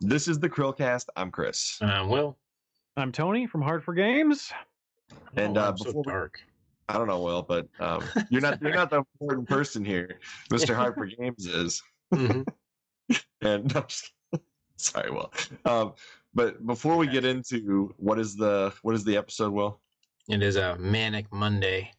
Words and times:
This 0.00 0.28
is 0.28 0.38
the 0.38 0.48
Chrillcast. 0.48 1.06
I'm 1.16 1.30
Chris. 1.30 1.78
And 1.80 1.90
I'm 1.90 2.08
Will. 2.08 2.38
I'm 2.96 3.12
Tony 3.12 3.46
from 3.46 3.62
Hard4Games. 3.62 4.50
And 5.36 5.58
oh, 5.58 5.62
uh, 5.62 5.68
I'm 5.68 5.76
so 5.78 5.84
before 5.84 6.02
we- 6.06 6.12
dark. 6.12 6.40
I 6.88 6.94
don't 6.94 7.06
know, 7.06 7.20
Will, 7.22 7.42
but 7.42 7.68
um, 7.78 8.02
you're 8.30 8.40
not 8.40 8.60
you're 8.60 8.74
not 8.74 8.90
the 8.90 8.96
important 9.20 9.48
person 9.48 9.84
here. 9.84 10.18
Mr. 10.50 10.74
Hard4Games 10.74 11.46
is. 11.46 11.82
Mhm. 12.12 12.46
And 13.42 13.72
no, 13.74 13.80
I'm 13.80 13.86
just 13.88 14.12
sorry, 14.76 15.10
Will. 15.10 15.32
Um, 15.64 15.94
but 16.32 16.64
before 16.64 16.96
we 16.96 17.06
get 17.08 17.24
into 17.24 17.92
what 17.96 18.18
is 18.20 18.36
the 18.36 18.72
what 18.82 18.94
is 18.94 19.02
the 19.02 19.16
episode, 19.16 19.52
Will? 19.52 19.80
It 20.28 20.42
is 20.44 20.54
a 20.56 20.76
manic 20.78 21.32
Monday. 21.32 21.90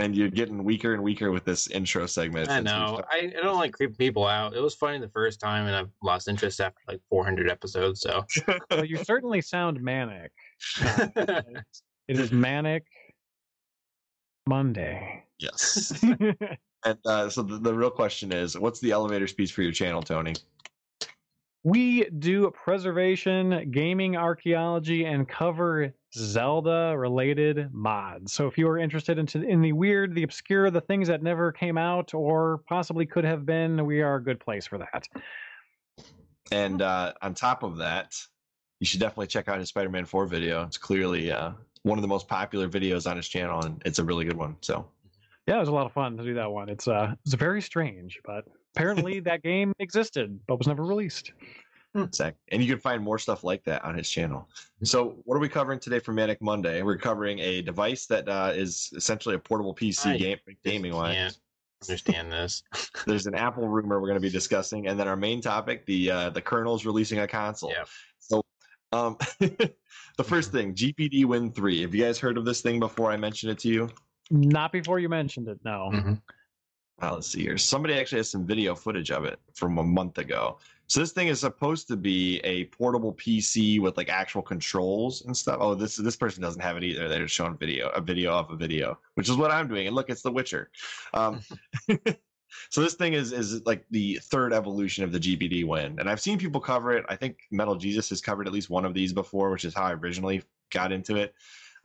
And 0.00 0.16
you're 0.16 0.30
getting 0.30 0.62
weaker 0.62 0.94
and 0.94 1.02
weaker 1.02 1.32
with 1.32 1.44
this 1.44 1.66
intro 1.68 2.06
segment. 2.06 2.48
I 2.48 2.60
know. 2.60 3.02
I, 3.10 3.32
I 3.36 3.42
don't 3.42 3.58
like 3.58 3.72
creeping 3.72 3.96
people 3.96 4.26
out. 4.26 4.54
It 4.54 4.60
was 4.60 4.74
funny 4.74 4.98
the 5.00 5.08
first 5.08 5.40
time, 5.40 5.66
and 5.66 5.74
I've 5.74 5.90
lost 6.02 6.28
interest 6.28 6.60
after 6.60 6.78
like 6.86 7.00
400 7.10 7.50
episodes. 7.50 8.00
So 8.00 8.24
Well, 8.70 8.84
you 8.84 8.96
certainly 8.98 9.40
sound 9.40 9.80
manic. 9.80 10.30
it 10.80 11.64
is 12.08 12.30
Manic 12.30 12.84
Monday. 14.46 15.24
Yes. 15.40 16.00
and 16.84 16.98
uh, 17.04 17.28
so 17.28 17.42
the, 17.42 17.58
the 17.58 17.74
real 17.74 17.90
question 17.90 18.32
is, 18.32 18.56
what's 18.56 18.78
the 18.78 18.92
elevator 18.92 19.26
speech 19.26 19.52
for 19.52 19.62
your 19.62 19.72
channel, 19.72 20.02
Tony? 20.02 20.34
we 21.64 22.04
do 22.04 22.50
preservation, 22.52 23.70
gaming 23.70 24.16
archaeology, 24.16 25.04
and 25.04 25.28
cover 25.28 25.92
Zelda 26.14 26.94
related 26.96 27.72
mods. 27.72 28.32
So 28.32 28.46
if 28.46 28.56
you 28.56 28.68
are 28.68 28.78
interested 28.78 29.18
into 29.18 29.42
in 29.42 29.60
the 29.60 29.72
weird, 29.72 30.14
the 30.14 30.22
obscure, 30.22 30.70
the 30.70 30.80
things 30.80 31.08
that 31.08 31.22
never 31.22 31.52
came 31.52 31.76
out 31.76 32.14
or 32.14 32.62
possibly 32.68 33.06
could 33.06 33.24
have 33.24 33.44
been, 33.44 33.84
we 33.84 34.00
are 34.00 34.16
a 34.16 34.22
good 34.22 34.40
place 34.40 34.66
for 34.66 34.78
that. 34.78 35.08
And 36.50 36.80
uh, 36.80 37.12
on 37.20 37.34
top 37.34 37.62
of 37.62 37.76
that, 37.78 38.14
you 38.80 38.86
should 38.86 39.00
definitely 39.00 39.26
check 39.26 39.48
out 39.48 39.58
his 39.58 39.68
Spider-Man 39.68 40.06
4 40.06 40.26
video. 40.26 40.62
It's 40.62 40.78
clearly 40.78 41.30
uh, 41.30 41.52
one 41.82 41.98
of 41.98 42.02
the 42.02 42.08
most 42.08 42.28
popular 42.28 42.68
videos 42.68 43.10
on 43.10 43.16
his 43.16 43.28
channel, 43.28 43.64
and 43.64 43.82
it's 43.84 43.98
a 43.98 44.04
really 44.04 44.24
good 44.24 44.36
one. 44.36 44.56
So 44.60 44.86
Yeah, 45.46 45.56
it 45.56 45.60
was 45.60 45.68
a 45.68 45.72
lot 45.72 45.86
of 45.86 45.92
fun 45.92 46.16
to 46.16 46.24
do 46.24 46.34
that 46.34 46.50
one. 46.50 46.68
It's 46.68 46.88
uh 46.88 47.14
it's 47.24 47.34
very 47.34 47.60
strange, 47.60 48.20
but 48.24 48.44
apparently 48.76 49.20
that 49.28 49.42
game 49.42 49.72
existed 49.78 50.38
but 50.46 50.58
was 50.58 50.66
never 50.66 50.84
released. 50.84 51.32
Zach, 52.14 52.34
and 52.48 52.62
you 52.62 52.68
can 52.68 52.78
find 52.78 53.02
more 53.02 53.18
stuff 53.18 53.44
like 53.44 53.64
that 53.64 53.84
on 53.84 53.96
his 53.96 54.08
channel. 54.08 54.48
So 54.82 55.16
what 55.24 55.36
are 55.36 55.40
we 55.40 55.48
covering 55.48 55.78
today 55.80 55.98
for 55.98 56.12
Manic 56.12 56.40
Monday? 56.40 56.82
We're 56.82 56.98
covering 56.98 57.38
a 57.40 57.62
device 57.62 58.06
that 58.06 58.28
uh, 58.28 58.52
is 58.54 58.92
essentially 58.94 59.34
a 59.34 59.38
portable 59.38 59.74
PC 59.74 60.06
I 60.06 60.16
game 60.16 60.38
gaming 60.64 60.94
wise. 60.94 61.38
understand 61.82 62.30
this. 62.30 62.62
There's 63.06 63.26
an 63.26 63.34
Apple 63.34 63.68
rumor 63.68 64.00
we're 64.00 64.08
going 64.08 64.20
to 64.20 64.26
be 64.26 64.30
discussing, 64.30 64.86
and 64.86 64.98
then 64.98 65.08
our 65.08 65.16
main 65.16 65.40
topic, 65.40 65.86
the 65.86 66.10
uh, 66.10 66.30
the 66.30 66.42
Colonel's 66.42 66.84
releasing 66.84 67.20
a 67.20 67.26
console. 67.26 67.70
Yeah. 67.70 67.84
So, 68.18 68.42
um, 68.92 69.16
the 69.38 70.24
first 70.24 70.52
thing, 70.52 70.74
GPD 70.74 71.24
Win 71.24 71.50
three. 71.52 71.82
Have 71.82 71.94
you 71.94 72.04
guys 72.04 72.18
heard 72.18 72.36
of 72.38 72.44
this 72.44 72.60
thing 72.60 72.78
before 72.80 73.10
I 73.10 73.16
mentioned 73.16 73.52
it 73.52 73.58
to 73.60 73.68
you? 73.68 73.88
Not 74.30 74.72
before 74.72 74.98
you 74.98 75.08
mentioned 75.08 75.48
it, 75.48 75.58
no. 75.64 75.90
Mhm. 75.92 76.22
Uh, 77.00 77.14
let's 77.14 77.28
see 77.28 77.42
here. 77.42 77.56
Somebody 77.56 77.94
actually 77.94 78.18
has 78.18 78.30
some 78.30 78.44
video 78.44 78.74
footage 78.74 79.10
of 79.10 79.24
it 79.24 79.38
from 79.54 79.78
a 79.78 79.84
month 79.84 80.18
ago. 80.18 80.58
So 80.88 81.00
this 81.00 81.12
thing 81.12 81.28
is 81.28 81.40
supposed 81.40 81.86
to 81.88 81.96
be 81.96 82.38
a 82.44 82.64
portable 82.66 83.12
PC 83.12 83.78
with 83.78 83.98
like 83.98 84.08
actual 84.08 84.40
controls 84.40 85.22
and 85.26 85.36
stuff. 85.36 85.58
Oh, 85.60 85.74
this 85.74 85.96
this 85.96 86.16
person 86.16 86.42
doesn't 86.42 86.62
have 86.62 86.78
it 86.78 86.84
either. 86.84 87.08
They're 87.08 87.24
just 87.24 87.34
showing 87.34 87.58
video, 87.58 87.88
a 87.90 88.00
video 88.00 88.32
of 88.32 88.50
a 88.50 88.56
video, 88.56 88.98
which 89.14 89.28
is 89.28 89.36
what 89.36 89.50
I'm 89.50 89.68
doing. 89.68 89.86
And 89.86 89.94
look, 89.94 90.08
it's 90.08 90.22
The 90.22 90.32
Witcher. 90.32 90.70
Um, 91.12 91.40
so 92.70 92.80
this 92.80 92.94
thing 92.94 93.12
is 93.12 93.32
is 93.32 93.66
like 93.66 93.84
the 93.90 94.18
third 94.22 94.54
evolution 94.54 95.04
of 95.04 95.12
the 95.12 95.20
GPD 95.20 95.66
Win, 95.66 95.98
and 96.00 96.08
I've 96.08 96.22
seen 96.22 96.38
people 96.38 96.60
cover 96.60 96.92
it. 96.92 97.04
I 97.10 97.16
think 97.16 97.40
Metal 97.50 97.76
Jesus 97.76 98.08
has 98.08 98.22
covered 98.22 98.46
at 98.46 98.54
least 98.54 98.70
one 98.70 98.86
of 98.86 98.94
these 98.94 99.12
before, 99.12 99.50
which 99.50 99.66
is 99.66 99.74
how 99.74 99.84
I 99.84 99.92
originally 99.92 100.42
got 100.70 100.90
into 100.90 101.16
it. 101.16 101.34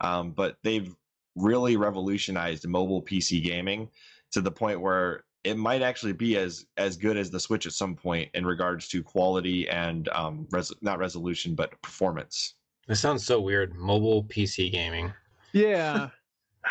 Um, 0.00 0.30
but 0.30 0.56
they've 0.62 0.94
really 1.36 1.76
revolutionized 1.76 2.66
mobile 2.66 3.02
PC 3.02 3.44
gaming 3.44 3.90
to 4.32 4.40
the 4.40 4.50
point 4.50 4.80
where 4.80 5.24
it 5.44 5.58
might 5.58 5.82
actually 5.82 6.14
be 6.14 6.36
as 6.36 6.66
as 6.76 6.96
good 6.96 7.16
as 7.16 7.30
the 7.30 7.38
Switch 7.38 7.66
at 7.66 7.72
some 7.72 7.94
point 7.94 8.30
in 8.34 8.44
regards 8.46 8.88
to 8.88 9.02
quality 9.02 9.68
and 9.68 10.08
um, 10.08 10.48
res- 10.50 10.72
not 10.80 10.98
resolution 10.98 11.54
but 11.54 11.80
performance. 11.82 12.54
This 12.88 13.00
sounds 13.00 13.24
so 13.24 13.40
weird. 13.40 13.74
Mobile 13.74 14.24
PC 14.24 14.72
gaming. 14.72 15.12
Yeah. 15.52 16.08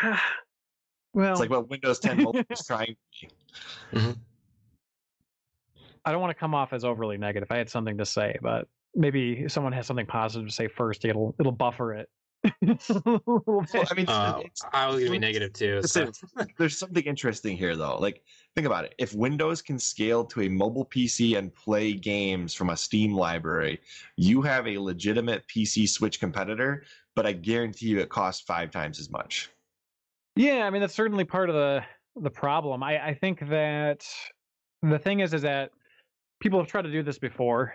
well, 1.12 1.32
It's 1.32 1.40
like 1.40 1.50
what 1.50 1.70
Windows 1.70 1.98
10 2.00 2.22
mobile 2.22 2.42
is 2.50 2.66
trying 2.66 2.96
to 3.20 3.26
be. 3.92 4.14
I 6.04 6.12
don't 6.12 6.20
want 6.20 6.30
to 6.32 6.38
come 6.38 6.54
off 6.54 6.72
as 6.72 6.84
overly 6.84 7.16
negative. 7.16 7.48
I 7.50 7.56
had 7.56 7.70
something 7.70 7.96
to 7.98 8.04
say, 8.04 8.36
but 8.42 8.68
maybe 8.94 9.48
someone 9.48 9.72
has 9.72 9.86
something 9.86 10.06
positive 10.06 10.48
to 10.48 10.54
say 10.54 10.68
first, 10.68 11.04
it'll 11.04 11.34
it'll 11.40 11.52
buffer 11.52 11.94
it. 11.94 12.08
Well, 13.04 13.64
I 13.90 13.94
mean, 13.94 14.06
Uh, 14.08 14.36
it's- 14.40 14.62
I 14.72 14.86
was 14.88 14.98
gonna 14.98 15.10
be 15.10 15.18
negative 15.18 15.52
too. 15.52 15.82
So. 15.82 16.10
there's 16.58 16.78
something 16.78 17.04
interesting 17.04 17.56
here 17.56 17.74
though. 17.76 17.96
Like 17.98 18.22
think 18.54 18.66
about 18.66 18.84
it. 18.84 18.94
If 18.98 19.14
Windows 19.14 19.62
can 19.62 19.78
scale 19.78 20.24
to 20.26 20.42
a 20.42 20.48
mobile 20.48 20.84
PC 20.84 21.36
and 21.38 21.54
play 21.54 21.92
games 21.94 22.54
from 22.54 22.70
a 22.70 22.76
Steam 22.76 23.14
library, 23.14 23.80
you 24.16 24.42
have 24.42 24.66
a 24.66 24.78
legitimate 24.78 25.46
PC 25.48 25.88
Switch 25.88 26.20
competitor, 26.20 26.84
but 27.16 27.26
I 27.26 27.32
guarantee 27.32 27.86
you 27.86 27.98
it 28.00 28.08
costs 28.10 28.42
5 28.42 28.70
times 28.70 29.00
as 29.00 29.10
much. 29.10 29.50
Yeah, 30.36 30.66
I 30.66 30.70
mean 30.70 30.80
that's 30.80 30.94
certainly 30.94 31.24
part 31.24 31.48
of 31.48 31.54
the 31.54 31.84
the 32.16 32.30
problem. 32.30 32.82
I 32.82 33.08
I 33.08 33.14
think 33.14 33.40
that 33.48 34.06
the 34.82 34.98
thing 34.98 35.20
is 35.20 35.32
is 35.32 35.42
that 35.42 35.70
people 36.40 36.58
have 36.58 36.68
tried 36.68 36.82
to 36.82 36.92
do 36.92 37.02
this 37.02 37.18
before 37.18 37.74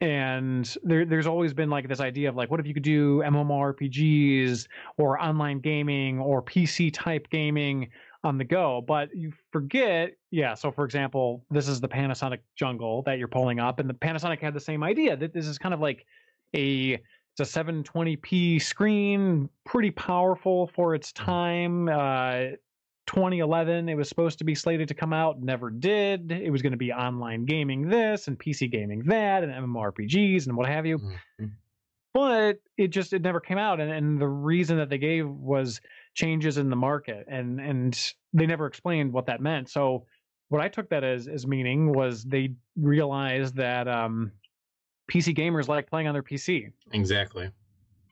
and 0.00 0.76
there 0.82 1.04
there's 1.04 1.26
always 1.26 1.52
been 1.52 1.68
like 1.68 1.88
this 1.88 2.00
idea 2.00 2.28
of 2.28 2.36
like 2.36 2.50
what 2.50 2.58
if 2.60 2.66
you 2.66 2.74
could 2.74 2.82
do 2.82 3.18
MMORPGs 3.18 4.66
or 4.96 5.22
online 5.22 5.60
gaming 5.60 6.18
or 6.18 6.42
PC 6.42 6.90
type 6.92 7.28
gaming 7.30 7.90
on 8.22 8.36
the 8.36 8.44
go, 8.44 8.82
but 8.86 9.14
you 9.14 9.32
forget, 9.50 10.12
yeah, 10.30 10.54
so 10.54 10.70
for 10.70 10.84
example, 10.84 11.44
this 11.50 11.68
is 11.68 11.80
the 11.80 11.88
Panasonic 11.88 12.40
jungle 12.54 13.02
that 13.04 13.18
you're 13.18 13.28
pulling 13.28 13.58
up 13.58 13.78
and 13.78 13.88
the 13.88 13.94
Panasonic 13.94 14.40
had 14.40 14.52
the 14.52 14.60
same 14.60 14.82
idea 14.82 15.16
that 15.16 15.32
this 15.32 15.46
is 15.46 15.58
kind 15.58 15.72
of 15.72 15.80
like 15.80 16.04
a 16.54 17.00
it's 17.38 17.56
a 17.56 17.64
720p 17.64 18.60
screen, 18.60 19.48
pretty 19.64 19.90
powerful 19.92 20.66
for 20.74 20.94
its 20.94 21.12
time. 21.12 21.88
Uh, 21.88 22.56
2011, 23.14 23.88
it 23.88 23.96
was 23.96 24.08
supposed 24.08 24.38
to 24.38 24.44
be 24.44 24.54
slated 24.54 24.86
to 24.88 24.94
come 24.94 25.12
out, 25.12 25.40
never 25.42 25.68
did. 25.68 26.30
It 26.30 26.50
was 26.50 26.62
going 26.62 26.70
to 26.72 26.78
be 26.78 26.92
online 26.92 27.44
gaming 27.44 27.88
this 27.88 28.28
and 28.28 28.38
PC 28.38 28.70
gaming 28.70 29.02
that 29.06 29.42
and 29.42 29.52
MMORPGs 29.52 30.46
and 30.46 30.56
what 30.56 30.68
have 30.68 30.86
you. 30.86 30.98
Mhm. 30.98 31.50
But 32.14 32.60
it 32.76 32.88
just 32.88 33.12
it 33.12 33.22
never 33.22 33.40
came 33.40 33.58
out, 33.58 33.80
and, 33.80 33.90
and 33.90 34.20
the 34.20 34.28
reason 34.28 34.76
that 34.78 34.88
they 34.90 34.98
gave 34.98 35.28
was 35.28 35.80
changes 36.14 36.56
in 36.58 36.70
the 36.70 36.76
market, 36.76 37.26
and 37.28 37.60
and 37.60 38.12
they 38.32 38.46
never 38.46 38.66
explained 38.66 39.12
what 39.12 39.26
that 39.26 39.40
meant. 39.40 39.68
So 39.68 40.06
what 40.48 40.60
I 40.60 40.68
took 40.68 40.88
that 40.90 41.02
as 41.04 41.26
as 41.28 41.46
meaning 41.46 41.92
was 41.92 42.24
they 42.24 42.54
realized 42.76 43.56
that 43.56 43.86
um, 43.88 44.32
PC 45.10 45.36
gamers 45.36 45.66
like 45.68 45.88
playing 45.90 46.06
on 46.08 46.14
their 46.14 46.22
PC 46.22 46.72
Exactly. 46.92 47.50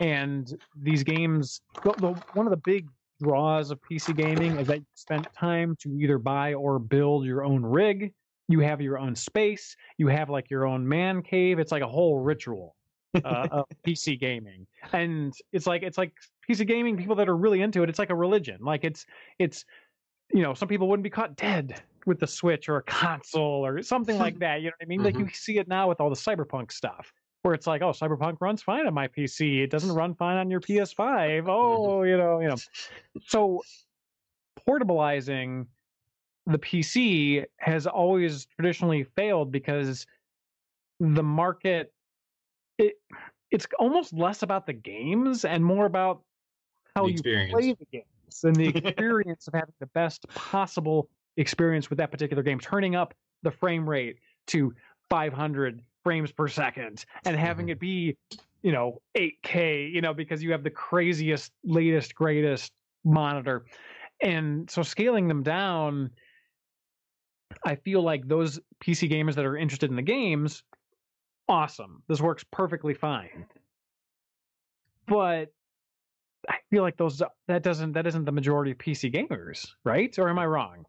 and 0.01 0.61
these 0.77 1.03
games 1.03 1.61
the, 1.83 1.93
the, 1.93 2.13
one 2.35 2.47
of 2.47 2.51
the 2.51 2.61
big 2.65 2.89
draws 3.21 3.71
of 3.71 3.81
pc 3.81 4.15
gaming 4.17 4.59
is 4.59 4.67
that 4.69 4.79
you 4.79 4.87
spent 4.95 5.27
time 5.33 5.77
to 5.81 5.91
either 6.01 6.19
buy 6.19 6.55
or 6.55 6.79
build 6.79 7.25
your 7.27 7.45
own 7.45 7.65
rig. 7.65 8.13
You 8.49 8.61
have 8.61 8.81
your 8.81 8.99
own 8.99 9.15
space. 9.15 9.77
You 9.99 10.07
have 10.09 10.31
like 10.31 10.51
your 10.51 10.67
own 10.67 10.89
man 10.89 11.23
cave. 11.23 11.59
It's 11.59 11.73
like 11.73 11.83
a 11.83 11.89
whole 11.89 12.19
ritual 12.21 12.77
uh, 13.25 13.47
of 13.51 13.65
pc 13.87 14.19
gaming. 14.19 14.67
And 14.93 15.35
it's 15.53 15.67
like 15.67 15.83
it's 15.83 15.99
like 15.99 16.13
pc 16.49 16.67
gaming 16.67 16.97
people 16.97 17.17
that 17.17 17.29
are 17.29 17.37
really 17.37 17.61
into 17.61 17.83
it 17.83 17.91
it's 17.91 17.99
like 17.99 18.11
a 18.11 18.15
religion. 18.15 18.59
Like 18.63 18.85
it's 18.85 19.05
it's 19.39 19.65
you 20.33 20.43
know 20.43 20.55
some 20.55 20.69
people 20.69 20.89
wouldn't 20.89 21.05
be 21.05 21.11
caught 21.11 21.37
dead 21.37 21.83
with 22.07 22.21
the 22.21 22.27
switch 22.27 22.69
or 22.69 22.77
a 22.77 22.83
console 22.83 23.67
or 23.67 23.83
something 23.83 24.19
like 24.19 24.39
that 24.41 24.61
you 24.63 24.69
know 24.69 24.73
what 24.79 24.85
i 24.85 24.89
mean? 24.89 25.03
Like 25.03 25.17
Mhm. 25.17 25.21
you 25.21 25.29
see 25.29 25.59
it 25.59 25.69
now 25.69 25.89
with 25.89 26.01
all 26.01 26.11
the 26.11 26.17
cyberpunk 26.17 26.73
stuff 26.73 27.13
where 27.43 27.55
it's 27.55 27.67
like, 27.67 27.83
oh, 27.83 27.91
Cyberpunk 27.91 28.39
runs 28.41 28.63
fine 28.63 28.87
on 28.87 28.95
my 28.95 29.09
PC. 29.09 29.63
It 29.63 29.71
doesn't 29.71 29.93
run 29.95 30.15
fine 30.15 30.37
on 30.37 30.51
your 30.51 30.61
PS5. 30.61 30.97
Mm-hmm. 30.97 31.49
Oh, 31.49 32.03
you 32.03 32.17
know, 32.17 32.41
you 32.41 32.49
know. 32.49 32.57
So 33.27 33.63
portabilizing 34.67 35.67
the 36.47 36.59
PC 36.59 37.45
has 37.59 37.87
always 37.87 38.47
traditionally 38.47 39.05
failed 39.05 39.53
because 39.53 40.07
the 41.01 41.23
market 41.23 41.93
it 42.79 42.95
it's 43.51 43.67
almost 43.79 44.13
less 44.13 44.43
about 44.43 44.67
the 44.67 44.73
games 44.73 45.45
and 45.45 45.65
more 45.65 45.87
about 45.87 46.23
how 46.95 47.07
you 47.07 47.23
play 47.23 47.75
the 47.75 47.87
games 47.93 48.45
and 48.45 48.57
the 48.57 48.69
experience 48.77 49.49
of 49.49 49.55
having 49.55 49.75
the 49.81 49.87
best 49.87 50.29
possible 50.29 51.09
experience 51.37 51.89
with 51.89 51.99
that 51.99 52.11
particular 52.11 52.43
game, 52.43 52.61
turning 52.61 52.95
up 52.95 53.15
the 53.43 53.51
frame 53.51 53.89
rate 53.89 54.19
to 54.49 54.75
500 55.09 55.83
frames 56.09 56.33
per 56.33 56.49
second 56.49 57.05
and 57.27 57.37
having 57.37 57.67
Mhm. 57.67 57.73
it 57.73 57.79
be, 57.79 58.17
you 58.63 58.73
know, 58.73 59.03
8K, 59.15 59.87
you 59.89 60.01
know, 60.01 60.15
because 60.15 60.43
you 60.43 60.53
have 60.53 60.65
the 60.65 60.71
craziest, 60.71 61.53
latest, 61.65 62.15
greatest 62.15 62.73
monitor. 63.05 63.67
And 64.23 64.71
so 64.71 64.83
scaling 64.83 65.29
them 65.29 65.43
down, 65.43 66.11
I 67.63 67.75
feel 67.77 68.01
like 68.01 68.27
those 68.27 68.59
PC 68.81 69.07
gamers 69.11 69.35
that 69.35 69.45
are 69.45 69.55
interested 69.55 69.91
in 69.91 69.97
the 69.97 70.03
games 70.03 70.65
awesome. 71.47 72.03
This 72.09 72.23
works 72.23 72.43
perfectly 72.51 72.95
fine. 72.95 73.47
But 75.07 75.53
I 76.49 76.57
feel 76.71 76.83
like 76.83 76.97
those 76.97 77.23
that 77.49 77.63
doesn't 77.63 77.93
that 77.93 78.07
isn't 78.07 78.25
the 78.25 78.33
majority 78.33 78.71
of 78.71 78.79
PC 78.79 79.13
gamers, 79.13 79.75
right? 79.85 80.19
Or 80.19 80.31
am 80.31 80.39
I 80.39 80.47
wrong? 80.47 80.87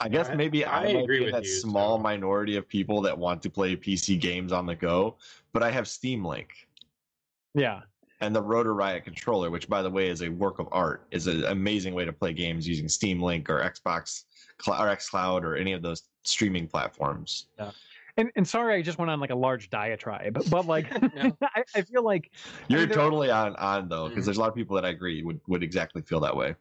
I 0.00 0.08
guess 0.08 0.30
maybe 0.34 0.64
I, 0.64 0.82
I 0.82 0.86
agree 0.88 1.20
with 1.24 1.32
that 1.32 1.44
you, 1.44 1.48
small 1.50 1.96
so- 1.98 2.02
minority 2.02 2.56
of 2.56 2.68
people 2.68 3.00
that 3.02 3.16
want 3.16 3.42
to 3.42 3.50
play 3.50 3.76
PC 3.76 4.20
games 4.20 4.52
on 4.52 4.66
the 4.66 4.74
go, 4.74 5.16
but 5.52 5.62
I 5.62 5.70
have 5.70 5.88
Steam 5.88 6.24
Link 6.24 6.68
Yeah. 7.54 7.82
and 8.20 8.34
the 8.34 8.42
Rotor 8.42 8.74
Riot 8.74 9.04
controller, 9.04 9.50
which 9.50 9.68
by 9.68 9.82
the 9.82 9.90
way 9.90 10.08
is 10.08 10.22
a 10.22 10.28
work 10.28 10.58
of 10.58 10.68
art, 10.72 11.06
is 11.10 11.26
an 11.26 11.44
amazing 11.44 11.94
way 11.94 12.04
to 12.04 12.12
play 12.12 12.32
games 12.32 12.68
using 12.68 12.88
Steam 12.88 13.22
Link 13.22 13.48
or 13.48 13.60
Xbox 13.60 14.24
or 14.66 14.74
XCloud 14.74 15.42
or 15.42 15.56
any 15.56 15.72
of 15.72 15.82
those 15.82 16.02
streaming 16.22 16.66
platforms. 16.66 17.46
And 18.18 18.30
and 18.36 18.48
sorry 18.48 18.76
I 18.76 18.82
just 18.82 18.96
went 18.98 19.10
on 19.10 19.20
like 19.20 19.28
a 19.30 19.34
large 19.34 19.68
diatribe, 19.68 20.42
but 20.48 20.66
like 20.66 20.90
No. 21.14 21.36
I, 21.54 21.62
I 21.74 21.82
feel 21.82 22.02
like 22.02 22.30
You're 22.68 22.80
mean, 22.80 22.88
totally 22.88 23.30
on 23.30 23.54
on 23.56 23.88
though, 23.90 24.08
because 24.08 24.24
Mhm. 24.24 24.26
there's 24.26 24.36
a 24.38 24.40
lot 24.40 24.48
of 24.48 24.54
people 24.54 24.74
that 24.76 24.86
I 24.86 24.88
agree 24.90 25.22
would 25.22 25.38
would 25.48 25.62
exactly 25.62 26.00
feel 26.02 26.20
that 26.20 26.34
way. 26.34 26.54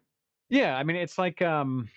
Yeah, 0.50 0.78
I 0.78 0.84
mean, 0.84 0.98
it's 0.98 1.18
like, 1.18 1.42
um, 1.42 1.90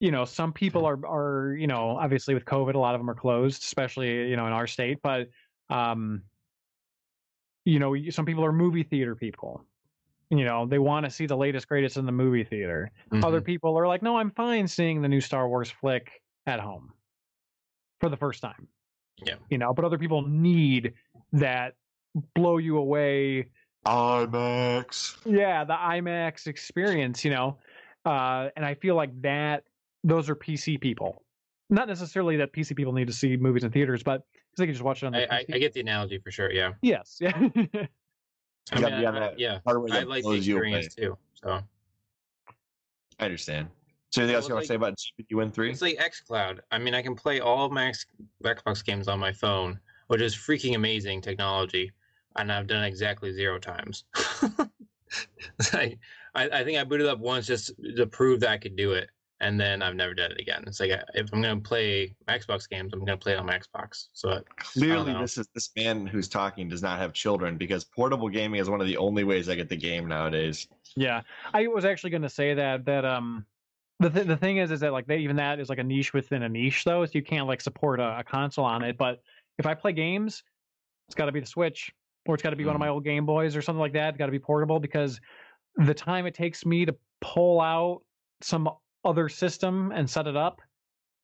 you 0.00 0.10
know, 0.10 0.24
some 0.24 0.52
people 0.52 0.84
are 0.86 0.98
are 1.06 1.54
you 1.54 1.66
know, 1.66 1.96
obviously 1.96 2.34
with 2.34 2.44
COVID, 2.44 2.74
a 2.74 2.78
lot 2.78 2.94
of 2.94 3.00
them 3.00 3.08
are 3.10 3.14
closed, 3.14 3.62
especially 3.62 4.28
you 4.28 4.36
know 4.36 4.46
in 4.46 4.52
our 4.52 4.66
state. 4.66 4.98
But, 5.02 5.28
um, 5.70 6.22
you 7.64 7.78
know, 7.78 7.96
some 8.10 8.24
people 8.26 8.44
are 8.44 8.52
movie 8.52 8.82
theater 8.82 9.14
people. 9.16 9.64
You 10.30 10.44
know, 10.44 10.66
they 10.66 10.78
want 10.78 11.04
to 11.06 11.10
see 11.10 11.26
the 11.26 11.36
latest 11.36 11.68
greatest 11.68 11.96
in 11.96 12.04
the 12.06 12.12
movie 12.12 12.44
theater. 12.44 12.90
Other 13.12 13.40
Mhm. 13.40 13.44
people 13.44 13.78
are 13.78 13.86
like, 13.86 14.02
no, 14.02 14.16
I'm 14.16 14.30
fine 14.32 14.66
seeing 14.66 15.00
the 15.00 15.08
new 15.08 15.20
Star 15.20 15.48
Wars 15.48 15.70
flick 15.70 16.20
at 16.46 16.58
home 16.60 16.92
for 18.00 18.08
the 18.08 18.16
first 18.16 18.40
time. 18.42 18.66
Yeah. 19.24 19.36
You 19.50 19.58
know, 19.58 19.72
but 19.72 19.84
other 19.84 19.98
people 19.98 20.22
need 20.26 20.94
that 21.32 21.74
blow 22.34 22.58
you 22.58 22.78
away 22.78 23.46
IMAX. 23.86 25.18
yeah 25.26 25.64
the 25.64 25.74
imax 25.74 26.46
experience 26.46 27.24
you 27.24 27.30
know 27.30 27.58
uh 28.04 28.48
and 28.56 28.64
i 28.64 28.74
feel 28.74 28.94
like 28.96 29.10
that 29.20 29.64
those 30.06 30.30
are 30.30 30.34
pc 30.36 30.80
people 30.80 31.22
not 31.68 31.88
necessarily 31.88 32.36
that 32.36 32.52
pc 32.52 32.74
people 32.76 32.92
need 32.92 33.06
to 33.08 33.12
see 33.12 33.36
movies 33.36 33.64
in 33.64 33.70
theaters 33.70 34.02
but 34.02 34.22
because 34.32 34.58
they 34.58 34.66
can 34.66 34.74
just 34.74 34.84
watch 34.84 35.02
it 35.02 35.06
on 35.06 35.14
I, 35.14 35.18
their 35.18 35.32
I, 35.32 35.44
PC. 35.44 35.54
I 35.54 35.58
get 35.58 35.72
the 35.74 35.80
analogy 35.80 36.18
for 36.18 36.30
sure. 36.30 36.50
Yeah. 36.52 36.72
yes 36.82 37.18
yeah 37.20 37.32
I 37.36 37.44
You 37.44 38.80
gotta 38.80 38.90
mean, 38.90 39.00
be 39.00 39.06
on 39.06 39.16
I- 39.16 39.34
yeah. 39.36 39.58
hardware 39.66 39.92
I 39.92 40.00
that 40.00 40.08
like 40.08 40.22
the 40.22 40.28
blows 40.30 40.46
you 40.46 40.56
away. 40.58 40.74
experience 40.78 40.94
too. 40.94 41.18
So 41.34 41.60
I 43.18 43.24
understand. 43.24 43.68
So 44.10 44.22
anything 44.22 44.36
else 44.36 44.48
you 44.48 44.54
want 44.54 44.62
like- 44.62 44.64
to 44.64 44.68
say 44.68 44.74
about 44.76 44.94
GPD 44.96 45.36
Win 45.36 45.50
three? 45.52 45.70
it's 45.70 45.82
like 45.82 45.98
XCloud. 45.98 46.60
I 46.70 46.78
mean, 46.78 46.94
I 46.94 47.02
can 47.02 47.14
play 47.14 47.40
all 47.40 47.64
of 47.66 47.72
my 47.72 47.88
X- 47.88 48.06
Xbox 48.42 48.84
games 48.84 49.08
on 49.08 49.18
my 49.20 49.32
phone, 49.32 49.78
which 50.08 50.20
is 50.20 50.34
freaking 50.34 50.74
amazing 50.74 51.20
technology, 51.20 51.92
and 52.36 52.50
I've 52.52 52.66
done 52.66 52.82
exactly 52.84 53.32
zero 53.32 53.58
times. 53.58 54.04
Like, 55.72 55.98
I, 56.34 56.48
I 56.48 56.64
think 56.64 56.78
I 56.78 56.84
booted 56.84 57.06
up 57.06 57.20
once 57.20 57.46
just 57.46 57.70
to 57.96 58.06
prove 58.06 58.40
that 58.40 58.50
I 58.50 58.58
could 58.58 58.74
do 58.76 58.92
it, 58.92 59.08
and 59.40 59.60
then 59.60 59.82
I've 59.82 59.94
never 59.94 60.14
done 60.14 60.32
it 60.32 60.40
again. 60.40 60.64
It's 60.66 60.80
like 60.80 60.90
if 61.14 61.32
I'm 61.32 61.42
gonna 61.42 61.60
play 61.60 62.14
Xbox 62.28 62.68
games, 62.68 62.92
I'm 62.92 63.00
gonna 63.00 63.16
play 63.16 63.32
it 63.32 63.38
on 63.38 63.46
my 63.46 63.58
Xbox. 63.58 64.08
So 64.12 64.42
Clearly, 64.56 65.12
this 65.14 65.36
is 65.38 65.48
this 65.54 65.70
man 65.76 66.06
who's 66.06 66.28
talking 66.28 66.68
does 66.68 66.82
not 66.82 66.98
have 66.98 67.12
children 67.12 67.56
because 67.56 67.84
portable 67.84 68.28
gaming 68.28 68.60
is 68.60 68.70
one 68.70 68.80
of 68.80 68.86
the 68.86 68.96
only 68.96 69.24
ways 69.24 69.48
I 69.48 69.54
get 69.54 69.68
the 69.68 69.76
game 69.76 70.06
nowadays. 70.08 70.66
yeah 70.96 71.20
i 71.52 71.66
was 71.66 71.84
actually 71.84 72.10
going 72.10 72.22
to 72.22 72.28
say 72.28 72.54
that 72.54 72.84
that 72.86 73.04
um 73.04 73.44
the, 74.00 74.08
th- 74.08 74.26
the 74.26 74.36
thing 74.36 74.58
is 74.58 74.70
is 74.70 74.80
that 74.80 74.92
like 74.92 75.06
they, 75.06 75.18
even 75.18 75.36
that 75.36 75.60
is 75.60 75.68
like 75.68 75.78
a 75.78 75.82
niche 75.84 76.14
within 76.14 76.42
a 76.44 76.48
niche 76.48 76.84
though 76.84 77.04
so 77.04 77.10
you 77.14 77.22
can't 77.22 77.46
like 77.46 77.60
support 77.60 78.00
a, 78.00 78.18
a 78.20 78.24
console 78.24 78.64
on 78.64 78.82
it 78.82 78.96
but 78.96 79.20
if 79.58 79.66
i 79.66 79.74
play 79.74 79.92
games 79.92 80.42
it's 81.08 81.14
got 81.14 81.26
to 81.26 81.32
be 81.32 81.40
the 81.40 81.46
switch 81.46 81.92
or 82.26 82.34
it's 82.34 82.42
got 82.42 82.50
to 82.50 82.56
be 82.56 82.64
one 82.64 82.74
of 82.74 82.80
my 82.80 82.88
old 82.88 83.04
game 83.04 83.26
boys 83.26 83.54
or 83.56 83.60
something 83.62 83.80
like 83.80 83.92
that 83.92 84.10
it's 84.10 84.18
got 84.18 84.26
to 84.26 84.32
be 84.32 84.38
portable 84.38 84.80
because 84.80 85.20
the 85.76 85.94
time 85.94 86.24
it 86.26 86.34
takes 86.34 86.64
me 86.64 86.86
to 86.86 86.94
pull 87.20 87.60
out 87.60 88.00
some 88.40 88.68
other 89.06 89.28
system 89.28 89.92
and 89.92 90.08
set 90.08 90.26
it 90.26 90.36
up 90.36 90.60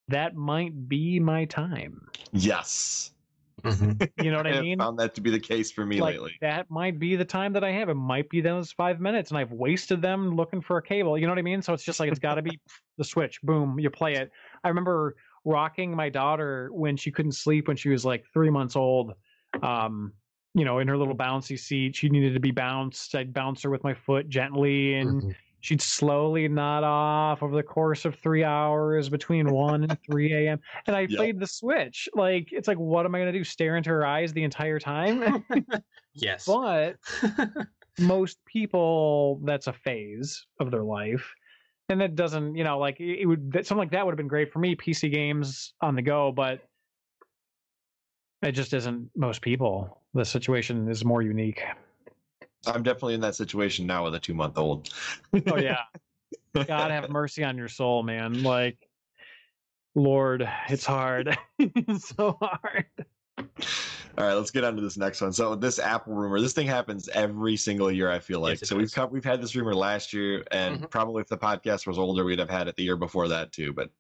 that 0.09 0.35
might 0.35 0.89
be 0.89 1.19
my 1.21 1.45
time 1.45 2.07
Yes, 2.33 3.13
you 3.65 4.31
know 4.31 4.39
what 4.39 4.47
i 4.47 4.51
have 4.53 4.63
mean 4.63 4.79
found 4.79 4.99
that 4.99 5.15
to 5.15 5.21
be 5.21 5.31
the 5.31 5.39
case 5.39 5.71
for 5.71 5.85
me 5.85 6.01
like 6.01 6.15
lately. 6.15 6.33
that 6.41 6.71
might 6.71 6.99
be 6.99 7.17
the 7.17 7.25
time 7.25 7.53
that 7.53 7.63
I 7.63 7.71
have. 7.73 7.89
It 7.91 7.95
might 7.95 8.29
be 8.31 8.41
those 8.41 8.73
five 8.73 8.99
minutes, 9.01 9.31
and 9.31 9.39
I've 9.39 9.53
wasted 9.53 10.01
them 10.01 10.35
looking 10.35 10.61
for 10.63 10.79
a 10.79 10.83
cable. 10.83 11.19
You 11.19 11.27
know 11.27 11.33
what 11.33 11.39
I 11.39 11.43
mean? 11.43 11.61
So 11.61 11.75
it's 11.75 11.85
just 11.85 12.01
like 12.01 12.09
it's 12.11 12.19
got 12.19 12.37
to 12.37 12.43
be 12.43 12.59
the 12.99 13.05
switch. 13.05 13.41
Boom, 13.43 13.79
you 13.79 13.91
play 13.91 14.15
it. 14.15 14.31
I 14.65 14.69
remember 14.69 15.17
rocking 15.45 15.95
my 15.95 16.09
daughter 16.09 16.71
when 16.73 16.97
she 16.97 17.11
couldn't 17.11 17.33
sleep 17.33 17.69
when 17.69 17.77
she 17.77 17.91
was 17.91 18.05
like 18.07 18.25
three 18.33 18.49
months 18.49 18.75
old. 18.75 19.13
Um, 19.63 20.13
you 20.55 20.65
know, 20.65 20.79
in 20.79 20.89
her 20.89 20.97
little 20.97 21.17
bouncy 21.17 21.59
seat, 21.59 21.95
she 21.95 22.09
needed 22.09 22.33
to 22.35 22.41
be 22.41 22.51
bounced. 22.53 23.15
I'd 23.15 23.35
bounce 23.35 23.63
her 23.63 23.71
with 23.71 23.85
my 23.85 23.93
foot 23.95 24.29
gently, 24.31 24.95
and 24.95 25.23
Mhm. 25.23 25.35
She'd 25.63 25.81
slowly 25.81 26.47
nod 26.49 26.85
off 26.85 27.43
over 27.43 27.57
the 27.57 27.63
course 27.63 28.05
of 28.05 28.17
three 28.17 28.45
hours 28.45 29.09
between 29.09 29.51
1 29.51 29.85
and 29.85 29.97
3 30.11 30.33
a.m. 30.35 30.61
And 30.87 30.95
I 30.95 31.01
Yep. 31.09 31.17
played 31.17 31.41
the 31.41 31.47
Switch. 31.47 32.09
Like, 32.15 32.49
it's 32.53 32.69
like, 32.69 32.79
what 32.79 33.07
am 33.07 33.15
I 33.15 33.21
going 33.21 33.33
to 33.33 33.39
do? 33.39 33.45
Stare 33.45 33.77
into 33.77 33.89
her 33.91 34.05
eyes 34.05 34.33
the 34.33 34.43
entire 34.45 34.79
time? 34.79 35.45
yes. 36.15 36.45
but 36.45 36.97
most 37.99 38.39
people, 38.45 39.41
that's 39.45 39.69
a 39.69 39.73
phase 39.73 40.45
of 40.61 40.71
their 40.71 40.83
life. 40.85 41.33
And 41.89 42.03
it 42.03 42.15
doesn't, 42.17 42.57
you 42.57 42.65
know, 42.65 42.79
like 42.79 43.01
it 43.01 43.21
it 43.23 43.27
would, 43.27 43.53
that- 43.53 43.67
something 43.67 43.79
like 43.81 43.93
that 43.93 44.05
would 44.05 44.13
have 44.13 44.17
been 44.19 44.29
great 44.29 44.53
for 44.53 44.59
me, 44.59 44.75
PC 44.77 45.11
games 45.13 45.75
on 45.81 45.95
the 45.95 46.03
go, 46.03 46.33
but 46.33 46.61
it 48.43 48.53
just 48.53 48.73
isn't 48.75 49.11
most 49.17 49.43
people. 49.43 50.01
The 50.15 50.25
situation 50.25 50.89
is 50.89 51.05
more 51.05 51.23
unique. 51.23 51.63
I'm 52.67 52.83
definitely 52.83 53.15
in 53.15 53.21
that 53.23 53.35
situation 53.35 53.87
now 53.87 54.05
with 54.05 54.15
a 54.15 54.21
two 54.21 54.35
month 54.35 54.59
old. 54.59 54.91
Oh, 55.47 55.57
yeah. 55.57 55.85
God 56.55 56.91
have 56.91 57.11
mercy 57.11 57.45
on 57.45 57.57
your 57.57 57.69
soul, 57.69 58.03
man. 58.03 58.43
Like, 58.43 58.79
Lord, 59.95 60.49
it's 60.69 60.85
hard. 60.85 61.37
it's 61.59 62.09
so 62.09 62.39
hard. 62.41 62.87
All 64.19 64.27
right, 64.27 64.35
let's 64.35 64.51
get 64.51 64.63
on 64.63 64.77
to 64.77 64.83
this 64.83 64.99
next 64.99 65.21
one. 65.23 65.33
So 65.33 65.55
this 65.55 65.79
Apple 65.79 66.15
rumor, 66.15 66.39
this 66.41 66.53
thing 66.53 66.67
happens 66.67 67.09
every 67.09 67.57
single 67.57 67.91
year. 67.91 68.11
I 68.11 68.19
feel 68.19 68.41
like 68.41 68.53
Yes, 68.53 68.63
it 68.63 68.67
so 68.67 68.77
we've 68.77 68.93
does. 68.93 69.11
we've 69.11 69.25
had 69.25 69.41
this 69.41 69.57
rumor 69.57 69.75
last 69.75 70.13
year, 70.13 70.45
and 70.51 70.83
Mhm. 70.83 70.91
probably 70.91 71.23
if 71.23 71.29
the 71.29 71.39
podcast 71.39 71.87
was 71.87 71.99
older, 71.99 72.23
we'd 72.25 72.39
have 72.39 72.51
had 72.51 72.69
it 72.69 72.77
the 72.77 72.83
year 72.83 72.97
before 72.97 73.29
that 73.29 73.53
too. 73.53 73.73
But 73.73 73.91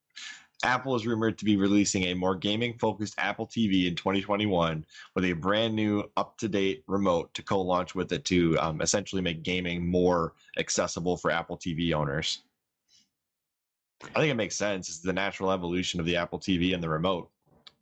Apple 0.62 0.94
is 0.94 1.06
rumored 1.06 1.38
to 1.38 1.44
be 1.44 1.56
releasing 1.56 2.04
a 2.04 2.14
more 2.14 2.34
gaming 2.36 2.78
focused 2.78 3.14
Apple 3.18 3.46
TV 3.46 3.86
in 3.88 3.96
2021 3.96 4.84
with 5.14 5.24
a 5.24 5.32
brand 5.32 5.74
new 5.74 6.04
up 6.16 6.36
to 6.38 6.48
date 6.48 6.84
remote 6.86 7.32
to 7.34 7.42
co 7.42 7.60
launch 7.60 7.94
with 7.94 8.12
it 8.12 8.24
to 8.26 8.56
um, 8.58 8.80
essentially 8.80 9.22
make 9.22 9.42
gaming 9.42 9.86
more 9.86 10.34
accessible 10.58 11.16
for 11.16 11.30
Apple 11.30 11.56
TV 11.56 11.92
owners. 11.92 12.42
I 14.14 14.20
think 14.20 14.30
it 14.30 14.36
makes 14.36 14.56
sense. 14.56 14.88
It's 14.88 15.00
the 15.00 15.12
natural 15.12 15.52
evolution 15.52 16.00
of 16.00 16.06
the 16.06 16.16
Apple 16.16 16.38
TV 16.38 16.74
and 16.74 16.82
the 16.82 16.88
remote. 16.88 17.30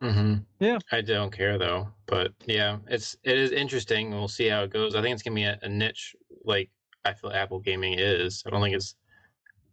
hmm 0.00 0.36
Yeah. 0.58 0.78
I 0.92 1.00
don't 1.00 1.32
care 1.32 1.58
though, 1.58 1.88
but 2.06 2.32
yeah, 2.46 2.78
it's 2.88 3.16
it 3.24 3.38
is 3.38 3.52
interesting. 3.52 4.10
We'll 4.10 4.28
see 4.28 4.48
how 4.48 4.62
it 4.62 4.70
goes. 4.70 4.94
I 4.94 5.02
think 5.02 5.14
it's 5.14 5.22
gonna 5.22 5.34
be 5.34 5.44
a, 5.44 5.58
a 5.62 5.68
niche 5.68 6.14
like 6.44 6.70
I 7.04 7.12
feel 7.14 7.30
Apple 7.30 7.60
gaming 7.60 7.98
is. 7.98 8.42
I 8.46 8.50
don't 8.50 8.62
think 8.62 8.76
it's 8.76 8.96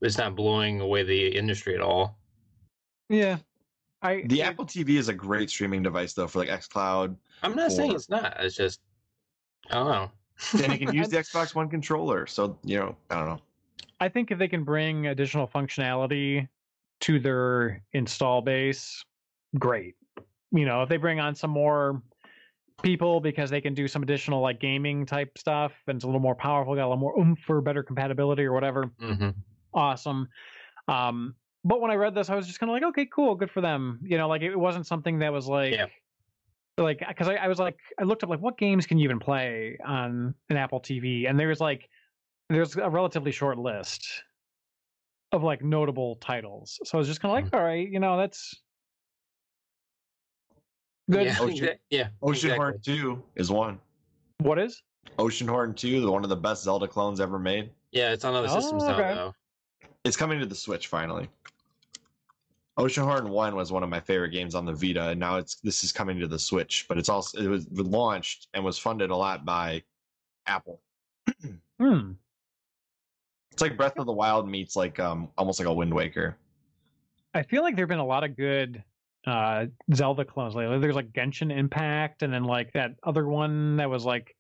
it's 0.01 0.17
not 0.17 0.35
blowing 0.35 0.79
away 0.79 1.03
the 1.03 1.27
industry 1.35 1.75
at 1.75 1.81
all. 1.81 2.17
Yeah. 3.09 3.37
I, 4.01 4.23
The 4.25 4.41
it- 4.41 4.45
Apple 4.45 4.65
TV 4.65 4.97
is 4.97 5.09
a 5.09 5.13
great 5.13 5.49
streaming 5.49 5.83
device 5.83 6.13
though 6.13 6.27
for 6.27 6.39
like 6.39 6.49
xCloud, 6.49 7.15
I'm 7.43 7.55
not 7.55 7.71
saying 7.71 7.93
it's 7.93 8.09
not. 8.09 8.35
It's 8.39 8.55
just 8.55 8.79
I 9.69 9.75
don't 9.75 9.87
know. 9.87 10.11
and 10.63 10.73
you 10.73 10.79
can 10.85 10.95
use 10.95 11.09
the 11.09 11.17
Xbox 11.17 11.55
One 11.55 11.69
controller. 11.69 12.25
So 12.27 12.57
you 12.63 12.77
know, 12.77 12.95
I 13.09 13.15
don't 13.19 13.29
know. 13.29 13.41
I 13.99 14.09
think 14.09 14.31
if 14.31 14.37
they 14.37 14.47
can 14.47 14.63
bring 14.63 15.07
additional 15.07 15.47
functionality 15.47 16.47
to 17.01 17.19
their 17.19 17.81
install 17.93 18.41
base, 18.41 19.03
great. 19.57 19.95
You 20.51 20.65
know, 20.65 20.83
if 20.83 20.89
they 20.89 20.97
bring 20.97 21.19
on 21.19 21.35
some 21.35 21.49
more 21.49 22.01
people 22.83 23.19
because 23.19 23.49
they 23.49 23.59
can 23.59 23.73
do 23.73 23.87
some 23.87 24.03
additional 24.03 24.39
like 24.41 24.59
gaming 24.59 25.05
type 25.05 25.35
stuff 25.37 25.73
and 25.87 25.95
it's 25.95 26.03
a 26.03 26.07
little 26.07 26.21
more 26.21 26.35
powerful, 26.35 26.75
got 26.75 26.81
a 26.83 26.89
little 26.89 26.97
more 26.97 27.19
oomph 27.19 27.39
for 27.39 27.59
better 27.61 27.81
compatibility 27.81 28.43
or 28.43 28.53
whatever, 28.53 28.85
hmm 28.99 29.29
awesome. 29.73 30.27
Um, 30.87 31.35
but 31.67 31.81
when 31.81 31.91
I 31.91 31.95
read 31.95 32.15
this, 32.15 32.29
I 32.29 32.35
was 32.35 32.47
just 32.47 32.59
kind 32.59 32.69
of 32.69 32.73
like, 32.73 32.83
okay, 32.83 33.05
cool, 33.13 33.35
good 33.35 33.51
for 33.51 33.59
them. 33.59 33.99
You 34.01 34.17
know, 34.17 34.29
like 34.29 34.41
it 34.41 34.55
wasn't 34.55 34.87
something 34.87 35.19
that 35.19 35.33
was 35.33 35.47
like, 35.47 35.73
Yeah. 35.73 35.87
like 36.77 37.03
because 37.05 37.27
I, 37.27 37.35
I 37.35 37.47
was 37.49 37.59
like, 37.59 37.77
I 37.99 38.03
looked 38.03 38.23
up 38.23 38.29
like 38.29 38.39
what 38.39 38.57
games 38.57 38.85
can 38.85 38.97
you 38.97 39.03
even 39.03 39.19
play 39.19 39.77
on 39.85 40.33
an 40.49 40.55
Apple 40.55 40.79
TV, 40.79 41.29
and 41.29 41.37
there's 41.37 41.59
like, 41.59 41.89
there's 42.49 42.77
a 42.77 42.89
relatively 42.89 43.31
short 43.31 43.57
list 43.57 44.07
of 45.33 45.43
like 45.43 45.61
notable 45.61 46.15
titles. 46.15 46.79
So 46.85 46.97
I 46.97 46.99
was 46.99 47.07
just 47.07 47.19
kind 47.19 47.31
of 47.31 47.35
like, 47.35 47.45
mm-hmm. 47.47 47.55
all 47.57 47.63
right, 47.63 47.89
you 47.89 47.99
know, 47.99 48.15
that's 48.15 48.55
good. 51.11 51.25
Yeah, 51.25 51.35
Ocean- 51.41 51.69
yeah. 51.89 52.07
Ocean 52.21 52.51
exactly. 52.51 52.57
Horn 52.57 52.79
2 52.81 53.23
is 53.35 53.51
one. 53.51 53.79
What 54.39 54.57
is? 54.57 54.81
Oceanhorn 55.19 55.75
2, 55.75 55.99
the 55.99 56.09
one 56.09 56.23
of 56.23 56.29
the 56.29 56.35
best 56.37 56.63
Zelda 56.63 56.87
clones 56.87 57.19
ever 57.19 57.37
made. 57.39 57.71
Yeah, 57.91 58.13
it's 58.13 58.23
on 58.23 58.35
other 58.35 58.47
systems 58.47 58.83
Oh, 58.83 58.87
now 58.87 59.15
though. 59.15 59.33
It's 60.05 60.15
coming 60.15 60.39
to 60.39 60.45
the 60.45 60.55
Switch 60.55 60.87
finally. 60.87 61.27
Oceanhorn 62.77 63.29
One 63.29 63.55
was 63.55 63.71
one 63.71 63.81
of 63.81 63.89
my 63.89 63.99
favorite 63.99 64.29
games 64.29 64.53
on 64.53 64.65
the 64.65 64.73
Vita, 64.73 65.09
and 65.09 65.19
now 65.19 65.37
it's 65.37 65.55
this 65.55 65.83
is 65.83 65.91
coming 65.91 66.19
to 66.19 66.27
the 66.27 66.37
Switch. 66.37 66.85
But 66.87 66.97
it's 66.97 67.09
also 67.09 67.39
it 67.39 67.47
was 67.47 67.67
launched 67.71 68.47
and 68.53 68.63
was 68.63 68.77
funded 68.77 69.09
a 69.09 69.15
lot 69.15 69.45
by 69.45 69.83
Apple. 70.45 70.81
Hmm. 71.79 72.13
It's 73.51 73.61
like 73.61 73.77
Breath 73.77 73.99
of 73.99 74.07
the 74.07 74.11
Wild 74.11 74.49
meets 74.49 74.75
like 74.75 74.99
um 74.99 75.29
almost 75.37 75.59
like 75.59 75.67
a 75.67 75.73
Wind 75.73 75.93
Waker. 75.93 76.35
I 77.35 77.43
feel 77.43 77.61
like 77.61 77.75
there've 77.75 77.87
been 77.87 77.99
a 77.99 78.05
lot 78.05 78.23
of 78.23 78.35
good 78.35 78.83
uh 79.27 79.67
Zelda 79.93 80.25
clones 80.25 80.55
lately. 80.55 80.79
There's 80.79 80.95
like 80.95 81.13
Genshin 81.13 81.55
Impact, 81.55 82.23
and 82.23 82.33
then 82.33 82.45
like 82.45 82.73
that 82.73 82.95
other 83.03 83.27
one 83.27 83.77
that 83.77 83.91
was 83.91 84.05
like, 84.05 84.35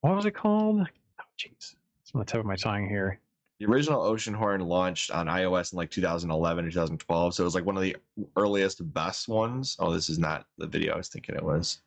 what 0.00 0.16
was 0.16 0.24
it 0.24 0.30
called? 0.30 0.80
Oh, 0.80 1.24
jeez, 1.38 1.76
it's 2.02 2.12
on 2.14 2.20
the 2.20 2.24
tip 2.24 2.40
of 2.40 2.46
my 2.46 2.56
tongue 2.56 2.88
here. 2.88 3.20
The 3.60 3.66
original 3.66 4.02
Oceanhorn 4.02 4.66
launched 4.66 5.10
on 5.12 5.26
iOS 5.26 5.72
in 5.72 5.76
like 5.76 5.90
2011 5.90 6.64
or 6.64 6.70
2012, 6.70 7.34
so 7.34 7.42
it 7.42 7.44
was 7.44 7.54
like 7.54 7.64
one 7.64 7.76
of 7.76 7.82
the 7.82 7.96
earliest, 8.36 8.92
best 8.92 9.28
ones. 9.28 9.76
Oh, 9.78 9.92
this 9.92 10.08
is 10.08 10.18
not 10.18 10.46
the 10.58 10.66
video 10.66 10.94
I 10.94 10.96
was 10.96 11.08
thinking 11.08 11.36
it 11.36 11.42
was. 11.44 11.80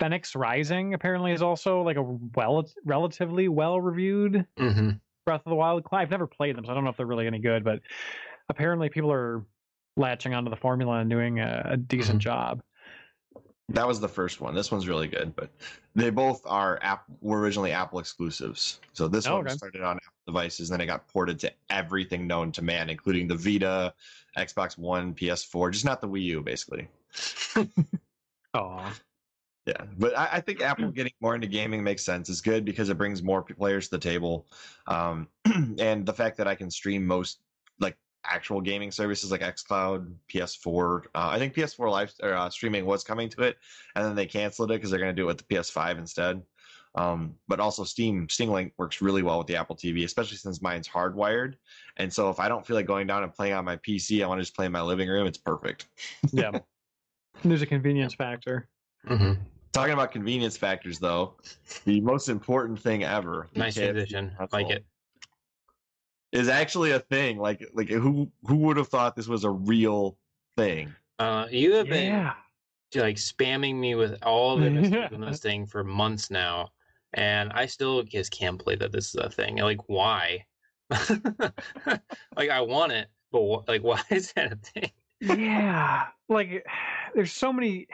Fenyx 0.00 0.34
Rising 0.34 0.94
apparently 0.94 1.32
is 1.32 1.42
also 1.42 1.82
like 1.82 1.96
a 1.96 2.02
well 2.02 2.66
relatively 2.84 3.48
well 3.48 3.80
reviewed 3.80 4.46
hmm 4.56 4.90
Breath 5.24 5.42
of 5.46 5.50
the 5.50 5.54
Wild. 5.54 5.86
I've 5.92 6.10
never 6.10 6.26
played 6.26 6.56
them, 6.56 6.64
so 6.64 6.72
I 6.72 6.74
don't 6.74 6.82
know 6.82 6.90
if 6.90 6.96
they're 6.96 7.06
really 7.06 7.26
any 7.28 7.38
good, 7.38 7.62
but 7.62 7.80
apparently 8.48 8.88
people 8.88 9.12
are 9.12 9.44
latching 9.96 10.34
onto 10.34 10.50
the 10.50 10.56
formula 10.56 10.98
and 10.98 11.10
doing 11.10 11.38
a, 11.38 11.62
a 11.66 11.76
decent 11.76 12.18
Mhm. 12.18 12.22
job. 12.22 12.62
That 13.72 13.88
was 13.88 14.00
the 14.00 14.08
first 14.08 14.40
one. 14.40 14.54
This 14.54 14.70
one's 14.70 14.86
really 14.86 15.08
good, 15.08 15.34
but 15.34 15.50
they 15.94 16.10
both 16.10 16.42
are 16.44 16.78
app 16.82 17.04
were 17.22 17.40
originally 17.40 17.72
Apple 17.72 17.98
exclusives. 18.00 18.80
So 18.92 19.08
this 19.08 19.26
Oh, 19.26 19.36
one 19.36 19.46
okay. 19.46 19.56
started 19.56 19.82
on 19.82 19.96
Apple 19.96 20.22
devices, 20.26 20.70
and 20.70 20.74
then 20.74 20.82
it 20.82 20.86
got 20.86 21.08
ported 21.08 21.38
to 21.40 21.52
everything 21.70 22.26
known 22.26 22.52
to 22.52 22.62
man, 22.62 22.90
including 22.90 23.28
the 23.28 23.34
Vita, 23.34 23.94
Xbox 24.36 24.76
One, 24.76 25.14
PS4, 25.14 25.72
just 25.72 25.84
not 25.86 26.02
the 26.02 26.08
Wii 26.08 26.22
U, 26.24 26.42
basically. 26.42 26.88
Oh, 28.54 28.92
Yeah, 29.66 29.84
but 29.96 30.18
I, 30.18 30.28
I 30.32 30.40
think 30.40 30.60
Apple 30.60 30.90
getting 30.90 31.12
more 31.20 31.34
into 31.36 31.46
gaming 31.46 31.84
makes 31.84 32.04
sense. 32.04 32.28
It's 32.28 32.40
good 32.40 32.64
because 32.64 32.88
it 32.88 32.98
brings 32.98 33.22
more 33.22 33.42
players 33.42 33.88
to 33.88 33.92
the 33.96 34.00
table, 34.00 34.46
um, 34.88 35.28
and 35.78 36.04
the 36.04 36.12
fact 36.12 36.36
that 36.38 36.48
I 36.48 36.56
can 36.56 36.70
stream 36.70 37.06
most 37.06 37.40
actual 38.24 38.60
gaming 38.60 38.90
services 38.90 39.30
like 39.30 39.40
XCloud, 39.40 40.12
PS4. 40.32 41.04
Uh, 41.14 41.28
I 41.30 41.38
think 41.38 41.54
PS4 41.54 41.90
live 41.90 42.12
or, 42.22 42.34
uh, 42.34 42.50
streaming 42.50 42.86
was 42.86 43.04
coming 43.04 43.28
to 43.30 43.42
it, 43.42 43.56
and 43.94 44.04
then 44.04 44.14
they 44.14 44.26
canceled 44.26 44.70
it 44.70 44.74
because 44.74 44.90
they're 44.90 45.00
going 45.00 45.14
to 45.14 45.20
do 45.20 45.24
it 45.24 45.26
with 45.26 45.38
the 45.38 45.54
PS5 45.54 45.98
instead. 45.98 46.42
Um, 46.94 47.36
but 47.48 47.58
also 47.58 47.84
Steam 47.84 48.28
Steam 48.28 48.50
Link 48.50 48.74
works 48.76 49.00
really 49.00 49.22
well 49.22 49.38
with 49.38 49.46
the 49.46 49.56
Apple 49.56 49.74
TV, 49.74 50.04
especially 50.04 50.36
since 50.36 50.60
mine's 50.60 50.86
hardwired. 50.86 51.54
And 51.96 52.12
so 52.12 52.28
if 52.28 52.38
I 52.38 52.48
don't 52.48 52.66
feel 52.66 52.76
like 52.76 52.86
going 52.86 53.06
down 53.06 53.22
and 53.22 53.32
playing 53.32 53.54
on 53.54 53.64
my 53.64 53.76
PC, 53.78 54.22
I 54.22 54.26
want 54.26 54.40
to 54.40 54.42
just 54.42 54.54
play 54.54 54.66
in 54.66 54.72
my 54.72 54.82
living 54.82 55.08
room. 55.08 55.26
It's 55.26 55.38
perfect. 55.38 55.86
yeah. 56.32 56.50
There's 57.42 57.62
a 57.62 57.66
convenience 57.66 58.14
factor. 58.14 58.68
hmm 59.06 59.32
Talking 59.72 59.94
about 59.94 60.12
convenience 60.12 60.58
factors, 60.58 60.98
though, 60.98 61.36
the 61.86 62.02
most 62.02 62.28
important 62.28 62.78
thing 62.78 63.04
ever. 63.04 63.48
Nice 63.54 63.74
KFC 63.74 63.92
transition. 63.92 64.32
Like 64.52 64.68
it. 64.68 64.84
Is 66.32 66.48
actually 66.48 66.92
a 66.92 67.00
thing. 67.00 67.38
Like, 67.38 67.62
like 67.74 67.88
who 67.88 68.32
who 68.46 68.56
would 68.56 68.78
have 68.78 68.88
thought 68.88 69.16
this 69.16 69.28
was 69.28 69.44
a 69.44 69.50
real 69.50 70.18
thing? 70.56 70.96
Uh, 71.18 71.46
you 71.50 71.74
have 71.74 71.88
been 71.88 72.10
Yeah. 72.12 72.34
like 72.94 73.16
spamming 73.16 73.76
me 73.76 73.94
with 73.94 74.22
all 74.22 74.56
the 74.56 74.70
messages 74.70 74.92
Yeah. 74.92 75.08
on 75.12 75.20
this 75.20 75.40
thing 75.40 75.66
for 75.66 75.84
months 75.84 76.30
now, 76.30 76.70
and 77.12 77.52
I 77.52 77.66
still 77.66 78.02
just 78.02 78.32
can't 78.32 78.58
believe 78.62 78.78
that 78.78 78.92
this 78.92 79.08
is 79.08 79.16
a 79.16 79.28
thing. 79.30 79.58
Like, 79.58 79.88
why? 79.88 80.46
like, 80.90 82.50
I 82.50 82.60
want 82.62 82.92
it, 82.92 83.08
but 83.30 83.40
wh- 83.40 83.68
like, 83.68 83.82
why 83.84 84.02
is 84.10 84.32
that 84.32 84.52
a 84.52 84.56
thing? 84.56 84.90
yeah 85.20 86.08
like 86.28 86.66
there's 87.14 87.32
so 87.32 87.52
many 87.52 87.86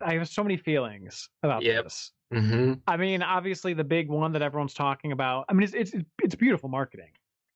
i 0.00 0.14
have 0.14 0.28
so 0.28 0.42
many 0.42 0.56
feelings 0.56 1.28
about 1.42 1.62
Yep. 1.62 1.84
this 1.84 2.12
Mm-hmm. 2.34 2.72
i 2.88 2.96
mean 2.96 3.22
obviously 3.22 3.72
the 3.72 3.84
big 3.84 4.08
one 4.08 4.32
that 4.32 4.42
everyone's 4.42 4.74
talking 4.74 5.12
about 5.12 5.44
i 5.48 5.52
mean 5.52 5.62
it's 5.62 5.74
it's, 5.74 5.92
it's 6.20 6.34
beautiful 6.34 6.68
marketing 6.68 7.12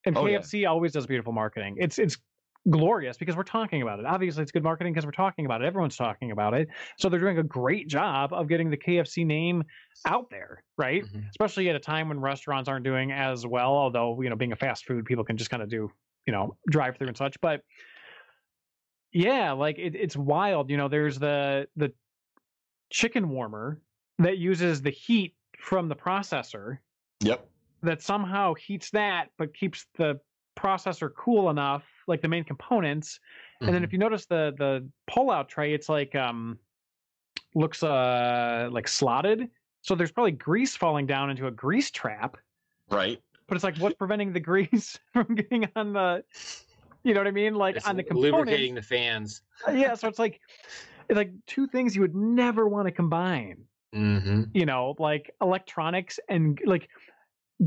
and 0.06 0.16
Oh, 0.16 0.26
yeah. 0.26 0.38
kfc 0.38 0.68
always 0.68 0.92
does 0.92 1.08
beautiful 1.08 1.32
marketing 1.32 1.74
it's 1.78 1.98
it's 1.98 2.16
glorious 2.70 3.16
because 3.16 3.34
we're 3.36 3.42
talking 3.42 3.82
about 3.82 3.98
it 3.98 4.06
obviously 4.06 4.42
it's 4.44 4.52
good 4.52 4.62
marketing 4.62 4.92
because 4.92 5.04
we're 5.04 5.10
talking 5.10 5.44
about 5.44 5.60
it 5.62 5.64
everyone's 5.64 5.96
talking 5.96 6.30
about 6.30 6.54
it 6.54 6.68
so 6.98 7.08
they're 7.08 7.18
doing 7.18 7.38
a 7.38 7.42
great 7.42 7.88
job 7.88 8.32
of 8.32 8.46
getting 8.48 8.70
the 8.70 8.76
kfc 8.76 9.26
name 9.26 9.64
out 10.06 10.30
there 10.30 10.62
right 10.78 11.02
Mhm. 11.04 11.28
especially 11.30 11.68
at 11.68 11.74
a 11.74 11.80
time 11.80 12.08
when 12.08 12.20
restaurants 12.20 12.68
aren't 12.68 12.84
doing 12.84 13.10
as 13.10 13.44
well 13.44 13.72
although 13.72 14.20
you 14.22 14.30
know 14.30 14.36
being 14.36 14.52
a 14.52 14.56
fast 14.56 14.84
food 14.86 15.04
people 15.04 15.24
can 15.24 15.36
just 15.36 15.50
kind 15.50 15.62
of 15.64 15.68
do 15.68 15.90
you 16.26 16.32
know 16.32 16.56
drive 16.70 16.96
through 16.96 17.08
and 17.08 17.16
such 17.16 17.40
but 17.40 17.62
yeah 19.12 19.50
like 19.52 19.78
it, 19.78 19.96
it's 19.96 20.16
wild 20.16 20.70
you 20.70 20.76
know 20.76 20.86
there's 20.86 21.18
the 21.18 21.66
the 21.76 21.92
chicken 22.90 23.30
warmer 23.30 23.80
that 24.20 24.38
uses 24.38 24.80
the 24.82 24.90
heat 24.90 25.34
from 25.58 25.88
the 25.88 25.96
processor 25.96 26.78
Yep. 27.22 27.46
that 27.82 28.00
somehow 28.02 28.54
heats 28.54 28.90
that 28.90 29.28
but 29.38 29.52
keeps 29.54 29.86
the 29.96 30.18
processor 30.58 31.10
cool 31.16 31.50
enough 31.50 31.84
like 32.06 32.20
the 32.22 32.28
main 32.28 32.44
components. 32.44 33.20
And 33.60 33.74
then 33.74 33.84
if 33.84 33.92
you 33.92 33.98
notice 33.98 34.26
the 34.26 34.54
the 34.58 34.88
pull 35.06 35.30
out 35.30 35.48
tray 35.48 35.74
it's 35.74 35.88
like 35.88 36.14
um 36.14 36.58
looks 37.54 37.82
uh 37.82 38.68
like 38.70 38.88
slotted. 38.88 39.48
So 39.82 39.94
there's 39.94 40.12
probably 40.12 40.32
grease 40.32 40.76
falling 40.76 41.06
down 41.06 41.30
into 41.30 41.46
a 41.46 41.50
grease 41.50 41.90
trap. 41.90 42.36
Right. 42.90 43.20
but 43.46 43.54
it's 43.56 43.64
like 43.64 43.76
what's 43.78 43.94
preventing 43.96 44.32
the 44.32 44.40
grease 44.50 44.98
from 45.12 45.34
getting 45.34 45.68
on 45.76 45.92
the 45.92 46.24
you 47.02 47.14
know 47.14 47.20
what 47.20 47.26
i 47.26 47.30
mean? 47.30 47.54
Like 47.54 47.76
It's 47.76 47.86
on 47.86 47.96
the 47.96 48.02
components. 48.02 48.36
lubricating 48.38 48.74
the 48.74 48.82
fans. 48.82 49.42
Uh, 49.66 49.72
yeah 49.72 49.94
so 49.94 50.08
it's 50.08 50.18
like 50.18 50.40
it's 51.08 51.16
like 51.16 51.32
two 51.46 51.66
things 51.66 51.94
you 51.94 52.02
would 52.02 52.14
never 52.14 52.68
want 52.68 52.86
to 52.86 52.92
combine 52.92 53.58
Mm-hmm. 53.94 54.42
you 54.54 54.66
know 54.66 54.94
like 55.00 55.32
electronics 55.42 56.20
and 56.28 56.60
like 56.64 56.88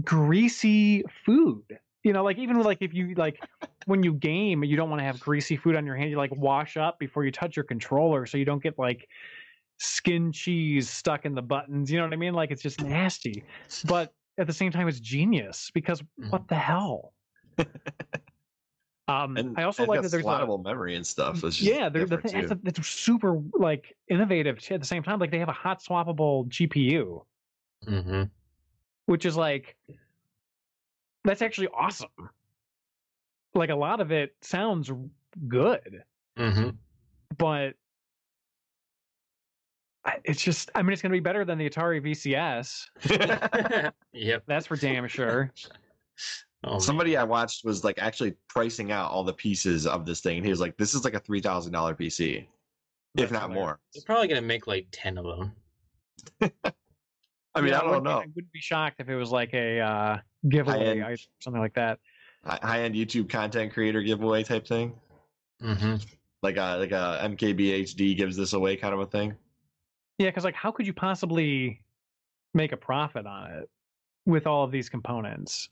greasy 0.03 1.03
food. 1.25 1.63
You 2.03 2.13
know 2.13 2.23
like 2.23 2.37
even 2.37 2.61
like 2.61 2.79
if 2.81 2.93
you 2.93 3.13
like 3.15 3.41
when 3.85 4.03
you 4.03 4.13
game 4.13 4.63
you 4.63 4.75
don't 4.75 4.89
want 4.89 4.99
to 4.99 5.05
have 5.05 5.19
greasy 5.19 5.55
food 5.55 5.75
on 5.75 5.85
your 5.85 5.95
hand 5.95 6.09
you 6.09 6.17
like 6.17 6.35
wash 6.35 6.77
up 6.77 6.99
before 6.99 7.23
you 7.23 7.31
touch 7.31 7.55
your 7.55 7.63
controller 7.65 8.25
so 8.25 8.37
you 8.37 8.45
don't 8.45 8.61
get 8.61 8.77
like 8.77 9.07
skin 9.79 10.31
cheese 10.31 10.89
stuck 10.89 11.25
in 11.25 11.33
the 11.33 11.41
buttons 11.41 11.91
you 11.91 11.97
know 11.97 12.05
what 12.05 12.13
i 12.13 12.17
mean? 12.17 12.33
Like 12.33 12.51
it's 12.51 12.61
just 12.61 12.81
nasty. 12.81 13.43
But 13.85 14.13
at 14.37 14.47
the 14.47 14.53
same 14.53 14.71
time 14.71 14.87
it's 14.87 14.99
genius 14.99 15.71
because 15.73 16.01
what 16.29 16.47
the 16.47 16.55
hell 16.55 17.13
um 19.07 19.35
And 19.37 19.57
i 19.59 19.63
also 19.63 19.83
and 19.83 19.89
like 19.89 20.01
that 20.01 20.11
there's 20.11 20.23
a, 20.23 20.27
slottable 20.27 20.63
memory 20.63 20.95
and 20.95 21.05
stuff. 21.05 21.43
It's 21.43 21.57
just 21.57 21.61
yeah, 21.61 21.89
they're, 21.89 22.05
the 22.05 22.17
thing, 22.17 22.31
too. 22.47 22.57
it's, 22.65 22.79
it's 22.79 22.87
super 22.87 23.41
like 23.53 23.95
innovative 24.07 24.59
at 24.71 24.79
the 24.79 24.85
same 24.87 25.03
time. 25.03 25.19
Like 25.19 25.31
they 25.31 25.39
have 25.39 25.49
a 25.49 25.53
hot 25.53 25.81
swappable 25.83 26.47
GPU, 26.47 27.23
Mm-hmm. 27.85 28.23
which 29.07 29.25
is 29.25 29.35
like 29.35 29.75
that's 31.25 31.41
actually 31.41 31.67
awesome. 31.77 32.07
Like 33.53 33.69
a 33.69 33.75
lot 33.75 33.99
of 33.99 34.11
it 34.11 34.35
sounds 34.41 34.89
good, 35.47 36.03
Mm-hmm. 36.37 36.69
but 37.37 37.73
it's 40.23 40.41
just 40.41 40.69
I 40.75 40.81
mean 40.81 40.93
it's 40.93 41.01
going 41.01 41.11
to 41.11 41.15
be 41.15 41.19
better 41.21 41.45
than 41.45 41.57
the 41.57 41.69
Atari 41.69 42.01
VCS. 42.01 43.91
yep. 44.13 44.43
That's 44.47 44.67
for 44.67 44.75
damn 44.77 45.07
sure. 45.07 45.51
Oh, 46.65 46.71
man. 46.71 46.79
Somebody 46.79 47.17
I 47.17 47.23
watched 47.23 47.65
was 47.65 47.83
like 47.83 47.99
actually 48.01 48.35
pricing 48.47 48.91
out 48.91 49.11
all 49.11 49.23
the 49.23 49.33
pieces 49.33 49.85
of 49.85 50.05
this 50.05 50.21
thing. 50.21 50.37
And 50.37 50.45
he 50.45 50.49
was 50.49 50.61
like, 50.61 50.77
"This 50.77 50.93
is 50.93 51.03
like 51.03 51.13
a 51.13 51.19
three 51.19 51.41
thousand 51.41 51.73
dollar 51.73 51.93
PC, 51.93 52.47
if 53.17 53.31
not 53.31 53.41
hilarious. 53.49 53.55
more." 53.55 53.79
They're 53.93 54.03
probably 54.05 54.27
gonna 54.29 54.41
make 54.41 54.65
like 54.67 54.87
ten 54.91 55.17
of 55.17 55.25
them. 55.25 55.51
I 57.55 57.61
mean, 57.61 57.71
Yeah, 57.71 57.77
I 57.77 57.81
don't 57.81 57.89
wouldn't 57.89 58.05
know. 58.05 58.11
I 58.19 58.25
wouldn't 58.33 58.51
be 58.51 58.61
shocked 58.61 58.99
if 58.99 59.09
it 59.09 59.15
was 59.15 59.29
like 59.31 59.53
a 59.53 59.79
uh, 59.79 60.17
giveaway 60.47 60.99
or 60.99 61.15
something 61.41 61.61
like 61.61 61.75
that. 61.75 61.99
High 62.45 62.81
end 62.83 62.95
YouTube 62.95 63.29
content 63.29 63.73
creator 63.73 64.01
giveaway 64.01 64.43
type 64.43 64.65
thing, 64.67 64.93
Mm-hmm. 65.61 65.95
like 66.41 66.57
a 66.57 66.77
like 66.77 66.91
a 66.91 67.19
MKBHD 67.23 68.17
gives 68.17 68.35
this 68.37 68.53
away 68.53 68.75
kind 68.75 68.93
of 68.93 68.99
a 69.01 69.05
thing. 69.05 69.35
Yeah, 70.17 70.29
because 70.29 70.43
like, 70.45 70.55
how 70.55 70.71
could 70.71 70.87
you 70.87 70.93
possibly 70.93 71.81
make 72.53 72.71
a 72.71 72.77
profit 72.77 73.25
on 73.25 73.51
it 73.51 73.69
with 74.25 74.47
all 74.47 74.63
of 74.63 74.71
these 74.71 74.87
components? 74.89 75.69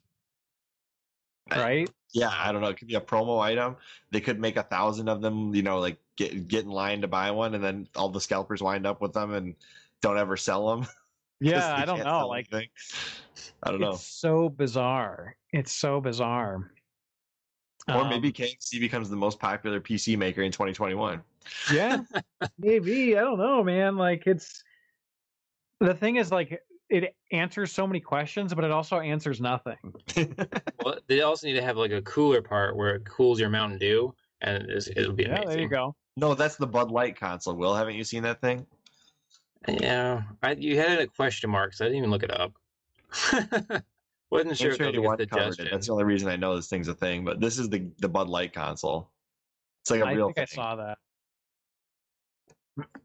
I- 1.52 1.62
Right? 1.62 1.90
Yeah, 2.14 2.30
I 2.36 2.52
don't 2.52 2.62
know. 2.62 2.68
It 2.68 2.78
could 2.78 2.90
be 2.90 2.96
a 2.96 3.02
promo 3.02 3.40
item. 3.40 3.78
They 4.12 4.20
could 4.20 4.38
make 4.40 4.58
a 4.58 4.64
thousand 4.64 5.08
of 5.08 5.22
them. 5.22 5.56
You 5.56 5.64
know, 5.64 5.80
like 5.80 5.98
get 6.18 6.48
get 6.50 6.66
in 6.66 6.70
line 6.70 7.02
to 7.02 7.08
buy 7.08 7.32
one, 7.32 7.56
and 7.56 7.64
then 7.64 7.88
all 7.96 8.10
the 8.10 8.20
scalpers 8.20 8.62
wind 8.62 8.86
up 8.86 9.00
with 9.02 9.14
them 9.14 9.34
and 9.34 9.56
don't 10.02 10.18
ever 10.18 10.36
sell 10.38 10.68
them. 10.76 10.88
Yeah, 11.44 11.74
I 11.76 11.86
don't 11.86 12.04
know. 12.04 12.28
Like, 12.28 12.50
I 12.54 13.72
don't 13.72 13.80
know. 13.80 13.94
it's 13.94 14.06
so 14.06 14.48
bizarre. 14.48 15.36
It's 15.52 15.72
so 15.72 16.00
bizarre. 16.00 16.72
Or 17.88 18.08
maybe 18.08 18.28
Um, 18.28 18.34
KFC 18.34 18.80
becomes 18.80 19.10
the 19.10 19.16
most 19.16 19.40
popular 19.40 19.82
PC 19.82 20.16
maker 20.20 20.44
in 20.44 20.52
2021. 20.52 21.20
yeah, 21.74 22.04
maybe. 22.60 23.18
I 23.18 23.22
don't 23.22 23.40
know, 23.40 23.64
man. 23.64 23.98
Like, 23.98 24.28
it's 24.28 24.64
the 25.80 25.96
thing 25.96 26.18
is 26.18 26.32
like 26.32 26.62
it 26.92 27.16
answers 27.32 27.72
so 27.72 27.88
many 27.88 28.02
questions, 28.02 28.54
but 28.54 28.64
it 28.64 28.72
also 28.72 29.00
answers 29.00 29.42
nothing. 29.42 29.78
Well, 30.84 30.98
they 31.08 31.22
also 31.22 31.46
need 31.46 31.54
to 31.54 31.62
have 31.62 31.78
like 31.78 31.92
a 31.92 32.02
cooler 32.02 32.42
part 32.42 32.76
where 32.76 32.96
it 32.96 33.06
cools 33.06 33.40
your 33.40 33.50
Mountain 33.50 33.78
Dew, 33.78 34.16
and 34.42 34.64
it's, 34.68 34.88
it'll 34.88 35.14
be 35.14 35.24
Yeah, 35.24 35.36
amazing. 35.36 35.50
there 35.50 35.60
you 35.60 35.70
go. 35.70 35.96
No, 36.18 36.34
that's 36.34 36.56
the 36.56 36.66
Bud 36.66 36.90
Light 36.90 37.16
console. 37.16 37.54
Will, 37.54 37.76
haven't 37.76 37.94
you 37.94 38.04
seen 38.04 38.24
that 38.24 38.42
thing? 38.42 38.66
Yeah, 39.68 40.24
I, 40.42 40.54
you 40.54 40.78
had 40.78 41.00
it 41.00 41.04
a 41.04 41.08
question 41.08 41.52
mark, 41.52 41.74
so 41.74 41.86
I 41.86 41.90
didn't 41.90 42.00
even 42.00 42.10
look 42.10 42.24
it 42.24 42.32
up. 42.32 42.54
Wasn't 44.32 44.58
sure 44.58 44.70
Game 44.70 44.72
if 44.72 44.78
that 44.78 44.78
Trader 44.78 45.02
was 45.02 45.08
One 45.08 45.68
it. 45.68 45.72
That's 45.72 45.86
the 45.86 45.94
only 45.94 46.04
reason 46.06 46.30
I 46.30 46.36
know 46.36 46.56
this 46.56 46.68
thing's 46.68 46.88
a 46.88 46.96
thing. 46.96 47.24
But 47.24 47.40
this 47.40 47.60
is 47.60 47.70
the 47.70 47.92
the 48.00 48.10
Bud 48.10 48.28
Light 48.28 48.54
console. 48.54 49.12
It's 49.84 49.92
like 49.92 50.02
a 50.02 50.06
I 50.08 50.14
real 50.14 50.28
think 50.28 50.38
thing. 50.38 50.44
I 50.44 50.56
saw 50.56 50.76
that. 50.78 50.98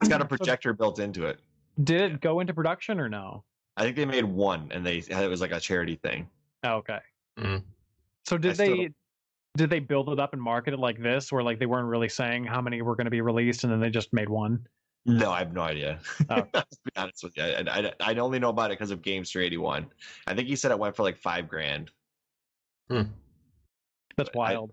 It's 0.00 0.09
got 0.09 0.23
a 0.23 0.25
projector 0.37 0.73
built 0.73 0.99
into 0.99 1.26
it. 1.26 1.40
Did 1.85 2.00
it 2.12 2.21
go 2.23 2.40
into 2.40 2.55
production 2.55 2.99
or 2.99 3.09
no? 3.11 3.45
I 3.76 3.83
think 3.83 3.97
they 3.97 4.04
made 4.04 4.25
one, 4.25 4.68
and 4.71 4.85
they 4.87 4.99
it 4.99 5.28
was 5.30 5.40
like 5.40 5.52
a 5.52 5.61
charity 5.61 5.97
thing. 5.97 6.28
Oh, 6.64 6.76
okay. 6.76 6.99
Mm. 7.38 7.62
So 8.26 8.38
did 8.38 8.54
still 8.54 8.66
they 8.66 8.83
don't- 8.85 8.95
did 9.56 9.71
they 9.71 9.80
build 9.80 10.11
it 10.11 10.21
up 10.21 10.35
and 10.35 10.42
market 10.42 10.75
it 10.75 10.80
like 10.80 11.00
this, 11.02 11.33
where 11.33 11.42
like 11.42 11.59
they 11.59 11.66
weren't 11.66 11.88
really 11.88 12.09
saying 12.09 12.45
how 12.45 12.61
many 12.61 12.83
were 12.83 12.95
going 12.95 13.06
to 13.06 13.11
be 13.11 13.21
released, 13.23 13.64
and 13.64 13.73
then 13.73 13.80
they 13.80 13.90
just 13.90 14.12
made 14.12 14.28
one? 14.28 14.66
No, 15.06 15.30
I 15.30 15.38
have 15.38 15.52
no 15.52 15.62
idea. 15.62 16.00
Oh. 16.28 16.42
to 16.52 16.66
be 16.85 16.90
honest 16.97 17.23
with 17.23 17.37
you, 17.37 17.45
I, 17.45 17.64
I, 17.68 17.92
I 18.00 18.14
only 18.16 18.38
know 18.38 18.49
about 18.50 18.71
it 18.71 18.78
because 18.78 18.90
of 18.90 19.02
Gamester 19.02 19.40
eighty 19.40 19.56
one. 19.56 19.87
I 20.26 20.35
think 20.35 20.49
he 20.49 20.56
said 20.56 20.73
it 20.73 20.78
went 20.78 20.97
for 20.97 21.04
like 21.04 21.16
five 21.16 21.49
grand. 21.49 21.90
That's 22.88 24.30
I- 24.35 24.38
wild. 24.38 24.73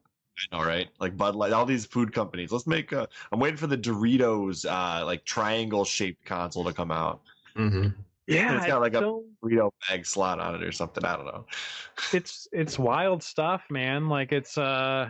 I 0.51 0.57
know, 0.57 0.63
right? 0.65 0.89
Like 0.99 1.15
Bud 1.15 1.35
Light, 1.35 1.53
all 1.53 1.65
these 1.65 1.85
food 1.85 2.11
companies. 2.11 2.51
Let's 2.51 2.65
make. 2.65 2.91
A, 2.91 3.07
I'm 3.31 3.39
waiting 3.39 3.55
for 3.57 3.67
the 3.67 3.77
Doritos, 3.77 4.65
uh, 4.65 5.05
like 5.05 5.23
triangle 5.25 5.85
shaped 5.85 6.25
console 6.25 6.63
to 6.65 6.73
come 6.73 6.91
out. 6.91 7.21
hmm 7.55 7.89
yeah, 8.27 8.57
it's 8.57 8.65
got 8.65 8.81
like 8.81 8.93
a- 8.93 8.99
so- 8.99 9.23
Dorito 9.43 9.71
bag 9.89 10.05
slot 10.05 10.39
on 10.39 10.55
it 10.55 10.63
or 10.63 10.71
something. 10.71 11.03
I 11.05 11.15
don't 11.15 11.25
know. 11.25 11.45
it's 12.13 12.47
it's 12.51 12.77
wild 12.79 13.21
stuff, 13.23 13.63
man. 13.69 14.07
Like 14.09 14.31
it's 14.31 14.57
uh 14.57 15.09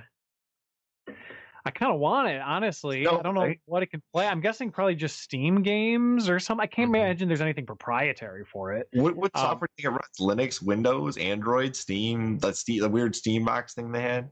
I 1.65 1.71
kind 1.71 1.93
of 1.93 1.99
want 1.99 2.27
it, 2.27 2.41
honestly. 2.41 3.03
No, 3.03 3.19
I 3.19 3.21
don't 3.21 3.35
know 3.35 3.41
right? 3.41 3.59
what 3.65 3.83
it 3.83 3.87
can 3.87 4.01
play. 4.13 4.27
I'm 4.27 4.41
guessing 4.41 4.69
probably 4.69 4.95
just 4.95 5.21
Steam 5.21 5.61
games 5.61 6.27
or 6.27 6.37
something. 6.37 6.61
I 6.61 6.67
can't 6.67 6.91
Mhm. 6.91 6.95
imagine 6.95 7.27
there's 7.29 7.39
anything 7.39 7.65
proprietary 7.65 8.43
for 8.43 8.73
it. 8.73 8.89
What, 8.91 9.15
what 9.15 9.31
Um, 9.33 9.41
software 9.41 9.69
do 9.77 9.83
you 9.83 9.89
think 9.89 9.95
it 9.95 10.01
runs? 10.25 10.39
Linux, 10.51 10.61
Windows, 10.61 11.15
Android, 11.17 11.73
Steam. 11.73 12.37
That 12.39 12.57
Steam, 12.57 12.81
the 12.81 12.89
weird 12.89 13.15
Steam 13.15 13.45
box 13.45 13.73
thing 13.75 13.93
they 13.93 14.01
had. 14.01 14.29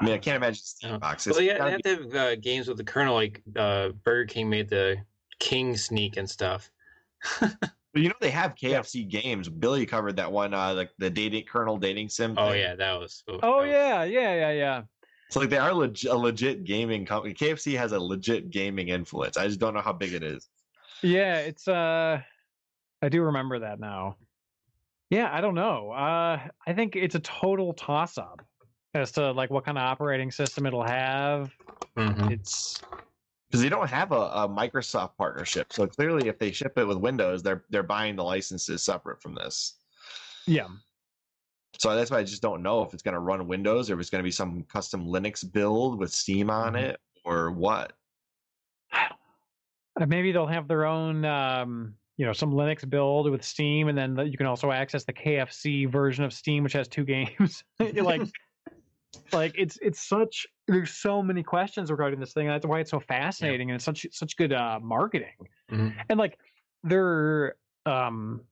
I 0.00 0.04
mean, 0.04 0.14
I 0.14 0.18
can't 0.18 0.36
imagine 0.36 0.62
Steam 0.62 0.90
Yeah. 0.92 0.98
box. 0.98 1.26
Well, 1.26 1.40
yeah, 1.40 1.54
they 1.54 1.58
gotta 1.58 1.70
have 1.72 1.80
be- 1.82 1.96
to 1.96 2.02
have 2.02 2.14
uh, 2.14 2.36
games 2.36 2.68
with 2.68 2.76
the 2.76 2.84
Colonel, 2.84 3.14
like 3.14 3.42
uh, 3.56 3.88
Burger 3.88 4.26
King 4.26 4.48
made 4.48 4.68
the 4.68 4.98
King 5.40 5.76
Sneak 5.76 6.16
and 6.16 6.30
stuff. 6.30 6.70
But 7.94 8.02
you 8.02 8.08
know 8.08 8.16
they 8.20 8.30
have 8.30 8.56
KFC 8.56 9.08
games. 9.08 9.48
Billy 9.48 9.86
covered 9.86 10.16
that 10.16 10.30
one, 10.30 10.52
uh, 10.52 10.74
like 10.74 10.90
the 10.98 11.08
dating 11.08 11.44
Colonel 11.44 11.78
dating 11.78 12.08
sim. 12.08 12.34
Oh 12.36 12.50
thing. 12.50 12.60
yeah, 12.60 12.74
that 12.74 12.98
was. 12.98 13.22
Oh 13.28 13.38
that 13.38 13.44
was- 13.56 13.68
yeah, 13.70 14.02
yeah, 14.02 14.34
yeah, 14.34 14.50
yeah. 14.50 14.82
So 15.30 15.40
like 15.40 15.48
they 15.48 15.58
are 15.58 15.72
leg- 15.72 16.04
a 16.10 16.16
legit 16.16 16.64
gaming 16.64 17.06
company. 17.06 17.32
KFC 17.34 17.76
has 17.78 17.92
a 17.92 17.98
legit 17.98 18.50
gaming 18.50 18.88
influence. 18.88 19.36
I 19.36 19.46
just 19.46 19.60
don't 19.60 19.74
know 19.74 19.80
how 19.80 19.92
big 19.92 20.12
it 20.12 20.22
is. 20.24 20.48
Yeah, 21.02 21.36
it's 21.38 21.68
uh 21.68 22.20
I 23.00 23.08
do 23.08 23.22
remember 23.22 23.60
that 23.60 23.78
now. 23.78 24.16
Yeah, 25.10 25.28
I 25.32 25.40
don't 25.40 25.54
know. 25.54 25.92
Uh 25.92 26.40
I 26.66 26.72
think 26.74 26.96
it's 26.96 27.14
a 27.14 27.20
total 27.20 27.74
toss 27.74 28.18
up 28.18 28.42
as 28.94 29.12
to 29.12 29.30
like 29.32 29.50
what 29.50 29.64
kind 29.64 29.78
of 29.78 29.84
operating 29.84 30.32
system 30.32 30.66
it'll 30.66 30.84
have. 30.84 31.52
Mhm. 31.96 32.30
It's 32.32 32.80
Because 33.54 33.62
they 33.62 33.68
don't 33.68 33.88
have 33.88 34.10
a, 34.10 34.16
a 34.16 34.48
Microsoft 34.48 35.16
partnership. 35.16 35.72
So 35.72 35.86
clearly, 35.86 36.28
if 36.28 36.40
they 36.40 36.50
ship 36.50 36.76
it 36.76 36.84
with 36.84 36.98
Windows, 36.98 37.40
they're 37.40 37.62
they're 37.70 37.84
buying 37.84 38.16
the 38.16 38.24
licenses 38.24 38.82
separate 38.82 39.22
from 39.22 39.36
this. 39.36 39.76
yeah. 40.46 40.66
So 41.78 41.94
that's 41.94 42.10
why 42.10 42.18
I 42.18 42.24
just 42.24 42.42
don't 42.42 42.62
know 42.62 42.82
if 42.82 42.94
it's 42.94 43.02
going 43.02 43.14
to 43.14 43.20
run 43.20 43.46
Windows 43.46 43.90
or 43.90 43.94
if 43.94 44.00
it's 44.00 44.10
going 44.10 44.20
to 44.20 44.24
be 44.26 44.32
some 44.32 44.64
custom 44.64 45.06
Linux 45.06 45.50
build 45.52 45.98
with 46.00 46.12
Steam 46.12 46.50
on 46.50 46.72
Mhm. 46.72 46.82
it 46.82 47.00
or 47.24 47.52
what. 47.52 47.92
Uh, 48.92 50.06
maybe 50.06 50.32
they'll 50.32 50.46
have 50.46 50.66
their 50.66 50.84
own 50.84 51.24
um 51.24 51.94
you 52.16 52.26
know 52.26 52.32
some 52.32 52.52
linux 52.52 52.88
build 52.88 53.30
with 53.30 53.44
steam 53.44 53.86
and 53.88 53.96
then 53.96 54.16
you 54.26 54.36
can 54.36 54.46
also 54.46 54.72
access 54.72 55.04
the 55.04 55.12
kfc 55.12 55.88
version 55.88 56.24
of 56.24 56.32
steam 56.32 56.64
which 56.64 56.72
has 56.72 56.88
two 56.88 57.04
games 57.14 57.62
like 57.78 58.22
like 59.32 59.54
it's 59.56 59.78
it's 59.82 60.00
such 60.00 60.46
there's 60.66 60.90
so 60.92 61.22
many 61.22 61.42
questions 61.42 61.90
regarding 61.90 62.20
this 62.20 62.32
thing 62.32 62.46
that's 62.46 62.66
why 62.66 62.80
it's 62.80 62.90
so 62.90 63.00
fascinating 63.00 63.70
and 63.70 63.76
it's 63.76 63.84
such 63.84 64.06
such 64.10 64.36
good 64.36 64.52
uh 64.52 64.78
marketing 64.82 65.36
Mhm. 65.70 65.94
and 66.08 66.18
like 66.18 66.38
their 66.82 67.56
um 67.86 68.42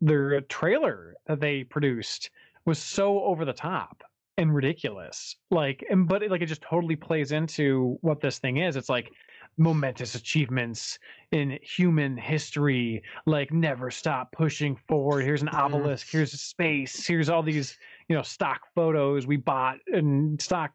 their 0.00 0.40
trailer 0.42 1.14
that 1.26 1.40
they 1.40 1.64
produced 1.64 2.30
was 2.64 2.78
so 2.78 3.22
over 3.24 3.44
the 3.44 3.52
top 3.52 4.02
and 4.38 4.54
ridiculous 4.54 5.36
like 5.50 5.84
and 5.88 6.08
but 6.08 6.22
it, 6.22 6.30
like 6.30 6.42
it 6.42 6.46
just 6.46 6.60
totally 6.62 6.96
plays 6.96 7.32
into 7.32 7.96
what 8.02 8.20
this 8.20 8.38
thing 8.38 8.58
is 8.58 8.76
it's 8.76 8.90
like 8.90 9.10
momentous 9.58 10.14
achievements 10.14 10.98
in 11.32 11.58
human 11.62 12.18
history 12.18 13.02
like 13.24 13.50
never 13.50 13.90
stop 13.90 14.30
pushing 14.32 14.76
forward 14.76 15.22
here's 15.24 15.40
an 15.40 15.48
Mhm. 15.48 15.54
obelisk 15.64 16.10
here's 16.10 16.34
a 16.34 16.38
space 16.38 17.06
here's 17.06 17.30
all 17.30 17.42
these 17.42 17.78
you 18.08 18.16
know 18.16 18.22
stock 18.22 18.60
photos 18.74 19.26
we 19.26 19.36
bought 19.36 19.78
and 19.86 20.40
stock 20.42 20.72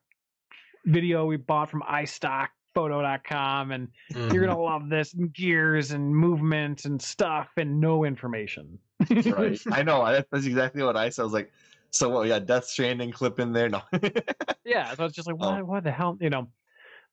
video 0.86 1.26
we 1.26 1.38
bought 1.38 1.70
from 1.70 1.82
istockphoto.com 1.84 3.72
and 3.72 3.88
you're 4.10 4.28
Mhm. 4.44 4.48
gonna 4.48 4.60
love 4.60 4.90
this 4.90 5.14
and 5.14 5.34
gears 5.34 5.92
and 5.92 6.16
movement 6.16 6.86
and 6.86 7.02
stuff 7.02 7.50
and 7.58 7.80
no 7.80 8.04
information 8.06 8.80
Right. 9.10 9.60
I 9.72 9.82
know. 9.84 10.06
That's 10.32 10.46
exactly 10.46 10.84
what 10.84 10.96
I 10.96 11.10
said. 11.10 11.24
I 11.24 11.26
was 11.26 11.34
like, 11.34 11.52
so 11.90 12.08
what? 12.10 12.22
We 12.22 12.28
got 12.30 12.46
Death 12.46 12.66
Stranding 12.66 13.12
clip 13.12 13.40
in 13.40 13.52
there. 13.52 13.68
No. 13.68 13.82
yeah 14.64 14.94
so 14.96 15.06
it's 15.06 15.16
just 15.16 15.28
like 15.28 15.38
what, 15.38 15.60
Oh. 15.60 15.66
what 15.66 15.84
the 15.84 15.92
hell 15.92 16.18
you 16.22 16.30
know 16.30 16.48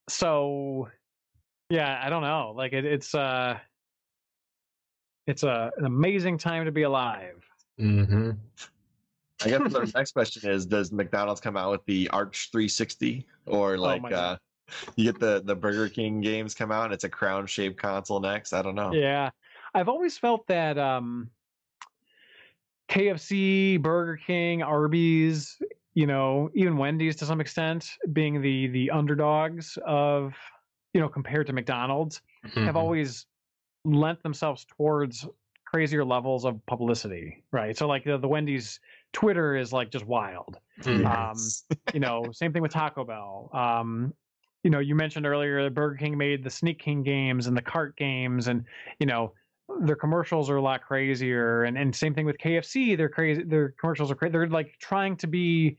so 0.07 0.87
yeah 1.69 1.99
i 2.03 2.09
don't 2.09 2.23
know 2.23 2.53
like 2.55 2.73
it, 2.73 2.83
it's 2.85 3.13
uh 3.13 3.57
it's 5.27 5.43
a, 5.43 5.71
an 5.77 5.85
amazing 5.85 6.37
time 6.37 6.65
to 6.65 6.71
be 6.71 6.83
alive 6.83 7.43
Mhm. 7.79 8.37
I 9.41 9.49
guess 9.49 9.61
the 9.71 9.91
next 9.95 10.11
question 10.13 10.49
is: 10.49 10.65
Does 10.65 10.91
McDonald's 10.91 11.41
come 11.41 11.55
out 11.57 11.71
with 11.71 11.85
the 11.85 12.09
Arch 12.09 12.49
360, 12.51 13.25
or 13.45 13.77
like 13.77 14.03
Oh 14.03 14.15
uh, 14.15 14.37
you 14.95 15.11
get 15.11 15.19
the 15.19 15.41
the 15.43 15.55
Burger 15.55 15.89
King 15.89 16.21
games 16.21 16.53
come 16.53 16.71
out 16.71 16.85
and 16.85 16.93
it's 16.93 17.03
a 17.03 17.09
crown 17.09 17.47
shaped 17.47 17.77
console 17.79 18.19
next? 18.19 18.53
I 18.53 18.61
don't 18.61 18.75
know. 18.75 18.93
yeah 18.93 19.29
i've 19.75 19.87
always 19.87 20.17
felt 20.17 20.47
that 20.47 20.77
um 20.79 21.29
kfc 22.89 23.79
burger 23.81 24.17
king 24.17 24.63
arby's 24.63 25.61
you 25.93 26.07
know 26.07 26.49
even 26.55 26.75
wendy's 26.77 27.15
to 27.15 27.25
some 27.25 27.39
extent 27.39 27.97
being 28.13 28.41
the 28.41 28.67
the 28.67 28.89
underdogs 28.89 29.77
of 29.85 30.35
you 30.93 30.99
know 31.01 31.07
compared 31.07 31.45
to 31.45 31.53
mcdonald's 31.53 32.21
have 32.65 32.75
Mhm. 32.75 32.79
always 32.79 33.27
lent 33.85 34.21
themselves 34.23 34.65
towards 34.65 35.27
crazier 35.65 36.03
levels 36.03 36.45
of 36.45 36.65
publicity, 36.65 37.43
right? 37.51 37.77
So 37.77 37.87
like 37.87 38.03
the, 38.03 38.17
the 38.17 38.27
Wendy's 38.27 38.79
Twitter 39.13 39.55
is 39.55 39.73
like 39.73 39.89
just 39.91 40.05
wild. 40.05 40.57
Mhm. 40.81 41.05
Um, 41.05 41.37
You 41.93 41.99
know, 41.99 42.31
same 42.31 42.53
thing 42.53 42.61
with 42.61 42.71
Taco 42.71 43.03
Bell. 43.03 43.49
Um, 43.53 44.13
you 44.63 44.69
know, 44.69 44.79
you 44.79 44.93
mentioned 44.95 45.25
earlier 45.25 45.63
that 45.63 45.73
Burger 45.73 45.95
King 45.95 46.17
made 46.17 46.43
the 46.43 46.49
Sneak 46.49 46.79
King 46.79 47.01
games 47.03 47.47
and 47.47 47.55
the 47.57 47.61
cart 47.61 47.95
games, 47.97 48.47
and 48.47 48.65
you 48.99 49.05
know 49.07 49.33
their 49.81 49.95
commercials 49.95 50.49
are 50.49 50.57
a 50.57 50.61
lot 50.61 50.81
crazier. 50.83 51.63
And 51.63 51.77
and 51.77 51.95
same 51.95 52.13
thing 52.13 52.25
with 52.25 52.37
KFC. 52.37 52.95
They're 52.97 53.09
crazy. 53.09 53.43
Their 53.43 53.69
commercials 53.79 54.11
are 54.11 54.15
crazy. 54.15 54.31
They're 54.33 54.47
like 54.47 54.75
trying 54.79 55.15
to 55.17 55.27
be, 55.27 55.77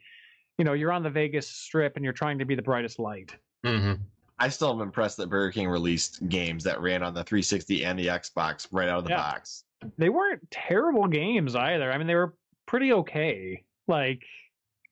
you 0.59 0.65
know, 0.65 0.73
you're 0.73 0.93
on 0.93 1.03
the 1.03 1.11
Vegas 1.11 1.49
Strip 1.49 1.97
and 1.97 2.05
you're 2.05 2.13
trying 2.15 2.39
to 2.39 2.45
be 2.45 2.55
the 2.55 2.63
brightest 2.63 2.99
light. 2.99 3.37
Mhm. 3.65 4.01
I 4.39 4.49
still 4.49 4.71
am 4.73 4.81
impressed 4.81 5.19
that 5.19 5.29
Burger 5.29 5.53
King 5.53 5.69
released 5.69 6.27
games 6.29 6.65
that 6.65 6.81
ran 6.81 7.03
on 7.03 7.13
the 7.13 7.23
360 7.23 7.85
and 7.85 7.99
the 7.99 8.07
Xbox 8.07 8.67
right 8.73 8.89
out 8.89 8.99
of 8.99 9.05
the 9.05 9.11
Yeah. 9.11 9.17
box. 9.19 9.65
they 9.99 10.09
weren't 10.11 10.51
terrible 10.51 11.07
games 11.07 11.55
either. 11.57 11.91
I 11.93 11.97
mean, 11.99 12.07
they 12.07 12.15
were 12.15 12.35
pretty 12.71 12.93
okay. 12.93 13.65
Like 13.89 14.23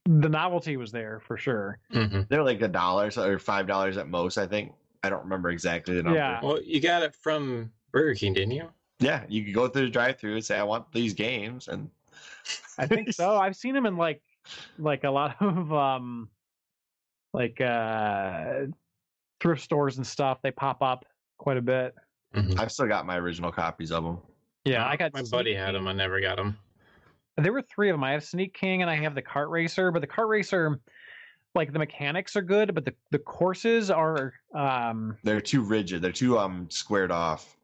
the 0.05 0.29
novelty 0.29 0.77
was 0.77 0.91
there 0.91 1.21
for 1.21 1.37
sure. 1.39 1.79
Mhm. 1.93 2.29
They're 2.29 2.43
like 2.43 2.61
a 2.61 2.67
dollar 2.69 3.11
or 3.17 3.39
five 3.39 3.67
dollars 3.69 3.97
at 3.97 4.09
most. 4.09 4.37
I 4.37 4.47
think. 4.47 4.73
I 5.05 5.11
don't 5.11 5.23
remember 5.23 5.51
exactly 5.51 5.95
the 5.95 6.03
number. 6.03 6.19
Yeah. 6.19 6.41
Well, 6.43 6.61
you 6.61 6.81
got 6.81 7.05
it 7.05 7.15
from 7.15 7.71
Burger 7.93 8.17
King, 8.17 8.35
didn't 8.35 8.51
you? 8.51 8.69
Yeah, 8.99 9.25
you 9.29 9.45
could 9.45 9.55
go 9.55 9.69
through 9.69 9.85
the 9.85 9.91
drive-through 9.91 10.35
and 10.35 10.45
say, 10.45 10.59
"I 10.59 10.65
want 10.65 10.91
these 10.93 11.15
games," 11.15 11.69
and 11.69 11.89
I 12.79 12.87
think 12.89 13.13
so. 13.13 13.37
I've 13.39 13.55
seen 13.55 13.75
them 13.75 13.87
in 13.87 13.97
like 13.97 14.21
like 14.77 15.05
a 15.05 15.11
lot 15.11 15.37
of 15.41 15.73
um 15.73 16.29
like 17.33 17.61
uh 17.61 18.63
thrift 19.41 19.63
stores 19.63 19.99
and 19.99 20.07
stuff. 20.07 20.43
They 20.43 20.51
pop 20.51 20.83
up 20.83 21.05
quite 21.39 21.59
a 21.59 21.63
bit. 21.63 21.95
Mhm. 22.35 22.59
I've 22.59 22.73
still 22.73 22.89
got 22.89 23.07
my 23.07 23.19
original 23.19 23.53
copies 23.53 23.93
of 23.93 24.03
them. 24.03 24.19
Yeah, 24.65 24.85
I 24.85 24.97
got 24.97 25.15
my 25.15 25.23
buddy 25.23 25.55
had 25.55 25.77
them. 25.77 25.87
I 25.87 25.93
never 25.93 26.21
got 26.21 26.39
them. 26.39 26.59
There 27.39 27.53
were 27.53 27.63
three 27.63 27.89
of 27.89 27.95
them. 27.95 28.05
I 28.05 28.13
have 28.13 28.25
Sneak 28.25 28.53
King 28.53 28.83
and 28.83 28.91
I 28.91 28.97
have 28.97 29.15
the 29.15 29.23
Kart 29.23 29.49
Racer, 29.49 29.91
but 29.93 30.01
the 30.01 30.09
Kart 30.09 30.29
Racer 30.29 30.81
like 31.55 31.73
the 31.73 31.79
mechanics 31.79 32.37
are 32.37 32.43
good, 32.43 32.75
but 32.75 32.85
the 32.85 32.95
the 33.11 33.19
courses 33.19 33.91
are 33.91 34.35
um 34.55 35.17
They're 35.25 35.41
too 35.41 35.63
rigid. 35.63 36.03
They're 36.03 36.13
too 36.13 36.39
um 36.39 36.69
squared 36.71 37.11
off. 37.11 37.57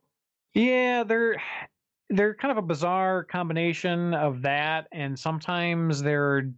Yeah, 0.54 1.04
they're 1.04 1.36
they're 2.10 2.34
kind 2.34 2.52
of 2.52 2.58
a 2.58 2.66
bizarre 2.66 3.24
combination 3.24 4.14
of 4.14 4.42
that, 4.42 4.86
and 4.92 5.18
sometimes 5.18 6.02
they're 6.02 6.50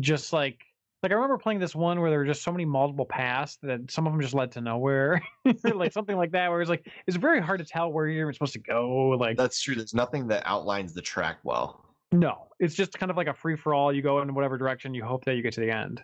just 0.00 0.32
like 0.32 0.60
Like 1.02 1.12
I 1.12 1.14
remember 1.14 1.38
playing 1.38 1.60
this 1.60 1.74
one 1.74 2.00
where 2.00 2.10
there 2.10 2.18
were 2.18 2.26
just 2.26 2.42
so 2.42 2.52
many 2.52 2.64
multiple 2.64 3.06
paths 3.06 3.58
that 3.62 3.90
some 3.90 4.06
of 4.06 4.12
them 4.12 4.20
just 4.20 4.34
led 4.34 4.52
to 4.52 4.60
nowhere, 4.60 5.22
like 5.64 5.92
something 5.92 6.16
like 6.16 6.32
that. 6.32 6.50
Where 6.50 6.60
it's 6.60 6.70
like 6.70 6.86
it's 7.06 7.16
very 7.16 7.40
hard 7.40 7.58
to 7.60 7.64
tell 7.64 7.90
where 7.90 8.06
you're 8.06 8.32
supposed 8.32 8.54
to 8.54 8.58
go. 8.60 9.16
Like 9.18 9.36
That's 9.36 9.60
true. 9.60 9.74
There's 9.74 9.94
nothing 9.94 10.28
that 10.28 10.42
outlines 10.46 10.92
the 10.94 11.02
track 11.02 11.38
well. 11.42 11.87
No, 12.12 12.48
it's 12.58 12.74
just 12.74 12.98
kind 12.98 13.10
of 13.10 13.16
like 13.16 13.26
a 13.26 13.34
free 13.34 13.56
for 13.56 13.74
all. 13.74 13.92
You 13.92 14.02
go 14.02 14.20
in 14.20 14.34
whatever 14.34 14.56
direction. 14.56 14.94
You 14.94 15.04
hope 15.04 15.24
that 15.24 15.34
you 15.34 15.42
get 15.42 15.52
to 15.54 15.60
the 15.60 15.70
end. 15.70 16.02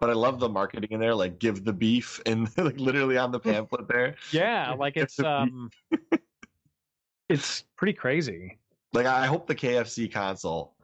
But 0.00 0.10
I 0.10 0.12
love 0.12 0.38
the 0.38 0.48
marketing 0.48 0.90
in 0.92 1.00
there, 1.00 1.14
like 1.14 1.38
give 1.38 1.64
the 1.64 1.72
beef 1.72 2.20
and 2.24 2.48
like 2.56 2.78
literally 2.78 3.18
on 3.18 3.32
the 3.32 3.40
pamphlet 3.40 3.88
there. 3.88 4.14
Yeah, 4.30 4.72
like 4.72 4.96
it's 4.96 5.18
um, 5.18 5.70
it's 7.28 7.64
pretty 7.76 7.92
crazy. 7.92 8.58
Like 8.92 9.06
I 9.06 9.26
hope 9.26 9.46
the 9.46 9.54
KFC 9.54 10.10
console. 10.10 10.74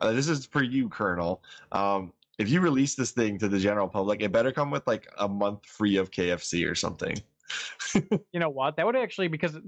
Uh, 0.00 0.12
this 0.12 0.28
is 0.28 0.46
for 0.46 0.62
you, 0.62 0.88
Colonel. 0.88 1.42
Um, 1.70 2.12
if 2.38 2.48
you 2.48 2.60
release 2.60 2.94
this 2.94 3.12
thing 3.12 3.38
to 3.38 3.48
the 3.48 3.58
general 3.58 3.86
public, 3.88 4.20
it 4.22 4.32
better 4.32 4.50
come 4.50 4.70
with 4.70 4.86
like 4.86 5.06
a 5.18 5.28
month 5.28 5.64
free 5.66 5.96
of 5.96 6.10
KFC 6.10 6.68
or 6.68 6.74
something. 6.74 7.16
You 8.32 8.40
know 8.40 8.48
what? 8.48 8.76
That 8.76 8.86
would 8.86 8.96
actually 8.96 9.28
because 9.28 9.58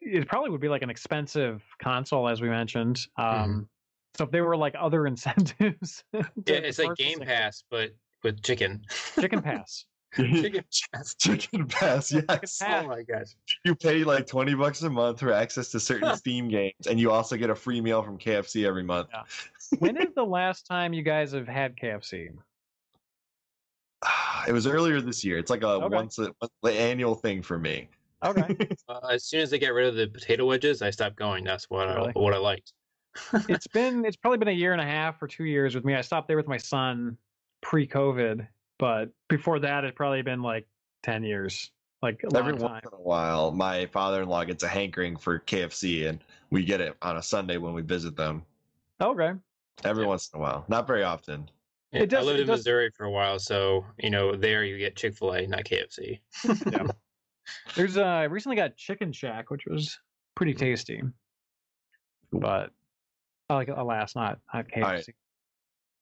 it 0.00 0.26
probably 0.26 0.50
would 0.50 0.60
be 0.60 0.68
like 0.68 0.82
an 0.82 0.90
expensive 0.90 1.62
console, 1.80 2.28
as 2.28 2.40
we 2.40 2.48
mentioned. 2.48 3.06
Um, 3.16 3.68
so 4.16 4.24
if 4.24 4.30
there 4.30 4.44
were 4.44 4.56
like 4.56 4.74
other 4.78 5.06
incentives, 5.08 6.02
Yeah, 6.12 6.22
it's 6.46 6.78
like 6.78 6.96
Game 6.96 7.20
Pass, 7.20 7.64
but 7.70 7.90
with 8.22 8.42
chicken. 8.42 8.82
Chicken 9.14 9.42
Pass. 9.42 9.84
chicken 10.16 10.64
Pass. 10.92 11.14
Chicken 11.16 11.66
Pass, 11.68 12.10
yes. 12.12 12.24
Pass. 12.26 12.62
Oh 12.62 12.88
my 12.88 13.02
gosh. 13.02 13.36
You 13.64 13.74
pay 13.74 14.04
like 14.04 14.26
twenty 14.26 14.54
bucks 14.54 14.82
a 14.82 14.88
month 14.90 15.20
for 15.20 15.32
access 15.32 15.70
to 15.72 15.80
certain 15.80 16.16
Steam 16.16 16.48
games, 16.48 16.86
and 16.88 16.98
you 16.98 17.10
also 17.10 17.36
get 17.36 17.50
a 17.50 17.54
free 17.54 17.80
meal 17.80 18.02
from 18.02 18.18
KFC 18.18 18.66
every 18.66 18.82
month. 18.82 19.08
Yeah. 19.12 19.22
when 19.80 19.96
is 19.98 20.14
the 20.16 20.24
last 20.24 20.66
time 20.66 20.92
you 20.94 21.02
guys 21.02 21.32
have 21.32 21.46
had 21.46 21.76
KFC? 21.76 22.30
It 24.46 24.52
was 24.52 24.66
earlier 24.66 25.00
this 25.00 25.24
year. 25.24 25.36
It's 25.38 25.50
like 25.50 25.62
a 25.62 25.68
Okay. 25.68 25.94
once 25.94 26.18
a 26.18 26.32
the 26.62 26.72
annual 26.72 27.14
thing 27.14 27.42
for 27.42 27.58
me. 27.58 27.88
Okay. 28.24 28.56
Uh, 28.88 28.98
as 29.12 29.24
soon 29.24 29.40
as 29.40 29.50
they 29.50 29.58
get 29.58 29.74
rid 29.74 29.86
of 29.88 29.94
the 29.94 30.06
potato 30.08 30.46
wedges, 30.46 30.80
I 30.82 30.90
stopped 30.90 31.16
going. 31.16 31.44
That's 31.44 31.68
what 31.68 31.86
Really? 31.88 32.12
I 32.16 32.18
what 32.18 32.32
I 32.34 32.38
liked. 32.38 32.72
It's 33.48 33.66
been 33.66 34.04
it's 34.04 34.16
probably 34.16 34.38
been 34.38 34.48
a 34.48 34.52
year 34.52 34.72
and 34.72 34.80
a 34.80 34.84
half 34.86 35.22
or 35.22 35.26
two 35.28 35.44
years 35.44 35.74
with 35.74 35.84
me. 35.84 35.94
I 35.94 36.00
stopped 36.00 36.28
there 36.28 36.36
with 36.36 36.48
my 36.48 36.56
son 36.56 37.16
pre-COVID, 37.60 38.46
but 38.78 39.10
before 39.28 39.58
that, 39.60 39.84
it's 39.84 39.96
probably 39.96 40.22
been 40.22 40.42
like 40.42 40.66
ten 41.02 41.22
years, 41.22 41.70
like 42.02 42.22
a 42.24 42.36
Every 42.36 42.52
long 42.52 42.72
once 42.72 42.84
in 42.86 42.94
a 42.98 43.02
while, 43.02 43.50
my 43.52 43.86
father-in-law 43.86 44.44
gets 44.44 44.62
a 44.62 44.68
hankering 44.68 45.16
for 45.16 45.40
KFC, 45.40 46.08
and 46.08 46.20
we 46.50 46.64
get 46.64 46.80
it 46.80 46.96
on 47.02 47.16
a 47.16 47.22
Sunday 47.22 47.56
when 47.56 47.74
we 47.74 47.82
visit 47.82 48.16
them. 48.16 48.42
Okay. 49.00 49.32
Every 49.84 50.02
Yeah. 50.04 50.08
once 50.08 50.30
in 50.32 50.38
a 50.40 50.42
while, 50.42 50.64
not 50.68 50.86
very 50.86 51.02
often. 51.04 51.48
Yeah, 51.92 52.02
It 52.02 52.10
does- 52.10 52.24
I 52.24 52.26
lived 52.26 52.38
it 52.40 52.42
in 52.42 52.46
does- 52.48 52.58
Missouri 52.60 52.90
for 52.96 53.04
a 53.04 53.10
while, 53.10 53.38
so 53.38 53.84
you 53.98 54.10
know 54.10 54.34
there 54.36 54.64
you 54.64 54.76
get 54.78 54.96
Chick 54.96 55.14
Fil 55.16 55.32
A, 55.34 55.46
not 55.46 55.64
KFC. 55.64 56.20
There's 57.74 57.96
uh, 57.96 58.02
I 58.04 58.24
recently 58.24 58.56
got 58.56 58.76
Chicken 58.76 59.10
Shack, 59.12 59.50
which 59.50 59.64
was 59.66 59.98
pretty 60.34 60.52
tasty, 60.54 61.02
but 62.32 62.72
I 63.50 63.54
like 63.54 63.68
alas 63.68 64.14
not 64.14 64.38
not 64.52 64.68
KFC. 64.68 64.82
right. 64.82 65.06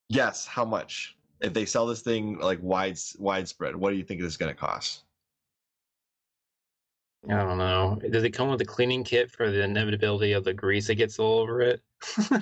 Yes, 0.08 0.46
how 0.46 0.64
much? 0.64 1.16
If 1.40 1.52
they 1.52 1.64
sell 1.66 1.86
this 1.86 2.00
thing 2.02 2.38
like 2.38 2.58
wide 2.62 2.98
widespread, 3.18 3.76
what 3.76 3.90
do 3.90 3.96
you 3.96 4.04
think 4.04 4.20
this 4.20 4.30
is 4.32 4.36
going 4.36 4.52
to 4.54 4.58
cost? 4.58 5.04
I 7.28 7.34
don't 7.36 7.58
know. 7.58 7.98
Does 8.10 8.22
it 8.24 8.30
come 8.30 8.50
with 8.50 8.60
a 8.60 8.64
cleaning 8.64 9.02
kit 9.02 9.30
for 9.30 9.50
the 9.50 9.62
inevitability 9.62 10.32
of 10.32 10.44
the 10.44 10.54
grease 10.54 10.86
that 10.86 10.94
gets 10.94 11.18
all 11.18 11.40
over 11.40 11.60
it? 11.60 11.80
I 12.30 12.38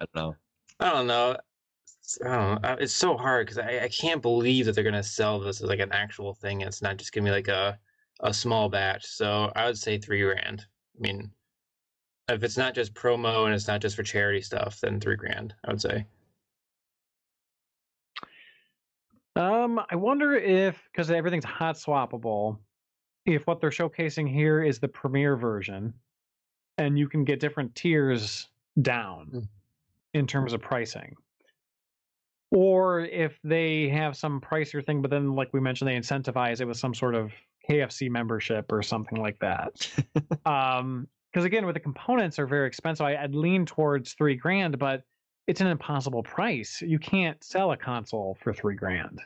don't 0.00 0.14
know. 0.14 0.36
I 0.80 0.90
don't 0.90 1.06
know. 1.06 1.30
It's- 1.30 2.18
I 2.24 2.28
don't 2.28 2.62
know. 2.62 2.68
Uh, 2.68 2.76
It's 2.80 2.92
so 2.92 3.16
hard 3.16 3.46
because 3.46 3.58
I, 3.58 3.84
I 3.84 3.88
can't 3.88 4.20
believe 4.20 4.66
that 4.66 4.74
they're 4.74 4.84
gonna 4.84 5.02
sell 5.02 5.38
this 5.40 5.62
as 5.62 5.68
like 5.68 5.78
an 5.78 5.92
actual 5.92 6.34
thing. 6.34 6.60
It's 6.62 6.82
not 6.82 6.96
just 6.96 7.12
gonna 7.12 7.24
be 7.26 7.30
like 7.30 7.48
a 7.48 7.78
a 8.20 8.34
small 8.34 8.68
batch. 8.68 9.06
So 9.06 9.52
I 9.56 9.66
would 9.66 9.78
say 9.78 9.98
three 9.98 10.20
grand. 10.22 10.66
I 10.96 11.00
mean, 11.00 11.30
if 12.28 12.42
it's 12.42 12.56
not 12.56 12.74
just 12.74 12.94
promo 12.94 13.44
and 13.44 13.54
it's 13.54 13.68
not 13.68 13.80
just 13.80 13.96
for 13.96 14.02
charity 14.02 14.40
stuff, 14.40 14.80
then 14.80 15.00
three 15.00 15.16
grand. 15.16 15.54
I 15.64 15.70
would 15.70 15.80
say. 15.80 16.06
Um, 19.36 19.80
I 19.90 19.96
wonder 19.96 20.34
if 20.34 20.80
because 20.92 21.10
everything's 21.10 21.44
hot 21.44 21.76
swappable, 21.76 22.58
if 23.26 23.46
what 23.46 23.60
they're 23.60 23.70
showcasing 23.70 24.32
here 24.32 24.62
is 24.62 24.78
the 24.78 24.88
premiere 24.88 25.36
version, 25.36 25.92
and 26.78 26.98
you 26.98 27.08
can 27.08 27.24
get 27.24 27.40
different 27.40 27.74
tiers 27.74 28.48
down 28.80 29.28
Mm. 29.32 29.48
in 30.14 30.26
terms 30.26 30.52
of 30.52 30.60
pricing. 30.60 31.16
Or 32.50 33.00
if 33.00 33.38
they 33.42 33.88
have 33.88 34.16
some 34.16 34.40
pricier 34.40 34.84
thing, 34.84 35.02
but 35.02 35.10
then 35.10 35.34
like 35.34 35.52
we 35.52 35.60
mentioned, 35.60 35.88
they 35.88 35.96
incentivize 35.96 36.60
it 36.60 36.66
with 36.66 36.76
some 36.76 36.94
sort 36.94 37.16
of 37.16 37.32
KFC 37.68 38.08
membership 38.08 38.70
or 38.70 38.82
something 38.82 39.18
like 39.20 39.38
that. 39.40 39.90
um, 40.46 41.08
because 41.34 41.44
again, 41.44 41.66
with 41.66 41.74
the 41.74 41.80
components 41.80 42.38
are 42.38 42.46
very 42.46 42.68
expensive, 42.68 43.04
I, 43.04 43.16
I'd 43.16 43.34
lean 43.34 43.66
towards 43.66 44.12
three 44.12 44.36
grand, 44.36 44.78
but 44.78 45.02
it's 45.48 45.60
an 45.60 45.66
impossible 45.66 46.22
price. 46.22 46.80
You 46.80 47.00
can't 47.00 47.42
sell 47.42 47.72
a 47.72 47.76
console 47.76 48.38
for 48.40 48.54
three 48.54 48.76
grand. 48.76 49.20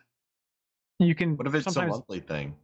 You 0.99 1.15
can. 1.15 1.37
What 1.37 1.47
if 1.47 1.55
it's 1.55 1.77
a 1.77 1.87
monthly 1.87 2.21
thing? 2.21 2.55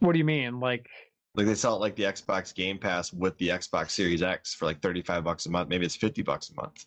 What 0.00 0.12
do 0.12 0.18
you 0.18 0.24
mean? 0.24 0.60
Like, 0.60 0.86
Like 1.34 1.46
they 1.46 1.54
sell 1.54 1.76
it 1.76 1.78
like 1.78 1.96
the 1.96 2.02
Xbox 2.02 2.54
Game 2.54 2.76
Pass 2.76 3.10
with 3.10 3.38
the 3.38 3.48
Xbox 3.48 3.92
Series 3.92 4.22
X 4.22 4.54
for 4.54 4.66
like 4.66 4.82
35 4.82 5.24
bucks 5.24 5.46
a 5.46 5.50
month. 5.50 5.70
Maybe 5.70 5.86
it's 5.86 5.96
50 5.96 6.20
bucks 6.20 6.50
a 6.50 6.60
month. 6.60 6.84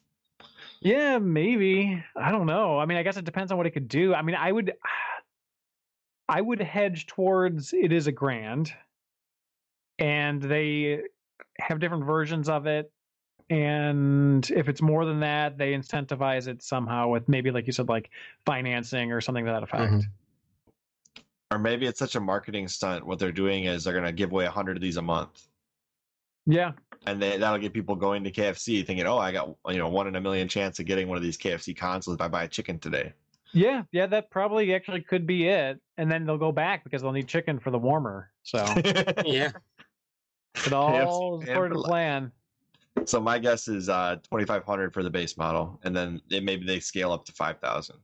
yeah, 0.82 1.18
maybe. 1.18 2.04
I 2.16 2.32
don't 2.32 2.46
know. 2.46 2.78
I 2.78 2.86
mean, 2.86 3.00
I 3.00 3.02
guess 3.02 3.18
it 3.18 3.26
depends 3.26 3.52
on 3.52 3.58
what 3.58 3.66
it 3.66 3.72
could 3.72 3.88
do. 3.88 4.14
I 4.14 4.22
mean, 4.22 4.36
I 4.36 4.52
would, 4.52 4.74
I 6.30 6.42
would 6.42 6.62
hedge 6.62 7.08
towards 7.08 7.74
it 7.74 7.92
is 7.92 8.06
a 8.06 8.12
grand, 8.12 8.72
and 10.00 10.42
they 10.42 11.04
have 11.60 11.80
different 11.80 12.06
versions 12.06 12.50
of 12.50 12.66
it. 12.66 12.92
And 13.50 14.50
if 14.52 14.68
it's 14.68 14.82
more 14.82 15.06
than 15.06 15.22
that, 15.22 15.58
they 15.58 15.74
incentivize 15.74 16.48
it 16.48 16.62
somehow 16.62 17.08
with 17.08 17.30
maybe, 17.30 17.50
like 17.50 17.66
you 17.66 17.74
said, 17.74 17.88
like 17.88 18.10
financing 18.46 19.12
or 19.12 19.22
something 19.22 19.46
to 19.46 19.52
that 19.52 19.64
effect. 19.64 19.94
Mhm. 19.94 20.04
Or 21.52 21.60
maybe 21.60 21.86
it's 21.86 22.00
such 22.00 22.16
a 22.16 22.20
marketing 22.20 22.68
stunt. 22.68 23.06
What 23.06 23.20
they're 23.20 23.32
doing 23.32 23.64
is 23.64 23.86
they're 23.86 23.94
going 23.94 24.06
to 24.06 24.12
give 24.12 24.32
away 24.32 24.44
100 24.44 24.76
of 24.76 24.82
these 24.82 24.98
a 24.98 25.02
month. 25.02 25.48
Yeah, 26.46 26.74
And 27.06 27.22
they, 27.22 27.38
that'll 27.38 27.58
get 27.58 27.74
people 27.74 27.96
going 27.96 28.24
to 28.24 28.32
KFC 28.32 28.86
thinking, 28.86 29.06
oh, 29.06 29.18
I 29.18 29.34
got 29.34 29.54
you 29.68 29.78
know 29.78 29.90
one 29.90 30.08
in 30.08 30.16
a 30.16 30.22
million 30.22 30.48
chance 30.48 30.80
of 30.80 30.86
getting 30.86 31.10
one 31.10 31.18
of 31.18 31.24
these 31.24 31.38
KFC 31.38 31.76
consoles 31.76 32.16
if 32.16 32.22
I 32.22 32.30
buy 32.30 32.44
a 32.44 32.48
chicken 32.48 32.80
today. 32.80 33.12
Yeah, 33.52 33.84
yeah, 33.92 34.06
that 34.08 34.30
probably 34.30 34.74
actually 34.74 35.02
could 35.02 35.28
be 35.28 35.48
it. 35.50 35.82
And 35.98 36.10
then 36.10 36.26
they'll 36.26 36.38
go 36.38 36.54
back 36.54 36.86
because 36.86 37.02
they'll 37.02 37.12
need 37.12 37.28
chicken 37.28 37.60
for 37.60 37.70
the 37.70 37.78
warmer. 37.78 38.32
So 38.44 38.66
Yeah. 39.26 39.52
It 40.66 40.74
all 40.74 41.40
is 41.42 41.46
fan 41.48 41.56
part 41.56 41.72
of 41.72 41.78
the 41.78 41.84
plan. 41.84 42.32
so 43.06 43.20
my 43.20 43.38
guess 43.40 43.68
is 43.68 43.90
uh 43.90 44.16
2500 44.24 44.94
for 44.94 45.04
the 45.04 45.10
base 45.10 45.38
model, 45.38 45.80
and 45.84 45.96
then 45.96 46.22
it, 46.30 46.44
maybe 46.44 46.66
they 46.66 46.80
scale 46.80 47.12
up 47.12 47.26
to 47.26 47.32
5000. 47.34 47.96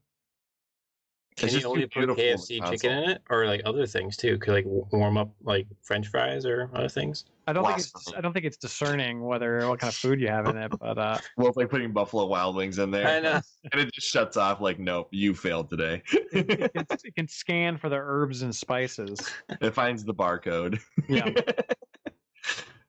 Can 1.35 1.49
It's 1.49 1.57
you 1.57 1.67
only 1.67 1.87
put 1.87 1.93
beautiful 1.95 2.23
in 2.23 2.37
KFC 2.37 2.69
chicken 2.69 2.91
in 2.91 3.09
it, 3.09 3.23
or 3.27 3.47
like 3.47 3.61
other 3.65 3.87
things 3.87 4.15
too? 4.15 4.37
Could 4.37 4.53
like 4.53 4.65
warm 4.67 5.17
up 5.17 5.31
like 5.41 5.65
French 5.81 6.07
fries 6.07 6.45
or 6.45 6.69
other 6.75 6.87
things? 6.87 7.25
I 7.47 7.53
don't 7.53 7.65
think 7.65 7.79
it's 7.79 8.13
I 8.15 8.21
don't 8.21 8.33
think 8.33 8.45
it's 8.45 8.55
discerning 8.55 9.23
whether 9.23 9.67
what 9.67 9.79
kind 9.79 9.89
of 9.89 9.95
food 9.95 10.21
you 10.21 10.27
have 10.27 10.47
in 10.47 10.57
it, 10.57 10.71
but 10.79 10.97
uh 10.99 11.17
Well, 11.37 11.47
it's 11.47 11.57
like 11.57 11.71
putting 11.71 11.91
Buffalo 11.91 12.27
Wild 12.27 12.55
Wings 12.55 12.77
in 12.77 12.91
there. 12.91 13.07
I 13.07 13.19
know. 13.19 13.41
And 13.71 13.81
it 13.81 13.91
just 13.93 14.07
shuts 14.07 14.37
off 14.37 14.61
like, 14.61 14.77
nope, 14.77 15.07
you 15.09 15.33
failed 15.33 15.69
today. 15.69 16.03
it, 16.11 16.49
it, 16.51 16.73
can, 16.73 16.85
it 17.03 17.15
can 17.15 17.27
scan 17.27 17.77
for 17.77 17.89
the 17.89 17.95
herbs 17.97 18.43
and 18.43 18.53
spices. 18.55 19.19
it 19.59 19.73
finds 19.73 20.03
the 20.03 20.13
barcode. 20.13 20.79
Yeah. 21.09 21.29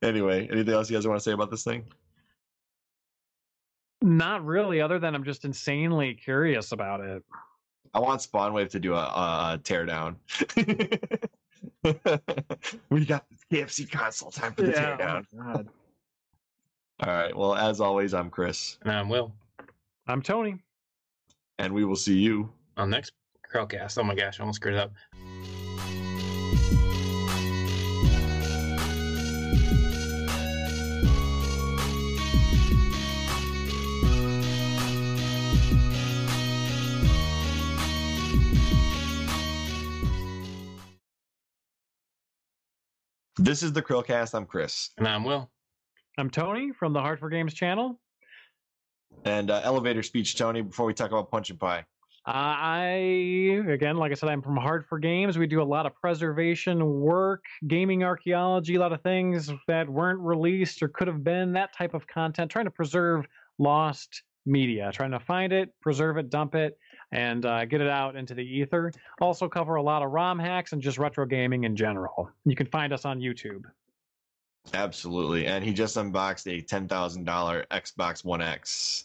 Anyway, 0.04 0.48
anything 0.50 0.74
else 0.74 0.90
you 0.90 0.96
guys 0.96 1.06
want 1.06 1.18
to 1.18 1.22
say 1.24 1.32
about 1.32 1.50
this 1.50 1.64
thing? 1.64 1.84
Not 4.02 4.44
really, 4.44 4.80
other 4.80 4.98
than 4.98 5.14
I'm 5.14 5.24
just 5.24 5.44
insanely 5.44 6.14
curious 6.14 6.72
about 6.72 7.00
it. 7.00 7.22
I 7.94 8.00
want 8.00 8.20
Spawnwave 8.20 8.70
to 8.70 8.80
do 8.80 8.94
a, 8.94 8.98
a, 8.98 9.54
a 9.54 9.58
teardown. 9.62 10.16
we 12.90 13.04
got 13.06 13.24
the 13.30 13.56
KFC 13.56 13.90
console. 13.90 14.30
Time 14.30 14.52
for 14.52 14.62
the 14.62 14.74
oh 14.74 14.96
teardown. 14.96 15.24
God. 15.36 15.68
All 17.00 17.12
right. 17.14 17.36
Well, 17.36 17.54
as 17.54 17.80
always, 17.80 18.14
I'm 18.14 18.30
Chris, 18.30 18.78
And 18.82 18.92
I'm 18.92 19.08
Will 19.08 19.32
I'm 20.06 20.20
Tony. 20.20 20.58
and 21.58 21.72
we 21.72 21.84
will 21.84 21.96
see 21.96 22.18
you. 22.18 22.50
on 22.76 22.90
next 22.90 23.12
Crowcast. 23.52 23.98
Oh 23.98 24.04
my 24.04 24.14
gosh, 24.14 24.38
I 24.38 24.42
almost 24.42 24.56
screwed 24.56 24.74
it 24.74 24.80
up. 24.80 24.92
This 43.44 43.62
is 43.62 43.74
the 43.74 43.82
Chrillcast. 43.82 44.32
I'm 44.32 44.46
Chris, 44.46 44.88
And 44.96 45.06
I'm 45.06 45.22
Will. 45.22 45.50
I'm 46.16 46.30
Tony 46.30 46.72
from 46.72 46.94
the 46.94 47.00
Hard4Games 47.00 47.52
channel. 47.52 48.00
and 49.26 49.50
uh, 49.50 49.60
elevator 49.64 50.02
speech, 50.02 50.34
Tony. 50.38 50.62
Before 50.62 50.86
we 50.86 50.94
talk 50.94 51.10
about 51.10 51.30
PunchNpie. 51.30 51.80
Uh, 52.26 52.30
I 52.32 52.88
again, 53.68 53.98
like 53.98 54.12
I 54.12 54.14
said, 54.14 54.30
I'm 54.30 54.40
from 54.40 54.56
Hard4Games. 54.56 55.36
We 55.36 55.46
do 55.46 55.60
a 55.60 55.62
lot 55.62 55.84
of 55.84 55.94
preservation 55.94 57.00
work, 57.00 57.44
gaming 57.68 58.02
archaeology, 58.02 58.76
a 58.76 58.80
lot 58.80 58.94
of 58.94 59.02
things 59.02 59.52
that 59.68 59.90
weren't 59.90 60.20
released 60.20 60.82
or 60.82 60.88
could 60.88 61.06
have 61.06 61.22
been 61.22 61.52
that 61.52 61.74
type 61.76 61.92
of 61.92 62.06
content. 62.06 62.50
Trying 62.50 62.64
to 62.64 62.70
preserve 62.70 63.26
lost 63.58 64.22
media, 64.46 64.90
trying 64.90 65.10
to 65.10 65.20
find 65.20 65.52
it, 65.52 65.68
preserve 65.82 66.16
it, 66.16 66.30
dump 66.30 66.54
it, 66.54 66.78
and 67.14 67.46
uh, 67.46 67.64
get 67.64 67.80
it 67.80 67.88
out 67.88 68.16
into 68.16 68.34
the 68.34 68.42
ether. 68.42 68.92
Also 69.20 69.48
cover 69.48 69.76
a 69.76 69.82
lot 69.82 70.02
of 70.02 70.10
ROM 70.10 70.38
hacks 70.38 70.72
and 70.72 70.82
just 70.82 70.98
retro 70.98 71.24
gaming 71.24 71.64
in 71.64 71.76
general. 71.76 72.28
You 72.44 72.56
can 72.56 72.66
find 72.66 72.92
us 72.92 73.04
on 73.04 73.20
YouTube. 73.20 73.62
Absolutely. 74.72 75.46
And 75.46 75.64
he 75.64 75.72
just 75.72 75.96
unboxed 75.96 76.46
a 76.48 76.60
$10,000 76.60 77.66
Xbox 77.68 78.24
One 78.24 78.42
X. 78.42 79.04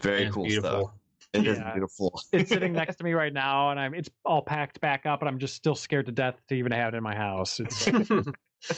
Very 0.00 0.18
And 0.18 0.26
it's 0.26 0.34
cool 0.34 0.44
beautiful. 0.44 0.70
stuff. 0.70 0.90
It 1.32 1.46
is 1.48 1.58
Yeah. 1.58 1.72
beautiful. 1.72 2.20
It's 2.32 2.50
sitting 2.50 2.72
next 2.72 2.96
to 2.96 3.04
me 3.04 3.14
right 3.14 3.32
now, 3.32 3.70
and 3.70 3.80
I'm 3.80 3.92
it's 3.94 4.08
all 4.24 4.42
packed 4.42 4.80
back 4.80 5.06
up, 5.06 5.20
and 5.22 5.28
I'm 5.28 5.38
just 5.38 5.54
still 5.54 5.74
scared 5.74 6.06
to 6.06 6.12
death 6.12 6.36
to 6.48 6.54
even 6.54 6.70
have 6.72 6.94
it 6.94 6.96
in 6.96 7.02
my 7.02 7.14
house. 7.16 7.60
It's, 7.60 7.86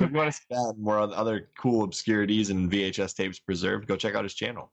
If 0.00 0.08
you 0.10 0.16
want 0.16 0.32
to 0.32 0.32
see 0.32 0.44
that 0.50 0.74
more 0.78 0.98
on 0.98 1.12
other 1.12 1.50
cool 1.58 1.84
obscurities 1.84 2.48
and 2.48 2.70
VHS 2.70 3.14
tapes 3.14 3.38
preserved, 3.38 3.86
go 3.86 3.94
check 3.96 4.14
out 4.14 4.24
his 4.24 4.32
channel. 4.34 4.72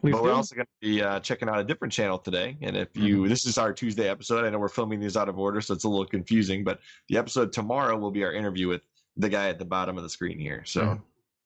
Please 0.00 0.12
but 0.12 0.22
we're 0.22 0.32
also 0.32 0.54
going 0.56 0.66
to 0.66 0.86
be 0.86 1.02
uh, 1.02 1.20
checking 1.20 1.48
out 1.48 1.58
a 1.60 1.64
different 1.64 1.92
channel 1.92 2.18
today. 2.18 2.56
And 2.60 2.76
if 2.76 2.96
you, 2.96 3.28
this 3.28 3.46
is 3.46 3.58
our 3.58 3.72
Tuesday 3.72 4.08
episode. 4.08 4.44
I 4.44 4.50
know 4.50 4.58
we're 4.58 4.68
filming 4.68 5.00
these 5.00 5.16
out 5.16 5.28
of 5.28 5.38
order, 5.38 5.60
so 5.60 5.72
it's 5.72 5.84
a 5.84 5.88
little 5.88 6.06
confusing. 6.06 6.64
But 6.64 6.80
the 7.08 7.16
episode 7.16 7.52
tomorrow 7.52 7.96
will 7.96 8.10
be 8.10 8.24
our 8.24 8.32
interview 8.32 8.68
with 8.68 8.82
the 9.16 9.28
guy 9.28 9.48
at 9.48 9.58
the 9.58 9.64
bottom 9.64 9.96
of 9.96 10.02
the 10.02 10.10
screen 10.10 10.38
here. 10.38 10.64
So 10.64 10.80
Mhm. 10.82 11.02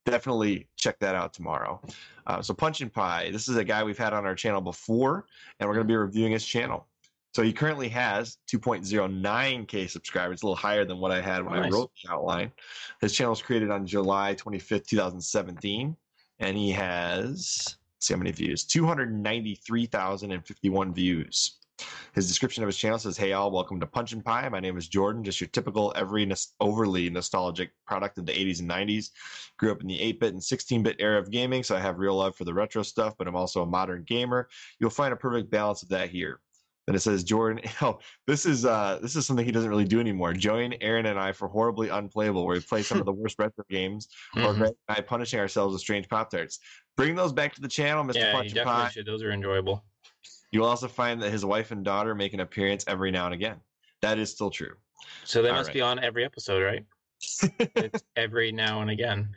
definitely 0.06 0.66
check 0.76 0.98
that 1.00 1.14
out 1.14 1.34
tomorrow. 1.34 1.80
Uh, 2.26 2.40
so 2.42 2.54
PunchNpie, 2.54 3.30
this 3.32 3.48
is 3.48 3.56
a 3.56 3.64
guy 3.64 3.84
we've 3.84 3.98
had 3.98 4.12
on 4.14 4.24
our 4.24 4.34
channel 4.34 4.60
before, 4.62 5.26
and 5.60 5.68
we're 5.68 5.74
going 5.74 5.86
to 5.86 5.92
be 5.92 5.96
reviewing 5.96 6.32
his 6.32 6.44
channel. 6.44 6.86
So 7.34 7.42
he 7.42 7.52
currently 7.52 7.90
has 7.90 8.38
2.09k 8.50 9.86
subscribers, 9.86 10.42
a 10.42 10.46
little 10.46 10.56
higher 10.56 10.84
than 10.86 10.98
what 10.98 11.12
I 11.12 11.20
had 11.20 11.44
when 11.44 11.52
I 11.54 11.60
Nice. 11.60 11.72
wrote 11.72 11.90
the 12.02 12.10
outline. 12.10 12.52
His 13.02 13.14
channel 13.14 13.30
was 13.32 13.42
created 13.42 13.70
on 13.70 13.86
July 13.86 14.34
25th, 14.34 14.86
2017, 14.88 15.94
and 16.40 16.56
he 16.56 16.72
has 16.72 17.76
see 17.98 18.14
how 18.14 18.18
many 18.18 18.32
views 18.32 18.64
293,051 18.64 20.94
views. 20.94 21.58
His 22.14 22.26
description 22.26 22.64
of 22.64 22.68
his 22.68 22.76
channel 22.76 22.98
says, 22.98 23.16
Hey, 23.16 23.32
all, 23.32 23.52
welcome 23.52 23.78
to 23.78 23.86
PunchNpie. 23.86 24.50
My 24.50 24.60
name 24.60 24.76
is 24.76 24.88
Jordan, 24.88 25.22
just 25.22 25.40
your 25.40 25.48
typical, 25.48 25.92
every 25.94 26.28
overly 26.60 27.08
nostalgic 27.08 27.70
product 27.86 28.18
of 28.18 28.26
the 28.26 28.32
80s 28.32 28.60
and 28.60 28.68
90s. 28.68 29.10
Grew 29.58 29.70
up 29.70 29.80
in 29.80 29.86
the 29.86 30.00
8 30.00 30.20
bit 30.20 30.32
and 30.32 30.42
16 30.42 30.82
bit 30.82 30.96
era 30.98 31.20
of 31.20 31.30
gaming, 31.30 31.62
so 31.62 31.76
I 31.76 31.80
have 31.80 31.98
real 31.98 32.16
love 32.16 32.34
for 32.34 32.44
the 32.44 32.54
retro 32.54 32.82
stuff, 32.82 33.14
but 33.16 33.28
I'm 33.28 33.36
also 33.36 33.62
a 33.62 33.66
modern 33.66 34.02
gamer. 34.04 34.48
You'll 34.80 34.90
find 34.90 35.12
a 35.12 35.16
perfect 35.16 35.50
balance 35.50 35.82
of 35.82 35.90
that 35.90 36.10
here. 36.10 36.40
Then 36.88 36.94
it 36.94 37.00
says 37.00 37.22
Jordan. 37.22 37.62
Oh, 37.82 37.98
this 38.26 38.46
is 38.46 38.64
uh 38.64 38.98
this 39.02 39.14
is 39.14 39.26
something 39.26 39.44
he 39.44 39.52
doesn't 39.52 39.68
really 39.68 39.84
do 39.84 40.00
anymore. 40.00 40.32
Join 40.32 40.72
Aaron 40.80 41.04
and 41.04 41.18
I 41.20 41.32
for 41.32 41.46
horribly 41.46 41.90
unplayable, 41.90 42.46
where 42.46 42.56
we 42.56 42.60
play 42.62 42.80
some 42.80 42.98
of 42.98 43.04
the 43.04 43.12
worst 43.12 43.38
retro 43.38 43.62
games, 43.68 44.08
or 44.36 44.40
Mhm. 44.54 44.56
Greg 44.56 44.72
and 44.88 44.96
I 44.96 45.02
punishing 45.02 45.38
ourselves 45.38 45.74
with 45.74 45.82
strange 45.82 46.08
pop 46.08 46.30
tarts. 46.30 46.60
Bring 46.96 47.14
those 47.14 47.34
back 47.34 47.54
to 47.56 47.60
the 47.60 47.68
channel, 47.68 48.04
Mr. 48.04 48.14
Yeah, 48.14 48.32
Punch 48.32 48.54
Pie. 48.54 48.88
should. 48.88 49.04
Those 49.04 49.22
are 49.22 49.30
enjoyable. 49.32 49.84
You'll 50.50 50.64
also 50.64 50.88
find 50.88 51.20
that 51.20 51.30
his 51.30 51.44
wife 51.44 51.72
and 51.72 51.84
daughter 51.84 52.14
make 52.14 52.32
an 52.32 52.40
appearance 52.40 52.84
every 52.88 53.10
now 53.10 53.26
and 53.26 53.34
again. 53.34 53.60
That 54.00 54.18
is 54.18 54.30
still 54.32 54.50
true. 54.50 54.74
So 55.24 55.42
they 55.42 55.50
All 55.50 55.56
must 55.56 55.68
right. 55.68 55.74
be 55.74 55.80
on 55.82 55.98
every 55.98 56.24
episode, 56.24 56.62
right? 56.64 56.86
It's 57.76 58.02
every 58.16 58.50
now 58.50 58.80
and 58.80 58.90
again. 58.90 59.28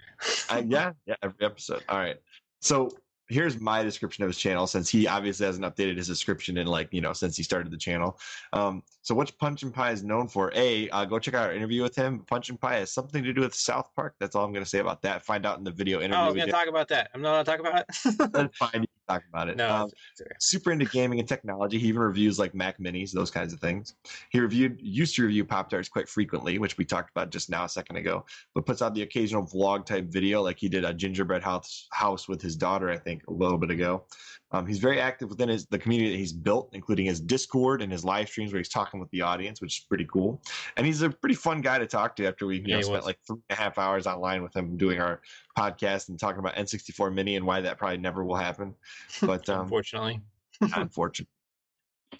Uh, 0.50 0.64
yeah, 0.66 0.94
yeah, 1.06 1.16
every 1.22 1.46
episode. 1.46 1.84
All 1.90 1.98
right. 2.00 2.16
So 2.62 2.92
here's 3.32 3.60
my 3.60 3.82
description 3.82 4.24
of 4.24 4.30
his 4.30 4.38
channel 4.38 4.68
since 4.68 4.90
he 4.90 5.08
obviously 5.08 5.46
hasn't 5.46 5.66
updated 5.66 5.96
his 5.98 6.08
description 6.08 6.58
in 6.58 6.68
like, 6.68 6.90
you 6.92 7.00
know, 7.00 7.14
since 7.14 7.38
he 7.38 7.44
started 7.44 7.72
the 7.72 7.78
channel. 7.78 8.20
Um, 8.52 8.84
so 9.02 9.16
what 9.16 9.32
PunchNpie 9.40 9.94
is 9.94 10.04
known 10.04 10.28
for, 10.28 10.52
A, 10.54 10.90
uh, 10.90 11.06
go 11.06 11.18
check 11.18 11.34
out 11.34 11.48
our 11.48 11.54
interview 11.54 11.82
with 11.82 11.96
him. 11.96 12.26
PunchNpie 12.30 12.72
has 12.72 12.92
something 12.92 13.24
to 13.24 13.32
do 13.34 13.42
with 13.42 13.56
South 13.56 13.90
Park. 13.96 14.16
That's 14.20 14.36
all 14.36 14.44
I'm 14.44 14.52
going 14.52 14.64
to 14.66 14.70
say 14.70 14.80
about 14.80 15.02
that. 15.04 15.24
Find 15.24 15.46
out 15.46 15.58
in 15.58 15.64
the 15.64 15.72
video 15.72 16.00
interview 16.00 16.18
Oh. 16.22 16.28
i'm 16.28 16.34
we 16.34 16.40
gonna 16.42 16.52
talk 16.52 16.68
about 16.68 16.90
that. 16.90 17.10
I'm 17.14 17.22
not 17.22 17.46
gonna 17.46 17.58
talk 17.58 17.68
about 17.68 17.86
it. 17.88 18.32
That's 18.34 18.58
fine. 18.58 18.86
Talk 19.10 19.24
about 19.30 19.50
it. 19.50 19.58
no, 19.58 19.68
Um, 19.70 19.82
it's- 19.88 19.94
it's 20.14 20.22
okay. 20.22 20.36
super 20.40 20.72
into 20.72 20.86
gaming 20.86 21.20
and 21.20 21.28
technology. 21.28 21.78
He 21.80 21.88
even 21.88 22.02
reviews 22.02 22.40
like 22.40 22.54
Mac 22.54 22.78
Minis, 22.80 23.12
those 23.12 23.32
kinds 23.32 23.52
of 23.52 23.60
things. 23.60 23.96
He 24.30 24.40
reviewed 24.40 24.80
used 24.82 25.16
to 25.16 25.24
review 25.24 25.44
Pop 25.44 25.70
Tarts 25.70 25.90
quite 25.90 26.08
frequently, 26.08 26.60
which 26.60 26.78
we 26.78 26.86
talked 26.86 27.10
about 27.12 27.30
just 27.32 27.50
now 27.50 27.66
a 27.66 27.70
second 27.70 27.98
ago, 27.98 28.26
but 28.56 28.66
puts 28.66 28.82
out 28.82 28.94
the 28.94 29.02
occasional 29.02 29.44
vlog 29.46 29.86
type 29.86 30.06
video, 30.06 30.42
like 30.42 30.60
he 30.60 30.70
did 30.70 30.86
a 30.86 30.94
gingerbread 30.94 31.44
house 31.44 31.88
house 31.92 32.28
with 32.28 32.42
his 32.42 32.56
daughter, 32.56 32.90
I 32.90 32.98
think, 32.98 33.26
a 33.28 33.34
little 33.34 33.58
bit 33.58 33.72
ago. 33.72 34.06
Um, 34.54 34.68
he's 34.68 34.80
very 34.80 35.00
active 35.00 35.30
within 35.30 35.48
his 35.50 35.66
the 35.68 35.80
community 35.80 36.12
that 36.12 36.18
he's 36.18 36.34
built, 36.34 36.70
including 36.74 37.06
his 37.06 37.22
Discord 37.22 37.82
and 37.82 37.92
his 37.92 38.04
live 38.04 38.28
streams 38.28 38.52
where 38.52 38.60
he's 38.60 38.70
talking 38.70 39.00
with 39.00 39.10
the 39.12 39.22
audience, 39.22 39.62
which 39.62 39.80
is 39.80 39.86
pretty 39.86 40.06
cool. 40.06 40.42
And 40.76 40.86
he's 40.86 41.02
a 41.02 41.10
pretty 41.10 41.36
fun 41.36 41.62
guy 41.62 41.80
to 41.80 41.88
talk 41.88 42.16
to 42.18 42.26
after 42.28 42.46
we 42.46 42.58
you 42.58 42.64
Yeah, 42.66 42.76
know 42.76 42.82
spent 42.82 42.98
was. 42.98 43.06
like 43.06 43.20
three 43.26 43.38
and 43.50 43.58
a 43.58 43.62
half 43.62 43.78
hours 43.78 44.08
online 44.08 44.44
with 44.44 44.54
him 44.56 44.76
doing 44.78 45.00
our 45.00 45.22
podcast 45.58 46.10
and 46.10 46.20
talking 46.20 46.40
about 46.40 46.56
N64 46.56 47.14
Mini 47.14 47.38
and 47.38 47.46
why 47.46 47.62
that 47.62 47.78
probably 47.78 47.98
never 47.98 48.24
will 48.26 48.36
happen. 48.36 48.76
But 49.22 49.48
um, 49.50 49.62
Unfortunately. 49.62 50.20
unfortunate. 50.76 51.30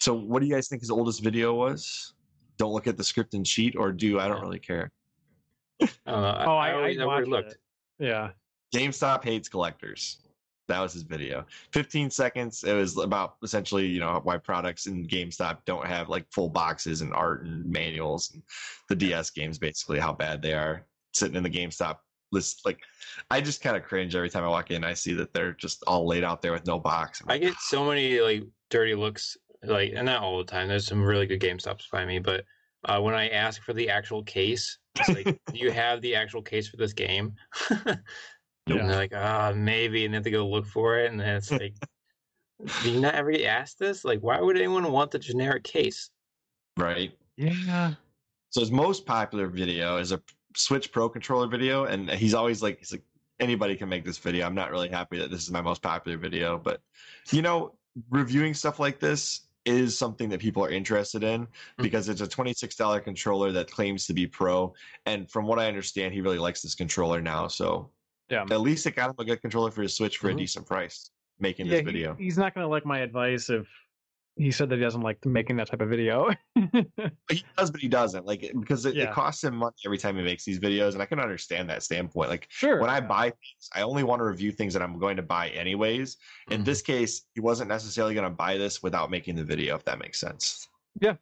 So, 0.00 0.14
what 0.14 0.40
do 0.40 0.46
you 0.46 0.54
guys 0.54 0.68
think 0.68 0.80
his 0.80 0.90
oldest 0.90 1.22
video 1.22 1.54
was? 1.54 2.14
Don't 2.56 2.72
look 2.72 2.86
at 2.86 2.96
the 2.96 3.04
script 3.04 3.34
and 3.34 3.44
cheat, 3.44 3.76
or 3.76 3.92
do 3.92 4.18
I 4.18 4.28
don't 4.28 4.40
really 4.40 4.58
care. 4.58 4.90
I 5.82 5.86
don't 6.06 6.22
know. 6.22 6.44
Oh, 6.46 6.56
I, 6.56 6.68
I, 6.70 6.72
I 6.72 6.96
I 7.00 7.04
watched 7.04 7.22
overlooked. 7.26 7.52
it. 7.52 7.58
Yeah. 7.98 8.30
GameStop 8.74 9.22
hates 9.24 9.48
collectors. 9.48 10.18
That 10.72 10.80
was 10.80 10.94
his 10.94 11.02
video. 11.02 11.44
15 11.72 12.08
seconds. 12.08 12.64
It 12.64 12.72
was 12.72 12.96
about 12.96 13.36
essentially, 13.42 13.86
you 13.86 14.00
know, 14.00 14.18
why 14.24 14.38
products 14.38 14.86
in 14.86 15.06
GameStop 15.06 15.58
don't 15.66 15.86
have 15.86 16.08
like 16.08 16.24
full 16.32 16.48
boxes 16.48 17.02
and 17.02 17.12
art 17.12 17.44
and 17.44 17.66
manuals. 17.66 18.30
And 18.32 18.42
the 18.88 18.96
DS 18.96 19.28
games, 19.28 19.58
basically, 19.58 19.98
how 19.98 20.14
bad 20.14 20.40
they 20.40 20.54
are 20.54 20.86
sitting 21.12 21.36
in 21.36 21.42
the 21.42 21.50
GameStop 21.50 21.98
list. 22.30 22.64
Like, 22.64 22.78
I 23.30 23.42
just 23.42 23.60
kind 23.60 23.76
of 23.76 23.82
cringe 23.82 24.16
every 24.16 24.30
time 24.30 24.44
I 24.44 24.48
walk 24.48 24.70
in. 24.70 24.82
I 24.82 24.94
see 24.94 25.12
that 25.12 25.34
they're 25.34 25.52
just 25.52 25.84
all 25.86 26.06
laid 26.06 26.24
out 26.24 26.40
there 26.40 26.52
with 26.52 26.66
no 26.66 26.78
box. 26.78 27.20
I'm 27.20 27.30
I 27.30 27.36
get 27.36 27.54
so 27.60 27.84
many 27.84 28.20
like 28.20 28.42
dirty 28.70 28.94
looks, 28.94 29.36
like, 29.62 29.92
and 29.94 30.06
not 30.06 30.22
all 30.22 30.38
the 30.38 30.44
time. 30.44 30.68
There's 30.68 30.86
some 30.86 31.04
really 31.04 31.26
good 31.26 31.40
GameStops 31.40 31.90
by 31.92 32.06
me, 32.06 32.18
but 32.18 32.46
uh, 32.86 32.98
when 32.98 33.14
I 33.14 33.28
ask 33.28 33.60
for 33.60 33.74
the 33.74 33.90
actual 33.90 34.22
case, 34.22 34.78
it's 34.96 35.08
like, 35.10 35.26
do 35.52 35.58
you 35.58 35.70
have 35.70 36.00
the 36.00 36.14
actual 36.14 36.40
case 36.40 36.66
for 36.66 36.78
this 36.78 36.94
game? 36.94 37.34
Yeah. 38.66 38.76
And 38.76 38.88
they're 38.88 38.96
like, 38.96 39.14
ah, 39.14 39.52
maybe, 39.54 40.04
and 40.04 40.14
they 40.14 40.16
have 40.16 40.24
to 40.24 40.30
go 40.30 40.48
look 40.48 40.66
for 40.66 40.98
it, 40.98 41.10
and 41.10 41.20
then 41.20 41.36
it's 41.36 41.50
like, 41.50 41.74
do 42.82 42.90
you 42.90 43.00
not 43.00 43.14
ever 43.14 43.32
get 43.32 43.44
asked 43.44 43.78
this? 43.78 44.04
Like, 44.04 44.20
why 44.20 44.40
would 44.40 44.56
anyone 44.56 44.90
want 44.92 45.10
the 45.10 45.18
generic 45.18 45.64
case? 45.64 46.10
right. 46.76 47.12
Yeah. 47.36 47.94
So 48.50 48.60
his 48.60 48.70
most 48.70 49.06
popular 49.06 49.46
video 49.46 49.96
is 49.96 50.12
a 50.12 50.20
Switch 50.54 50.92
Pro 50.92 51.08
controller 51.08 51.46
video, 51.46 51.84
and 51.84 52.10
he's 52.10 52.34
always 52.34 52.62
like, 52.62 52.78
he's 52.78 52.92
like, 52.92 53.02
anybody 53.40 53.74
can 53.76 53.88
make 53.88 54.04
this 54.04 54.18
video. 54.18 54.46
I'm 54.46 54.54
not 54.54 54.70
really 54.70 54.88
happy 54.88 55.18
that 55.18 55.30
this 55.30 55.42
is 55.42 55.50
my 55.50 55.62
most 55.62 55.82
popular 55.82 56.18
video, 56.18 56.58
but 56.58 56.80
you 57.30 57.42
know, 57.42 57.74
reviewing 58.10 58.54
stuff 58.54 58.78
like 58.78 59.00
this 59.00 59.42
is 59.64 59.96
something 59.96 60.28
that 60.28 60.40
people 60.40 60.64
are 60.64 60.70
interested 60.70 61.22
in 61.22 61.46
because 61.78 62.08
it's 62.08 62.20
a 62.20 62.26
$26 62.26 63.04
controller 63.04 63.52
that 63.52 63.70
claims 63.70 64.06
to 64.06 64.12
be 64.12 64.26
pro, 64.26 64.74
and 65.06 65.30
from 65.30 65.46
what 65.46 65.58
I 65.58 65.66
understand, 65.66 66.14
he 66.14 66.20
really 66.20 66.38
likes 66.38 66.62
this 66.62 66.74
controller 66.74 67.20
now. 67.20 67.48
So 67.48 67.90
Yeah. 68.28 68.42
at 68.50 68.60
least 68.60 68.86
it 68.86 68.94
got 68.96 69.10
him 69.10 69.16
a 69.18 69.24
good 69.24 69.40
controller 69.42 69.70
for 69.70 69.82
his 69.82 69.94
Switch 69.94 70.18
for 70.18 70.28
Mhm. 70.28 70.34
a 70.34 70.36
decent 70.38 70.66
price. 70.66 71.10
Making 71.38 71.66
yeah 71.66 71.72
this 71.72 71.80
he- 71.80 71.84
video, 71.86 72.14
he's 72.14 72.38
not 72.38 72.54
going 72.54 72.64
to 72.64 72.68
like 72.68 72.84
my 72.86 73.00
advice 73.00 73.50
if 73.50 73.66
he 74.36 74.50
said 74.50 74.70
that 74.70 74.76
he 74.76 74.80
doesn't 74.82 75.02
like 75.02 75.24
making 75.26 75.56
that 75.56 75.66
type 75.68 75.80
of 75.82 75.88
video. 75.90 76.30
he 77.28 77.44
does, 77.56 77.70
but 77.70 77.80
he 77.80 77.88
doesn't 77.88 78.24
like 78.24 78.42
it 78.42 78.58
because 78.58 78.86
it, 78.86 78.94
Yeah. 78.94 79.04
it 79.04 79.12
costs 79.12 79.44
him 79.44 79.56
money 79.56 79.74
every 79.84 79.98
time 79.98 80.16
he 80.16 80.22
makes 80.22 80.44
these 80.44 80.58
videos, 80.58 80.92
and 80.94 81.02
I 81.02 81.06
can 81.06 81.18
understand 81.20 81.68
that 81.68 81.82
standpoint. 81.82 82.30
Like 82.30 82.46
sure. 82.50 82.80
when 82.80 82.88
I 82.88 83.00
buy 83.00 83.24
things, 83.30 83.68
I 83.74 83.82
only 83.82 84.04
want 84.04 84.20
to 84.20 84.24
review 84.24 84.52
things 84.52 84.72
that 84.72 84.82
I'm 84.82 84.98
going 84.98 85.16
to 85.16 85.22
buy 85.22 85.48
anyways. 85.50 86.16
In 86.50 86.62
Mhm. 86.62 86.64
this 86.64 86.80
case, 86.80 87.26
he 87.34 87.40
wasn't 87.40 87.68
necessarily 87.68 88.14
going 88.14 88.24
to 88.28 88.34
buy 88.34 88.56
this 88.56 88.82
without 88.82 89.10
making 89.10 89.34
the 89.36 89.44
video, 89.44 89.74
if 89.74 89.84
that 89.84 89.98
makes 89.98 90.18
sense. 90.18 90.68
Yeah. 91.00 91.16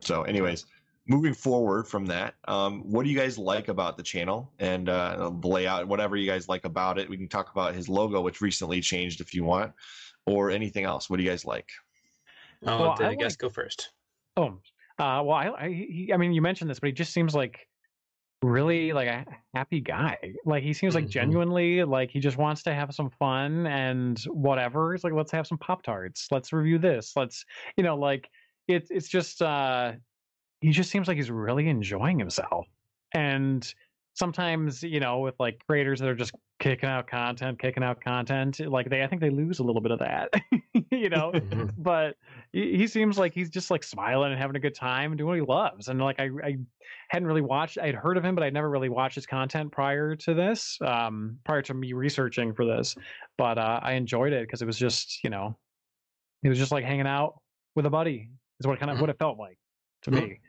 So, 0.00 0.24
anyways, 0.24 0.66
moving 1.06 1.34
forward 1.34 1.86
from 1.86 2.06
that, 2.06 2.34
um, 2.48 2.82
what 2.90 3.04
do 3.04 3.10
you 3.10 3.18
guys 3.18 3.38
like 3.38 3.68
about 3.68 3.96
the 3.96 4.02
channel 4.02 4.52
and 4.58 4.88
uh, 4.88 5.30
the 5.40 5.48
layout? 5.48 5.88
Whatever 5.88 6.16
you 6.16 6.26
guys 6.26 6.48
like 6.48 6.64
about 6.64 6.98
it, 6.98 7.08
we 7.08 7.16
can 7.16 7.28
talk 7.28 7.50
about 7.50 7.74
his 7.74 7.88
logo, 7.88 8.20
which 8.20 8.40
recently 8.40 8.80
changed, 8.80 9.20
if 9.20 9.34
you 9.34 9.44
want, 9.44 9.74
or 10.26 10.50
anything 10.50 10.84
else. 10.84 11.08
What 11.08 11.18
do 11.18 11.22
you 11.22 11.30
guys 11.30 11.44
like? 11.44 11.70
I'll 12.66 12.80
Well, 12.80 12.88
let 12.90 12.98
the 12.98 13.04
I 13.04 13.14
guest 13.14 13.38
go 13.38 13.48
first. 13.48 13.92
Oh, 14.36 14.60
uh, 14.98 15.22
well, 15.24 15.32
I, 15.32 15.50
I, 15.58 15.68
he, 15.68 16.10
I 16.12 16.16
mean, 16.16 16.32
you 16.32 16.42
mentioned 16.42 16.70
this, 16.70 16.80
but 16.80 16.88
he 16.88 16.92
just 16.92 17.12
seems 17.12 17.34
like 17.34 17.68
really 18.42 18.92
like 18.92 19.08
a 19.08 19.24
happy 19.54 19.80
guy. 19.80 20.34
Like 20.44 20.62
he 20.62 20.72
seems 20.72 20.94
like 20.94 21.04
Mhm. 21.04 21.10
genuinely 21.10 21.84
like 21.84 22.10
he 22.10 22.20
just 22.20 22.36
wants 22.36 22.62
to 22.64 22.74
have 22.74 22.94
some 22.94 23.10
fun 23.10 23.66
and 23.66 24.18
whatever. 24.24 24.94
It's 24.94 25.04
like 25.04 25.12
let's 25.14 25.32
have 25.32 25.46
some 25.46 25.58
pop 25.58 25.82
tarts. 25.82 26.28
Let's 26.30 26.52
review 26.52 26.78
this. 26.78 27.16
Let's, 27.16 27.44
you 27.76 27.84
know, 27.84 27.96
like 27.96 28.30
it's 28.68 28.90
it's 28.90 29.08
just 29.08 29.42
uh 29.42 29.92
he 30.66 30.72
just 30.72 30.90
seems 30.90 31.06
like 31.08 31.16
he's 31.16 31.30
really 31.30 31.68
enjoying 31.68 32.18
himself. 32.18 32.66
And 33.14 33.72
sometimes 34.14 34.82
you 34.82 34.98
know 34.98 35.20
with 35.20 35.34
like 35.38 35.62
creators 35.66 36.00
that 36.00 36.08
are 36.08 36.14
just 36.14 36.32
kicking 36.58 36.88
out 36.88 37.06
content 37.06 37.58
kicking 37.58 37.82
out 37.82 38.00
content 38.00 38.58
like 38.60 38.88
they 38.88 39.02
i 39.02 39.06
think 39.06 39.20
they 39.20 39.28
lose 39.28 39.58
a 39.58 39.62
little 39.62 39.82
bit 39.82 39.90
of 39.92 39.98
that 39.98 40.30
you 40.90 41.10
know 41.10 41.32
Mhm. 41.32 41.70
but 41.76 42.16
he, 42.50 42.86
seems 42.86 43.18
like 43.18 43.34
he's 43.34 43.50
just 43.50 43.70
like 43.70 43.84
smiling 43.84 44.32
and 44.32 44.40
having 44.40 44.56
a 44.56 44.58
good 44.58 44.74
time 44.74 45.12
and 45.12 45.18
doing 45.18 45.28
what 45.28 45.36
he 45.36 45.42
loves 45.42 45.86
and 45.88 46.00
like 46.00 46.18
i 46.18 46.30
i 46.42 46.56
hadn't 47.10 47.28
really 47.28 47.42
watched 47.42 47.76
i'd 47.76 47.94
heard 47.94 48.16
of 48.16 48.24
him 48.24 48.34
but 48.34 48.42
i'd 48.42 48.54
never 48.54 48.70
really 48.70 48.88
watched 48.88 49.16
his 49.16 49.26
content 49.26 49.70
prior 49.70 50.16
to 50.16 50.32
this 50.32 50.80
um 50.80 51.38
prior 51.44 51.60
to 51.60 51.74
me 51.74 51.92
researching 51.92 52.54
for 52.54 52.64
this 52.64 52.96
but 53.36 53.58
uh 53.58 53.80
i 53.82 53.92
enjoyed 53.92 54.32
it 54.32 54.46
because 54.48 54.62
it 54.62 54.66
was 54.66 54.78
just 54.78 55.22
you 55.22 55.28
know 55.28 55.58
it 56.42 56.48
was 56.48 56.58
just 56.58 56.72
like 56.72 56.84
hanging 56.84 57.06
out 57.06 57.40
with 57.74 57.86
a 57.86 57.90
buddy 57.90 58.30
is 58.60 58.66
what 58.66 58.78
kind 58.78 58.90
of 58.90 58.98
Mhm. 58.98 59.00
what 59.00 59.10
it 59.10 59.18
felt 59.18 59.38
like 59.38 59.58
to 60.02 60.10
Mhm. 60.10 60.26
me 60.26 60.40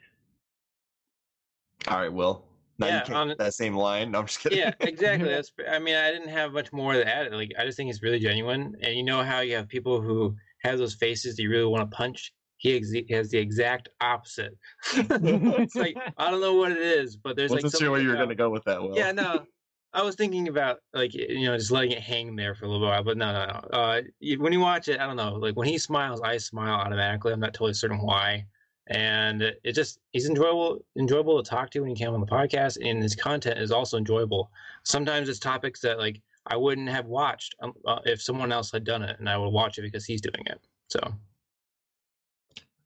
All 1.87 1.99
right, 1.99 2.11
Will. 2.11 2.45
Now 2.79 2.87
Yeah, 2.87 2.99
you 2.99 3.05
can't 3.05 3.31
on- 3.31 3.35
that 3.37 3.53
same 3.53 3.75
line. 3.75 4.11
No, 4.11 4.19
I'm 4.19 4.27
just 4.27 4.39
kidding. 4.39 4.59
yeah, 4.59 4.73
exactly. 4.81 5.29
That's. 5.29 5.51
I 5.69 5.79
mean, 5.79 5.95
I 5.95 6.11
didn't 6.11 6.29
have 6.29 6.53
much 6.53 6.71
more 6.71 6.93
to 6.93 7.07
add. 7.07 7.31
Like, 7.33 7.51
I 7.57 7.65
just 7.65 7.77
think 7.77 7.89
it's 7.89 8.03
really 8.03 8.19
genuine. 8.19 8.75
And 8.81 8.95
you 8.95 9.03
know 9.03 9.23
how 9.23 9.39
you 9.39 9.55
have 9.55 9.67
people 9.67 9.99
who 10.01 10.35
have 10.63 10.77
those 10.77 10.93
faces 10.95 11.35
that 11.35 11.43
you 11.43 11.49
really 11.49 11.65
want 11.65 11.89
to 11.89 11.95
punch. 11.95 12.33
He, 12.59 12.75
ex- 12.75 12.91
has 13.11 13.29
the 13.29 13.37
exact 13.37 13.89
opposite. 14.01 14.57
it's 14.95 15.75
like 15.75 15.95
I 16.17 16.31
don't 16.31 16.41
know 16.41 16.55
what 16.55 16.71
it 16.71 16.79
is, 16.79 17.15
but 17.15 17.35
there's 17.35 17.51
Wasn't 17.51 17.71
like 17.71 17.79
sure 17.79 17.91
where 17.91 18.01
you 18.01 18.09
were 18.09 18.15
going 18.15 18.29
to 18.29 18.35
go 18.35 18.49
with 18.49 18.63
that, 18.63 18.81
Will. 18.81 18.97
Yeah, 18.97 19.11
no. 19.11 19.45
I 19.93 20.01
was 20.01 20.15
thinking 20.15 20.47
about 20.47 20.79
like 20.93 21.13
you 21.13 21.45
know 21.45 21.55
just 21.57 21.71
letting 21.71 21.91
it 21.91 22.01
hang 22.01 22.35
there 22.35 22.53
for 22.55 22.65
a 22.65 22.67
little 22.67 22.87
while, 22.87 23.03
but 23.03 23.15
no, 23.17 23.31
no, 23.31 23.45
no. 23.45 23.77
Uh, 23.77 24.01
when 24.37 24.53
you 24.53 24.59
watch 24.59 24.87
it, 24.87 24.99
I 24.99 25.05
don't 25.07 25.15
know. 25.15 25.35
Like 25.35 25.55
when 25.55 25.67
he 25.67 25.77
smiles, 25.77 26.19
I 26.21 26.37
smile 26.37 26.73
automatically. 26.75 27.31
I'm 27.31 27.39
not 27.39 27.53
totally 27.53 27.73
certain 27.73 27.99
why, 27.99 28.45
and 28.89 29.41
it 29.41 29.73
just 29.73 29.99
he's 30.11 30.27
enjoyable, 30.27 30.79
enjoyable 30.97 31.41
to 31.41 31.49
talk 31.49 31.69
to 31.71 31.81
when 31.81 31.89
he 31.89 31.95
came 31.95 32.13
on 32.13 32.21
the 32.21 32.27
podcast, 32.27 32.77
and 32.81 33.01
his 33.01 33.15
content 33.15 33.59
is 33.59 33.71
also 33.71 33.97
enjoyable. 33.97 34.51
Sometimes 34.83 35.29
it's 35.29 35.39
topics 35.39 35.79
that 35.81 35.97
like 35.97 36.21
I 36.47 36.55
wouldn't 36.55 36.89
have 36.89 37.05
watched 37.05 37.55
um, 37.61 37.73
uh, 37.85 37.99
if 38.05 38.21
someone 38.21 38.51
else 38.51 38.71
had 38.71 38.83
done 38.83 39.03
it, 39.03 39.19
and 39.19 39.29
I 39.29 39.37
would 39.37 39.49
watch 39.49 39.77
it 39.77 39.81
because 39.83 40.05
he's 40.05 40.21
doing 40.21 40.45
it. 40.45 40.59
So 40.89 40.99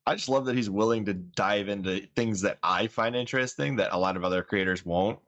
I 0.07 0.15
just 0.15 0.29
love 0.29 0.45
that 0.45 0.55
he's 0.55 0.69
willing 0.69 1.05
to 1.05 1.13
dive 1.13 1.69
into 1.69 2.07
things 2.15 2.41
that 2.41 2.57
I 2.63 2.87
find 2.87 3.15
interesting 3.15 3.75
that 3.75 3.93
a 3.93 3.97
lot 3.97 4.17
of 4.17 4.23
other 4.23 4.41
creators 4.41 4.85
won't. 4.85 5.19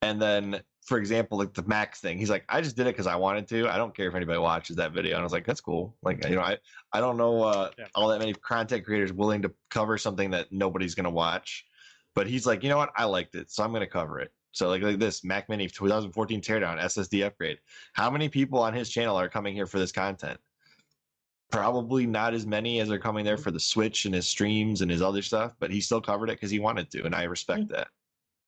And 0.00 0.20
then, 0.20 0.62
for 0.84 0.98
example, 0.98 1.38
like 1.38 1.54
the 1.54 1.62
Max 1.62 2.00
thing, 2.00 2.18
he's 2.18 2.30
like, 2.30 2.44
I 2.48 2.60
just 2.60 2.76
did 2.76 2.86
it 2.86 2.94
because 2.94 3.06
I 3.06 3.14
wanted 3.14 3.46
to. 3.48 3.68
I 3.68 3.76
don't 3.76 3.94
care 3.94 4.08
if 4.08 4.14
anybody 4.14 4.38
watches 4.38 4.76
that 4.76 4.92
video. 4.92 5.12
And 5.12 5.20
I 5.20 5.22
was 5.22 5.32
like, 5.32 5.46
that's 5.46 5.60
cool. 5.60 5.96
Like, 6.02 6.26
you 6.28 6.34
know, 6.34 6.42
I, 6.42 6.58
I 6.92 7.00
don't 7.00 7.16
know 7.16 7.42
uh, 7.42 7.70
Yeah. 7.78 7.86
all 7.94 8.08
that 8.08 8.18
many 8.18 8.34
content 8.34 8.84
creators 8.84 9.12
willing 9.12 9.42
to 9.42 9.52
cover 9.70 9.96
something 9.96 10.30
that 10.32 10.50
nobody's 10.50 10.94
going 10.94 11.04
to 11.04 11.10
watch. 11.10 11.64
But 12.14 12.26
he's 12.26 12.46
like, 12.46 12.62
you 12.62 12.68
know 12.68 12.76
what? 12.78 12.90
I 12.96 13.04
liked 13.04 13.36
it. 13.36 13.50
So 13.50 13.62
I'm 13.62 13.70
going 13.70 13.80
to 13.80 13.86
cover 13.86 14.18
it. 14.18 14.32
So 14.50 14.68
like, 14.68 14.82
like 14.82 14.98
this 14.98 15.24
Mac 15.24 15.48
Mini 15.48 15.68
2014 15.68 16.40
teardown 16.42 16.80
SSD 16.80 17.24
upgrade. 17.24 17.58
How 17.94 18.10
many 18.10 18.28
people 18.28 18.58
on 18.58 18.74
his 18.74 18.90
channel 18.90 19.16
are 19.16 19.28
coming 19.28 19.54
here 19.54 19.66
for 19.66 19.78
this 19.78 19.92
content? 19.92 20.38
probably 21.50 22.06
not 22.06 22.32
as 22.32 22.46
many 22.46 22.80
as 22.80 22.90
are 22.90 22.98
coming 22.98 23.24
there 23.26 23.36
for 23.36 23.50
the 23.50 23.60
Switch 23.60 24.06
and 24.06 24.14
his 24.14 24.26
streams 24.26 24.80
and 24.80 24.90
his 24.90 25.02
other 25.02 25.20
stuff, 25.20 25.54
but 25.60 25.70
he 25.70 25.82
still 25.82 26.00
covered 26.00 26.30
it 26.30 26.36
because 26.38 26.50
he 26.50 26.58
wanted 26.58 26.90
to, 26.90 27.04
and 27.04 27.14
I 27.14 27.24
respect 27.24 27.68
that. 27.68 27.88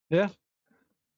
Yeah. 0.08 0.28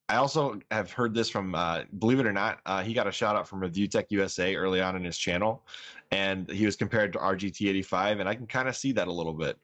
I 0.09 0.15
also 0.15 0.59
have 0.71 0.91
heard 0.91 1.13
this 1.13 1.29
from, 1.29 1.53
uh, 1.53 1.83
believe 1.99 2.19
it 2.19 2.25
or 2.25 2.31
not, 2.31 2.59
uh, 2.65 2.81
he 2.81 2.93
got 2.93 3.07
a 3.07 3.11
shout 3.11 3.35
out 3.35 3.47
from 3.47 3.59
ReviewTechUSA 3.59 4.55
early 4.57 4.79
on 4.79 4.95
in 4.95 5.03
his 5.03 5.17
channel, 5.17 5.65
and 6.11 6.49
he 6.49 6.65
was 6.65 6.77
compared 6.77 7.11
to 7.13 7.19
RGT85, 7.19 8.21
and 8.21 8.29
I 8.29 8.33
can 8.35 8.47
kind 8.47 8.69
of 8.69 8.75
see 8.77 8.93
that 8.93 9.07
a 9.07 9.11
little 9.11 9.33
bit. 9.33 9.57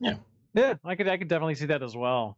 yeah 0.00 0.16
yeah, 0.54 0.74
i 0.84 0.94
could 0.94 1.08
i 1.08 1.16
could 1.16 1.28
definitely 1.28 1.54
see 1.54 1.64
that 1.66 1.82
as 1.82 1.96
well 1.96 2.36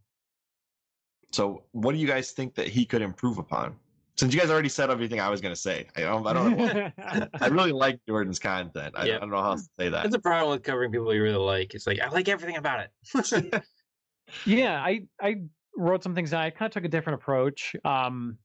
So, 1.32 1.64
what 1.72 1.92
do 1.92 1.98
you 1.98 2.06
guys 2.06 2.30
think 2.30 2.54
that 2.54 2.68
he 2.68 2.84
could 2.84 3.02
improve 3.02 3.38
upon? 3.38 3.74
Since 4.16 4.32
you 4.32 4.38
guys 4.40 4.50
already 4.50 4.68
said 4.68 4.88
everything 4.90 5.18
I 5.18 5.28
was 5.28 5.40
going 5.40 5.52
to 5.52 5.60
say, 5.60 5.88
I 5.96 6.02
don't, 6.02 6.24
I 6.24 6.32
don't 6.32 6.56
know. 6.56 6.90
I 7.40 7.48
really 7.48 7.72
like 7.72 7.98
Jordan's 8.06 8.38
content. 8.38 8.94
I, 8.96 9.06
Yeah. 9.06 9.16
I 9.16 9.18
don't 9.18 9.30
know 9.30 9.42
how 9.42 9.50
else 9.52 9.64
to 9.64 9.70
say 9.76 9.88
that. 9.88 10.04
that's 10.04 10.14
a 10.14 10.20
problem 10.20 10.52
with 10.52 10.62
covering 10.62 10.92
people 10.92 11.12
you 11.12 11.20
really 11.22 11.44
like. 11.44 11.74
It's 11.74 11.86
like 11.88 11.98
I 12.00 12.08
like 12.10 12.28
everything 12.28 12.56
about 12.56 12.86
it. 12.86 13.64
yeah 14.46 14.80
i 14.80 15.02
i 15.20 15.36
wrote 15.76 16.02
some 16.02 16.14
things 16.14 16.30
down. 16.30 16.42
I 16.42 16.50
kind 16.50 16.66
of 16.68 16.72
took 16.72 16.84
a 16.84 16.88
different 16.88 17.20
approach. 17.20 17.74
Um 17.84 18.38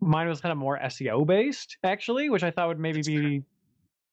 mine 0.00 0.28
was 0.28 0.42
kind 0.42 0.52
of 0.52 0.58
more 0.58 0.78
seo 0.78 1.26
based 1.26 1.78
actually 1.82 2.28
which 2.28 2.42
i 2.42 2.50
thought 2.50 2.68
would 2.68 2.78
maybe 2.78 3.00
be 3.00 3.42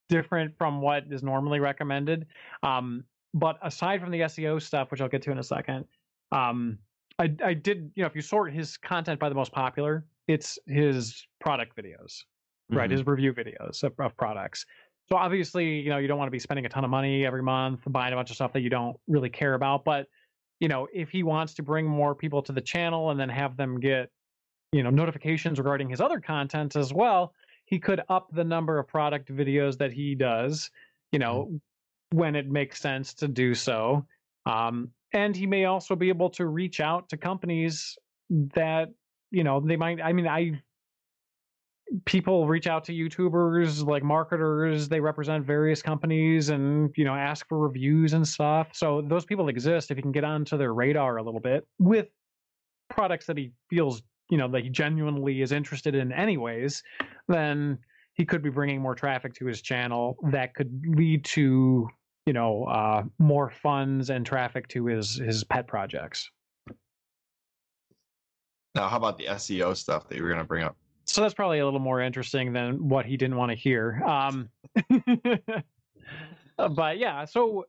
different 0.07 0.57
from 0.57 0.79
what 0.81 1.03
is 1.11 1.23
normally 1.23 1.59
recommended. 1.59 2.25
Um 2.63 3.03
but 3.33 3.57
aside 3.61 3.99
from 3.99 4.11
the 4.11 4.21
seo 4.21 4.61
stuff 4.61 4.91
which 4.91 5.01
i'll 5.01 5.09
get 5.09 5.21
to 5.23 5.31
in 5.31 5.39
a 5.39 5.43
second 5.43 5.85
um 6.31 6.79
i 7.19 7.29
i 7.43 7.53
did 7.53 7.91
you 7.95 8.03
know 8.03 8.07
if 8.07 8.15
you 8.15 8.21
sort 8.21 8.53
his 8.53 8.77
content 8.77 9.19
by 9.19 9.27
the 9.27 9.35
most 9.35 9.51
popular 9.51 10.05
it's 10.27 10.57
his 10.67 11.27
product 11.41 11.75
videos 11.75 12.23
right? 12.69 12.89
Mhm. 12.89 12.93
his 12.93 13.05
review 13.05 13.33
videos 13.33 13.83
of, 13.83 13.93
of 13.99 14.15
products. 14.15 14.65
So 15.09 15.17
obviously 15.17 15.81
you 15.81 15.89
know 15.89 15.97
you 15.97 16.07
don't 16.07 16.17
want 16.17 16.27
to 16.27 16.31
be 16.31 16.39
spending 16.39 16.65
a 16.65 16.69
ton 16.69 16.85
of 16.85 16.89
money 16.89 17.25
every 17.25 17.43
month 17.43 17.81
buying 17.87 18.13
a 18.13 18.15
bunch 18.15 18.29
of 18.29 18.35
stuff 18.37 18.53
that 18.53 18.61
you 18.61 18.69
don't 18.69 18.97
really 19.07 19.29
care 19.29 19.53
about 19.53 19.83
but 19.83 20.07
you 20.59 20.67
know 20.67 20.87
if 20.93 21.09
he 21.09 21.23
wants 21.23 21.53
to 21.53 21.63
bring 21.63 21.85
more 21.85 22.15
people 22.15 22.41
to 22.41 22.51
the 22.51 22.61
channel 22.61 23.09
and 23.11 23.19
then 23.19 23.29
have 23.29 23.57
them 23.57 23.79
get 23.79 24.09
you 24.71 24.83
know 24.83 24.89
notifications 24.89 25.57
regarding 25.57 25.89
his 25.89 26.01
other 26.01 26.19
content 26.19 26.75
as 26.75 26.93
well 26.93 27.33
he 27.65 27.79
could 27.79 28.01
up 28.09 28.27
the 28.31 28.43
number 28.43 28.79
of 28.79 28.87
product 28.87 29.33
videos 29.33 29.77
that 29.77 29.91
he 29.91 30.15
does 30.15 30.69
you 31.11 31.19
know 31.19 31.49
when 32.13 32.35
it 32.35 32.49
makes 32.49 32.79
sense 32.79 33.13
to 33.15 33.27
do 33.27 33.55
so. 33.55 34.05
Um, 34.45 34.89
and 35.13 35.35
he 35.35 35.47
may 35.47 35.65
also 35.65 35.95
be 35.95 36.09
able 36.09 36.29
to 36.31 36.45
reach 36.45 36.79
out 36.79 37.09
to 37.09 37.17
companies 37.17 37.97
that 38.55 38.89
you 39.31 39.43
know 39.43 39.59
they 39.59 39.75
might 39.75 40.01
i 40.01 40.13
mean 40.13 40.27
i 40.27 40.59
people 42.06 42.47
reach 42.47 42.67
out 42.67 42.84
to 42.84 42.91
youtubers 42.91 43.86
like 43.86 44.03
marketers 44.03 44.89
they 44.89 44.99
represent 44.99 45.45
various 45.45 45.82
companies 45.82 46.49
and 46.49 46.91
you 46.95 47.06
know 47.06 47.13
ask 47.13 47.47
for 47.47 47.60
reviews 47.60 48.13
and 48.13 48.27
stuff 48.27 48.69
so 48.73 49.01
those 49.08 49.25
people 49.25 49.47
exist 49.47 49.91
if 49.91 49.97
you 49.97 50.03
can 50.03 50.12
get 50.12 50.23
onto 50.23 50.58
their 50.58 50.73
radar 50.73 51.17
a 51.17 51.23
little 51.23 51.39
bit 51.39 51.67
with 51.79 52.08
products 52.89 53.25
that 53.25 53.38
he 53.38 53.51
feels 53.69 54.01
you 54.29 54.38
know 54.38 54.47
that 54.47 54.63
he 54.63 54.69
genuinely 54.69 55.41
is 55.41 55.51
interested 55.51 55.93
in 55.93 56.12
anyways 56.12 56.82
then 57.27 57.77
he 58.13 58.25
could 58.25 58.41
be 58.41 58.49
bringing 58.49 58.82
more 58.82 58.95
traffic 58.95 59.34
to 59.34 59.45
his 59.45 59.62
channel 59.62 60.17
that 60.32 60.56
could 60.56 60.84
lead 60.88 61.23
to 61.23 61.88
you 62.25 62.34
know 62.34 62.63
uh 62.65 63.03
more 63.19 63.49
funds 63.49 64.10
and 64.10 64.25
traffic 64.25 64.67
to 64.67 64.86
his 64.86 65.15
his 65.15 65.43
pet 65.43 65.67
projects 65.67 66.32
Now, 68.75 68.88
how 68.88 68.97
about 68.97 69.19
the 69.19 69.25
SEO 69.25 69.77
stuff 69.77 70.08
that 70.10 70.15
you 70.15 70.23
were 70.23 70.29
going 70.29 70.41
to 70.41 70.47
bring 70.47 70.63
up? 70.63 70.75
So 71.05 71.21
that's 71.21 71.33
probably 71.33 71.59
a 71.59 71.65
little 71.65 71.79
more 71.79 72.01
interesting 72.01 72.53
than 72.53 72.87
what 72.89 73.05
he 73.05 73.17
didn't 73.17 73.35
want 73.37 73.49
to 73.51 73.55
hear 73.55 74.01
um 74.05 74.49
uh, 76.57 76.69
but 76.69 76.97
yeah 76.97 77.25
so 77.25 77.65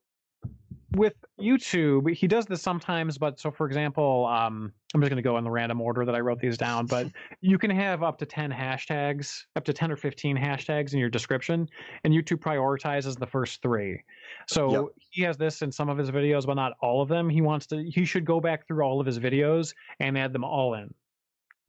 with 0.92 1.14
youtube 1.40 2.09
he 2.14 2.29
does 2.29 2.47
this 2.47 2.62
sometimes 2.62 3.18
but 3.18 3.40
so 3.40 3.51
for 3.51 3.66
example 3.66 4.27
um 4.27 4.73
i'm 4.94 5.01
just 5.01 5.11
going 5.11 5.16
to 5.16 5.23
go 5.23 5.37
in 5.38 5.42
the 5.44 5.51
random 5.51 5.81
order 5.81 6.05
that 6.05 6.14
i 6.14 6.20
wrote 6.20 6.38
these 6.38 6.57
down 6.57 6.87
but 6.87 7.09
you 7.40 7.59
can 7.59 7.70
have 7.70 8.05
up 8.05 8.16
to 8.16 8.25
10 8.25 8.53
hashtags 8.53 9.42
up 9.57 9.64
to 9.64 9.73
10 9.73 9.90
or 9.90 9.97
15 9.97 10.37
hashtags 10.37 10.92
in 10.92 11.01
your 11.01 11.09
description 11.11 11.68
and 12.05 12.14
youtube 12.14 12.38
prioritizes 12.38 13.18
the 13.18 13.27
first 13.27 13.61
three 13.61 14.01
so 14.47 14.70
Yep. 14.70 14.85
he 15.11 15.23
has 15.23 15.37
this 15.37 15.62
in 15.62 15.73
some 15.73 15.88
of 15.88 15.99
his 15.99 16.12
videos 16.12 16.47
but 16.47 16.55
not 16.55 16.73
all 16.81 17.03
of 17.03 17.09
them 17.09 17.29
he 17.29 17.40
wants 17.40 17.66
to 17.66 17.83
he 17.90 18.05
should 18.05 18.25
go 18.25 18.40
back 18.40 18.66
through 18.68 18.85
all 18.85 19.01
of 19.01 19.07
his 19.07 19.18
videos 19.18 19.75
and 19.99 20.16
add 20.16 20.33
them 20.33 20.44
all 20.44 20.75
in 20.75 20.94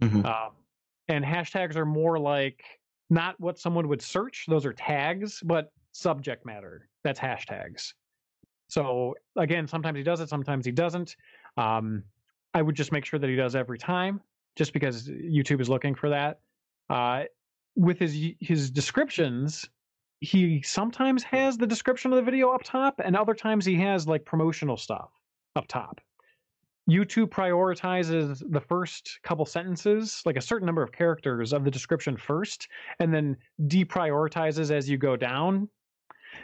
Mhm. 0.04 0.26
um, 0.26 0.52
and 1.08 1.24
hashtags 1.24 1.76
are 1.76 1.86
more 1.86 2.20
like 2.20 2.64
not 3.10 3.40
what 3.40 3.60
someone 3.60 3.88
would 3.88 4.02
search; 4.02 4.46
those 4.48 4.66
are 4.66 4.74
tags, 4.74 5.42
but 5.44 5.72
subject 5.92 6.46
matter. 6.46 6.90
That's 7.04 7.20
hashtags. 7.20 7.94
So 8.68 9.16
again, 9.36 9.68
sometimes 9.68 9.98
he 9.98 10.04
does 10.04 10.22
it, 10.22 10.30
sometimes 10.30 10.66
he 10.66 10.72
doesn't. 10.72 11.16
Um, 11.58 12.04
I 12.54 12.62
would 12.62 12.76
just 12.76 12.92
make 12.92 13.06
sure 13.06 13.20
that 13.20 13.30
he 13.30 13.36
does 13.36 13.56
every 13.56 13.78
time, 13.78 14.22
just 14.56 14.74
because 14.74 15.08
YouTube 15.08 15.62
is 15.62 15.70
looking 15.70 15.96
for 15.96 16.10
that. 16.10 16.40
Uh, 16.90 17.24
with 17.76 18.00
his 18.00 18.18
his 18.40 18.72
descriptions, 18.72 19.70
he 20.22 20.62
sometimes 20.62 21.24
has 21.24 21.58
the 21.58 21.68
description 21.68 22.12
of 22.12 22.18
the 22.18 22.24
video 22.24 22.52
up 22.52 22.64
top, 22.64 23.00
and 23.04 23.16
other 23.16 23.34
times 23.34 23.66
he 23.66 23.76
has 23.76 24.08
like 24.08 24.26
promotional 24.26 24.78
stuff 24.78 25.12
up 25.56 25.68
top. 25.68 26.02
YouTube 26.90 27.30
prioritizes 27.30 28.44
the 28.52 28.62
first 28.62 29.20
couple 29.24 29.46
sentences, 29.46 30.22
like 30.26 30.38
a 30.38 30.42
certain 30.42 30.66
number 30.66 30.84
of 30.84 30.92
characters 30.92 31.52
of 31.52 31.64
the 31.64 31.72
description 31.72 32.16
first, 32.16 32.68
and 33.00 33.14
then 33.14 33.36
deprioritizes 33.68 34.70
as 34.70 34.88
you 34.90 34.98
go 34.98 35.16
down. 35.16 35.68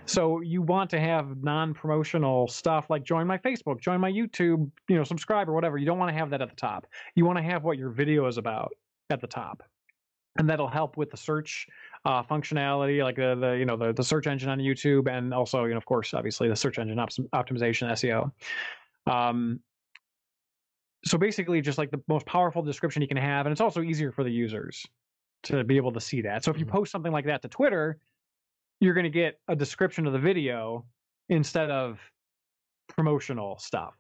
So 0.06 0.42
you 0.42 0.62
want 0.62 0.90
to 0.92 1.00
have 1.00 1.44
non-promotional 1.44 2.48
stuff 2.48 2.90
like 2.90 3.04
join 3.04 3.28
my 3.28 3.38
Facebook, 3.38 3.80
join 3.82 4.00
my 4.00 4.12
YouTube, 4.12 4.70
you 4.88 4.96
know, 4.96 5.04
subscribe 5.04 5.48
or 5.48 5.54
whatever. 5.54 5.78
You 5.78 5.86
don't 5.86 6.00
want 6.00 6.10
to 6.10 6.18
have 6.18 6.30
that 6.32 6.42
at 6.42 6.50
the 6.50 6.56
top. 6.56 6.88
You 7.16 7.26
want 7.26 7.38
to 7.38 7.44
have 7.44 7.64
what 7.64 7.78
your 7.78 7.90
video 7.90 8.26
is 8.28 8.38
about 8.38 8.72
at 9.10 9.22
the 9.22 9.28
top. 9.28 9.64
And 10.38 10.50
that'll 10.50 10.70
help 10.70 10.96
with 10.96 11.12
the 11.12 11.18
search 11.18 11.68
uh, 12.06 12.24
functionality, 12.24 13.04
like 13.04 13.18
the, 13.18 13.36
the 13.36 13.52
you 13.52 13.66
know 13.66 13.76
the, 13.76 13.92
the 13.92 14.04
search 14.04 14.28
engine 14.28 14.50
on 14.50 14.60
YouTube, 14.60 15.12
and 15.12 15.34
also 15.34 15.66
you 15.66 15.72
know 15.72 15.78
of 15.78 15.86
course 15.86 16.14
obviously 16.14 16.48
the 16.48 16.56
search 16.56 16.80
engine 16.80 16.98
ops- 17.00 17.20
optimization 17.36 17.92
SEO. 17.92 18.32
Um, 19.12 19.60
so 21.04 21.18
basically, 21.18 21.62
just 21.62 21.78
like 21.78 21.92
the 21.92 22.02
most 22.08 22.26
powerful 22.26 22.62
description 22.62 23.02
you 23.02 23.08
can 23.08 23.18
have, 23.18 23.46
and 23.46 23.52
it's 23.52 23.62
also 23.62 23.82
easier 23.82 24.12
for 24.12 24.24
the 24.24 24.30
users 24.30 24.86
to 25.44 25.64
be 25.64 25.78
able 25.78 25.92
to 25.92 26.02
see 26.02 26.22
that. 26.22 26.44
So 26.44 26.52
if 26.52 26.60
you 26.60 26.66
Mhm. 26.66 26.70
post 26.72 26.92
something 26.92 27.12
like 27.12 27.26
that 27.26 27.42
to 27.42 27.48
Twitter, 27.48 28.00
you're 28.80 28.94
going 28.94 29.06
to 29.06 29.10
get 29.10 29.40
a 29.48 29.56
description 29.56 30.06
of 30.06 30.14
the 30.14 30.20
video 30.20 30.86
instead 31.30 31.72
of 31.72 32.00
promotional 32.88 33.58
stuff, 33.58 33.96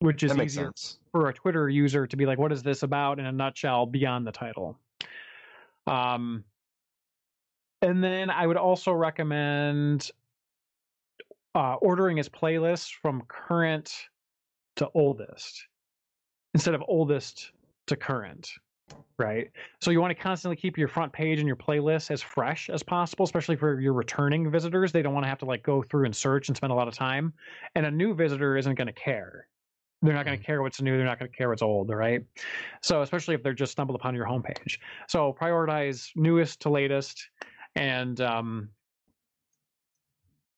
which 0.00 0.22
is 0.22 0.36
easier 0.36 0.66
sense. 0.66 0.98
for 1.12 1.28
a 1.28 1.32
Twitter 1.34 1.68
user 1.68 2.06
to 2.06 2.16
be 2.16 2.26
like, 2.26 2.38
what 2.38 2.50
is 2.50 2.62
this 2.62 2.82
about 2.82 3.18
in 3.20 3.26
a 3.26 3.32
nutshell 3.32 3.86
beyond 3.86 4.26
the 4.26 4.32
title? 4.32 4.78
Um, 5.86 6.44
and 7.82 8.02
then 8.02 8.30
I 8.30 8.46
would 8.46 8.56
also 8.56 8.92
recommend 8.92 10.10
uh, 11.54 11.74
ordering 11.74 12.16
his 12.16 12.28
playlists 12.28 12.92
from 12.92 13.22
current 13.28 14.08
to 14.76 14.90
oldest 14.94 15.68
instead 16.54 16.74
of 16.74 16.82
oldest 16.88 17.50
to 17.88 17.96
current. 17.96 18.48
Right. 19.16 19.50
So 19.80 19.90
you 19.90 20.00
want 20.00 20.16
to 20.16 20.20
constantly 20.20 20.56
keep 20.56 20.76
your 20.76 20.88
front 20.88 21.12
page 21.12 21.38
and 21.38 21.46
your 21.46 21.56
playlist 21.56 22.10
as 22.10 22.20
fresh 22.20 22.68
as 22.68 22.82
possible, 22.82 23.24
especially 23.24 23.54
for 23.56 23.80
your 23.80 23.92
returning 23.92 24.50
visitors. 24.50 24.90
They 24.90 25.02
don't 25.02 25.14
want 25.14 25.24
to 25.24 25.28
have 25.28 25.38
to 25.38 25.44
like 25.44 25.62
go 25.62 25.82
through 25.82 26.06
and 26.06 26.14
search 26.14 26.48
and 26.48 26.56
spend 26.56 26.72
a 26.72 26.74
lot 26.74 26.88
of 26.88 26.94
time. 26.94 27.32
And 27.76 27.86
a 27.86 27.90
new 27.90 28.14
visitor 28.14 28.56
isn't 28.56 28.74
going 28.74 28.88
to 28.88 28.92
care. 28.92 29.46
They're 30.02 30.14
not 30.14 30.26
going 30.26 30.38
to 30.38 30.44
care 30.44 30.62
what's 30.62 30.82
new. 30.82 30.96
They're 30.96 31.06
not 31.06 31.18
going 31.18 31.30
to 31.30 31.36
care 31.36 31.48
what's 31.48 31.62
old. 31.62 31.90
Right. 31.90 32.22
So 32.82 33.02
especially 33.02 33.34
if 33.34 33.42
they're 33.42 33.54
just 33.54 33.72
stumbled 33.72 33.96
upon 33.96 34.14
your 34.14 34.26
homepage. 34.26 34.78
So 35.08 35.34
prioritize 35.40 36.10
newest 36.16 36.60
to 36.62 36.70
latest. 36.70 37.28
And 37.76 38.20
um, 38.20 38.68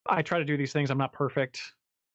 I 0.08 0.22
try 0.22 0.38
to 0.38 0.44
do 0.44 0.56
these 0.56 0.72
things. 0.72 0.90
I'm 0.90 0.98
not 0.98 1.12
perfect 1.12 1.60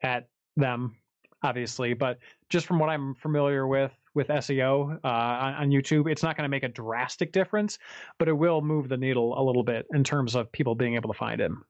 at 0.01 0.27
them, 0.57 0.95
obviously, 1.43 1.93
but 1.93 2.17
just 2.51 2.67
from 2.67 2.77
what 2.77 2.89
I'm 2.89 3.15
familiar 3.15 3.65
with 3.65 3.91
with 4.13 4.27
SEO 4.27 4.99
uh, 5.03 5.07
on, 5.07 5.53
on 5.53 5.69
YouTube, 5.69 6.11
it's 6.11 6.21
not 6.21 6.35
going 6.35 6.43
to 6.43 6.49
make 6.49 6.63
a 6.63 6.67
drastic 6.67 7.31
difference, 7.31 7.79
but 8.19 8.27
it 8.27 8.33
will 8.33 8.61
move 8.61 8.89
the 8.89 8.97
needle 8.97 9.39
a 9.39 9.41
little 9.41 9.63
bit 9.63 9.87
in 9.93 10.03
terms 10.03 10.35
of 10.35 10.51
people 10.51 10.75
being 10.75 10.95
able 10.95 11.11
to 11.11 11.17
find 11.17 11.39
him. 11.39 11.63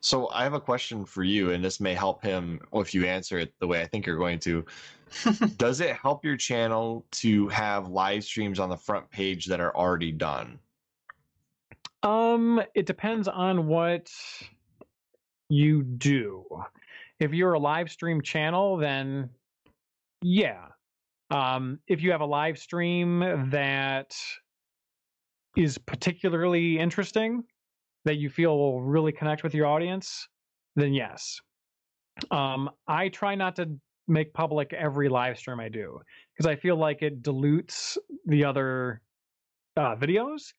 So 0.00 0.30
I 0.30 0.42
have 0.42 0.54
a 0.54 0.60
question 0.60 1.04
for 1.04 1.22
you, 1.22 1.52
and 1.52 1.62
this 1.62 1.80
may 1.80 1.94
help 1.94 2.22
him 2.22 2.60
if 2.72 2.94
you 2.94 3.04
answer 3.04 3.38
it 3.38 3.52
the 3.60 3.66
way 3.66 3.82
I 3.82 3.86
think 3.86 4.06
you're 4.06 4.16
going 4.16 4.38
to. 4.40 4.64
Does 5.56 5.80
it 5.80 5.96
help 5.96 6.24
your 6.24 6.36
channel 6.36 7.06
to 7.12 7.48
have 7.48 7.88
live 7.88 8.24
streams 8.24 8.58
on 8.58 8.70
the 8.70 8.76
front 8.76 9.10
page 9.10 9.46
that 9.46 9.60
are 9.60 9.74
already 9.76 10.12
done? 10.12 10.58
Um, 12.02 12.62
it 12.74 12.86
depends 12.86 13.28
on 13.28 13.66
what 13.66 14.10
you 15.50 15.82
do. 15.82 16.46
If 17.18 17.34
you're 17.34 17.52
a 17.52 17.58
live 17.58 17.90
stream 17.90 18.22
channel, 18.22 18.78
then 18.78 19.28
yeah. 20.22 20.66
Um, 21.30 21.78
if 21.86 22.02
you 22.02 22.10
have 22.10 22.20
a 22.20 22.26
live 22.26 22.58
stream 22.58 23.20
that 23.50 24.14
is 25.56 25.78
particularly 25.78 26.78
interesting, 26.78 27.44
that 28.04 28.16
you 28.16 28.30
feel 28.30 28.56
will 28.56 28.82
really 28.82 29.12
connect 29.12 29.42
with 29.42 29.54
your 29.54 29.66
audience, 29.66 30.26
then 30.76 30.92
yes. 30.92 31.40
Um, 32.30 32.70
I 32.86 33.08
try 33.08 33.34
not 33.34 33.56
to 33.56 33.70
make 34.08 34.32
public 34.34 34.72
every 34.72 35.08
live 35.08 35.38
stream 35.38 35.60
I 35.60 35.68
do 35.68 36.00
because 36.34 36.46
I 36.46 36.56
feel 36.56 36.76
like 36.76 37.02
it 37.02 37.22
dilutes 37.22 37.96
the 38.26 38.44
other 38.44 39.02
uh, 39.76 39.94
videos. 39.96 40.52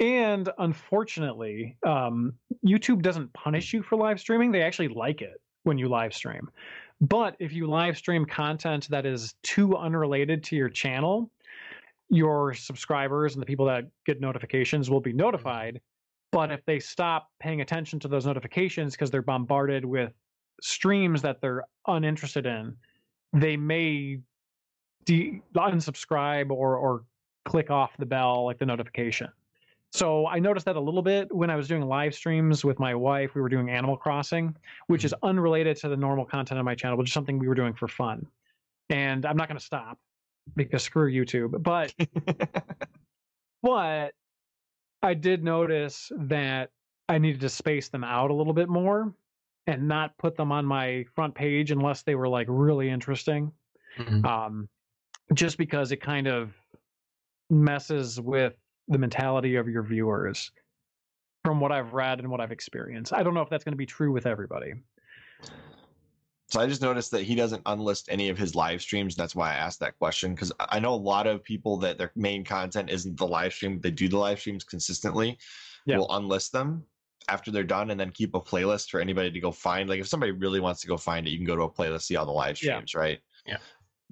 And 0.00 0.48
unfortunately, 0.58 1.76
um, 1.86 2.32
YouTube 2.66 3.02
doesn't 3.02 3.32
punish 3.32 3.72
you 3.72 3.82
for 3.82 3.96
live 3.96 4.20
streaming. 4.20 4.52
They 4.52 4.62
actually 4.62 4.88
like 4.88 5.22
it 5.22 5.40
when 5.64 5.78
you 5.78 5.88
live 5.88 6.14
stream. 6.14 6.48
But 7.00 7.36
if 7.38 7.52
you 7.52 7.66
live 7.68 7.96
stream 7.96 8.24
content 8.24 8.88
that 8.90 9.06
is 9.06 9.34
too 9.42 9.76
unrelated 9.76 10.42
to 10.44 10.56
your 10.56 10.68
channel, 10.68 11.30
your 12.10 12.54
subscribers 12.54 13.34
and 13.34 13.42
the 13.42 13.46
people 13.46 13.66
that 13.66 13.84
get 14.06 14.20
notifications 14.20 14.90
will 14.90 15.00
be 15.00 15.10
mm-hmm. 15.10 15.18
notified. 15.18 15.80
But 16.32 16.50
if 16.50 16.64
they 16.66 16.78
stop 16.78 17.28
paying 17.40 17.60
attention 17.60 17.98
to 18.00 18.08
those 18.08 18.26
notifications 18.26 18.92
because 18.92 19.10
they're 19.10 19.22
bombarded 19.22 19.84
with 19.84 20.12
streams 20.60 21.22
that 21.22 21.40
they're 21.40 21.64
uninterested 21.86 22.44
in, 22.44 22.76
they 23.32 23.56
may 23.56 24.18
de- 25.04 25.40
unsubscribe 25.54 26.50
or 26.50 26.76
or 26.76 27.04
click 27.44 27.70
off 27.70 27.96
the 27.98 28.04
bell 28.04 28.44
like 28.44 28.58
the 28.58 28.66
notification. 28.66 29.28
So 29.92 30.26
I 30.26 30.38
noticed 30.38 30.66
that 30.66 30.76
a 30.76 30.80
little 30.80 31.02
bit 31.02 31.34
when 31.34 31.50
I 31.50 31.56
was 31.56 31.66
doing 31.66 31.82
live 31.82 32.14
streams 32.14 32.64
with 32.64 32.78
my 32.78 32.94
wife. 32.94 33.34
We 33.34 33.40
were 33.40 33.48
doing 33.48 33.70
Animal 33.70 33.96
Crossing, 33.96 34.54
which 34.86 35.04
is 35.04 35.14
unrelated 35.22 35.76
to 35.78 35.88
the 35.88 35.96
normal 35.96 36.24
content 36.24 36.58
on 36.58 36.64
my 36.64 36.74
channel, 36.74 36.96
but 36.96 37.04
just 37.04 37.14
something 37.14 37.38
we 37.38 37.48
were 37.48 37.54
doing 37.54 37.72
for 37.72 37.88
fun. 37.88 38.26
And 38.90 39.24
I'm 39.24 39.36
not 39.36 39.48
going 39.48 39.58
to 39.58 39.64
stop 39.64 39.98
because 40.56 40.82
screw 40.82 41.10
YouTube. 41.10 41.62
But 41.62 41.94
but 43.62 44.14
I 45.02 45.14
did 45.14 45.42
notice 45.42 46.12
that 46.16 46.70
I 47.08 47.18
needed 47.18 47.40
to 47.40 47.48
space 47.48 47.88
them 47.88 48.04
out 48.04 48.30
a 48.30 48.34
little 48.34 48.52
bit 48.52 48.68
more 48.68 49.14
and 49.66 49.88
not 49.88 50.16
put 50.18 50.36
them 50.36 50.52
on 50.52 50.66
my 50.66 51.04
front 51.14 51.34
page 51.34 51.70
unless 51.70 52.02
they 52.02 52.14
were 52.14 52.28
like 52.28 52.46
really 52.50 52.90
interesting. 52.90 53.52
Mhm. 53.96 54.24
Um, 54.24 54.68
just 55.34 55.58
because 55.58 55.92
it 55.92 56.00
kind 56.00 56.26
of 56.26 56.54
messes 57.50 58.20
with 58.20 58.54
the 58.88 58.98
mentality 58.98 59.56
of 59.56 59.68
your 59.68 59.82
viewers 59.82 60.50
from 61.44 61.60
what 61.60 61.72
I've 61.72 61.92
read 61.92 62.18
and 62.18 62.28
what 62.30 62.40
I've 62.40 62.52
experienced. 62.52 63.12
I 63.12 63.22
don't 63.22 63.34
know 63.34 63.42
if 63.42 63.48
that's 63.48 63.64
going 63.64 63.72
to 63.72 63.78
be 63.78 63.86
true 63.86 64.12
with 64.12 64.26
everybody. 64.26 64.74
So 66.50 66.60
I 66.60 66.66
just 66.66 66.80
noticed 66.80 67.10
that 67.10 67.24
he 67.24 67.34
doesn't 67.34 67.62
unlist 67.64 68.04
any 68.08 68.30
of 68.30 68.38
his 68.38 68.54
live 68.54 68.80
streams. 68.80 69.14
That's 69.14 69.36
why 69.36 69.50
I 69.50 69.56
asked 69.56 69.80
that 69.80 69.98
question 69.98 70.34
because 70.34 70.50
I 70.58 70.80
know 70.80 70.94
a 70.94 70.96
lot 70.96 71.26
of 71.26 71.44
people 71.44 71.76
that 71.78 71.98
their 71.98 72.10
main 72.16 72.42
content 72.42 72.88
isn't 72.88 73.18
the 73.18 73.26
live 73.26 73.52
stream. 73.52 73.80
They 73.80 73.90
do 73.90 74.08
the 74.08 74.16
live 74.16 74.40
streams 74.40 74.64
consistently. 74.64 75.36
Yeah. 75.84 75.98
Will 75.98 76.08
unlist 76.08 76.50
them 76.52 76.84
after 77.28 77.50
they're 77.50 77.64
done 77.64 77.90
and 77.90 78.00
then 78.00 78.10
keep 78.10 78.34
a 78.34 78.40
playlist 78.40 78.88
for 78.88 78.98
anybody 78.98 79.30
to 79.30 79.40
go 79.40 79.52
find. 79.52 79.90
Like 79.90 80.00
if 80.00 80.08
somebody 80.08 80.32
really 80.32 80.60
wants 80.60 80.80
to 80.80 80.88
go 80.88 80.96
find 80.96 81.26
it, 81.26 81.30
you 81.30 81.36
can 81.36 81.46
go 81.46 81.56
to 81.56 81.62
a 81.64 81.70
playlist, 81.70 82.02
see 82.04 82.16
all 82.16 82.24
the 82.24 82.32
live 82.32 82.60
Yeah. 82.62 82.76
streams, 82.76 82.94
right? 82.94 83.18
Yeah. 83.46 83.58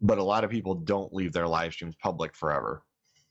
But 0.03 0.19
a 0.19 0.23
lot 0.23 0.45
of 0.45 0.51
people 0.51 0.75
don't 0.75 1.15
leave 1.15 1.33
their 1.33 1.49
live 1.49 1.73
streams 1.73 1.97
public 2.03 2.35
forever. 2.37 2.83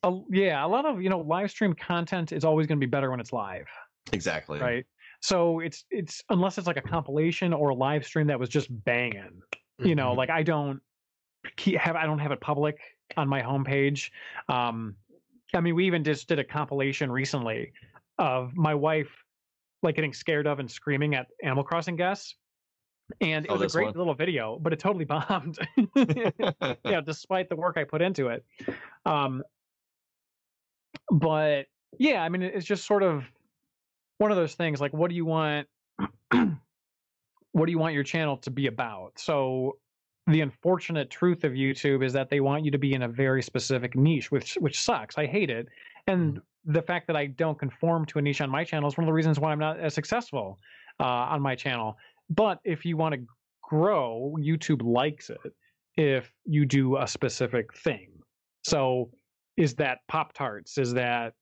A- 0.05 0.21
yeah, 0.29 0.65
a 0.65 0.67
lot 0.67 0.85
of 0.85 1.01
you 1.01 1.09
know 1.09 1.19
live 1.19 1.49
stream 1.51 1.73
content 1.73 2.31
is 2.31 2.45
always 2.45 2.67
going 2.67 2.79
to 2.79 2.85
be 2.85 2.89
better 2.89 3.09
when 3.11 3.19
it's 3.19 3.33
live, 3.33 3.65
Exactly. 4.13 4.59
right? 4.59 4.85
So 5.21 5.59
it's 5.59 5.83
it's 5.89 6.23
unless 6.29 6.57
it's 6.57 6.67
like 6.67 6.77
a 6.77 6.81
compilation 6.81 7.51
or 7.53 7.69
a 7.69 7.75
live 7.75 8.05
stream 8.05 8.27
that 8.27 8.39
was 8.39 8.49
just 8.49 8.67
banging. 8.85 9.41
you 9.79 9.93
know 9.95 10.13
Mhm. 10.13 10.17
like 10.17 10.29
i 10.29 10.41
don't 10.41 10.79
keep 11.57 11.77
have 11.77 11.97
i 11.97 12.05
don't 12.05 12.19
have 12.19 12.31
it 12.31 12.39
public 12.39 12.77
on 13.17 13.27
my 13.27 13.41
homepage 13.41 14.09
um 14.47 14.95
i 15.53 15.59
mean 15.59 15.75
we 15.75 15.85
even 15.85 16.01
just 16.01 16.29
did 16.29 16.39
a 16.39 16.45
compilation 16.45 17.11
recently 17.11 17.73
of 18.17 18.55
my 18.55 18.73
wife 18.73 19.11
like 19.83 19.95
getting 19.95 20.13
scared 20.13 20.47
of 20.47 20.59
and 20.59 20.71
screaming 20.71 21.13
at 21.13 21.27
animal 21.43 21.61
crossing 21.63 21.97
guests 21.97 22.35
and 23.19 23.45
it 23.45 23.51
Oh, 23.51 23.57
was 23.57 23.73
a 23.73 23.77
great 23.77 23.87
one? 23.87 23.93
little 23.97 24.13
video 24.15 24.57
but 24.61 24.71
it 24.71 24.79
totally 24.79 25.03
bombed 25.13 25.59
yeah 26.85 27.01
despite 27.03 27.49
the 27.49 27.55
work 27.57 27.75
i 27.77 27.83
put 27.83 28.01
into 28.01 28.29
it 28.29 28.45
um 29.05 29.43
but 31.11 31.65
yeah 31.99 32.21
i 32.21 32.29
mean 32.29 32.41
it's 32.41 32.65
just 32.65 32.85
sort 32.85 33.03
of 33.03 33.23
one 34.17 34.31
of 34.31 34.37
those 34.37 34.55
things 34.55 34.79
like 34.81 34.93
what 34.93 35.09
do 35.09 35.15
you 35.15 35.25
want 35.25 35.67
what 37.51 37.65
do 37.65 37.71
you 37.71 37.79
want 37.79 37.93
your 37.93 38.03
channel 38.03 38.35
to 38.35 38.51
be 38.51 38.67
about? 38.67 39.13
So 39.15 39.77
the 40.27 40.41
unfortunate 40.41 41.09
truth 41.09 41.43
of 41.43 41.51
youtube 41.51 42.03
is 42.03 42.11
that 42.11 42.29
they 42.29 42.39
want 42.39 42.65
you 42.65 42.71
to 42.71 42.79
be 42.79 42.93
in 42.93 43.03
a 43.03 43.07
very 43.07 43.43
specific 43.43 43.95
niche 43.95 44.31
which 44.31 44.55
which 44.55 44.81
sucks 44.81 45.19
i 45.19 45.25
hate 45.27 45.51
it 45.51 45.67
and 46.07 46.41
the 46.65 46.81
fact 46.81 47.05
that 47.05 47.15
i 47.15 47.27
don't 47.27 47.59
conform 47.59 48.07
to 48.07 48.17
a 48.17 48.21
niche 48.23 48.41
on 48.41 48.49
my 48.49 48.63
channel 48.63 48.89
is 48.89 48.97
one 48.97 49.03
of 49.03 49.07
the 49.07 49.13
reasons 49.13 49.39
why 49.39 49.51
i'm 49.51 49.59
not 49.59 49.79
as 49.79 49.93
successful 49.93 50.57
uh, 50.99 51.03
on 51.03 51.43
my 51.43 51.53
channel 51.53 51.95
but 52.31 52.59
if 52.63 52.83
you 52.85 52.97
want 52.97 53.13
to 53.13 53.21
grow 53.61 54.35
youtube 54.39 54.81
likes 54.81 55.29
it 55.29 55.53
if 55.97 56.31
you 56.45 56.65
do 56.65 56.97
a 56.97 57.07
specific 57.07 57.73
thing. 57.77 58.09
So 58.63 59.09
is 59.57 59.75
that 59.75 59.99
pop 60.07 60.33
tarts 60.33 60.77
is 60.77 60.93
that 60.93 61.33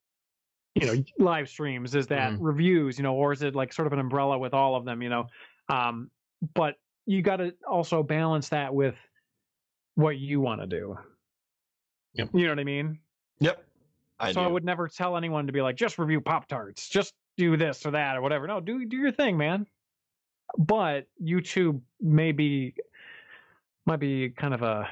you 0.75 0.85
know 0.87 1.03
live 1.19 1.49
streams? 1.49 1.95
Is 1.95 2.07
that 2.07 2.33
Mhm. 2.33 2.37
reviews 2.41 2.97
you 2.97 3.03
know 3.03 3.15
or 3.15 3.31
is 3.33 3.41
it 3.41 3.55
like 3.55 3.73
sort 3.73 3.87
of 3.87 3.93
an 3.93 3.99
umbrella 3.99 4.37
with 4.37 4.53
all 4.53 4.75
of 4.75 4.85
them 4.85 5.01
you 5.01 5.09
know? 5.09 5.27
Um 5.69 6.09
but 6.55 6.75
you 7.05 7.21
got 7.21 7.37
to 7.37 7.53
also 7.69 8.01
balance 8.03 8.49
that 8.49 8.73
with 8.73 8.95
what 9.95 10.17
you 10.17 10.39
want 10.41 10.61
to 10.61 10.67
do. 10.67 10.97
Yep. 12.13 12.29
you 12.33 12.43
know 12.45 12.51
what 12.51 12.59
i 12.59 12.63
mean? 12.63 12.99
Yep. 13.39 13.63
I 14.19 14.31
so 14.31 14.41
do. 14.41 14.45
i 14.45 14.51
would 14.51 14.63
never 14.63 14.87
tell 14.87 15.17
anyone 15.17 15.47
to 15.47 15.53
be 15.53 15.61
like 15.61 15.75
just 15.75 15.97
review 15.97 16.21
pop 16.21 16.47
tarts 16.47 16.87
just 16.89 17.13
do 17.37 17.57
this 17.57 17.85
or 17.85 17.91
that 17.91 18.15
or 18.15 18.21
whatever. 18.21 18.45
No 18.47 18.59
do 18.59 18.85
do 18.85 18.97
your 18.97 19.11
thing 19.11 19.37
man. 19.37 19.65
But 20.57 21.07
youtube 21.21 21.81
may 21.99 22.31
be 22.31 22.75
might 23.85 23.99
be 23.99 24.29
kind 24.29 24.53
of 24.53 24.61
a 24.61 24.87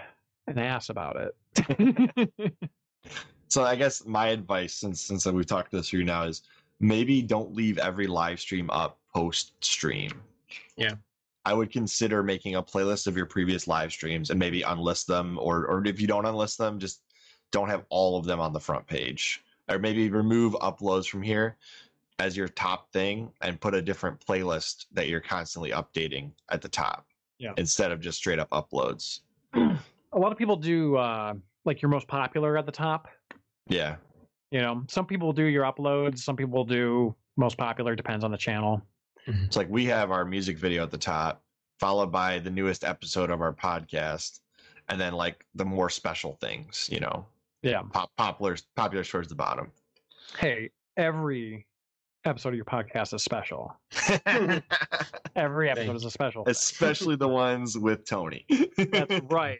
an 0.47 0.57
ass 0.57 0.89
about 0.89 1.17
it 1.57 2.53
So 3.51 3.63
I 3.63 3.75
guess 3.75 4.05
my 4.05 4.27
advice, 4.27 4.73
since 4.73 5.01
since 5.01 5.25
we've 5.25 5.45
talked 5.45 5.71
this 5.71 5.89
through 5.89 6.05
now, 6.05 6.23
is 6.23 6.43
maybe 6.79 7.21
don't 7.21 7.53
leave 7.53 7.77
every 7.77 8.07
live 8.07 8.39
stream 8.39 8.69
up 8.69 8.97
post 9.13 9.53
stream. 9.63 10.11
Yeah. 10.77 10.93
I 11.43 11.53
would 11.53 11.71
consider 11.71 12.23
making 12.23 12.55
a 12.55 12.63
playlist 12.63 13.07
of 13.07 13.17
your 13.17 13.25
previous 13.25 13.67
live 13.67 13.91
streams 13.91 14.29
and 14.29 14.39
maybe 14.39 14.61
unlist 14.61 15.05
them, 15.05 15.37
or 15.37 15.65
or 15.65 15.85
if 15.85 15.99
you 15.99 16.07
don't 16.07 16.25
unlist 16.25 16.57
them, 16.57 16.79
just 16.79 17.01
don't 17.51 17.67
have 17.67 17.83
all 17.89 18.17
of 18.17 18.25
them 18.25 18.39
on 18.39 18.53
the 18.53 18.59
front 18.59 18.87
page, 18.87 19.43
or 19.69 19.79
maybe 19.79 20.09
remove 20.09 20.53
uploads 20.53 21.07
from 21.07 21.21
here 21.21 21.57
as 22.19 22.37
your 22.37 22.47
top 22.47 22.91
thing 22.93 23.31
and 23.41 23.59
put 23.59 23.73
a 23.73 23.81
different 23.81 24.23
playlist 24.25 24.85
that 24.93 25.09
you're 25.09 25.19
constantly 25.19 25.71
updating 25.71 26.31
at 26.49 26.61
the 26.61 26.69
top. 26.69 27.07
Yeah. 27.37 27.53
Instead 27.57 27.91
of 27.91 27.99
just 27.99 28.19
straight 28.19 28.39
up 28.39 28.49
uploads. 28.51 29.21
A 29.55 30.19
lot 30.19 30.31
of 30.31 30.37
people 30.37 30.55
do 30.55 30.95
uh, 30.95 31.33
like 31.65 31.81
your 31.81 31.89
most 31.89 32.07
popular 32.07 32.57
at 32.57 32.65
the 32.65 32.71
top. 32.71 33.07
Yeah. 33.67 33.95
You 34.51 34.61
know, 34.61 34.83
some 34.89 35.05
people 35.05 35.31
do 35.31 35.43
your 35.43 35.63
uploads, 35.63 36.19
some 36.19 36.35
people 36.35 36.65
do 36.65 37.15
most 37.37 37.57
popular, 37.57 37.95
depends 37.95 38.23
on 38.23 38.31
the 38.31 38.37
channel. 38.37 38.81
Mm-hmm. 39.27 39.45
It's 39.45 39.55
like 39.55 39.69
we 39.69 39.85
have 39.85 40.11
our 40.11 40.25
music 40.25 40.57
video 40.57 40.83
at 40.83 40.91
the 40.91 40.97
top, 40.97 41.41
followed 41.79 42.11
by 42.11 42.39
the 42.39 42.49
newest 42.49 42.83
episode 42.83 43.29
of 43.29 43.41
our 43.41 43.53
podcast, 43.53 44.39
and 44.89 44.99
then 44.99 45.13
like 45.13 45.45
the 45.55 45.63
more 45.65 45.89
special 45.89 46.37
things, 46.41 46.89
you 46.91 46.99
know, 46.99 47.25
Yeah. 47.61 47.83
pop, 47.93 48.11
popular 48.17 48.57
popular 48.75 49.03
towards 49.03 49.29
the 49.29 49.35
bottom. 49.35 49.71
Hey, 50.37 50.71
every 50.97 51.65
episode 52.25 52.49
of 52.49 52.55
your 52.55 52.65
podcast 52.65 53.13
is 53.13 53.23
special. 53.23 53.75
Every 55.35 55.69
episode 55.69 55.95
is 55.95 56.05
a 56.05 56.11
special. 56.11 56.43
Especially 56.47 57.15
the 57.15 57.27
ones 57.27 57.77
with 57.77 58.05
Tony. 58.05 58.45
That's 58.77 59.21
right. 59.29 59.59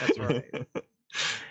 That's 0.00 0.18
right. 0.18 0.44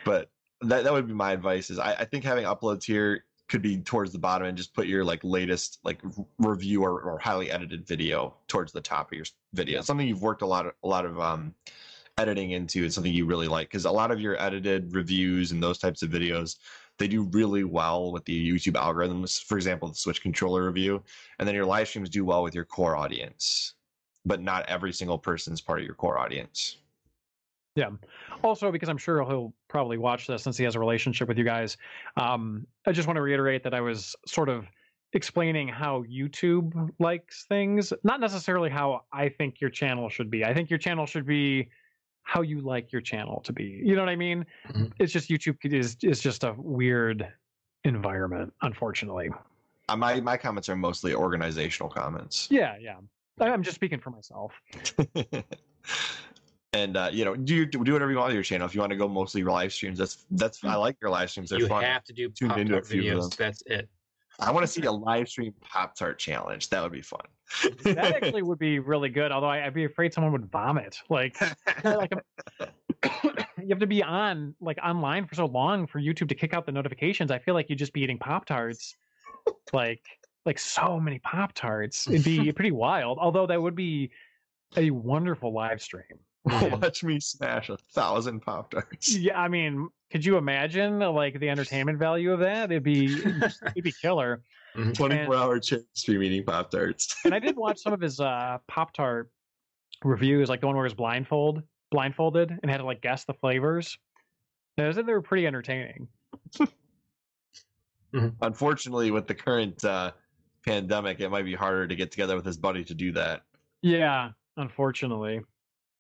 but 0.04 0.30
that 0.62 0.84
that 0.84 0.94
would 0.94 1.08
be 1.08 1.14
my 1.14 1.32
advice. 1.32 1.70
Is 1.70 1.80
I, 1.80 1.94
I 1.94 2.06
think 2.06 2.24
having 2.24 2.46
uploads 2.46 2.84
here 2.84 3.26
could 3.48 3.62
be 3.62 3.78
towards 3.78 4.12
the 4.12 4.20
bottom 4.20 4.48
and 4.48 4.58
just 4.58 4.74
put 4.74 4.88
your 4.88 5.04
like 5.04 5.24
latest 5.24 5.80
like 5.84 6.02
review 6.40 6.84
or, 6.84 7.00
or 7.02 7.20
highly 7.20 7.52
edited 7.52 7.86
video 7.88 8.36
towards 8.48 8.72
the 8.72 8.82
top 8.82 9.12
of 9.12 9.16
your 9.16 9.26
video. 9.54 9.82
Something 9.82 10.08
you've 10.08 10.22
worked 10.22 10.42
a 10.42 10.48
lot 10.48 10.66
of 10.66 10.74
a 10.84 10.88
lot 10.88 11.06
of 11.06 11.20
um 11.20 11.54
editing 12.18 12.52
into 12.52 12.84
and 12.84 12.94
something 12.94 13.14
you 13.14 13.26
really 13.26 13.48
like 13.48 13.68
because 13.68 13.86
a 13.86 13.92
lot 13.92 14.10
of 14.10 14.22
your 14.22 14.42
edited 14.42 14.94
reviews 14.96 15.52
and 15.52 15.62
those 15.62 15.78
types 15.78 16.02
of 16.02 16.10
videos 16.10 16.56
they 16.98 17.08
do 17.08 17.24
really 17.24 17.64
well 17.64 18.12
with 18.12 18.26
the 18.26 18.52
YouTube 18.52 18.74
algorithms. 18.74 19.44
For 19.44 19.58
example, 19.58 19.90
the 19.90 19.96
Switch 19.96 20.22
controller 20.22 20.66
review, 20.66 21.04
and 21.40 21.48
then 21.48 21.56
your 21.56 21.66
live 21.66 21.88
streams 21.88 22.10
do 22.10 22.24
well 22.24 22.44
with 22.44 22.56
your 22.56 22.66
core 22.66 22.96
audience, 22.96 23.74
but 24.26 24.42
not 24.42 24.66
every 24.70 24.94
single 24.94 25.18
person 25.18 25.54
is 25.54 25.62
part 25.62 25.80
of 25.80 25.86
your 25.86 25.96
core 25.96 26.18
audience. 26.18 26.78
Also, 28.44 28.72
because 28.72 28.90
I'm 28.90 28.98
sure 28.98 29.24
he'll 29.26 29.54
probably 29.68 29.98
watch 29.98 30.28
this 30.28 30.44
since 30.44 30.58
he 30.58 30.64
has 30.64 30.76
a 30.76 30.80
relationship 30.80 31.28
with 31.28 31.38
you 31.38 31.44
guys. 31.44 31.78
Um, 32.18 32.66
I 32.86 32.92
just 32.92 33.08
want 33.08 33.18
to 33.18 33.22
reiterate 33.22 33.64
that 33.64 33.74
I 33.74 33.82
was 33.82 34.16
sort 34.26 34.50
of 34.50 34.66
explaining 35.14 35.68
how 35.68 36.04
YouTube 36.04 36.90
likes 37.00 37.46
things, 37.46 37.92
not 38.04 38.20
necessarily 38.20 38.70
how 38.70 39.04
I 39.14 39.30
think 39.30 39.62
your 39.62 39.70
channel 39.70 40.10
should 40.10 40.30
be. 40.30 40.44
I 40.46 40.54
think 40.54 40.70
your 40.70 40.80
channel 40.80 41.06
should 41.06 41.26
be 41.26 41.70
how 42.24 42.42
you 42.42 42.60
like 42.60 42.92
your 42.92 43.02
channel 43.02 43.40
to 43.42 43.54
be. 43.54 43.82
You 43.84 43.96
know 43.96 44.02
what 44.02 44.10
I 44.10 44.16
mean? 44.16 44.46
Mhm. 44.70 44.92
It's 45.00 45.14
just 45.14 45.30
YouTube 45.30 45.58
is 45.74 45.96
is 46.02 46.20
just 46.22 46.44
a 46.44 46.54
weird 46.58 47.32
environment, 47.84 48.54
unfortunately. 48.62 49.30
Uh, 49.90 49.96
my 49.96 50.20
my 50.22 50.36
comments 50.38 50.68
are 50.70 50.76
mostly 50.76 51.14
organizational 51.14 51.90
comments. 51.90 52.48
Yeah, 52.50 52.78
yeah. 52.80 52.98
I'm 53.40 53.64
just 53.64 53.76
speaking 53.76 54.00
for 54.00 54.10
myself. 54.10 54.54
and 56.76 56.98
uh, 56.98 57.10
you 57.12 57.24
know, 57.24 57.36
do 57.36 57.66
do 57.66 57.94
whatever 57.94 58.12
you 58.12 58.18
want 58.18 58.28
with 58.28 58.36
your 58.36 58.44
channel. 58.44 58.68
If 58.68 58.76
you 58.76 58.82
want 58.82 58.92
to 58.92 58.98
go 58.98 59.08
mostly 59.08 59.42
your 59.42 59.52
live 59.52 59.72
streams, 59.72 59.98
that's 59.98 60.26
that's 60.32 60.64
I 60.64 60.76
like 60.76 60.98
your 61.02 61.10
live 61.10 61.30
streams. 61.30 61.50
They're 61.50 61.60
you 61.60 61.68
fun. 61.68 61.84
have 61.84 62.04
to 62.04 62.14
do 62.14 62.30
tuned 62.30 62.52
pop 62.52 62.60
into 62.60 62.74
a 62.74 62.76
tart 62.78 62.88
few 62.88 63.18
of 63.18 63.24
videos. 63.24 63.38
That's 63.38 63.64
it. 63.66 63.90
I 64.40 64.52
want 64.52 64.66
to 64.66 64.68
see 64.68 64.82
a 64.84 64.92
live 64.92 65.30
stream 65.30 65.54
Pop 65.62 65.96
Tart 65.96 66.20
challenge. 66.20 66.70
That 66.70 66.84
would 66.84 66.92
be 66.92 67.02
fun. 67.02 67.22
That 67.84 67.98
actually 68.24 68.42
would 68.42 68.60
be 68.60 68.80
really 68.80 69.10
good. 69.10 69.32
Although 69.32 69.48
I, 69.48 69.66
I'd 69.66 69.74
be 69.74 69.86
afraid 69.86 70.14
someone 70.14 70.34
would 70.34 70.52
vomit. 70.52 71.00
Like, 71.10 71.38
like 71.84 72.12
a, 72.60 72.68
you 73.62 73.70
have 73.70 73.80
to 73.80 73.88
be 73.88 74.04
on 74.04 74.54
like 74.60 74.78
online 74.84 75.26
for 75.26 75.36
so 75.36 75.46
long 75.46 75.88
for 75.88 76.02
YouTube 76.02 76.28
to 76.30 76.36
kick 76.36 76.54
out 76.54 76.66
the 76.66 76.72
notifications. 76.72 77.32
I 77.32 77.40
feel 77.40 77.54
like 77.54 77.70
you'd 77.70 77.80
just 77.80 77.94
be 77.94 78.02
eating 78.02 78.18
Pop 78.18 78.46
Tarts, 78.46 78.98
like 79.72 80.02
like 80.46 80.60
so 80.60 81.00
many 81.00 81.20
Pop 81.20 81.54
Tarts. 81.54 82.08
It'd 82.10 82.26
be 82.26 82.52
pretty 82.58 82.72
wild. 82.72 83.18
Although 83.20 83.48
that 83.48 83.62
would 83.62 83.76
be 83.76 84.12
a 84.76 84.90
wonderful 84.90 85.54
live 85.54 85.82
stream. 85.82 86.20
Watch 86.82 87.04
me 87.04 87.20
smash 87.20 87.70
a 87.70 87.78
thousand 87.94 88.42
Pop 88.42 88.72
Tarts. 88.72 89.16
Yeah, 89.18 89.40
I 89.40 89.48
mean, 89.48 89.90
could 90.12 90.24
you 90.24 90.38
imagine 90.38 91.00
like 91.00 91.40
the 91.40 91.50
entertainment 91.50 91.98
value 91.98 92.32
of 92.32 92.40
that? 92.42 92.72
It'd 92.72 92.84
be 92.84 93.06
it'd 93.16 93.84
be 93.84 93.92
killer. 93.92 94.44
24 94.94 95.36
hour 95.36 95.60
ch- 95.60 95.74
stream 95.94 96.22
eating 96.22 96.44
Pop 96.44 96.70
Tarts. 96.70 97.16
and 97.24 97.34
I 97.34 97.40
did 97.40 97.56
watch 97.56 97.82
some 97.82 97.94
of 97.94 98.02
his 98.02 98.20
uh 98.20 98.60
Pop 98.68 98.94
Tart 98.94 99.32
reviews, 100.04 100.50
like 100.50 100.62
the 100.62 100.68
one 100.68 100.76
where 100.76 100.86
he 100.86 100.88
was 100.88 100.94
blindfold, 100.94 101.64
blindfolded, 101.92 102.52
and 102.62 102.70
had 102.70 102.78
to 102.78 102.86
like 102.86 103.02
guess 103.02 103.26
the 103.26 103.34
flavors. 103.34 103.98
And 104.78 104.94
said 104.94 105.06
they 105.08 105.14
were 105.14 105.22
pretty 105.22 105.48
entertaining. 105.48 106.10
Unfortunately, 108.42 109.12
with 109.12 109.28
the 109.28 109.36
current 109.36 109.84
uh, 109.84 110.12
pandemic, 110.66 111.20
it 111.20 111.30
might 111.30 111.46
be 111.46 111.54
harder 111.54 111.88
to 111.88 111.96
get 111.96 112.12
together 112.12 112.36
with 112.36 112.46
his 112.46 112.58
buddy 112.58 112.84
to 112.84 112.94
do 112.94 113.12
that. 113.14 113.44
Yeah, 113.82 114.32
unfortunately. 114.58 115.42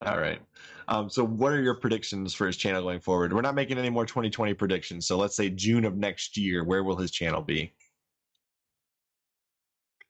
All 0.05 0.19
right. 0.19 0.39
Um, 0.87 1.09
so, 1.09 1.23
what 1.25 1.51
are 1.51 1.61
your 1.61 1.73
predictions 1.75 2.33
for 2.33 2.45
his 2.45 2.57
channel 2.57 2.81
going 2.83 2.99
forward? 2.99 3.33
We're 3.33 3.41
not 3.41 3.55
making 3.55 3.77
any 3.79 3.89
more 3.89 4.05
2020 4.05 4.53
predictions. 4.53 5.07
So, 5.07 5.17
let's 5.17 5.35
say 5.35 5.49
June 5.49 5.83
of 5.83 5.97
next 5.97 6.37
year, 6.37 6.63
where 6.63 6.83
will 6.83 6.95
his 6.95 7.09
channel 7.11 7.41
be? 7.41 7.73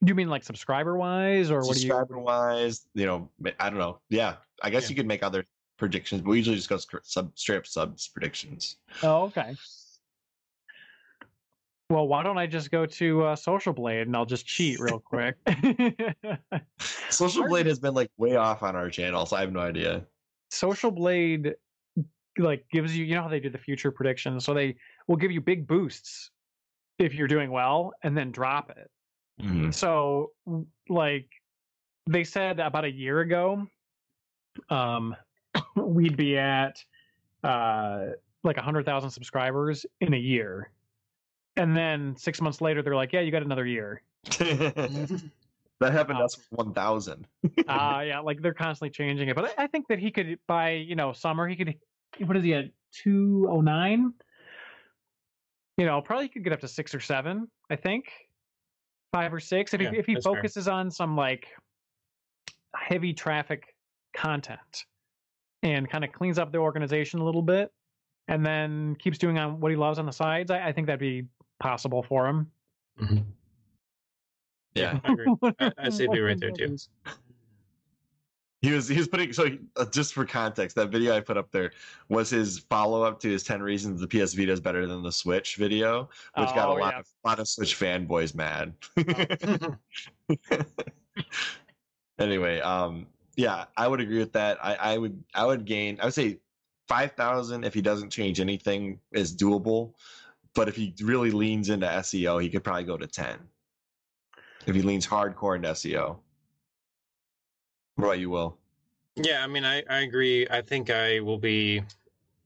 Do 0.04 0.10
you 0.10 0.14
mean 0.14 0.28
like 0.28 0.44
subscriber 0.44 0.96
wise, 0.96 1.50
or 1.50 1.60
what 1.60 1.74
do 1.76 1.80
you? 1.80 1.88
Subscriber 1.88 2.18
wise, 2.18 2.86
you 2.94 3.06
know, 3.06 3.30
I 3.58 3.70
don't 3.70 3.78
know. 3.78 4.00
Yeah, 4.10 4.36
I 4.62 4.68
guess 4.68 4.84
Yeah. 4.84 4.90
you 4.90 4.96
could 4.96 5.06
make 5.06 5.22
other 5.22 5.46
predictions, 5.78 6.20
but 6.20 6.30
we 6.30 6.36
usually 6.36 6.56
just 6.56 6.68
go 6.68 6.78
sub, 7.02 7.32
straight 7.38 7.56
up 7.56 7.66
subs 7.66 8.08
predictions. 8.08 8.76
Oh, 9.02 9.22
okay. 9.24 9.56
Well, 11.88 12.08
why 12.08 12.24
don't 12.24 12.36
I 12.38 12.46
just 12.46 12.72
go 12.72 12.84
to 12.84 13.24
uh, 13.24 13.36
Social 13.36 13.72
Blade 13.72 14.08
and 14.08 14.16
I'll 14.16 14.26
just 14.26 14.44
cheat 14.44 14.80
real 14.80 14.98
quick. 14.98 15.36
Social 17.10 17.46
Blade 17.46 17.66
has 17.66 17.78
been 17.78 17.94
like 17.94 18.10
way 18.16 18.34
off 18.34 18.64
on 18.64 18.74
our 18.74 18.90
channel, 18.90 19.24
so 19.24 19.36
I 19.36 19.40
have 19.40 19.52
no 19.52 19.60
idea. 19.60 20.04
Social 20.50 20.90
Blade 20.90 21.54
like 22.38 22.66
gives 22.70 22.96
you 22.96 23.04
you 23.04 23.14
know 23.14 23.22
how 23.22 23.28
they 23.28 23.40
do 23.40 23.50
the 23.50 23.58
future 23.58 23.92
predictions, 23.92 24.44
so 24.44 24.52
they 24.52 24.74
will 25.06 25.16
give 25.16 25.30
you 25.30 25.40
big 25.40 25.66
boosts 25.66 26.30
if 26.98 27.14
you're 27.14 27.28
doing 27.28 27.50
well 27.50 27.92
and 28.02 28.16
then 28.16 28.32
drop 28.32 28.70
it. 28.70 28.90
Mhm. 29.40 29.72
So 29.72 30.32
like 30.88 31.28
they 32.08 32.24
said 32.24 32.58
about 32.58 32.84
a 32.84 32.90
year 32.90 33.20
ago, 33.20 33.66
um 34.70 35.14
we'd 35.76 36.16
be 36.16 36.36
at 36.36 36.82
uh 37.44 38.06
like 38.42 38.56
a 38.56 38.62
hundred 38.62 38.84
thousand 38.84 39.10
subscribers 39.10 39.86
in 40.00 40.14
a 40.14 40.18
year. 40.18 40.72
And 41.56 41.76
then 41.76 42.16
six 42.16 42.40
months 42.40 42.60
later 42.60 42.82
they're 42.82 42.94
like, 42.96 43.12
Yeah, 43.12 43.20
you 43.20 43.30
got 43.30 43.42
another 43.42 43.66
year. 43.66 44.02
that 44.24 45.92
happened 45.92 46.18
to 46.18 46.22
Uh, 46.22 46.24
us 46.24 46.36
with 46.50 46.66
1,000. 46.66 47.26
uh 47.68 48.02
yeah, 48.06 48.20
like 48.20 48.40
they're 48.42 48.54
constantly 48.54 48.90
changing 48.90 49.28
it. 49.28 49.36
But 49.36 49.58
I, 49.58 49.64
I 49.64 49.66
think 49.66 49.88
that 49.88 49.98
he 49.98 50.10
could 50.10 50.38
by, 50.46 50.70
you 50.72 50.94
know, 50.96 51.12
summer 51.12 51.46
he 51.48 51.56
could 51.56 51.74
what 52.20 52.36
is 52.36 52.42
he 52.44 52.54
at 52.54 52.66
two 52.92 53.46
oh 53.50 53.60
nine? 53.60 54.12
You 55.76 55.84
know, 55.84 56.00
probably 56.00 56.28
could 56.28 56.42
get 56.44 56.52
up 56.54 56.60
to 56.60 56.68
six 56.68 56.94
or 56.94 57.00
seven, 57.00 57.50
I 57.70 57.76
think. 57.76 58.04
Five 59.12 59.32
or 59.34 59.40
six. 59.40 59.74
If 59.74 59.80
Yeah, 59.80 59.90
he 59.92 59.98
if 59.98 60.06
he 60.06 60.14
that's 60.14 60.26
fair. 60.26 60.34
focuses 60.34 60.68
on 60.68 60.90
some 60.90 61.16
like 61.16 61.48
heavy 62.74 63.12
traffic 63.12 63.74
content 64.14 64.86
and 65.62 65.88
kind 65.90 66.04
of 66.04 66.12
cleans 66.12 66.38
up 66.38 66.52
the 66.52 66.58
organization 66.58 67.20
a 67.20 67.24
little 67.24 67.42
bit 67.42 67.70
and 68.28 68.44
then 68.44 68.96
keeps 68.96 69.18
doing 69.18 69.38
on 69.38 69.60
what 69.60 69.70
he 69.70 69.76
loves 69.76 69.98
on 69.98 70.06
the 70.06 70.12
sides, 70.12 70.50
I, 70.50 70.68
I 70.68 70.72
think 70.72 70.86
that'd 70.86 70.98
be 71.00 71.28
possible 71.60 72.02
for 72.02 72.26
him. 72.26 72.50
Mhm. 73.00 73.24
Yeah. 74.74 75.00
I 75.04 75.12
agree. 75.12 75.26
I, 75.58 75.72
I 75.78 75.88
say 75.88 76.06
be 76.06 76.20
right 76.20 76.38
there 76.38 76.50
too. 76.50 76.76
He 78.62 78.72
was 78.72 78.88
he 78.88 78.96
was 78.98 79.06
putting 79.06 79.32
so 79.32 79.46
he- 79.50 79.60
uh, 79.76 79.84
just 79.86 80.12
for 80.14 80.24
context, 80.24 80.76
that 80.76 80.88
video 80.88 81.14
I 81.14 81.20
put 81.20 81.36
up 81.36 81.50
there 81.52 81.72
was 82.08 82.30
his 82.30 82.58
follow 82.58 83.02
up 83.02 83.20
to 83.20 83.28
his 83.30 83.44
ten 83.44 83.62
reasons 83.62 84.00
the 84.00 84.08
PS 84.08 84.32
Vita 84.34 84.50
is 84.52 84.60
better 84.60 84.86
than 84.86 85.02
the 85.02 85.12
Switch 85.12 85.56
video, 85.56 86.08
which 86.36 86.48
got 86.54 86.68
a 86.68 86.72
Oh, 86.72 86.76
lot 86.76 86.94
yeah. 86.94 87.00
of 87.00 87.06
lot 87.24 87.38
of 87.38 87.48
Switch 87.48 87.78
fanboys 87.78 88.34
mad. 88.34 88.72
anyway, 92.18 92.60
um, 92.60 93.06
yeah, 93.36 93.66
I 93.76 93.86
would 93.88 94.00
agree 94.00 94.18
with 94.18 94.32
that. 94.32 94.58
I, 94.64 94.74
I 94.74 94.98
would 94.98 95.22
I 95.34 95.44
would 95.46 95.64
gain. 95.64 95.98
I 96.00 96.06
would 96.06 96.14
say 96.14 96.38
five 96.88 97.12
thousand 97.12 97.64
if 97.64 97.74
he 97.74 97.82
doesn't 97.82 98.10
change 98.10 98.40
anything 98.40 98.98
is 99.12 99.36
doable, 99.36 99.92
but 100.56 100.68
if 100.68 100.74
he 100.74 100.94
really 101.02 101.30
leans 101.30 101.68
into 101.68 101.86
SEO, 101.86 102.42
he 102.42 102.48
could 102.48 102.64
probably 102.64 102.84
go 102.84 102.96
to 102.96 103.06
ten. 103.06 103.38
If 104.66 104.74
he 104.74 104.82
leans 104.82 105.06
hardcore 105.06 105.54
into 105.54 105.68
SEO. 105.68 106.16
What 107.94 108.04
about 108.04 108.18
you, 108.18 108.30
Will? 108.30 108.58
Yeah, 109.14 109.44
I 109.44 109.46
mean, 109.46 109.64
I, 109.64 109.84
I 109.88 110.00
agree. 110.00 110.46
I 110.50 110.60
think 110.60 110.90
I 110.90 111.20
will 111.20 111.38
be 111.38 111.82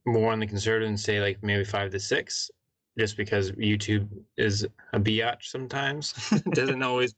more 0.05 0.33
on 0.33 0.41
the 0.41 0.47
conservative 0.47 0.89
and 0.89 1.01
say 1.01 1.21
like 1.21 1.43
maybe 1.43 1.65
five 1.65 1.91
to 1.93 2.01
six, 2.01 2.51
just 2.99 3.17
because 3.17 3.53
YouTube 3.53 4.09
is 4.37 4.67
a 4.93 5.01
biatch 5.01 5.45
sometimes. 5.45 6.13
doesn't 6.53 6.83
always 6.83 7.15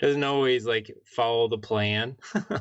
doesn't 0.00 0.24
always 0.24 0.64
like 0.64 0.90
follow 1.04 1.48
the 1.48 1.58
plan. 1.58 2.16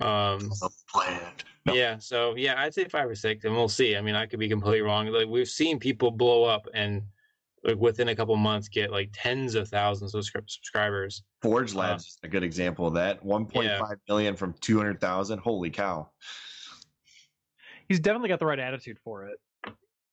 Um, 0.00 0.50
Planned. 0.88 1.44
No. 1.66 1.74
Yeah, 1.74 1.98
so 1.98 2.34
yeah, 2.36 2.54
I'd 2.58 2.72
say 2.72 2.84
five 2.84 3.08
or 3.08 3.14
six, 3.14 3.44
and 3.44 3.54
we'll 3.54 3.68
see. 3.68 3.96
I 3.96 4.00
mean, 4.00 4.14
I 4.14 4.26
could 4.26 4.38
be 4.40 4.48
completely 4.48 4.80
wrong. 4.80 5.06
Like 5.08 5.28
we've 5.28 5.48
seen 5.48 5.78
people 5.78 6.10
blow 6.10 6.44
up 6.44 6.66
and 6.72 7.02
like 7.62 7.76
within 7.76 8.08
a 8.08 8.16
couple 8.16 8.34
months 8.36 8.68
get 8.68 8.90
like 8.90 9.10
tens 9.12 9.54
of 9.54 9.68
thousands 9.68 10.14
of 10.14 10.24
subscribers. 10.24 11.22
Forge 11.42 11.74
Uh, 11.74 11.80
Labs 11.80 12.04
is 12.06 12.18
a 12.22 12.28
good 12.28 12.42
example 12.42 12.86
of 12.86 12.94
that. 12.94 13.22
1.5 13.22 13.96
million 14.08 14.36
from 14.36 14.54
200,000. 14.60 15.38
Holy 15.38 15.68
cow. 15.68 16.08
He's 17.88 18.00
definitely 18.00 18.30
got 18.30 18.38
the 18.38 18.46
right 18.46 18.58
attitude 18.58 18.98
for 19.04 19.26
it. 19.26 19.38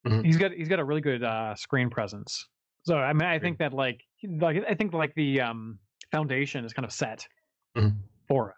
Mhm. 0.06 0.26
He's 0.26 0.38
got 0.38 0.52
he's 0.52 0.68
got 0.68 0.80
a 0.80 0.84
really 0.84 1.02
good 1.02 1.24
uh, 1.24 1.56
screen 1.56 1.90
presence. 1.90 2.48
So 2.84 2.98
I 2.98 3.14
mean, 3.14 3.24
I 3.28 3.40
think 3.40 3.60
that 3.60 3.74
like 3.74 4.04
like 4.24 4.58
I 4.68 4.74
think 4.74 4.94
like 4.94 5.14
the 5.16 5.42
um, 5.42 5.80
foundation 6.12 6.66
is 6.66 6.74
kind 6.74 6.86
of 6.86 6.92
set 6.92 7.26
Mhm. 7.78 7.96
for 8.28 8.50
it. 8.50 8.56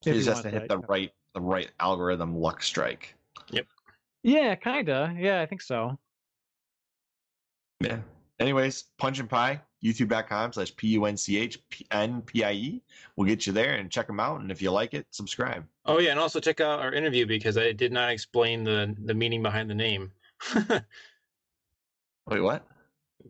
He 0.00 0.12
just 0.12 0.28
has 0.28 0.42
to 0.42 0.48
want 0.50 0.60
hit 0.62 0.68
the 0.68 0.78
right 0.78 1.12
the 1.34 1.40
right 1.40 1.70
algorithm 1.80 2.36
luck 2.36 2.62
strike. 2.62 3.14
Yep. 3.50 3.66
Yeah, 4.22 4.54
kinda. 4.54 5.14
Yeah, 5.18 5.40
I 5.40 5.46
think 5.46 5.60
so. 5.62 5.98
Yeah. 7.80 7.98
Anyways, 8.40 8.84
PunchNpie, 9.00 9.60
youtube.com 9.84 10.52
slash 10.52 10.74
P 10.76 10.88
U 10.88 11.04
N 11.04 11.16
C 11.16 11.36
H 11.38 11.58
N 11.90 12.22
P 12.22 12.42
I 12.42 12.52
E. 12.52 12.82
We'll 13.16 13.28
get 13.28 13.46
you 13.46 13.52
there 13.52 13.74
and 13.74 13.90
check 13.90 14.06
them 14.06 14.18
out. 14.18 14.40
And 14.40 14.50
if 14.50 14.62
you 14.62 14.70
like 14.70 14.94
it, 14.94 15.06
subscribe. 15.10 15.64
Oh 15.84 15.98
yeah, 15.98 16.10
and 16.10 16.20
also 16.20 16.40
check 16.40 16.60
out 16.60 16.80
our 16.80 16.92
interview 16.92 17.26
because 17.26 17.58
I 17.58 17.72
did 17.72 17.92
not 17.92 18.10
explain 18.10 18.64
the 18.64 18.96
the 19.04 19.14
meaning 19.14 19.42
behind 19.42 19.68
the 19.70 19.74
name. 19.74 20.10
Wait, 22.26 22.40
what? 22.40 22.66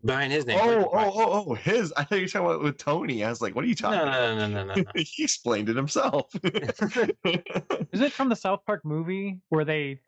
Behind 0.03 0.31
his 0.31 0.45
name. 0.45 0.59
Oh, 0.61 0.89
PunchNpie. 0.93 0.93
oh, 0.93 1.11
oh, 1.15 1.45
oh, 1.49 1.53
his. 1.53 1.93
I 1.95 2.03
thought 2.03 2.15
you 2.15 2.23
were 2.23 2.27
talking 2.27 2.45
about 2.47 2.63
with 2.63 2.77
Tony. 2.77 3.23
I 3.23 3.29
was 3.29 3.41
like, 3.41 3.55
what 3.55 3.63
are 3.63 3.67
you 3.67 3.75
talking 3.75 3.97
No, 3.99 4.03
about? 4.03 4.35
no, 4.37 4.47
no, 4.47 4.65
no, 4.65 4.73
no, 4.75 4.81
no. 4.81 4.83
he 4.95 5.23
explained 5.23 5.69
it 5.69 5.75
himself. 5.75 6.29
Is 6.43 8.01
it 8.01 8.11
from 8.11 8.29
the 8.29 8.35
South 8.35 8.65
Park 8.65 8.83
movie 8.83 9.39
where 9.49 9.63
they 9.65 10.01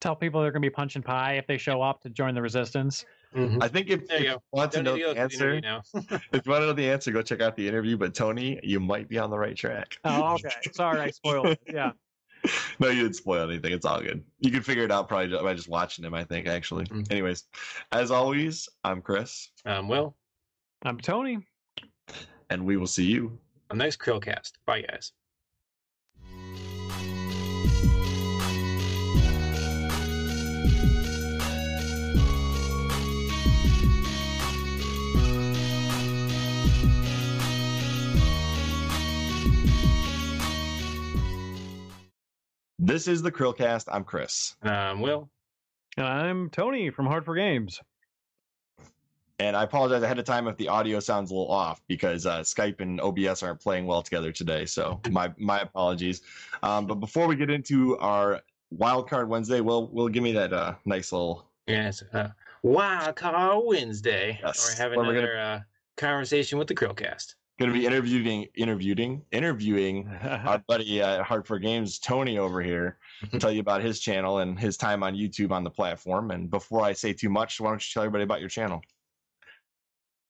tell 0.00 0.16
people 0.16 0.40
they're 0.40 0.50
going 0.50 0.62
to 0.62 0.66
be 0.66 0.70
punch 0.70 0.96
and 0.96 1.04
pie 1.04 1.34
if 1.34 1.46
they 1.46 1.58
show 1.58 1.80
up 1.80 2.00
to 2.02 2.10
join 2.10 2.34
the 2.34 2.42
resistance? 2.42 3.04
Mhm. 3.34 3.62
I 3.62 3.68
think 3.68 3.88
if, 3.90 4.02
if 4.10 4.20
you 4.20 4.30
you 4.30 4.38
want 4.52 4.72
to 4.72 4.82
Don't 4.82 4.84
know 4.84 4.96
to 4.96 5.02
go 5.02 5.08
the 5.14 5.28
to 5.28 5.36
the 5.38 5.44
answer, 5.54 6.20
if 6.32 6.46
you 6.46 6.50
want 6.50 6.62
to 6.62 6.66
know 6.66 6.72
the 6.72 6.90
answer, 6.90 7.12
go 7.12 7.22
check 7.22 7.40
out 7.40 7.54
the 7.54 7.68
interview. 7.68 7.96
But 7.96 8.12
Tony, 8.12 8.58
you 8.64 8.80
might 8.80 9.08
be 9.08 9.18
on 9.18 9.30
the 9.30 9.38
right 9.38 9.56
track. 9.56 9.98
Oh, 10.04 10.34
okay. 10.34 10.50
Sorry, 10.72 10.98
I 10.98 11.10
spoiled 11.10 11.46
it. 11.46 11.60
Yeah. 11.72 11.92
No, 12.78 12.88
you 12.88 13.02
didn't 13.02 13.16
spoil 13.16 13.48
anything. 13.50 13.72
It's 13.72 13.84
all 13.84 14.00
good. 14.00 14.24
You 14.38 14.50
can 14.50 14.62
figure 14.62 14.84
it 14.84 14.90
out 14.90 15.08
probably 15.08 15.36
by 15.36 15.52
just 15.54 15.68
watching 15.68 16.04
him. 16.04 16.14
I 16.14 16.24
think 16.24 16.46
actually. 16.46 16.86
Mm. 16.86 17.10
Anyways, 17.10 17.44
as 17.92 18.10
always, 18.10 18.68
I'm 18.84 19.02
Chris, 19.02 19.50
I'm 19.66 19.88
Will. 19.88 20.16
I'm 20.84 20.98
Tony. 20.98 21.46
and 22.48 22.64
we 22.64 22.76
will 22.78 22.86
see 22.86 23.04
you 23.04 23.38
on 23.70 23.78
the 23.78 23.84
next 23.84 23.98
Chrillcast. 23.98 24.52
Bye, 24.66 24.82
guys. 24.82 25.12
This 42.90 43.06
is 43.06 43.22
the 43.22 43.30
Chrillcast. 43.30 43.84
I'm 43.86 44.02
Chris, 44.02 44.56
Um, 44.64 45.00
Will. 45.00 45.30
And 45.96 46.04
I'm 46.06 46.50
Tony 46.50 46.90
from 46.90 47.06
Hard4Games. 47.06 47.78
and 49.38 49.56
I 49.56 49.62
apologize 49.62 50.02
ahead 50.02 50.18
of 50.18 50.24
time 50.24 50.48
if 50.48 50.56
the 50.56 50.66
audio 50.66 50.98
sounds 50.98 51.30
a 51.30 51.34
little 51.34 51.52
off 51.52 51.80
because 51.86 52.26
uh, 52.26 52.40
Skype 52.40 52.80
and 52.80 53.00
OBS 53.00 53.44
aren't 53.44 53.60
playing 53.60 53.86
well 53.86 54.02
together 54.02 54.32
today. 54.32 54.64
So 54.66 55.00
my 55.10 55.32
my 55.38 55.60
apologies. 55.60 56.22
Um, 56.64 56.86
but 56.88 56.96
before 56.96 57.28
we 57.28 57.36
get 57.36 57.48
into 57.48 57.96
our 57.98 58.40
Wild 58.72 59.08
Card 59.08 59.28
Wednesday, 59.28 59.60
will 59.60 59.86
will 59.92 60.08
give 60.08 60.24
me 60.24 60.32
that 60.32 60.52
uh, 60.52 60.74
nice 60.84 61.12
little 61.12 61.46
Yes. 61.68 62.02
Uh, 62.12 62.30
Wild 62.64 63.14
Card 63.14 63.62
Wednesday. 63.66 64.40
Yes. 64.42 64.68
We're 64.76 64.82
having 64.82 64.98
Well, 64.98 65.06
gonna- 65.06 65.18
another 65.20 65.38
uh, 65.38 65.60
conversation 65.96 66.58
with 66.58 66.66
the 66.66 66.74
Chrillcast. 66.74 67.36
Going 67.60 67.74
to 67.74 67.78
be 67.78 67.84
interviewing 67.84 68.46
interviewing 68.54 69.22
interviewing 69.32 70.08
our 70.22 70.62
buddy 70.66 71.02
at 71.02 71.20
Hard4Games, 71.20 72.00
Tony 72.00 72.38
over 72.38 72.62
here, 72.62 72.96
to 73.30 73.38
tell 73.38 73.52
you 73.52 73.60
about 73.60 73.82
his 73.82 74.00
channel 74.00 74.38
and 74.38 74.58
his 74.58 74.78
time 74.78 75.02
on 75.02 75.14
YouTube 75.14 75.50
on 75.50 75.62
the 75.62 75.68
platform. 75.70 76.30
And 76.30 76.48
before 76.48 76.82
I 76.82 76.94
say 76.94 77.12
too 77.12 77.28
much, 77.28 77.60
why 77.60 77.68
don't 77.68 77.86
you 77.86 77.92
tell 77.92 78.02
everybody 78.02 78.24
about 78.24 78.40
your 78.40 78.48
channel? 78.48 78.80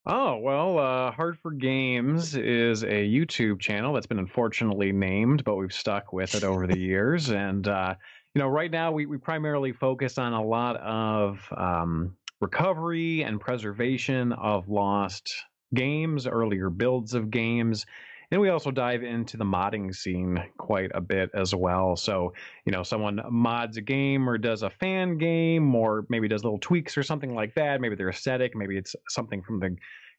Oh, 0.06 0.38
well, 0.38 0.78
uh, 0.80 1.12
Hard4Games 1.12 2.36
is 2.36 2.82
a 2.82 3.08
YouTube 3.08 3.60
channel 3.60 3.94
that's 3.94 4.08
been 4.08 4.18
unfortunately 4.18 4.90
named, 4.90 5.44
but 5.44 5.54
we've 5.54 5.72
stuck 5.72 6.12
with 6.12 6.34
it 6.34 6.42
over 6.42 6.66
the 6.66 6.78
years. 6.80 7.30
And, 7.30 7.68
uh, 7.68 7.94
you 8.34 8.40
know, 8.40 8.48
right 8.48 8.72
now 8.72 8.90
we, 8.90 9.06
we 9.06 9.18
primarily 9.18 9.70
focus 9.70 10.18
on 10.18 10.32
a 10.32 10.42
lot 10.42 10.78
of 10.78 11.38
um, 11.56 12.16
recovery 12.40 13.22
and 13.22 13.40
preservation 13.40 14.32
of 14.32 14.68
lost 14.68 15.32
games, 15.74 16.26
earlier 16.26 16.70
builds 16.70 17.14
of 17.14 17.30
games. 17.30 17.86
And 18.32 18.40
we 18.40 18.48
also 18.48 18.70
dive 18.70 19.02
into 19.02 19.36
the 19.36 19.44
modding 19.44 19.94
scene 19.94 20.40
quite 20.56 20.92
a 20.94 21.00
bit 21.00 21.30
as 21.34 21.52
well. 21.52 21.96
So, 21.96 22.32
you 22.64 22.70
know, 22.70 22.84
someone 22.84 23.20
mods 23.28 23.76
a 23.76 23.80
game 23.80 24.28
or 24.28 24.38
does 24.38 24.62
a 24.62 24.70
fan 24.70 25.18
game 25.18 25.74
or 25.74 26.06
maybe 26.08 26.28
does 26.28 26.44
little 26.44 26.60
tweaks 26.60 26.96
or 26.96 27.02
something 27.02 27.34
like 27.34 27.54
that. 27.56 27.80
Maybe 27.80 27.96
they're 27.96 28.10
aesthetic, 28.10 28.54
maybe 28.54 28.76
it's 28.76 28.94
something 29.08 29.42
from 29.42 29.58
the 29.58 29.76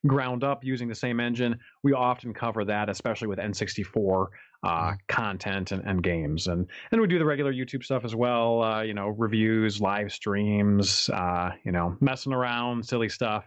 ground 0.07 0.43
up 0.43 0.63
using 0.63 0.89
the 0.89 0.95
same 0.95 1.19
engine. 1.19 1.57
We 1.83 1.93
often 1.93 2.33
cover 2.33 2.65
that, 2.65 2.89
especially 2.89 3.27
with 3.27 3.39
N64 3.39 4.27
uh, 4.63 4.93
content 5.07 5.71
and, 5.71 5.83
and 5.85 6.03
games. 6.03 6.47
And 6.47 6.67
then 6.89 7.01
we 7.01 7.07
do 7.07 7.19
the 7.19 7.25
regular 7.25 7.53
YouTube 7.53 7.83
stuff 7.83 8.03
as 8.03 8.15
well, 8.15 8.61
uh, 8.61 8.81
you 8.81 8.93
know, 8.93 9.09
reviews, 9.09 9.79
live 9.79 10.11
streams, 10.11 11.09
uh, 11.09 11.51
you 11.63 11.71
know, 11.71 11.95
messing 12.01 12.33
around, 12.33 12.85
silly 12.85 13.09
stuff. 13.09 13.45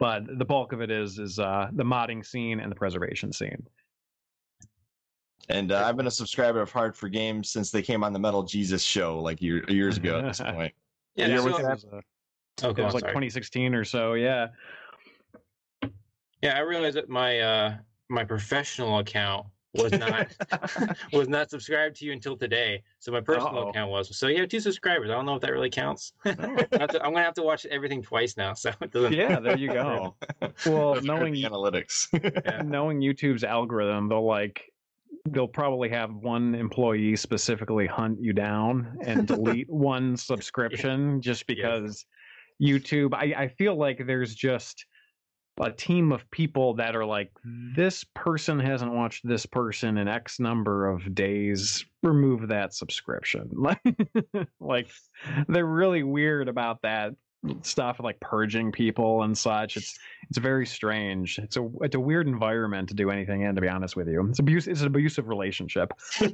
But 0.00 0.38
the 0.38 0.44
bulk 0.46 0.72
of 0.72 0.80
it 0.80 0.90
is 0.90 1.18
is 1.18 1.38
uh, 1.38 1.68
the 1.72 1.84
modding 1.84 2.24
scene 2.26 2.58
and 2.58 2.72
the 2.72 2.74
preservation 2.74 3.32
scene. 3.32 3.64
And 5.50 5.72
uh, 5.72 5.84
I've 5.86 5.96
been 5.96 6.06
a 6.06 6.10
subscriber 6.10 6.60
of 6.62 6.72
Hard4Games 6.72 7.46
since 7.46 7.70
they 7.70 7.82
came 7.82 8.02
on 8.02 8.12
the 8.14 8.18
Metal 8.18 8.42
Jesus 8.42 8.82
show 8.82 9.20
like 9.20 9.42
year, 9.42 9.62
years 9.68 9.98
ago 9.98 10.18
at 10.18 10.24
this 10.24 10.40
point. 10.54 10.72
Yeah, 11.16 11.26
Yeah, 11.26 11.36
so- 11.40 11.48
it 11.48 11.52
was, 11.52 11.84
uh, 11.84 12.00
Okay, 12.62 12.82
it 12.82 12.84
was 12.84 12.94
I'm 12.94 12.96
like 12.96 13.00
sorry. 13.00 13.12
2016 13.12 13.74
or 13.74 13.84
so. 13.84 14.14
Yeah. 14.14 14.48
Yeah, 16.42 16.56
I 16.56 16.60
realized 16.60 16.96
that 16.96 17.08
my 17.08 17.40
uh 17.40 17.76
my 18.08 18.24
professional 18.24 18.98
account 18.98 19.46
was 19.74 19.92
not 19.92 20.28
was 21.12 21.28
not 21.28 21.50
subscribed 21.50 21.96
to 21.96 22.04
you 22.04 22.12
until 22.12 22.36
today. 22.36 22.82
So 22.98 23.12
my 23.12 23.20
personal 23.20 23.58
Uh-oh. 23.58 23.68
account 23.70 23.90
was. 23.90 24.16
So 24.16 24.26
you 24.26 24.40
have 24.40 24.48
two 24.48 24.60
subscribers. 24.60 25.10
I 25.10 25.14
don't 25.14 25.26
know 25.26 25.34
if 25.36 25.40
that 25.42 25.52
really 25.52 25.70
counts. 25.70 26.12
I 26.24 26.30
have 26.30 26.90
to- 26.90 27.02
I'm 27.04 27.12
gonna 27.12 27.22
have 27.22 27.34
to 27.34 27.42
watch 27.42 27.66
everything 27.66 28.02
twice 28.02 28.36
now. 28.36 28.54
So 28.54 28.72
it 28.80 28.90
doesn't. 28.92 29.12
Yeah, 29.12 29.40
there 29.40 29.56
you 29.58 29.68
go. 29.72 30.16
Well, 30.66 30.94
I've 30.96 31.04
knowing 31.04 31.34
analytics. 31.34 32.06
Yeah. 32.12 32.62
knowing 32.62 33.00
YouTube's 33.00 33.44
algorithm, 33.44 34.08
they'll 34.08 34.26
like 34.26 34.62
they'll 35.30 35.48
probably 35.48 35.88
have 35.90 36.12
one 36.14 36.54
employee 36.54 37.16
specifically 37.16 37.86
hunt 37.86 38.18
you 38.20 38.32
down 38.32 38.98
and 39.04 39.26
delete 39.26 39.68
one 39.70 40.16
subscription 40.16 41.20
just 41.22 41.46
because 41.46 42.04
YouTube 42.60 43.14
I, 43.14 43.34
I 43.44 43.48
feel 43.48 43.74
like 43.76 44.02
there's 44.06 44.34
just 44.34 44.84
a 45.60 45.70
team 45.70 46.12
of 46.12 46.30
people 46.30 46.74
that 46.74 46.96
are 46.96 47.04
like 47.04 47.30
mm-hmm. 47.46 47.74
this 47.74 48.04
person 48.14 48.58
hasn't 48.58 48.92
watched 48.92 49.26
this 49.26 49.46
person 49.46 49.98
in 49.98 50.08
X 50.08 50.40
number 50.40 50.88
of 50.88 51.14
days. 51.14 51.84
Remove 52.02 52.48
that 52.48 52.74
subscription. 52.74 53.50
Like 53.52 53.80
like 54.60 54.90
they're 55.48 55.66
really 55.66 56.02
weird 56.02 56.48
about 56.48 56.82
that 56.82 57.12
stuff 57.62 57.98
like 58.00 58.20
purging 58.20 58.70
people 58.70 59.22
and 59.22 59.36
such. 59.36 59.76
It's 59.76 59.98
it's 60.28 60.38
very 60.38 60.66
strange. 60.66 61.38
It's 61.38 61.56
a 61.56 61.68
it's 61.80 61.94
a 61.94 62.00
weird 62.00 62.26
environment 62.28 62.88
to 62.90 62.94
do 62.94 63.10
anything 63.10 63.42
in. 63.42 63.54
To 63.54 63.60
be 63.60 63.68
honest 63.68 63.96
with 63.96 64.08
you, 64.08 64.26
it's 64.28 64.38
abuse. 64.38 64.66
It's 64.66 64.82
an 64.82 64.88
abusive 64.88 65.28
relationship. 65.28 65.92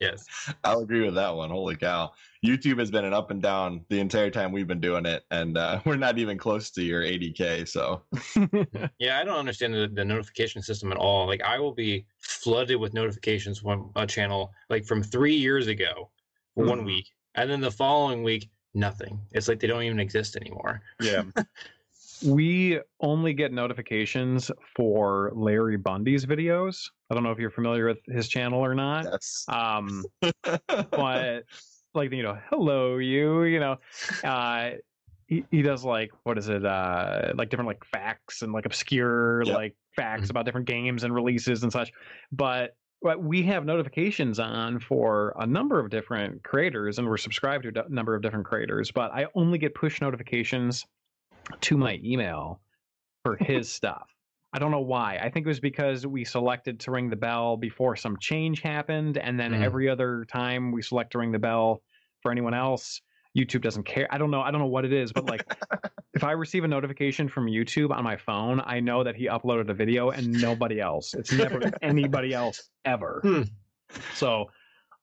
Yes. 0.00 0.26
I'll 0.64 0.80
agree 0.80 1.02
with 1.02 1.14
that 1.14 1.34
one. 1.34 1.48
Holy 1.50 1.76
cow. 1.76 2.12
YouTube 2.44 2.78
has 2.78 2.90
been 2.90 3.04
an 3.06 3.14
up 3.14 3.30
and 3.30 3.40
down 3.40 3.84
the 3.88 4.00
entire 4.00 4.28
time 4.28 4.52
we've 4.52 4.66
been 4.66 4.80
doing 4.80 5.06
it. 5.06 5.22
And 5.30 5.56
uh, 5.56 5.80
we're 5.86 5.96
not 5.96 6.18
even 6.18 6.36
close 6.36 6.70
to 6.72 6.82
your 6.82 7.02
80K. 7.02 7.66
So 7.66 8.02
Yeah, 8.98 9.18
I 9.18 9.24
don't 9.24 9.38
understand 9.38 9.72
the, 9.72 9.88
the 9.90 10.04
notification 10.04 10.60
system 10.62 10.90
at 10.92 10.98
all. 10.98 11.26
Like 11.26 11.42
I 11.42 11.58
will 11.58 11.72
be 11.72 12.06
flooded 12.20 12.78
with 12.80 12.92
notifications 12.92 13.60
from 13.60 13.92
a 13.96 14.06
channel 14.06 14.50
like 14.68 14.84
from 14.84 15.02
three 15.02 15.36
years 15.36 15.68
ago 15.68 16.10
for 16.54 16.66
one 16.66 16.80
Mhm. 16.82 16.86
week, 16.86 17.10
and 17.34 17.48
then 17.48 17.60
the 17.60 17.70
following 17.70 18.22
week 18.22 18.50
nothing. 18.74 19.20
It's 19.32 19.48
like 19.48 19.60
they 19.60 19.66
don't 19.66 19.82
even 19.82 20.00
exist 20.00 20.36
anymore. 20.36 20.82
yeah. 21.00 21.22
we 22.24 22.80
only 23.00 23.34
get 23.34 23.52
notifications 23.52 24.50
for 24.76 25.30
Larry 25.34 25.76
Bundy's 25.76 26.24
videos. 26.24 26.88
I 27.10 27.14
don't 27.14 27.22
know 27.22 27.32
if 27.32 27.38
you're 27.38 27.50
familiar 27.50 27.86
with 27.86 27.98
his 28.06 28.28
channel 28.28 28.60
or 28.64 28.74
not. 28.74 29.04
yes. 29.04 29.44
Um, 29.48 30.04
but 30.90 31.44
like 31.94 32.12
you 32.12 32.22
know, 32.22 32.38
hello 32.50 32.96
you. 32.98 33.44
You 33.44 33.60
know, 33.60 33.76
uh, 34.22 34.70
he, 35.26 35.44
he 35.50 35.62
does 35.62 35.84
like 35.84 36.12
what 36.22 36.38
is 36.38 36.48
it? 36.48 36.64
Uh, 36.64 37.32
like 37.34 37.50
different 37.50 37.68
like 37.68 37.84
facts 37.84 38.42
and 38.42 38.52
like 38.52 38.64
obscure 38.66 39.42
Yep. 39.44 39.54
like 39.54 39.76
facts 39.96 40.26
Mhm. 40.26 40.30
about 40.30 40.44
different 40.44 40.66
games 40.66 41.04
and 41.04 41.14
releases 41.14 41.62
and 41.62 41.72
such. 41.72 41.92
But 42.32 42.76
but 42.83 42.83
we 43.18 43.42
have 43.44 43.64
notifications 43.64 44.40
on 44.40 44.80
for 44.80 45.34
a 45.38 45.46
number 45.46 45.78
of 45.78 45.90
different 45.90 46.42
creators, 46.42 46.98
and 46.98 47.06
we're 47.06 47.18
subscribed 47.18 47.64
to 47.64 47.84
a 47.84 47.88
number 47.88 48.14
of 48.14 48.22
different 48.22 48.46
creators. 48.46 48.90
But 48.90 49.12
I 49.12 49.26
only 49.34 49.58
get 49.58 49.74
push 49.74 50.00
notifications 50.00 50.86
to 51.60 51.76
my 51.76 52.00
email 52.02 52.60
for 53.22 53.36
his 53.40 53.70
stuff. 53.70 54.08
I 54.54 54.58
don't 54.58 54.70
know 54.70 54.80
why. 54.80 55.18
I 55.20 55.30
think 55.30 55.44
it 55.46 55.48
was 55.48 55.60
because 55.60 56.06
we 56.06 56.24
selected 56.24 56.80
to 56.80 56.90
ring 56.92 57.10
the 57.10 57.16
bell 57.16 57.56
before 57.56 57.96
some 57.96 58.16
change 58.18 58.60
happened, 58.60 59.18
and 59.18 59.38
then 59.38 59.52
Mm. 59.52 59.62
every 59.62 59.88
other 59.88 60.24
time 60.24 60.72
we 60.72 60.80
select 60.80 61.12
to 61.12 61.18
ring 61.18 61.32
the 61.32 61.38
bell 61.38 61.82
for 62.22 62.30
anyone 62.30 62.54
else, 62.54 63.02
YouTube 63.36 63.62
doesn't 63.62 63.82
care. 63.84 64.06
I 64.10 64.18
don't 64.18 64.30
know. 64.30 64.40
I 64.42 64.50
don't 64.50 64.60
know 64.60 64.66
what 64.66 64.84
it 64.84 64.92
is, 64.92 65.12
but 65.12 65.26
like 65.26 65.44
if 66.14 66.22
I 66.24 66.32
receive 66.32 66.64
a 66.64 66.68
notification 66.68 67.28
from 67.28 67.46
YouTube 67.46 67.90
on 67.90 68.04
my 68.04 68.16
phone, 68.16 68.60
I 68.64 68.80
know 68.80 69.02
that 69.04 69.16
he 69.16 69.26
uploaded 69.26 69.68
a 69.70 69.74
video 69.74 70.10
and 70.10 70.30
nobody 70.40 70.80
else. 70.80 71.14
It's 71.14 71.32
never 71.32 71.60
anybody 71.82 72.32
else 72.32 72.70
ever. 72.84 73.20
Hmm. 73.22 73.42
So, 74.14 74.50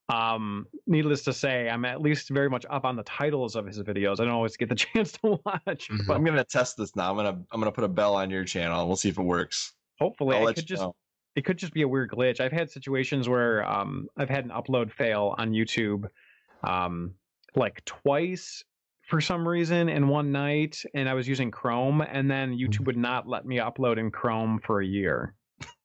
um, 0.10 0.68
needless 0.88 1.24
to 1.24 1.34
say, 1.34 1.70
I'm 1.70 1.86
at 1.86 2.02
least 2.02 2.30
very 2.30 2.50
much 2.50 2.66
up 2.70 2.84
on 2.86 2.96
the 2.96 3.04
titles 3.04 3.56
of 3.56 3.66
his 3.66 3.80
videos. 3.80 4.20
I 4.20 4.26
don't 4.26 4.30
always 4.34 4.58
get 4.58 4.70
the 4.70 4.76
chance 4.94 5.12
to 5.14 5.40
watch, 5.46 5.90
Mhm. 5.90 6.08
but 6.08 6.16
I'm 6.16 6.24
gonna 6.24 6.44
test 6.44 6.78
this 6.78 6.96
now. 6.96 7.10
I'm 7.12 7.16
gonna 7.16 7.42
I'm 7.52 7.60
gonna 7.60 7.72
put 7.72 7.84
a 7.84 7.88
bell 7.90 8.16
on 8.16 8.30
your 8.30 8.44
channel 8.46 8.80
and 8.80 8.88
we'll 8.88 8.98
see 8.98 9.10
if 9.10 9.18
it 9.18 9.24
works. 9.24 9.74
hopefully 10.00 10.36
I 10.38 10.54
could 10.54 10.66
just 10.66 10.82
know. 10.82 10.96
it 11.36 11.46
could 11.46 11.58
just 11.58 11.74
be 11.74 11.82
a 11.84 11.88
weird 11.88 12.12
glitch. 12.12 12.40
I've 12.40 12.52
had 12.52 12.70
situations 12.72 13.30
where 13.30 13.64
um, 13.70 14.08
I've 14.18 14.30
had 14.30 14.44
an 14.46 14.52
upload 14.52 14.92
fail 14.92 15.36
on 15.38 15.52
YouTube, 15.52 16.06
um, 16.64 17.14
like 17.56 17.84
twice 17.86 18.64
for 19.08 19.20
some 19.20 19.48
reason 19.48 19.90
in 19.90 20.08
one 20.08 20.32
night, 20.32 20.82
and 20.94 21.10
I 21.10 21.14
was 21.14 21.28
using 21.28 21.52
Chrome, 21.52 22.02
and 22.02 22.32
then 22.32 22.58
YouTube 22.58 22.86
would 22.86 22.98
not 22.98 23.28
let 23.28 23.46
me 23.46 23.58
upload 23.58 23.98
in 23.98 24.10
Chrome 24.10 24.60
for 24.64 24.82
a 24.82 24.86
year. 24.86 25.36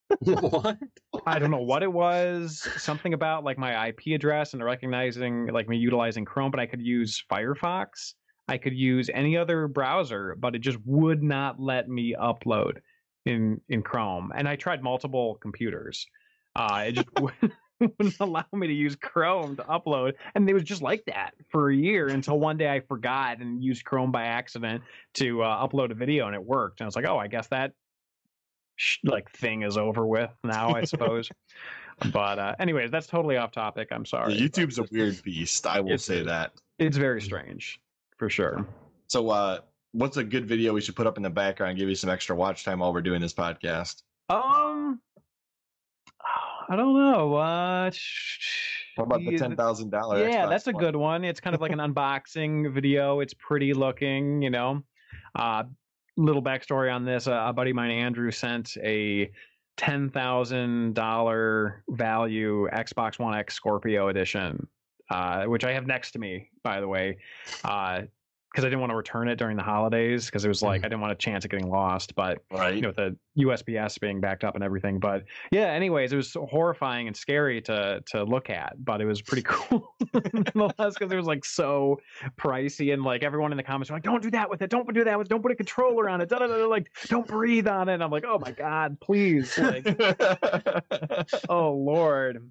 what? 0.21 0.79
I 1.27 1.39
don't 1.39 1.51
know 1.51 1.63
what 1.63 1.83
it 1.83 1.93
was. 1.93 2.67
Something 2.77 3.15
about 3.15 3.45
like 3.45 3.59
my 3.59 3.89
IP 3.89 4.15
address 4.15 4.55
and 4.55 4.63
recognizing 4.63 5.47
like 5.47 5.69
me 5.69 5.77
utilizing 5.77 6.25
Chrome, 6.25 6.51
but 6.51 6.61
I 6.61 6.67
could 6.67 6.81
use 6.81 7.23
Firefox. 7.31 8.15
I 8.49 8.59
could 8.59 8.75
use 8.75 9.11
any 9.13 9.37
other 9.37 9.67
browser, 9.67 10.37
but 10.39 10.55
it 10.55 10.61
just 10.61 10.79
would 10.85 11.23
not 11.23 11.59
let 11.59 11.89
me 11.89 12.15
upload 12.19 12.79
in 13.25 13.61
in 13.69 13.83
Chrome. 13.83 14.31
And 14.35 14.49
I 14.49 14.57
tried 14.57 14.83
multiple 14.83 15.39
computers. 15.43 16.07
Uh, 16.55 16.85
it 16.87 16.93
just 16.93 17.09
wouldn't 17.81 18.21
allow 18.21 18.45
me 18.53 18.67
to 18.67 18.73
use 18.73 18.97
Chrome 18.97 19.57
to 19.57 19.63
upload, 19.65 20.15
and 20.35 20.49
it 20.49 20.55
was 20.55 20.63
just 20.63 20.83
like 20.83 21.05
that 21.07 21.35
for 21.49 21.71
a 21.71 21.77
year 21.77 22.09
until 22.09 22.39
one 22.39 22.57
day 22.57 22.71
I 22.71 22.81
forgot 22.81 23.41
and 23.41 23.63
used 23.63 23.85
Chrome 23.85 24.13
by 24.13 24.25
accident 24.25 24.83
to 25.15 25.43
uh, 25.43 25.67
upload 25.67 25.91
a 25.91 25.95
video, 25.95 26.27
and 26.27 26.35
it 26.35 26.43
worked. 26.43 26.81
And 26.81 26.87
I 26.87 26.89
was 26.89 26.97
like, 26.97 27.07
oh, 27.07 27.19
I 27.19 27.29
guess 27.29 27.49
that 27.49 27.73
sh- 28.77 28.99
like 29.05 29.31
thing 29.31 29.63
is 29.63 29.77
over 29.77 30.07
with 30.07 30.31
now, 30.45 30.75
I 30.75 30.85
suppose. 30.85 31.29
but 32.13 32.39
uh, 32.39 32.55
anyways, 32.59 32.91
that's 32.91 33.07
totally 33.07 33.37
off 33.37 33.53
topic. 33.53 33.89
I'm 33.91 34.07
sorry. 34.07 34.35
YouTube's 34.35 34.79
a 34.79 34.85
weird 34.93 35.23
beast. 35.23 35.67
I 35.67 35.81
will 35.81 35.99
say 35.99 36.23
that. 36.23 36.53
It's 36.79 36.97
very 36.97 37.21
strange, 37.21 37.81
for 38.17 38.31
sure. 38.31 38.67
So, 39.09 39.31
uh, 39.31 39.61
what's 39.93 40.17
a 40.17 40.25
good 40.25 40.47
video 40.47 40.73
we 40.73 40.81
should 40.81 40.97
put 40.97 41.07
up 41.07 41.17
in 41.17 41.23
the 41.23 41.31
background? 41.31 41.79
Give 41.79 41.89
you 41.89 41.95
some 41.95 42.11
extra 42.11 42.37
watch 42.37 42.65
time 42.65 42.81
while 42.81 42.93
we're 42.93 43.03
doing 43.03 43.21
this 43.21 43.33
podcast. 43.35 44.03
Um, 44.29 45.01
I 46.69 46.77
don't 46.77 46.95
know. 46.95 47.35
Uh, 47.35 47.91
What 48.97 49.05
about 49.05 49.21
the 49.21 49.37
ten 49.39 49.57
thousand 49.57 49.91
dollars? 49.91 50.29
Yeah, 50.33 50.47
that's 50.47 50.67
a 50.67 50.73
good 50.73 50.97
one. 50.97 51.25
It's 51.25 51.41
kind 51.41 51.55
of 51.55 51.61
like 51.61 51.73
an 51.73 51.79
unboxing 51.95 52.73
video. 52.73 53.21
It's 53.21 53.35
pretty 53.35 53.73
looking, 53.75 54.43
you 54.43 54.51
know. 54.51 54.83
Uh, 55.35 55.65
little 56.17 56.43
backstory 56.43 56.93
on 56.93 57.05
this: 57.05 57.27
uh, 57.29 57.45
a 57.47 57.53
buddy 57.53 57.71
of 57.71 57.77
mine, 57.77 57.91
Andrew, 57.91 58.31
sent 58.31 58.77
a 58.83 59.31
ten 59.77 60.11
thousand 60.11 60.95
dollar 60.95 61.83
value 61.91 62.69
Xbox 62.73 63.19
One 63.19 63.35
X 63.35 63.55
Scorpio 63.55 64.09
edition, 64.09 64.67
uh, 65.11 65.45
which 65.45 65.65
I 65.65 65.73
have 65.73 65.87
next 65.87 66.13
to 66.13 66.19
me, 66.19 66.51
by 66.65 66.81
the 66.81 66.89
way. 66.89 67.19
Uh, 67.65 68.03
because 68.57 68.65
I 68.65 68.71
didn't 68.71 68.81
want 68.81 68.91
to 68.91 68.97
return 68.97 69.29
it 69.29 69.37
during 69.37 69.55
the 69.55 69.63
holidays 69.63 70.25
because 70.25 70.47
it 70.47 70.49
was 70.49 70.63
like 70.63 70.81
mm. 70.81 70.87
I 70.87 70.89
didn't 70.89 71.03
want 71.03 71.13
a 71.13 71.17
chance 71.17 71.45
of 71.45 71.51
getting 71.51 71.69
lost. 71.69 72.15
But 72.15 72.39
right. 72.51 72.75
you 72.75 72.81
know 72.81 72.91
the 72.91 73.15
USPS 73.39 74.01
being 74.01 74.19
backed 74.19 74.45
up 74.45 74.55
and 74.55 74.65
everything. 74.65 74.99
But 74.99 75.25
yeah, 75.51 75.67
anyways, 75.67 76.15
it 76.15 76.17
was 76.17 76.33
so 76.33 76.47
horrifying 76.47 77.07
and 77.07 77.15
scary 77.15 77.61
to 77.63 78.03
to 78.07 78.25
look 78.25 78.49
at, 78.49 78.83
but 78.83 79.03
it 79.03 79.05
was 79.05 79.21
pretty 79.21 79.43
cool 79.47 79.95
nonetheless 80.33 80.95
because 80.95 81.13
it 81.13 81.17
was 81.17 81.27
like 81.27 81.45
so 81.45 82.01
pricey 82.39 82.95
and 82.95 83.05
like 83.05 83.23
everyone 83.23 83.53
in 83.53 83.59
the 83.59 83.63
comments 83.63 83.91
were 83.91 83.97
like, 83.97 84.05
"Don't 84.05 84.23
do 84.23 84.31
that 84.31 84.49
with 84.49 84.63
it! 84.63 84.71
Don't 84.71 84.91
do 84.91 85.05
that 85.05 85.19
with! 85.19 85.27
It. 85.27 85.29
Don't 85.29 85.43
put 85.43 85.53
a 85.53 85.57
controller 85.57 86.09
on 86.09 86.23
it! 86.23 86.31
Da, 86.31 86.39
da, 86.39 86.47
da, 86.47 86.67
like, 86.67 86.91
don't 87.09 87.27
breathe 87.27 87.69
on 87.69 87.91
it!" 87.91 87.95
And 87.95 88.03
I'm 88.03 88.11
like, 88.11 88.25
"Oh 88.27 88.39
my 88.39 88.53
god, 88.53 88.99
please!" 89.01 89.59
Like, 89.59 89.87
oh 91.51 91.73
lord. 91.73 92.51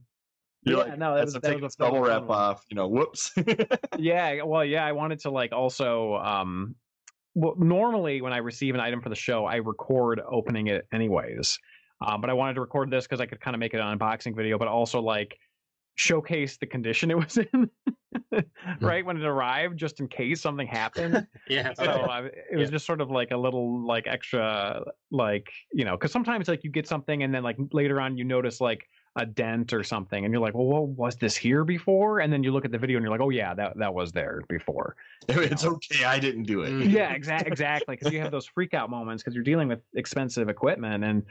You're 0.65 0.77
yeah, 0.77 0.83
like, 0.83 0.97
no, 0.97 1.13
that 1.15 1.19
that's 1.19 1.33
was, 1.33 1.41
that 1.41 1.61
was 1.61 1.75
a 1.75 1.77
bubble 1.77 2.01
wrap 2.01 2.23
one. 2.23 2.37
off. 2.37 2.65
You 2.69 2.75
know, 2.75 2.87
whoops. 2.87 3.31
yeah 3.97 4.41
well 4.43 4.65
yeah 4.65 4.85
i 4.85 4.91
wanted 4.91 5.19
to 5.19 5.29
like 5.29 5.51
also 5.53 6.15
um 6.15 6.75
well 7.33 7.55
normally 7.57 8.21
when 8.21 8.33
i 8.33 8.37
receive 8.37 8.73
an 8.75 8.81
item 8.81 9.01
for 9.01 9.09
the 9.09 9.15
show 9.15 9.45
i 9.45 9.55
record 9.55 10.21
opening 10.29 10.67
it 10.67 10.85
anyways 10.91 11.57
um, 12.05 12.19
but 12.21 12.29
i 12.29 12.33
wanted 12.33 12.53
to 12.55 12.61
record 12.61 12.89
this 12.91 13.05
because 13.05 13.21
i 13.21 13.25
could 13.25 13.39
kind 13.39 13.55
of 13.55 13.59
make 13.59 13.73
it 13.73 13.79
an 13.79 13.97
unboxing 13.97 14.35
video 14.35 14.57
but 14.57 14.67
also 14.67 15.01
like 15.01 15.37
showcase 15.95 16.57
the 16.57 16.65
condition 16.67 17.09
it 17.11 17.15
was 17.17 17.37
in 17.37 17.69
right 18.81 19.05
when 19.05 19.17
it 19.17 19.23
arrived 19.23 19.77
just 19.77 19.99
in 19.99 20.07
case 20.07 20.41
something 20.41 20.67
happened 20.67 21.25
Yeah. 21.47 21.73
so 21.73 21.83
I, 21.85 22.25
it 22.51 22.57
was 22.57 22.69
Yeah. 22.69 22.71
just 22.71 22.85
sort 22.85 23.01
of 23.01 23.09
like 23.09 23.31
a 23.31 23.37
little 23.37 23.85
like 23.85 24.07
extra 24.07 24.83
like 25.11 25.47
you 25.71 25.85
know 25.85 25.95
because 25.97 26.11
sometimes 26.11 26.47
like 26.47 26.63
you 26.63 26.69
get 26.71 26.87
something 26.87 27.23
and 27.23 27.33
then 27.33 27.43
like 27.43 27.57
later 27.71 28.01
on 28.01 28.17
you 28.17 28.23
notice 28.23 28.59
like 28.59 28.87
a 29.17 29.25
dent 29.25 29.73
or 29.73 29.83
something 29.83 30.25
and 30.25 30.33
you're 30.33 30.41
like 30.41 30.53
well, 30.53 30.67
well 30.67 30.87
was 30.87 31.15
this 31.15 31.35
here 31.35 31.63
before 31.63 32.19
and 32.19 32.31
then 32.31 32.43
you 32.43 32.51
look 32.51 32.65
at 32.65 32.71
the 32.71 32.77
video 32.77 32.97
and 32.97 33.03
you're 33.03 33.11
like 33.11 33.21
oh 33.21 33.29
yeah 33.29 33.53
that 33.53 33.77
that 33.77 33.93
was 33.93 34.11
there 34.11 34.41
before 34.49 34.95
it's 35.29 35.63
okay. 35.63 36.03
I 36.03 36.19
didn't 36.19 36.43
do 36.43 36.61
it. 36.61 36.71
Mm. 36.71 36.91
yeah 36.91 37.13
exactly 37.13 37.51
exactly 37.51 37.95
because 37.95 38.13
you 38.13 38.19
have 38.19 38.31
those 38.31 38.45
freak 38.45 38.73
out 38.73 38.89
moments 38.89 39.23
because 39.23 39.33
you're 39.33 39.43
dealing 39.43 39.67
with 39.67 39.79
expensive 39.95 40.49
equipment 40.49 41.03
and 41.03 41.23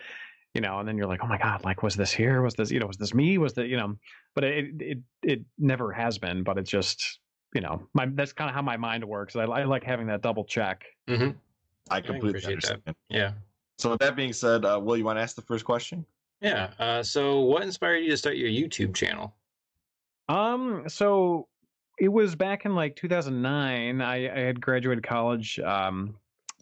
you 0.54 0.60
know 0.60 0.78
and 0.78 0.88
then 0.88 0.96
you're 0.96 1.06
like 1.06 1.20
oh 1.22 1.26
my 1.26 1.38
god 1.38 1.64
like 1.64 1.82
was 1.82 1.94
this 1.94 2.12
here 2.12 2.42
was 2.42 2.54
this 2.54 2.70
you 2.70 2.80
know 2.80 2.86
was 2.86 2.96
this 2.96 3.12
me 3.12 3.38
was 3.38 3.52
the 3.52 3.66
you 3.66 3.76
know 3.76 3.96
but 4.34 4.44
it 4.44 4.70
it 4.80 4.98
it 5.22 5.42
never 5.58 5.92
has 5.92 6.18
been 6.18 6.42
but 6.42 6.56
it's 6.56 6.70
just 6.70 7.18
you 7.54 7.60
know 7.60 7.82
my 7.92 8.06
that's 8.14 8.32
kind 8.32 8.48
of 8.48 8.54
how 8.54 8.62
my 8.62 8.76
mind 8.76 9.04
works 9.04 9.36
I, 9.36 9.42
I 9.42 9.64
like 9.64 9.84
having 9.84 10.06
that 10.06 10.22
double 10.22 10.44
check 10.44 10.84
hmm 11.08 11.30
I 11.90 12.00
completely 12.00 12.30
appreciate 12.30 12.62
that. 12.62 12.70
understand. 12.70 12.96
Yeah. 13.08 13.32
So 13.78 13.90
with 13.90 14.00
that 14.00 14.16
being 14.16 14.32
said, 14.32 14.64
uh, 14.64 14.80
Will, 14.82 14.96
you 14.96 15.04
want 15.04 15.18
to 15.18 15.22
ask 15.22 15.36
the 15.36 15.42
first 15.42 15.64
question? 15.64 16.04
Yeah. 16.44 16.68
Uh, 16.78 17.02
so, 17.02 17.40
what 17.40 17.62
inspired 17.62 18.04
you 18.04 18.10
to 18.10 18.16
start 18.18 18.36
your 18.36 18.50
YouTube 18.50 18.94
channel? 18.94 19.34
Um, 20.28 20.84
so 20.88 21.48
it 21.98 22.08
was 22.08 22.36
back 22.36 22.66
in 22.66 22.74
like 22.74 22.96
2009. 22.96 24.02
I, 24.02 24.14
I 24.14 24.40
had 24.40 24.60
graduated 24.60 25.02
college, 25.02 25.58
um, 25.60 26.16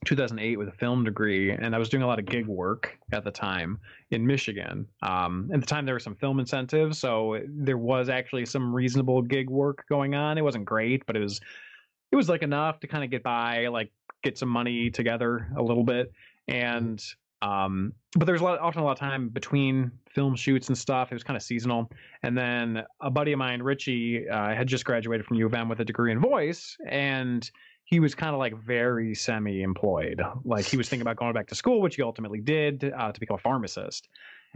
2008 0.05 0.57
with 0.57 0.69
a 0.69 0.73
film 0.73 1.03
degree, 1.03 1.51
and 1.51 1.75
I 1.75 1.79
was 1.79 1.89
doing 1.89 2.05
a 2.05 2.07
lot 2.07 2.21
of 2.21 2.27
gig 2.27 2.47
work 2.47 2.97
at 3.11 3.25
the 3.25 3.33
time 3.33 3.81
in 4.13 4.25
Michigan. 4.25 4.87
Um, 5.03 5.51
at 5.53 5.59
the 5.59 5.67
time 5.67 5.85
there 5.85 5.97
were 5.97 6.01
some 6.01 6.15
film 6.15 6.39
incentives, 6.39 6.99
so 6.99 7.41
there 7.49 7.79
was 7.79 8.09
actually 8.09 8.47
some 8.47 8.73
reasonable 8.73 9.21
gig 9.21 9.51
work 9.51 9.85
going 9.89 10.15
on. 10.15 10.39
It 10.39 10.43
wasn't 10.43 10.65
great, 10.65 11.05
but 11.07 11.17
it 11.17 11.21
was 11.21 11.41
it 12.13 12.17
was 12.17 12.29
like 12.29 12.43
enough 12.43 12.79
to 12.81 12.87
kind 12.87 13.03
of 13.03 13.11
get 13.11 13.25
by, 13.25 13.67
like 13.67 13.91
get 14.23 14.39
some 14.39 14.49
money 14.49 14.91
together 14.91 15.49
a 15.57 15.63
little 15.63 15.83
bit, 15.83 16.13
and 16.47 17.03
um, 17.43 17.93
but 18.17 18.27
there's 18.27 18.41
a 18.41 18.45
lot, 18.45 18.59
often 18.61 18.81
a 18.81 18.85
lot 18.85 18.93
of 18.93 18.99
time 18.99 19.29
between 19.29 19.91
film 20.09 20.37
shoots 20.37 20.69
and 20.69 20.79
stuff. 20.79 21.11
It 21.11 21.15
was 21.15 21.25
kind 21.25 21.37
of 21.37 21.43
seasonal. 21.43 21.91
And 22.23 22.39
then 22.39 22.85
a 23.01 23.11
buddy 23.11 23.33
of 23.33 23.39
mine, 23.39 23.63
Richie, 23.63 24.29
uh, 24.29 24.55
had 24.55 24.69
just 24.69 24.85
graduated 24.85 25.27
from 25.27 25.37
U 25.39 25.47
of 25.47 25.55
M 25.55 25.69
with 25.69 25.81
a 25.81 25.85
degree 25.85 26.13
in 26.13 26.21
voice, 26.21 26.77
and 26.89 27.51
he 27.85 28.01
was 28.01 28.15
kind 28.15 28.33
of 28.33 28.39
like 28.39 28.57
very 28.57 29.15
semi-employed. 29.15 30.23
Like 30.45 30.65
he 30.65 30.77
was 30.77 30.89
thinking 30.89 31.03
about 31.03 31.17
going 31.17 31.33
back 31.35 31.49
to 31.49 31.55
school, 31.55 31.81
which 31.83 31.97
he 31.97 32.03
ultimately 32.03 32.41
did 32.41 32.93
uh, 32.97 33.13
to 33.13 33.21
become 33.21 33.35
a 33.35 33.39
pharmacist. 33.39 34.09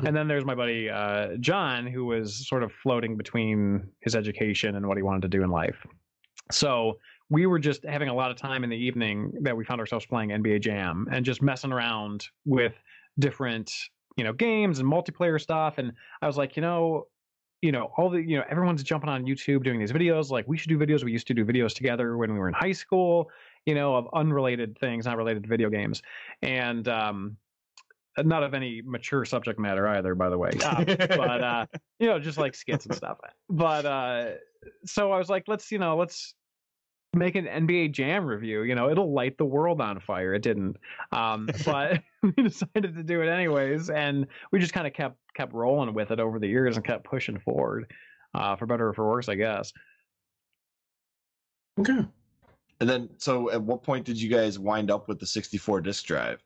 And 0.04 0.14
then 0.14 0.28
there's 0.28 0.44
my 0.44 0.54
buddy 0.54 0.90
uh, 0.90 1.36
John, 1.40 1.86
who 1.86 2.04
was 2.04 2.46
sort 2.46 2.62
of 2.62 2.70
floating 2.82 3.16
between 3.16 3.88
his 4.00 4.14
education 4.14 4.76
and 4.76 4.86
what 4.86 4.96
he 4.96 5.02
wanted 5.02 5.22
to 5.22 5.28
do 5.28 5.42
in 5.42 5.50
life. 5.50 5.86
So 6.52 6.98
we 7.28 7.46
were 7.46 7.58
just 7.58 7.84
having 7.84 8.08
a 8.08 8.14
lot 8.14 8.30
of 8.30 8.36
time 8.36 8.64
in 8.64 8.70
the 8.70 8.76
evening 8.76 9.32
that 9.42 9.56
we 9.56 9.64
found 9.64 9.80
ourselves 9.80 10.06
playing 10.06 10.30
NBA 10.30 10.60
Jam 10.60 11.08
and 11.10 11.24
just 11.24 11.42
messing 11.42 11.72
around 11.72 12.26
with 12.44 12.74
different, 13.18 13.72
you 14.16 14.24
know, 14.24 14.32
games 14.32 14.78
and 14.78 14.90
multiplayer 14.90 15.40
stuff. 15.40 15.78
And 15.78 15.92
I 16.22 16.26
was 16.26 16.36
like, 16.36 16.56
you 16.56 16.62
know, 16.62 17.06
you 17.62 17.72
know, 17.72 17.90
all 17.96 18.10
the, 18.10 18.20
you 18.20 18.36
know, 18.36 18.44
everyone's 18.48 18.82
jumping 18.82 19.08
on 19.08 19.24
YouTube 19.24 19.64
doing 19.64 19.80
these 19.80 19.92
videos. 19.92 20.30
Like, 20.30 20.46
we 20.46 20.56
should 20.56 20.68
do 20.68 20.78
videos. 20.78 21.02
We 21.02 21.10
used 21.10 21.26
to 21.26 21.34
do 21.34 21.44
videos 21.44 21.74
together 21.74 22.16
when 22.16 22.32
we 22.32 22.38
were 22.38 22.48
in 22.48 22.54
high 22.54 22.72
school, 22.72 23.28
you 23.64 23.74
know, 23.74 23.96
of 23.96 24.06
unrelated 24.14 24.78
things, 24.78 25.06
not 25.06 25.16
related 25.16 25.42
to 25.42 25.48
video 25.48 25.68
games. 25.68 26.02
And, 26.42 26.86
um, 26.86 27.36
not 28.18 28.42
of 28.42 28.54
any 28.54 28.80
mature 28.82 29.26
subject 29.26 29.58
matter 29.58 29.86
either, 29.88 30.14
by 30.14 30.30
the 30.30 30.38
way. 30.38 30.50
Uh, 30.64 30.84
but 30.84 31.44
uh, 31.44 31.66
you 31.98 32.06
know, 32.06 32.18
just 32.18 32.38
like 32.38 32.54
skits 32.54 32.86
and 32.86 32.94
stuff. 32.94 33.18
But 33.50 33.84
uh, 33.84 34.30
so 34.86 35.12
I 35.12 35.18
was 35.18 35.28
like, 35.28 35.44
let's, 35.48 35.70
you 35.70 35.78
know, 35.78 35.96
let's 35.96 36.34
make 37.16 37.34
an 37.34 37.46
NBA 37.46 37.92
Jam 37.92 38.26
review. 38.26 38.62
You 38.62 38.74
know, 38.74 38.90
it'll 38.90 39.12
light 39.12 39.38
the 39.38 39.44
world 39.44 39.80
on 39.80 40.00
fire. 40.00 40.34
It 40.34 40.42
didn't, 40.42 40.76
um, 41.12 41.48
but 41.64 42.02
we 42.22 42.42
decided 42.42 42.94
to 42.94 43.02
do 43.02 43.22
it 43.22 43.28
anyways, 43.28 43.90
and 43.90 44.26
we 44.52 44.58
just 44.58 44.72
kind 44.72 44.86
of 44.86 44.92
kept 44.92 45.16
kept 45.34 45.52
rolling 45.52 45.92
with 45.94 46.10
it 46.10 46.20
over 46.20 46.38
the 46.38 46.48
years 46.48 46.76
and 46.76 46.84
kept 46.84 47.04
pushing 47.04 47.38
forward, 47.40 47.92
uh, 48.34 48.56
for 48.56 48.66
better 48.66 48.88
or 48.88 48.94
for 48.94 49.06
worse, 49.06 49.28
I 49.28 49.34
guess. 49.34 49.72
Okay. 51.78 52.06
And 52.80 52.88
then, 52.88 53.08
so 53.16 53.50
at 53.50 53.62
what 53.62 53.82
point 53.82 54.04
did 54.04 54.20
you 54.20 54.28
guys 54.28 54.58
wind 54.58 54.90
up 54.90 55.08
with 55.08 55.18
the 55.18 55.26
64 55.26 55.80
disk 55.80 56.04
drive? 56.04 56.42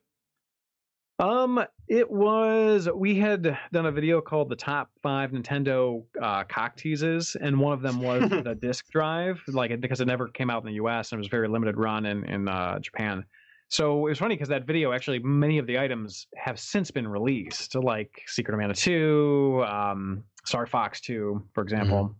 Um, 1.20 1.62
it 1.86 2.10
was 2.10 2.88
we 2.94 3.18
had 3.18 3.58
done 3.72 3.84
a 3.84 3.92
video 3.92 4.22
called 4.22 4.48
the 4.48 4.56
top 4.56 4.90
five 5.02 5.32
Nintendo 5.32 6.02
uh, 6.20 6.44
cock 6.44 6.76
teases, 6.76 7.36
and 7.38 7.60
one 7.60 7.74
of 7.74 7.82
them 7.82 8.00
was 8.00 8.30
the 8.30 8.56
disk 8.58 8.88
drive, 8.90 9.42
like 9.48 9.78
because 9.80 10.00
it 10.00 10.06
never 10.06 10.28
came 10.28 10.48
out 10.48 10.62
in 10.62 10.66
the 10.66 10.76
U.S. 10.76 11.12
and 11.12 11.18
it 11.18 11.20
was 11.20 11.26
a 11.26 11.30
very 11.30 11.46
limited 11.46 11.76
run 11.76 12.06
in 12.06 12.24
in 12.24 12.48
uh, 12.48 12.78
Japan. 12.78 13.24
So 13.68 14.06
it 14.06 14.10
was 14.10 14.18
funny 14.18 14.34
because 14.34 14.48
that 14.48 14.66
video 14.66 14.92
actually 14.92 15.18
many 15.18 15.58
of 15.58 15.66
the 15.66 15.78
items 15.78 16.26
have 16.36 16.58
since 16.58 16.90
been 16.90 17.06
released, 17.06 17.74
like 17.74 18.22
Secret 18.26 18.54
of 18.54 18.60
Mana 18.60 18.74
Two, 18.74 19.62
um, 19.68 20.24
Star 20.46 20.66
Fox 20.66 21.02
Two, 21.02 21.46
for 21.52 21.62
example. 21.62 22.16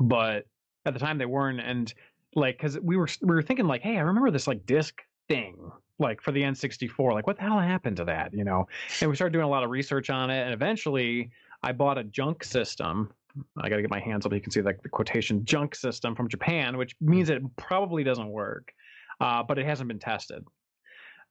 But 0.00 0.46
at 0.86 0.94
the 0.94 0.98
time 0.98 1.18
they 1.18 1.26
weren't, 1.26 1.60
and 1.60 1.92
like 2.34 2.56
because 2.56 2.80
we 2.80 2.96
were 2.96 3.08
we 3.20 3.34
were 3.34 3.42
thinking 3.42 3.66
like, 3.66 3.82
hey, 3.82 3.98
I 3.98 4.00
remember 4.00 4.30
this 4.30 4.46
like 4.46 4.64
disc 4.64 5.02
thing 5.28 5.70
like 6.00 6.20
for 6.20 6.32
the 6.32 6.42
N64. 6.42 7.12
Like, 7.12 7.26
what 7.26 7.36
the 7.36 7.42
hell 7.42 7.58
happened 7.58 7.98
to 7.98 8.04
that? 8.06 8.32
You 8.32 8.44
know? 8.44 8.66
And 9.00 9.10
we 9.10 9.16
started 9.16 9.32
doing 9.32 9.44
a 9.44 9.48
lot 9.48 9.62
of 9.62 9.70
research 9.70 10.10
on 10.10 10.30
it. 10.30 10.42
And 10.42 10.52
eventually 10.52 11.30
I 11.62 11.72
bought 11.72 11.98
a 11.98 12.04
junk 12.04 12.42
system. 12.42 13.12
I 13.58 13.68
got 13.68 13.76
to 13.76 13.82
get 13.82 13.90
my 13.90 14.00
hands 14.00 14.26
up. 14.26 14.32
You 14.32 14.40
can 14.40 14.50
see 14.50 14.62
like 14.62 14.82
the 14.82 14.88
quotation 14.88 15.44
junk 15.44 15.74
system 15.74 16.16
from 16.16 16.28
Japan, 16.28 16.76
which 16.76 16.96
means 17.00 17.30
it 17.30 17.42
probably 17.56 18.02
doesn't 18.02 18.28
work, 18.28 18.72
uh, 19.20 19.42
but 19.42 19.58
it 19.58 19.66
hasn't 19.66 19.88
been 19.88 20.00
tested. 20.00 20.44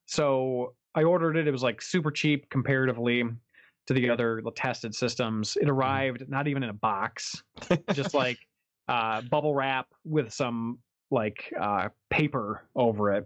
So 0.05 0.75
I 0.95 1.03
ordered 1.03 1.35
it. 1.35 1.47
It 1.47 1.51
was 1.51 1.63
like 1.63 1.81
super 1.81 2.11
cheap 2.11 2.49
comparatively 2.49 3.23
to 3.87 3.93
the 3.93 4.09
other 4.09 4.41
tested 4.55 4.95
systems. 4.95 5.57
It 5.59 5.67
arrived 5.67 6.29
not 6.29 6.47
even 6.47 6.63
in 6.63 6.69
a 6.69 6.73
box, 6.73 7.43
just 7.93 8.13
like 8.13 8.37
uh, 8.87 9.21
bubble 9.21 9.53
wrap 9.53 9.87
with 10.05 10.31
some 10.31 10.79
like 11.11 11.51
uh, 11.59 11.89
paper 12.09 12.67
over 12.75 13.11
it 13.13 13.25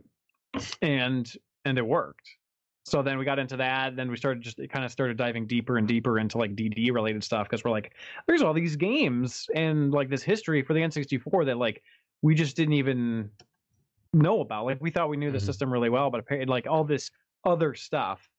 and 0.81 1.31
and 1.65 1.77
it 1.77 1.85
worked. 1.85 2.29
So 2.85 3.01
then 3.01 3.17
we 3.17 3.25
got 3.25 3.39
into 3.39 3.57
that 3.57 3.95
then 3.95 4.11
we 4.11 4.17
started 4.17 4.43
just 4.43 4.57
kind 4.69 4.83
of 4.83 4.91
started 4.91 5.17
diving 5.17 5.47
deeper 5.47 5.77
and 5.77 5.87
deeper 5.87 6.19
into 6.19 6.37
like 6.37 6.55
dd 6.55 6.93
related 6.93 7.23
stuff 7.23 7.47
because 7.47 7.63
we're 7.63 7.71
like 7.71 7.93
there's 8.27 8.41
all 8.41 8.53
these 8.53 8.75
games 8.75 9.47
and 9.55 9.91
like 9.91 10.09
this 10.09 10.21
history 10.23 10.61
for 10.63 10.73
the 10.73 10.81
n64 10.81 11.45
that 11.45 11.57
like 11.57 11.81
we 12.21 12.35
just 12.35 12.55
didn't 12.55 12.73
even 12.73 13.31
know 14.13 14.41
about. 14.41 14.65
Like 14.65 14.79
we 14.81 14.91
thought 14.91 15.09
we 15.09 15.17
knew 15.17 15.31
the 15.31 15.37
Mhm. 15.39 15.41
system 15.45 15.71
really 15.71 15.89
well 15.89 16.09
but 16.09 16.19
apparently 16.19 16.51
like 16.51 16.67
all 16.67 16.83
this 16.83 17.09
other 17.45 17.73
stuff 17.73 18.29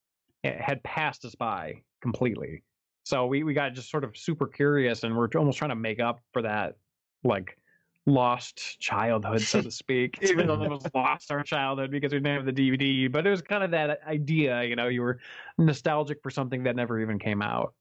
had 0.45 0.83
passed 0.85 1.25
us 1.25 1.35
by 1.35 1.83
completely. 2.03 2.63
So 3.07 3.27
we, 3.27 3.43
we 3.45 3.53
got 3.55 3.73
just 3.75 3.91
sort 3.91 4.05
of 4.05 4.17
super 4.17 4.47
curious 4.47 5.05
and 5.05 5.17
we're 5.17 5.29
almost 5.37 5.59
trying 5.59 5.71
to 5.71 5.75
make 5.75 6.01
up 6.01 6.21
for 6.33 6.43
that 6.43 6.77
like 7.23 7.59
lost 8.07 8.79
childhood, 8.81 9.41
so 9.41 9.63
to 9.63 9.71
speak. 9.71 10.19
Even 10.23 10.47
though 10.47 10.63
it 10.63 10.71
was 10.71 10.87
lost 10.95 11.31
our 11.31 11.43
childhood 11.43 11.91
because 11.91 12.13
we 12.13 12.19
didn't 12.21 12.47
have 12.47 12.47
the 12.47 12.53
DVD, 12.53 13.11
but 13.11 13.27
it 13.27 13.31
was 13.31 13.41
kind 13.43 13.63
of 13.65 13.71
that 13.71 14.01
idea, 14.07 14.63
you 14.65 14.77
know, 14.77 14.89
you 14.89 15.01
were 15.03 15.19
nostalgic 15.59 16.23
for 16.23 16.31
something 16.31 16.63
that 16.65 16.77
never 16.77 17.01
even 17.01 17.19
came 17.19 17.41
out. 17.43 17.75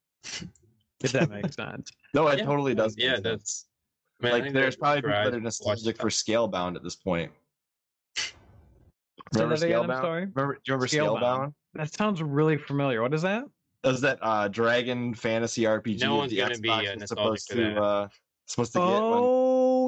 If 1.03 1.11
that 1.11 1.29
makes 1.29 1.55
sense. 1.57 1.91
No, 2.13 2.27
it 2.29 2.39
Yeah. 2.39 2.45
totally 2.45 2.73
does. 2.75 2.95
Yeah, 2.97 3.13
make 3.15 3.23
that's- 3.23 3.39
sense. 3.41 3.65
I 4.21 4.25
mean, 4.27 4.33
I 4.35 4.39
like 4.45 4.53
there's 4.53 4.75
probably 4.77 4.97
people 5.01 5.09
drive 5.09 5.25
that 5.25 5.33
are 5.33 5.37
watched 5.37 5.43
nostalgic 5.43 5.97
for 5.97 6.07
Scalebound 6.09 6.75
at 6.77 6.83
this 6.83 6.95
point. 6.95 7.29
Say 8.15 8.31
Remember 9.33 9.57
that 9.57 9.69
Scalebound? 9.69 10.01
sorry? 10.01 10.21
Remember, 10.33 10.53
do 10.53 10.59
you 10.65 10.73
remember 10.75 10.87
Scalebound. 10.87 11.19
Scalebound? 11.21 11.53
That 11.73 11.93
sounds 11.93 12.21
really 12.23 12.57
familiar. 12.57 13.01
What 13.01 13.13
is 13.13 13.21
that? 13.23 13.43
That 13.81 13.91
was 13.91 14.01
that 14.01 14.19
uh, 14.21 14.47
dragon 14.47 15.13
fantasy 15.13 15.63
RPG. 15.63 16.01
No 16.01 16.15
one's 16.17 16.31
the 16.31 16.37
gonna 16.37 16.57
be, 16.59 16.69
Xbox 16.69 16.91
uh, 16.91 16.95
nostalgic 16.95 17.07
supposed 17.07 17.49
to 17.49 17.55
to, 17.55 17.61
that. 17.73 17.77
uh, 17.81 18.07
supposed 18.45 18.73
to 18.73 18.79
get. 18.79 18.85
When, 18.85 18.93
Oh 18.95 19.42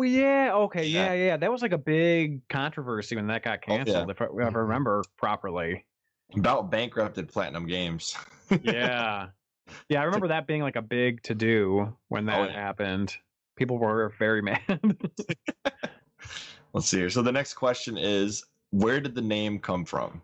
yeah, 0.06 0.52
okay, 0.54 0.86
Yeah. 0.86 1.14
yeah, 1.14 1.26
yeah. 1.26 1.38
That 1.38 1.52
was 1.52 1.62
like 1.62 1.72
a 1.74 1.78
big 1.78 2.48
controversy 2.48 3.16
when 3.16 3.28
that 3.28 3.44
got 3.44 3.60
Oh, 3.68 3.74
yeah. 3.74 3.78
canceled, 3.84 4.10
if 4.12 4.22
I 4.22 4.26
ever 4.42 4.64
remember 4.64 5.04
properly. 5.18 5.86
about 6.36 6.70
bankrupted 6.72 7.28
Platinum 7.30 7.68
Games. 7.68 8.16
Yeah, 8.62 9.30
yeah. 9.90 10.00
I 10.02 10.04
remember 10.04 10.28
that 10.28 10.46
being 10.46 10.62
like 10.62 10.76
a 10.76 10.82
big 10.84 11.24
to 11.24 11.34
do 11.34 11.98
when 12.10 12.26
that 12.28 12.40
Oh, 12.40 12.44
yeah. 12.46 12.52
happened. 12.54 13.18
People 13.56 13.80
were 13.80 14.14
very 14.20 14.42
mad. 14.44 14.62
Let's 16.74 16.88
see 16.88 16.98
here. 17.00 17.10
So 17.10 17.22
the 17.24 17.32
next 17.32 17.54
question 17.56 17.98
is, 17.98 18.46
where 18.72 19.00
did 19.00 19.16
the 19.16 19.22
name 19.22 19.58
come 19.60 19.84
from? 19.86 20.22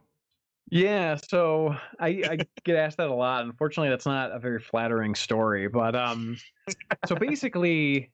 Yeah, 0.70 1.16
so 1.30 1.76
I, 2.00 2.08
I 2.30 2.38
get 2.64 2.76
asked 2.76 2.98
that 2.98 3.10
a 3.10 3.14
lot. 3.14 3.44
Unfortunately, 3.44 3.90
that's 3.90 4.06
not 4.06 4.32
a 4.32 4.40
very 4.40 4.60
flattering 4.60 5.16
story. 5.16 5.68
But 5.68 5.96
um, 5.96 6.38
so 7.08 7.16
basically, 7.16 8.12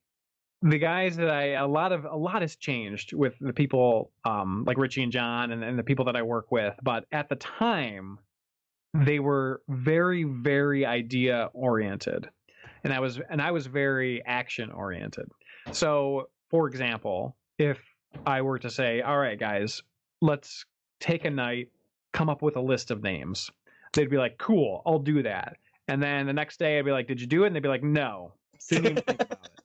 the 0.62 0.78
guys 0.78 1.18
that 1.18 1.30
I 1.30 1.50
a 1.54 1.68
lot 1.68 1.92
of 1.92 2.06
a 2.06 2.16
lot 2.16 2.42
has 2.42 2.56
changed 2.56 3.14
with 3.14 3.36
the 3.40 3.54
people 3.54 4.12
um 4.26 4.64
like 4.66 4.78
Richie 4.78 5.04
and 5.04 5.12
John 5.12 5.52
and, 5.52 5.64
and 5.64 5.78
the 5.78 5.84
people 5.84 6.06
that 6.06 6.16
I 6.16 6.22
work 6.22 6.52
with. 6.52 6.74
But 6.82 7.06
at 7.12 7.30
the 7.30 7.36
time, 7.36 8.20
they 8.94 9.20
were 9.20 9.62
very 9.68 10.24
very 10.24 10.86
idea 10.86 11.50
oriented, 11.54 12.30
and 12.84 12.94
I 12.94 13.00
was 13.00 13.20
and 13.30 13.42
I 13.42 13.52
was 13.52 13.68
very 13.68 14.24
action 14.26 14.72
oriented. 14.72 15.30
So, 15.72 16.30
for 16.50 16.68
example, 16.68 17.36
if 17.60 17.80
I 18.26 18.42
were 18.42 18.60
to 18.60 18.70
say, 18.70 19.02
"All 19.02 19.18
right, 19.18 19.40
guys, 19.40 19.84
let's 20.22 20.66
take 21.00 21.26
a 21.26 21.30
night." 21.30 21.70
come 22.14 22.30
up 22.30 22.42
with 22.42 22.56
a 22.56 22.62
list 22.62 22.90
of 22.90 23.04
names. 23.04 23.52
They'd 23.94 24.10
be 24.10 24.18
like, 24.18 24.38
"Cool, 24.40 24.82
I'll 24.86 25.00
do 25.00 25.22
that." 25.24 25.58
And 25.88 26.02
then 26.02 26.26
the 26.26 26.34
next 26.34 26.58
day, 26.58 26.80
I'd 26.80 26.86
be 26.86 26.92
like, 26.92 27.08
"Did 27.08 27.22
you 27.22 27.28
do 27.28 27.44
it?" 27.44 27.48
And 27.48 27.56
they'd 27.56 27.62
be 27.62 27.70
like, 27.70 27.84
"No." 27.84 28.34
Didn't 28.70 28.86
even 28.86 29.04
think 29.04 29.22
about 29.22 29.46
it. 29.46 29.64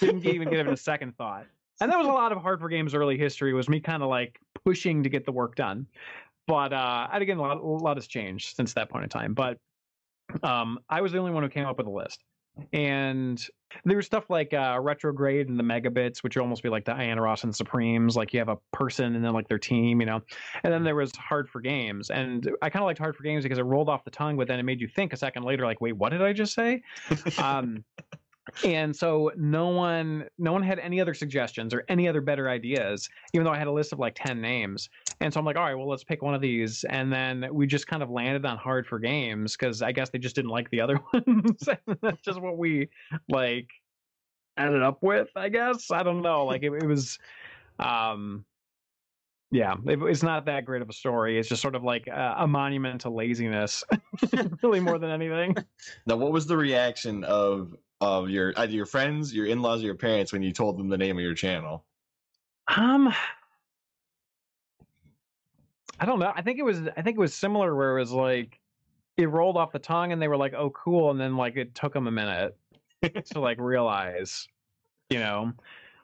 Didn't 0.00 0.26
even 0.26 0.50
give 0.50 0.66
it 0.66 0.72
a 0.72 0.76
second 0.76 1.16
thought. 1.16 1.46
And 1.80 1.90
that 1.90 1.98
was 1.98 2.06
a 2.06 2.12
lot 2.12 2.32
of 2.32 2.38
hard 2.38 2.60
for 2.60 2.68
games 2.68 2.94
early 2.94 3.18
history. 3.18 3.52
Was 3.52 3.68
me 3.68 3.80
kind 3.80 4.02
of 4.02 4.08
like 4.08 4.38
pushing 4.64 5.02
to 5.02 5.08
get 5.08 5.26
the 5.26 5.32
work 5.32 5.56
done. 5.56 5.86
But 6.46 6.72
uh, 6.72 7.08
and 7.12 7.22
again, 7.22 7.38
a 7.38 7.42
lot, 7.42 7.58
a 7.58 7.60
lot 7.60 7.96
has 7.96 8.06
changed 8.06 8.56
since 8.56 8.72
that 8.74 8.88
point 8.88 9.04
in 9.04 9.10
time. 9.10 9.34
But 9.34 9.58
um, 10.42 10.78
I 10.88 11.00
was 11.00 11.12
the 11.12 11.18
only 11.18 11.32
one 11.32 11.42
who 11.42 11.48
came 11.48 11.66
up 11.66 11.78
with 11.78 11.86
a 11.86 11.90
list. 11.90 12.24
And 12.72 13.44
there 13.84 13.98
was 13.98 14.06
stuff 14.06 14.30
like 14.30 14.54
uh, 14.54 14.78
retrograde 14.80 15.50
and 15.50 15.58
the 15.58 15.62
megabits, 15.62 16.22
which 16.22 16.36
would 16.36 16.42
almost 16.42 16.62
be 16.62 16.70
like 16.70 16.86
the 16.86 16.94
Diana 16.94 17.20
Ross 17.20 17.44
and 17.44 17.54
Supremes. 17.54 18.16
Like 18.16 18.32
you 18.32 18.38
have 18.38 18.48
a 18.48 18.56
person 18.72 19.14
and 19.14 19.22
then 19.22 19.34
like 19.34 19.46
their 19.46 19.58
team, 19.58 20.00
you 20.00 20.06
know. 20.06 20.22
And 20.64 20.72
then 20.72 20.82
there 20.82 20.94
was 20.94 21.12
hard 21.16 21.50
for 21.50 21.60
games, 21.60 22.08
and 22.08 22.50
I 22.62 22.70
kind 22.70 22.82
of 22.82 22.86
liked 22.86 22.98
hard 22.98 23.14
for 23.14 23.24
games 23.24 23.44
because 23.44 23.58
it 23.58 23.64
rolled 23.64 23.90
off 23.90 24.04
the 24.04 24.10
tongue, 24.10 24.38
but 24.38 24.48
then 24.48 24.58
it 24.58 24.62
made 24.62 24.80
you 24.80 24.88
think 24.88 25.12
a 25.12 25.18
second 25.18 25.42
later, 25.42 25.66
like, 25.66 25.82
wait, 25.82 25.92
what 25.92 26.10
did 26.10 26.22
I 26.22 26.32
just 26.32 26.54
say? 26.54 26.82
um, 27.38 27.84
and 28.64 28.94
so 28.94 29.32
no 29.36 29.68
one, 29.68 30.28
no 30.38 30.52
one 30.52 30.62
had 30.62 30.78
any 30.78 31.00
other 31.00 31.14
suggestions 31.14 31.74
or 31.74 31.84
any 31.88 32.08
other 32.08 32.20
better 32.20 32.48
ideas, 32.48 33.08
even 33.32 33.44
though 33.44 33.52
I 33.52 33.58
had 33.58 33.66
a 33.66 33.72
list 33.72 33.92
of 33.92 33.98
like 33.98 34.14
ten 34.14 34.40
names. 34.40 34.88
And 35.20 35.32
so 35.32 35.40
I'm 35.40 35.46
like, 35.46 35.56
all 35.56 35.64
right, 35.64 35.74
well, 35.74 35.88
let's 35.88 36.04
pick 36.04 36.22
one 36.22 36.34
of 36.34 36.40
these, 36.40 36.84
and 36.84 37.12
then 37.12 37.46
we 37.52 37.66
just 37.66 37.86
kind 37.86 38.02
of 38.02 38.10
landed 38.10 38.44
on 38.44 38.58
hard 38.58 38.86
for 38.86 38.98
games 38.98 39.56
because 39.56 39.82
I 39.82 39.92
guess 39.92 40.10
they 40.10 40.18
just 40.18 40.36
didn't 40.36 40.50
like 40.50 40.70
the 40.70 40.80
other 40.80 40.98
ones. 41.12 41.68
That's 42.02 42.22
just 42.22 42.40
what 42.40 42.58
we 42.58 42.88
like 43.28 43.68
ended 44.58 44.82
up 44.82 45.02
with, 45.02 45.28
I 45.36 45.48
guess. 45.48 45.90
I 45.90 46.02
don't 46.02 46.22
know. 46.22 46.44
Like 46.44 46.62
it, 46.62 46.72
it 46.72 46.86
was, 46.86 47.18
um, 47.78 48.44
yeah, 49.50 49.74
it, 49.86 50.00
it's 50.02 50.22
not 50.22 50.46
that 50.46 50.64
great 50.64 50.82
of 50.82 50.88
a 50.88 50.92
story. 50.92 51.38
It's 51.38 51.48
just 51.48 51.62
sort 51.62 51.74
of 51.74 51.84
like 51.84 52.06
a, 52.08 52.36
a 52.38 52.46
monument 52.46 53.02
to 53.02 53.10
laziness, 53.10 53.84
really 54.62 54.80
more 54.80 54.98
than 54.98 55.10
anything. 55.10 55.56
Now, 56.06 56.16
what 56.16 56.32
was 56.32 56.46
the 56.46 56.56
reaction 56.56 57.24
of 57.24 57.74
of 58.00 58.28
your 58.30 58.52
either 58.56 58.72
your 58.72 58.86
friends, 58.86 59.34
your 59.34 59.46
in 59.46 59.62
laws, 59.62 59.82
or 59.82 59.86
your 59.86 59.94
parents 59.94 60.32
when 60.32 60.42
you 60.42 60.52
told 60.52 60.78
them 60.78 60.88
the 60.88 60.98
name 60.98 61.16
of 61.16 61.22
your 61.22 61.34
channel? 61.34 61.84
Um, 62.68 63.12
I 65.98 66.04
don't 66.04 66.18
know. 66.18 66.32
I 66.34 66.42
think 66.42 66.58
it 66.58 66.64
was. 66.64 66.80
I 66.96 67.02
think 67.02 67.16
it 67.16 67.20
was 67.20 67.34
similar 67.34 67.74
where 67.74 67.96
it 67.96 68.00
was 68.00 68.12
like 68.12 68.60
it 69.16 69.30
rolled 69.30 69.56
off 69.56 69.72
the 69.72 69.78
tongue, 69.78 70.12
and 70.12 70.20
they 70.20 70.28
were 70.28 70.36
like, 70.36 70.54
"Oh, 70.54 70.70
cool," 70.70 71.10
and 71.10 71.20
then 71.20 71.36
like 71.36 71.56
it 71.56 71.74
took 71.74 71.92
them 71.94 72.06
a 72.06 72.10
minute 72.10 72.56
to 73.32 73.40
like 73.40 73.58
realize, 73.58 74.46
you 75.10 75.18
know, 75.18 75.52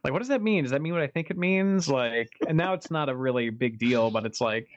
like 0.04 0.12
what 0.12 0.20
does 0.20 0.28
that 0.28 0.42
mean? 0.42 0.64
Does 0.64 0.70
that 0.70 0.82
mean 0.82 0.92
what 0.92 1.02
I 1.02 1.08
think 1.08 1.30
it 1.30 1.36
means? 1.36 1.88
Like, 1.88 2.30
and 2.48 2.56
now 2.56 2.72
it's 2.74 2.90
not 2.90 3.08
a 3.08 3.16
really 3.16 3.50
big 3.50 3.78
deal, 3.78 4.10
but 4.10 4.26
it's 4.26 4.40
like. 4.40 4.68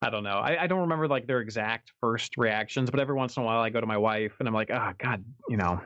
I 0.00 0.10
don't 0.10 0.22
know. 0.22 0.38
I, 0.38 0.64
I 0.64 0.66
don't 0.68 0.80
remember 0.80 1.08
like 1.08 1.26
their 1.26 1.40
exact 1.40 1.92
first 2.00 2.36
reactions, 2.36 2.90
but 2.90 3.00
every 3.00 3.16
once 3.16 3.36
in 3.36 3.42
a 3.42 3.46
while 3.46 3.60
I 3.60 3.70
go 3.70 3.80
to 3.80 3.86
my 3.86 3.96
wife 3.96 4.36
and 4.38 4.46
I'm 4.46 4.54
like, 4.54 4.70
oh 4.70 4.92
God, 4.98 5.24
you 5.48 5.56
know, 5.56 5.80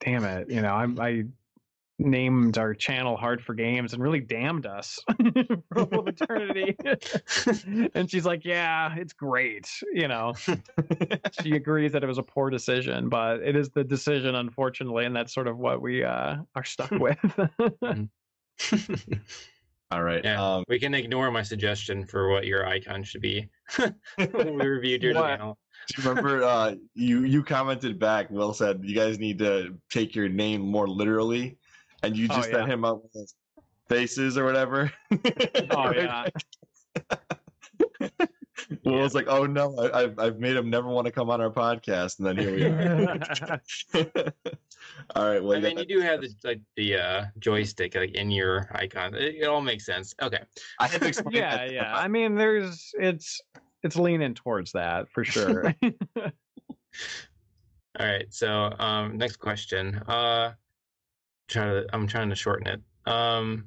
damn 0.00 0.24
it, 0.24 0.48
you 0.48 0.62
know, 0.62 0.74
I, 0.74 0.86
I 1.04 1.24
named 1.98 2.58
our 2.58 2.74
channel 2.74 3.16
hard 3.16 3.42
for 3.42 3.54
games 3.54 3.92
and 3.92 4.02
really 4.02 4.20
damned 4.20 4.66
us 4.66 4.98
for 5.72 5.80
all 5.80 6.00
of 6.00 6.08
eternity. 6.08 6.76
And 7.94 8.10
she's 8.10 8.24
like 8.24 8.44
yeah 8.44 8.94
it's 8.96 9.12
great 9.12 9.68
you 9.92 10.08
know? 10.08 10.34
She 11.42 11.52
agrees 11.52 11.92
that 11.92 12.02
it 12.02 12.06
was 12.06 12.18
a 12.18 12.22
poor 12.22 12.50
decision 12.50 13.08
but 13.08 13.42
it 13.42 13.56
is 13.56 13.70
the 13.70 13.84
decision 13.84 14.34
unfortunately 14.34 15.04
and 15.04 15.14
that's 15.14 15.32
sort 15.34 15.46
of 15.46 15.58
what 15.58 15.80
we 15.80 16.04
uh 16.04 16.36
are 16.54 16.64
stuck 16.64 16.90
hmm. 16.90 16.98
with 16.98 17.18
hmm. 17.82 18.04
All 19.92 20.02
right. 20.02 20.24
Yeah, 20.24 20.42
Um, 20.56 20.64
we 20.68 20.78
can 20.80 20.94
ignore 20.94 21.30
my 21.30 21.42
suggestion 21.42 22.06
for 22.06 22.30
what 22.30 22.46
your 22.46 22.66
icon 22.66 23.04
should 23.04 23.20
be 23.20 23.50
when 24.16 24.54
we 24.54 24.66
reviewed 24.66 25.02
your 25.02 25.12
What? 25.14 25.26
channel. 25.26 25.58
do 25.88 26.02
you 26.02 26.08
remember 26.08 26.42
uh, 26.44 26.74
you 26.94 27.24
you 27.24 27.42
commented 27.42 27.98
back? 27.98 28.30
Will 28.30 28.54
said 28.54 28.80
you 28.82 28.94
guys 28.94 29.18
need 29.18 29.38
to 29.40 29.74
take 29.90 30.14
your 30.14 30.30
name 30.30 30.62
more 30.62 30.88
literally, 30.88 31.58
and 32.02 32.16
you 32.16 32.26
Oh, 32.30 32.36
just 32.36 32.50
set 32.50 32.66
him 32.66 32.86
up 32.86 33.02
with 33.12 33.34
faces 33.90 34.38
or 34.38 34.44
whatever. 34.46 34.90
Oh 35.70 35.92
yeah. 35.94 36.24
Will 38.84 38.98
was 39.00 39.14
like, 39.14 39.26
"Oh 39.28 39.46
no, 39.46 39.76
I, 39.78 40.02
I've 40.02 40.18
I've 40.18 40.38
made 40.38 40.56
him 40.56 40.70
never 40.70 40.88
want 40.88 41.06
to 41.06 41.12
come 41.12 41.30
on 41.30 41.40
our 41.40 41.50
podcast," 41.50 42.18
and 42.18 42.26
then 42.26 42.36
here 42.36 42.54
we 42.54 42.64
are. 42.64 43.60
All 45.16 45.28
right. 45.28 45.42
Well, 45.42 45.52
I 45.52 45.56
you 45.56 45.62
mean, 45.62 45.78
you 45.78 45.86
do 45.86 46.00
have 46.00 46.20
the 46.20 46.34
like 46.44 46.60
the 46.76 46.96
uh, 46.96 47.24
joystick 47.38 47.94
like 47.94 48.14
in 48.14 48.30
your 48.30 48.68
icon. 48.74 49.14
It, 49.14 49.36
it 49.36 49.44
all 49.46 49.60
makes 49.60 49.86
sense. 49.86 50.14
Okay. 50.22 50.40
I 50.80 50.88
had 50.88 51.00
to 51.00 51.08
explain 51.08 51.34
yeah, 51.34 51.56
that 51.56 51.72
yeah. 51.72 51.96
I 51.96 52.08
mean, 52.08 52.34
there's 52.34 52.92
it's 52.98 53.40
it's 53.82 53.96
leaning 53.96 54.34
towards 54.34 54.72
that 54.72 55.08
for 55.10 55.24
sure. 55.24 55.74
All 58.00 58.06
right. 58.06 58.32
So, 58.32 58.72
um, 58.78 59.18
next 59.18 59.36
question. 59.36 59.96
Uh, 60.08 60.52
try 61.48 61.64
to. 61.64 61.86
I'm 61.92 62.06
trying 62.06 62.30
to 62.30 62.36
shorten 62.36 62.66
it. 62.66 62.80
Um, 63.10 63.66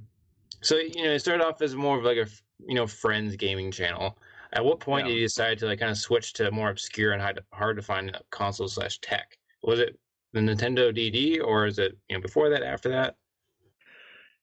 so 0.61 0.77
you 0.77 1.03
know, 1.03 1.11
it 1.11 1.19
started 1.19 1.43
off 1.45 1.61
as 1.61 1.75
more 1.75 1.97
of 1.97 2.03
like 2.03 2.17
a 2.17 2.27
you 2.65 2.75
know 2.75 2.87
friends 2.87 3.35
gaming 3.35 3.71
channel. 3.71 4.17
At 4.55 4.63
what 4.63 4.79
point 4.79 5.05
Yeah. 5.05 5.11
did 5.11 5.19
you 5.19 5.25
decide 5.25 5.59
to 5.59 5.65
like 5.67 5.79
kind 5.79 5.91
of 5.91 5.97
switch 5.97 6.33
to 6.33 6.49
more 6.51 6.69
obscure 6.69 7.11
and 7.11 7.21
hard 7.21 7.43
hard 7.51 7.75
to 7.75 7.81
find 7.83 8.17
console 8.31 8.67
slash 8.67 8.99
tech? 8.99 9.37
Was 9.61 9.79
it 9.79 9.99
the 10.31 10.39
Nintendo 10.39 10.93
DD 10.95 11.41
or 11.43 11.65
is 11.65 11.77
it 11.77 11.97
you 12.09 12.15
know 12.15 12.21
before 12.21 12.49
that, 12.49 12.63
after 12.63 12.89
that? 12.89 13.17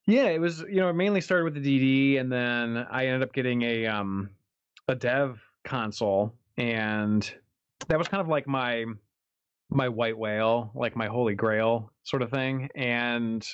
yeah, 0.06 0.24
it 0.26 0.40
was 0.40 0.60
you 0.60 0.76
know 0.76 0.88
it 0.90 0.94
mainly 0.94 1.20
started 1.20 1.44
with 1.44 1.54
the 1.54 1.60
DD, 1.60 2.20
and 2.20 2.30
then 2.30 2.76
I 2.76 3.06
ended 3.06 3.22
up 3.22 3.32
getting 3.32 3.62
a 3.62 3.86
um 3.86 4.30
a 4.88 4.94
dev 4.94 5.42
console, 5.64 6.34
and 6.56 7.34
that 7.88 7.98
was 7.98 8.08
kind 8.08 8.20
of 8.20 8.28
like 8.28 8.46
my 8.46 8.84
my 9.70 9.88
white 9.88 10.18
whale, 10.18 10.70
like 10.74 10.94
my 10.96 11.06
holy 11.06 11.34
grail 11.34 11.90
sort 12.02 12.20
of 12.20 12.30
thing, 12.30 12.68
and 12.74 13.46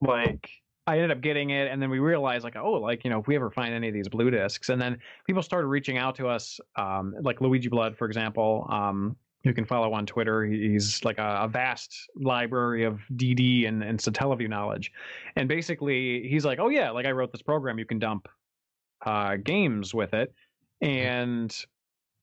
like 0.00 0.50
I 0.90 0.96
ended 0.96 1.12
up 1.12 1.20
getting 1.20 1.50
it, 1.50 1.70
and 1.70 1.80
then 1.80 1.88
we 1.88 2.00
realized 2.00 2.42
like, 2.42 2.56
oh, 2.56 2.72
like 2.72 3.04
you 3.04 3.10
know, 3.10 3.20
if 3.20 3.28
we 3.28 3.36
ever 3.36 3.50
find 3.50 3.72
any 3.72 3.88
of 3.88 3.94
these 3.94 4.08
blue 4.08 4.30
discs, 4.30 4.68
and 4.68 4.82
then 4.82 4.98
people 5.24 5.42
started 5.42 5.68
reaching 5.68 5.98
out 5.98 6.16
to 6.16 6.26
us, 6.26 6.58
um, 6.76 7.14
like 7.22 7.40
Luigi 7.40 7.68
Blood, 7.68 7.96
for 7.96 8.06
example, 8.06 8.66
um, 8.70 9.16
you 9.44 9.54
can 9.54 9.64
follow 9.64 9.92
on 9.92 10.04
Twitter. 10.04 10.44
He's 10.44 11.04
like 11.04 11.18
a, 11.18 11.42
a 11.42 11.48
vast 11.48 12.10
library 12.16 12.84
of 12.84 13.00
DD 13.14 13.68
and 13.68 13.84
and 13.84 14.00
Satellaview 14.00 14.48
knowledge, 14.48 14.92
and 15.36 15.48
basically 15.48 16.28
he's 16.28 16.44
like, 16.44 16.58
oh 16.58 16.68
yeah, 16.68 16.90
like 16.90 17.06
I 17.06 17.12
wrote 17.12 17.30
this 17.30 17.42
program, 17.42 17.78
you 17.78 17.86
can 17.86 18.00
dump 18.00 18.28
uh, 19.06 19.36
games 19.36 19.94
with 19.94 20.12
it, 20.12 20.34
and 20.80 21.56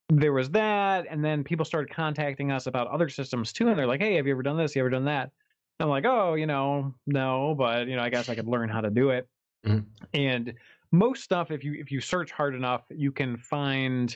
there 0.10 0.34
was 0.34 0.50
that, 0.52 1.06
and 1.10 1.24
then 1.24 1.44
people 1.44 1.66
started 1.66 1.94
contacting 1.94 2.52
us 2.52 2.68
about 2.68 2.88
other 2.88 3.08
systems 3.08 3.54
too, 3.54 3.70
and 3.70 3.80
they're 3.80 3.88
like, 3.88 4.02
hey, 4.02 4.16
have 4.16 4.28
you 4.28 4.34
ever 4.34 4.44
done 4.44 4.58
this? 4.58 4.76
You 4.76 4.82
ever 4.82 4.90
done 4.90 5.06
that? 5.06 5.32
I'm 5.80 5.90
like, 5.90 6.06
oh, 6.06 6.34
you 6.34 6.48
know, 6.48 6.96
no, 7.06 7.56
but 7.56 7.88
you 7.88 7.96
know, 7.96 8.02
I 8.02 8.10
guess 8.10 8.30
I 8.30 8.36
could 8.36 8.48
learn 8.48 8.70
how 8.70 8.82
to 8.82 8.90
do 8.90 9.12
it. 9.12 9.28
Mhm. 9.66 9.86
And 10.14 10.54
most 10.92 11.24
stuff, 11.24 11.52
if 11.52 11.64
you 11.64 11.74
if 11.74 11.92
you 11.92 12.02
search 12.02 12.32
hard 12.32 12.56
enough, 12.56 12.84
you 12.90 13.12
can 13.12 13.38
find 13.38 14.16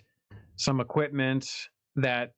some 0.56 0.80
equipment 0.80 1.70
that 1.96 2.34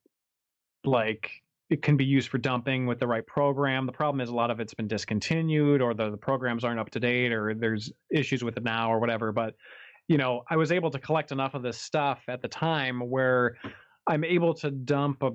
like 0.84 1.32
it 1.69 1.82
can 1.82 1.95
be 1.97 2.05
used 2.05 2.30
for 2.30 2.38
dumping 2.38 2.86
with 2.86 2.99
the 2.99 3.07
right 3.07 3.26
program. 3.26 3.86
The 3.86 3.91
problem 3.91 4.21
is 4.21 4.30
a 4.30 4.36
lot 4.36 4.51
of 4.51 4.59
it's 4.59 4.74
been 4.74 4.88
discontinued 4.88 5.82
or 5.82 5.93
the, 5.93 6.11
the 6.11 6.17
programs 6.17 6.63
aren't 6.63 6.80
up 6.80 6.89
to 6.91 6.99
date 6.99 7.32
or 7.32 7.53
there's 7.55 7.91
issues 8.11 8.43
with 8.43 8.57
it 8.57 8.63
now 8.63 8.91
or 8.91 8.99
whatever. 8.99 9.32
But 9.32 9.55
you 10.07 10.17
know, 10.17 10.43
I 10.49 10.57
was 10.57 10.71
able 10.71 10.91
to 10.91 10.99
collect 10.99 11.32
enough 11.32 11.53
of 11.53 11.63
this 11.63 11.78
stuff 11.78 12.24
at 12.28 12.41
the 12.41 12.49
time 12.49 12.99
where 12.99 13.55
I'm 14.05 14.24
able 14.26 14.53
to 14.55 14.69
dump 14.69 15.24
a 15.24 15.32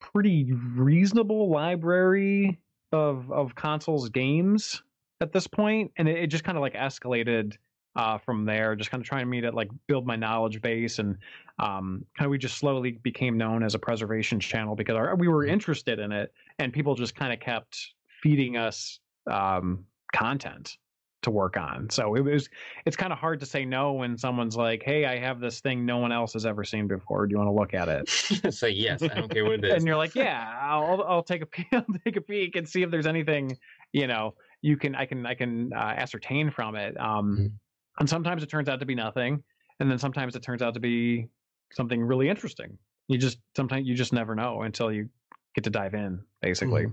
pretty 0.00 0.52
reasonable 0.52 1.50
library 1.50 2.60
of 2.94 3.30
of 3.30 3.54
consoles 3.54 4.08
games 4.08 4.82
at 5.20 5.32
this 5.32 5.46
point, 5.46 5.92
and 5.96 6.08
it, 6.08 6.18
it 6.18 6.26
just 6.28 6.44
kind 6.44 6.56
of 6.56 6.62
like 6.62 6.74
escalated 6.74 7.56
uh, 7.96 8.18
from 8.18 8.44
there. 8.44 8.74
Just 8.76 8.90
kind 8.90 9.00
of 9.00 9.06
trying 9.06 9.28
me 9.28 9.40
to 9.42 9.50
like 9.50 9.70
build 9.86 10.06
my 10.06 10.16
knowledge 10.16 10.62
base, 10.62 10.98
and 10.98 11.18
um, 11.58 12.04
kind 12.16 12.26
of 12.26 12.30
we 12.30 12.38
just 12.38 12.56
slowly 12.56 12.92
became 13.02 13.36
known 13.36 13.62
as 13.62 13.74
a 13.74 13.78
preservation 13.78 14.40
channel 14.40 14.74
because 14.74 14.96
our, 14.96 15.14
we 15.16 15.28
were 15.28 15.44
interested 15.44 15.98
in 15.98 16.12
it, 16.12 16.32
and 16.58 16.72
people 16.72 16.94
just 16.94 17.14
kind 17.14 17.32
of 17.32 17.40
kept 17.40 17.94
feeding 18.22 18.56
us 18.56 19.00
um, 19.30 19.84
content 20.14 20.78
to 21.24 21.30
work 21.30 21.56
on. 21.56 21.90
So 21.90 22.14
it 22.14 22.20
was 22.20 22.48
it's 22.86 22.96
kind 22.96 23.12
of 23.12 23.18
hard 23.18 23.40
to 23.40 23.46
say 23.46 23.64
no 23.64 23.92
when 23.92 24.16
someone's 24.16 24.56
like, 24.56 24.82
"Hey, 24.82 25.04
I 25.04 25.18
have 25.18 25.40
this 25.40 25.60
thing 25.60 25.84
no 25.84 25.98
one 25.98 26.12
else 26.12 26.32
has 26.34 26.46
ever 26.46 26.64
seen 26.64 26.86
before. 26.86 27.26
Do 27.26 27.32
you 27.32 27.38
want 27.38 27.48
to 27.48 27.52
look 27.52 27.74
at 27.74 27.88
it?" 27.88 28.54
so 28.54 28.66
yes, 28.66 29.02
I 29.10 29.14
don't 29.14 29.32
care 29.32 29.44
what 29.44 29.54
it 29.54 29.64
is. 29.64 29.74
and 29.74 29.86
you're 29.86 29.96
like, 29.96 30.14
yeah, 30.14 30.56
I'll 30.60 31.02
I'll 31.02 31.22
take 31.22 31.42
a 31.42 31.46
peek, 31.46 31.66
I'll 31.72 31.84
take 32.04 32.16
a 32.16 32.20
peek 32.20 32.56
and 32.56 32.68
see 32.68 32.82
if 32.82 32.90
there's 32.90 33.06
anything 33.06 33.58
you 33.92 34.06
know 34.06 34.34
you 34.62 34.76
can 34.76 34.94
I 34.94 35.06
can 35.06 35.26
I 35.26 35.34
can 35.34 35.72
uh, 35.72 35.78
ascertain 35.96 36.50
from 36.50 36.76
it. 36.76 36.98
Um, 37.00 37.36
Mhm. 37.36 37.52
and 38.00 38.08
sometimes 38.08 38.42
it 38.42 38.48
turns 38.48 38.68
out 38.68 38.80
to 38.80 38.86
be 38.86 38.94
nothing, 38.94 39.42
and 39.80 39.90
then 39.90 39.98
sometimes 39.98 40.36
it 40.36 40.42
turns 40.42 40.62
out 40.62 40.74
to 40.74 40.80
be 40.80 41.28
something 41.72 42.02
really 42.02 42.28
interesting. 42.28 42.78
You 43.08 43.18
just 43.18 43.38
sometimes 43.56 43.86
you 43.86 43.94
just 43.94 44.12
never 44.12 44.34
know 44.34 44.62
until 44.62 44.90
you 44.92 45.10
get 45.54 45.64
to 45.64 45.70
dive 45.70 45.94
in, 45.94 46.24
basically. 46.40 46.86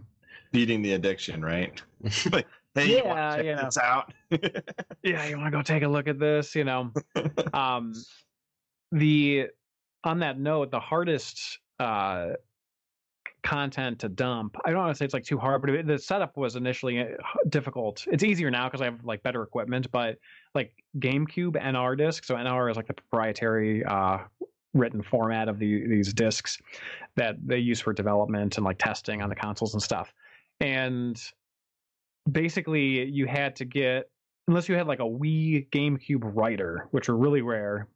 Feeding 0.51 0.81
the 0.81 0.93
addiction, 0.93 1.43
right? 1.43 1.81
like, 2.31 2.47
hey, 2.75 2.87
you 2.87 2.97
Yeah, 3.03 3.35
check 3.37 3.45
yeah. 3.45 3.65
this 3.65 3.77
out? 3.77 4.13
Yeah, 5.03 5.25
you 5.27 5.37
want 5.37 5.51
to 5.51 5.57
go 5.57 5.61
take 5.63 5.83
a 5.83 5.87
look 5.87 6.07
at 6.07 6.19
this, 6.19 6.55
you 6.55 6.63
know. 6.63 6.91
um 7.53 7.93
the 8.91 9.47
on 10.03 10.19
that 10.19 10.39
note 10.39 10.71
the 10.71 10.79
hardest 10.79 11.59
uh 11.79 12.31
content 13.43 13.99
to 13.99 14.09
dump 14.09 14.55
i 14.65 14.69
don't 14.69 14.79
want 14.79 14.91
to 14.93 14.95
say 14.95 15.03
it's 15.05 15.13
like 15.13 15.23
too 15.23 15.37
hard 15.37 15.61
but 15.61 15.69
it, 15.71 15.87
the 15.87 15.97
setup 15.97 16.37
was 16.37 16.55
initially 16.55 16.99
uh, 16.99 17.05
difficult 17.49 18.05
it's 18.11 18.23
easier 18.23 18.51
now 18.51 18.67
because 18.67 18.81
i 18.81 18.85
have 18.85 19.03
like 19.03 19.23
better 19.23 19.41
equipment 19.41 19.89
but 19.91 20.17
like 20.53 20.83
gamecube 20.99 21.53
nr 21.53 21.97
disk 21.97 22.23
so 22.23 22.35
nr 22.35 22.69
is 22.69 22.77
like 22.77 22.85
the 22.87 22.93
proprietary 22.93 23.83
uh 23.85 24.19
written 24.73 25.01
format 25.01 25.49
of 25.49 25.57
the, 25.59 25.87
these 25.87 26.13
discs 26.13 26.57
that 27.15 27.35
they 27.43 27.57
use 27.57 27.79
for 27.81 27.93
development 27.93 28.57
and 28.57 28.63
like 28.65 28.77
testing 28.77 29.21
on 29.21 29.29
the 29.29 29.35
consoles 29.35 29.73
and 29.73 29.81
stuff 29.81 30.13
and 30.59 31.31
basically 32.29 33.05
you 33.05 33.25
had 33.25 33.55
to 33.57 33.65
get 33.65 34.09
unless 34.47 34.67
you 34.67 34.75
had 34.75 34.87
like 34.87 34.99
a 34.99 35.03
Wii 35.03 35.69
GameCube 35.69 36.21
writer, 36.35 36.87
which 36.91 37.09
are 37.09 37.15
really 37.15 37.41
rare, 37.41 37.87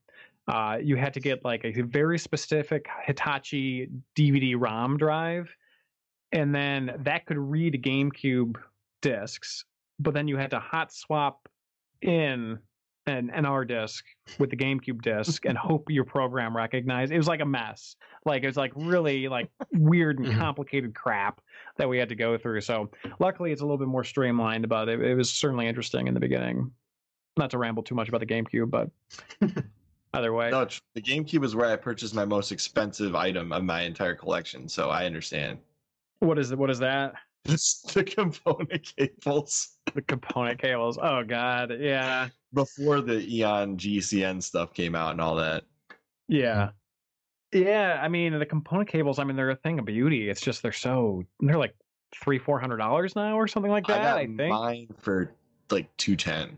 uh, 0.48 0.78
you 0.82 0.96
had 0.96 1.14
to 1.16 1.20
get 1.20 1.44
like 1.44 1.66
a 1.66 1.82
very 1.82 2.20
specific 2.20 2.88
Hitachi 3.04 3.90
DVD 4.16 4.56
ROM 4.58 4.98
drive, 4.98 5.50
and 6.32 6.54
then 6.54 6.92
that 7.00 7.26
could 7.26 7.38
read 7.38 7.82
GameCube 7.84 8.56
discs. 9.02 9.66
But 10.00 10.14
then 10.14 10.28
you 10.28 10.38
had 10.38 10.52
to 10.52 10.60
hot 10.60 10.94
swap 10.94 11.48
in 12.02 12.60
an 13.08 13.30
NR 13.36 13.68
disc 13.68 14.04
with 14.40 14.50
the 14.50 14.58
GameCube 14.58 15.02
disc 15.02 15.46
and 15.46 15.58
hope 15.58 15.90
your 15.90 16.04
program 16.06 16.56
recognized. 16.56 17.12
It 17.12 17.18
was 17.18 17.28
like 17.28 17.42
a 17.42 17.46
mess. 17.46 17.96
Like 18.26 18.44
it 18.44 18.48
was 18.48 18.58
like 18.58 18.72
really 18.76 19.28
like 19.28 19.50
weird 19.74 20.18
and 20.20 20.28
Mhm. 20.28 20.38
complicated 20.38 20.96
crap 20.96 21.42
that 21.78 21.88
we 21.88 21.98
had 21.98 22.10
to 22.10 22.16
go 22.16 22.38
through. 22.38 22.62
So 22.62 22.90
luckily 23.20 23.52
it's 23.52 23.62
a 23.62 23.64
little 23.66 23.78
bit 23.78 23.88
more 23.88 24.04
streamlined, 24.04 24.68
but 24.68 24.90
it, 24.90 25.02
it 25.02 25.16
was 25.16 25.32
certainly 25.32 25.68
interesting 25.68 26.08
in 26.08 26.14
the 26.14 26.20
beginning. 26.20 26.72
Not 27.38 27.50
to 27.52 27.58
ramble 27.58 27.84
too 27.84 27.96
much 27.96 28.08
about 28.10 28.22
the 28.22 28.26
GameCube, 28.26 28.72
but 28.72 28.90
either 30.14 30.34
way. 30.34 30.50
no, 30.50 30.66
the 30.96 31.02
GameCube 31.02 31.44
is 31.44 31.56
where 31.56 31.70
I 31.72 31.76
purchased 31.76 32.16
my 32.16 32.26
most 32.26 32.52
expensive 32.52 33.14
item 33.14 33.52
of 33.52 33.64
my 33.64 33.82
entire 33.82 34.16
collection, 34.16 34.68
so 34.70 34.90
I 34.90 35.06
understand. 35.06 35.60
What 36.20 36.40
is 36.40 36.56
what 36.56 36.70
is 36.72 36.80
that? 36.80 37.14
Just 37.46 37.94
the 37.94 38.04
component 38.04 38.90
cables 38.98 39.78
The 39.94 40.02
component 40.02 40.60
cables. 40.60 40.98
Oh 41.00 41.24
god, 41.24 41.74
yeah. 41.80 42.30
Before 42.56 43.02
the 43.02 43.20
Eon 43.32 43.78
GCN 43.78 44.42
stuff 44.42 44.74
came 44.74 44.96
out 44.96 45.12
and 45.12 45.22
all 45.22 45.36
that. 45.36 45.64
Yeah. 46.28 46.70
Yeah, 47.52 48.00
I 48.02 48.08
mean 48.08 48.38
the 48.38 48.46
component 48.46 48.90
cables, 48.90 49.20
I 49.20 49.24
mean 49.24 49.36
they're 49.36 49.52
a 49.52 49.56
thing 49.56 49.78
of 49.80 49.86
beauty. 49.86 50.30
It's 50.30 50.42
just 50.42 50.62
they're 50.64 50.72
so 50.72 51.24
they're 51.40 51.58
like 51.58 51.76
three, 52.24 52.40
four 52.40 52.60
hundred 52.60 52.78
dollars 52.78 53.16
now 53.16 53.38
or 53.38 53.48
something 53.48 53.72
like 53.72 53.88
I 53.90 53.94
that, 53.94 54.04
got 54.04 54.18
I, 54.18 54.26
think. 54.26 54.38
mine 54.38 54.88
for 55.00 55.32
like 55.70 55.96
two 55.98 56.16
ten. 56.16 56.58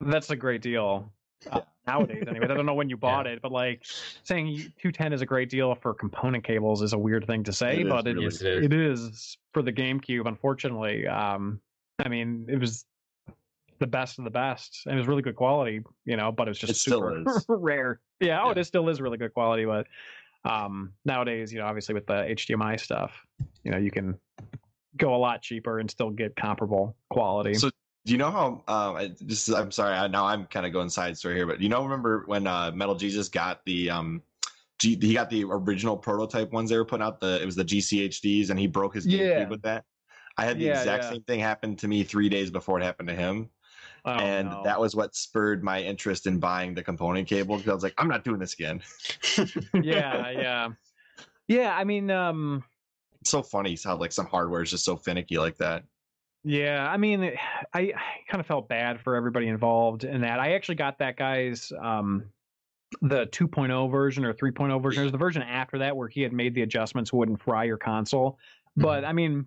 That's 0.00 0.30
a 0.30 0.36
great 0.36 0.60
deal. 0.60 1.12
Uh, 1.50 1.60
nowadays 1.86 2.24
anyway. 2.28 2.46
I 2.50 2.54
don't 2.54 2.66
know 2.66 2.74
when 2.74 2.90
you 2.90 2.96
bought 3.08 3.26
it, 3.26 3.40
but 3.40 3.52
like 3.52 3.84
saying 4.24 4.56
210 4.56 5.12
is 5.12 5.22
a 5.22 5.26
great 5.26 5.48
deal 5.48 5.74
for 5.74 5.94
component 5.94 6.44
cables 6.44 6.82
is 6.82 6.92
a 6.92 6.98
weird 6.98 7.26
thing 7.26 7.42
to 7.44 7.52
say, 7.52 7.80
It 7.80 7.86
is 7.86 7.88
but 7.92 8.06
it, 8.06 8.14
really- 8.14 8.26
is. 8.26 8.42
it 8.42 8.72
is 8.72 9.38
for 9.54 9.62
the 9.62 9.72
GameCube, 9.72 10.26
unfortunately. 10.26 11.06
Um, 11.06 11.60
I 12.04 12.08
mean, 12.08 12.46
it 12.48 12.58
was 12.60 12.84
the 13.78 13.86
best 13.86 14.18
of 14.18 14.24
the 14.24 14.30
best. 14.30 14.82
and 14.86 14.94
It 14.94 14.98
was 14.98 15.06
really 15.06 15.22
good 15.22 15.36
quality, 15.36 15.80
you 16.04 16.16
know, 16.16 16.32
but 16.32 16.48
it's 16.48 16.58
just 16.58 16.72
It 16.72 16.76
super 16.76 17.24
rare. 17.48 18.00
Yeah, 18.20 18.40
oh, 18.42 18.48
Yeah. 18.48 18.60
it 18.60 18.64
still 18.64 18.88
is 18.88 19.00
really 19.00 19.18
good 19.18 19.34
quality, 19.34 19.64
but 19.64 19.86
um, 20.44 20.92
nowadays, 21.04 21.52
you 21.52 21.58
know, 21.58 21.66
obviously 21.66 21.94
with 21.94 22.06
the 22.06 22.12
HDMI 22.14 22.78
stuff, 22.80 23.12
you 23.64 23.70
know, 23.70 23.78
you 23.78 23.90
can 23.90 24.18
go 24.96 25.14
a 25.14 25.18
lot 25.18 25.42
cheaper 25.42 25.78
and 25.78 25.90
still 25.90 26.10
get 26.10 26.34
comparable 26.36 26.96
quality. 27.10 27.54
So 27.54 27.70
Do 28.04 28.12
you 28.12 28.18
know 28.18 28.30
how? 28.30 28.46
Um, 28.68 28.96
I 28.96 29.14
is. 29.20 29.48
I'm 29.50 29.70
sorry. 29.70 29.94
I, 29.94 30.06
now 30.06 30.26
I'm 30.26 30.46
kind 30.46 30.64
of 30.66 30.72
going 30.72 30.88
side 30.88 31.16
story 31.18 31.34
here, 31.36 31.46
but 31.46 31.60
you 31.60 31.68
know, 31.68 31.82
remember 31.82 32.24
when 32.26 32.46
uh, 32.46 32.72
Metal 32.74 32.94
Jesus 32.94 33.28
got 33.28 33.64
the 33.64 33.90
um, 33.90 34.22
G, 34.78 34.96
he 35.00 35.12
got 35.12 35.28
the 35.28 35.44
original 35.44 35.96
prototype 35.96 36.52
ones 36.52 36.70
they 36.70 36.76
were 36.78 36.84
putting 36.84 37.04
out. 37.04 37.20
The 37.20 37.40
it 37.42 37.44
was 37.44 37.56
the 37.56 37.64
GCHDs, 37.64 38.50
and 38.50 38.58
he 38.58 38.66
broke 38.66 38.94
his 38.94 39.06
Yeah. 39.06 39.48
With 39.48 39.62
that. 39.62 39.84
I 40.38 40.44
had 40.44 40.58
the 40.58 40.66
Yeah, 40.66 40.78
exact 40.78 41.04
yeah. 41.04 41.10
same 41.10 41.22
thing 41.24 41.40
happen 41.40 41.74
to 41.76 41.88
me 41.88 42.04
three 42.04 42.28
days 42.28 42.50
before 42.50 42.78
it 42.78 42.84
happened 42.84 43.08
to 43.08 43.14
him, 43.14 43.50
Oh, 44.08 44.22
and 44.22 44.48
no. 44.50 44.62
that 44.64 44.80
was 44.80 44.96
what 44.96 45.14
spurred 45.14 45.62
my 45.62 45.80
interest 45.82 46.26
in 46.26 46.38
buying 46.38 46.74
the 46.74 46.82
component 46.82 47.28
cable 47.28 47.56
because 47.56 47.70
I 47.70 47.74
was 47.74 47.82
like, 47.82 47.94
I'm 47.98 48.08
not 48.08 48.24
doing 48.24 48.38
this 48.38 48.54
again. 48.54 48.80
yeah, 49.82 50.30
yeah, 50.30 50.68
yeah. 51.46 51.76
I 51.76 51.84
mean, 51.84 52.10
um, 52.10 52.64
It's 53.20 53.30
so 53.30 53.42
funny 53.42 53.76
how 53.84 53.96
like 53.96 54.12
some 54.12 54.26
hardware 54.26 54.62
is 54.62 54.70
just 54.70 54.84
so 54.84 54.96
finicky 54.96 55.38
like 55.38 55.56
that. 55.58 55.84
yeah. 56.44 56.88
I 56.90 56.96
mean, 56.96 57.22
I, 57.24 57.34
I 57.74 57.92
kind 58.30 58.40
of 58.40 58.46
felt 58.46 58.68
bad 58.68 59.00
for 59.00 59.16
everybody 59.16 59.48
involved 59.48 60.04
in 60.04 60.20
that. 60.22 60.40
I 60.40 60.54
actually 60.54 60.76
got 60.76 60.98
that 61.00 61.16
guy's 61.16 61.72
um, 61.82 62.24
the 63.02 63.26
2.0 63.26 63.90
version 63.90 64.24
or 64.24 64.32
3.0 64.32 64.82
version. 64.82 65.02
There's 65.02 65.12
the 65.12 65.18
version 65.18 65.42
after 65.42 65.78
that 65.78 65.96
where 65.96 66.08
he 66.08 66.22
had 66.22 66.32
made 66.32 66.54
the 66.54 66.62
adjustments 66.62 67.12
wouldn't 67.12 67.42
fry 67.42 67.64
your 67.64 67.76
console. 67.76 68.38
But 68.76 69.04
I 69.04 69.12
mean, 69.12 69.46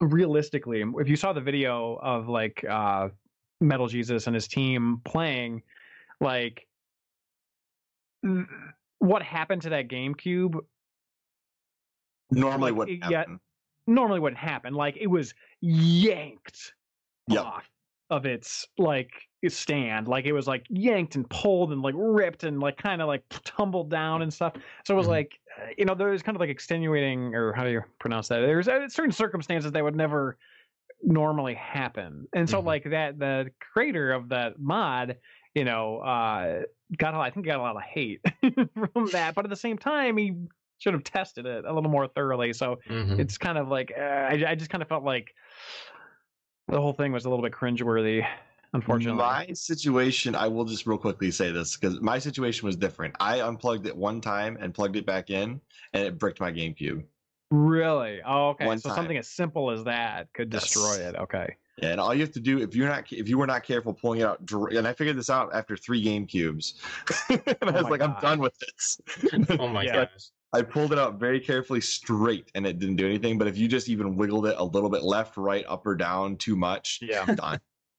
realistically, 0.00 0.82
if 0.98 1.08
you 1.08 1.16
saw 1.16 1.32
the 1.32 1.40
video 1.40 1.98
of 2.02 2.28
like 2.28 2.64
uh, 2.68 3.10
Metal 3.62 3.86
Jesus 3.86 4.26
and 4.26 4.34
his 4.34 4.48
team 4.48 5.00
playing, 5.04 5.62
like 6.20 6.66
what 8.98 9.22
happened 9.22 9.62
to 9.62 9.70
that 9.70 9.88
GameCube 9.88 10.60
Normally, 12.30 12.72
what 12.72 12.88
yeah, 12.88 13.24
happen? 13.24 13.40
normally 13.86 14.20
wouldn't 14.20 14.38
happen. 14.38 14.74
Like 14.74 14.96
it 14.96 15.08
was 15.08 15.34
yanked 15.60 16.74
Yep. 17.28 17.44
off 17.44 17.70
of 18.10 18.26
its 18.26 18.66
like 18.78 19.28
its 19.42 19.56
stand. 19.56 20.08
Like 20.08 20.24
it 20.24 20.32
was 20.32 20.46
like 20.46 20.66
yanked 20.70 21.14
and 21.14 21.28
pulled 21.28 21.72
and 21.72 21.82
like 21.82 21.94
ripped 21.96 22.44
and 22.44 22.60
like 22.60 22.76
kind 22.76 23.02
of 23.02 23.08
like 23.08 23.24
tumbled 23.44 23.90
down 23.90 24.22
and 24.22 24.32
stuff. 24.32 24.54
So 24.84 24.94
it 24.94 24.98
was 24.98 25.06
Mhm. 25.06 25.10
like 25.10 25.40
you 25.76 25.84
know 25.84 25.94
there 25.94 26.08
was 26.08 26.22
kind 26.22 26.36
of 26.36 26.40
like 26.40 26.50
extenuating 26.50 27.34
or 27.34 27.52
how 27.52 27.64
do 27.64 27.70
you 27.70 27.82
pronounce 27.98 28.28
that? 28.28 28.40
There's 28.40 28.68
uh, 28.68 28.88
certain 28.88 29.12
circumstances 29.12 29.72
that 29.72 29.84
would 29.84 29.96
never 29.96 30.38
normally 31.02 31.54
happen. 31.54 32.26
And 32.32 32.48
so 32.48 32.60
Mhm. 32.62 32.64
like 32.66 32.84
that 32.90 33.18
the 33.18 33.50
creator 33.72 34.12
of 34.12 34.28
that 34.30 34.58
mod, 34.58 35.18
you 35.54 35.64
know, 35.64 35.98
uh 35.98 36.62
got 36.98 37.14
a- 37.14 37.18
I 37.18 37.30
think 37.30 37.46
got 37.46 37.58
a 37.58 37.62
lot 37.62 37.76
of 37.76 37.82
hate 37.82 38.20
from 38.92 39.06
that, 39.12 39.34
but 39.34 39.44
at 39.44 39.50
the 39.50 39.56
same 39.56 39.78
time 39.78 40.16
he 40.16 40.34
should 40.78 40.94
have 40.94 41.04
tested 41.04 41.46
it 41.46 41.64
a 41.64 41.72
little 41.72 41.90
more 41.90 42.08
thoroughly. 42.08 42.52
So 42.52 42.78
Mhm. 42.88 43.18
it's 43.18 43.38
kind 43.38 43.58
of 43.58 43.68
like 43.68 43.92
uh, 43.96 44.00
I, 44.02 44.44
I 44.48 44.54
just 44.54 44.70
kind 44.70 44.82
of 44.82 44.88
felt 44.88 45.04
like 45.04 45.34
the 46.68 46.80
whole 46.80 46.92
thing 46.92 47.12
was 47.12 47.24
a 47.24 47.28
little 47.30 47.42
bit 47.42 47.52
cringeworthy, 47.52 48.26
unfortunately. 48.72 49.18
My 49.18 49.46
situation, 49.52 50.34
I 50.34 50.48
will 50.48 50.64
just 50.64 50.86
real 50.86 50.98
quickly 50.98 51.30
say 51.30 51.50
this 51.50 51.76
because 51.76 52.00
my 52.00 52.18
situation 52.18 52.66
was 52.66 52.76
different. 52.76 53.14
I 53.20 53.40
unplugged 53.40 53.86
it 53.86 53.96
one 53.96 54.20
time 54.20 54.56
and 54.60 54.72
plugged 54.72 54.96
it 54.96 55.04
back 55.04 55.30
in, 55.30 55.60
and 55.92 56.04
it 56.04 56.18
bricked 56.18 56.40
my 56.40 56.52
GameCube. 56.52 57.04
Really? 57.52 58.22
Oh, 58.24 58.48
okay. 58.50 58.66
One 58.66 58.78
so 58.78 58.88
time. 58.88 58.96
something 58.96 59.18
as 59.18 59.28
simple 59.28 59.70
as 59.70 59.84
that 59.84 60.32
could 60.32 60.48
destroy 60.48 61.00
Yes. 61.00 61.12
it. 61.12 61.16
Okay. 61.16 61.56
Yeah, 61.76 61.90
and 61.90 62.00
all 62.00 62.14
you 62.14 62.22
have 62.22 62.32
to 62.32 62.40
do 62.40 62.58
if 62.62 62.74
you're 62.74 62.88
not 62.88 63.12
if 63.12 63.28
you 63.28 63.36
were 63.36 63.46
not 63.46 63.62
careful 63.62 63.92
pulling 63.92 64.20
it 64.20 64.24
out, 64.24 64.38
and 64.50 64.88
I 64.88 64.94
figured 64.94 65.16
this 65.18 65.28
out 65.28 65.54
after 65.54 65.76
three 65.76 66.00
game 66.02 66.26
cubes, 66.26 66.80
and 67.28 67.42
I 67.46 67.56
Oh 67.62 67.72
was 67.72 67.82
my 67.84 67.88
like, 67.90 68.00
I'm 68.00 68.16
done 68.22 68.38
with 68.38 68.54
this. 68.58 69.00
oh 69.58 69.68
my 69.68 69.84
Yeah. 69.84 70.06
gosh. 70.06 70.30
I 70.54 70.62
pulled 70.62 70.92
it 70.94 70.98
out 70.98 71.20
very 71.20 71.40
carefully 71.40 71.80
straight, 71.82 72.50
and 72.54 72.66
it 72.66 72.78
didn't 72.78 72.96
do 72.96 73.06
anything. 73.06 73.36
But 73.36 73.48
if 73.48 73.58
you 73.58 73.68
just 73.68 73.88
even 73.90 74.16
wiggled 74.16 74.46
it 74.46 74.54
a 74.58 74.64
little 74.64 74.90
bit 74.90 75.02
left, 75.02 75.36
right, 75.36 75.64
up 75.68 75.86
or 75.86 75.94
down 75.94 76.36
too 76.36 76.56
much, 76.56 77.00
Yeah. 77.02 77.24
done, 77.34 77.58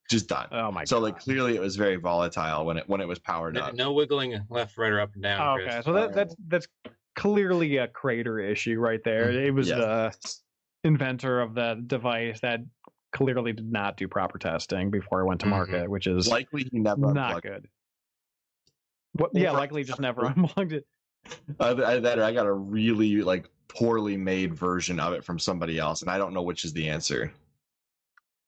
just 0.09 0.29
done. 0.29 0.47
Oh 0.51 0.71
my 0.71 0.83
so 0.83 0.95
god. 0.97 1.03
like 1.03 1.19
clearly 1.19 1.55
it 1.55 1.61
was 1.61 1.75
very 1.75 1.95
volatile 1.97 2.65
when 2.65 2.77
it 2.77 2.89
when 2.89 3.01
it 3.01 3.07
was 3.07 3.19
powered 3.19 3.53
No, 3.55 3.61
up. 3.61 3.75
no 3.75 3.93
wiggling 3.93 4.39
left, 4.49 4.77
right, 4.79 4.91
or 4.91 4.99
up 4.99 5.13
and 5.13 5.21
down. 5.23 5.47
Oh, 5.47 5.61
Chris. 5.61 5.73
okay. 5.75 5.81
So 5.83 5.93
that, 5.93 6.13
that's 6.13 6.35
that's 6.47 6.67
clearly 7.15 7.77
a 7.77 7.87
crater 7.87 8.39
issue 8.39 8.79
right 8.79 9.03
there. 9.03 9.31
It 9.31 9.53
was 9.53 9.69
Yes. 9.69 10.41
the 10.83 10.87
inventor 10.89 11.39
of 11.41 11.53
the 11.53 11.81
device 11.87 12.39
that 12.41 12.61
clearly 13.11 13.53
did 13.53 13.71
not 13.71 13.95
do 13.97 14.07
proper 14.07 14.37
testing 14.39 14.89
before 14.89 15.21
it 15.21 15.25
went 15.25 15.39
to 15.41 15.45
Mhm. 15.45 15.51
market, 15.51 15.89
which 15.89 16.07
is 16.07 16.27
Likely 16.27 16.63
he 16.71 16.79
never 16.79 16.99
not 17.13 17.17
unplugged 17.35 17.43
good. 17.43 17.67
What, 19.13 19.31
yeah, 19.33 19.51
likely 19.51 19.83
just 19.83 19.99
never 20.01 20.25
unplugged 20.35 20.73
it. 20.73 20.85
I, 21.59 21.73
that 21.99 22.19
I 22.19 22.33
got 22.33 22.47
a 22.47 22.51
really 22.53 23.21
like 23.21 23.47
poorly 23.67 24.17
made 24.17 24.53
version 24.55 24.99
of 24.99 25.13
it 25.13 25.23
from 25.23 25.39
somebody 25.39 25.77
else, 25.79 26.01
and 26.01 26.09
I 26.09 26.17
don't 26.17 26.33
know 26.33 26.41
which 26.41 26.65
is 26.65 26.73
the 26.73 26.89
answer. 26.89 27.31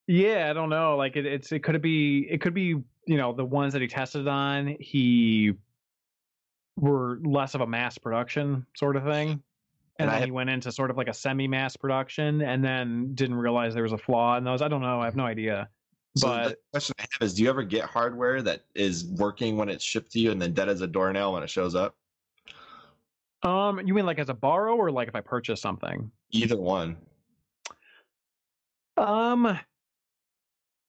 Yeah, 0.08 0.50
I 0.50 0.52
don't 0.52 0.68
know. 0.68 0.96
Like 0.96 1.16
it, 1.16 1.24
it's 1.26 1.52
it 1.52 1.60
could 1.60 1.80
be 1.80 2.26
it 2.30 2.40
could 2.40 2.54
be 2.54 2.74
you 3.06 3.16
know 3.16 3.32
the 3.32 3.44
ones 3.44 3.72
that 3.72 3.82
he 3.82 3.88
tested 3.88 4.26
on 4.28 4.76
he 4.80 5.54
were 6.76 7.18
less 7.24 7.54
of 7.54 7.60
a 7.62 7.66
mass 7.66 7.96
production 7.98 8.66
sort 8.76 8.96
of 8.96 9.04
thing, 9.04 9.30
and, 9.30 9.40
And 9.98 10.08
then 10.10 10.18
have- 10.18 10.24
he 10.26 10.30
went 10.30 10.50
into 10.50 10.70
sort 10.70 10.90
of 10.90 10.96
like 10.96 11.08
a 11.08 11.14
semi 11.14 11.48
mass 11.48 11.76
production, 11.76 12.42
and 12.42 12.62
then 12.64 13.14
didn't 13.14 13.36
realize 13.36 13.72
there 13.74 13.82
was 13.82 13.92
a 13.92 13.98
flaw 13.98 14.36
in 14.36 14.44
those. 14.44 14.60
I 14.62 14.68
don't 14.68 14.82
know. 14.82 15.00
I 15.00 15.06
have 15.06 15.16
no 15.16 15.24
idea. 15.26 15.68
So 16.16 16.28
But- 16.28 16.48
the 16.50 16.56
question 16.72 16.94
I 16.98 17.02
have 17.12 17.22
is, 17.26 17.34
do 17.34 17.42
you 17.42 17.48
ever 17.50 17.62
get 17.62 17.84
hardware 17.86 18.42
that 18.42 18.64
is 18.74 19.06
working 19.06 19.56
when 19.56 19.68
it's 19.68 19.84
shipped 19.84 20.12
to 20.12 20.20
you 20.20 20.30
and 20.32 20.40
then 20.40 20.52
dead 20.54 20.68
as 20.68 20.80
a 20.82 20.86
doornail 20.86 21.32
when 21.32 21.42
it 21.42 21.50
shows 21.50 21.74
up? 21.74 21.94
Um, 23.42 23.80
you 23.86 23.94
mean 23.94 24.06
like 24.06 24.18
as 24.18 24.28
a 24.28 24.34
borrow 24.34 24.74
or 24.76 24.90
like 24.90 25.08
if 25.08 25.14
I 25.14 25.20
purchase 25.20 25.60
something? 25.60 26.10
Either 26.30 26.56
one. 26.56 26.96
Um, 28.96 29.58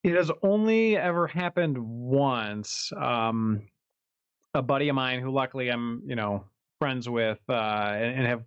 it 0.04 0.16
has 0.16 0.32
only 0.42 0.96
ever 0.98 1.28
happened 1.28 1.78
once. 1.78 2.92
Um, 2.96 3.64
a 4.54 4.62
buddy 4.62 4.90
of 4.90 4.96
mine 4.96 5.22
who 5.22 5.32
luckily 5.32 5.70
I'm, 5.70 6.02
you 6.06 6.16
know, 6.16 6.44
friends 6.80 7.10
with 7.10 7.40
uh, 7.50 7.94
and, 7.94 8.20
and 8.20 8.28
have 8.28 8.44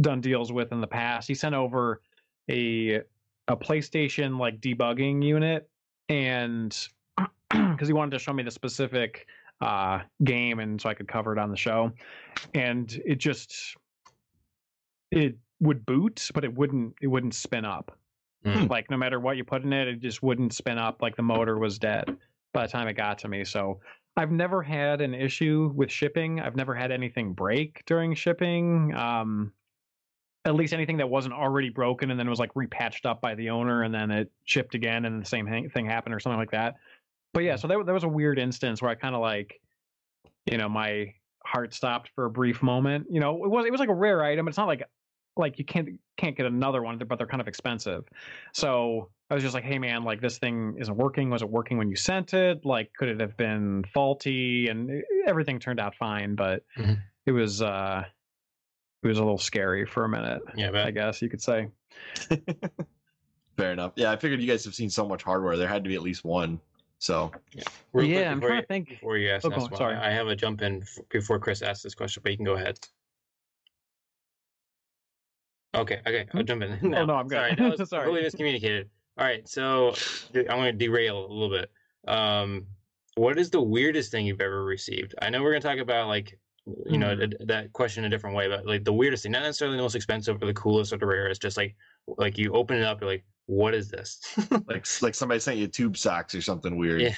done 0.00 0.20
deals 0.20 0.52
with 0.52 0.72
in 0.72 0.80
the 0.80 0.86
past. 0.86 1.28
He 1.28 1.34
sent 1.34 1.54
over 1.54 2.00
a 2.50 3.02
a 3.48 3.56
PlayStation 3.56 4.38
like 4.38 4.60
debugging 4.60 5.22
unit, 5.22 5.68
and 6.08 6.76
because 7.50 7.88
he 7.88 7.92
wanted 7.92 8.12
to 8.12 8.18
show 8.18 8.32
me 8.32 8.42
the 8.42 8.50
specific 8.50 9.26
uh, 9.60 10.00
game, 10.24 10.60
and 10.60 10.80
so 10.80 10.88
I 10.88 10.94
could 10.94 11.08
cover 11.08 11.32
it 11.32 11.38
on 11.38 11.50
the 11.50 11.56
show, 11.56 11.92
and 12.54 13.00
it 13.04 13.18
just 13.18 13.76
it 15.10 15.36
would 15.60 15.84
boot, 15.84 16.30
but 16.34 16.44
it 16.44 16.54
wouldn't 16.54 16.94
it 17.00 17.08
wouldn't 17.08 17.34
spin 17.34 17.64
up. 17.64 17.96
Mm. 18.44 18.70
Like 18.70 18.90
no 18.90 18.96
matter 18.96 19.20
what 19.20 19.36
you 19.36 19.44
put 19.44 19.62
in 19.62 19.72
it, 19.72 19.88
it 19.88 20.00
just 20.00 20.22
wouldn't 20.22 20.54
spin 20.54 20.78
up. 20.78 21.02
Like 21.02 21.16
the 21.16 21.22
motor 21.22 21.58
was 21.58 21.78
dead 21.78 22.16
by 22.52 22.66
the 22.66 22.72
time 22.72 22.88
it 22.88 22.94
got 22.94 23.18
to 23.18 23.28
me. 23.28 23.44
So 23.44 23.80
I've 24.16 24.30
never 24.30 24.62
had 24.62 25.00
an 25.00 25.14
issue 25.14 25.72
with 25.74 25.90
shipping. 25.90 26.40
I've 26.40 26.56
never 26.56 26.74
had 26.74 26.90
anything 26.90 27.32
break 27.32 27.82
during 27.86 28.14
shipping. 28.14 28.94
Um, 28.94 29.52
at 30.44 30.54
least 30.54 30.72
anything 30.72 30.96
that 30.96 31.08
wasn't 31.08 31.34
already 31.34 31.68
broken 31.68 32.10
and 32.10 32.18
then 32.18 32.26
it 32.26 32.30
was 32.30 32.38
like 32.38 32.52
repatched 32.54 33.04
up 33.04 33.20
by 33.20 33.34
the 33.34 33.50
owner 33.50 33.82
and 33.82 33.94
then 33.94 34.10
it 34.10 34.30
shipped 34.44 34.74
again 34.74 35.04
and 35.04 35.20
the 35.20 35.26
same 35.26 35.46
thing, 35.46 35.68
thing 35.68 35.84
happened 35.84 36.14
or 36.14 36.20
something 36.20 36.38
like 36.38 36.50
that. 36.50 36.76
But 37.34 37.44
yeah, 37.44 37.56
so 37.56 37.68
that, 37.68 37.86
that 37.86 37.92
was 37.92 38.04
a 38.04 38.08
weird 38.08 38.38
instance 38.38 38.80
where 38.80 38.90
I 38.90 38.94
kind 38.94 39.14
of 39.14 39.20
like, 39.20 39.60
you 40.46 40.56
know, 40.56 40.68
my 40.68 41.14
heart 41.44 41.74
stopped 41.74 42.10
for 42.14 42.24
a 42.24 42.30
brief 42.30 42.62
moment. 42.62 43.06
You 43.10 43.20
know, 43.20 43.44
it 43.44 43.50
was 43.50 43.66
it 43.66 43.70
was 43.70 43.80
like 43.80 43.88
a 43.88 43.94
rare 43.94 44.24
item. 44.24 44.48
It's 44.48 44.56
not 44.56 44.66
like 44.66 44.82
like 45.36 45.58
you 45.58 45.64
can't 45.64 45.90
can't 46.16 46.36
get 46.36 46.46
another 46.46 46.82
one, 46.82 46.98
but 46.98 47.18
they're 47.18 47.26
kind 47.26 47.40
of 47.40 47.48
expensive. 47.48 48.04
So 48.52 49.10
I 49.30 49.34
was 49.34 49.44
just 49.44 49.54
like, 49.54 49.62
hey 49.64 49.78
man, 49.78 50.02
like 50.02 50.20
this 50.20 50.38
thing 50.38 50.76
isn't 50.80 50.96
working. 50.96 51.30
Was 51.30 51.42
it 51.42 51.48
working 51.48 51.78
when 51.78 51.88
you 51.88 51.94
sent 51.94 52.34
it? 52.34 52.64
Like, 52.64 52.92
could 52.94 53.08
it 53.08 53.20
have 53.20 53.36
been 53.36 53.84
faulty? 53.94 54.68
And 54.68 55.04
everything 55.26 55.60
turned 55.60 55.78
out 55.78 55.94
fine, 55.94 56.34
but 56.34 56.64
Mhm. 56.76 57.00
it 57.26 57.32
was 57.32 57.62
uh 57.62 58.04
it 59.02 59.06
was 59.08 59.18
a 59.18 59.22
little 59.22 59.38
scary 59.38 59.86
for 59.86 60.04
a 60.04 60.08
minute. 60.08 60.42
Yeah, 60.56 60.68
I 60.68 60.72
but 60.72 60.94
guess 60.94 61.22
you 61.22 61.28
could 61.28 61.40
say. 61.40 61.68
Fair 63.56 63.72
enough. 63.72 63.92
Yeah, 63.94 64.10
I 64.10 64.16
figured 64.16 64.40
you 64.40 64.48
guys 64.48 64.64
have 64.64 64.74
seen 64.74 64.90
so 64.90 65.06
much 65.06 65.22
hardware. 65.22 65.56
There 65.56 65.68
had 65.68 65.84
to 65.84 65.88
be 65.88 65.94
at 65.94 66.02
least 66.02 66.24
one. 66.24 66.60
So 66.98 67.30
real 67.92 68.06
quick 68.06 68.08
yeah, 68.08 68.32
I'm 68.32 68.40
trying 68.40 68.56
you, 68.56 68.60
to 68.62 68.66
think. 68.66 68.88
before 68.88 69.16
you 69.16 69.30
ask 69.30 69.46
Oh, 69.46 69.50
the 69.50 69.56
on, 69.60 69.74
sorry. 69.74 69.96
I 69.96 70.10
have 70.10 70.26
a 70.26 70.34
jump 70.36 70.60
in 70.60 70.84
before 71.08 71.38
Chris 71.38 71.62
asks 71.62 71.82
this 71.82 71.94
question, 71.94 72.22
but 72.22 72.32
you 72.32 72.36
can 72.36 72.44
go 72.46 72.54
ahead. 72.54 72.78
Okay, 75.74 76.00
okay, 76.06 76.26
I'll 76.34 76.40
Hmm? 76.40 76.46
jump 76.46 76.62
in. 76.62 76.94
Oh, 76.96 77.04
no, 77.04 77.14
I'm 77.14 77.28
good. 77.28 77.36
Sorry, 77.36 77.54
that 77.54 77.70
was 77.78 77.88
Sorry. 77.88 78.06
totally 78.06 78.22
miscommunicated. 78.22 78.88
All 79.18 79.26
right, 79.26 79.46
so 79.48 79.94
I'm 80.34 80.44
going 80.46 80.78
to 80.78 80.84
derail 80.86 81.18
a 81.26 81.32
little 81.32 81.50
bit. 81.50 81.70
Um, 82.08 82.68
what 83.16 83.38
is 83.38 83.50
the 83.50 83.60
weirdest 83.60 84.10
thing 84.10 84.24
you've 84.26 84.40
ever 84.40 84.64
received? 84.64 85.14
I 85.20 85.30
know 85.30 85.42
we're 85.42 85.50
going 85.50 85.62
to 85.62 85.68
talk 85.68 85.78
about 85.78 86.08
like, 86.08 86.38
you 86.86 86.96
know, 86.98 87.14
Hmm. 87.14 87.18
th- 87.18 87.32
that 87.40 87.72
question 87.72 88.04
in 88.04 88.12
a 88.12 88.14
different 88.14 88.36
way, 88.36 88.48
but 88.48 88.64
like 88.66 88.84
the 88.84 88.92
weirdest 88.92 89.24
thing, 89.24 89.32
not 89.32 89.42
necessarily 89.42 89.76
the 89.76 89.82
most 89.82 89.94
expensive 89.94 90.42
or 90.42 90.46
the 90.46 90.54
coolest 90.54 90.92
or 90.92 90.98
the 90.98 91.06
rarest, 91.06 91.42
just 91.42 91.56
like, 91.56 91.76
like 92.06 92.38
you 92.38 92.52
open 92.54 92.76
it 92.78 92.84
up, 92.84 93.00
you're 93.00 93.10
like, 93.10 93.24
what 93.46 93.74
is 93.74 93.90
this? 93.90 94.20
like 94.68 94.86
like 95.02 95.14
somebody 95.14 95.40
sent 95.40 95.58
you 95.58 95.66
tube 95.66 95.96
socks 95.96 96.34
or 96.34 96.40
something 96.40 96.76
weird. 96.76 97.00
Yeah. 97.02 97.14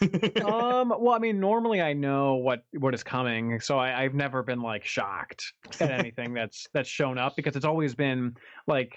um 0.44 0.92
well 0.98 1.10
i 1.14 1.18
mean 1.18 1.38
normally 1.40 1.80
i 1.80 1.92
know 1.92 2.34
what 2.34 2.64
what 2.72 2.94
is 2.94 3.02
coming 3.02 3.60
so 3.60 3.78
I, 3.78 4.02
i've 4.02 4.14
never 4.14 4.42
been 4.42 4.60
like 4.60 4.84
shocked 4.84 5.52
at 5.80 5.90
anything 5.90 6.34
that's 6.34 6.68
that's 6.72 6.88
shown 6.88 7.18
up 7.18 7.36
because 7.36 7.54
it's 7.56 7.64
always 7.64 7.94
been 7.94 8.34
like 8.66 8.96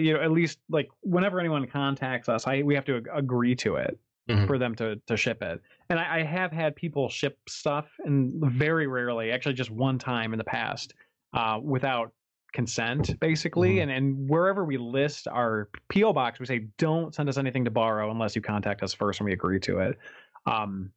you 0.00 0.14
know, 0.14 0.20
at 0.20 0.30
least 0.30 0.58
like 0.68 0.88
whenever 1.02 1.38
anyone 1.40 1.66
contacts 1.66 2.28
us, 2.28 2.46
I 2.46 2.62
we 2.62 2.74
have 2.74 2.84
to 2.86 2.96
ag- 2.96 3.08
agree 3.12 3.54
to 3.56 3.76
it 3.76 3.98
Mhm. 4.28 4.46
for 4.46 4.58
them 4.58 4.74
to 4.76 4.96
to 5.06 5.16
ship 5.16 5.42
it. 5.42 5.60
And 5.88 5.98
I, 5.98 6.18
I 6.20 6.22
have 6.22 6.52
had 6.52 6.76
people 6.76 7.08
ship 7.08 7.38
stuff, 7.48 7.88
and 8.04 8.32
very 8.52 8.86
rarely, 8.86 9.32
actually, 9.32 9.54
just 9.54 9.70
one 9.70 9.98
time 9.98 10.32
in 10.32 10.38
the 10.38 10.44
past, 10.44 10.94
uh, 11.34 11.58
without 11.62 12.12
consent, 12.52 13.18
basically. 13.20 13.76
Mhm. 13.76 13.82
And 13.82 13.90
and 13.90 14.28
wherever 14.28 14.64
we 14.64 14.76
list 14.76 15.26
our 15.28 15.68
PO 15.88 16.12
box, 16.12 16.38
we 16.40 16.46
say 16.46 16.66
don't 16.78 17.14
send 17.14 17.28
us 17.28 17.38
anything 17.38 17.64
to 17.64 17.70
borrow 17.70 18.10
unless 18.10 18.34
you 18.36 18.42
contact 18.42 18.82
us 18.82 18.92
first 18.94 19.20
and 19.20 19.24
we 19.26 19.32
agree 19.32 19.60
to 19.60 19.78
it. 19.80 19.98
Um, 20.46 20.92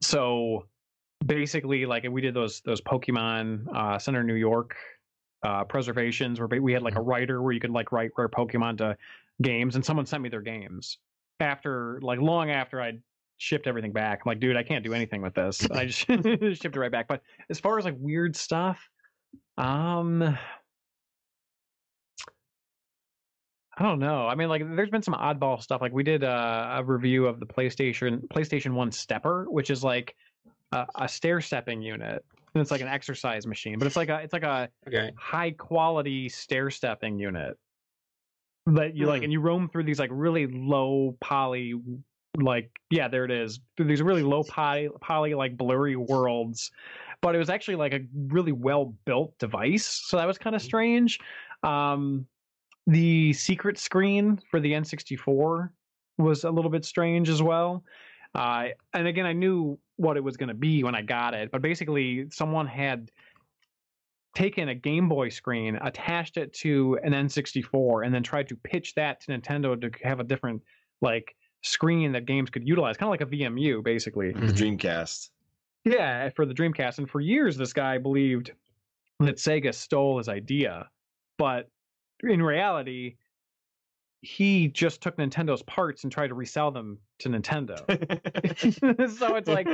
so 0.00 0.66
basically, 1.24 1.86
like 1.86 2.04
we 2.10 2.20
did 2.20 2.34
those 2.34 2.60
those 2.62 2.80
Pokemon 2.80 3.66
uh, 3.74 3.98
Center 3.98 4.22
New 4.24 4.34
York 4.34 4.76
uh, 5.42 5.64
preservations 5.64 6.40
where 6.40 6.48
we 6.60 6.72
had 6.72 6.82
like 6.82 6.96
a 6.96 7.00
writer 7.00 7.42
where 7.42 7.52
you 7.52 7.60
could 7.60 7.70
like 7.70 7.92
write 7.92 8.10
rare 8.16 8.28
Pokemon 8.28 8.78
to 8.78 8.96
games, 9.40 9.74
and 9.74 9.84
someone 9.84 10.06
sent 10.06 10.22
me 10.22 10.28
their 10.28 10.42
games 10.42 10.98
after 11.40 11.98
like 12.02 12.20
long 12.20 12.50
after 12.50 12.80
I'd 12.80 13.02
shipped 13.38 13.66
everything 13.66 13.92
back. 13.92 14.22
I'm 14.24 14.30
like, 14.30 14.40
dude, 14.40 14.56
I 14.56 14.62
can't 14.62 14.84
do 14.84 14.94
anything 14.94 15.20
with 15.22 15.34
this. 15.34 15.68
I 15.70 15.86
just 15.86 15.98
shipped 16.06 16.26
it 16.26 16.76
right 16.76 16.92
back. 16.92 17.08
But 17.08 17.22
as 17.50 17.58
far 17.58 17.78
as 17.78 17.84
like 17.84 17.96
weird 17.98 18.36
stuff, 18.36 18.78
um 19.58 20.38
I 23.76 23.82
don't 23.82 24.00
know. 24.00 24.26
I 24.26 24.34
mean, 24.34 24.48
like, 24.48 24.62
there's 24.76 24.90
been 24.90 25.02
some 25.02 25.14
oddball 25.14 25.62
stuff. 25.62 25.80
Like, 25.80 25.94
we 25.94 26.02
did 26.02 26.24
uh, 26.24 26.74
a 26.76 26.84
review 26.84 27.26
of 27.26 27.40
the 27.40 27.46
PlayStation 27.46 28.20
PlayStation 28.28 28.74
One 28.74 28.92
Stepper, 28.92 29.46
which 29.48 29.70
is 29.70 29.82
like 29.82 30.14
a, 30.72 30.86
a 30.96 31.08
stair 31.08 31.40
stepping 31.40 31.80
unit, 31.80 32.22
and 32.54 32.60
it's 32.60 32.70
like 32.70 32.80
an 32.80 32.88
exercise 32.88 33.46
machine. 33.46 33.78
But 33.78 33.86
it's 33.86 33.96
like 33.96 34.08
a 34.08 34.20
it's 34.20 34.32
like 34.32 34.42
a 34.42 34.70
Okay. 34.86 35.12
high 35.16 35.52
quality 35.52 36.28
stair 36.28 36.70
stepping 36.70 37.18
unit 37.18 37.56
that 38.66 38.94
you 38.94 39.06
like 39.06 39.22
Hmm. 39.22 39.24
and 39.24 39.32
you 39.32 39.40
roam 39.40 39.68
through 39.68 39.84
these 39.84 39.98
like 39.98 40.10
really 40.12 40.46
low 40.46 41.16
poly 41.20 41.74
like 42.40 42.70
yeah 42.90 43.08
there 43.08 43.24
it 43.24 43.30
is 43.30 43.60
through 43.76 43.86
these 43.86 44.00
really 44.00 44.22
low 44.22 44.44
poly 44.44 44.88
poly 45.00 45.34
like 45.34 45.56
blurry 45.56 45.96
worlds 45.96 46.70
but 47.20 47.34
it 47.34 47.38
was 47.38 47.50
actually 47.50 47.74
like 47.74 47.92
a 47.92 48.00
really 48.14 48.52
well 48.52 48.86
built 49.04 49.36
device 49.38 49.84
so 49.84 50.16
that 50.16 50.26
was 50.26 50.38
kind 50.38 50.54
of 50.56 50.62
strange 50.62 51.18
um 51.64 52.26
the 52.86 53.32
secret 53.32 53.78
screen 53.78 54.40
for 54.50 54.60
the 54.60 54.72
n64 54.72 55.72
was 56.18 56.44
a 56.44 56.50
little 56.50 56.70
bit 56.70 56.84
strange 56.84 57.28
as 57.28 57.42
well 57.42 57.84
uh, 58.34 58.68
and 58.94 59.06
again 59.08 59.26
i 59.26 59.32
knew 59.32 59.78
what 60.02 60.16
it 60.16 60.24
was 60.24 60.36
going 60.36 60.48
to 60.48 60.54
be 60.54 60.82
when 60.84 60.94
i 60.94 61.00
got 61.02 61.32
it 61.32 61.50
but 61.50 61.62
basically 61.62 62.26
someone 62.30 62.66
had 62.66 63.10
taken 64.34 64.68
a 64.70 64.74
Game 64.74 65.08
Boy 65.08 65.28
screen, 65.28 65.78
attached 65.82 66.36
it 66.36 66.52
to 66.54 66.98
an 67.02 67.12
N64, 67.12 68.04
and 68.04 68.14
then 68.14 68.22
tried 68.22 68.48
to 68.48 68.56
pitch 68.56 68.94
that 68.94 69.20
to 69.22 69.32
Nintendo 69.32 69.78
to 69.80 69.90
have 70.06 70.20
a 70.20 70.24
different 70.24 70.62
like 71.00 71.34
screen 71.62 72.12
that 72.12 72.26
games 72.26 72.50
could 72.50 72.66
utilize, 72.66 72.96
kind 72.96 73.08
of 73.08 73.10
like 73.10 73.20
a 73.20 73.26
VMU, 73.26 73.82
basically. 73.82 74.32
The. 74.32 74.46
Dreamcast. 74.46 75.30
Yeah, 75.84 76.30
for 76.30 76.46
the 76.46 76.54
Dreamcast. 76.54 76.98
And 76.98 77.10
for 77.10 77.20
years, 77.20 77.56
this 77.56 77.72
guy 77.72 77.98
believed 77.98 78.52
that 79.20 79.36
Sega 79.36 79.74
stole 79.74 80.18
his 80.18 80.28
idea, 80.28 80.88
but 81.38 81.68
in 82.22 82.42
reality, 82.42 83.16
he 84.24 84.68
just 84.68 85.00
took 85.00 85.16
Nintendo's 85.16 85.62
parts 85.62 86.04
and 86.04 86.12
tried 86.12 86.28
to 86.28 86.34
resell 86.34 86.70
them 86.70 86.98
to 87.18 87.28
Nintendo. 87.28 87.76
so 89.18 89.34
it's 89.34 89.48
like 89.48 89.66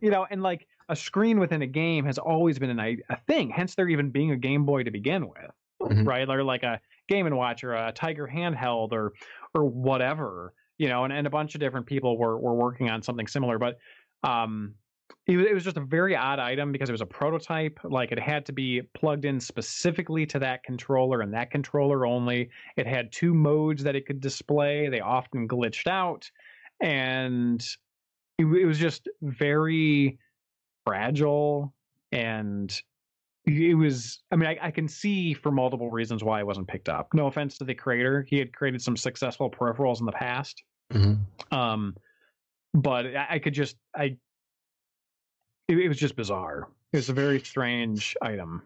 you 0.00 0.10
know, 0.10 0.26
and 0.30 0.42
like 0.42 0.66
a 0.88 0.94
screen 0.96 1.40
within 1.40 1.62
a 1.62 1.66
game 1.66 2.04
has 2.04 2.18
always 2.18 2.58
been 2.58 2.70
an, 2.78 2.78
a 3.08 3.16
thing. 3.26 3.50
Hence, 3.50 3.74
there 3.74 3.88
even 3.88 4.10
being 4.10 4.30
a 4.30 4.36
Game 4.36 4.64
Boy 4.66 4.82
to 4.84 4.90
begin 4.90 5.26
with, 5.28 5.50
Mhm. 5.82 6.06
right? 6.06 6.28
Or 6.28 6.44
like 6.44 6.62
a 6.62 6.80
Game 7.08 7.26
and 7.26 7.36
Watch 7.36 7.64
or 7.64 7.72
a 7.74 7.92
Tiger 7.92 8.30
handheld 8.32 8.92
or 8.92 9.14
or 9.54 9.64
whatever, 9.64 10.52
you 10.78 10.88
know. 10.88 11.04
And, 11.04 11.12
and 11.12 11.26
a 11.26 11.30
bunch 11.30 11.54
of 11.54 11.60
different 11.60 11.86
people 11.86 12.18
were 12.18 12.38
were 12.38 12.54
working 12.54 12.90
on 12.90 13.02
something 13.02 13.26
similar, 13.26 13.58
but 13.58 13.78
um, 14.22 14.74
it, 15.26 15.38
it 15.38 15.54
was 15.54 15.64
just 15.64 15.76
a 15.76 15.80
very 15.80 16.16
odd 16.16 16.38
item 16.38 16.72
because 16.72 16.88
it 16.88 16.92
was 16.92 17.00
a 17.00 17.06
prototype. 17.06 17.78
Like 17.84 18.12
it 18.12 18.18
had 18.18 18.44
to 18.46 18.52
be 18.52 18.82
plugged 18.94 19.24
in 19.24 19.40
specifically 19.40 20.26
to 20.26 20.38
that 20.40 20.62
controller 20.64 21.20
and 21.20 21.32
that 21.34 21.50
controller 21.50 22.06
only. 22.06 22.50
It 22.76 22.86
had 22.86 23.12
two 23.12 23.34
modes 23.34 23.82
that 23.84 23.96
it 23.96 24.06
could 24.06 24.20
display. 24.20 24.88
They 24.88 25.00
often 25.00 25.46
glitched 25.48 25.86
out, 25.86 26.30
and 26.80 27.60
it, 28.38 28.44
it 28.44 28.64
was 28.64 28.78
just 28.78 29.08
very 29.22 30.18
fragile 30.84 31.72
and 32.10 32.82
it 33.46 33.74
was 33.74 34.22
i 34.32 34.36
mean 34.36 34.48
I, 34.48 34.58
I 34.62 34.70
can 34.70 34.88
see 34.88 35.32
for 35.32 35.50
multiple 35.52 35.90
reasons 35.90 36.24
why 36.24 36.40
it 36.40 36.46
wasn't 36.46 36.68
picked 36.68 36.88
up 36.88 37.08
no 37.14 37.26
offense 37.28 37.56
to 37.58 37.64
the 37.64 37.74
creator 37.74 38.26
he 38.28 38.38
had 38.38 38.52
created 38.52 38.82
some 38.82 38.96
successful 38.96 39.48
peripherals 39.50 40.00
in 40.00 40.06
the 40.06 40.12
past 40.12 40.62
Mhm. 40.92 41.20
um 41.52 41.94
but 42.74 43.06
i, 43.06 43.26
I 43.30 43.38
could 43.38 43.54
just 43.54 43.76
i 43.96 44.16
it, 45.72 45.78
it 45.78 45.88
was 45.88 45.98
just 45.98 46.16
bizarre 46.16 46.68
it 46.92 46.98
was 46.98 47.08
a 47.08 47.12
very 47.12 47.40
strange 47.40 48.16
item 48.22 48.62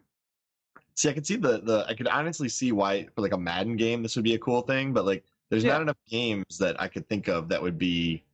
See, 0.99 1.11
I 1.11 1.13
could 1.13 1.27
see 1.27 1.37
the 1.37 1.59
the 1.61 1.85
I 1.87 1.95
could 1.95 2.09
honestly 2.09 2.49
see 2.49 2.73
why 2.73 3.07
for 3.15 3.21
like 3.21 3.35
a 3.35 3.39
Madden 3.39 3.77
game 3.77 4.03
this 4.03 4.17
would 4.17 4.25
be 4.25 4.35
a 4.35 4.39
cool 4.39 4.63
thing, 4.63 4.95
but 4.95 5.05
like 5.05 5.25
there's 5.51 5.63
Yeah. 5.63 5.75
not 5.75 5.83
enough 5.83 5.99
games 6.09 6.57
that 6.59 6.81
I 6.81 6.89
could 6.89 7.07
think 7.07 7.29
of 7.29 7.49
that 7.51 7.61
would 7.61 7.77
be 7.77 8.25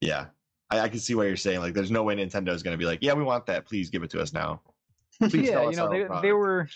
yeah. 0.00 0.26
I, 0.70 0.80
I 0.80 0.88
can 0.88 0.98
see 0.98 1.14
why 1.14 1.26
you're 1.26 1.36
saying. 1.36 1.60
Like 1.60 1.74
there's 1.74 1.92
no 1.92 2.02
way 2.02 2.16
Nintendo 2.16 2.48
is 2.48 2.64
gonna 2.64 2.76
be 2.76 2.86
like, 2.86 2.98
Yeah, 3.02 3.12
we 3.12 3.22
want 3.22 3.46
that, 3.46 3.66
please 3.66 3.88
give 3.88 4.02
it 4.02 4.10
to 4.10 4.20
us 4.20 4.32
now. 4.32 4.60
Please 5.20 5.48
yeah 5.48 5.70
you 5.70 5.76
know 5.76 5.88
they, 5.88 6.08
they 6.22 6.32
were 6.32 6.68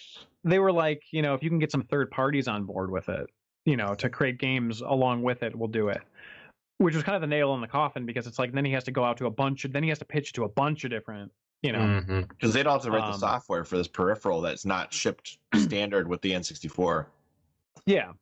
they 0.45 0.61
were 0.61 0.71
like 0.71 1.03
you 1.11 1.23
know 1.23 1.35
if 1.35 1.43
you 1.43 1.51
can 1.51 1.59
get 1.59 1.73
some 1.73 1.83
third 1.83 2.09
parties 2.13 2.47
on 2.47 2.63
board 2.63 2.93
with 2.93 3.09
it 3.09 3.29
you 3.65 3.77
know 3.77 3.95
to 3.97 4.09
create 4.09 4.39
games 4.39 4.81
along 4.81 5.23
with 5.23 5.43
it 5.43 5.57
we'll 5.57 5.67
do 5.67 5.89
it 5.89 6.03
which 6.79 6.95
was 6.95 7.03
kind 7.05 7.17
of 7.17 7.21
the 7.23 7.27
nail 7.27 7.55
in 7.55 7.61
the 7.61 7.67
coffin 7.67 8.05
because 8.07 8.27
it's 8.27 8.39
like 8.39 8.53
then 8.53 8.65
he 8.65 8.73
has 8.73 8.85
to 8.85 8.91
go 8.93 9.05
out 9.05 9.17
to 9.19 9.27
a 9.27 9.31
bunch 9.31 9.65
of 9.65 9.73
then 9.73 9.83
he 9.83 9.89
has 9.89 9.99
to 9.99 10.05
pitch 10.05 10.33
to 10.35 10.45
a 10.45 10.49
bunch 10.49 10.85
of 10.85 10.91
different 10.91 11.33
you 11.63 11.73
know 11.73 11.79
Mhm. 11.79 12.29
because 12.29 12.53
they'd 12.53 12.67
all 12.67 12.75
have 12.75 12.83
to 12.83 12.91
write 12.91 13.07
the 13.07 13.13
Um, 13.15 13.19
software 13.19 13.65
for 13.65 13.77
this 13.79 13.89
peripheral 13.89 14.41
that's 14.43 14.65
not 14.67 14.93
shipped 14.93 15.39
standard 15.55 16.07
with 16.09 16.21
the 16.23 16.33
N64. 16.33 17.07
Yeah. 17.87 18.13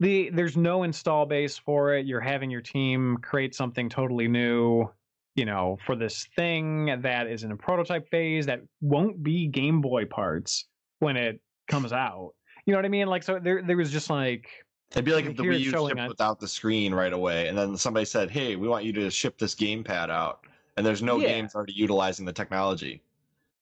The 0.00 0.28
there's 0.30 0.56
no 0.58 0.82
install 0.82 1.24
base 1.24 1.56
for 1.56 1.94
it. 1.94 2.04
You're 2.04 2.20
having 2.20 2.50
your 2.50 2.60
team 2.60 3.16
create 3.22 3.54
something 3.54 3.88
totally 3.88 4.28
new, 4.28 4.90
you 5.36 5.46
know, 5.46 5.78
for 5.86 5.96
this 5.96 6.26
thing 6.36 7.00
that 7.00 7.26
is 7.28 7.44
in 7.44 7.50
a 7.52 7.56
prototype 7.56 8.06
phase 8.10 8.44
that 8.44 8.60
won't 8.82 9.22
be 9.22 9.46
Game 9.46 9.80
Boy 9.80 10.04
parts 10.04 10.66
when 10.98 11.16
it 11.16 11.40
comes 11.68 11.94
out. 11.94 12.32
You 12.66 12.72
know 12.72 12.78
what 12.78 12.84
I 12.84 12.88
mean? 12.90 13.06
Like 13.06 13.22
so 13.22 13.38
there 13.38 13.62
there 13.62 13.76
was 13.78 13.90
just 13.90 14.10
like 14.10 14.48
It'd 14.92 15.04
be 15.04 15.12
like 15.12 15.26
if 15.26 15.36
the 15.36 15.42
Wii 15.42 15.58
U 15.60 15.70
shipped 15.70 15.98
on- 15.98 16.08
without 16.08 16.40
the 16.40 16.48
screen 16.48 16.94
right 16.94 17.12
away, 17.12 17.48
and 17.48 17.58
then 17.58 17.76
somebody 17.76 18.06
said, 18.06 18.30
"Hey, 18.30 18.56
we 18.56 18.68
want 18.68 18.84
you 18.84 18.92
to 18.94 19.10
ship 19.10 19.36
this 19.38 19.54
gamepad 19.54 20.10
out," 20.10 20.46
and 20.76 20.86
there's 20.86 21.02
no 21.02 21.18
Yeah. 21.18 21.28
games 21.28 21.54
already 21.54 21.72
utilizing 21.74 22.24
the 22.24 22.32
technology. 22.32 23.02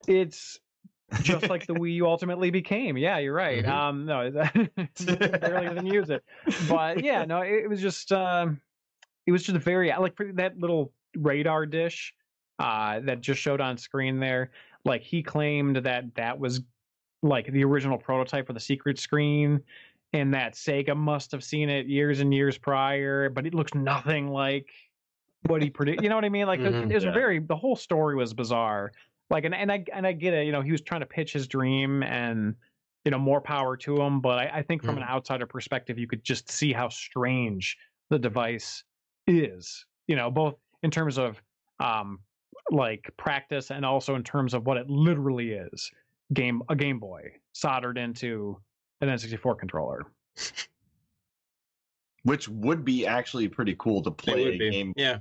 it's 0.06 0.60
just 1.22 1.48
like 1.48 1.66
the 1.66 1.72
Wii 1.74 1.94
U 1.94 2.06
ultimately 2.06 2.50
became. 2.50 2.98
Yeah, 2.98 3.16
you're 3.18 3.32
right. 3.34 3.64
Mhm. 3.64 3.68
Um 3.68 4.04
no, 4.04 4.30
barely 5.40 5.66
even 5.66 5.86
use 5.86 6.10
it. 6.10 6.22
But 6.68 7.02
yeah, 7.02 7.24
no, 7.24 7.40
it, 7.40 7.64
it 7.64 7.68
was 7.70 7.80
just 7.80 8.12
um 8.12 8.60
it 9.26 9.32
was 9.32 9.42
just 9.44 9.56
a 9.56 9.60
very 9.60 9.90
like 9.98 10.14
that 10.34 10.58
little 10.58 10.92
radar 11.16 11.64
dish 11.64 12.14
uh 12.58 13.00
that 13.00 13.20
just 13.22 13.40
showed 13.40 13.60
on 13.62 13.78
screen 13.78 14.20
there. 14.20 14.50
Like 14.84 15.02
he 15.02 15.22
claimed 15.22 15.76
that 15.76 16.14
that 16.16 16.38
was 16.38 16.60
like 17.22 17.46
the 17.50 17.64
original 17.64 17.96
prototype 17.96 18.46
for 18.46 18.52
the 18.52 18.60
secret 18.60 18.98
screen 18.98 19.62
and 20.14 20.32
that 20.32 20.54
Sega 20.54 20.96
must 20.96 21.32
have 21.32 21.42
seen 21.44 21.68
it 21.68 21.86
years 21.86 22.20
and 22.20 22.32
years 22.32 22.56
prior, 22.56 23.28
but 23.28 23.46
it 23.46 23.52
looks 23.52 23.74
nothing 23.74 24.28
like 24.28 24.70
what 25.46 25.60
he 25.62 25.68
produced. 25.68 26.02
You 26.02 26.08
know 26.08 26.14
what 26.14 26.24
I 26.24 26.28
mean? 26.30 26.46
Like 26.46 26.60
it- 26.60 26.72
Mhm, 26.72 26.90
it 26.90 26.94
was 26.94 27.04
yeah. 27.04 27.12
very 27.12 27.40
the 27.40 27.56
whole 27.56 27.76
story 27.76 28.14
was 28.16 28.32
bizarre. 28.32 28.92
Like 29.28 29.44
and 29.44 29.54
and 29.54 29.70
I 29.70 29.84
and 29.92 30.06
I 30.06 30.12
get 30.12 30.32
it. 30.32 30.46
You 30.46 30.52
know, 30.52 30.62
he 30.62 30.72
was 30.72 30.80
trying 30.82 31.00
to 31.00 31.06
pitch 31.06 31.32
his 31.32 31.46
dream 31.48 32.02
and 32.02 32.54
you 33.04 33.10
know 33.10 33.18
more 33.18 33.40
power 33.40 33.76
to 33.78 33.96
him. 34.00 34.20
But 34.20 34.38
I, 34.38 34.58
I 34.58 34.62
think 34.62 34.82
from 34.84 34.96
an 34.96 35.02
outsider 35.02 35.46
perspective, 35.46 35.98
you 35.98 36.06
could 36.06 36.22
just 36.24 36.50
see 36.50 36.72
how 36.72 36.88
strange 36.88 37.76
the 38.10 38.18
device 38.18 38.84
is. 39.26 39.84
You 40.06 40.16
know, 40.16 40.30
both 40.30 40.54
in 40.82 40.90
terms 40.90 41.18
of 41.18 41.42
um 41.80 42.20
like 42.70 43.10
practice 43.16 43.70
and 43.70 43.84
also 43.84 44.14
in 44.14 44.22
terms 44.22 44.54
of 44.54 44.64
what 44.66 44.76
it 44.78 44.88
literally 44.88 45.50
is 45.52 45.90
game 46.32 46.62
a 46.70 46.76
game 46.76 46.98
boy 46.98 47.22
soldered 47.52 47.98
into 47.98 48.56
an 49.08 49.16
n64 49.16 49.58
controller 49.58 50.06
which 52.22 52.48
would 52.48 52.84
be 52.84 53.06
actually 53.06 53.48
pretty 53.48 53.76
cool 53.78 54.02
to 54.02 54.10
play 54.10 54.54
a 54.54 54.58
be. 54.58 54.70
game 54.70 54.92
Yeah. 54.96 55.18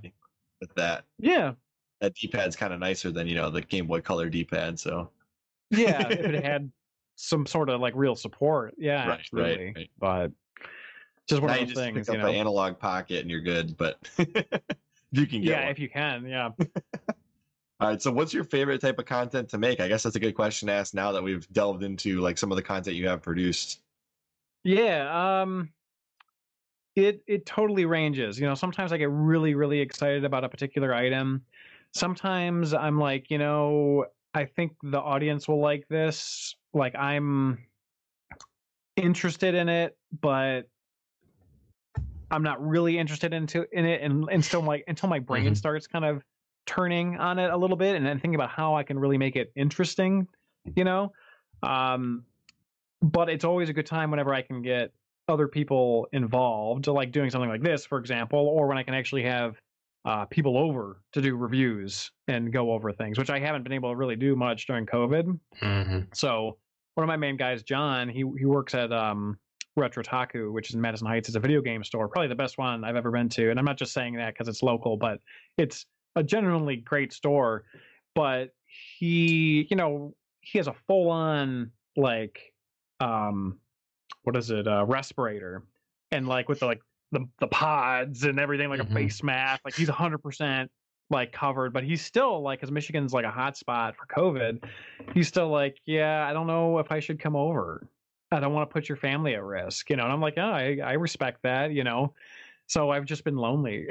with 0.62 0.74
that. 0.76 1.04
yeah 1.20 1.54
That 2.02 2.14
D-pad's 2.16 2.56
kind 2.56 2.74
of 2.74 2.80
nicer 2.80 3.12
than 3.12 3.28
you 3.28 3.36
know 3.36 3.50
the 3.50 3.62
Game 3.62 3.88
Boy 3.88 4.02
Color 4.02 4.30
D-pad. 4.30 4.80
So 4.80 5.10
yeah 5.70 6.08
if 6.08 6.20
it 6.20 6.44
had 6.46 6.72
some 7.16 7.46
sort 7.46 7.70
of 7.70 7.80
like 7.82 7.94
real 7.96 8.16
support 8.16 8.74
yeah 8.78 9.02
Right, 9.02 9.08
right, 9.10 9.20
absolutely 9.20 9.74
right. 9.76 9.90
but 10.00 10.32
just 11.28 11.42
one 11.42 11.50
now 11.52 11.56
of 11.56 11.60
you 11.62 11.66
those 11.68 11.74
just 11.76 11.86
things 11.86 12.08
pick 12.08 12.14
you 12.16 12.20
up 12.22 12.26
know 12.28 12.32
the 12.34 12.38
Analogue 12.40 12.80
Pocket 12.80 13.20
and 13.22 13.30
you're 13.30 13.42
good. 13.42 13.76
But 13.78 13.98
if 14.18 14.28
you 15.12 15.26
can 15.28 15.42
get 15.42 15.50
yeah 15.52 15.62
one. 15.64 15.72
if 15.72 15.80
you 15.80 15.90
can 15.90 16.26
yeah 16.26 16.50
All 17.84 17.90
right. 17.90 18.02
So, 18.02 18.14
what's 18.14 18.34
your 18.34 18.46
favorite 18.46 18.80
type 18.80 18.98
of 18.98 19.06
content 19.06 19.50
to 19.50 19.58
make? 19.58 19.82
I 19.82 19.90
guess 19.90 20.04
that's 20.04 20.16
a 20.16 20.20
good 20.20 20.36
question 20.36 20.68
to 20.70 20.74
ask 20.74 20.94
now 20.94 21.12
that 21.12 21.22
we've 21.22 21.46
delved 21.52 21.84
into 21.84 22.22
like 22.22 22.38
some 22.38 22.50
of 22.50 22.56
the 22.56 22.62
content 22.62 22.96
you 22.96 23.10
have 23.10 23.22
produced. 23.22 23.82
Yeah, 24.64 25.42
um 25.42 25.74
it 26.96 27.22
it 27.28 27.46
totally 27.46 27.84
ranges. 27.84 28.40
You 28.40 28.48
know, 28.48 28.56
sometimes 28.56 28.94
I 28.94 28.98
get 28.98 29.10
really 29.10 29.54
really 29.54 29.82
excited 29.82 30.24
about 30.24 30.46
a 30.46 30.50
particular 30.50 30.94
item. 30.94 31.44
Sometimes 31.94 32.74
I'm 32.74 32.98
like, 32.98 33.30
you 33.30 33.38
know, 33.38 34.06
I 34.34 34.46
think 34.46 34.78
the 34.82 35.02
audience 35.02 35.50
will 35.50 35.60
like 35.60 35.86
this. 35.90 36.56
Like 36.74 36.96
I'm 36.96 37.66
interested 38.96 39.56
in 39.56 39.68
it, 39.68 39.98
but 40.22 40.70
I'm 42.32 42.44
not 42.44 42.66
really 42.66 42.98
interested 42.98 43.34
into 43.34 43.66
in 43.78 43.86
it 43.86 44.02
and 44.02 44.24
and 44.24 44.30
until 44.30 44.62
my 44.62 44.82
until 44.88 45.10
my 45.10 45.20
brain 45.20 45.52
Mhm. 45.52 45.58
starts 45.58 45.86
kind 45.86 46.06
of 46.06 46.24
turning 46.66 47.18
on 47.18 47.40
it 47.40 47.52
a 47.52 47.58
little 47.58 47.78
bit 47.78 47.96
and 47.96 48.06
then 48.06 48.20
thinking 48.20 48.36
about 48.36 48.50
how 48.50 48.76
I 48.76 48.84
can 48.84 48.98
really 48.98 49.18
make 49.18 49.36
it 49.36 49.52
interesting, 49.56 50.28
you 50.76 50.84
know? 50.84 51.12
Um 51.62 52.26
but 53.02 53.30
it's 53.30 53.44
always 53.44 53.68
a 53.70 53.74
good 53.74 53.86
time 53.86 54.12
whenever 54.12 54.34
I 54.34 54.42
can 54.42 54.62
get 54.62 54.94
other 55.28 55.48
people 55.48 56.08
involved, 56.14 56.88
like 56.88 57.12
doing 57.12 57.30
something 57.30 57.50
like 57.50 57.62
this, 57.62 57.86
for 57.86 57.98
example, 57.98 58.40
or 58.40 58.68
when 58.68 58.78
I 58.78 58.84
can 58.84 58.94
actually 58.94 59.24
have 59.24 59.60
uh, 60.06 60.26
people 60.26 60.58
over 60.58 61.02
to 61.14 61.22
do 61.22 61.36
reviews 61.36 62.12
and 62.28 62.52
go 62.52 62.72
over 62.72 62.92
things, 62.92 63.18
which 63.18 63.30
I 63.30 63.40
haven't 63.40 63.64
been 63.64 63.72
able 63.72 63.90
to 63.92 63.96
really 63.96 64.16
do 64.16 64.36
much 64.36 64.68
during 64.68 64.86
COVID. 64.86 65.40
hmm 65.60 66.00
So 66.14 66.58
one 66.96 67.04
of 67.04 67.08
my 67.08 67.18
main 67.18 67.38
guys, 67.38 67.64
John, 67.64 68.10
he 68.10 68.24
he 68.38 68.46
works 68.46 68.76
at 68.76 68.92
um, 68.92 69.38
Retrotaku, 69.78 70.52
which 70.52 70.70
is 70.70 70.76
in 70.76 70.82
Madison 70.82 71.08
Heights. 71.08 71.30
It's 71.30 71.36
a 71.38 71.40
video 71.40 71.62
game 71.62 71.84
store, 71.84 72.08
probably 72.08 72.28
the 72.28 72.36
best 72.36 72.58
one 72.58 72.84
I've 72.84 72.96
ever 72.96 73.12
been 73.12 73.30
to. 73.30 73.50
And 73.50 73.58
I'm 73.58 73.66
not 73.66 73.78
just 73.78 73.94
saying 73.94 74.16
that 74.18 74.34
because 74.34 74.48
it's 74.48 74.62
local, 74.62 74.98
but 74.98 75.20
it's 75.58 75.86
a 76.16 76.24
genuinely 76.24 76.76
great 76.78 77.14
store. 77.14 77.64
But 78.16 78.50
he, 78.98 79.68
you 79.70 79.76
know, 79.76 80.16
he 80.42 80.58
has 80.60 80.68
a 80.68 80.74
full 80.88 81.10
on 81.10 81.72
like 81.96 82.54
um 83.00 83.60
what 84.24 84.36
is 84.36 84.50
it, 84.50 84.68
uh 84.68 84.86
respirator. 84.86 85.64
And 86.12 86.28
like 86.28 86.48
with 86.50 86.60
the 86.60 86.66
like 86.68 86.82
the 87.12 87.28
the 87.40 87.48
pods 87.48 88.24
and 88.24 88.40
everything, 88.40 88.70
like 88.70 88.80
Mhm. 88.82 88.92
a 88.92 88.94
face 88.94 89.24
mask. 89.24 89.62
Like 89.66 89.76
he's 89.76 89.90
hundred 89.90 90.20
percent 90.20 90.72
like 91.10 91.32
covered, 91.32 91.74
but 91.74 91.84
he's 91.84 92.04
still 92.04 92.42
like 92.42 92.60
because 92.60 92.72
Michigan's 92.72 93.14
like 93.14 93.26
a 93.26 93.32
hot 93.32 93.58
spot 93.58 93.96
for 93.96 94.06
COVID. 94.08 94.64
He's 95.14 95.28
still 95.28 95.50
like, 95.50 95.78
yeah, 95.86 96.26
I 96.28 96.34
don't 96.34 96.48
know 96.48 96.80
if 96.80 96.92
I 96.92 97.00
should 97.00 97.20
come 97.20 97.36
over. 97.36 97.88
I 98.32 98.40
don't 98.40 98.54
want 98.54 98.68
to 98.68 98.74
put 98.74 98.90
your 98.90 98.96
family 98.96 99.36
at 99.36 99.44
risk, 99.44 99.92
you 99.92 99.96
know. 99.96 100.04
And 100.06 100.12
I'm 100.14 100.22
like, 100.22 100.36
oh, 100.38 100.42
I 100.42 100.80
I 100.84 100.94
respect 100.94 101.44
that, 101.44 101.72
you 101.72 101.84
know. 101.84 102.14
So 102.74 102.90
I've 102.90 103.06
just 103.06 103.24
been 103.24 103.36
lonely. 103.36 103.86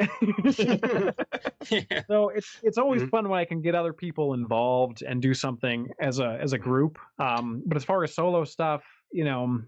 yeah. 0.58 1.12
so 2.08 2.30
it's 2.30 2.58
it's 2.64 2.78
always 2.78 3.00
Mhm. 3.02 3.10
fun 3.10 3.28
when 3.28 3.38
I 3.38 3.44
can 3.44 3.62
get 3.62 3.76
other 3.76 3.92
people 3.92 4.34
involved 4.34 5.02
and 5.02 5.22
do 5.22 5.34
something 5.34 5.88
as 6.00 6.18
a 6.18 6.36
as 6.40 6.52
a 6.52 6.58
group. 6.58 6.98
Um, 7.20 7.62
but 7.64 7.76
as 7.76 7.84
far 7.84 8.02
as 8.02 8.12
solo 8.12 8.42
stuff, 8.42 8.82
you 9.12 9.22
know, 9.24 9.62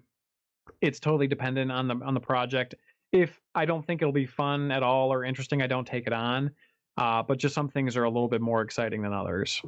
it's 0.81 0.99
totally 0.99 1.29
dependent 1.29 1.71
on 1.71 1.87
the 1.87 1.95
on 2.05 2.15
the 2.15 2.21
project. 2.21 2.75
If 3.13 3.41
I 3.55 3.67
don't 3.67 3.87
think 3.87 4.03
it'll 4.03 4.11
be 4.11 4.27
fun 4.27 4.73
at 4.73 4.83
all 4.83 5.13
or 5.13 5.23
interesting, 5.25 5.63
I 5.63 5.69
don't 5.69 5.87
take 5.87 6.09
it 6.09 6.13
on. 6.13 6.51
Uh, 6.97 7.23
but 7.23 7.39
just 7.39 7.55
some 7.55 7.69
things 7.69 7.97
are 7.97 8.03
a 8.03 8.11
little 8.11 8.27
bit 8.29 8.41
more 8.41 8.63
exciting 8.63 9.03
than 9.03 9.13
others. 9.13 9.63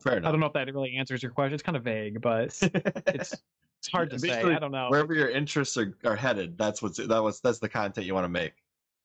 Fair 0.00 0.16
enough. 0.16 0.28
I 0.28 0.30
don't 0.32 0.40
know 0.40 0.46
if 0.46 0.54
that 0.54 0.72
really 0.72 0.96
answers 0.96 1.22
your 1.22 1.32
question. 1.32 1.52
It's 1.52 1.62
kind 1.62 1.76
of 1.76 1.84
vague, 1.84 2.22
but 2.22 2.58
it's 3.08 3.34
it's 3.86 3.92
hard 3.92 4.10
to 4.10 4.18
say. 4.18 4.42
I 4.42 4.58
don't 4.58 4.72
know. 4.72 4.88
Wherever 4.90 5.14
your 5.14 5.28
interests 5.30 5.76
are, 5.76 5.96
are 6.04 6.16
headed, 6.16 6.58
that's 6.58 6.82
what's 6.82 6.98
that 6.98 7.22
was 7.22 7.40
that's 7.40 7.58
the 7.58 7.68
content 7.68 8.06
you 8.06 8.14
want 8.14 8.24
to 8.24 8.28
make. 8.28 8.52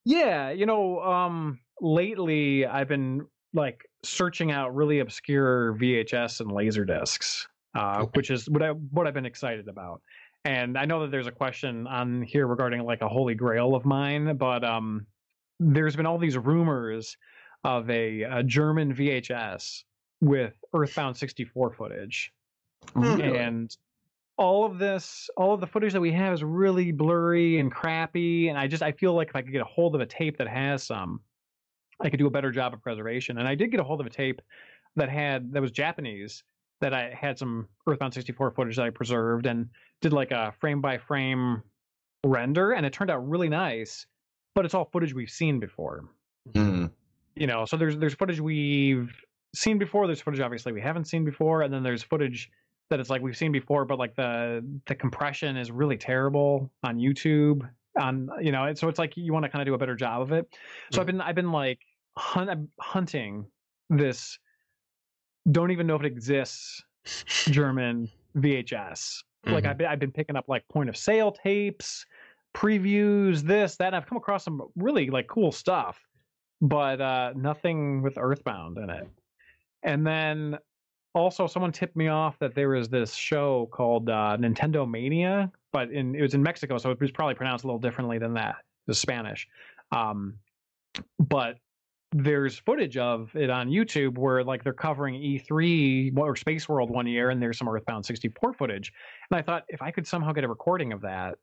Yeah, 0.06 0.49
you 0.49 0.66
know, 0.66 1.02
um 1.02 1.60
lately 1.80 2.66
I've 2.66 2.88
been 2.88 3.28
like 3.53 3.86
searching 4.03 4.52
out 4.52 4.74
really 4.74 4.99
obscure 4.99 5.74
VHS 5.76 6.40
and 6.40 6.52
laser 6.52 6.86
discs, 6.86 7.48
uh, 7.76 7.99
Okay. 8.03 8.12
which 8.16 8.32
is 8.32 8.49
what 8.49 8.64
I 8.64 8.70
what 8.72 9.08
I've 9.08 9.14
been 9.14 9.26
excited 9.26 9.68
about. 9.68 10.02
And 10.44 10.76
I 10.78 10.86
know 10.86 11.02
that 11.02 11.12
there's 11.12 11.28
a 11.28 11.32
question 11.32 11.86
on 11.86 12.24
here 12.24 12.48
regarding 12.48 12.82
like 12.84 13.02
a 13.02 13.08
holy 13.08 13.36
grail 13.36 13.76
of 13.76 13.86
mine, 13.86 14.38
but 14.38 14.64
um 14.64 15.06
there's 15.60 15.95
been 15.95 16.08
all 16.08 16.18
these 16.18 16.38
rumors 16.38 17.16
of 17.64 17.88
a, 17.91 18.24
a 18.24 18.41
German 18.41 18.95
VHS 18.95 19.84
with 20.22 20.56
Earthbound 20.74 21.16
64 21.16 21.74
footage 21.74 22.34
Really? 22.95 23.38
and 23.38 23.78
all 24.41 24.65
of 24.65 24.80
this 24.80 25.30
all 25.38 25.53
of 25.53 25.61
the 25.61 25.68
footage 25.68 25.93
that 25.93 26.01
we 26.01 26.11
have 26.11 26.34
is 26.34 26.43
really 26.43 26.91
blurry 26.91 27.59
and 27.59 27.72
crappy 27.72 28.49
and 28.49 28.57
i 28.57 28.65
just 28.65 28.81
i 28.81 28.91
feel 28.91 29.13
like 29.13 29.30
if 29.30 29.35
i 29.35 29.41
could 29.41 29.51
get 29.51 29.61
a 29.61 29.65
hold 29.65 29.93
of 29.93 30.01
a 30.01 30.05
tape 30.05 30.35
that 30.38 30.47
has 30.47 30.84
some 30.84 31.22
i 32.01 32.09
could 32.09 32.18
do 32.18 32.26
a 32.26 32.31
better 32.31 32.51
job 32.51 32.73
of 32.73 32.81
preservation 32.81 33.38
and 33.38 33.47
i 33.47 33.53
did 33.53 33.69
get 33.69 33.80
a 33.80 33.84
hold 33.84 34.01
of 34.01 34.07
a 34.07 34.09
tape 34.09 34.41
that 34.95 35.09
had 35.09 35.53
that 35.53 35.61
was 35.61 35.72
japanese 35.72 36.43
that 36.81 36.91
i 36.91 37.09
had 37.13 37.38
some 37.38 37.68
earthbound 37.88 38.13
64 38.15 38.49
footage 38.51 38.76
that 38.76 38.85
i 38.85 38.89
preserved 38.89 39.45
and 39.45 39.69
did 40.01 40.11
like 40.11 40.31
a 40.31 40.51
frame 40.59 40.81
by 40.81 40.97
frame 40.97 41.61
render 42.26 42.72
and 42.72 42.84
it 42.84 42.91
turned 42.93 43.11
out 43.11 43.27
really 43.30 43.49
nice 43.49 44.07
but 44.55 44.65
it's 44.65 44.73
all 44.73 44.85
footage 44.91 45.13
we've 45.13 45.30
seen 45.30 45.59
before 45.59 46.05
Mhm. 46.55 46.89
you 47.35 47.45
know 47.45 47.65
so 47.65 47.77
there's 47.77 47.95
there's 47.97 48.15
footage 48.15 48.39
we've 48.39 49.13
seen 49.53 49.77
before 49.77 50.07
there's 50.07 50.22
footage 50.22 50.39
obviously 50.39 50.72
we 50.72 50.81
haven't 50.81 51.05
seen 51.05 51.23
before 51.23 51.61
and 51.61 51.72
then 51.72 51.84
there's 51.84 52.01
footage 52.01 52.49
that 52.91 52.99
it's 52.99 53.09
like 53.09 53.22
we've 53.22 53.35
seen 53.38 53.51
before 53.51 53.85
but 53.85 53.97
like 53.97 54.15
the 54.15 54.63
the 54.85 54.93
compression 54.93 55.57
is 55.57 55.72
really 55.72 55.97
terrible 55.97 56.69
on 56.84 56.97
youtube 56.97 57.68
on 57.99 58.30
you 58.39 58.51
know 58.51 58.72
so 58.76 58.88
it's 58.88 58.99
like 58.99 59.18
you 59.18 59.34
want 59.34 59.43
to 59.43 59.49
kind 59.49 59.61
of 59.61 59.65
do 59.65 59.73
a 59.73 59.77
better 59.77 59.95
job 59.95 60.22
of 60.22 60.31
it. 60.31 60.47
So 60.91 61.01
i've 61.01 61.07
been 61.07 61.19
i've 61.22 61.35
been 61.35 61.51
like 61.51 61.80
hunt, 62.18 62.69
hunting 62.80 63.47
this 63.89 64.38
don't 65.51 65.72
even 65.72 65.88
know 65.88 65.95
if 65.95 66.03
it 66.03 66.07
exists 66.07 66.84
german 67.49 68.07
vhs 68.38 69.23
like 69.47 69.63
Mhm. 69.63 69.69
I've 69.69 69.77
been, 69.80 69.88
I've 69.88 69.99
been 69.99 70.11
picking 70.11 70.35
up 70.35 70.47
like 70.47 70.68
point 70.68 70.88
of 70.88 70.95
sale 70.95 71.31
tapes 71.31 72.05
previews 72.53 73.41
this 73.41 73.77
that 73.77 73.88
and 73.88 73.95
i've 73.95 74.05
come 74.05 74.18
across 74.18 74.43
some 74.43 74.61
really 74.76 75.09
like 75.09 75.27
cool 75.27 75.51
stuff 75.51 75.99
but 76.61 77.01
uh 77.01 77.34
nothing 77.35 78.03
with 78.03 78.18
earthbound 78.18 78.77
in 78.77 78.89
it. 78.89 79.07
And 79.84 80.05
then 80.05 80.59
also 81.13 81.47
someone 81.47 81.71
tipped 81.71 81.95
me 81.95 82.07
off 82.07 82.38
that 82.39 82.55
there 82.55 82.69
was 82.69 82.89
this 82.89 83.13
show 83.13 83.67
called 83.71 84.09
uh, 84.09 84.38
nintendo 84.39 84.89
mania 84.89 85.51
but 85.71 85.91
in 85.91 86.15
it 86.15 86.21
was 86.21 86.33
in 86.33 86.41
mexico 86.41 86.77
so 86.77 86.91
it 86.91 86.99
was 86.99 87.11
probably 87.11 87.35
pronounced 87.35 87.63
a 87.63 87.67
little 87.67 87.79
differently 87.79 88.17
than 88.17 88.33
that 88.33 88.55
it 88.59 88.89
was 88.91 88.99
spanish 88.99 89.47
um 89.91 90.35
but 91.19 91.57
there's 92.13 92.57
footage 92.59 92.97
of 92.97 93.33
it 93.35 93.49
on 93.49 93.69
YouTube 93.69 94.17
where 94.17 94.43
like 94.43 94.63
they're 94.63 94.73
covering 94.73 95.15
E3 95.15 96.17
or 96.17 96.35
Space 96.35 96.67
World 96.67 96.89
one 96.89 97.07
year, 97.07 97.29
and 97.29 97.41
there's 97.41 97.57
some 97.57 97.69
Earthbound 97.69 98.05
64 98.05 98.53
footage. 98.53 98.91
And 99.29 99.39
I 99.39 99.41
thought 99.41 99.63
if 99.69 99.81
I 99.81 99.91
could 99.91 100.05
somehow 100.05 100.33
get 100.33 100.43
a 100.43 100.47
recording 100.47 100.91
of 100.91 101.01
that, 101.01 101.35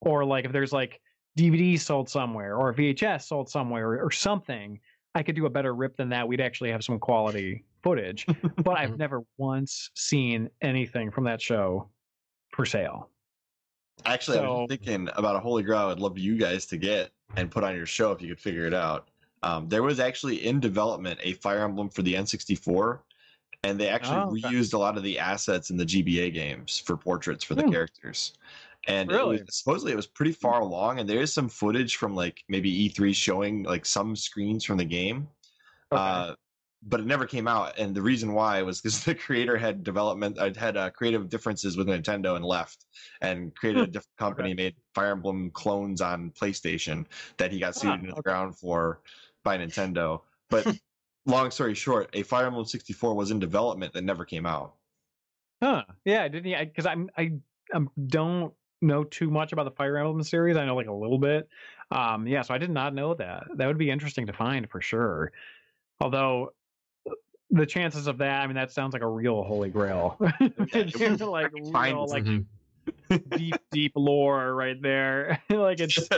or 0.00 0.24
like 0.24 0.46
if 0.46 0.52
there's 0.52 0.72
like 0.72 1.00
DVD 1.38 1.78
sold 1.78 2.08
somewhere 2.08 2.56
or 2.56 2.72
VHS 2.72 3.24
sold 3.24 3.50
somewhere 3.50 3.90
or, 3.90 4.06
or 4.06 4.10
something, 4.10 4.80
I 5.14 5.22
could 5.22 5.36
do 5.36 5.46
a 5.46 5.50
better 5.50 5.74
rip 5.74 5.96
than 5.96 6.08
that. 6.10 6.26
We'd 6.26 6.40
actually 6.40 6.70
have 6.70 6.82
some 6.82 6.98
quality 6.98 7.64
footage. 7.82 8.26
but 8.64 8.78
I've 8.78 8.90
Mhm. 8.90 8.98
never 8.98 9.22
once 9.36 9.90
seen 9.94 10.50
anything 10.62 11.10
from 11.10 11.24
that 11.24 11.40
show 11.40 11.90
for 12.52 12.64
sale. 12.66 13.10
Actually, 14.04 14.38
I 14.38 14.42
was 14.42 14.68
thinking 14.68 15.08
about 15.16 15.36
a 15.36 15.40
holy 15.40 15.62
grail. 15.62 15.88
I'd 15.88 15.98
love 16.00 16.18
you 16.18 16.36
guys 16.38 16.66
to 16.66 16.76
get 16.76 17.10
and 17.36 17.50
put 17.50 17.64
on 17.64 17.74
your 17.74 17.86
show 17.86 18.12
if 18.12 18.22
you 18.22 18.28
could 18.28 18.40
figure 18.40 18.64
it 18.64 18.74
out. 18.74 19.08
Um, 19.42 19.68
there 19.68 19.82
was 19.82 20.00
actually 20.00 20.46
in 20.46 20.60
development 20.60 21.20
a 21.22 21.34
Fire 21.34 21.64
Emblem 21.64 21.88
for 21.88 22.02
the 22.02 22.14
N64, 22.14 23.00
and 23.64 23.78
they 23.78 23.88
actually 23.88 24.20
Oh, 24.22 24.30
okay. 24.32 24.40
reused 24.48 24.72
a 24.74 24.78
lot 24.78 24.96
of 24.96 25.02
the 25.02 25.18
assets 25.18 25.70
in 25.70 25.76
the 25.76 25.84
GBA 25.84 26.32
games 26.32 26.78
for 26.78 26.96
portraits 26.96 27.44
for 27.44 27.54
the 27.54 27.62
Hmm. 27.64 27.70
characters. 27.70 28.32
And 28.86 29.10
it 29.10 29.26
was, 29.26 29.40
supposedly 29.50 29.92
it 29.92 29.96
was 29.96 30.06
pretty 30.06 30.32
far 30.32 30.60
along, 30.60 31.00
and 31.00 31.08
there 31.08 31.20
is 31.20 31.32
some 31.32 31.48
footage 31.48 31.96
from 31.96 32.14
like 32.14 32.44
maybe 32.48 32.70
E3 32.88 33.14
showing 33.14 33.64
like 33.64 33.84
some 33.84 34.16
screens 34.16 34.64
from 34.64 34.78
the 34.78 34.84
game. 34.84 35.28
Okay. 35.92 36.00
Uh, 36.00 36.34
but 36.82 37.00
it 37.00 37.06
never 37.06 37.26
came 37.26 37.48
out, 37.48 37.78
and 37.78 37.94
the 37.94 38.02
reason 38.02 38.34
why 38.34 38.62
was 38.62 38.80
because 38.80 39.04
the 39.06 39.14
creator 39.14 39.56
had 39.56 39.82
development 39.82 40.38
uh, 40.38 40.52
had 40.54 40.76
uh, 40.76 40.90
creative 40.90 41.28
differences 41.28 41.76
with 41.76 41.86
Nintendo 41.88 42.36
and 42.36 42.44
left, 42.44 42.86
and 43.20 43.54
created 43.56 43.82
a 43.82 43.86
different 43.88 44.16
company, 44.18 44.54
made 44.54 44.76
Fire 44.94 45.12
Emblem 45.12 45.50
clones 45.50 46.00
on 46.00 46.30
PlayStation 46.32 47.06
that 47.38 47.52
he 47.52 47.58
got 47.58 47.76
sued 47.76 47.94
Ah, 47.94 48.00
into 48.00 48.12
the 48.12 48.16
okay. 48.16 48.22
ground 48.22 48.58
for 48.58 49.02
by 49.44 49.58
Nintendo. 49.58 50.22
But 50.50 50.72
long 51.26 51.50
story 51.50 51.74
short, 51.74 52.10
a 52.12 52.22
Fire 52.22 52.46
Emblem 52.46 52.64
64 52.66 53.14
was 53.14 53.30
in 53.30 53.38
development 53.38 53.92
that 53.94 54.02
never 54.02 54.24
came 54.24 54.46
out. 54.46 54.76
Huh. 55.62 55.84
Yeah, 56.04 56.22
I 56.24 56.28
didn't 56.28 56.68
because 56.68 56.86
I'm 56.86 57.10
I 57.16 57.40
um, 57.74 57.90
don't 58.06 58.54
know 58.80 59.02
too 59.04 59.30
much 59.30 59.52
about 59.52 59.64
the 59.64 59.72
Fire 59.72 59.96
Emblem 59.96 60.22
series. 60.22 60.56
I 60.56 60.64
know 60.64 60.76
like 60.76 60.86
a 60.86 60.92
little 60.92 61.18
bit. 61.18 61.48
Um 61.90 62.26
yeah, 62.26 62.42
so 62.42 62.54
I 62.54 62.58
did 62.58 62.70
not 62.70 62.94
know 62.94 63.14
that. 63.14 63.48
That 63.56 63.66
would 63.66 63.78
be 63.78 63.90
interesting 63.90 64.26
to 64.26 64.32
find 64.32 64.70
for 64.70 64.80
sure. 64.80 65.32
Although 66.00 66.54
the 67.50 67.66
chances 67.66 68.06
of 68.06 68.18
that, 68.18 68.42
I 68.42 68.46
mean 68.46 68.56
that 68.56 68.72
sounds 68.72 68.92
like 68.92 69.02
a 69.02 69.08
real 69.08 69.42
holy 69.42 69.70
grail. 69.70 70.18
Yeah, 70.74 71.16
like 71.20 71.50
find 71.72 71.96
real 71.96 72.06
like 72.08 72.24
Mhm. 72.24 72.46
deep 73.36 73.56
deep 73.70 73.92
lore 73.96 74.54
right 74.54 74.80
there. 74.80 75.42
like 75.50 75.80
it's 75.80 76.08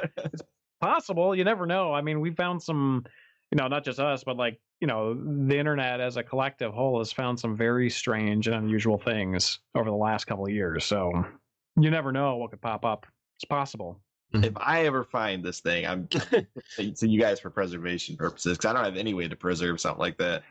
possible. 0.81 1.35
You 1.35 1.44
never 1.44 1.66
know. 1.66 1.93
I 1.93 2.01
mean, 2.01 2.20
we 2.20 2.31
found 2.32 2.62
some, 2.62 3.05
you 3.52 3.57
know, 3.57 3.69
not 3.69 3.85
just 3.85 4.01
us, 4.01 4.24
but 4.24 4.36
like, 4.36 4.61
you 4.81 4.86
know, 4.86 5.15
the 5.15 5.59
internet 5.59 6.01
as 6.01 6.16
a 6.16 6.23
collective 6.23 6.73
whole 6.73 6.98
has 6.98 7.12
found 7.12 7.39
some 7.39 7.57
very 7.57 7.90
strange 7.90 8.47
and 8.47 8.57
unusual 8.57 8.98
things 8.98 9.59
over 9.74 9.90
the 9.90 9.97
last 9.97 10.24
couple 10.27 10.47
of 10.47 10.52
years. 10.52 10.85
So 10.85 11.24
you 11.78 11.90
never 11.90 12.12
know 12.12 12.36
what 12.36 12.51
could 12.51 12.61
pop 12.62 12.85
up. 12.85 13.07
It's 13.36 13.44
possible. 13.44 14.01
if 14.32 14.52
I 14.57 14.86
ever 14.86 15.02
find 15.05 15.44
this 15.44 15.61
thing, 15.61 15.86
I'm 15.86 16.07
to 16.09 16.47
you 17.09 17.20
guys 17.20 17.40
for 17.40 17.51
preservation 17.51 18.16
purposes 18.16 18.57
because 18.57 18.70
I 18.70 18.73
don't 18.74 18.85
have 18.85 18.97
any 18.97 19.12
way 19.12 19.28
to 19.28 19.36
preserve 19.36 19.81
something 19.81 19.98
like 20.01 20.19
that. 20.19 20.43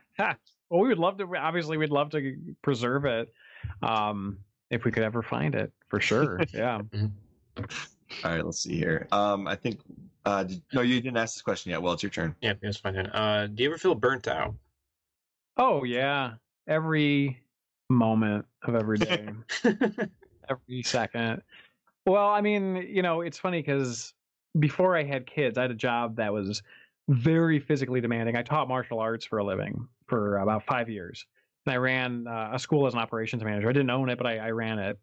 Well, 0.69 0.81
we 0.81 0.89
would 0.89 0.99
love 0.99 1.17
to. 1.17 1.35
Obviously, 1.37 1.77
we'd 1.77 1.89
love 1.89 2.11
to 2.11 2.37
preserve 2.61 3.05
it, 3.05 3.33
um, 3.81 4.37
if 4.69 4.85
we 4.85 4.91
could 4.91 5.03
ever 5.03 5.21
find 5.21 5.55
it, 5.55 5.71
for 5.87 5.99
sure. 5.99 6.41
Yeah. 6.53 6.81
All 8.23 8.31
right, 8.31 8.45
let's 8.45 8.61
see 8.61 8.77
here. 8.77 9.07
Um, 9.11 9.47
I 9.47 9.55
think 9.55 9.81
uh, 10.25 10.43
did, 10.43 10.61
no, 10.73 10.81
you 10.81 11.01
didn't 11.01 11.17
ask 11.17 11.35
this 11.35 11.41
question 11.41 11.71
yet. 11.71 11.81
Well, 11.81 11.93
it's 11.93 12.03
your 12.03 12.09
turn. 12.09 12.35
yeah, 12.41 12.53
it's 12.61 12.77
fine. 12.77 12.97
Uh, 12.97 13.47
do 13.53 13.63
you 13.63 13.69
ever 13.69 13.77
feel 13.77 13.95
burnt 13.95 14.27
out? 14.27 14.55
Oh 15.57 15.83
yeah. 15.83 16.33
Every 16.67 17.41
moment 17.89 18.45
of 18.63 18.75
every 18.75 18.97
day, 18.99 19.27
every 20.49 20.83
second. 20.83 21.41
Well, 22.05 22.27
I 22.27 22.41
mean, 22.41 22.87
you 22.89 23.01
know, 23.01 23.21
it's 23.21 23.37
funny 23.37 23.59
because 23.61 24.13
before 24.57 24.95
I 24.95 25.03
had 25.03 25.25
kids, 25.25 25.57
I 25.57 25.63
had 25.63 25.71
a 25.71 25.75
job 25.75 26.15
that 26.17 26.31
was 26.31 26.61
very 27.09 27.59
physically 27.59 28.01
demanding. 28.01 28.35
I 28.35 28.43
taught 28.43 28.67
martial 28.67 28.99
arts 28.99 29.25
for 29.25 29.39
a 29.39 29.43
living 29.43 29.87
for 30.09 30.39
about 30.39 30.65
five 30.65 30.89
years, 30.89 31.25
and 31.65 31.73
I 31.73 31.77
ran 31.77 32.25
uh, 32.27 32.49
a 32.53 32.59
school 32.59 32.87
as 32.87 32.93
an 32.93 32.99
operations 32.99 33.43
manager. 33.43 33.69
I 33.69 33.73
didn't 33.73 33.91
own 33.91 34.09
it, 34.09 34.17
but 34.17 34.27
I, 34.27 34.37
I 34.39 34.51
ran 34.51 34.79
it, 34.79 34.99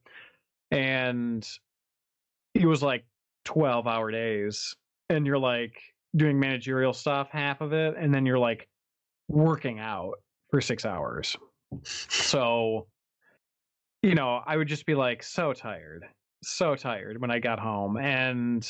and 0.70 1.48
it 2.54 2.66
was 2.66 2.82
like 2.82 3.04
twelve-hour 3.44 4.10
days, 4.10 4.74
and 5.08 5.26
you're 5.26 5.38
like 5.38 5.80
doing 6.16 6.40
managerial 6.40 6.92
stuff 6.92 7.28
half 7.30 7.60
of 7.60 7.72
it, 7.72 7.94
and 7.98 8.12
then 8.12 8.26
you're 8.26 8.38
like 8.38 8.68
working 9.28 9.78
out 9.78 10.14
for 10.50 10.60
six 10.60 10.86
hours. 10.86 11.36
So, 11.82 12.86
you 14.02 14.14
know, 14.14 14.40
I 14.46 14.56
would 14.56 14.68
just 14.68 14.86
be 14.86 14.94
like 14.94 15.22
so 15.22 15.52
tired, 15.52 16.04
so 16.42 16.76
tired 16.76 17.20
when 17.20 17.30
I 17.30 17.40
got 17.40 17.58
home. 17.58 17.96
And 17.96 18.66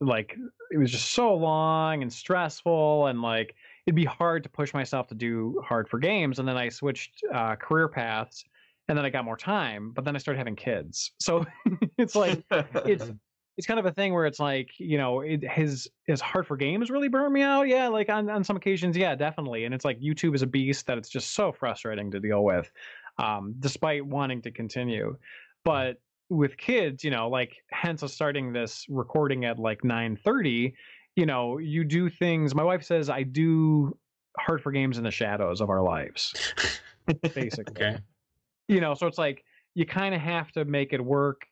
like, 0.00 0.36
it 0.70 0.78
was 0.78 0.90
just 0.90 1.12
so 1.12 1.34
long 1.34 2.00
and 2.02 2.10
stressful. 2.10 3.06
And 3.06 3.20
like, 3.20 3.54
it'd 3.90 3.96
be 3.96 4.04
hard 4.04 4.44
to 4.44 4.48
push 4.48 4.72
myself 4.72 5.08
to 5.08 5.16
do 5.16 5.60
Hard4Games. 5.68 6.38
And 6.38 6.46
then 6.46 6.56
I 6.56 6.68
switched 6.68 7.24
uh, 7.34 7.56
career 7.56 7.88
paths 7.88 8.44
and 8.88 8.96
then 8.96 9.04
I 9.04 9.10
got 9.10 9.24
more 9.24 9.36
time, 9.36 9.90
but 9.90 10.04
then 10.04 10.14
I 10.14 10.20
started 10.20 10.38
having 10.38 10.54
kids. 10.54 11.10
So 11.18 11.44
it's 11.98 12.14
like, 12.14 12.44
it's, 12.52 13.10
it's 13.58 13.66
kind 13.66 13.80
of 13.80 13.86
a 13.86 13.90
thing 13.90 14.14
where 14.14 14.26
it's 14.26 14.38
like 14.38 14.70
you 14.78 14.96
know 14.96 15.20
it, 15.20 15.42
his 15.42 15.88
his 16.06 16.22
Hard4Games 16.22 16.88
really 16.88 17.08
burned 17.08 17.34
me 17.34 17.42
out 17.42 17.64
yeah 17.64 17.88
like 17.88 18.08
on, 18.08 18.30
on 18.30 18.42
some 18.42 18.56
occasions 18.56 18.96
yeah 18.96 19.14
definitely 19.14 19.64
and 19.64 19.74
it's 19.74 19.84
like 19.84 20.00
youtube 20.00 20.34
is 20.34 20.40
a 20.40 20.46
beast 20.46 20.86
that 20.86 20.96
it's 20.96 21.10
just 21.10 21.34
so 21.34 21.52
frustrating 21.52 22.10
to 22.12 22.20
deal 22.20 22.42
with 22.42 22.70
um, 23.18 23.54
despite 23.58 24.06
wanting 24.06 24.40
to 24.42 24.50
continue 24.50 25.14
but 25.62 26.00
with 26.30 26.56
kids 26.56 27.04
you 27.04 27.10
know 27.10 27.28
like 27.28 27.56
hence 27.70 28.02
us 28.02 28.14
starting 28.14 28.50
this 28.50 28.86
recording 28.88 29.44
at 29.44 29.58
like 29.58 29.82
9.30 29.82 30.72
you 31.16 31.26
know 31.26 31.58
you 31.58 31.84
do 31.84 32.08
things 32.08 32.54
my 32.54 32.64
wife 32.64 32.82
says 32.82 33.10
i 33.10 33.22
do 33.22 33.96
Hard4Games 34.38 34.96
in 34.96 35.02
the 35.02 35.10
shadows 35.10 35.60
of 35.60 35.70
our 35.70 35.82
lives 35.82 36.34
basically. 37.34 37.84
Okay. 37.84 37.98
you 38.68 38.80
know 38.80 38.94
so 38.94 39.06
it's 39.06 39.18
like 39.18 39.44
you 39.74 39.86
kind 39.86 40.14
of 40.14 40.20
have 40.20 40.50
to 40.52 40.64
make 40.64 40.92
it 40.92 41.04
work 41.04 41.42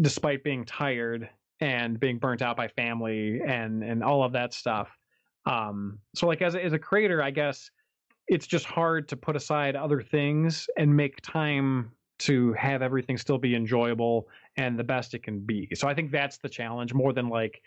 despite 0.00 0.42
being 0.42 0.64
tired 0.64 1.28
and 1.60 1.98
being 2.00 2.18
burnt 2.18 2.42
out 2.42 2.56
by 2.56 2.68
family 2.68 3.40
and 3.46 3.82
and 3.82 4.02
all 4.02 4.24
of 4.24 4.32
that 4.32 4.52
stuff. 4.52 4.88
Um 5.46 5.98
so 6.14 6.26
like 6.26 6.42
as 6.42 6.54
a, 6.54 6.64
as 6.64 6.72
a 6.72 6.78
creator 6.78 7.22
i 7.22 7.30
guess 7.30 7.70
it's 8.26 8.46
just 8.46 8.64
hard 8.64 9.06
to 9.08 9.16
put 9.16 9.36
aside 9.36 9.76
other 9.76 10.02
things 10.02 10.66
and 10.78 10.94
make 10.94 11.20
time 11.20 11.90
to 12.16 12.52
have 12.54 12.80
everything 12.80 13.18
still 13.18 13.38
be 13.38 13.54
enjoyable 13.54 14.28
and 14.56 14.78
the 14.78 14.84
best 14.84 15.14
it 15.14 15.22
can 15.22 15.40
be. 15.40 15.68
So 15.74 15.88
i 15.88 15.94
think 15.94 16.10
that's 16.10 16.38
the 16.38 16.48
challenge 16.48 16.94
more 16.94 17.12
than 17.12 17.28
like 17.28 17.62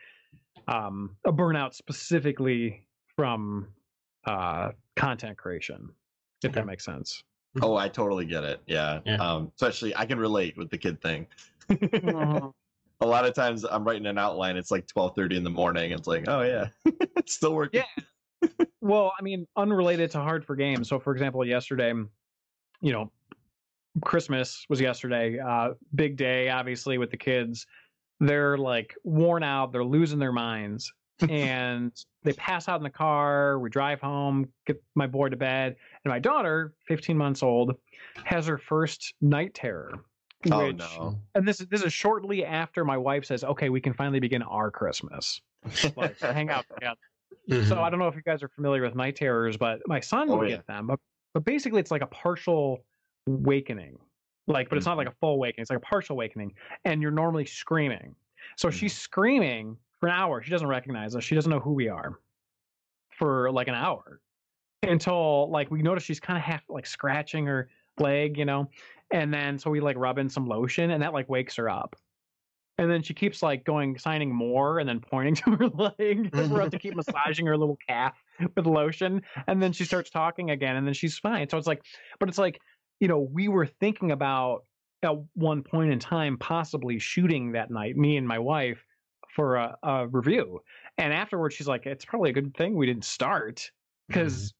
um 0.67 1.15
a 1.25 1.31
burnout 1.31 1.73
specifically 1.73 2.85
from 3.15 3.67
uh 4.25 4.71
content 4.95 5.37
creation 5.37 5.89
if 6.43 6.49
Okay. 6.49 6.59
that 6.59 6.65
makes 6.65 6.85
sense 6.85 7.23
oh, 7.61 7.75
I 7.75 7.89
totally 7.89 8.25
get 8.25 8.43
it. 8.43 8.61
Yeah. 8.67 8.99
Yeah. 9.05 9.15
Um, 9.15 9.51
especially 9.55 9.95
I 9.95 10.05
can 10.05 10.19
relate 10.19 10.57
with 10.57 10.69
the 10.69 10.77
kid 10.77 11.01
thing. 11.01 11.27
a 11.69 13.05
lot 13.05 13.25
of 13.25 13.33
times 13.33 13.63
I'm 13.63 13.83
writing 13.83 14.05
an 14.05 14.17
outline. 14.17 14.57
It's 14.57 14.71
like 14.71 14.87
12:30 14.87 15.37
in 15.37 15.43
the 15.43 15.49
morning. 15.49 15.91
It's 15.91 16.07
like, 16.07 16.25
oh 16.27 16.41
yeah, 16.41 16.67
it's 16.85 17.33
still 17.33 17.53
working. 17.53 17.83
Yeah. 18.41 18.49
Well, 18.81 19.11
I 19.19 19.23
mean, 19.23 19.47
unrelated 19.55 20.11
to 20.11 20.19
Hard4Games. 20.19 20.85
So, 20.85 20.99
for 20.99 21.11
example, 21.11 21.43
yesterday, 21.43 21.91
you 22.81 22.93
know, 22.93 23.11
Christmas 24.03 24.65
was 24.69 24.79
yesterday. 24.79 25.39
Uh, 25.39 25.69
big 25.95 26.15
day, 26.15 26.49
obviously, 26.49 26.99
with 26.99 27.09
the 27.09 27.17
kids. 27.17 27.65
They're 28.19 28.57
like 28.57 28.95
worn 29.03 29.43
out. 29.43 29.71
They're 29.71 29.83
losing 29.85 30.19
their 30.19 30.31
minds, 30.31 30.91
and 31.29 31.91
they 32.23 32.33
pass 32.33 32.67
out 32.67 32.77
in 32.77 32.83
the 32.83 32.89
car. 32.89 33.59
We 33.59 33.69
drive 33.69 34.01
home, 34.01 34.51
get 34.65 34.81
my 34.95 35.07
boy 35.07 35.29
to 35.29 35.37
bed, 35.37 35.75
and 36.03 36.11
my 36.11 36.19
daughter, 36.19 36.73
15 36.87 37.17
months 37.17 37.43
old, 37.43 37.75
has 38.25 38.47
her 38.47 38.57
first 38.57 39.13
night 39.21 39.53
terror. 39.53 40.03
Oh 40.51 40.71
no. 40.71 41.19
And 41.35 41.47
this 41.47 41.59
is 41.59 41.67
this 41.67 41.83
is 41.83 41.91
shortly 41.93 42.45
after 42.45 42.85
my 42.85 42.97
wife 42.97 43.25
says, 43.25 43.43
"Okay, 43.43 43.69
we 43.69 43.81
can 43.81 43.93
finally 43.93 44.19
begin 44.19 44.41
our 44.43 44.71
Christmas, 44.71 45.41
like 45.95 46.19
hang 46.19 46.49
out 46.49 46.65
together." 46.73 46.99
So 47.49 47.75
Mhm. 47.75 47.77
I 47.77 47.89
don't 47.89 47.99
know 47.99 48.07
if 48.07 48.15
you 48.15 48.21
guys 48.21 48.43
are 48.43 48.49
familiar 48.49 48.81
with 48.81 48.95
night 48.95 49.15
terrors, 49.15 49.57
but 49.57 49.81
my 49.87 49.99
son 49.99 50.29
Oh, 50.29 50.37
would 50.37 50.49
yeah. 50.49 50.57
get 50.57 50.67
them. 50.67 50.87
But, 50.87 50.99
but 51.33 51.43
basically, 51.45 51.79
it's 51.79 51.91
like 51.91 52.01
a 52.01 52.07
partial 52.07 52.85
awakening, 53.27 53.99
like, 54.47 54.69
but 54.69 54.77
it's 54.77 54.85
mm. 54.85 54.91
not 54.91 54.97
like 54.97 55.07
a 55.07 55.15
full 55.19 55.33
awakening. 55.33 55.61
It's 55.61 55.69
like 55.69 55.77
a 55.77 55.81
partial 55.81 56.15
awakening, 56.15 56.53
and 56.85 57.01
you're 57.01 57.11
normally 57.11 57.45
screaming. 57.45 58.15
So 58.55 58.69
mm. 58.69 58.73
she's 58.73 58.97
screaming 58.97 59.77
for 59.99 60.07
an 60.07 60.15
hour. 60.15 60.41
She 60.41 60.51
doesn't 60.51 60.67
recognize 60.67 61.15
us. 61.15 61.23
She 61.23 61.35
doesn't 61.35 61.51
know 61.51 61.59
who 61.59 61.73
we 61.73 61.89
are 61.89 62.19
for 63.11 63.51
like 63.51 63.67
an 63.67 63.75
hour 63.75 64.21
until 64.83 65.49
like 65.49 65.71
we 65.71 65.81
notice 65.81 66.03
she's 66.03 66.19
kind 66.19 66.37
of 66.37 66.43
half 66.43 66.61
like 66.69 66.85
scratching 66.85 67.45
her 67.45 67.69
leg, 67.99 68.37
you 68.37 68.45
know, 68.45 68.69
and 69.11 69.33
then 69.33 69.57
so 69.57 69.69
we 69.69 69.79
like 69.79 69.97
rub 69.97 70.17
in 70.17 70.29
some 70.29 70.47
lotion, 70.47 70.91
and 70.91 71.01
that 71.01 71.13
like 71.13 71.29
wakes 71.29 71.55
her 71.55 71.69
up. 71.69 71.95
And 72.79 72.91
then 72.91 73.01
she 73.01 73.15
keeps 73.15 73.41
like 73.41 73.63
going, 73.63 73.97
signing 73.97 74.31
more, 74.31 74.77
and 74.77 74.87
then 74.87 74.99
pointing 74.99 75.35
to 75.43 75.51
her 75.55 75.67
leg 75.69 76.31
for 76.31 76.61
us 76.61 76.69
to 76.71 76.77
keep 76.77 76.95
massaging 76.95 77.47
her 77.47 77.57
little 77.57 77.77
calf 77.87 78.21
with 78.55 78.67
lotion. 78.67 79.23
And 79.47 79.61
then 79.61 79.73
she 79.73 79.83
starts 79.83 80.11
talking 80.11 80.51
again, 80.51 80.75
and 80.75 80.85
then 80.85 80.93
she's 80.93 81.17
fine. 81.17 81.49
So 81.49 81.57
it's 81.57 81.65
like, 81.65 81.81
but 82.19 82.29
it's 82.29 82.37
like, 82.37 82.59
you 82.99 83.07
know, 83.07 83.19
we 83.19 83.47
were 83.47 83.65
thinking 83.65 84.11
about 84.11 84.63
at 85.03 85.13
one 85.35 85.63
point 85.63 85.91
in 85.91 85.99
time 85.99 86.37
possibly 86.37 86.99
shooting 86.99 87.51
that 87.51 87.69
night, 87.69 87.95
me 87.95 88.17
and 88.17 88.27
my 88.27 88.39
wife, 88.39 88.83
for 89.35 89.55
a, 89.55 89.77
a 89.83 90.07
review. 90.07 90.61
And 90.97 91.13
afterwards, 91.13 91.55
she's 91.55 91.67
like, 91.67 91.85
it's 91.85 92.05
probably 92.05 92.31
a 92.31 92.33
good 92.33 92.55
thing 92.55 92.75
we 92.75 92.87
didn't 92.87 93.05
start 93.05 93.57
mm-hmm. 93.57 94.07
because 94.07 94.53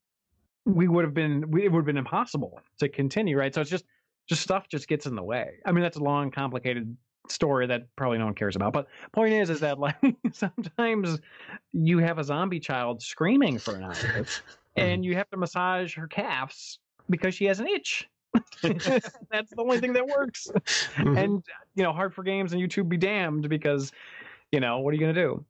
we 0.65 0.87
would 0.87 1.03
have 1.03 1.13
been, 1.13 1.49
we, 1.49 1.65
it 1.65 1.71
would 1.71 1.79
have 1.79 1.85
been 1.85 1.97
impossible 1.97 2.59
to 2.79 2.89
continue, 2.89 3.37
right? 3.37 3.53
So 3.53 3.61
it's 3.61 3.69
just, 3.69 3.85
just 4.27 4.41
stuff 4.41 4.67
just 4.67 4.87
gets 4.87 5.05
in 5.05 5.15
the 5.15 5.23
way. 5.23 5.53
I 5.65 5.71
mean, 5.71 5.81
that's 5.81 5.97
a 5.97 6.03
long, 6.03 6.29
complicated 6.29 6.95
story 7.31 7.67
that 7.67 7.83
probably 7.95 8.17
no 8.17 8.25
one 8.25 8.33
cares 8.35 8.55
about. 8.55 8.73
But 8.73 8.87
point 9.13 9.33
is, 9.33 9.49
is 9.49 9.59
that 9.61 9.79
like 9.79 9.95
sometimes 10.31 11.19
you 11.73 11.97
have 11.99 12.19
a 12.19 12.23
zombie 12.23 12.59
child 12.59 13.01
screaming 13.01 13.57
for 13.57 13.75
an 13.75 13.83
hour, 13.83 13.91
uh-huh. 13.91 14.23
and 14.75 15.03
you 15.03 15.15
have 15.15 15.29
to 15.31 15.37
massage 15.37 15.95
her 15.95 16.07
calves 16.07 16.79
because 17.09 17.33
she 17.33 17.45
has 17.45 17.59
an 17.59 17.67
itch. 17.67 18.07
That's 18.61 19.51
the 19.51 19.59
only 19.59 19.79
thing 19.79 19.93
that 19.93 20.07
works. 20.07 20.49
Mhm. 20.95 21.17
And 21.17 21.43
you 21.75 21.83
know, 21.83 21.91
Hard4Games 21.91 22.53
and 22.53 22.61
YouTube 22.61 22.89
be 22.89 22.97
damned 22.97 23.49
because 23.49 23.91
you 24.51 24.59
know 24.59 24.79
what 24.79 24.91
are 24.91 24.93
you 24.95 25.01
gonna 25.01 25.13
do? 25.13 25.43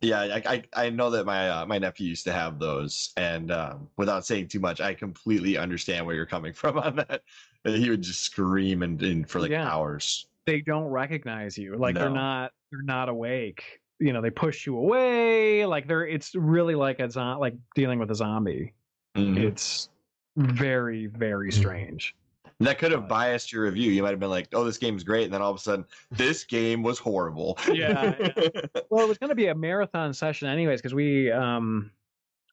Yeah, 0.00 0.20
I, 0.20 0.42
I 0.46 0.84
I 0.86 0.90
know 0.90 1.08
that 1.10 1.24
my 1.24 1.48
uh, 1.48 1.66
my 1.66 1.78
nephew 1.78 2.08
used 2.08 2.24
to 2.24 2.32
have 2.32 2.58
those, 2.58 3.12
and 3.16 3.50
um, 3.50 3.88
without 3.96 4.26
saying 4.26 4.48
too 4.48 4.60
much, 4.60 4.80
I 4.80 4.92
completely 4.92 5.56
understand 5.56 6.04
where 6.04 6.14
you're 6.14 6.26
coming 6.26 6.52
from 6.62 6.78
on 6.78 6.96
that. 6.96 7.22
He 7.64 7.88
would 7.88 8.02
just 8.02 8.22
scream 8.22 8.82
and, 8.82 9.02
and 9.02 9.28
for 9.28 9.40
like 9.40 9.50
Yeah. 9.50 9.66
hours. 9.66 10.26
They 10.46 10.60
don't 10.60 10.84
recognize 10.84 11.56
you. 11.56 11.76
Like 11.76 11.94
they're 11.94 12.10
not 12.10 12.52
they're 12.70 12.82
not 12.82 13.08
awake. 13.08 13.80
You 13.98 14.12
know, 14.12 14.20
they 14.20 14.28
push 14.30 14.66
you 14.66 14.76
away. 14.76 15.64
Like 15.64 15.88
they're 15.88 16.06
it's 16.06 16.34
really 16.34 16.74
like 16.74 17.00
a 17.00 17.08
like 17.38 17.54
dealing 17.74 17.98
with 17.98 18.10
a 18.10 18.14
zombie. 18.14 18.74
Mhm. 19.16 19.38
It's 19.38 19.88
very 20.36 21.06
very 21.06 21.50
Mhm. 21.50 21.54
strange. 21.54 22.14
And 22.60 22.68
that 22.68 22.78
could 22.78 22.92
have 22.92 23.08
biased 23.08 23.52
your 23.52 23.64
review. 23.64 23.90
You 23.90 24.02
might 24.02 24.10
have 24.10 24.20
been 24.20 24.30
like, 24.30 24.48
"Oh, 24.52 24.64
this 24.64 24.78
game's 24.78 25.02
great," 25.02 25.24
and 25.24 25.32
then 25.34 25.42
all 25.42 25.50
of 25.50 25.56
a 25.56 25.60
sudden, 25.60 25.84
this 26.12 26.44
game 26.44 26.82
was 26.82 26.98
horrible. 26.98 27.58
Yeah, 27.72 28.14
Well, 28.90 29.04
it 29.04 29.08
was 29.08 29.18
going 29.18 29.30
to 29.30 29.34
be 29.34 29.46
a 29.48 29.54
marathon 29.54 30.12
session, 30.14 30.48
anyways, 30.48 30.80
because 30.80 30.94
we, 30.94 31.32
um, 31.32 31.90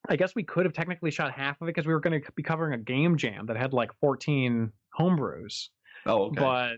I 0.10 0.16
guess 0.16 0.34
we 0.34 0.44
could 0.44 0.66
have 0.66 0.74
technically 0.74 1.12
shot 1.12 1.32
half 1.32 1.62
of 1.62 1.68
it 1.68 1.76
because 1.76 1.86
we 1.86 1.94
were 1.94 2.00
going 2.00 2.20
to 2.22 2.32
be 2.32 2.42
covering 2.42 2.74
a 2.74 2.78
game 2.84 3.16
jam 3.18 3.46
that 3.46 3.58
had 3.58 3.74
like 3.74 3.94
14 4.00 4.72
homebrews. 4.98 5.70
oh, 6.08 6.24
okay. 6.26 6.40
But, 6.40 6.78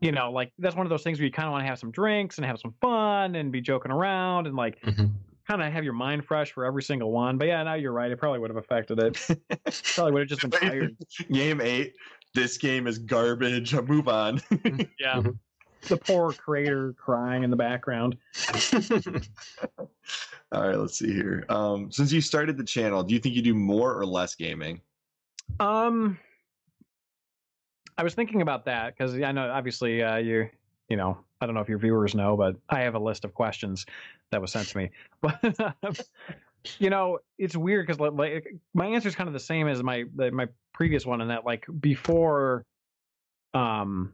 you 0.00 0.10
know, 0.10 0.32
like 0.32 0.52
that's 0.58 0.74
one 0.74 0.84
of 0.84 0.90
those 0.90 1.04
things 1.04 1.18
where 1.20 1.26
you 1.26 1.32
kind 1.32 1.46
of 1.46 1.52
want 1.52 1.62
to 1.62 1.68
have 1.68 1.78
some 1.78 1.92
drinks 1.92 2.38
and 2.38 2.44
have 2.44 2.58
some 2.58 2.74
fun 2.80 3.36
and 3.36 3.52
be 3.52 3.60
joking 3.60 3.92
around 3.92 4.48
and 4.48 4.56
like 4.56 4.80
Mhm. 4.82 5.12
Kind 5.46 5.62
of 5.62 5.72
have 5.72 5.84
your 5.84 5.92
mind 5.92 6.24
fresh 6.24 6.52
for 6.52 6.64
every 6.64 6.82
single 6.82 7.12
one. 7.12 7.38
But 7.38 7.48
yeah, 7.48 7.62
now 7.62 7.74
you're 7.74 7.92
right. 7.92 8.10
It 8.10 8.18
probably 8.18 8.40
would 8.40 8.50
have 8.50 8.56
affected 8.56 8.98
it. 8.98 9.16
Probably 9.94 10.12
would 10.12 10.20
have 10.22 10.28
just 10.28 10.42
been 10.42 10.50
tired. 10.50 10.96
game 11.32 11.60
eight. 11.60 11.94
This 12.34 12.58
game 12.58 12.86
is 12.86 12.98
garbage. 12.98 13.74
Move 13.88 14.08
on. 14.08 14.40
Yeah. 14.98 15.16
Mhm. 15.22 15.38
the 15.88 15.96
poor 15.98 16.32
creator 16.32 16.94
crying 16.98 17.44
in 17.44 17.50
the 17.50 17.56
background. 17.56 18.16
All 20.52 20.62
right, 20.68 20.76
let's 20.76 20.98
see 20.98 21.12
here. 21.12 21.44
Um, 21.48 21.90
since 21.92 22.12
you 22.12 22.20
started 22.20 22.56
the 22.56 22.64
channel, 22.64 23.02
do 23.02 23.14
you 23.14 23.20
think 23.20 23.34
you 23.34 23.42
do 23.42 23.54
more 23.54 23.94
or 23.96 24.04
less 24.06 24.34
gaming? 24.34 24.80
Um, 25.60 26.18
I 27.98 28.02
was 28.02 28.14
thinking 28.14 28.42
about 28.42 28.64
that 28.66 28.96
because 28.96 29.14
I 29.14 29.32
know 29.32 29.48
obviously 29.50 30.02
uh, 30.02 30.16
you 30.16 30.48
you 30.88 30.96
know 30.96 31.18
I 31.40 31.46
don't 31.46 31.54
know 31.54 31.60
if 31.60 31.68
your 31.68 31.78
viewers 31.78 32.14
know, 32.14 32.36
but 32.36 32.56
I 32.68 32.80
have 32.80 32.94
a 32.94 32.98
list 32.98 33.24
of 33.24 33.34
questions 33.34 33.86
that 34.30 34.40
was 34.40 34.52
sent 34.52 34.68
to 34.68 34.78
me. 34.78 34.90
But 35.20 35.60
um, 35.84 35.94
you 36.78 36.90
know, 36.90 37.18
it's 37.38 37.56
weird 37.56 37.86
because 37.86 38.00
like 38.00 38.46
my 38.74 38.86
answer 38.86 39.08
is 39.08 39.14
kind 39.14 39.28
of 39.28 39.34
the 39.34 39.40
same 39.40 39.68
as 39.68 39.82
my 39.82 40.04
my 40.14 40.48
previous 40.72 41.06
one 41.06 41.20
in 41.20 41.28
that 41.28 41.44
like 41.44 41.66
before, 41.80 42.64
um, 43.54 44.12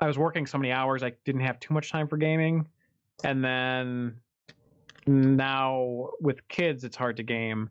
I 0.00 0.06
was 0.06 0.18
working 0.18 0.46
so 0.46 0.58
many 0.58 0.72
hours 0.72 1.02
I 1.02 1.12
didn't 1.24 1.42
have 1.42 1.60
too 1.60 1.74
much 1.74 1.90
time 1.90 2.08
for 2.08 2.16
gaming, 2.16 2.66
and 3.22 3.44
then 3.44 4.16
now 5.06 6.10
with 6.20 6.46
kids 6.48 6.84
it's 6.84 6.96
hard 6.96 7.16
to 7.18 7.22
game. 7.22 7.70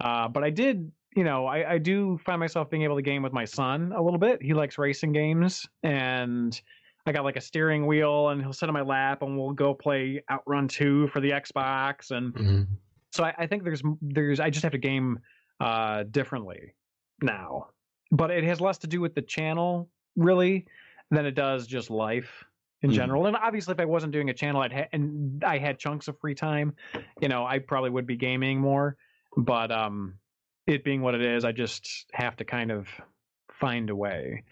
Uh, 0.00 0.26
but 0.26 0.42
I 0.42 0.50
did, 0.50 0.90
you 1.14 1.22
know, 1.22 1.46
I, 1.46 1.74
I 1.74 1.78
do 1.78 2.18
find 2.24 2.40
myself 2.40 2.70
being 2.70 2.82
able 2.82 2.96
to 2.96 3.02
game 3.02 3.22
with 3.22 3.32
my 3.32 3.44
son 3.44 3.92
a 3.94 4.02
little 4.02 4.18
bit. 4.18 4.42
He 4.42 4.54
likes 4.54 4.78
racing 4.78 5.12
games, 5.12 5.68
and 5.82 6.60
I 7.06 7.12
got 7.12 7.24
like 7.24 7.36
a 7.36 7.40
steering 7.40 7.86
wheel, 7.86 8.28
and 8.28 8.40
he'll 8.40 8.52
sit 8.52 8.68
on 8.68 8.72
my 8.74 8.82
lap, 8.82 9.22
and 9.22 9.36
we'll 9.36 9.52
go 9.52 9.74
play 9.74 10.22
Outrun 10.30 10.68
Two 10.68 11.08
for 11.08 11.20
the 11.20 11.30
Xbox, 11.30 12.10
and 12.12 12.32
Mhm. 12.34 12.66
so 13.10 13.24
I, 13.24 13.34
I 13.38 13.46
think 13.46 13.64
there's 13.64 13.82
there's 14.00 14.38
I 14.40 14.50
just 14.50 14.62
have 14.62 14.72
to 14.72 14.78
game 14.78 15.18
uh 15.60 16.04
differently 16.04 16.74
now, 17.20 17.68
but 18.10 18.30
it 18.30 18.44
has 18.44 18.60
less 18.60 18.78
to 18.78 18.86
do 18.86 19.00
with 19.00 19.14
the 19.14 19.22
channel 19.22 19.88
really 20.16 20.66
than 21.10 21.26
it 21.26 21.32
does 21.34 21.66
just 21.66 21.90
life 21.90 22.44
in 22.82 22.90
Mhm. 22.90 22.94
general. 22.94 23.26
And 23.26 23.36
obviously, 23.36 23.72
if 23.72 23.80
I 23.80 23.84
wasn't 23.84 24.12
doing 24.12 24.30
a 24.30 24.34
channel, 24.34 24.60
I'd 24.62 24.72
ha- 24.72 24.88
and 24.92 25.42
I 25.44 25.58
had 25.58 25.78
chunks 25.78 26.06
of 26.08 26.18
free 26.20 26.34
time, 26.34 26.74
you 27.20 27.28
know, 27.28 27.44
I 27.44 27.58
probably 27.58 27.90
would 27.90 28.06
be 28.06 28.16
gaming 28.16 28.60
more. 28.60 28.96
But 29.36 29.70
um, 29.72 30.18
it 30.66 30.84
being 30.84 31.00
what 31.02 31.14
it 31.14 31.22
is, 31.22 31.44
I 31.44 31.52
just 31.52 32.08
have 32.12 32.36
to 32.36 32.44
kind 32.44 32.70
of 32.70 32.86
find 33.50 33.88
a 33.90 33.96
way. 33.96 34.44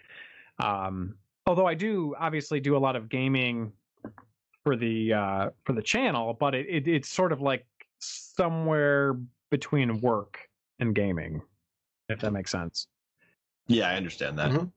Um, 0.59 1.15
although 1.45 1.65
I 1.67 1.73
do 1.73 2.15
obviously 2.19 2.59
do 2.59 2.75
a 2.75 2.79
lot 2.79 2.95
of 2.95 3.09
gaming 3.09 3.71
for 4.63 4.75
the 4.75 5.13
uh, 5.13 5.49
for 5.65 5.73
the 5.73 5.81
channel, 5.81 6.33
but 6.39 6.53
it, 6.55 6.67
it 6.69 6.87
it's 6.87 7.09
sort 7.09 7.31
of 7.31 7.41
like 7.41 7.65
somewhere 7.99 9.17
between 9.49 9.99
work 10.01 10.39
and 10.79 10.95
gaming, 10.95 11.41
if 12.09 12.19
that 12.19 12.31
makes 12.33 12.51
sense. 12.51 12.87
Yeah, 13.67 13.89
I 13.89 13.95
understand 13.95 14.37
that. 14.39 14.51
Mhm. 14.51 14.71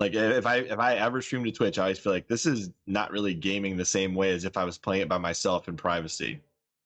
Like 0.00 0.14
if 0.14 0.46
I 0.46 0.56
if 0.56 0.78
I 0.78 0.96
ever 0.96 1.20
stream 1.22 1.44
to 1.44 1.52
Twitch, 1.52 1.78
I 1.78 1.82
always 1.82 1.98
feel 1.98 2.12
like 2.12 2.26
this 2.26 2.46
is 2.46 2.70
not 2.86 3.10
really 3.10 3.34
gaming 3.34 3.76
the 3.76 3.84
same 3.84 4.14
way 4.14 4.32
as 4.32 4.44
if 4.44 4.56
I 4.56 4.64
was 4.64 4.76
playing 4.78 5.02
it 5.02 5.08
by 5.08 5.18
myself 5.18 5.68
in 5.68 5.76
privacy. 5.76 6.40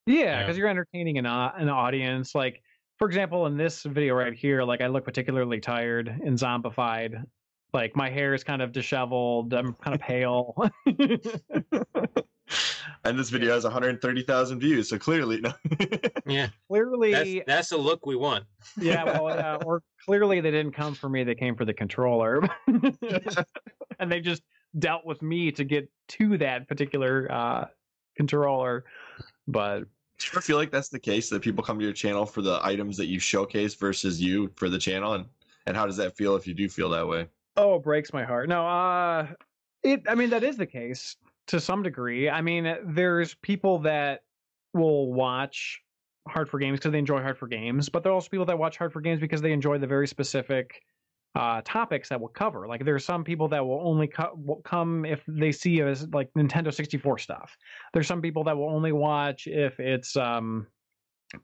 Yeah, 0.06 0.14
Yeah. 0.16 0.42
because 0.42 0.56
you're 0.58 0.68
entertaining 0.68 1.18
an 1.18 1.26
au- 1.26 1.52
an 1.56 1.68
audience. 1.68 2.34
Like 2.34 2.62
for 2.98 3.06
example, 3.06 3.46
in 3.46 3.56
this 3.56 3.82
video 3.84 4.14
right 4.14 4.34
here, 4.34 4.62
like 4.62 4.80
I 4.80 4.88
look 4.88 5.04
particularly 5.04 5.60
tired 5.60 6.08
and 6.08 6.36
zombified. 6.36 7.24
Like 7.72 7.94
my 7.96 8.08
hair 8.10 8.34
is 8.34 8.44
kind 8.44 8.62
of 8.62 8.72
disheveled. 8.72 9.52
I'm 9.52 9.74
kind 9.74 9.94
of 9.94 10.00
pale. 10.00 10.56
And 13.04 13.18
this 13.18 13.30
video 13.30 13.52
has 13.54 13.64
130,000 13.64 14.58
views, 14.58 14.88
so 14.88 14.98
clearly, 14.98 15.40
no. 15.40 15.52
Yeah, 16.26 16.48
clearly, 16.68 17.12
that's 17.12 17.46
that's 17.46 17.68
the 17.70 17.76
look 17.76 18.04
we 18.04 18.16
want. 18.16 18.44
yeah, 18.80 19.04
well, 19.20 19.34
yeah, 19.34 19.56
or 19.64 19.82
clearly 20.04 20.40
they 20.40 20.50
didn't 20.50 20.72
come 20.72 20.94
for 20.94 21.08
me. 21.08 21.24
They 21.24 21.34
came 21.34 21.54
for 21.54 21.64
the 21.64 21.72
controller, 21.72 22.42
and 23.98 24.10
they 24.12 24.20
just 24.20 24.42
dealt 24.78 25.06
with 25.06 25.22
me 25.22 25.50
to 25.52 25.64
get 25.64 25.88
to 26.08 26.36
that 26.38 26.68
particular 26.68 27.30
uh, 27.30 27.66
controller. 28.16 28.84
But 29.46 29.80
Do 29.80 30.26
you 30.26 30.30
ever 30.32 30.40
feel 30.40 30.56
like 30.56 30.70
that's 30.70 30.88
the 30.88 31.00
case 31.00 31.30
that 31.30 31.40
people 31.40 31.64
come 31.64 31.78
to 31.78 31.84
your 31.84 31.94
channel 31.94 32.26
for 32.26 32.42
the 32.42 32.60
items 32.62 32.96
that 32.98 33.06
you 33.06 33.18
showcase 33.18 33.74
versus 33.74 34.20
you 34.20 34.50
for 34.56 34.68
the 34.68 34.78
channel, 34.78 35.14
and 35.14 35.26
and 35.66 35.76
how 35.76 35.86
does 35.86 35.96
that 35.96 36.16
feel 36.16 36.36
if 36.36 36.46
you 36.46 36.54
do 36.54 36.68
feel 36.68 36.90
that 36.90 37.06
way? 37.06 37.28
Oh, 37.58 37.74
it 37.74 37.82
breaks 37.82 38.12
my 38.12 38.24
heart. 38.24 38.48
No, 38.48 38.66
uh 38.66 39.26
it 39.82 40.02
I 40.08 40.14
mean 40.14 40.30
that 40.30 40.44
is 40.44 40.56
the 40.56 40.66
case 40.66 41.16
to 41.48 41.60
some 41.60 41.82
degree. 41.82 42.30
I 42.30 42.40
mean, 42.40 42.72
there's 42.84 43.34
people 43.34 43.80
that 43.80 44.20
will 44.74 45.12
watch 45.12 45.82
Hard4Games 46.28 46.74
because 46.74 46.92
they 46.92 46.98
enjoy 47.00 47.20
Hard4Games, 47.20 47.90
but 47.90 48.02
there 48.04 48.12
are 48.12 48.14
also 48.14 48.28
people 48.28 48.46
that 48.46 48.58
watch 48.58 48.78
Hard4Games 48.78 49.18
because 49.18 49.42
they 49.42 49.52
enjoy 49.52 49.78
the 49.78 49.88
very 49.88 50.06
specific 50.06 50.82
uh 51.34 51.60
topics 51.64 52.08
that 52.10 52.20
we'll 52.20 52.28
cover. 52.28 52.68
Like 52.68 52.84
there 52.84 52.94
are 52.94 53.00
some 53.00 53.24
people 53.24 53.48
that 53.48 53.66
will 53.66 53.80
only 53.84 54.06
co- 54.06 54.34
will 54.36 54.62
come 54.62 55.04
if 55.04 55.24
they 55.26 55.50
see 55.50 55.80
as 55.82 56.06
like 56.10 56.30
Nintendo 56.34 56.72
64 56.72 57.18
stuff. 57.18 57.56
There's 57.92 58.06
some 58.06 58.22
people 58.22 58.44
that 58.44 58.56
will 58.56 58.70
only 58.70 58.92
watch 58.92 59.48
if 59.48 59.80
it's 59.80 60.16
um 60.16 60.68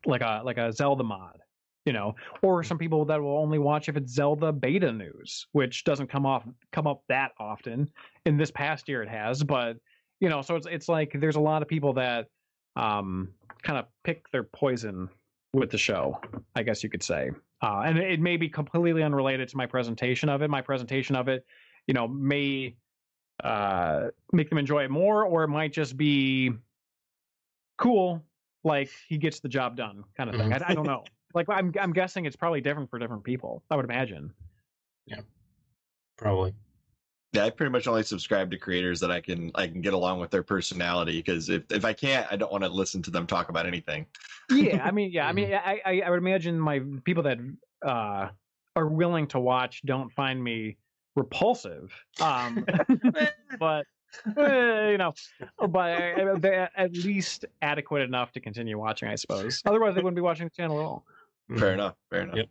like 0.05 0.21
a 0.21 0.43
like 0.45 0.57
a 0.57 0.71
Zelda 0.71 1.03
mod 1.03 1.39
you 1.85 1.93
know 1.93 2.15
or 2.41 2.63
some 2.63 2.77
people 2.77 3.05
that 3.05 3.21
will 3.21 3.37
only 3.37 3.59
watch 3.59 3.87
if 3.87 3.95
it's 3.95 4.11
zelda 4.11 4.51
beta 4.51 4.91
news 4.91 5.47
which 5.53 5.83
doesn't 5.83 6.07
come 6.07 6.25
off 6.25 6.43
come 6.71 6.87
up 6.87 7.03
that 7.07 7.31
often. 7.39 7.89
In 8.25 8.37
this 8.37 8.51
past 8.51 8.89
year 8.89 9.03
it 9.03 9.09
has 9.09 9.43
but 9.43 9.77
you 10.19 10.29
know 10.29 10.41
so 10.41 10.55
it's 10.55 10.67
it's 10.69 10.89
like 10.89 11.15
there's 11.19 11.35
a 11.35 11.41
lot 11.41 11.61
of 11.61 11.67
people 11.67 11.93
that 11.93 12.27
um 12.75 13.29
kind 13.61 13.77
of 13.79 13.85
pick 14.03 14.29
their 14.31 14.43
poison 14.43 15.07
with 15.53 15.69
the 15.69 15.77
show 15.77 16.19
i 16.55 16.63
guess 16.63 16.83
you 16.83 16.89
could 16.89 17.03
say. 17.03 17.29
Uh 17.61 17.83
and 17.85 17.97
it 17.97 18.19
may 18.19 18.35
be 18.35 18.49
completely 18.49 19.03
unrelated 19.03 19.47
to 19.49 19.57
my 19.57 19.65
presentation 19.65 20.27
of 20.27 20.41
it. 20.41 20.49
My 20.49 20.61
presentation 20.61 21.15
of 21.15 21.27
it 21.27 21.45
you 21.87 21.93
know 21.93 22.07
may 22.07 22.75
uh 23.43 24.07
make 24.31 24.49
them 24.49 24.57
enjoy 24.57 24.83
it 24.83 24.91
more 24.91 25.23
or 25.25 25.43
it 25.43 25.49
might 25.49 25.73
just 25.73 25.97
be 25.97 26.51
cool 27.77 28.23
like 28.63 28.89
he 29.07 29.17
gets 29.17 29.39
the 29.41 29.49
job 29.49 29.75
done 29.75 30.03
kind 30.17 30.29
of 30.29 30.35
thing 30.37 30.51
I, 30.53 30.61
I 30.69 30.73
don't 30.73 30.87
know 30.87 31.03
like 31.35 31.47
I'm 31.49 31.73
I'm 31.79 31.93
guessing 31.93 32.25
it's 32.25 32.35
probably 32.35 32.61
different 32.61 32.89
for 32.89 32.97
different 32.97 33.23
people. 33.23 33.61
I 33.69 33.75
would 33.75 33.85
imagine. 33.85 34.33
Yeah, 35.05 35.19
probably. 36.17 36.53
Yeah, 37.33 37.43
I 37.43 37.49
pretty 37.49 37.71
much 37.71 37.85
only 37.85 38.03
subscribe 38.03 38.49
to 38.51 38.57
creators 38.57 39.01
that 39.01 39.11
I 39.11 39.19
can 39.19 39.51
I 39.55 39.67
can 39.67 39.81
get 39.81 39.93
along 39.93 40.19
with 40.19 40.31
their 40.31 40.43
personality 40.43 41.17
because 41.17 41.49
if 41.49 41.63
if 41.69 41.83
I 41.83 41.91
can't, 41.91 42.25
I 42.31 42.37
don't 42.37 42.51
want 42.51 42.63
to 42.63 42.69
listen 42.69 43.01
to 43.03 43.11
them 43.11 43.27
talk 43.27 43.49
about 43.49 43.65
anything. 43.65 44.05
Yeah, 44.49 44.81
I 44.83 44.91
mean, 44.91 45.11
yeah, 45.11 45.27
I 45.27 45.33
mean, 45.33 45.53
I, 45.65 45.81
I 45.85 46.01
I 46.05 46.09
would 46.09 46.19
imagine 46.19 46.57
my 46.59 46.81
people 47.03 47.23
that 47.23 47.37
uh 47.85 48.29
are 48.77 48.87
willing 48.87 49.27
to 49.27 49.39
watch 49.39 49.81
don't 49.85 50.11
find 50.11 50.41
me 50.41 50.77
repulsive. 51.15 51.93
Um, 52.21 52.65
but 53.59 53.85
eh, 54.37 54.91
you 54.91 54.97
know, 54.97 55.13
but 55.67 56.19
uh, 56.19 56.37
they're 56.37 56.69
at 56.75 56.93
least 56.93 57.45
adequate 57.61 58.01
enough 58.01 58.31
to 58.33 58.39
continue 58.39 58.77
watching, 58.77 59.09
I 59.09 59.15
suppose. 59.15 59.61
Otherwise, 59.65 59.95
they 59.95 60.01
wouldn't 60.01 60.15
be 60.15 60.21
watching 60.21 60.47
the 60.47 60.51
channel 60.51 60.79
at 60.79 60.85
all. 60.85 61.05
Fair 61.49 61.71
Mhm. 61.71 61.73
enough. 61.73 61.95
Fair 62.09 62.21
enough. 62.21 62.35
Yep. 62.37 62.49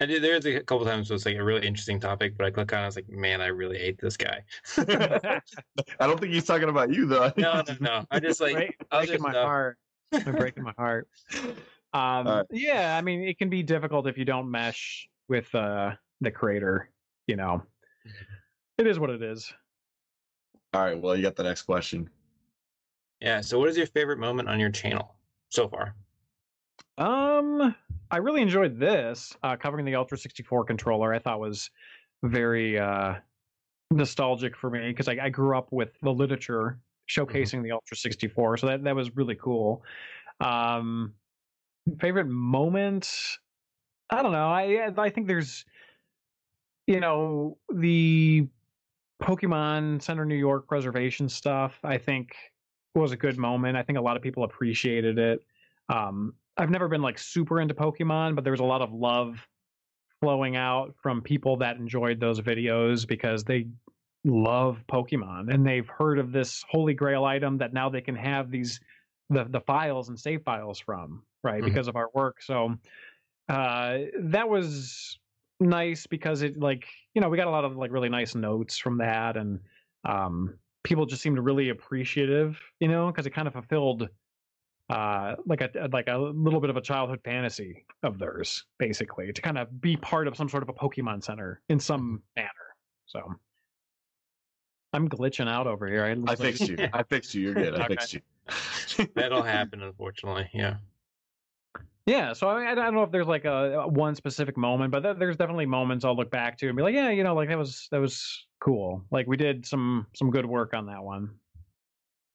I 0.00 0.06
did. 0.06 0.22
There's 0.22 0.46
a 0.46 0.60
couple 0.60 0.84
times 0.84 1.10
where 1.10 1.14
it's 1.14 1.26
like 1.26 1.36
a 1.36 1.44
really 1.44 1.66
interesting 1.66 2.00
topic, 2.00 2.36
but 2.36 2.44
I 2.46 2.50
click 2.50 2.72
on. 2.72 2.80
it, 2.80 2.82
I 2.82 2.86
was 2.86 2.96
like, 2.96 3.08
man, 3.08 3.40
I 3.40 3.46
really 3.46 3.78
hate 3.78 3.98
this 4.00 4.16
guy. 4.16 4.42
I 4.76 5.40
don't 6.00 6.18
think 6.18 6.32
he's 6.32 6.44
talking 6.44 6.68
about 6.68 6.92
you 6.92 7.06
though. 7.06 7.24
I 7.24 7.32
no, 7.36 7.62
no, 7.68 7.76
no. 7.80 8.06
I 8.10 8.18
just 8.18 8.40
like 8.40 8.54
Break- 8.54 8.76
I 8.90 8.98
was 9.00 9.06
breaking 9.08 9.24
just 9.24 9.34
my 9.34 9.38
uh, 9.40 9.44
heart. 9.44 9.78
They're 10.10 10.32
breaking 10.32 10.62
my 10.64 10.74
heart. 10.76 11.08
Um, 11.94 12.26
Alright. 12.26 12.46
Yeah, 12.50 12.96
I 12.96 13.02
mean, 13.02 13.20
it 13.20 13.36
can 13.36 13.50
be 13.50 13.62
difficult 13.62 14.06
if 14.06 14.16
you 14.16 14.24
don't 14.24 14.50
mesh 14.50 15.06
with 15.28 15.54
uh, 15.54 15.92
the 16.22 16.30
creator. 16.30 16.88
You 17.26 17.36
know, 17.36 17.62
it 18.78 18.86
is 18.86 18.98
what 18.98 19.10
it 19.10 19.22
is. 19.22 19.52
All 20.72 20.80
right. 20.80 20.98
Well, 20.98 21.14
you 21.14 21.22
got 21.22 21.36
the 21.36 21.42
next 21.42 21.64
question. 21.64 22.08
Yeah. 23.20 23.42
So, 23.42 23.58
what 23.58 23.68
is 23.68 23.76
your 23.76 23.84
favorite 23.88 24.18
moment 24.18 24.48
on 24.48 24.58
your 24.58 24.70
channel 24.70 25.16
so 25.50 25.68
far? 25.68 25.94
Um, 26.98 27.74
I 28.10 28.18
really 28.18 28.42
enjoyed 28.42 28.78
this 28.78 29.34
uh, 29.42 29.56
covering 29.56 29.84
the 29.84 29.94
Ultra 29.94 30.18
64 30.18 30.64
controller. 30.64 31.14
I 31.14 31.18
thought 31.18 31.40
was 31.40 31.70
very 32.22 32.78
uh, 32.78 33.14
nostalgic 33.90 34.56
for 34.56 34.70
me 34.70 34.88
because 34.88 35.08
I, 35.08 35.16
I 35.22 35.28
grew 35.28 35.56
up 35.56 35.68
with 35.72 35.90
the 36.02 36.10
literature 36.10 36.78
showcasing 37.08 37.62
the 37.62 37.72
Ultra 37.72 37.96
64, 37.96 38.58
so 38.58 38.66
that 38.66 38.84
that 38.84 38.94
was 38.94 39.16
really 39.16 39.34
cool. 39.34 39.82
Um, 40.40 41.14
favorite 42.00 42.28
moment? 42.28 43.08
I 44.10 44.22
don't 44.22 44.32
know. 44.32 44.48
I 44.48 44.92
I 44.96 45.10
think 45.10 45.26
there's, 45.26 45.64
you 46.86 47.00
know, 47.00 47.58
the 47.72 48.46
Pokemon 49.22 50.02
Center 50.02 50.24
New 50.24 50.36
York 50.36 50.68
preservation 50.68 51.28
stuff. 51.28 51.78
I 51.82 51.96
think 51.96 52.34
was 52.94 53.12
a 53.12 53.16
good 53.16 53.38
moment. 53.38 53.76
I 53.76 53.82
think 53.82 53.98
a 53.98 54.02
lot 54.02 54.16
of 54.16 54.22
people 54.22 54.44
appreciated 54.44 55.18
it. 55.18 55.40
Um, 55.88 56.34
I've 56.56 56.70
never 56.70 56.88
been 56.88 57.02
like 57.02 57.18
super 57.18 57.60
into 57.60 57.74
Pokemon, 57.74 58.34
but 58.34 58.44
there 58.44 58.50
was 58.50 58.60
a 58.60 58.64
lot 58.64 58.82
of 58.82 58.92
love 58.92 59.48
flowing 60.20 60.56
out 60.56 60.94
from 61.02 61.22
people 61.22 61.56
that 61.58 61.76
enjoyed 61.76 62.20
those 62.20 62.40
videos 62.40 63.06
because 63.06 63.44
they 63.44 63.68
love 64.24 64.84
Pokemon 64.88 65.52
and 65.52 65.66
they've 65.66 65.88
heard 65.88 66.18
of 66.18 66.32
this 66.32 66.64
holy 66.70 66.94
grail 66.94 67.24
item 67.24 67.58
that 67.58 67.72
now 67.72 67.88
they 67.88 68.00
can 68.00 68.14
have 68.16 68.50
these 68.50 68.80
the 69.30 69.44
the 69.44 69.60
files 69.60 70.08
and 70.08 70.18
save 70.20 70.42
files 70.44 70.78
from, 70.78 71.26
right? 71.42 71.62
Mhm. 71.62 71.66
Because 71.66 71.88
of 71.88 71.96
our 71.96 72.10
work. 72.14 72.42
So 72.42 72.76
uh 73.48 73.98
that 74.20 74.48
was 74.48 75.18
nice 75.60 76.06
because 76.06 76.42
it 76.42 76.58
like, 76.58 76.88
you 77.14 77.20
know, 77.20 77.28
we 77.28 77.36
got 77.36 77.46
a 77.48 77.50
lot 77.50 77.64
of 77.64 77.76
like 77.76 77.90
really 77.90 78.08
nice 78.08 78.34
notes 78.34 78.78
from 78.78 78.98
that 78.98 79.36
and 79.36 79.60
um 80.04 80.58
people 80.84 81.06
just 81.06 81.22
seemed 81.22 81.38
really 81.38 81.68
appreciative, 81.68 82.60
you 82.80 82.88
know, 82.88 83.08
because 83.08 83.26
it 83.26 83.30
kind 83.30 83.46
of 83.48 83.54
fulfilled 83.54 84.08
uh 84.92 85.36
like 85.46 85.60
a 85.60 85.88
like 85.92 86.08
a 86.08 86.16
little 86.16 86.60
bit 86.60 86.70
of 86.70 86.76
a 86.76 86.80
childhood 86.80 87.20
fantasy 87.24 87.84
of 88.02 88.18
theirs 88.18 88.64
basically 88.78 89.32
to 89.32 89.40
kind 89.42 89.58
of 89.58 89.80
be 89.80 89.96
part 89.96 90.28
of 90.28 90.36
some 90.36 90.48
sort 90.48 90.62
of 90.62 90.68
a 90.68 90.72
pokemon 90.72 91.22
center 91.22 91.60
in 91.68 91.80
some 91.80 92.22
manner 92.36 92.48
so 93.06 93.34
i'm 94.92 95.08
glitching 95.08 95.48
out 95.48 95.66
over 95.66 95.86
here 95.88 96.04
I 96.04 96.36
fixed 96.36 96.68
you. 96.68 96.76
I 96.92 97.02
fixed 97.02 97.34
you. 97.34 97.42
You're 97.42 97.54
good. 97.54 97.74
I 97.74 97.84
Okay. 97.84 97.94
fixed 97.94 98.12
you. 98.14 98.20
That'll 99.14 99.42
happen, 99.42 99.80
unfortunately. 99.82 100.50
Yeah. 100.52 100.76
yeah 102.06 102.32
so 102.34 102.48
I, 102.48 102.72
I 102.72 102.74
don't 102.74 102.92
know 102.94 103.02
if 103.04 103.10
there's 103.10 103.26
like 103.28 103.44
a, 103.44 103.80
a 103.80 103.88
one 103.88 104.14
specific 104.14 104.56
moment 104.56 104.90
but 104.90 105.02
there- 105.02 105.14
there's 105.14 105.36
definitely 105.36 105.66
moments 105.66 106.04
i'll 106.04 106.16
look 106.16 106.30
back 106.30 106.58
to 106.58 106.68
and 106.68 106.76
be 106.76 106.82
like 106.82 106.94
yeah 106.94 107.10
you 107.10 107.22
know 107.24 107.34
like 107.34 107.48
that 107.48 107.56
was 107.58 107.88
that 107.90 108.00
was 108.00 108.46
cool 108.60 109.04
like 109.10 109.26
we 109.26 109.36
did 109.36 109.64
some 109.64 110.06
some 110.14 110.30
good 110.30 110.44
work 110.46 110.74
on 110.74 110.86
that 110.86 111.02
one 111.02 111.30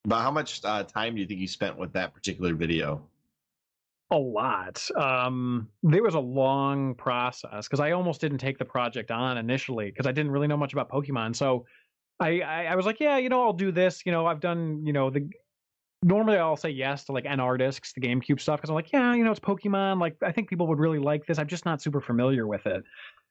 But 0.04 0.22
how 0.22 0.30
much 0.30 0.64
uh, 0.64 0.84
time 0.84 1.14
do 1.14 1.20
you 1.20 1.26
think 1.26 1.40
you 1.40 1.48
spent 1.48 1.76
with 1.76 1.92
that 1.92 2.14
particular 2.14 2.54
video? 2.54 3.02
a 4.10 4.16
lot. 4.16 4.88
Um, 4.96 5.68
there 5.82 6.02
was 6.02 6.14
a 6.14 6.20
long 6.20 6.94
process 6.94 7.66
because 7.66 7.80
I 7.80 7.92
almost 7.92 8.20
didn't 8.20 8.38
take 8.38 8.58
the 8.58 8.64
project 8.64 9.10
on 9.10 9.36
initially 9.36 9.90
because 9.90 10.06
I 10.06 10.12
didn't 10.12 10.32
really 10.32 10.46
know 10.46 10.56
much 10.56 10.72
about 10.72 10.90
Pokemon. 10.90 11.36
So 11.36 11.66
I, 12.18 12.40
I 12.40 12.64
I 12.64 12.74
was 12.74 12.86
like, 12.86 13.00
yeah, 13.00 13.18
you 13.18 13.28
know, 13.28 13.42
I'll 13.42 13.52
do 13.52 13.70
this. 13.70 14.02
You 14.06 14.12
know, 14.12 14.26
I've 14.26 14.40
done, 14.40 14.84
you 14.86 14.92
know, 14.92 15.10
the 15.10 15.28
normally 16.02 16.38
I'll 16.38 16.56
say 16.56 16.70
yes 16.70 17.04
to 17.04 17.12
like 17.12 17.24
NR 17.24 17.58
discs, 17.58 17.92
the 17.92 18.00
GameCube 18.00 18.40
stuff 18.40 18.60
because 18.60 18.70
I'm 18.70 18.76
like, 18.76 18.92
yeah, 18.92 19.14
you 19.14 19.24
know, 19.24 19.30
it's 19.30 19.40
Pokemon. 19.40 20.00
Like 20.00 20.16
I 20.22 20.32
think 20.32 20.48
people 20.48 20.66
would 20.68 20.78
really 20.78 20.98
like 20.98 21.26
this. 21.26 21.38
I'm 21.38 21.46
just 21.46 21.66
not 21.66 21.82
super 21.82 22.00
familiar 22.00 22.46
with 22.46 22.66
it. 22.66 22.84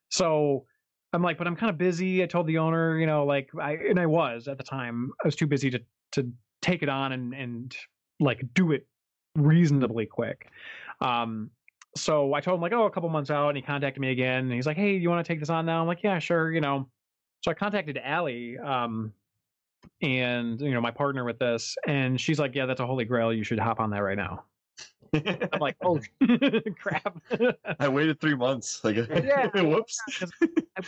So 0.10 0.66
I'm 1.12 1.24
like, 1.24 1.40
but 1.40 1.48
I'm 1.48 1.56
kind 1.56 1.72
of 1.72 1.78
busy. 1.78 2.22
I 2.22 2.28
told 2.28 2.46
the 2.46 2.60
owner, 2.60 3.00
you 3.00 3.08
know, 3.08 3.26
like 3.26 3.50
I 3.60 3.74
and 3.74 4.00
I 4.00 4.06
was 4.06 4.48
at 4.48 4.60
the 4.60 4.64
time. 4.64 5.12
I 5.24 5.28
was 5.28 5.36
too 5.36 5.48
busy 5.48 5.72
to 5.72 5.82
to 6.12 6.32
take 6.68 6.84
it 6.84 6.90
on 6.90 7.12
and 7.14 7.34
and 7.34 7.76
like 8.20 8.44
do 8.54 8.72
it 8.72 8.88
reasonably 9.36 10.06
quick. 10.06 10.50
Um, 11.02 11.50
so 11.96 12.34
I 12.34 12.42
told 12.42 12.58
him 12.58 12.62
like, 12.62 12.74
oh, 12.74 12.86
a 12.86 12.92
couple 12.92 13.10
months 13.10 13.32
out, 13.32 13.50
and 13.50 13.58
he 13.58 13.64
contacted 13.64 14.02
me 14.02 14.12
again, 14.12 14.44
and 14.46 14.54
he's 14.54 14.66
like, 14.68 14.78
hey, 14.78 14.96
you 14.98 15.10
want 15.10 15.26
to 15.26 15.32
take 15.32 15.40
this 15.40 15.50
on 15.50 15.66
now? 15.66 15.82
I'm 15.82 15.88
like, 15.88 16.04
yeah, 16.04 16.20
sure, 16.20 16.52
you 16.52 16.62
know. 16.62 16.88
So 17.44 17.52
I 17.52 17.54
contacted 17.54 18.00
Allie, 18.04 18.58
um, 18.58 19.14
and 20.02 20.60
you 20.60 20.72
know 20.72 20.82
my 20.82 20.92
partner 20.92 21.24
with 21.24 21.40
this, 21.40 21.76
and 21.88 22.20
she's 22.20 22.40
like, 22.40 22.54
yeah, 22.56 22.66
that's 22.66 22.82
a 22.82 22.86
holy 22.86 23.06
grail. 23.06 23.32
You 23.34 23.44
should 23.44 23.60
hop 23.60 23.80
on 23.80 23.90
that 23.92 24.00
right 24.00 24.18
now. 24.18 24.44
I'm 25.14 25.60
like, 25.60 25.78
oh 25.82 26.00
crap. 26.80 27.18
I 27.80 27.88
waited 27.88 28.20
three 28.20 28.36
months. 28.36 28.84
Like, 28.84 28.98
Yeah. 28.98 29.48
whoops. 29.62 30.00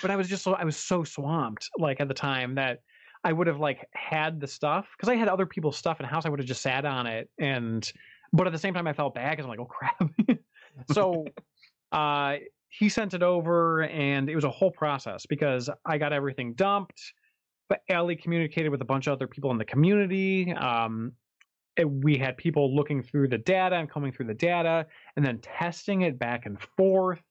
but 0.02 0.12
I 0.12 0.16
was 0.16 0.28
just 0.28 0.44
so 0.44 0.54
I 0.54 0.64
was 0.64 0.76
so 0.76 1.04
swamped 1.04 1.70
like 1.78 2.02
at 2.02 2.08
the 2.08 2.14
time 2.14 2.56
that 2.56 2.82
I 3.24 3.34
would 3.34 3.48
have 3.48 3.60
like 3.60 3.88
had 3.94 4.40
the 4.40 4.48
stuff 4.48 4.88
because 4.96 5.10
I 5.10 5.16
had 5.16 5.28
other 5.28 5.46
people's 5.46 5.78
stuff 5.78 6.00
in 6.00 6.06
the 6.06 6.10
house. 6.10 6.26
I 6.26 6.30
would 6.30 6.40
have 6.40 6.48
just 6.48 6.62
sat 6.62 6.86
on 6.86 7.08
it 7.08 7.30
and 7.40 7.90
but 8.32 8.46
at 8.46 8.54
the 8.54 8.60
same 8.60 8.74
time 8.74 8.88
I 8.88 8.94
felt 8.94 9.16
bad 9.16 9.32
because 9.32 9.46
I'm 9.46 9.50
like, 9.50 9.60
oh 9.60 9.66
crap. 9.66 10.40
so 10.92 11.26
uh 11.92 12.38
he 12.70 12.88
sent 12.88 13.14
it 13.14 13.24
over 13.24 13.84
and 13.84 14.30
it 14.30 14.36
was 14.36 14.44
a 14.44 14.50
whole 14.50 14.72
process 14.72 15.26
because 15.26 15.70
I 15.86 15.98
got 15.98 16.14
everything 16.14 16.54
dumped. 16.54 17.14
But 17.68 17.82
Ellie 17.90 18.16
communicated 18.16 18.70
with 18.70 18.82
a 18.82 18.86
bunch 18.86 19.08
of 19.08 19.14
other 19.14 19.28
people 19.28 19.52
in 19.52 19.58
the 19.58 19.66
community. 19.66 20.54
Um 20.54 21.14
we 21.86 22.18
had 22.18 22.36
people 22.38 22.76
looking 22.76 23.02
through 23.02 23.30
the 23.30 23.38
data 23.38 23.76
and 23.76 23.90
coming 23.90 24.12
through 24.12 24.26
the 24.26 24.34
data 24.34 24.86
and 25.16 25.26
then 25.26 25.40
testing 25.40 26.02
it 26.02 26.20
back 26.20 26.46
and 26.46 26.60
forth 26.78 27.22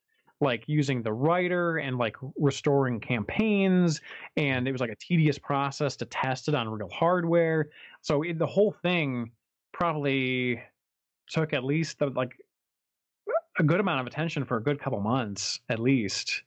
like 0.40 0.64
using 0.68 1.02
the 1.02 1.12
writer 1.12 1.78
and 1.78 1.98
like 1.98 2.16
restoring 2.38 3.00
campaigns 3.00 4.00
and 4.36 4.68
it 4.68 4.72
was 4.72 4.80
like 4.80 4.90
a 4.90 4.96
tedious 4.96 5.38
process 5.38 5.96
to 5.96 6.06
test 6.06 6.48
it 6.48 6.54
on 6.54 6.68
real 6.68 6.88
hardware 6.90 7.70
so 8.02 8.22
it, 8.22 8.38
the 8.38 8.46
whole 8.46 8.72
thing 8.72 9.32
probably 9.72 10.62
took 11.28 11.52
at 11.52 11.64
least 11.64 11.98
the, 11.98 12.06
like 12.10 12.36
a 13.58 13.62
good 13.62 13.80
amount 13.80 14.00
of 14.00 14.06
attention 14.06 14.44
for 14.44 14.56
a 14.56 14.62
good 14.62 14.80
couple 14.80 15.00
months 15.00 15.60
at 15.68 15.78
least 15.78 16.42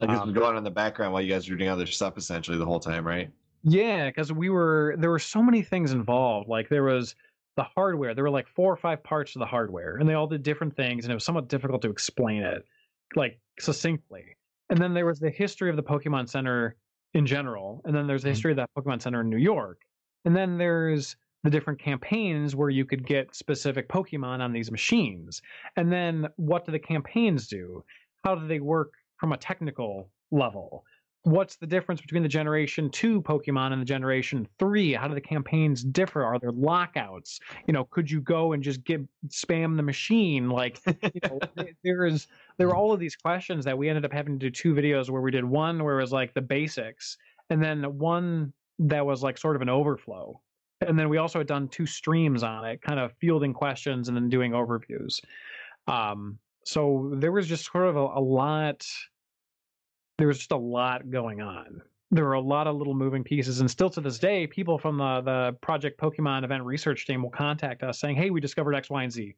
Like 0.00 0.10
it's 0.10 0.22
Um, 0.22 0.28
been 0.32 0.34
going 0.34 0.50
on 0.50 0.56
in 0.56 0.64
the 0.64 0.70
background 0.72 1.12
while 1.12 1.22
you 1.22 1.28
guys 1.32 1.48
were 1.48 1.56
doing 1.56 1.70
other 1.70 1.86
stuff 1.86 2.16
essentially 2.16 2.58
the 2.58 2.66
whole 2.66 2.80
time, 2.80 3.06
right? 3.06 3.32
Yeah, 3.62 4.08
because 4.08 4.32
we 4.32 4.50
were 4.50 4.94
there 4.98 5.10
were 5.10 5.18
so 5.18 5.42
many 5.42 5.62
things 5.62 5.92
involved. 5.92 6.48
Like 6.48 6.68
there 6.68 6.84
was 6.84 7.14
the 7.56 7.64
hardware. 7.64 8.14
There 8.14 8.24
were 8.24 8.30
like 8.30 8.46
four 8.48 8.72
or 8.72 8.76
five 8.76 9.02
parts 9.02 9.32
to 9.32 9.38
the 9.40 9.46
hardware, 9.46 9.96
and 9.96 10.08
they 10.08 10.14
all 10.14 10.26
did 10.28 10.42
different 10.42 10.76
things, 10.76 11.04
and 11.04 11.10
it 11.12 11.14
was 11.14 11.24
somewhat 11.24 11.48
difficult 11.48 11.82
to 11.82 11.90
explain 11.90 12.42
it 12.42 12.64
like 13.16 13.40
succinctly. 13.58 14.36
And 14.70 14.78
then 14.78 14.94
there 14.94 15.06
was 15.06 15.18
the 15.18 15.30
history 15.30 15.70
of 15.70 15.76
the 15.76 15.82
Pokemon 15.82 16.28
Center 16.28 16.76
in 17.14 17.26
general, 17.26 17.80
and 17.84 17.94
then 17.94 18.06
there's 18.06 18.22
the 18.22 18.28
Mhm. 18.28 18.32
history 18.32 18.50
of 18.52 18.56
that 18.58 18.70
Pokemon 18.76 19.00
Center 19.00 19.22
in 19.22 19.30
New 19.30 19.38
York, 19.38 19.80
and 20.24 20.36
then 20.36 20.58
there's 20.58 21.16
the 21.44 21.50
different 21.50 21.78
campaigns 21.78 22.54
where 22.56 22.68
you 22.68 22.84
could 22.84 23.06
get 23.06 23.34
specific 23.34 23.88
Pokemon 23.88 24.40
on 24.40 24.52
these 24.52 24.70
machines. 24.70 25.40
And 25.76 25.90
then 25.90 26.28
what 26.36 26.66
do 26.66 26.72
the 26.72 26.78
campaigns 26.80 27.46
do? 27.46 27.84
How 28.24 28.34
do 28.34 28.46
they 28.46 28.60
work 28.60 28.92
from 29.18 29.32
a 29.32 29.36
technical 29.36 30.10
level? 30.30 30.84
What's 31.28 31.56
the 31.56 31.66
difference 31.66 32.00
between 32.00 32.22
the 32.22 32.28
generation 32.28 32.90
2 32.90 33.22
pokemon 33.22 33.72
and 33.72 33.80
the 33.80 33.86
generation 33.86 34.46
3 34.58 34.94
how 34.94 35.08
do 35.08 35.14
the 35.14 35.20
campaigns 35.20 35.84
differ? 35.84 36.24
Are 36.24 36.38
there 36.38 36.52
lockouts? 36.52 37.40
You 37.66 37.72
know 37.72 37.84
could 37.84 38.10
you 38.10 38.20
go 38.20 38.52
and 38.52 38.62
just 38.62 38.84
get 38.84 39.02
spam 39.28 39.76
the 39.76 39.82
machine? 39.82 40.48
Like 40.48 40.80
you 40.86 41.20
know 41.24 41.38
there 41.84 42.06
is 42.06 42.26
there 42.56 42.68
were 42.68 42.76
all 42.76 42.92
of 42.92 43.00
these 43.00 43.16
questions 43.16 43.64
that 43.64 43.76
we 43.76 43.88
ended 43.88 44.04
up 44.04 44.12
having 44.12 44.38
to 44.38 44.46
do 44.46 44.50
two 44.50 44.74
videos 44.74 45.10
where 45.10 45.22
we 45.22 45.30
did 45.30 45.44
one 45.44 45.82
where 45.84 45.98
it 45.98 46.02
was 46.02 46.12
like 46.12 46.34
the 46.34 46.40
basics 46.40 47.18
and 47.50 47.62
then 47.62 47.82
one 47.98 48.52
that 48.78 49.04
was 49.04 49.22
like 49.22 49.38
sort 49.38 49.56
of 49.56 49.62
an 49.62 49.68
overflow. 49.68 50.40
And 50.80 50.98
then 50.98 51.08
we 51.08 51.18
also 51.18 51.40
had 51.40 51.48
done 51.48 51.68
two 51.68 51.86
streams 51.86 52.42
on 52.42 52.64
it 52.64 52.80
kind 52.80 53.00
of 53.00 53.12
fielding 53.20 53.52
questions 53.52 54.08
and 54.08 54.16
then 54.16 54.28
doing 54.28 54.52
overviews. 54.52 55.20
Um 55.86 56.38
so 56.64 57.12
there 57.14 57.32
was 57.32 57.46
just 57.46 57.70
sort 57.72 57.86
of 57.86 57.96
a, 57.96 58.00
a 58.00 58.20
lot 58.20 58.86
there 60.18 60.26
was 60.26 60.38
just 60.38 60.52
a 60.52 60.56
lot 60.56 61.10
going 61.10 61.40
on. 61.40 61.80
There 62.10 62.24
were 62.24 62.34
a 62.34 62.40
lot 62.40 62.66
of 62.66 62.76
little 62.76 62.94
moving 62.94 63.22
pieces, 63.22 63.60
and 63.60 63.70
still 63.70 63.90
to 63.90 64.00
this 64.00 64.18
day, 64.18 64.46
people 64.46 64.78
from 64.78 64.98
the 64.98 65.20
the 65.20 65.56
Project 65.60 66.00
Pokemon 66.00 66.44
event 66.44 66.64
research 66.64 67.06
team 67.06 67.22
will 67.22 67.30
contact 67.30 67.82
us 67.82 67.98
saying, 68.00 68.16
"Hey, 68.16 68.30
we 68.30 68.40
discovered 68.40 68.74
X, 68.74 68.90
Y, 68.90 69.02
and 69.02 69.12
Z 69.12 69.34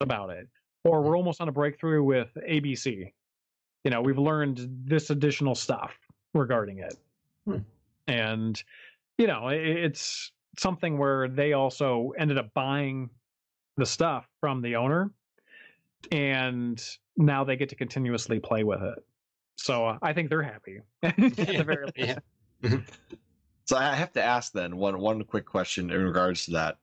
about 0.00 0.30
it," 0.30 0.48
or 0.84 1.02
"We're 1.02 1.16
almost 1.16 1.40
on 1.40 1.48
a 1.48 1.52
breakthrough 1.52 2.02
with 2.02 2.36
ABC." 2.48 3.12
You 3.84 3.90
know, 3.90 4.00
we've 4.00 4.18
learned 4.18 4.66
this 4.84 5.10
additional 5.10 5.54
stuff 5.54 5.98
regarding 6.32 6.78
it, 6.78 6.94
Hmm. 7.46 7.58
and 8.06 8.62
you 9.18 9.26
know, 9.26 9.48
i 9.48 9.54
it's 9.54 10.32
something 10.56 10.98
where 10.98 11.28
they 11.28 11.52
also 11.52 12.12
ended 12.16 12.38
up 12.38 12.52
buying 12.54 13.10
the 13.76 13.86
stuff 13.86 14.28
from 14.40 14.62
the 14.62 14.76
owner, 14.76 15.10
and 16.12 16.80
now 17.16 17.42
they 17.42 17.56
get 17.56 17.68
to 17.70 17.74
continuously 17.74 18.38
play 18.38 18.62
with 18.62 18.80
it. 18.82 19.04
So 19.56 19.86
uh, 19.86 19.98
I 20.02 20.12
think 20.12 20.28
they're 20.28 20.42
happy. 20.42 20.80
at 21.02 21.16
the 21.16 21.64
very 21.64 21.86
least. 21.96 22.18
yeah. 22.62 22.78
So 23.66 23.76
I 23.76 23.94
have 23.94 24.12
to 24.12 24.22
ask 24.22 24.52
then 24.52 24.76
one 24.76 24.98
one 24.98 25.22
quick 25.24 25.46
question 25.46 25.90
in 25.90 26.02
regards 26.02 26.44
to 26.46 26.50
that. 26.52 26.78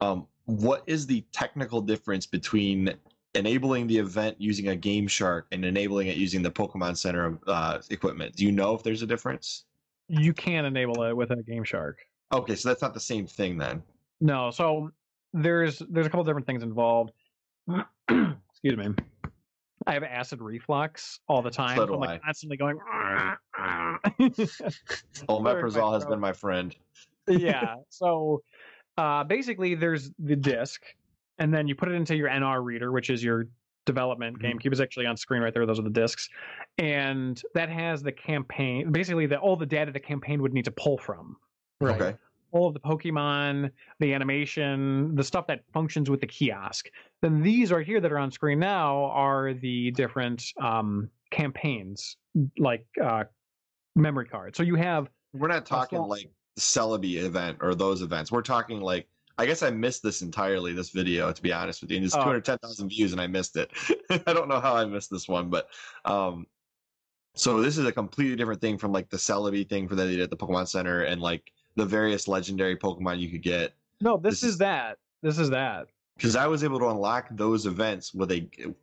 Um, 0.00 0.26
what 0.44 0.82
is 0.86 1.06
the 1.06 1.24
technical 1.32 1.80
difference 1.80 2.26
between 2.26 2.94
enabling 3.34 3.86
the 3.86 3.98
event 3.98 4.36
using 4.38 4.68
a 4.68 4.76
Game 4.76 5.06
Shark 5.06 5.46
and 5.52 5.64
enabling 5.64 6.08
it 6.08 6.16
using 6.16 6.42
the 6.42 6.50
Pokemon 6.50 6.96
Center 6.96 7.38
uh, 7.46 7.78
equipment? 7.90 8.36
Do 8.36 8.44
you 8.44 8.52
know 8.52 8.74
if 8.74 8.82
there's 8.82 9.02
a 9.02 9.06
difference? 9.06 9.64
You 10.08 10.32
can 10.32 10.64
enable 10.64 11.02
it 11.04 11.16
with 11.16 11.30
a 11.30 11.42
Game 11.42 11.64
Shark. 11.64 11.98
Okay, 12.32 12.54
so 12.54 12.68
that's 12.68 12.82
not 12.82 12.94
the 12.94 13.00
same 13.00 13.26
thing 13.26 13.58
then. 13.58 13.82
No, 14.20 14.50
so 14.50 14.90
there's 15.32 15.82
there's 15.88 16.06
a 16.06 16.10
couple 16.10 16.24
different 16.24 16.46
things 16.46 16.62
involved. 16.62 17.12
Excuse 18.08 18.76
me. 18.76 18.88
I 19.90 19.94
have 19.94 20.04
acid 20.04 20.40
reflux 20.40 21.18
all 21.26 21.42
the 21.42 21.50
time. 21.50 21.76
So 21.76 21.82
I'm 21.82 21.94
I. 21.94 22.06
like 22.06 22.22
constantly 22.22 22.56
going. 22.56 22.78
Omeprazole 25.28 25.92
has 25.94 26.06
been 26.06 26.20
my 26.20 26.32
friend. 26.32 26.76
yeah. 27.26 27.74
So 27.88 28.42
uh, 28.96 29.24
basically, 29.24 29.74
there's 29.74 30.12
the 30.20 30.36
disc, 30.36 30.82
and 31.40 31.52
then 31.52 31.66
you 31.66 31.74
put 31.74 31.88
it 31.88 31.94
into 31.96 32.14
your 32.14 32.28
NR 32.28 32.62
reader, 32.62 32.92
which 32.92 33.10
is 33.10 33.24
your 33.24 33.48
development. 33.84 34.38
Mhm. 34.38 34.60
GameCube 34.60 34.72
is 34.72 34.80
actually 34.80 35.06
on 35.06 35.16
screen 35.16 35.42
right 35.42 35.52
there. 35.52 35.66
Those 35.66 35.80
are 35.80 35.82
the 35.82 35.90
discs, 35.90 36.28
and 36.78 37.42
that 37.54 37.68
has 37.68 38.00
the 38.00 38.12
campaign. 38.12 38.92
Basically, 38.92 39.26
the, 39.26 39.38
all 39.38 39.56
the 39.56 39.66
data 39.66 39.90
the 39.90 39.98
campaign 39.98 40.40
would 40.40 40.52
need 40.54 40.66
to 40.66 40.70
pull 40.72 40.98
from. 40.98 41.36
Okay. 41.82 42.14
All 42.52 42.68
of 42.68 42.74
the 42.74 42.80
Pokemon, 42.80 43.70
the 43.98 44.14
animation, 44.14 45.16
the 45.16 45.24
stuff 45.24 45.48
that 45.48 45.62
functions 45.72 46.08
with 46.10 46.20
the 46.20 46.26
kiosk. 46.28 46.90
Then 47.22 47.42
these 47.42 47.70
right 47.70 47.86
here 47.86 48.00
that 48.00 48.10
are 48.12 48.18
on 48.18 48.30
screen 48.30 48.58
now 48.58 49.04
are 49.06 49.52
the 49.52 49.90
different 49.90 50.42
um, 50.60 51.10
campaigns, 51.30 52.16
like 52.58 52.86
uh, 53.02 53.24
memory 53.94 54.26
cards. 54.26 54.56
So 54.56 54.62
you 54.62 54.74
have 54.76 55.08
We're 55.34 55.48
not 55.48 55.66
talking 55.66 55.98
small- 55.98 56.08
like 56.08 56.30
the 56.56 56.60
Celebi 56.62 57.22
event 57.22 57.58
or 57.60 57.74
those 57.74 58.00
events. 58.02 58.32
We're 58.32 58.42
talking 58.42 58.80
like 58.80 59.06
I 59.38 59.46
guess 59.46 59.62
I 59.62 59.70
missed 59.70 60.02
this 60.02 60.20
entirely, 60.20 60.74
this 60.74 60.90
video, 60.90 61.32
to 61.32 61.40
be 61.42 61.50
honest 61.52 61.80
with 61.80 61.90
you. 61.90 61.96
And 61.96 62.04
it's 62.04 62.14
Oh. 62.14 62.18
210,000 62.18 62.88
views 62.90 63.12
and 63.12 63.20
I 63.22 63.26
missed 63.26 63.56
it. 63.56 63.70
I 64.26 64.34
don't 64.34 64.48
know 64.48 64.60
how 64.60 64.74
I 64.76 64.84
missed 64.84 65.10
this 65.10 65.28
one, 65.28 65.48
but 65.50 65.68
um 66.04 66.46
so 67.36 67.62
this 67.62 67.78
is 67.78 67.86
a 67.86 67.92
completely 67.92 68.34
different 68.36 68.60
thing 68.60 68.76
from 68.76 68.92
like 68.92 69.08
the 69.08 69.16
Celebi 69.16 69.66
thing 69.68 69.88
for 69.88 69.94
that 69.94 70.04
they 70.04 70.16
did 70.16 70.20
at 70.22 70.30
the 70.30 70.36
Pokemon 70.36 70.68
Center 70.68 71.02
and 71.02 71.20
like 71.20 71.52
the 71.76 71.86
various 71.86 72.28
legendary 72.28 72.76
Pokemon 72.76 73.18
you 73.20 73.28
could 73.30 73.42
get. 73.42 73.72
No, 74.00 74.16
this, 74.16 74.34
This 74.40 74.42
is 74.42 74.50
is- 74.52 74.58
that. 74.58 74.98
This 75.22 75.38
is 75.38 75.50
that. 75.50 75.86
Because 76.20 76.36
I 76.36 76.46
was 76.46 76.62
able 76.62 76.78
to 76.80 76.88
unlock 76.88 77.28
those 77.30 77.64
events 77.64 78.12
with 78.12 78.30
a 78.30 78.40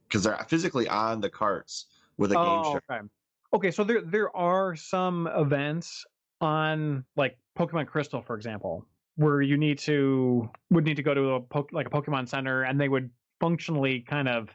because 0.07 0.23
they're 0.23 0.43
physically 0.49 0.87
on 0.89 1.21
the 1.21 1.29
carts 1.29 1.85
with 2.17 2.31
a 2.31 2.35
game 2.35 2.43
Oh, 2.43 2.71
share. 2.71 2.81
okay. 2.89 3.07
Okay, 3.53 3.69
so 3.69 3.83
there 3.83 4.01
there 4.01 4.35
are 4.35 4.75
some 4.75 5.27
events 5.27 6.03
on 6.41 7.05
like 7.15 7.37
Pokemon 7.55 7.85
Crystal, 7.85 8.23
for 8.23 8.35
example, 8.35 8.83
where 9.17 9.43
you 9.43 9.55
need 9.55 9.77
to 9.79 10.49
would 10.71 10.83
need 10.83 10.95
to 10.95 11.03
go 11.03 11.13
to 11.13 11.33
a 11.33 11.39
poke, 11.41 11.69
like 11.71 11.85
a 11.85 11.91
Pokemon 11.91 12.27
Center, 12.27 12.63
and 12.63 12.81
they 12.81 12.89
would 12.89 13.07
functionally 13.39 13.99
kind 14.01 14.27
of 14.27 14.49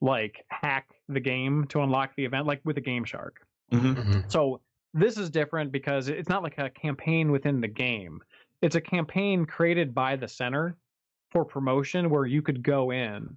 like 0.00 0.44
hack 0.48 0.88
the 1.08 1.20
game 1.20 1.64
to 1.68 1.80
unlock 1.82 2.10
the 2.16 2.24
event, 2.24 2.44
like 2.44 2.60
with 2.64 2.76
a 2.76 2.80
Game 2.80 3.04
Shark. 3.04 3.36
Mhm. 3.72 3.94
Mhm. 3.94 4.32
So 4.32 4.60
this 4.94 5.16
is 5.16 5.30
different 5.30 5.70
because 5.70 6.08
it's 6.08 6.28
not 6.28 6.42
like 6.42 6.58
a 6.58 6.70
campaign 6.70 7.30
within 7.30 7.60
the 7.60 7.68
game. 7.68 8.20
It's 8.62 8.74
a 8.74 8.80
campaign 8.80 9.46
created 9.46 9.94
by 9.94 10.16
the 10.16 10.26
center 10.26 10.76
for 11.36 11.44
promotion 11.44 12.08
where 12.08 12.24
you 12.24 12.40
could 12.40 12.62
go 12.62 12.92
in 12.92 13.28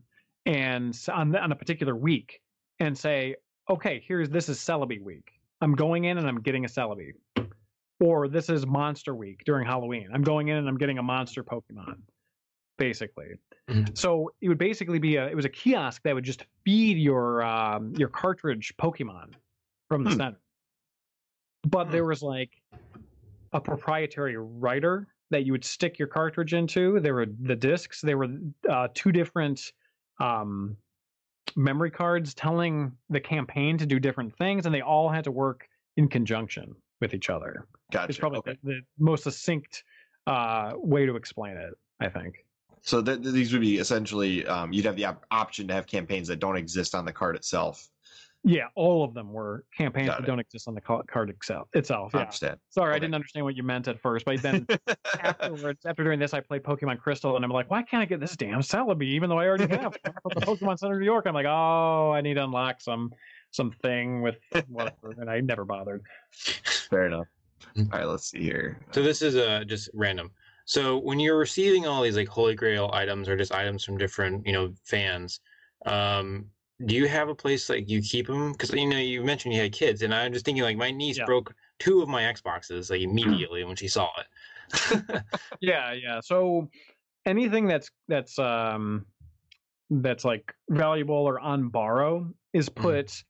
and 0.45 0.97
on, 1.11 1.35
on 1.35 1.51
a 1.51 1.55
particular 1.55 1.93
week 1.97 2.39
and 2.79 2.97
say, 2.97 3.35
okay, 3.69 4.01
here's 4.07 4.29
this 4.29 4.47
is 4.47 4.57
Celebi 4.57 5.01
week. 5.03 5.33
I'm 5.59 5.75
going 5.75 6.05
in 6.05 6.17
and 6.17 6.25
I'm 6.25 6.39
getting 6.39 6.63
a 6.63 6.69
Celebi. 6.69 7.11
Or 7.99 8.29
this 8.29 8.47
is 8.47 8.65
Monster 8.65 9.13
Week 9.13 9.41
during 9.45 9.65
Halloween. 9.65 10.07
I'm 10.13 10.21
going 10.21 10.47
in 10.47 10.55
and 10.55 10.69
I'm 10.69 10.77
getting 10.77 10.97
a 10.97 11.03
monster 11.03 11.43
Pokemon, 11.43 11.97
basically. 12.77 13.31
Mhm. 13.69 13.97
So 13.97 14.31
it 14.39 14.47
would 14.47 14.57
basically 14.57 14.99
be 14.99 15.17
a 15.17 15.27
it 15.27 15.35
was 15.35 15.43
a 15.43 15.49
kiosk 15.49 16.01
that 16.03 16.15
would 16.15 16.23
just 16.23 16.45
feed 16.63 16.97
your 16.97 17.43
um, 17.43 17.93
your 17.97 18.07
cartridge 18.07 18.73
Pokemon 18.77 19.33
from 19.89 20.05
the 20.05 20.11
Hmm. 20.11 20.15
center. 20.17 20.39
But 21.67 21.87
Hmm. 21.87 21.91
there 21.91 22.05
was 22.05 22.23
like 22.23 22.51
a 23.51 23.59
proprietary 23.59 24.37
writer 24.37 25.09
that 25.29 25.45
you 25.45 25.51
would 25.51 25.65
stick 25.65 25.99
your 25.99 26.07
cartridge 26.07 26.53
into. 26.53 26.99
There 26.99 27.13
were 27.13 27.27
the 27.43 27.55
discs. 27.55 28.01
There 28.01 28.17
were 28.17 28.29
uh, 28.69 28.87
two 28.93 29.11
different 29.11 29.73
um, 30.19 30.75
memory 31.55 31.91
cards 31.91 32.33
telling 32.33 32.91
the 33.09 33.19
campaign 33.19 33.77
to 33.77 33.85
do 33.85 33.99
different 33.99 34.35
things, 34.35 34.65
and 34.65 34.73
they 34.73 34.81
all 34.81 35.09
had 35.09 35.23
to 35.25 35.31
work 35.31 35.67
in 35.97 36.07
conjunction 36.07 36.75
with 37.01 37.13
each 37.13 37.29
other. 37.29 37.65
Gotcha. 37.91 38.09
It's 38.09 38.17
probably 38.17 38.39
okay. 38.39 38.57
the, 38.63 38.73
the 38.73 38.81
most 38.97 39.23
succinct 39.23 39.83
uh, 40.27 40.73
way 40.75 41.05
to 41.05 41.15
explain 41.15 41.57
it. 41.57 41.73
I 41.99 42.09
think. 42.09 42.45
So 42.81 43.01
th- 43.01 43.21
th- 43.21 43.33
these 43.33 43.51
would 43.51 43.61
be 43.61 43.77
essentially 43.77 44.45
um, 44.47 44.71
you'd 44.71 44.85
have 44.85 44.95
the 44.95 45.05
op- 45.05 45.25
option 45.31 45.67
to 45.67 45.73
have 45.73 45.85
campaigns 45.85 46.27
that 46.29 46.39
don't 46.39 46.55
exist 46.55 46.95
on 46.95 47.05
the 47.05 47.11
card 47.11 47.35
itself. 47.35 47.89
Yeah, 48.43 48.67
all 48.75 49.03
of 49.03 49.13
them 49.13 49.33
were 49.33 49.65
campaigns 49.77 50.07
Got 50.07 50.19
that 50.19 50.23
it. 50.23 50.27
don't 50.27 50.39
exist 50.39 50.67
on 50.69 50.73
the 50.73 50.81
card 50.81 51.29
itself. 51.29 51.67
Itself. 51.73 52.15
I 52.15 52.21
understand. 52.21 52.57
Sorry, 52.69 52.95
I 52.95 52.99
didn't 52.99 53.13
understand 53.13 53.45
what 53.45 53.55
you 53.55 53.63
meant 53.63 53.89
at 53.89 53.99
first, 53.99 54.23
but 54.23 54.41
then 54.41 54.65
afterwards, 55.21 55.85
after 55.85 56.05
doing 56.05 56.19
this, 56.19 56.33
I 56.33 56.39
played 56.39 56.63
Pokemon 56.63 56.99
Crystal, 56.99 57.35
and 57.35 57.43
I'm 57.43 57.51
like, 57.51 57.69
why 57.69 57.83
can't 57.83 58.01
I 58.01 58.05
get 58.05 58.21
this 58.21 58.37
damn 58.37 58.61
Celebi, 58.61 59.03
even 59.03 59.29
though 59.29 59.39
I 59.39 59.47
already 59.47 59.67
have 59.75 59.97
the 60.03 60.39
Pokemon 60.39 60.79
Center 60.79 60.93
of 60.93 60.99
New 60.99 61.05
York? 61.05 61.25
I'm 61.27 61.33
like, 61.33 61.47
oh, 61.47 62.11
I 62.15 62.21
need 62.21 62.35
to 62.35 62.43
unlock 62.45 62.79
some 62.79 63.11
something 63.51 64.21
with 64.21 64.37
whatever, 64.67 65.15
and 65.17 65.29
I 65.29 65.41
never 65.41 65.65
bothered. 65.65 66.01
Fair 66.31 67.07
enough. 67.07 67.27
All 67.77 67.85
right, 67.91 68.05
let's 68.05 68.29
see 68.29 68.41
here. 68.41 68.79
So 68.91 69.03
this 69.03 69.21
is 69.21 69.35
uh, 69.35 69.63
just 69.65 69.89
random. 69.93 70.31
So 70.63 70.97
when 70.97 71.19
you're 71.19 71.37
receiving 71.37 71.87
all 71.87 72.01
these 72.01 72.15
like 72.15 72.27
Holy 72.29 72.55
Grail 72.55 72.89
items 72.93 73.27
or 73.27 73.35
just 73.35 73.51
items 73.51 73.83
from 73.83 73.97
different 73.97 74.45
you 74.45 74.53
know 74.53 74.73
fans, 74.85 75.41
um, 75.85 76.45
do 76.85 76.95
you 76.95 77.07
have 77.07 77.29
a 77.29 77.35
place 77.35 77.69
like 77.69 77.89
you 77.89 78.01
keep 78.01 78.27
them? 78.27 78.53
Because 78.53 78.71
you 78.73 78.87
know 78.87 78.97
you 78.97 79.23
mentioned 79.23 79.53
you 79.53 79.61
had 79.61 79.73
kids, 79.73 80.01
and 80.01 80.13
I'm 80.13 80.31
just 80.31 80.45
thinking 80.45 80.63
like 80.63 80.77
my 80.77 80.91
niece 80.91 81.17
Yeah. 81.17 81.25
broke 81.25 81.53
two 81.77 82.01
of 82.01 82.07
my 82.09 82.23
Xboxes 82.23 82.89
like 82.89 83.01
immediately 83.01 83.63
when 83.63 83.75
she 83.75 83.87
saw 83.87 84.09
it. 84.17 85.23
Yeah, 85.61 85.91
yeah. 85.93 86.21
So 86.21 86.69
anything 87.25 87.67
that's 87.67 87.91
that's 88.07 88.39
um 88.39 89.05
that's 89.89 90.23
like 90.23 90.53
valuable 90.69 91.15
or 91.15 91.39
on 91.39 91.67
borrow 91.69 92.33
is 92.53 92.69
put 92.69 93.23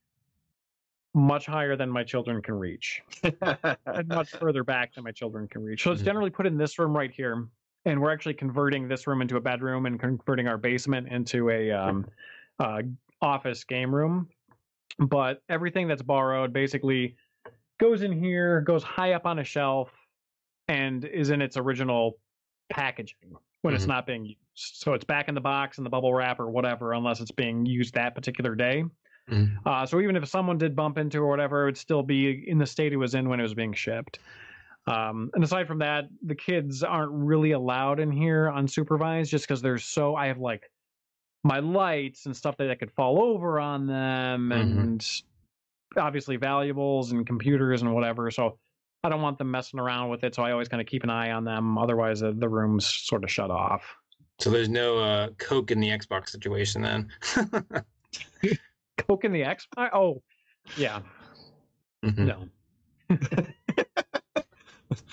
much 1.14 1.46
higher 1.46 1.74
than 1.74 1.90
my 1.90 2.04
children 2.04 2.40
can 2.40 2.54
reach. 2.54 3.02
and 3.22 4.06
much 4.06 4.30
further 4.38 4.62
back 4.62 4.94
than 4.94 5.02
my 5.02 5.10
children 5.10 5.48
can 5.48 5.62
reach. 5.64 5.82
So 5.82 5.90
it's 5.90 6.02
Mhm. 6.02 6.04
generally 6.04 6.30
put 6.30 6.46
in 6.46 6.56
this 6.56 6.78
room 6.78 6.96
right 6.96 7.10
here, 7.10 7.48
and 7.84 8.00
we're 8.00 8.12
actually 8.12 8.34
converting 8.34 8.86
this 8.86 9.06
room 9.08 9.22
into 9.22 9.36
a 9.36 9.40
bedroom 9.40 9.86
and 9.86 9.98
converting 9.98 10.46
our 10.46 10.58
basement 10.58 11.08
into 11.08 11.50
a 11.50 11.72
um, 11.72 12.06
uh, 12.60 12.82
office 13.22 13.64
game 13.64 13.94
room. 13.94 14.28
But 14.98 15.42
everything 15.48 15.88
that's 15.88 16.02
borrowed 16.02 16.52
basically 16.52 17.16
goes 17.78 18.02
in 18.02 18.12
here, 18.12 18.60
goes 18.60 18.82
high 18.82 19.12
up 19.14 19.26
on 19.26 19.38
a 19.38 19.44
shelf, 19.44 19.90
and 20.68 21.04
is 21.04 21.30
in 21.30 21.42
its 21.42 21.56
original 21.56 22.18
packaging 22.70 23.34
when 23.62 23.74
it's 23.74 23.84
Mhm. 23.84 23.88
not 23.88 24.06
being 24.06 24.24
used. 24.26 24.38
So 24.54 24.94
it's 24.94 25.04
back 25.04 25.28
in 25.28 25.34
the 25.34 25.40
box 25.40 25.78
in 25.78 25.84
the 25.84 25.90
bubble 25.90 26.12
wrap 26.14 26.38
or 26.40 26.50
whatever, 26.50 26.92
unless 26.92 27.20
it's 27.20 27.30
being 27.30 27.66
used 27.66 27.94
that 27.94 28.14
particular 28.14 28.54
day. 28.54 28.84
Mhm. 29.28 29.58
Uh, 29.64 29.86
so 29.86 30.00
even 30.00 30.16
if 30.16 30.26
someone 30.28 30.58
did 30.58 30.76
bump 30.76 30.98
into 30.98 31.18
or 31.18 31.28
whatever, 31.28 31.62
it 31.62 31.66
would 31.66 31.76
still 31.78 32.02
be 32.02 32.48
in 32.48 32.58
the 32.58 32.66
state 32.66 32.92
it 32.92 32.96
was 32.96 33.14
in 33.14 33.28
when 33.28 33.40
it 33.40 33.44
was 33.44 33.54
being 33.54 33.72
shipped. 33.72 34.18
Um, 34.86 35.30
and 35.34 35.44
aside 35.44 35.66
from 35.66 35.78
that, 35.78 36.08
the 36.22 36.34
kids 36.34 36.82
aren't 36.82 37.12
really 37.12 37.52
allowed 37.52 38.00
in 38.00 38.10
here 38.10 38.46
unsupervised 38.46 39.28
just 39.28 39.46
because 39.46 39.62
there's 39.62 39.84
so 39.84 40.16
I 40.16 40.26
have 40.26 40.38
like 40.38 40.70
my 41.42 41.58
lights 41.60 42.26
and 42.26 42.36
stuff 42.36 42.56
that, 42.58 42.66
that 42.66 42.78
could 42.78 42.90
fall 42.92 43.22
over 43.22 43.58
on 43.60 43.86
them 43.86 44.50
Mhm. 44.50 44.78
and 44.80 45.22
obviously 45.96 46.36
valuables 46.36 47.12
and 47.12 47.26
computers 47.26 47.82
and 47.82 47.94
whatever. 47.94 48.30
So 48.30 48.58
I 49.02 49.08
don't 49.08 49.22
want 49.22 49.38
them 49.38 49.50
messing 49.50 49.80
around 49.80 50.10
with 50.10 50.22
it. 50.24 50.34
So 50.34 50.42
I 50.42 50.52
always 50.52 50.68
kind 50.68 50.80
of 50.80 50.86
keep 50.86 51.02
an 51.04 51.10
eye 51.10 51.30
on 51.32 51.44
them. 51.44 51.78
Otherwise, 51.78 52.20
the, 52.20 52.32
the 52.32 52.48
room's 52.48 52.86
sort 52.86 53.24
of 53.24 53.30
shut 53.30 53.50
off. 53.50 53.82
So 54.38 54.50
there's 54.50 54.68
no 54.68 54.98
uh, 54.98 55.28
Coke 55.38 55.70
in 55.70 55.80
the 55.80 55.88
Xbox 55.88 56.28
situation 56.30 56.82
then. 56.82 57.08
Coke 58.98 59.24
in 59.24 59.32
the 59.32 59.40
Xbox? 59.42 59.90
Oh, 59.92 60.22
yeah. 60.76 61.00
Mhm. 62.04 62.18
No. 62.18 62.48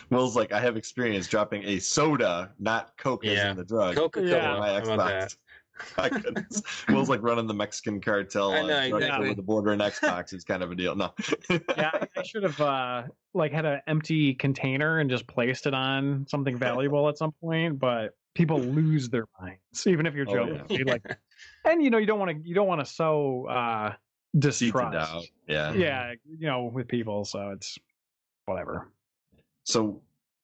Will's 0.10 0.36
like, 0.36 0.52
I 0.54 0.60
have 0.60 0.78
experience 0.78 1.28
dropping 1.28 1.64
a 1.66 1.80
soda, 1.80 2.52
not 2.60 2.98
Coke 2.98 3.26
as 3.26 3.40
in 3.52 3.58
the 3.58 3.64
drug. 3.66 3.96
Coca 3.96 4.20
Cola. 4.22 4.32
Yeah. 4.32 4.54
on 4.54 4.60
my 4.60 4.70
How 4.74 4.78
about 4.94 4.98
that? 5.08 5.30
Xbox. 5.30 5.38
My 5.98 6.10
goodness. 6.10 6.62
Will's 6.90 7.10
like 7.10 7.22
running 7.22 7.48
the 7.48 7.54
Mexican 7.54 8.00
cartel 8.02 8.52
I 8.52 8.60
uh, 8.60 8.62
know, 8.62 8.68
drug 8.68 8.82
deal 8.90 8.98
exactly. 8.98 9.28
with 9.30 9.38
the 9.38 9.44
border 9.44 9.72
and 9.72 9.82
Xbox 9.82 10.34
is 10.34 10.44
kind 10.44 10.64
of 10.64 10.72
a 10.72 10.76
deal. 10.76 10.96
No. 10.96 11.14
yeah, 11.50 11.92
I- 11.94 12.08
I 12.18 12.24
should 12.24 12.44
have 12.44 12.60
uh 12.62 13.04
like 13.34 13.52
had 13.52 13.66
an 13.66 13.82
empty 13.88 14.34
container 14.34 15.00
and 15.00 15.10
just 15.10 15.28
placed 15.28 15.68
it 15.68 15.74
on 15.74 16.26
something 16.28 16.58
valuable 16.58 17.08
at 17.10 17.18
some 17.18 17.32
point, 17.34 17.78
but 17.80 18.16
people 18.34 18.60
lose 18.60 19.10
their 19.10 19.26
minds, 19.40 19.86
even 19.86 20.06
if 20.06 20.14
you're 20.16 20.26
Oh, 20.30 20.56
joking. 20.58 20.78
yeah. 20.86 20.94
Like, 20.94 21.18
and 21.66 21.84
you 21.84 21.90
know, 21.90 21.98
you 21.98 22.06
don't 22.08 22.20
want 22.20 22.32
to 22.32 22.48
you 22.48 22.56
don't 22.56 22.68
want 22.68 22.82
to 22.82 22.86
sow 22.86 23.46
uh 23.46 23.94
Seeds 24.34 24.60
distrust. 24.60 24.94
doubt. 24.94 25.24
Yeah. 25.48 25.74
Yeah, 25.74 26.14
you 26.28 26.48
know, 26.48 26.66
with 26.66 26.88
people, 26.88 27.26
so 27.26 27.50
it's 27.52 27.78
whatever. 28.46 28.90
So 29.64 30.02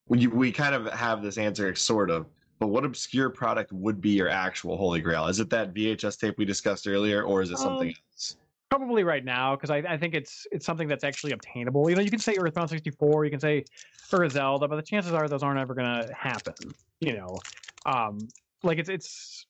we 0.07 0.27
we 0.27 0.51
kind 0.51 0.76
of 0.76 0.91
have 0.93 1.22
this 1.22 1.38
answer, 1.38 1.73
sort 1.76 2.10
of. 2.10 2.26
But 2.64 2.69
what 2.69 2.85
obscure 2.85 3.30
product 3.30 3.73
would 3.73 3.99
be 3.99 4.11
your 4.11 4.30
actual 4.30 4.77
holy 4.77 5.02
grail? 5.02 5.27
Is 5.27 5.41
it 5.41 5.49
that 5.49 5.73
VHS 5.73 6.18
tape 6.18 6.38
we 6.38 6.45
discussed 6.45 6.88
earlier, 6.88 7.23
or 7.23 7.41
is 7.41 7.52
it 7.52 7.57
something 7.57 7.90
Um, 7.90 7.95
else? 8.14 8.38
Probably 8.69 9.03
right 9.03 9.26
now, 9.26 9.53
because 9.57 9.69
I, 9.69 9.80
I 9.80 9.98
think 9.98 10.14
it's 10.14 10.48
it's 10.49 10.65
something 10.65 10.88
that's 10.88 11.03
actually 11.03 11.34
obtainable. 11.34 11.90
You 11.90 11.98
know, 11.98 12.02
you 12.02 12.10
can 12.10 12.19
say 12.22 12.38
Earthbound 12.38 12.69
64, 12.69 13.26
you 13.26 13.31
can 13.31 13.41
say 13.41 13.65
Ura 14.14 14.30
Zelda, 14.30 14.69
but 14.69 14.77
the 14.77 14.81
chances 14.81 15.11
are 15.11 15.27
those 15.27 15.44
aren't 15.44 15.60
ever 15.60 15.73
gonna 15.73 16.07
happen. 16.18 16.53
You 17.02 17.18
know, 17.18 17.38
um, 17.85 18.30
like 18.64 18.77
it's 18.77 18.88
it's 18.88 19.45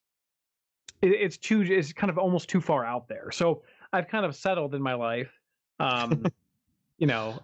it's 1.03 1.37
too 1.37 1.61
it's 1.61 1.93
kind 1.93 2.09
of 2.09 2.17
almost 2.17 2.49
too 2.49 2.61
far 2.61 2.83
out 2.83 3.07
there. 3.07 3.29
So 3.29 3.61
I've 3.93 4.07
kind 4.07 4.25
of 4.25 4.35
settled 4.35 4.73
in 4.73 4.81
my 4.81 4.95
life, 4.95 5.31
um, 5.79 6.25
you 6.97 7.05
know, 7.05 7.37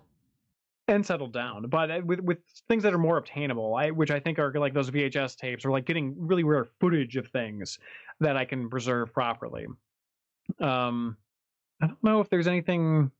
and 0.89 1.05
settled 1.05 1.33
down. 1.33 1.67
But 1.67 2.03
with 2.05 2.19
with 2.21 2.39
things 2.67 2.83
that 2.83 2.93
are 2.93 2.97
more 2.99 3.17
obtainable, 3.17 3.75
I 3.75 3.91
which 3.91 4.11
I 4.11 4.19
think 4.19 4.39
are 4.39 4.51
like 4.53 4.73
those 4.73 4.89
VHS 4.89 5.37
tapes 5.37 5.63
or 5.63 5.71
like 5.71 5.85
getting 5.85 6.15
really 6.17 6.43
rare 6.43 6.65
footage 6.79 7.15
of 7.15 7.27
things 7.27 7.79
that 8.19 8.35
I 8.35 8.45
can 8.45 8.69
preserve 8.69 9.13
properly. 9.13 9.67
Um, 10.59 11.15
I 11.81 11.87
don't 11.87 12.03
know 12.03 12.19
if 12.19 12.29
there's 12.29 12.47
anything. 12.47 13.11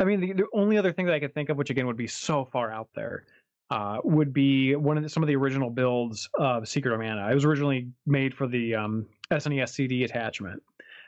I 0.00 0.04
mean, 0.04 0.20
the, 0.20 0.32
the 0.32 0.46
only 0.52 0.78
other 0.78 0.92
thing 0.92 1.06
that 1.06 1.14
I 1.14 1.20
could 1.20 1.34
think 1.34 1.48
of, 1.48 1.56
which 1.56 1.70
again 1.70 1.86
would 1.86 1.96
be 1.96 2.06
so 2.06 2.44
far 2.44 2.70
out 2.70 2.88
there, 2.94 3.24
uh, 3.70 3.98
would 4.04 4.32
be 4.32 4.76
one 4.76 4.96
of 4.96 5.02
the, 5.02 5.08
some 5.08 5.22
of 5.22 5.26
the 5.26 5.36
original 5.36 5.70
builds 5.70 6.28
of 6.34 6.68
Secret 6.68 6.92
of 6.92 7.00
Mana. 7.00 7.30
It 7.30 7.34
was 7.34 7.44
originally 7.44 7.88
made 8.06 8.34
for 8.34 8.46
the 8.46 8.74
um, 8.74 9.06
SNES 9.30 9.70
CD 9.70 10.04
attachment, 10.04 10.62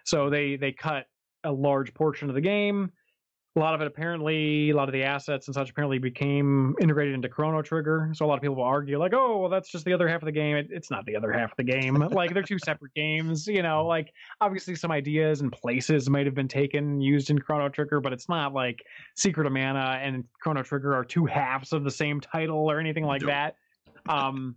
so 0.04 0.30
they 0.30 0.56
they 0.56 0.72
cut 0.72 1.06
a 1.44 1.52
large 1.52 1.92
portion 1.94 2.28
of 2.28 2.34
the 2.34 2.40
game, 2.40 2.92
a 3.56 3.58
lot 3.58 3.74
of 3.74 3.80
it 3.80 3.88
apparently, 3.88 4.70
a 4.70 4.76
lot 4.76 4.88
of 4.88 4.92
the 4.92 5.02
assets 5.02 5.48
and 5.48 5.54
such 5.54 5.70
apparently 5.70 5.98
became 5.98 6.76
integrated 6.80 7.14
into 7.14 7.28
Chrono 7.28 7.62
Trigger. 7.62 8.10
So 8.14 8.24
a 8.24 8.28
lot 8.28 8.36
of 8.36 8.42
people 8.42 8.54
will 8.54 8.62
argue, 8.62 8.96
like, 8.96 9.12
oh, 9.12 9.38
well, 9.38 9.50
that's 9.50 9.68
just 9.72 9.84
the 9.84 9.92
other 9.92 10.06
half 10.06 10.22
of 10.22 10.26
the 10.26 10.32
game. 10.32 10.56
It, 10.56 10.68
it's 10.70 10.88
not 10.88 11.04
the 11.04 11.16
other 11.16 11.32
half 11.32 11.50
of 11.50 11.56
the 11.56 11.64
game. 11.64 11.94
like, 12.12 12.32
they're 12.32 12.44
two 12.44 12.60
separate 12.60 12.94
games. 12.94 13.48
You 13.48 13.62
know, 13.62 13.84
like, 13.84 14.12
obviously 14.40 14.76
some 14.76 14.92
ideas 14.92 15.40
and 15.40 15.50
places 15.50 16.08
might 16.08 16.26
have 16.26 16.34
been 16.34 16.46
taken, 16.46 17.00
used 17.00 17.30
in 17.30 17.40
Chrono 17.40 17.68
Trigger, 17.68 18.00
but 18.00 18.12
it's 18.12 18.28
not 18.28 18.54
like 18.54 18.84
Secret 19.16 19.48
of 19.48 19.52
Mana 19.52 19.98
and 20.00 20.22
Chrono 20.40 20.62
Trigger 20.62 20.94
are 20.94 21.04
two 21.04 21.26
halves 21.26 21.72
of 21.72 21.82
the 21.82 21.90
same 21.90 22.20
title 22.20 22.70
or 22.70 22.78
anything 22.78 23.04
like 23.04 23.22
Nope. 23.22 23.30
that. 23.30 23.56
Um, 24.08 24.54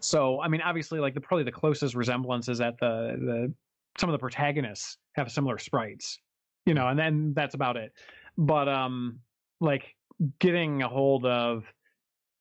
so, 0.00 0.40
I 0.40 0.48
mean, 0.48 0.60
obviously, 0.60 0.98
like, 0.98 1.14
the 1.14 1.20
probably 1.20 1.44
the 1.44 1.52
closest 1.52 1.94
resemblance 1.94 2.48
is 2.48 2.58
that 2.58 2.74
the, 2.80 3.16
the, 3.16 3.54
some 3.96 4.10
of 4.10 4.12
the 4.12 4.18
protagonists 4.18 4.96
have 5.14 5.30
similar 5.30 5.58
sprites 5.58 6.18
you 6.66 6.74
know 6.74 6.88
and 6.88 6.98
then 6.98 7.32
that's 7.34 7.54
about 7.54 7.76
it 7.76 7.92
but 8.38 8.68
um 8.68 9.18
like 9.60 9.96
getting 10.38 10.82
a 10.82 10.88
hold 10.88 11.26
of 11.26 11.64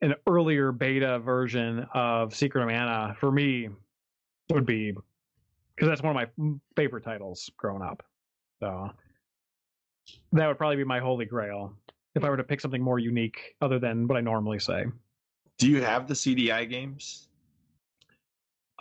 an 0.01 0.15
earlier 0.27 0.71
beta 0.71 1.19
version 1.19 1.85
of 1.93 2.35
secret 2.35 2.61
of 2.63 2.67
mana 2.69 3.15
for 3.19 3.31
me 3.31 3.69
would 4.51 4.65
be 4.65 4.91
because 5.75 5.87
that's 5.89 6.01
one 6.03 6.15
of 6.15 6.29
my 6.37 6.53
favorite 6.75 7.03
titles 7.03 7.49
growing 7.57 7.81
up 7.81 8.03
so 8.61 8.89
that 10.33 10.47
would 10.47 10.57
probably 10.57 10.75
be 10.77 10.83
my 10.83 10.99
holy 10.99 11.25
grail 11.25 11.73
if 12.15 12.23
i 12.23 12.29
were 12.29 12.37
to 12.37 12.43
pick 12.43 12.61
something 12.61 12.81
more 12.81 12.99
unique 12.99 13.55
other 13.61 13.79
than 13.79 14.07
what 14.07 14.17
i 14.17 14.21
normally 14.21 14.59
say 14.59 14.85
Do 15.57 15.69
you 15.69 15.81
have 15.81 16.07
the 16.07 16.13
CDI 16.13 16.69
games? 16.69 17.27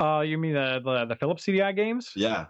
uh 0.01 0.21
you 0.21 0.39
mean 0.39 0.55
the 0.55 0.81
the, 0.85 1.05
the 1.07 1.17
philips 1.17 1.45
cdi 1.45 1.75
games 1.77 2.13
Yeah. 2.17 2.47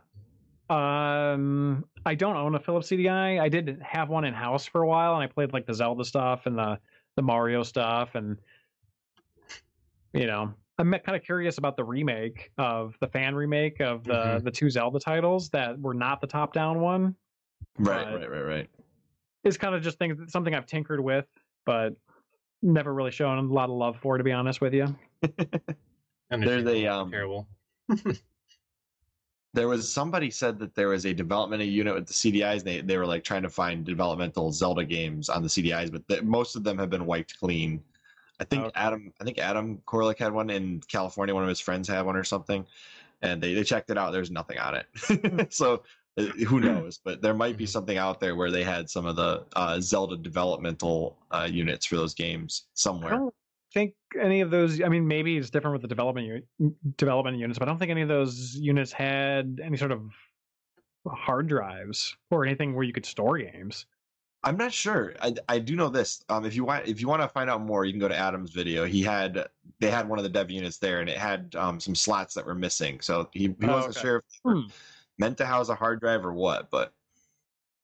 Um, 0.70 1.84
I 2.06 2.14
don't 2.14 2.36
own 2.36 2.54
a 2.54 2.60
Philips 2.60 2.88
CDI. 2.88 3.40
I 3.40 3.48
did 3.48 3.80
have 3.82 4.08
one 4.08 4.24
in 4.24 4.32
house 4.32 4.66
for 4.66 4.82
a 4.82 4.86
while, 4.86 5.14
and 5.14 5.22
I 5.22 5.26
played 5.26 5.52
like 5.52 5.66
the 5.66 5.74
Zelda 5.74 6.04
stuff 6.04 6.46
and 6.46 6.56
the 6.56 6.78
the 7.16 7.22
Mario 7.22 7.64
stuff, 7.64 8.14
and 8.14 8.38
you 10.12 10.26
know, 10.26 10.54
I'm 10.78 10.92
kind 10.92 11.16
of 11.16 11.22
curious 11.24 11.58
about 11.58 11.76
the 11.76 11.84
remake 11.84 12.52
of 12.56 12.96
the 13.00 13.08
fan 13.08 13.34
remake 13.34 13.80
of 13.80 14.04
the 14.04 14.12
Mhm. 14.12 14.44
the 14.44 14.50
two 14.50 14.70
Zelda 14.70 15.00
titles 15.00 15.50
that 15.50 15.78
were 15.80 15.94
not 15.94 16.20
the 16.20 16.26
top 16.28 16.52
down 16.52 16.80
one. 16.80 17.16
Right, 17.78 18.06
right, 18.14 18.30
right, 18.30 18.44
right. 18.44 18.70
It's 19.42 19.56
kind 19.56 19.74
of 19.74 19.82
just 19.82 19.98
things 19.98 20.32
something 20.32 20.54
I've 20.54 20.66
tinkered 20.66 21.00
with, 21.00 21.26
but 21.66 21.96
never 22.62 22.94
really 22.94 23.10
shown 23.10 23.38
a 23.38 23.42
lot 23.42 23.70
of 23.70 23.76
love 23.76 23.96
for, 23.96 24.18
to 24.18 24.24
be 24.24 24.32
honest 24.32 24.60
with 24.60 24.74
you. 24.74 24.96
Understandable, 26.30 26.70
a, 26.76 26.86
um, 26.86 27.10
terrible. 27.10 27.48
There 29.52 29.68
was 29.68 29.92
somebody 29.92 30.30
said 30.30 30.58
that 30.60 30.74
there 30.74 30.88
was 30.88 31.06
a 31.06 31.12
developmental 31.12 31.66
unit 31.66 31.94
with 31.94 32.06
the 32.06 32.12
CDIs. 32.12 32.58
And 32.58 32.66
they 32.66 32.80
they 32.80 32.96
were 32.96 33.06
like 33.06 33.24
trying 33.24 33.42
to 33.42 33.50
find 33.50 33.84
developmental 33.84 34.52
Zelda 34.52 34.84
games 34.84 35.28
on 35.28 35.42
the 35.42 35.48
CDIs, 35.48 35.90
but 35.90 36.06
the, 36.08 36.22
most 36.22 36.54
of 36.56 36.62
them 36.64 36.78
have 36.78 36.90
been 36.90 37.06
wiped 37.06 37.38
clean. 37.38 37.82
I 38.38 38.44
think 38.44 38.64
Okay. 38.64 38.72
Adam, 38.76 39.12
I 39.20 39.24
think 39.24 39.38
Adam 39.38 39.82
Koralik 39.86 40.18
had 40.18 40.32
one 40.32 40.50
in 40.50 40.80
California. 40.88 41.34
One 41.34 41.42
of 41.42 41.48
his 41.48 41.60
friends 41.60 41.88
had 41.88 42.02
one 42.06 42.16
or 42.16 42.24
something, 42.24 42.64
and 43.22 43.42
they, 43.42 43.52
they 43.54 43.64
checked 43.64 43.90
it 43.90 43.98
out. 43.98 44.12
There's 44.12 44.30
nothing 44.30 44.58
on 44.58 44.76
it. 44.76 45.52
so 45.52 45.82
uh, 46.16 46.22
who 46.46 46.60
knows? 46.60 46.98
But 47.04 47.20
there 47.20 47.34
might 47.34 47.56
be 47.58 47.64
Mhm. 47.64 47.68
something 47.68 47.98
out 47.98 48.18
there 48.20 48.36
where 48.36 48.50
they 48.50 48.64
had 48.64 48.88
some 48.88 49.04
of 49.04 49.16
the 49.16 49.44
uh, 49.56 49.80
Zelda 49.80 50.16
developmental 50.16 51.18
uh, 51.32 51.48
units 51.50 51.86
for 51.86 51.96
those 51.96 52.14
games 52.14 52.66
somewhere. 52.74 53.30
Don't 53.74 53.82
think 53.82 53.94
any 54.20 54.40
of 54.40 54.50
those. 54.50 54.80
I 54.82 54.88
mean, 54.88 55.06
maybe 55.06 55.36
it's 55.36 55.50
different 55.50 55.72
with 55.74 55.82
the 55.82 55.88
development 55.88 56.26
uni- 56.58 56.74
development 56.96 57.38
units, 57.38 57.58
but 57.58 57.68
I 57.68 57.70
don't 57.70 57.78
think 57.78 57.90
any 57.90 58.02
of 58.02 58.08
those 58.08 58.54
units 58.56 58.92
had 58.92 59.60
any 59.62 59.76
sort 59.76 59.92
of 59.92 60.10
hard 61.06 61.48
drives 61.48 62.16
or 62.30 62.44
anything 62.44 62.74
where 62.74 62.84
you 62.84 62.92
could 62.92 63.06
store 63.06 63.38
games. 63.38 63.86
I'm 64.42 64.56
not 64.56 64.72
sure. 64.72 65.14
I, 65.20 65.34
I 65.50 65.58
do 65.58 65.76
know 65.76 65.90
this. 65.90 66.24
Um, 66.30 66.46
if 66.46 66.54
you 66.56 66.64
want 66.64 66.88
if 66.88 67.00
you 67.00 67.08
want 67.08 67.20
to 67.22 67.28
find 67.28 67.50
out 67.50 67.60
more, 67.60 67.84
you 67.84 67.92
can 67.92 68.00
go 68.00 68.08
to 68.08 68.16
Adam's 68.16 68.52
video. 68.52 68.86
He 68.86 69.02
had 69.02 69.46
they 69.80 69.90
had 69.90 70.08
one 70.08 70.18
of 70.18 70.22
the 70.22 70.30
dev 70.30 70.50
units 70.50 70.78
there, 70.78 71.00
and 71.00 71.10
it 71.10 71.18
had 71.18 71.54
um, 71.56 71.78
some 71.78 71.94
slots 71.94 72.34
that 72.34 72.46
were 72.46 72.54
missing. 72.54 73.00
So 73.02 73.28
he, 73.32 73.42
he 73.42 73.56
Oh, 73.62 73.72
wasn't 73.72 73.96
okay. 73.96 74.00
sure 74.00 74.16
if 74.16 74.24
they 74.44 74.50
were 74.50 74.54
Hmm. 74.62 74.68
meant 75.18 75.36
to 75.38 75.46
house 75.46 75.68
a 75.68 75.74
hard 75.74 76.00
drive 76.00 76.24
or 76.24 76.32
what. 76.32 76.70
But 76.70 76.94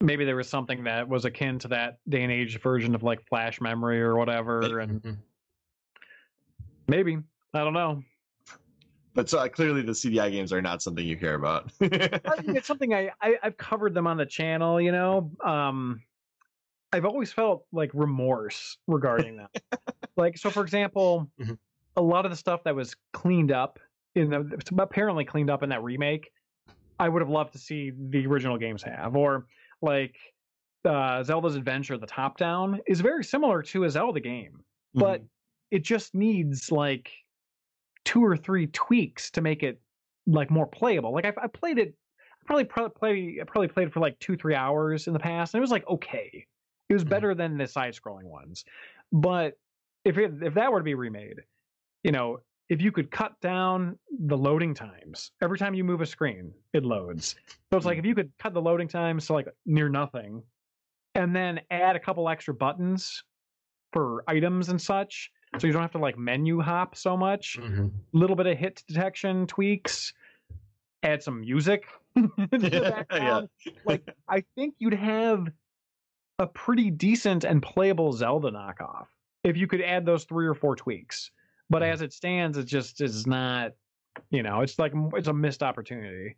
Maybe 0.02 0.24
there 0.26 0.36
was 0.36 0.48
something 0.48 0.84
that 0.84 1.08
was 1.08 1.24
akin 1.24 1.58
to 1.60 1.68
that 1.68 1.98
day 2.08 2.22
and 2.22 2.30
age 2.32 2.60
version 2.60 2.94
of 2.94 3.02
like 3.02 3.26
flash 3.28 3.60
memory 3.60 4.00
or 4.00 4.16
whatever, 4.16 4.78
and 4.80 5.02
Mhm. 5.02 5.16
Maybe 6.88 7.18
I 7.54 7.58
don't 7.64 7.72
know. 7.74 8.02
but 9.14 9.28
so 9.28 9.38
uh, 9.38 9.48
clearly 9.48 9.82
the 9.82 9.92
CDI 9.92 10.30
games 10.30 10.52
are 10.52 10.60
not 10.62 10.82
something 10.82 11.06
you 11.06 11.16
care 11.16 11.34
about. 11.34 11.70
It's 11.80 12.66
something 12.66 12.92
I, 12.94 13.10
I 13.20 13.36
I've 13.42 13.56
covered 13.56 13.94
them 13.94 14.06
on 14.06 14.16
the 14.16 14.26
channel. 14.26 14.80
You 14.80 14.92
know, 14.92 15.30
um, 15.44 16.02
I've 16.92 17.04
always 17.04 17.32
felt 17.32 17.64
like 17.72 17.90
remorse 17.94 18.78
regarding 18.86 19.36
them. 19.36 19.48
like, 20.16 20.36
so 20.38 20.50
for 20.50 20.62
example, 20.62 21.30
Mhm. 21.40 21.58
a 21.96 22.02
lot 22.02 22.24
of 22.24 22.30
the 22.30 22.36
stuff 22.36 22.62
that 22.64 22.74
was 22.74 22.94
cleaned 23.12 23.52
up 23.52 23.78
in 24.14 24.30
the 24.30 24.62
apparently 24.78 25.24
cleaned 25.24 25.50
up 25.50 25.62
in 25.62 25.68
that 25.70 25.82
remake, 25.82 26.30
I 26.98 27.08
would 27.08 27.20
have 27.22 27.28
loved 27.30 27.52
to 27.52 27.58
see 27.58 27.92
the 28.10 28.26
original 28.26 28.56
games 28.58 28.82
have, 28.82 29.14
or 29.16 29.46
like 29.82 30.16
uh, 30.84 31.22
Zelda's 31.22 31.56
Adventure, 31.56 31.98
the 31.98 32.06
top 32.06 32.38
down 32.38 32.80
is 32.86 33.00
very 33.00 33.24
similar 33.24 33.60
to 33.62 33.84
a 33.84 33.90
Zelda 33.90 34.20
game, 34.20 34.60
but 34.94 35.22
it 35.70 35.82
just 35.84 36.14
needs 36.14 36.70
like 36.70 37.10
two 38.04 38.24
or 38.24 38.36
three 38.36 38.66
tweaks 38.68 39.30
to 39.32 39.40
make 39.40 39.62
it 39.62 39.80
like 40.26 40.50
more 40.50 40.66
playable. 40.66 41.12
Like 41.12 41.24
I've, 41.26 41.38
I 41.38 41.46
played 41.48 41.78
it, 41.78 41.94
I 42.20 42.44
probably 42.46 42.64
pro- 42.64 42.88
play, 42.88 43.38
I 43.40 43.44
probably 43.44 43.68
played 43.68 43.88
it 43.88 43.92
for 43.92 44.00
like 44.00 44.18
two 44.18 44.36
three 44.36 44.54
hours 44.54 45.06
in 45.06 45.12
the 45.12 45.18
past, 45.18 45.54
and 45.54 45.58
it 45.58 45.62
was 45.62 45.70
like 45.70 45.86
okay, 45.88 46.46
it 46.88 46.92
was 46.94 47.04
Mhm. 47.04 47.08
better 47.10 47.34
than 47.34 47.56
the 47.58 47.66
side 47.66 47.94
scrolling 47.94 48.24
ones. 48.24 48.64
But 49.12 49.54
if 50.04 50.18
it, 50.18 50.32
if 50.42 50.54
that 50.54 50.70
were 50.70 50.78
to 50.80 50.84
be 50.84 50.94
remade, 50.94 51.40
you 52.04 52.12
know, 52.12 52.38
if 52.68 52.80
you 52.80 52.90
could 52.92 53.10
cut 53.10 53.40
down 53.40 53.98
the 54.26 54.36
loading 54.36 54.74
times 54.74 55.32
every 55.42 55.58
time 55.58 55.74
you 55.74 55.84
move 55.84 56.00
a 56.00 56.06
screen, 56.06 56.52
it 56.72 56.84
loads. 56.84 57.36
So 57.70 57.76
it's 57.76 57.86
like 57.86 57.98
if 57.98 58.04
you 58.04 58.14
could 58.14 58.30
cut 58.38 58.54
the 58.54 58.62
loading 58.62 58.88
times 58.88 59.26
to 59.26 59.32
like 59.32 59.48
near 59.66 59.88
nothing, 59.88 60.42
and 61.14 61.34
then 61.34 61.60
add 61.70 61.96
a 61.96 62.00
couple 62.00 62.28
extra 62.28 62.54
buttons 62.54 63.22
for 63.92 64.22
items 64.28 64.68
and 64.68 64.80
such, 64.80 65.30
so 65.58 65.66
you 65.66 65.72
don't 65.72 65.82
have 65.82 65.92
to 65.92 65.98
like 65.98 66.18
menu 66.18 66.60
hop 66.60 66.96
so 66.96 67.16
much. 67.16 67.58
Mhm. 67.60 67.90
little 68.12 68.36
bit 68.36 68.46
of 68.46 68.56
hit 68.58 68.82
detection 68.88 69.46
tweaks, 69.46 70.12
add 71.02 71.22
some 71.22 71.40
music. 71.40 71.86
to 72.16 72.30
Yeah. 73.10 73.42
Like 73.84 74.08
I 74.28 74.44
think 74.54 74.74
you'd 74.78 74.94
have 74.94 75.48
a 76.38 76.46
pretty 76.46 76.90
decent 76.90 77.44
and 77.44 77.62
playable 77.62 78.12
Zelda 78.12 78.50
knockoff 78.50 79.06
if 79.44 79.56
you 79.56 79.66
could 79.66 79.80
add 79.80 80.04
those 80.06 80.24
three 80.24 80.46
or 80.46 80.54
four 80.54 80.76
tweaks. 80.76 81.30
But 81.70 81.82
Mhm. 81.82 81.92
as 81.92 82.02
it 82.02 82.12
stands, 82.12 82.58
it 82.58 82.64
just 82.66 83.00
is 83.00 83.26
not. 83.26 83.72
You 84.30 84.42
know, 84.42 84.62
it's 84.62 84.78
like 84.78 84.92
it's 85.14 85.28
a 85.28 85.32
missed 85.34 85.62
opportunity. 85.62 86.36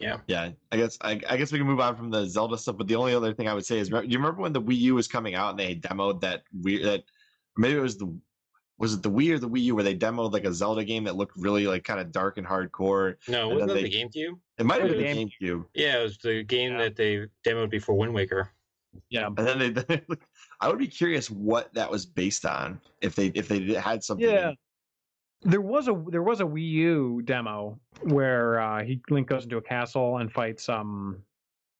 Yeah. 0.00 0.18
yeah, 0.26 0.50
I 0.72 0.76
guess 0.76 0.98
I, 1.00 1.20
I 1.28 1.36
guess 1.36 1.52
we 1.52 1.58
can 1.58 1.66
move 1.66 1.80
on 1.80 1.96
from 1.96 2.10
the 2.10 2.26
Zelda 2.26 2.58
stuff. 2.58 2.76
But 2.76 2.86
the 2.88 2.96
only 2.96 3.14
other 3.14 3.32
thing 3.32 3.48
I 3.48 3.54
would 3.54 3.64
say 3.66 3.78
is, 3.78 3.88
do 3.88 4.02
you 4.04 4.18
remember 4.18 4.42
when 4.42 4.52
the 4.52 4.60
Wii 4.62 4.76
U 4.78 4.94
was 4.94 5.08
coming 5.08 5.34
out 5.34 5.50
and 5.50 5.58
they 5.58 5.74
demoed 5.76 6.20
that 6.20 6.42
weird 6.52 6.84
that 6.84 7.04
maybe 7.56 7.76
it 7.78 7.82
was 7.82 7.96
the 7.98 8.14
was 8.78 8.92
it 8.92 9.02
the 9.02 9.10
Wii 9.10 9.32
or 9.32 9.38
the 9.38 9.48
Wii 9.48 9.62
U 9.62 9.74
where 9.74 9.84
they 9.84 9.96
demoed 9.96 10.32
like 10.32 10.44
a 10.44 10.52
Zelda 10.52 10.84
game 10.84 11.04
that 11.04 11.16
looked 11.16 11.34
really 11.36 11.66
like 11.66 11.82
kind 11.84 11.98
of 11.98 12.12
dark 12.12 12.36
and 12.36 12.46
hardcore. 12.46 13.14
No, 13.26 13.50
And 13.50 13.60
wasn't 13.60 13.68
that 13.68 13.74
they- 13.74 13.82
the 13.84 13.90
GameCube? 14.04 14.38
It 14.58 14.66
might 14.66 14.80
have 14.82 14.90
been 14.90 14.98
the 14.98 15.24
the 15.24 15.30
GameCube. 15.48 15.64
Yeah, 15.74 16.00
it 16.00 16.02
was 16.02 16.18
the 16.18 16.42
game 16.42 16.72
Yeah. 16.72 16.78
that 16.78 16.96
they 16.96 17.26
demoed 17.46 17.70
before 17.70 17.96
Wind 17.96 18.12
Waker. 18.12 18.50
Yeah. 19.10 19.26
And 19.26 19.38
then 19.38 19.74
they, 19.88 20.00
I 20.60 20.68
would 20.68 20.78
be 20.78 20.86
curious 20.88 21.30
what 21.30 21.72
that 21.74 21.90
was 21.90 22.06
based 22.06 22.44
on 22.46 22.80
if 23.02 23.14
they 23.14 23.26
if 23.34 23.48
they 23.48 23.74
had 23.74 24.02
something. 24.04 24.28
Yeah. 24.28 24.52
There 25.42 25.60
was 25.60 25.88
a 25.88 26.02
there 26.08 26.22
was 26.22 26.40
a 26.40 26.44
Wii 26.44 26.68
U 26.70 27.22
demo 27.24 27.78
where 28.02 28.60
uh, 28.60 28.82
he 28.84 29.00
Link 29.10 29.28
goes 29.28 29.44
into 29.44 29.58
a 29.58 29.62
castle 29.62 30.18
and 30.18 30.32
fights 30.32 30.68
um, 30.68 31.22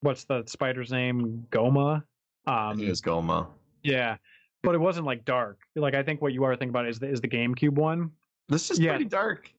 what's 0.00 0.24
the 0.24 0.44
spider's 0.46 0.90
name? 0.92 1.46
Gohma. 1.50 2.04
Um, 2.46 2.80
it 2.80 2.88
Gohma. 2.88 3.48
Yeah, 3.82 4.16
but 4.62 4.74
it 4.74 4.78
wasn't 4.78 5.06
like 5.06 5.24
dark. 5.24 5.60
Like 5.74 5.94
I 5.94 6.02
think 6.02 6.22
what 6.22 6.32
you 6.32 6.44
are 6.44 6.54
thinking 6.54 6.70
about 6.70 6.86
is 6.86 6.98
the 6.98 7.08
is 7.08 7.20
the 7.20 7.28
GameCube 7.28 7.72
one. 7.74 8.10
This 8.48 8.70
is 8.70 8.78
Yeah. 8.78 8.90
pretty 8.92 9.06
dark. 9.06 9.50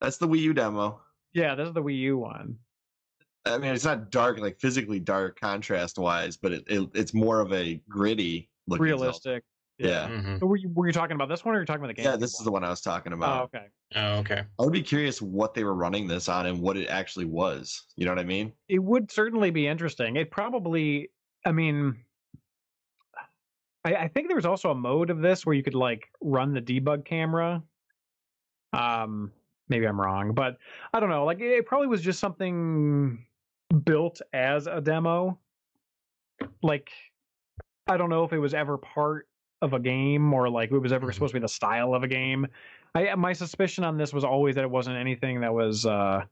That's 0.00 0.16
the 0.16 0.28
Wii 0.28 0.40
U 0.40 0.54
demo. 0.54 1.00
Yeah, 1.32 1.54
this 1.54 1.68
is 1.68 1.74
the 1.74 1.82
Wii 1.82 1.98
U 1.98 2.18
one. 2.18 2.58
I 3.46 3.58
mean, 3.58 3.74
it's 3.74 3.84
not 3.84 4.10
dark, 4.10 4.38
like 4.38 4.58
physically 4.58 4.98
dark 5.00 5.38
contrast 5.38 5.98
wise, 5.98 6.36
but 6.36 6.52
it, 6.52 6.64
it 6.66 6.88
it's 6.94 7.12
more 7.12 7.40
of 7.40 7.52
a 7.52 7.80
gritty. 7.88 8.48
Realistic. 8.66 9.44
Yeah. 9.78 10.08
Mhm. 10.08 10.38
So 10.38 10.46
were 10.46 10.56
you 10.56 10.68
were 10.72 10.86
you 10.86 10.92
talking 10.92 11.16
about 11.16 11.28
this 11.28 11.44
one 11.44 11.54
or 11.54 11.58
were 11.58 11.62
you 11.62 11.66
talking 11.66 11.82
about 11.82 11.88
the 11.88 11.94
game? 12.02 12.04
Yeah, 12.04 12.16
this 12.16 12.38
is 12.38 12.44
the 12.44 12.50
one 12.52 12.62
I 12.62 12.70
was 12.70 12.80
talking 12.80 13.12
Oh, 13.12 13.16
about. 13.16 13.44
okay. 13.46 13.66
Oh, 13.96 14.18
okay. 14.18 14.44
I 14.58 14.62
would 14.62 14.72
be 14.72 14.82
curious 14.82 15.20
what 15.20 15.54
they 15.54 15.64
were 15.64 15.74
running 15.74 16.06
this 16.06 16.28
on 16.28 16.46
and 16.46 16.60
what 16.60 16.76
it 16.76 16.86
actually 16.86 17.24
was. 17.24 17.86
You 17.96 18.04
know 18.04 18.12
what 18.12 18.18
I 18.20 18.24
mean? 18.24 18.52
It 18.68 18.78
would 18.78 19.10
certainly 19.10 19.50
be 19.50 19.66
interesting. 19.66 20.16
It 20.16 20.30
probably. 20.30 21.10
I 21.44 21.52
mean. 21.52 22.04
I, 23.86 23.94
I 23.96 24.08
think 24.08 24.28
there 24.28 24.36
was 24.36 24.46
also 24.46 24.70
a 24.70 24.74
mode 24.74 25.10
of 25.10 25.20
this 25.20 25.44
where 25.44 25.54
you 25.54 25.62
could 25.62 25.74
like 25.74 26.08
run 26.22 26.54
the 26.54 26.62
debug 26.62 27.04
camera. 27.04 27.62
Um, 28.72 29.30
maybe 29.68 29.86
I'm 29.86 30.00
wrong, 30.00 30.32
but 30.32 30.56
I 30.94 31.00
don't 31.00 31.10
know. 31.10 31.24
Like 31.26 31.40
it 31.40 31.66
probably 31.66 31.88
was 31.88 32.00
just 32.00 32.18
something 32.18 33.26
built 33.84 34.20
as 34.32 34.66
a 34.68 34.80
demo 34.80 35.38
like 36.62 36.90
I 37.88 37.96
don't 37.96 38.08
know 38.10 38.24
if 38.24 38.32
it 38.32 38.38
was 38.38 38.54
ever 38.54 38.78
part 38.78 39.26
of 39.64 39.72
a 39.72 39.80
game 39.80 40.32
or 40.32 40.48
like 40.48 40.70
it 40.70 40.78
was 40.78 40.92
ever 40.92 41.08
Mhm. 41.08 41.14
supposed 41.14 41.32
to 41.32 41.40
be 41.40 41.42
the 41.42 41.48
style 41.48 41.94
of 41.94 42.02
a 42.04 42.08
game. 42.08 42.46
I 42.94 43.14
my 43.16 43.32
suspicion 43.32 43.82
on 43.82 43.96
this 43.96 44.12
was 44.12 44.22
always 44.22 44.54
that 44.54 44.62
it 44.64 44.70
wasn't 44.70 44.96
anything 44.96 45.40
that 45.40 45.52
was 45.52 45.86
uh 45.86 46.24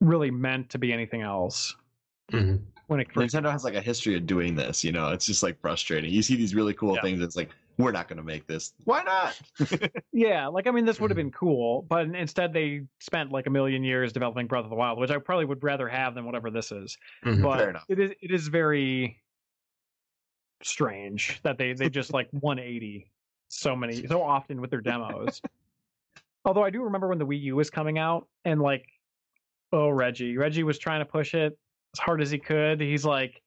really 0.00 0.30
meant 0.30 0.70
to 0.70 0.78
be 0.78 0.92
anything 0.92 1.22
else 1.22 1.76
Mhm. 2.32 2.60
when 2.88 3.00
it 3.00 3.08
Nintendo 3.14 3.50
has 3.52 3.62
like 3.64 3.74
a 3.74 3.80
history 3.80 4.14
of 4.16 4.26
doing 4.26 4.54
this. 4.54 4.82
You 4.82 4.92
know, 4.92 5.10
it's 5.12 5.26
just 5.26 5.42
like 5.42 5.60
frustrating. 5.60 6.10
You 6.12 6.22
see 6.22 6.34
these 6.36 6.54
really 6.54 6.74
cool 6.74 6.94
Yeah. 6.96 7.02
things. 7.02 7.20
It's 7.20 7.36
like 7.36 7.50
we're 7.78 7.92
not 7.92 8.08
going 8.08 8.16
to 8.16 8.22
make 8.24 8.46
this. 8.46 8.72
Why 8.84 9.02
not? 9.02 9.38
Yeah, 10.12 10.46
like 10.46 10.66
I 10.66 10.70
mean, 10.70 10.86
this 10.86 10.98
would 10.98 11.10
have 11.10 11.16
Mhm. 11.16 11.28
been 11.28 11.30
cool, 11.32 11.82
but 11.82 12.06
instead 12.06 12.54
they 12.54 12.86
spent 13.00 13.32
like 13.32 13.46
a 13.46 13.50
million 13.50 13.84
years 13.84 14.14
developing 14.14 14.46
Breath 14.46 14.64
of 14.64 14.70
the 14.70 14.76
Wild, 14.76 14.98
which 14.98 15.10
I 15.10 15.18
probably 15.18 15.44
would 15.44 15.62
rather 15.62 15.86
have 15.88 16.14
than 16.14 16.24
whatever 16.24 16.50
this 16.50 16.72
is. 16.72 16.96
Mhm. 17.24 17.42
But 17.42 17.82
it 17.90 17.98
is 18.00 18.12
it 18.22 18.30
is 18.30 18.48
very 18.48 19.20
strange 20.62 21.40
that 21.42 21.58
they 21.58 21.72
they 21.72 21.88
just 21.88 22.12
like 22.12 22.28
180 22.32 23.10
so 23.48 23.76
many 23.76 24.06
so 24.06 24.22
often 24.22 24.60
with 24.60 24.70
their 24.70 24.80
demos. 24.80 25.40
Although 26.44 26.64
I 26.64 26.70
do 26.70 26.82
remember 26.82 27.08
when 27.08 27.18
the 27.18 27.26
Wii 27.26 27.40
U 27.42 27.56
was 27.56 27.70
coming 27.70 27.98
out 27.98 28.26
and 28.44 28.60
like 28.60 28.86
oh 29.72 29.88
Reggie, 29.88 30.36
Reggie 30.36 30.62
was 30.62 30.78
trying 30.78 31.00
to 31.00 31.04
push 31.04 31.34
it 31.34 31.58
as 31.94 32.00
hard 32.00 32.20
as 32.20 32.30
he 32.30 32.38
could. 32.38 32.80
He's 32.80 33.04
like 33.04 33.42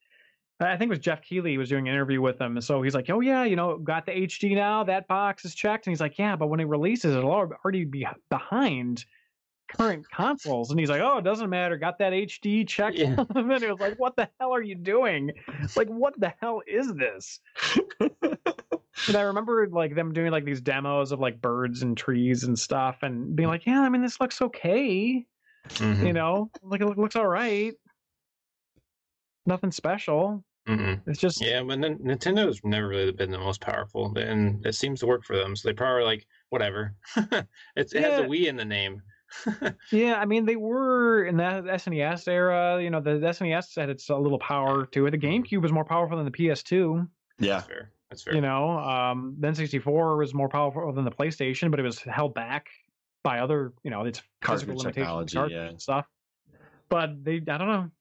I 0.61 0.75
think 0.75 0.89
it 0.89 0.89
was 0.89 0.99
Geoff 0.99 1.21
Keighley 1.21 1.57
was 1.57 1.69
doing 1.69 1.87
an 1.87 1.93
interview 1.93 2.21
with 2.21 2.39
him. 2.39 2.57
And 2.57 2.63
so 2.63 2.81
he's 2.81 2.93
like, 2.93 3.09
Oh, 3.09 3.21
yeah, 3.21 3.45
you 3.45 3.55
know, 3.55 3.77
got 3.77 4.05
the 4.05 4.11
HD 4.11 4.55
now. 4.55 4.83
That 4.83 5.07
box 5.07 5.45
is 5.45 5.55
checked. 5.55 5.87
And 5.87 5.91
he's 5.91 6.01
like, 6.01 6.17
Yeah, 6.17 6.35
but 6.35 6.47
when 6.47 6.59
it 6.59 6.67
releases, 6.67 7.15
it'll 7.15 7.31
already 7.31 7.85
be 7.85 8.05
behind 8.29 9.05
current 9.77 10.05
consoles. 10.11 10.71
And 10.71 10.79
he's 10.79 10.89
like, 10.89 11.01
Oh, 11.01 11.17
it 11.17 11.23
doesn't 11.23 11.49
matter. 11.49 11.77
Got 11.77 11.99
that 11.99 12.13
HD 12.13 12.67
check. 12.67 12.93
Yeah. 12.97 13.15
and 13.35 13.51
it 13.51 13.71
was 13.71 13.79
like, 13.79 13.99
What 13.99 14.15
the 14.15 14.29
hell 14.39 14.53
are 14.53 14.61
you 14.61 14.75
doing? 14.75 15.31
Like, 15.75 15.87
what 15.87 16.19
the 16.19 16.33
hell 16.41 16.61
is 16.67 16.93
this? 16.93 17.39
And 19.07 19.15
I 19.15 19.21
remember 19.21 19.67
like 19.71 19.95
them 19.95 20.11
doing 20.13 20.31
like 20.31 20.43
these 20.43 20.59
demos 20.61 21.11
of 21.13 21.19
like 21.21 21.41
birds 21.41 21.83
and 21.83 21.95
trees 21.97 22.43
and 22.43 22.57
stuff 22.59 22.97
and 23.01 23.35
being 23.35 23.47
like, 23.47 23.65
Yeah, 23.65 23.81
I 23.81 23.89
mean, 23.89 24.01
this 24.01 24.19
looks 24.19 24.41
okay. 24.41 25.25
Mhm. 25.69 26.07
You 26.07 26.13
know, 26.13 26.49
like 26.63 26.81
it 26.81 26.97
looks 26.97 27.15
all 27.15 27.27
right. 27.27 27.73
Nothing 29.45 29.71
special. 29.71 30.43
Mhm. 30.67 31.01
It's 31.07 31.19
just 31.19 31.41
Yeah, 31.41 31.63
but 31.63 31.79
Nin- 31.79 31.97
Nintendo's 31.99 32.59
never 32.63 32.87
really 32.89 33.11
been 33.11 33.31
the 33.31 33.39
most 33.39 33.61
powerful, 33.61 34.15
and 34.17 34.63
it 34.65 34.75
seems 34.75 34.99
to 34.99 35.07
work 35.07 35.23
for 35.25 35.35
them. 35.37 35.55
So 35.55 35.67
they 35.69 35.73
probably 35.73 36.03
like 36.03 36.27
whatever. 36.49 36.93
it's, 37.75 37.93
it 37.93 38.03
has 38.03 38.19
Yeah. 38.19 38.25
a 38.25 38.27
Wii 38.27 38.47
in 38.47 38.55
the 38.57 38.65
name. 38.65 39.01
Yeah, 39.91 40.15
I 40.15 40.25
mean 40.25 40.45
they 40.45 40.55
were 40.55 41.25
in 41.25 41.37
that 41.37 41.63
SNES 41.63 42.27
era. 42.27 42.81
You 42.81 42.89
know, 42.89 42.99
the 42.99 43.11
SNES 43.11 43.75
had 43.75 43.89
its 43.89 44.09
a 44.09 44.15
little 44.15 44.39
power 44.39 44.85
to 44.87 45.05
it. 45.05 45.11
The 45.11 45.17
GameCube 45.17 45.61
was 45.61 45.71
more 45.71 45.85
powerful 45.85 46.17
than 46.17 46.25
the 46.25 46.31
PS2. 46.31 47.07
yeah. 47.39 47.55
That's 47.55 47.67
fair. 47.67 47.91
That's 48.09 48.23
fair. 48.23 48.35
You 48.35 48.41
know, 48.41 48.71
um, 48.79 49.35
then 49.39 49.53
64 49.53 50.17
was 50.17 50.33
more 50.33 50.49
powerful 50.49 50.91
than 50.91 51.05
the 51.05 51.11
PlayStation, 51.11 51.69
but 51.69 51.79
it 51.79 51.83
was 51.83 51.99
held 51.99 52.33
back 52.33 52.67
by 53.23 53.39
other, 53.39 53.73
you 53.83 53.91
know, 53.91 54.03
its 54.03 54.21
physical 54.43 54.75
limitations, 54.77 55.33
yeah. 55.33 55.67
and 55.67 55.81
stuff. 55.81 56.07
But 56.89 57.23
they, 57.23 57.35
I 57.35 57.57
don't 57.57 57.67
know. 57.67 57.91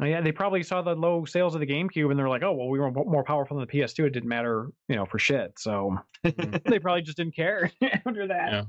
Uh, 0.00 0.06
Yeah, 0.06 0.20
they 0.20 0.32
probably 0.32 0.62
saw 0.62 0.82
the 0.82 0.94
low 0.94 1.24
sales 1.24 1.54
of 1.54 1.60
the 1.60 1.66
GameCube 1.66 2.10
and 2.10 2.18
they're 2.18 2.28
like, 2.28 2.42
oh 2.42 2.52
well, 2.52 2.68
we 2.68 2.80
were 2.80 2.90
more 2.90 3.22
powerful 3.22 3.56
than 3.56 3.66
the 3.66 3.72
PS2. 3.72 4.06
It 4.06 4.10
didn't 4.10 4.28
matter, 4.28 4.68
you 4.88 4.96
know, 4.96 5.04
for 5.04 5.18
shit. 5.18 5.58
So 5.58 5.96
they 6.22 6.78
probably 6.80 7.02
just 7.02 7.18
didn't 7.18 7.36
care 7.36 7.70
after 7.82 8.26
that. 8.26 8.52
Yeah. 8.52 8.64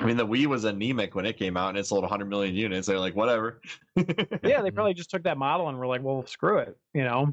I 0.00 0.04
mean, 0.06 0.16
the 0.16 0.26
Wii 0.26 0.46
was 0.46 0.64
anemic 0.64 1.14
when 1.14 1.26
it 1.26 1.36
came 1.36 1.56
out, 1.56 1.68
and 1.70 1.78
it 1.78 1.86
sold 1.86 2.02
100 2.02 2.24
million 2.24 2.54
units. 2.54 2.86
They're 2.86 2.98
like, 2.98 3.14
whatever. 3.14 3.60
yeah, 4.42 4.62
they 4.62 4.70
probably 4.70 4.94
just 4.94 5.10
took 5.10 5.22
that 5.24 5.36
model 5.36 5.68
and 5.68 5.78
were 5.78 5.86
like, 5.86 6.02
well, 6.02 6.24
screw 6.26 6.58
it. 6.58 6.78
You 6.94 7.04
know, 7.04 7.32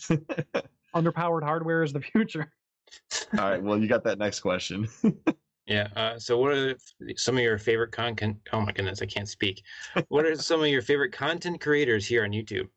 underpowered 0.94 1.42
hardware 1.42 1.82
is 1.82 1.92
the 1.92 2.00
future. 2.00 2.50
All 3.38 3.50
right. 3.50 3.62
Well, 3.62 3.78
you 3.78 3.88
got 3.88 4.04
that 4.04 4.18
next 4.18 4.40
question. 4.40 4.88
Yeah. 5.68 5.88
Uh, 5.96 6.16
so, 6.16 6.38
what 6.38 6.52
are 6.52 6.74
the- 7.00 7.16
some 7.16 7.36
of 7.36 7.42
your 7.42 7.58
favorite 7.58 7.90
content? 7.90 8.36
Oh 8.52 8.60
my 8.60 8.70
goodness, 8.70 9.02
I 9.02 9.06
can't 9.06 9.28
speak. 9.28 9.64
What 10.06 10.24
are 10.24 10.36
some 10.36 10.60
of 10.60 10.68
your 10.68 10.80
favorite 10.80 11.10
content 11.10 11.60
creators 11.60 12.06
here 12.06 12.22
on 12.22 12.30
YouTube? 12.30 12.68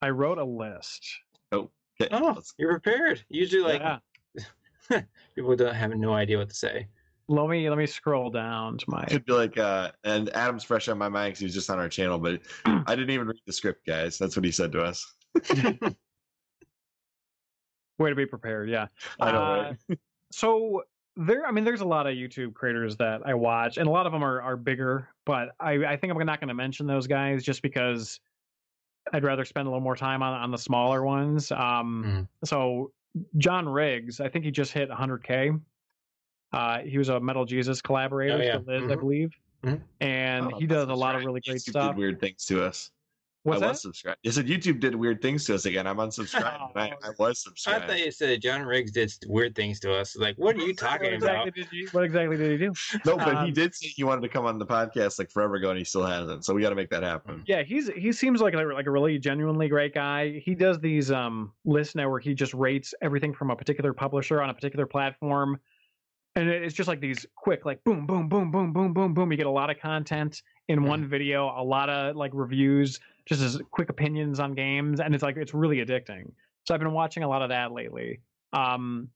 I 0.00 0.08
wrote 0.08 0.38
a 0.38 0.44
list. 0.44 1.06
Okay, 1.52 1.68
Oh, 2.10 2.40
you're 2.56 2.70
prepared. 2.70 3.22
Usually, 3.28 3.62
like 3.62 3.82
yeah. 4.90 5.02
people 5.34 5.54
don't 5.56 5.74
have 5.74 5.90
no 5.90 6.14
idea 6.14 6.38
what 6.38 6.48
to 6.48 6.54
say. 6.54 6.88
Let 7.28 7.48
me 7.48 7.68
let 7.68 7.76
me 7.78 7.86
scroll 7.86 8.30
down 8.30 8.78
to 8.78 8.84
my. 8.88 9.04
could 9.06 9.24
be 9.24 9.32
like, 9.32 9.58
uh, 9.58 9.90
and 10.04 10.28
Adam's 10.30 10.62
fresh 10.62 10.88
on 10.88 10.96
my 10.96 11.08
mind 11.08 11.30
because 11.30 11.40
he 11.40 11.46
was 11.46 11.54
just 11.54 11.68
on 11.70 11.78
our 11.78 11.88
channel, 11.88 12.18
but 12.18 12.40
I 12.64 12.94
didn't 12.94 13.10
even 13.10 13.26
read 13.26 13.40
the 13.46 13.52
script, 13.52 13.84
guys. 13.86 14.16
That's 14.16 14.36
what 14.36 14.44
he 14.44 14.52
said 14.52 14.70
to 14.72 14.82
us. 14.82 15.14
Way 17.98 18.10
to 18.10 18.14
be 18.14 18.26
prepared. 18.26 18.68
Yeah. 18.70 18.86
I 19.20 19.32
know, 19.32 19.38
Uh, 19.42 19.74
right? 19.88 19.98
so 20.32 20.82
there 21.18 21.46
i 21.46 21.50
mean 21.50 21.64
there's 21.64 21.80
a 21.80 21.84
lot 21.86 22.06
of 22.06 22.12
youtube 22.14 22.52
creators 22.52 22.94
that 22.98 23.22
i 23.24 23.32
watch 23.32 23.78
and 23.78 23.86
a 23.88 23.90
lot 23.90 24.04
of 24.04 24.12
them 24.12 24.22
are, 24.22 24.42
are 24.42 24.54
bigger 24.56 25.08
but 25.24 25.48
i 25.60 25.72
i 25.86 25.96
think 25.96 26.12
i'm 26.12 26.26
not 26.26 26.40
going 26.40 26.48
to 26.48 26.52
mention 26.54 26.86
those 26.86 27.06
guys 27.06 27.42
just 27.42 27.62
because 27.62 28.20
i'd 29.14 29.24
rather 29.24 29.42
spend 29.44 29.66
a 29.66 29.70
little 29.70 29.80
more 29.80 29.96
time 29.96 30.22
on 30.22 30.34
on 30.38 30.50
the 30.50 30.58
smaller 30.58 31.02
ones 31.04 31.50
um 31.52 32.04
Mhm. 32.04 32.28
so 32.46 32.92
john 33.38 33.66
riggs 33.66 34.20
i 34.20 34.28
think 34.28 34.44
he 34.44 34.50
just 34.50 34.72
hit 34.72 34.90
100k 34.90 35.58
uh 36.56 36.78
he 36.80 36.98
was 36.98 37.08
a 37.08 37.20
metal 37.20 37.44
jesus 37.44 37.80
collaborator 37.82 38.34
Oh, 38.38 38.40
yeah. 38.42 38.58
still 38.60 38.84
is, 38.84 38.90
i 38.90 38.96
believe 38.96 39.30
Mhm. 39.64 39.80
and 40.00 40.52
Oh, 40.52 40.58
he 40.58 40.66
does 40.66 40.88
a 40.88 40.94
lot 40.94 41.16
of 41.16 41.24
really 41.24 41.40
great 41.40 41.56
YouTube 41.58 41.70
stuff 41.70 41.90
Did 41.94 41.98
weird 41.98 42.20
things 42.20 42.44
to 42.46 42.62
us. 42.62 42.90
what's 43.42 43.56
I 43.62 43.66
that 43.66 43.68
was 43.70 43.80
subscribed. 43.82 44.18
You 44.22 44.30
said 44.30 44.46
YouTube 44.46 44.80
did 44.80 44.94
weird 44.94 45.22
things 45.22 45.44
to 45.46 45.54
us 45.54 45.64
again. 45.64 45.86
I'm 45.86 45.96
unsubscribed. 45.96 46.70
and 46.74 46.78
I, 47.02 47.08
I 47.08 47.10
was 47.18 47.42
subscribed. 47.42 47.84
I 47.84 47.86
thought 47.88 47.98
you 48.04 48.10
said 48.12 48.40
John 48.42 48.62
Riggs 48.62 48.92
did 48.92 49.12
weird 49.26 49.54
things 49.54 49.80
to 49.80 49.94
us. 49.94 50.14
Like, 50.16 50.36
what 50.36 50.56
are 50.56 50.60
you 50.60 50.66
what 50.68 50.76
talking 50.76 51.12
exactly 51.14 51.48
about? 51.48 51.54
did 51.54 51.68
you 51.72 51.88
what 51.92 52.04
exactly 52.04 52.36
did 52.36 52.50
he 52.60 52.66
do 52.66 52.72
No, 53.06 53.16
but 53.16 53.28
he 53.38 53.46
Um, 53.48 53.52
did 53.54 53.74
say 53.74 53.88
he 53.88 54.04
wanted 54.04 54.20
to 54.22 54.28
come 54.28 54.44
on 54.46 54.58
the 54.58 54.66
podcast 54.66 55.18
like 55.18 55.30
forever 55.30 55.54
ago, 55.56 55.70
and 55.70 55.78
he 55.78 55.84
still 55.84 56.04
hasn't. 56.04 56.44
So 56.44 56.54
we 56.54 56.60
got 56.60 56.70
to 56.70 56.76
make 56.76 56.90
that 56.90 57.02
happen. 57.02 57.42
Yeah, 57.46 57.62
he's 57.62 57.88
he 57.88 58.12
seems 58.12 58.40
like 58.40 58.54
a, 58.54 58.58
like 58.58 58.86
a 58.86 58.90
really 58.90 59.18
genuinely 59.18 59.68
great 59.68 59.94
guy. 59.94 60.38
He 60.44 60.54
does 60.54 60.78
these 60.80 61.10
um 61.10 61.52
lists 61.64 61.94
now 61.94 62.10
where 62.10 62.20
he 62.20 62.34
just 62.34 62.52
rates 62.52 62.94
everything 63.00 63.32
from 63.32 63.50
a 63.50 63.56
particular 63.56 63.92
publisher 63.94 64.42
on 64.42 64.50
a 64.50 64.54
particular 64.54 64.86
platform, 64.86 65.58
and 66.36 66.48
it's 66.48 66.74
just 66.74 66.86
like 66.86 67.00
these 67.00 67.26
quick 67.34 67.64
like 67.64 67.82
boom 67.82 68.06
boom 68.06 68.28
boom 68.28 68.50
boom 68.50 68.72
boom 68.72 68.92
boom 68.92 69.14
boom. 69.14 69.30
You 69.30 69.36
get 69.36 69.46
a 69.46 69.50
lot 69.50 69.70
of 69.70 69.80
content 69.80 70.42
in 70.68 70.84
one 70.84 71.08
video, 71.08 71.46
a 71.56 71.64
lot 71.64 71.88
of 71.88 72.14
like 72.14 72.30
reviews, 72.34 73.00
just 73.24 73.40
as 73.40 73.58
quick 73.70 73.88
opinions 73.88 74.38
on 74.38 74.54
games, 74.54 75.00
and 75.00 75.14
it's 75.14 75.22
like 75.22 75.36
it's 75.36 75.54
really 75.54 75.78
addicting. 75.84 76.30
So 76.64 76.74
I've 76.74 76.80
been 76.80 76.92
watching 76.92 77.22
a 77.22 77.28
lot 77.28 77.42
of 77.42 77.48
that 77.48 77.72
lately. 77.72 78.20
Um, 78.52 79.08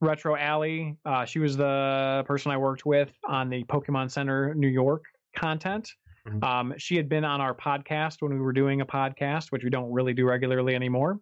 Retro 0.00 0.36
Alley, 0.36 0.96
uh, 1.04 1.24
she 1.24 1.38
was 1.38 1.56
the 1.56 2.24
person 2.26 2.50
I 2.50 2.56
worked 2.56 2.86
with 2.86 3.12
on 3.28 3.50
the 3.50 3.64
Pokemon 3.64 4.10
Center 4.10 4.54
New 4.54 4.68
York 4.68 5.04
content. 5.36 5.92
Mhm. 6.26 6.44
Um, 6.44 6.74
she 6.78 6.96
had 6.96 7.08
been 7.08 7.24
on 7.24 7.40
our 7.40 7.54
podcast 7.54 8.22
when 8.22 8.32
we 8.32 8.40
were 8.40 8.52
doing 8.52 8.80
a 8.80 8.86
podcast, 8.86 9.50
which 9.50 9.64
we 9.64 9.70
don't 9.70 9.90
really 9.92 10.14
do 10.14 10.26
regularly 10.26 10.74
anymore. 10.74 11.20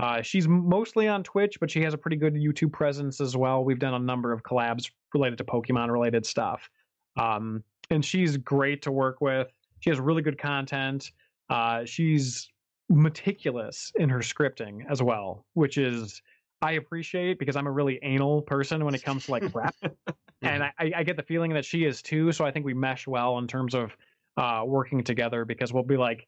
Uh, 0.00 0.22
she's 0.22 0.48
mostly 0.48 1.06
on 1.06 1.22
Twitch, 1.22 1.58
but 1.60 1.70
she 1.70 1.82
has 1.82 1.94
a 1.94 1.98
pretty 1.98 2.16
good 2.16 2.34
YouTube 2.34 2.72
presence 2.72 3.20
as 3.20 3.36
well. 3.36 3.64
We've 3.64 3.78
done 3.78 3.94
a 3.94 3.98
number 3.98 4.32
of 4.32 4.42
collabs 4.42 4.90
related 5.12 5.38
to 5.38 5.44
Pokemon 5.44 5.90
related 5.90 6.26
stuff. 6.26 6.68
Um, 7.16 7.62
and 7.90 8.04
she's 8.04 8.36
great 8.36 8.82
to 8.82 8.92
work 8.92 9.20
with. 9.20 9.52
She 9.80 9.90
has 9.90 10.00
really 10.00 10.22
good 10.22 10.38
content. 10.38 11.12
Uh, 11.48 11.84
she's 11.84 12.50
meticulous 12.88 13.92
in 13.96 14.08
her 14.08 14.18
scripting 14.18 14.80
as 14.90 15.02
well, 15.02 15.46
which 15.54 15.78
is 15.78 16.22
I 16.62 16.72
appreciate 16.72 17.38
because 17.38 17.56
I'm 17.56 17.66
a 17.66 17.70
really 17.70 17.98
anal 18.02 18.42
person 18.42 18.84
when 18.84 18.94
it 18.94 19.02
comes 19.04 19.26
to 19.26 19.32
like 19.32 19.52
prep, 19.52 19.74
and 20.42 20.62
I, 20.62 20.72
I 20.78 21.02
get 21.02 21.16
the 21.16 21.22
feeling 21.22 21.52
that 21.52 21.64
she 21.64 21.84
is 21.84 22.00
too. 22.00 22.32
So 22.32 22.44
I 22.44 22.50
think 22.50 22.64
we 22.64 22.74
mesh 22.74 23.06
well 23.06 23.38
in 23.38 23.46
terms 23.46 23.74
of 23.74 23.96
uh, 24.36 24.62
working 24.64 25.04
together 25.04 25.44
because 25.44 25.72
we'll 25.72 25.82
be 25.82 25.96
like 25.96 26.26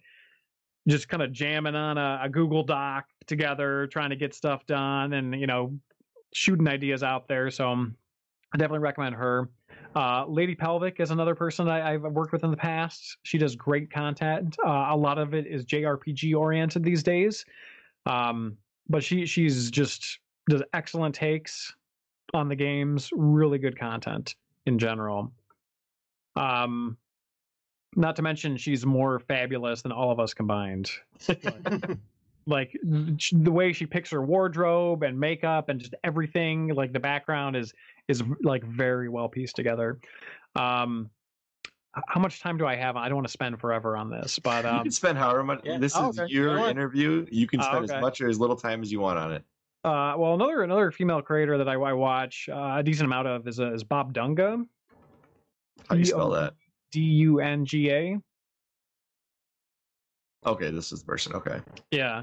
just 0.88 1.08
kind 1.08 1.22
of 1.22 1.32
jamming 1.32 1.74
on 1.74 1.98
a, 1.98 2.20
a 2.22 2.28
Google 2.28 2.62
Doc 2.62 3.06
together, 3.26 3.88
trying 3.88 4.10
to 4.10 4.16
get 4.16 4.34
stuff 4.34 4.66
done, 4.66 5.14
and 5.14 5.38
you 5.38 5.46
know 5.46 5.78
shooting 6.32 6.68
ideas 6.68 7.02
out 7.02 7.28
there. 7.28 7.50
So 7.50 7.70
um, 7.70 7.96
I 8.54 8.58
definitely 8.58 8.80
recommend 8.80 9.14
her. 9.14 9.48
Uh, 9.94 10.26
Lady 10.26 10.54
Pelvic 10.54 11.00
is 11.00 11.10
another 11.10 11.34
person 11.34 11.68
I, 11.68 11.94
I've 11.94 12.02
worked 12.02 12.32
with 12.32 12.44
in 12.44 12.50
the 12.50 12.56
past. 12.56 13.16
She 13.22 13.38
does 13.38 13.56
great 13.56 13.90
content. 13.90 14.56
Uh, 14.64 14.88
a 14.90 14.96
lot 14.96 15.18
of 15.18 15.32
it 15.32 15.46
is 15.46 15.64
JRPG 15.64 16.36
oriented 16.36 16.84
these 16.84 17.02
days, 17.02 17.44
um, 18.04 18.56
but 18.88 19.02
she 19.02 19.26
she's 19.26 19.70
just 19.70 20.20
does 20.48 20.62
excellent 20.74 21.14
takes 21.14 21.74
on 22.34 22.48
the 22.48 22.56
games. 22.56 23.10
Really 23.12 23.58
good 23.58 23.78
content 23.78 24.36
in 24.66 24.78
general. 24.78 25.32
Um, 26.36 26.98
not 27.96 28.14
to 28.16 28.22
mention 28.22 28.56
she's 28.56 28.86
more 28.86 29.18
fabulous 29.18 29.82
than 29.82 29.90
all 29.90 30.10
of 30.12 30.20
us 30.20 30.34
combined. 30.34 30.90
like 32.46 32.78
the 32.82 33.50
way 33.50 33.72
she 33.72 33.86
picks 33.86 34.10
her 34.10 34.22
wardrobe 34.22 35.02
and 35.02 35.18
makeup 35.18 35.68
and 35.68 35.80
just 35.80 35.94
everything 36.04 36.68
like 36.68 36.92
the 36.92 37.00
background 37.00 37.56
is 37.56 37.74
is 38.06 38.22
like 38.42 38.62
very 38.62 39.08
well 39.08 39.28
pieced 39.28 39.56
together 39.56 39.98
um 40.54 41.10
how 42.08 42.20
much 42.20 42.40
time 42.40 42.58
do 42.58 42.66
I 42.66 42.76
have? 42.76 42.96
I 42.96 43.08
don't 43.08 43.16
want 43.16 43.26
to 43.26 43.32
spend 43.32 43.58
forever 43.58 43.96
on 43.96 44.10
this, 44.10 44.38
but 44.38 44.64
you 44.64 44.70
um, 44.70 44.82
can 44.82 44.90
spend 44.92 45.16
however 45.16 45.42
much. 45.42 45.60
yeah. 45.64 45.78
This 45.78 45.96
Oh, 45.96 46.10
is 46.10 46.18
okay. 46.20 46.30
your 46.30 46.56
Go 46.56 46.68
interview. 46.68 47.26
You 47.30 47.46
can 47.46 47.60
Oh, 47.60 47.64
spend 47.64 47.84
okay. 47.84 47.96
as 47.96 48.02
much 48.02 48.20
or 48.20 48.28
as 48.28 48.38
little 48.38 48.56
time 48.56 48.82
as 48.82 48.92
you 48.92 49.00
want 49.00 49.18
on 49.18 49.32
it. 49.32 49.42
uh, 49.84 50.14
well, 50.18 50.34
another 50.34 50.62
another 50.62 50.90
female 50.90 51.22
creator 51.22 51.56
that 51.56 51.68
I, 51.68 51.72
I 51.74 51.94
watch 51.94 52.50
uh, 52.52 52.74
a 52.76 52.82
decent 52.82 53.06
amount 53.06 53.28
of 53.28 53.48
is 53.48 53.58
uh, 53.60 53.72
is 53.72 53.82
Bob 53.82 54.12
Dunga. 54.12 54.66
How 55.88 55.94
do 55.94 55.98
you 55.98 56.04
spell 56.04 56.28
that? 56.32 56.52
D 56.92 57.00
U 57.00 57.40
N 57.40 57.64
G 57.64 57.90
A. 57.90 58.16
Okay, 60.46 60.70
this 60.70 60.92
is 60.92 61.00
the 61.00 61.06
person. 61.06 61.34
Okay. 61.34 61.60
Yeah. 61.90 62.22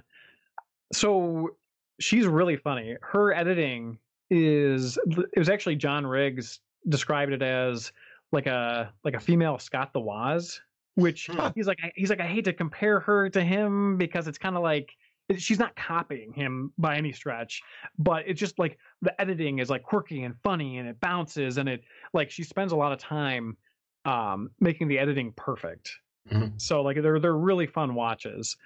So 0.94 1.56
she's 2.00 2.26
really 2.26 2.56
funny. 2.56 2.96
Her 3.02 3.34
editing 3.34 3.98
is 4.30 4.98
it 5.08 5.38
was 5.38 5.50
actually 5.50 5.76
John 5.76 6.06
Riggs 6.08 6.60
described 6.88 7.34
it 7.34 7.42
as 7.42 7.92
like 8.32 8.48
a 8.48 8.92
like 9.04 9.14
a 9.16 9.20
female 9.20 9.60
Scott 9.60 9.92
the 9.94 10.00
Woz, 10.00 10.62
which 10.96 11.28
Huh. 11.28 11.52
he's 11.56 11.68
like 11.68 11.80
I- 11.84 11.92
he's 11.96 12.10
like 12.10 12.22
I 12.22 12.28
hate 12.28 12.46
to 12.46 12.54
compare 12.54 13.00
her 13.02 13.30
to 13.30 13.44
him 13.44 13.98
because 13.98 14.28
it's 14.28 14.38
kind 14.38 14.56
of 14.56 14.64
like 14.64 14.92
she's 15.38 15.60
not 15.60 15.76
copying 15.76 16.34
him 16.34 16.72
by 16.78 16.98
any 16.98 17.12
stretch, 17.12 17.62
but 17.98 18.24
it's 18.28 18.40
just 18.40 18.58
like 18.60 18.78
the 19.02 19.20
editing 19.22 19.60
is 19.60 19.70
like 19.70 19.84
quirky 19.84 20.24
and 20.24 20.36
funny 20.44 20.78
and 20.78 20.88
it 20.88 21.00
bounces 21.00 21.58
and 21.58 21.68
it 21.68 21.84
like 22.14 22.30
she 22.32 22.44
spends 22.44 22.72
a 22.72 22.76
lot 22.76 22.92
of 22.92 23.00
time 23.00 23.58
um 24.06 24.52
making 24.60 24.88
the 24.88 25.00
editing 25.00 25.32
perfect. 25.34 25.92
Mhm. 26.32 26.60
So 26.62 26.82
like 26.82 27.02
they're 27.02 27.20
they're 27.20 27.36
really 27.36 27.68
fun 27.68 27.96
watches. 27.96 28.58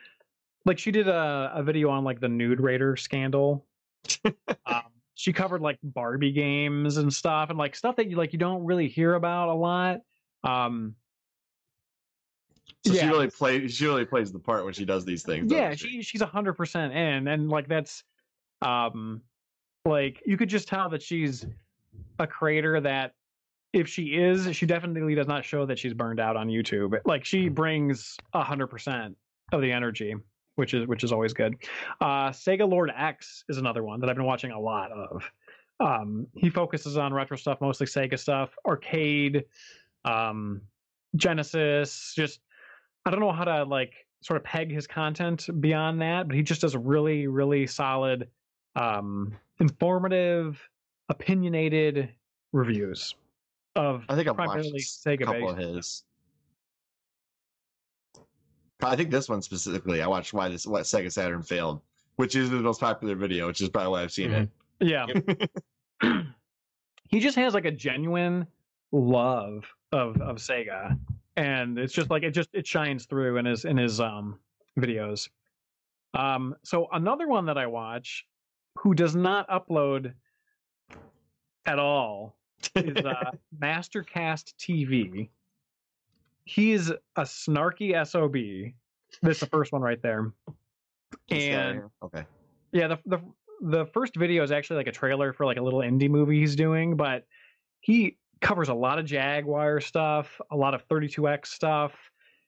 Like 0.65 0.77
she 0.77 0.91
did 0.91 1.07
a, 1.07 1.51
a 1.53 1.63
video 1.63 1.89
on 1.89 2.03
like 2.03 2.19
the 2.19 2.29
nude 2.29 2.59
raider 2.59 2.95
scandal. 2.95 3.65
um, 4.65 4.83
she 5.15 5.33
covered 5.33 5.61
like 5.61 5.79
Barbie 5.81 6.31
games 6.31 6.97
and 6.97 7.11
stuff 7.11 7.49
and 7.49 7.57
like 7.57 7.75
stuff 7.75 7.95
that 7.95 8.09
you 8.09 8.17
like 8.17 8.33
you 8.33 8.39
don't 8.39 8.63
really 8.63 8.87
hear 8.87 9.15
about 9.15 9.49
a 9.49 9.53
lot. 9.53 10.01
Um 10.43 10.95
So 12.85 12.93
she 12.93 13.05
really 13.07 13.29
plays. 13.29 13.75
She 13.75 13.85
really 13.85 14.05
plays 14.05 14.31
the 14.31 14.39
part 14.39 14.63
when 14.65 14.73
she 14.73 14.85
does 14.85 15.03
these 15.05 15.23
things. 15.23 15.51
yeah, 15.51 15.69
doesn't 15.69 15.77
she 15.77 16.01
she's 16.01 16.21
a 16.21 16.25
hundred 16.25 16.53
percent 16.53 16.93
in 16.93 17.27
and 17.27 17.49
like 17.49 17.67
that's 17.67 18.03
um 18.61 19.21
like 19.85 20.21
you 20.25 20.37
could 20.37 20.49
just 20.49 20.67
tell 20.67 20.89
that 20.89 21.01
she's 21.01 21.45
a 22.19 22.27
creator 22.27 22.79
that 22.81 23.13
if 23.77 23.87
she 23.87 24.15
is, 24.15 24.55
she 24.55 24.65
definitely 24.65 25.13
does 25.13 25.27
not 25.27 25.45
show 25.45 25.65
that 25.67 25.77
she's 25.77 25.93
burned 25.93 26.19
out 26.19 26.35
on 26.35 26.47
YouTube. 26.47 26.99
Like 27.05 27.23
she 27.23 27.47
brings 27.47 28.17
a 28.33 28.43
hundred 28.43 28.67
percent 28.67 29.15
of 29.51 29.61
the 29.61 29.71
energy, 29.71 30.15
which 30.55 30.73
is 30.73 30.87
which 30.87 31.03
is 31.03 31.11
always 31.11 31.33
good. 31.33 31.55
Uh 32.01 32.29
Sega 32.29 32.67
Lord 32.67 32.91
X 32.95 33.43
is 33.49 33.57
another 33.57 33.83
one 33.83 33.99
that 33.99 34.09
I've 34.09 34.15
been 34.15 34.25
watching 34.25 34.51
a 34.51 34.59
lot 34.59 34.91
of. 34.91 35.23
Um 35.79 36.25
he 36.35 36.49
focuses 36.49 36.97
on 36.97 37.13
retro 37.13 37.37
stuff, 37.37 37.61
mostly 37.61 37.85
Sega 37.85 38.17
stuff, 38.17 38.49
arcade, 38.65 39.45
um 40.05 40.61
Genesis, 41.15 42.13
just 42.15 42.39
I 43.05 43.11
don't 43.11 43.19
know 43.19 43.31
how 43.31 43.45
to 43.45 43.63
like 43.63 43.93
sort 44.21 44.37
of 44.37 44.43
peg 44.43 44.71
his 44.71 44.87
content 44.87 45.47
beyond 45.61 46.01
that, 46.01 46.27
but 46.27 46.35
he 46.35 46.41
just 46.41 46.61
does 46.61 46.75
really, 46.75 47.27
really 47.27 47.67
solid, 47.67 48.27
um, 48.75 49.37
informative, 49.59 50.59
opinionated 51.07 52.09
reviews 52.51 53.13
of 53.77 54.03
I 54.09 54.15
think 54.15 54.27
I've 54.27 54.37
watched 54.37 54.51
primarily 54.51 54.83
a 55.05 55.17
couple 55.17 55.33
based. 55.33 55.51
of 55.51 55.75
his. 55.75 56.03
I 58.81 58.95
think 58.95 59.09
this 59.09 59.29
one 59.29 59.41
specifically. 59.41 60.01
I 60.01 60.07
watched 60.07 60.33
why 60.33 60.49
this 60.49 60.67
what 60.67 60.83
Sega 60.83 61.11
Saturn 61.11 61.43
failed, 61.43 61.81
which 62.17 62.35
is 62.35 62.49
the 62.49 62.57
most 62.57 62.79
popular 62.79 63.15
video, 63.15 63.47
which 63.47 63.61
is 63.61 63.69
probably 63.69 63.91
why 63.91 64.03
I've 64.03 64.11
seen 64.11 64.31
it. 64.31 64.49
Yeah. 64.79 65.07
he 67.09 67.19
just 67.19 67.35
has 67.37 67.53
like 67.53 67.65
a 67.65 67.71
genuine 67.71 68.45
love 68.91 69.65
of 69.91 70.21
of 70.21 70.37
Sega. 70.37 70.97
And 71.35 71.77
it's 71.77 71.93
just 71.93 72.09
like 72.09 72.23
it 72.23 72.31
just 72.31 72.49
it 72.53 72.65
shines 72.65 73.05
through 73.05 73.37
in 73.37 73.45
his 73.45 73.65
in 73.65 73.77
his 73.77 73.99
um 73.99 74.39
videos. 74.79 75.29
Um 76.13 76.55
so 76.63 76.87
another 76.91 77.27
one 77.27 77.45
that 77.45 77.57
I 77.57 77.67
watch 77.67 78.25
who 78.77 78.93
does 78.93 79.15
not 79.15 79.47
upload 79.49 80.13
at 81.65 81.79
all 81.79 82.36
is 82.75 83.05
uh 83.05 83.31
Mastercast 83.59 84.53
TV. 84.59 85.29
He's 86.45 86.89
a 86.89 87.21
snarky 87.21 87.93
SOB. 88.07 88.73
That's 89.21 89.39
the 89.39 89.47
first 89.47 89.71
one 89.71 89.81
right 89.81 90.01
there. 90.01 90.31
And 91.29 91.83
okay, 92.03 92.25
yeah, 92.71 92.87
the 92.87 92.99
the 93.05 93.19
the 93.61 93.85
first 93.87 94.15
video 94.15 94.43
is 94.43 94.51
actually 94.51 94.77
like 94.77 94.87
a 94.87 94.91
trailer 94.91 95.33
for 95.33 95.45
like 95.45 95.57
a 95.57 95.61
little 95.61 95.79
indie 95.79 96.09
movie 96.09 96.39
he's 96.39 96.55
doing, 96.55 96.95
but 96.95 97.25
he 97.81 98.17
covers 98.41 98.69
a 98.69 98.73
lot 98.73 98.99
of 98.99 99.05
Jaguar 99.05 99.81
stuff, 99.81 100.39
a 100.51 100.55
lot 100.55 100.73
of 100.73 100.87
32X 100.87 101.47
stuff. 101.47 101.93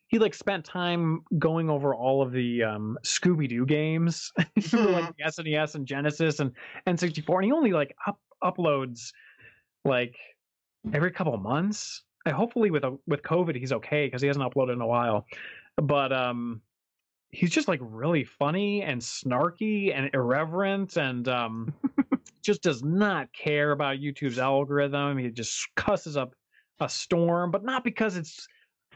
He 0.07 0.19
like 0.19 0.33
spent 0.33 0.65
time 0.65 1.21
going 1.37 1.69
over 1.69 1.93
all 1.93 2.21
of 2.21 2.31
the 2.31 2.63
um, 2.63 2.97
Scooby 3.03 3.47
Doo 3.47 3.65
games, 3.65 4.31
like 4.37 4.53
the 4.55 5.13
SNES 5.25 5.75
and 5.75 5.85
Genesis 5.85 6.39
and 6.39 6.51
N64, 6.87 7.35
and 7.35 7.45
he 7.45 7.51
only 7.51 7.71
like 7.71 7.95
up, 8.07 8.19
uploads 8.43 9.11
like 9.85 10.15
every 10.93 11.11
couple 11.11 11.35
months. 11.37 12.03
I, 12.25 12.31
hopefully 12.31 12.69
with 12.69 12.83
a, 12.83 12.97
with 13.07 13.21
COVID 13.21 13.55
he's 13.55 13.71
okay 13.71 14.07
because 14.07 14.21
he 14.21 14.27
hasn't 14.27 14.45
uploaded 14.45 14.73
in 14.73 14.81
a 14.81 14.87
while. 14.87 15.25
But 15.77 16.11
um, 16.11 16.61
he's 17.31 17.51
just 17.51 17.67
like 17.67 17.79
really 17.81 18.23
funny 18.23 18.81
and 18.81 19.01
snarky 19.01 19.95
and 19.95 20.09
irreverent 20.13 20.97
and 20.97 21.27
um 21.27 21.73
just 22.41 22.61
does 22.63 22.83
not 22.83 23.31
care 23.33 23.71
about 23.71 23.97
YouTube's 23.97 24.39
algorithm. 24.39 25.17
He 25.17 25.29
just 25.29 25.67
cusses 25.75 26.17
up 26.17 26.33
a 26.79 26.89
storm, 26.89 27.51
but 27.51 27.63
not 27.63 27.83
because 27.83 28.15
it's 28.15 28.47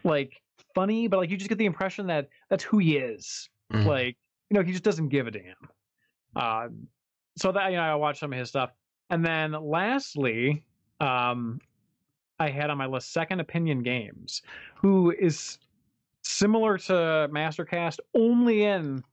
like 0.03 0.41
funny, 0.73 1.07
but 1.07 1.17
like 1.17 1.29
you 1.29 1.37
just 1.37 1.49
get 1.49 1.57
the 1.57 1.65
impression 1.65 2.07
that 2.07 2.29
that's 2.49 2.63
who 2.63 2.77
he 2.77 2.97
is. 2.97 3.49
Mhm. 3.71 3.85
Like, 3.85 4.17
you 4.49 4.57
know, 4.57 4.63
he 4.63 4.71
just 4.71 4.83
doesn't 4.83 5.09
give 5.09 5.27
a 5.27 5.31
damn. 5.31 5.55
Uh, 6.35 6.67
so 7.37 7.51
that 7.51 7.71
you 7.71 7.77
know, 7.77 7.83
I 7.83 7.95
watched 7.95 8.19
some 8.19 8.33
of 8.33 8.39
his 8.39 8.49
stuff. 8.49 8.71
And 9.09 9.25
then 9.25 9.51
lastly, 9.51 10.63
um 10.99 11.59
I 12.39 12.49
had 12.49 12.69
on 12.69 12.77
my 12.77 12.87
list 12.87 13.13
Second 13.13 13.39
Opinion 13.39 13.83
Games, 13.83 14.41
who 14.75 15.11
is 15.11 15.59
similar 16.23 16.77
to 16.77 16.93
Mastercast 17.31 17.99
only 18.15 18.63
in 18.63 19.03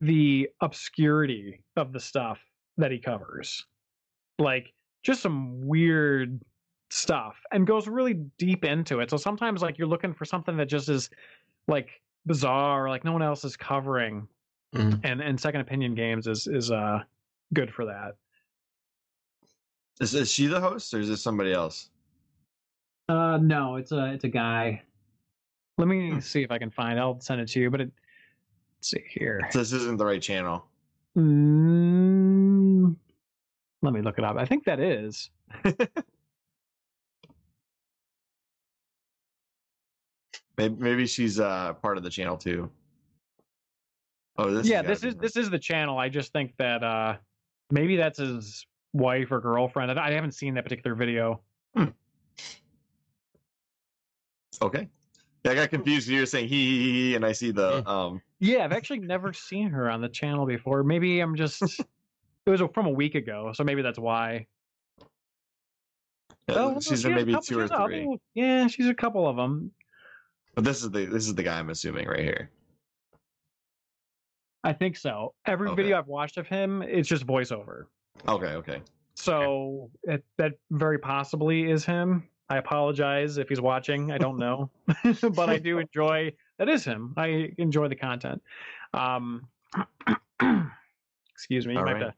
the 0.00 0.48
obscurity 0.60 1.60
of 1.76 1.92
the 1.92 2.00
stuff 2.00 2.40
that 2.78 2.90
he 2.90 2.98
covers. 2.98 3.66
Like 4.38 4.72
just 5.02 5.20
some 5.22 5.66
weird 5.66 6.40
stuff 6.90 7.36
and 7.52 7.66
goes 7.66 7.86
really 7.88 8.14
deep 8.38 8.64
into 8.64 9.00
it. 9.00 9.10
So 9.10 9.16
sometimes 9.16 9.62
like 9.62 9.78
you're 9.78 9.88
looking 9.88 10.12
for 10.14 10.24
something 10.24 10.56
that 10.56 10.66
just 10.66 10.88
is 10.88 11.10
like 11.68 12.00
bizarre, 12.26 12.88
like 12.88 13.04
no 13.04 13.12
one 13.12 13.22
else 13.22 13.44
is 13.44 13.56
covering. 13.56 14.26
Mhm. 14.74 15.00
And 15.04 15.20
and 15.20 15.38
second 15.38 15.60
opinion 15.60 15.94
games 15.94 16.26
is 16.26 16.46
is 16.46 16.70
uh 16.70 17.02
good 17.52 17.72
for 17.72 17.84
that. 17.84 18.16
Is, 20.02 20.14
is 20.14 20.30
she 20.30 20.46
the 20.46 20.60
host 20.60 20.92
or 20.92 21.00
is 21.00 21.08
this 21.08 21.22
somebody 21.22 21.52
else? 21.52 21.90
Uh 23.08 23.38
no, 23.38 23.76
it's 23.76 23.92
a 23.92 24.12
it's 24.12 24.24
a 24.24 24.28
guy. 24.28 24.82
Let 25.78 25.88
me 25.88 26.10
Hmm. 26.12 26.20
see 26.20 26.42
if 26.42 26.50
I 26.50 26.58
can 26.58 26.70
find. 26.70 26.98
I'll 26.98 27.20
send 27.20 27.40
it 27.40 27.48
to 27.48 27.60
you, 27.60 27.70
but 27.70 27.80
it 27.80 27.90
let's 28.78 28.90
see 28.90 29.02
here. 29.08 29.40
This 29.52 29.72
isn't 29.72 29.96
the 29.98 30.04
right 30.04 30.20
channel. 30.22 30.66
Mm, 31.16 32.96
let 33.82 33.92
me 33.92 34.00
look 34.02 34.18
it 34.18 34.24
up. 34.24 34.36
I 34.36 34.44
think 34.46 34.64
that 34.64 34.80
is. 34.80 35.30
Maybe, 40.58 40.74
maybe 40.78 41.06
she's 41.06 41.40
uh 41.40 41.72
part 41.74 41.96
of 41.96 42.04
the 42.04 42.10
channel 42.10 42.36
too. 42.36 42.70
Oh, 44.36 44.50
this 44.50 44.66
yeah, 44.68 44.82
gotta 44.82 44.88
this 44.88 45.02
is 45.04 45.14
her. 45.14 45.20
this 45.20 45.36
is 45.36 45.50
the 45.50 45.58
channel. 45.58 45.98
I 45.98 46.08
just 46.08 46.32
think 46.32 46.54
that 46.58 46.84
uh 46.84 47.16
maybe 47.70 47.96
that's 47.96 48.18
his 48.18 48.66
wife 48.92 49.30
or 49.30 49.40
girlfriend. 49.40 49.90
I 49.90 50.08
I 50.08 50.12
haven't 50.12 50.32
seen 50.32 50.54
that 50.54 50.64
particular 50.64 50.94
video. 50.94 51.40
Hmm. 51.74 51.86
okay. 54.60 54.88
Yeah, 55.44 55.52
I 55.52 55.54
got 55.54 55.70
hmm. 55.70 55.76
confused. 55.76 56.08
You 56.08 56.20
were 56.20 56.26
saying 56.26 56.48
he, 56.48 56.78
he, 56.78 56.92
he, 56.92 57.14
and 57.16 57.24
I 57.24 57.32
see 57.32 57.50
the 57.50 57.82
hmm. 57.82 57.88
um. 57.88 58.22
Yeah, 58.38 58.64
I've 58.64 58.72
actually 58.72 59.00
never 59.00 59.32
seen 59.32 59.70
her 59.70 59.90
on 59.90 60.00
the 60.00 60.08
channel 60.08 60.46
before. 60.46 60.82
Maybe 60.82 61.20
I'm 61.20 61.36
just 61.36 61.62
it 62.46 62.50
was 62.50 62.60
from 62.74 62.86
a 62.86 62.90
week 62.90 63.14
ago, 63.14 63.52
so 63.54 63.64
maybe 63.64 63.82
that's 63.82 63.98
why. 63.98 64.46
yeah, 66.48 66.56
Oh, 66.56 66.80
she's 66.80 67.02
she 67.02 67.08
maybe 67.08 67.32
couple- 67.32 67.46
two 67.46 67.60
or 67.60 67.68
three. 67.68 68.18
Yeah, 68.34 68.66
she's 68.66 68.88
a 68.88 68.94
couple 68.94 69.26
of 69.26 69.36
them. 69.36 69.72
But 70.54 70.64
this 70.64 70.82
is 70.82 70.90
the 70.90 71.06
this 71.06 71.26
is 71.26 71.34
the 71.34 71.42
guy 71.42 71.58
I'm 71.58 71.70
assuming 71.70 72.06
right 72.06 72.20
here. 72.20 72.50
I 74.64 74.72
think 74.72 74.96
so. 74.96 75.34
Every 75.46 75.68
Okay. 75.68 75.82
video 75.82 75.98
I've 75.98 76.06
watched 76.06 76.36
of 76.36 76.46
him, 76.46 76.82
it's 76.82 77.08
just 77.08 77.26
voiceover. 77.26 77.86
Okay, 78.28 78.46
okay. 78.46 78.82
So 79.14 79.90
it, 80.04 80.24
that 80.38 80.54
very 80.70 80.98
possibly 80.98 81.70
is 81.70 81.84
him. 81.84 82.28
I 82.48 82.58
apologize 82.58 83.38
if 83.38 83.48
he's 83.48 83.60
watching. 83.60 84.10
I 84.12 84.18
don't 84.18 84.38
know, 84.38 84.70
but 85.34 85.48
I 85.48 85.58
do 85.58 85.78
enjoy. 85.78 86.32
That 86.58 86.68
is 86.68 86.84
him. 86.84 87.14
I 87.16 87.52
enjoy 87.58 87.88
the 87.88 87.96
content. 87.96 88.42
Um, 88.92 89.46
excuse 91.32 91.66
me. 91.66 91.74
You 91.74 91.78
All 91.78 91.86
might 91.86 91.96
have 92.02 92.14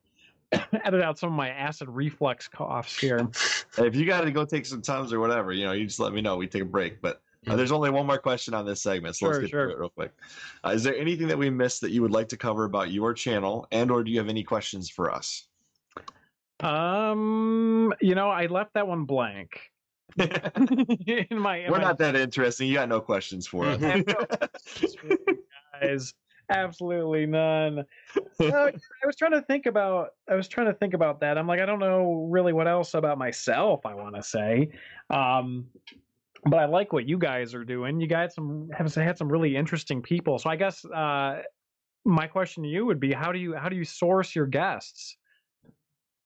to 0.52 0.80
edit 0.86 1.02
out 1.02 1.18
some 1.18 1.30
of 1.30 1.36
my 1.36 1.50
acid 1.50 1.88
reflux 1.88 2.48
coughs 2.48 2.98
here. 2.98 3.28
If 3.76 3.96
you 3.96 4.06
got 4.06 4.20
to 4.20 4.30
go 4.30 4.44
take 4.44 4.66
some 4.66 4.82
tums 4.82 5.12
or 5.12 5.18
whatever, 5.18 5.52
you 5.52 5.64
know, 5.64 5.72
you 5.72 5.86
just 5.86 5.98
let 5.98 6.12
me 6.12 6.20
know. 6.20 6.36
We 6.36 6.46
take 6.46 6.62
a 6.62 6.64
break. 6.66 7.02
But 7.02 7.20
Uh, 7.46 7.56
there's 7.56 7.72
only 7.72 7.90
one 7.90 8.06
more 8.06 8.18
question 8.18 8.54
on 8.54 8.64
this 8.64 8.80
segment, 8.80 9.16
so 9.16 9.26
Sure, 9.26 9.32
let's 9.32 9.40
get 9.42 9.50
sure. 9.50 9.66
through 9.66 9.72
it 9.74 9.78
real 9.80 9.88
quick. 9.90 10.12
Uh, 10.64 10.70
is 10.70 10.84
there 10.84 10.96
anything 10.96 11.26
that 11.26 11.36
we 11.36 11.50
missed 11.50 11.80
that 11.80 11.90
you 11.90 12.00
would 12.02 12.12
like 12.12 12.28
to 12.28 12.36
cover 12.36 12.64
about 12.64 12.90
your 12.92 13.12
channel, 13.12 13.66
and 13.72 13.90
or 13.90 14.04
do 14.04 14.10
you 14.12 14.18
have 14.18 14.28
any 14.28 14.44
questions 14.44 14.88
for 14.88 15.10
us? 15.10 15.48
Um, 16.64 17.92
you 18.00 18.14
know, 18.14 18.30
I 18.30 18.46
left 18.46 18.74
that 18.74 18.86
one 18.86 19.04
blank. 19.04 19.60
in 20.18 21.38
my, 21.38 21.58
in 21.58 21.70
We're 21.70 21.78
my 21.78 21.84
not 21.84 21.98
that 21.98 22.16
interesting. 22.16 22.68
You 22.68 22.74
got 22.74 22.88
no 22.88 23.00
questions 23.00 23.46
for 23.46 23.66
us. 23.66 23.80
guys. 25.80 26.14
Absolutely 26.50 27.26
none. 27.26 27.84
Uh, 28.40 28.42
I 28.42 29.06
was 29.06 29.16
trying 29.16 29.32
to 29.32 29.42
think 29.42 29.66
about. 29.66 30.10
I 30.28 30.34
was 30.34 30.46
trying 30.48 30.66
to 30.66 30.74
think 30.74 30.94
about 30.94 31.20
that. 31.20 31.38
I'm 31.38 31.46
like, 31.46 31.60
I 31.60 31.66
don't 31.66 31.78
know 31.78 32.28
really 32.30 32.52
what 32.52 32.68
else 32.68 32.94
about 32.94 33.18
myself 33.18 33.86
I 33.86 33.94
want 33.94 34.14
to 34.14 34.22
say. 34.22 34.70
Um, 35.10 35.66
but 36.46 36.58
I 36.58 36.66
like 36.66 36.92
what 36.92 37.08
you 37.08 37.16
guys 37.18 37.54
are 37.54 37.64
doing. 37.64 38.00
You 38.00 38.06
guys 38.06 38.34
some 38.34 38.68
have 38.76 38.94
had 38.94 39.16
some 39.16 39.30
really 39.30 39.56
interesting 39.56 40.02
people. 40.02 40.38
So 40.38 40.50
I 40.50 40.56
guess 40.56 40.84
uh, 40.84 41.42
my 42.04 42.26
question 42.26 42.62
to 42.64 42.68
you 42.68 42.84
would 42.84 43.00
be, 43.00 43.12
how 43.12 43.32
do 43.32 43.38
you 43.38 43.54
how 43.54 43.70
do 43.70 43.76
you 43.76 43.84
source 43.84 44.34
your 44.34 44.46
guests? 44.46 45.16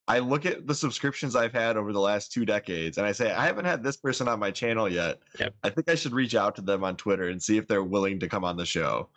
I 0.08 0.20
look 0.20 0.46
at 0.46 0.66
the 0.66 0.74
subscriptions 0.74 1.36
I've 1.36 1.52
had 1.52 1.76
over 1.76 1.92
the 1.92 2.00
last 2.00 2.32
two 2.32 2.46
decades 2.46 2.96
and 2.96 3.06
I 3.06 3.12
say, 3.12 3.30
I 3.32 3.44
haven't 3.44 3.66
had 3.66 3.82
this 3.84 3.98
person 3.98 4.26
on 4.26 4.38
my 4.40 4.50
channel 4.50 4.88
yet. 4.88 5.18
Yep. 5.38 5.54
I 5.62 5.68
think 5.68 5.90
I 5.90 5.94
should 5.94 6.12
reach 6.12 6.34
out 6.34 6.56
to 6.56 6.62
them 6.62 6.82
on 6.82 6.96
Twitter 6.96 7.28
and 7.28 7.42
see 7.42 7.58
if 7.58 7.68
they're 7.68 7.84
willing 7.84 8.18
to 8.20 8.28
come 8.28 8.42
on 8.42 8.56
the 8.56 8.64
show. 8.64 9.10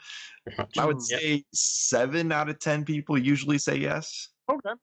I 0.78 0.86
would 0.86 0.98
Mm, 0.98 1.10
Yep. 1.12 1.20
say 1.22 1.46
seven 1.54 2.32
out 2.34 2.50
of 2.50 2.60
10 2.60 2.84
people 2.84 3.18
usually 3.18 3.58
say 3.58 3.78
yes. 3.78 4.30
Okay. 4.50 4.74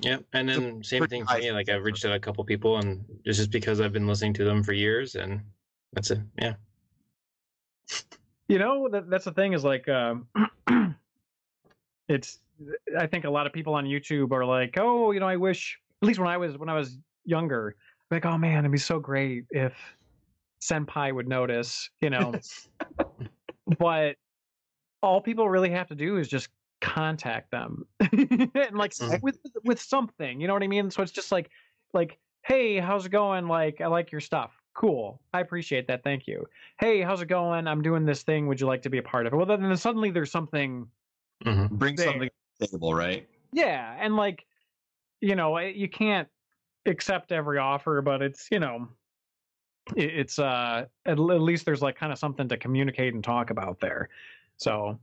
Yeah, 0.00 0.18
and 0.32 0.50
It's 0.50 0.58
then 0.58 0.82
same 0.82 1.06
thing 1.06 1.24
for 1.24 1.38
me. 1.38 1.52
Like 1.52 1.68
I've 1.68 1.84
reached 1.84 2.04
out 2.04 2.12
a 2.12 2.18
couple 2.18 2.42
people, 2.44 2.78
and 2.78 3.04
it's 3.24 3.38
just 3.38 3.52
because 3.52 3.80
I've 3.80 3.92
been 3.92 4.08
listening 4.08 4.32
to 4.34 4.44
them 4.44 4.64
for 4.64 4.72
years, 4.72 5.14
and 5.14 5.40
that's 5.92 6.10
it. 6.10 6.18
Yeah, 6.36 6.54
You 8.48 8.58
know, 8.58 8.88
that, 8.88 9.08
that's 9.08 9.24
the 9.26 9.30
thing 9.32 9.52
is 9.52 9.62
like, 9.62 9.88
um, 9.88 10.26
it's, 12.08 12.40
I 12.98 13.06
think 13.06 13.24
a 13.24 13.30
lot 13.30 13.46
of 13.46 13.52
people 13.52 13.74
on 13.74 13.84
YouTube 13.84 14.32
are 14.32 14.44
like, 14.44 14.76
oh, 14.78 15.10
you 15.10 15.20
know, 15.20 15.28
I 15.28 15.36
wish, 15.36 15.78
at 16.02 16.06
least 16.06 16.18
when 16.18 16.28
I 16.28 16.36
was, 16.36 16.56
when 16.58 16.68
I 16.68 16.74
was 16.74 16.98
younger, 17.24 17.76
like, 18.10 18.24
oh 18.26 18.38
man, 18.38 18.60
it'd 18.60 18.70
be 18.72 18.78
so 18.78 18.98
great 18.98 19.44
if 19.50 19.74
Senpai 20.60 21.14
would 21.14 21.28
notice, 21.28 21.90
you 22.00 22.10
know, 22.10 22.34
but 23.78 24.16
all 25.02 25.20
people 25.20 25.48
really 25.48 25.70
have 25.70 25.88
to 25.88 25.94
do 25.94 26.16
is 26.16 26.28
just 26.28 26.48
contact 26.80 27.50
them. 27.50 27.86
And 28.00 28.76
like 28.76 28.92
Mhm. 28.92 29.22
with 29.22 29.38
with 29.64 29.80
something 29.80 30.40
you 30.40 30.46
know 30.46 30.52
what 30.54 30.62
i 30.62 30.66
mean? 30.66 30.90
So 30.90 31.02
it's 31.02 31.12
just 31.12 31.32
like 31.32 31.50
like 31.92 32.18
hey 32.42 32.78
how's 32.78 33.06
it 33.06 33.10
going? 33.10 33.48
Like 33.48 33.80
i 33.80 33.86
like 33.86 34.12
your 34.12 34.20
stuff. 34.20 34.52
Cool. 34.74 35.20
I 35.32 35.40
appreciate 35.40 35.86
that. 35.88 36.02
Thank 36.04 36.26
you. 36.26 36.46
Hey 36.78 37.00
how's 37.02 37.22
it 37.22 37.26
going? 37.28 37.66
I'm 37.66 37.82
doing 37.82 38.04
this 38.04 38.22
thing. 38.22 38.46
Would 38.48 38.60
you 38.60 38.66
like 38.66 38.82
to 38.82 38.90
be 38.90 38.98
a 38.98 39.02
part 39.02 39.26
of 39.26 39.32
it? 39.32 39.36
Well 39.36 39.46
then 39.46 39.62
then 39.62 39.76
suddenly 39.76 40.10
there's 40.10 40.30
something 40.30 40.88
hmm 41.44 41.66
Bring 41.70 41.96
There. 41.96 42.06
something 42.06 42.28
to 42.28 42.34
the 42.60 42.66
table, 42.66 42.94
right? 42.94 43.28
yeah 43.52 43.96
and 44.00 44.16
like 44.16 44.44
you 45.20 45.36
know 45.36 45.58
you 45.58 45.88
can't 45.88 46.28
accept 46.86 47.30
every 47.32 47.58
offer 47.58 48.02
but 48.02 48.20
it's 48.20 48.48
you 48.50 48.58
know 48.58 48.88
it's 49.96 50.38
uh 50.38 50.84
at, 51.06 51.18
least 51.18 51.64
there's 51.64 51.82
like 51.82 51.96
kind 51.96 52.12
of 52.12 52.18
something 52.18 52.48
to 52.48 52.56
communicate 52.56 53.14
and 53.14 53.22
talk 53.22 53.50
about 53.50 53.78
there 53.80 54.08
so 54.56 54.98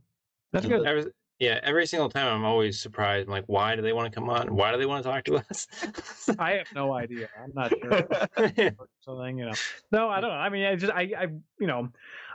that's 0.52 0.66
good 0.66 0.86
every, 0.86 1.10
yeah. 1.42 1.58
Every 1.64 1.88
single 1.88 2.08
time, 2.08 2.32
I'm 2.32 2.44
always 2.44 2.80
surprised. 2.80 3.26
I'm 3.26 3.32
like, 3.32 3.46
why 3.48 3.74
do 3.74 3.82
they 3.82 3.92
want 3.92 4.12
to 4.12 4.14
come 4.14 4.30
on? 4.30 4.54
Why 4.54 4.70
do 4.70 4.78
they 4.78 4.86
want 4.86 5.02
to 5.02 5.10
talk 5.10 5.24
to 5.24 5.38
us? 5.38 5.66
i 6.38 6.52
have 6.52 6.68
no 6.72 6.92
idea. 6.92 7.28
I'm 7.42 7.50
not 7.52 7.72
sure. 7.82 8.70
Something 9.00 9.38
you 9.38 9.46
know. 9.46 9.52
No 9.90 10.08
i 10.08 10.20
don't 10.20 10.30
know. 10.30 10.36
I 10.36 10.48
mean 10.48 10.64
i 10.64 10.76
just 10.76 10.92
i 10.92 11.00
i 11.18 11.26
you 11.58 11.66
know 11.66 11.88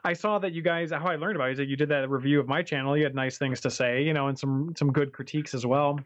i 0.04 0.12
saw 0.12 0.40
that 0.40 0.52
you 0.52 0.62
guys 0.62 0.92
how 0.92 1.08
i 1.08 1.16
learned 1.16 1.38
about 1.38 1.48
it 1.48 1.52
is 1.54 1.58
that 1.60 1.70
you 1.70 1.78
did 1.78 1.88
that 1.88 2.10
review 2.10 2.38
of 2.42 2.50
my 2.50 2.62
channel. 2.62 2.98
You 2.98 3.06
had 3.06 3.16
nice 3.16 3.38
things 3.38 3.62
to 3.62 3.72
say 3.72 4.04
you 4.04 4.14
know 4.14 4.28
and 4.28 4.38
some 4.38 4.74
some 4.78 4.92
good 4.92 5.14
critiques 5.14 5.54
as 5.54 5.66
well. 5.66 6.02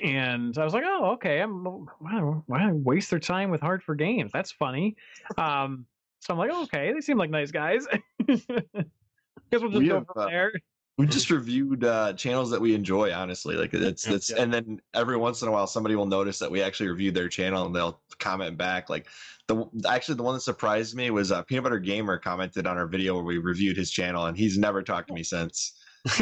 And 0.00 0.56
i 0.56 0.64
was 0.64 0.72
like 0.72 0.84
oh 0.86 1.14
okay. 1.14 1.40
I'm 1.40 1.64
wow 1.64 2.44
why 2.46 2.70
waste 2.70 3.10
their 3.10 3.18
time 3.18 3.50
with 3.50 3.60
Hard4Games? 3.60 4.30
That's 4.30 4.52
funny. 4.52 4.94
Um 5.36 5.84
so 6.20 6.32
i'm 6.32 6.38
like 6.38 6.52
okay. 6.52 6.92
They 6.92 7.00
seem 7.00 7.18
like 7.18 7.30
nice 7.30 7.50
guys. 7.50 7.88
Guess 8.28 9.62
we'll 9.62 9.70
just 9.70 9.78
We 9.80 9.88
go 9.88 9.96
have, 9.96 10.06
from 10.06 10.22
uh, 10.22 10.26
there 10.26 10.52
we 11.00 11.06
just 11.06 11.30
reviewed 11.30 11.82
uh, 11.82 12.12
channels 12.12 12.50
that 12.50 12.60
we 12.60 12.74
enjoy, 12.74 13.10
honestly. 13.10 13.56
Like 13.56 13.72
it's 13.72 14.06
Yeah. 14.06 14.14
it's 14.14 14.30
and 14.30 14.52
then 14.52 14.80
every 14.92 15.16
once 15.16 15.40
in 15.40 15.48
a 15.48 15.50
while 15.50 15.66
somebody 15.66 15.96
will 15.96 16.04
notice 16.04 16.38
that 16.40 16.50
we 16.50 16.62
actually 16.62 16.88
reviewed 16.88 17.14
their 17.14 17.28
channel 17.28 17.64
and 17.64 17.74
they'll 17.74 18.00
comment 18.18 18.58
back. 18.58 18.90
Like 18.90 19.06
the 19.46 19.64
actually 19.88 20.16
the 20.16 20.22
one 20.22 20.34
that 20.34 20.40
surprised 20.40 20.94
me 20.94 21.10
was 21.10 21.32
uh, 21.32 21.42
Peanut 21.42 21.64
Butter 21.64 21.78
Gamer 21.78 22.18
commented 22.18 22.66
on 22.66 22.76
our 22.76 22.86
video 22.86 23.14
where 23.14 23.24
we 23.24 23.38
reviewed 23.38 23.78
his 23.78 23.90
channel 23.90 24.26
and 24.26 24.36
he's 24.36 24.58
never 24.58 24.82
talked 24.82 25.08
to 25.08 25.14
me 25.14 25.22
since. 25.22 25.72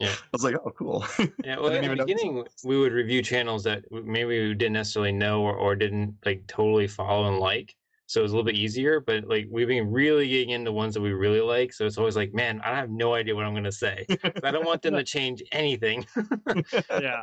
Yeah. 0.00 0.12
I 0.12 0.28
was 0.32 0.42
like, 0.42 0.54
oh, 0.54 0.70
cool. 0.70 1.04
Yeah, 1.44 1.58
well, 1.58 1.66
in 1.66 1.72
the 1.74 1.84
even 1.84 1.98
know 1.98 2.04
this 2.06 2.14
beginning, 2.14 2.44
we 2.64 2.78
would 2.78 2.94
review 2.94 3.22
channels 3.22 3.62
that 3.64 3.84
maybe 3.92 4.48
we 4.48 4.54
didn't 4.54 4.72
necessarily 4.72 5.12
know 5.12 5.42
or, 5.42 5.54
or 5.54 5.76
didn't 5.76 6.14
like 6.24 6.46
totally 6.46 6.88
follow 6.88 7.28
and 7.28 7.38
like. 7.38 7.76
So 8.10 8.20
it 8.20 8.22
was 8.24 8.32
a 8.32 8.34
little 8.34 8.46
bit 8.46 8.56
easier, 8.56 9.00
but 9.00 9.24
like 9.28 9.46
we've 9.50 9.68
been 9.68 9.90
really 9.90 10.28
getting 10.28 10.50
into 10.50 10.72
ones 10.72 10.94
that 10.94 11.00
we 11.00 11.12
really 11.12 11.40
like. 11.40 11.72
So 11.72 11.86
it's 11.86 11.96
always 11.96 12.16
like, 12.16 12.34
man, 12.34 12.60
I 12.64 12.74
have 12.74 12.90
no 12.90 13.14
idea 13.14 13.36
what 13.36 13.44
I'm 13.44 13.52
going 13.52 13.64
to 13.64 13.72
say. 13.72 14.04
I 14.42 14.50
don't 14.50 14.66
want 14.66 14.82
them 14.82 14.94
to 14.96 15.04
change 15.04 15.42
anything. 15.52 16.04
yeah 16.90 17.22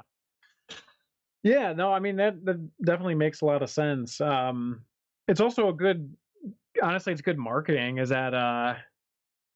yeah 1.44 1.72
no 1.72 1.94
i 1.94 2.00
mean 2.00 2.16
that 2.16 2.44
that 2.44 2.58
definitely 2.84 3.16
makes 3.16 3.42
a 3.42 3.46
lot 3.46 3.62
of 3.62 3.70
sense 3.70 4.20
um 4.22 4.82
it's 5.28 5.40
also 5.40 5.70
a 5.70 5.74
good 5.74 6.14
honestly 6.82 7.14
it's 7.14 7.22
good 7.22 7.38
marketing 7.38 8.00
is 8.00 8.10
that 8.10 8.34
uh 8.34 8.76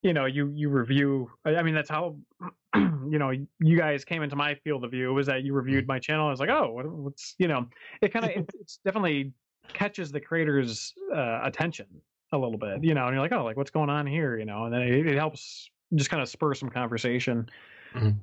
you 0.01 0.13
know 0.13 0.25
you 0.25 0.51
you 0.55 0.69
review 0.69 1.29
i 1.45 1.55
I 1.55 1.63
mean 1.63 1.73
that's 1.73 1.89
how 1.89 2.17
you 2.75 3.19
know 3.19 3.31
you 3.59 3.77
guys 3.77 4.05
came 4.05 4.23
into 4.23 4.35
my 4.35 4.55
field 4.55 4.85
of 4.85 4.91
view 4.91 5.13
was 5.13 5.27
that 5.27 5.43
you 5.43 5.53
reviewed 5.53 5.87
my 5.87 5.99
channel 5.99 6.27
i 6.27 6.29
was 6.29 6.39
like 6.39 6.49
oh 6.49 6.71
what, 6.71 6.87
what's 6.87 7.35
you 7.39 7.47
know 7.47 7.67
it 8.01 8.13
kind 8.13 8.25
of 8.25 8.31
it, 8.31 8.49
it's 8.59 8.79
definitely 8.85 9.33
catches 9.73 10.11
the 10.11 10.19
creator's 10.19 10.93
uh, 11.13 11.41
attention 11.43 11.87
a 12.33 12.37
little 12.37 12.57
bit 12.57 12.83
you 12.83 12.93
know 12.93 13.05
and 13.07 13.13
you're 13.13 13.21
like 13.21 13.31
oh 13.33 13.43
like 13.43 13.57
what's 13.57 13.71
going 13.71 13.89
on 13.89 14.07
here 14.07 14.37
you 14.37 14.45
know 14.45 14.65
and 14.65 14.73
then 14.73 14.81
it, 14.81 15.05
it 15.05 15.15
helps 15.17 15.69
just 15.95 16.09
kind 16.09 16.21
of 16.21 16.29
spur 16.29 16.53
some 16.53 16.69
conversation 16.69 17.49
And 17.93 18.17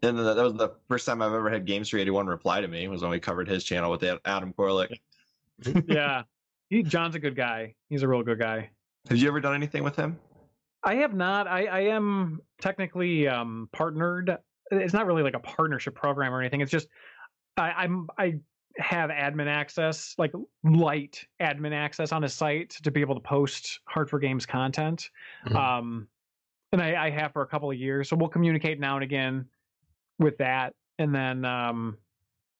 then 0.00 0.16
that 0.16 0.36
was 0.36 0.54
the 0.54 0.70
first 0.88 1.04
time 1.04 1.20
I've 1.20 1.32
ever 1.34 1.50
had 1.50 1.66
Gamester81 1.66 2.26
reply 2.28 2.60
to 2.60 2.68
me 2.68 2.86
was 2.88 3.02
when 3.02 3.10
we 3.10 3.18
covered 3.20 3.48
his 3.48 3.64
channel 3.64 3.90
with 3.90 4.04
Adam 4.24 4.54
Koralik. 4.54 4.96
yeah 5.86 6.22
he, 6.70 6.82
john's 6.82 7.16
a 7.16 7.18
good 7.18 7.34
guy 7.36 7.74
he's 7.88 8.02
a 8.02 8.08
real 8.08 8.22
good 8.22 8.38
guy 8.38 8.70
Have 9.08 9.18
you 9.18 9.28
ever 9.28 9.40
done 9.40 9.54
anything 9.54 9.82
with 9.82 9.96
him? 9.96 10.18
I 10.82 10.94
have 10.96 11.12
not. 11.12 11.46
I, 11.46 11.66
I 11.66 11.80
am 11.80 12.40
technically 12.58 13.28
um, 13.28 13.68
partnered. 13.72 14.38
It's 14.70 14.94
not 14.94 15.04
really 15.06 15.22
like 15.22 15.34
a 15.34 15.40
partnership 15.40 15.94
program 15.94 16.32
or 16.32 16.40
anything. 16.40 16.62
It's 16.62 16.70
just 16.70 16.88
I, 17.58 17.72
I'm 17.72 18.08
I 18.16 18.38
have 18.80 19.10
admin 19.10 19.46
access, 19.46 20.14
like 20.18 20.32
light 20.64 21.24
admin 21.40 21.72
access 21.72 22.12
on 22.12 22.22
his 22.22 22.34
site 22.34 22.70
to 22.82 22.90
be 22.90 23.00
able 23.00 23.14
to 23.14 23.20
post 23.20 23.80
Hard4Games 23.92 24.46
content. 24.46 25.10
Mhm. 25.46 25.54
Um, 25.54 26.08
and 26.72 26.80
I, 26.80 27.06
I 27.06 27.10
have 27.10 27.32
for 27.32 27.42
a 27.42 27.46
couple 27.46 27.70
of 27.70 27.76
years. 27.76 28.08
So 28.08 28.16
we'll 28.16 28.28
communicate 28.28 28.78
now 28.78 28.94
and 28.94 29.02
again 29.02 29.46
with 30.18 30.38
that. 30.38 30.74
And 30.98 31.14
then 31.14 31.44
um, 31.44 31.98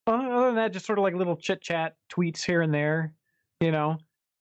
other 0.06 0.46
than 0.46 0.56
that, 0.56 0.72
just 0.72 0.86
sort 0.86 0.98
of 0.98 1.02
like 1.02 1.14
little 1.14 1.36
chit 1.36 1.60
chat 1.60 1.96
tweets 2.10 2.42
here 2.42 2.62
and 2.62 2.72
there, 2.72 3.12
you 3.60 3.70
know. 3.70 3.98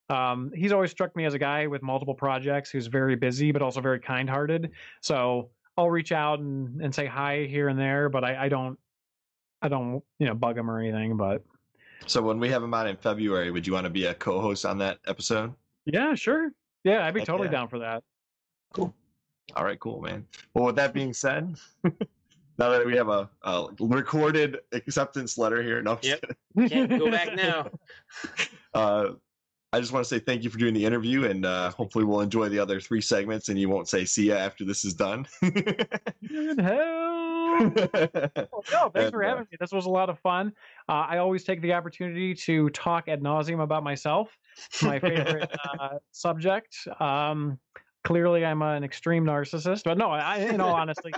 Um, 0.09 0.51
he's 0.55 0.71
always 0.71 0.89
struck 0.89 1.15
me 1.15 1.25
as 1.25 1.35
a 1.35 1.39
guy 1.39 1.67
with 1.67 1.83
multiple 1.83 2.15
projects 2.15 2.71
who's 2.71 2.87
very 2.87 3.15
busy 3.15 3.51
but 3.51 3.61
also 3.61 3.79
very 3.79 3.99
kind-hearted. 3.99 4.71
So 5.01 5.51
I'll 5.77 5.91
reach 5.91 6.11
out 6.11 6.39
and, 6.39 6.81
and 6.81 6.93
say 6.93 7.05
hi 7.05 7.45
here 7.47 7.69
and 7.69 7.77
there, 7.77 8.09
but 8.09 8.23
I, 8.23 8.45
I 8.45 8.49
don't 8.49 8.79
I 9.61 9.67
don't 9.67 10.03
you 10.17 10.25
know 10.25 10.33
bug 10.33 10.57
him 10.57 10.69
or 10.69 10.79
anything. 10.79 11.15
But 11.15 11.43
So 12.07 12.21
when 12.21 12.39
we 12.39 12.49
have 12.49 12.63
him 12.63 12.73
on 12.73 12.87
in 12.87 12.97
February, 12.97 13.51
would 13.51 13.67
you 13.67 13.73
want 13.73 13.85
to 13.85 13.89
be 13.89 14.05
a 14.05 14.13
co-host 14.13 14.65
on 14.65 14.77
that 14.79 14.99
episode? 15.07 15.53
yeah, 15.85 16.15
sure, 16.15 16.51
yeah, 16.83 17.05
I'd 17.05 17.13
be 17.13 17.19
Heck 17.21 17.27
totally 17.27 17.47
yeah. 17.47 17.53
down 17.53 17.67
for 17.67 17.79
that. 17.79 18.03
Cool. 18.73 18.93
All 19.55 19.63
right, 19.65 19.79
cool, 19.79 20.01
man. 20.01 20.25
Well, 20.53 20.65
with 20.65 20.75
that 20.75 20.93
being 20.93 21.13
said, 21.13 21.55
now 21.83 22.69
that 22.69 22.85
we 22.85 22.95
have 22.95 23.09
a, 23.09 23.29
a 23.43 23.67
recorded 23.79 24.59
acceptance 24.71 25.37
letter 25.37 25.63
here, 25.63 25.81
no, 25.81 25.93
I'm 25.93 25.99
Yep. 26.03 26.23
Can't 26.69 26.89
go 26.89 27.09
back 27.09 27.35
now. 27.35 27.69
Uh, 28.73 29.13
I 29.71 29.79
just 29.79 29.91
want 29.91 30.03
to 30.03 30.09
say 30.09 30.19
thank 30.19 30.43
you 30.43 30.49
for 30.49 30.57
doing 30.57 30.73
the 30.73 30.83
interview, 30.83 31.25
and 31.25 31.45
uh, 31.45 31.69
hopefully 31.71 32.03
we'll 32.03 32.21
enjoy 32.21 32.49
the 32.49 32.59
other 32.59 32.79
three 32.79 33.01
segments, 33.01 33.49
and 33.49 33.59
you 33.59 33.69
won't 33.69 33.87
say 33.87 34.03
"see 34.03 34.27
ya" 34.27 34.35
after 34.35 34.65
this 34.65 34.83
is 34.83 34.95
done. 34.95 35.27
No, 38.71 38.89
thanks 38.89 39.11
for 39.11 39.23
uh, 39.23 39.27
having 39.27 39.47
me. 39.51 39.57
This 39.59 39.71
was 39.71 39.85
a 39.85 39.89
lot 39.89 40.09
of 40.09 40.19
fun. 40.19 40.53
Uh, 40.87 41.05
I 41.09 41.17
always 41.17 41.43
take 41.43 41.61
the 41.61 41.73
opportunity 41.73 42.33
to 42.35 42.69
talk 42.69 43.07
ad 43.07 43.21
nauseum 43.21 43.61
about 43.61 43.83
myself, 43.83 44.37
my 44.81 44.99
favorite 44.99 45.51
uh, 45.79 45.97
subject. 46.11 46.75
Um, 46.99 47.59
clearly, 48.03 48.45
I'm 48.45 48.61
an 48.61 48.83
extreme 48.83 49.25
narcissist, 49.25 49.83
but 49.83 49.97
no, 49.97 50.11
I, 50.11 50.37
in 50.37 50.61
all 50.61 50.73
honesty, 50.73 51.11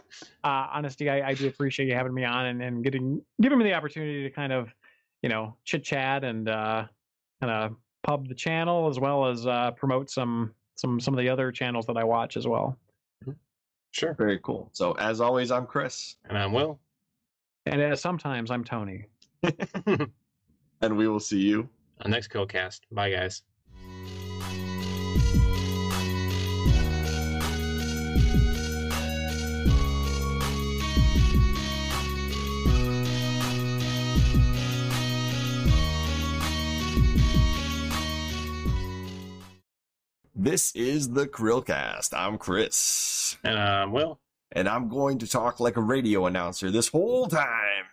uh, 0.43 0.67
honesty, 0.73 1.09
I, 1.09 1.29
I 1.29 1.33
do 1.33 1.47
appreciate 1.47 1.87
you 1.87 1.95
having 1.95 2.13
me 2.13 2.23
on 2.23 2.47
and, 2.47 2.61
and 2.61 2.83
getting 2.83 3.21
giving 3.41 3.57
me 3.57 3.65
the 3.65 3.73
opportunity 3.73 4.23
to 4.23 4.29
kind 4.29 4.53
of, 4.53 4.73
you 5.21 5.29
know, 5.29 5.55
chit 5.65 5.83
chat 5.83 6.23
and 6.23 6.49
uh, 6.49 6.85
kind 7.41 7.51
of 7.51 7.75
pub 8.03 8.27
the 8.27 8.35
channel 8.35 8.87
as 8.89 8.99
well 8.99 9.27
as 9.27 9.45
uh, 9.45 9.71
promote 9.71 10.09
some 10.09 10.53
some 10.75 10.99
some 10.99 11.13
of 11.13 11.19
the 11.19 11.29
other 11.29 11.51
channels 11.51 11.85
that 11.87 11.97
I 11.97 12.03
watch 12.03 12.37
as 12.37 12.47
well. 12.47 12.77
Sure. 13.91 14.13
Very 14.13 14.39
cool. 14.39 14.69
So 14.73 14.93
as 14.93 15.21
always, 15.21 15.51
I'm 15.51 15.65
Chris, 15.65 16.15
And 16.27 16.37
I'm 16.37 16.53
Will. 16.53 16.79
And 17.65 17.81
uh, 17.81 17.95
sometimes 17.95 18.49
I'm 18.49 18.63
Tony. 18.63 19.05
and 20.81 20.97
we 20.97 21.07
will 21.07 21.19
see 21.19 21.39
you 21.39 21.69
On 22.01 22.11
next 22.11 22.29
Chrillcast. 22.31 22.81
Bye, 22.91 23.11
guys. 23.11 23.43
This 40.43 40.71
is 40.75 41.11
the 41.11 41.27
Chrillcast. 41.27 42.15
I'm 42.17 42.39
Chris, 42.39 43.37
And 43.43 43.59
um, 43.59 43.91
Will. 43.91 44.19
and 44.51 44.67
I'm 44.67 44.89
going 44.89 45.19
to 45.19 45.27
talk 45.27 45.59
like 45.59 45.77
a 45.77 45.81
radio 45.81 46.25
announcer 46.25 46.71
this 46.71 46.87
whole 46.87 47.27
time. 47.27 47.83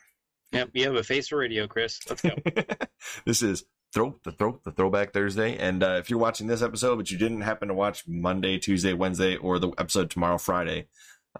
Yep, 0.52 0.70
you 0.72 0.84
have 0.86 0.94
a 0.94 1.02
face 1.02 1.28
for 1.28 1.36
radio, 1.36 1.66
Chris. 1.66 2.00
Let's 2.08 2.22
go. 2.22 2.30
this 3.26 3.42
is 3.42 3.64
throw 3.92 4.18
the 4.24 4.32
throw 4.32 4.60
the 4.64 4.72
throwback 4.72 5.12
Thursday, 5.12 5.58
and 5.58 5.82
uh, 5.82 5.96
if 5.98 6.08
you're 6.08 6.18
watching 6.18 6.46
this 6.46 6.62
episode 6.62 6.96
but 6.96 7.10
you 7.10 7.18
didn't 7.18 7.42
happen 7.42 7.68
to 7.68 7.74
watch 7.74 8.04
Monday, 8.08 8.56
Tuesday, 8.56 8.94
Wednesday, 8.94 9.36
or 9.36 9.58
the 9.58 9.68
episode 9.76 10.08
tomorrow, 10.10 10.38
Friday, 10.38 10.86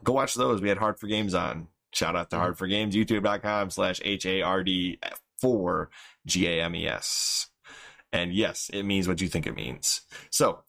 go 0.04 0.12
watch 0.12 0.34
those. 0.34 0.60
We 0.60 0.68
had 0.68 0.76
Hard4Games 0.76 1.32
on. 1.34 1.68
Shout 1.94 2.16
out 2.16 2.28
to 2.30 2.36
Mhm. 2.36 2.54
Hard4Games, 2.54 2.92
YouTube.com 2.92 3.70
slash 3.70 3.98
H 4.04 4.26
A 4.26 4.42
R 4.42 4.62
D 4.62 4.98
four 5.40 5.88
G 6.26 6.46
A 6.48 6.62
M 6.64 6.74
E 6.76 6.86
S. 6.86 7.46
And 8.12 8.32
yes, 8.32 8.70
it 8.72 8.84
means 8.84 9.06
what 9.06 9.20
you 9.20 9.28
think 9.28 9.46
it 9.46 9.54
means. 9.54 10.02
So 10.30 10.60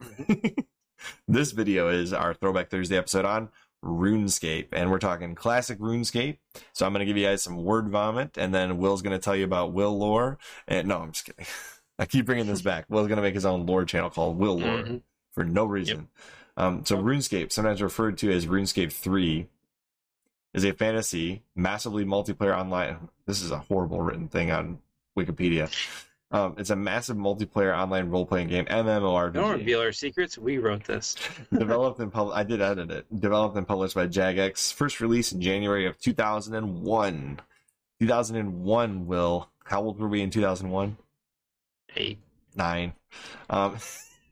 this 1.28 1.52
video 1.52 1.90
is 1.90 2.14
our 2.14 2.34
Throwback 2.34 2.70
Thursday 2.70 2.98
episode 2.98 3.26
on 3.26 3.50
RuneScape, 3.84 4.68
and 4.74 4.92
we're 4.92 5.00
talking 5.00 5.36
classic 5.36 5.80
RuneScape. 5.80 6.38
So 6.74 6.86
I'm 6.86 6.92
going 6.94 7.00
to 7.00 7.06
give 7.06 7.18
you 7.18 7.26
guys 7.26 7.42
some 7.42 7.64
word 7.64 7.90
vomit, 7.90 8.38
and 8.38 8.54
then 8.54 8.78
Will's 8.78 9.02
going 9.02 9.18
to 9.18 9.24
tell 9.24 9.36
you 9.36 9.46
about 9.46 9.72
Will 9.74 9.98
lore. 9.98 10.38
And 10.68 10.88
no, 10.88 11.00
I'm 11.00 11.12
just 11.12 11.26
kidding. 11.26 11.46
I 12.00 12.06
keep 12.06 12.26
bringing 12.26 12.48
this 12.48 12.62
back. 12.62 12.86
Will's 12.90 13.08
going 13.08 13.18
to 13.18 13.22
make 13.24 13.36
his 13.36 13.46
own 13.46 13.66
lore 13.66 13.84
channel 13.86 14.10
called 14.10 14.38
Will 14.38 14.58
Lore 14.58 14.84
Mhm. 14.84 15.02
for 15.34 15.44
no 15.44 15.66
reason. 15.66 16.08
Um, 16.56 16.86
so 16.86 16.98
RuneScape, 16.98 17.52
sometimes 17.52 17.82
referred 17.82 18.18
to 18.20 18.32
as 18.32 18.46
RuneScape 18.46 18.92
3, 18.94 19.48
is 20.54 20.64
a 20.66 20.74
fantasy, 20.74 21.44
massively 21.56 22.06
multiplayer 22.06 22.58
online. 22.58 23.10
This 23.26 23.42
is 23.42 23.52
a 23.52 23.60
horrible 23.60 24.02
written 24.02 24.28
thing 24.30 24.50
on 24.50 24.80
Wikipedia. 25.18 25.70
Um, 26.32 26.56
it's 26.60 26.70
a 26.70 26.76
massive 26.76 27.18
multiplayer 27.18 27.76
online 27.76 28.10
role 28.10 28.26
playing 28.26 28.50
game, 28.50 28.66
MMORPG 28.66 29.34
Don't 29.34 29.58
reveal 29.58 29.82
our 29.82 29.92
secrets. 29.92 30.38
We 30.38 30.60
wrote 30.60 30.84
this. 30.84 31.16
developed 31.52 32.00
and 32.00 32.14
published. 32.14 32.38
I 32.38 32.44
did 32.44 32.62
edit 32.62 32.92
it. 32.92 33.20
Developed 33.20 33.58
and 33.58 33.68
published 33.68 33.96
by 33.96 34.08
Jagex. 34.08 34.72
First 34.72 35.02
released 35.02 35.34
in 35.34 35.42
January 35.42 35.88
of 35.88 35.98
2001. 36.00 37.40
2001. 38.00 39.08
Will 39.08 39.50
how 39.64 39.82
old 39.82 40.00
were 40.00 40.08
we 40.08 40.22
in 40.22 40.30
2001? 40.30 40.98
Eight. 41.96 42.20
Nine. 42.56 42.94
Um, 43.50 43.78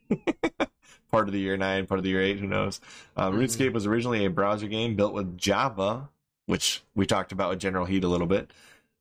part 1.11 1.27
of 1.27 1.33
the 1.33 1.39
year 1.39 1.57
nine, 1.57 1.87
part 1.87 1.97
of 1.99 2.03
the 2.03 2.09
year 2.11 2.21
eight. 2.21 2.39
Who 2.39 2.47
knows? 2.47 2.79
Um, 3.15 3.33
Mhm. 3.33 3.39
RuneScape 3.45 3.73
was 3.73 3.87
originally 3.87 4.23
a 4.25 4.29
browser 4.29 4.67
game 4.67 4.95
built 4.95 5.13
with 5.13 5.35
Java, 5.37 6.09
which 6.45 6.83
we 6.95 7.07
talked 7.07 7.31
about 7.31 7.49
with 7.49 7.59
General 7.59 7.85
Heat 7.85 8.03
a 8.03 8.07
little 8.07 8.27
bit. 8.27 8.51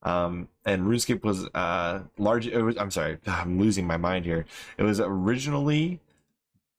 Um, 0.06 0.48
and 0.64 0.84
RuneScape 0.84 1.24
was 1.24 1.46
uh, 1.52 2.02
large. 2.16 2.46
Was, 2.46 2.76
I'm 2.78 2.92
sorry, 2.92 3.18
I'm 3.26 3.58
losing 3.58 3.86
my 3.86 3.96
mind 3.96 4.24
here. 4.24 4.46
It 4.78 4.84
was 4.84 5.00
originally 5.00 6.00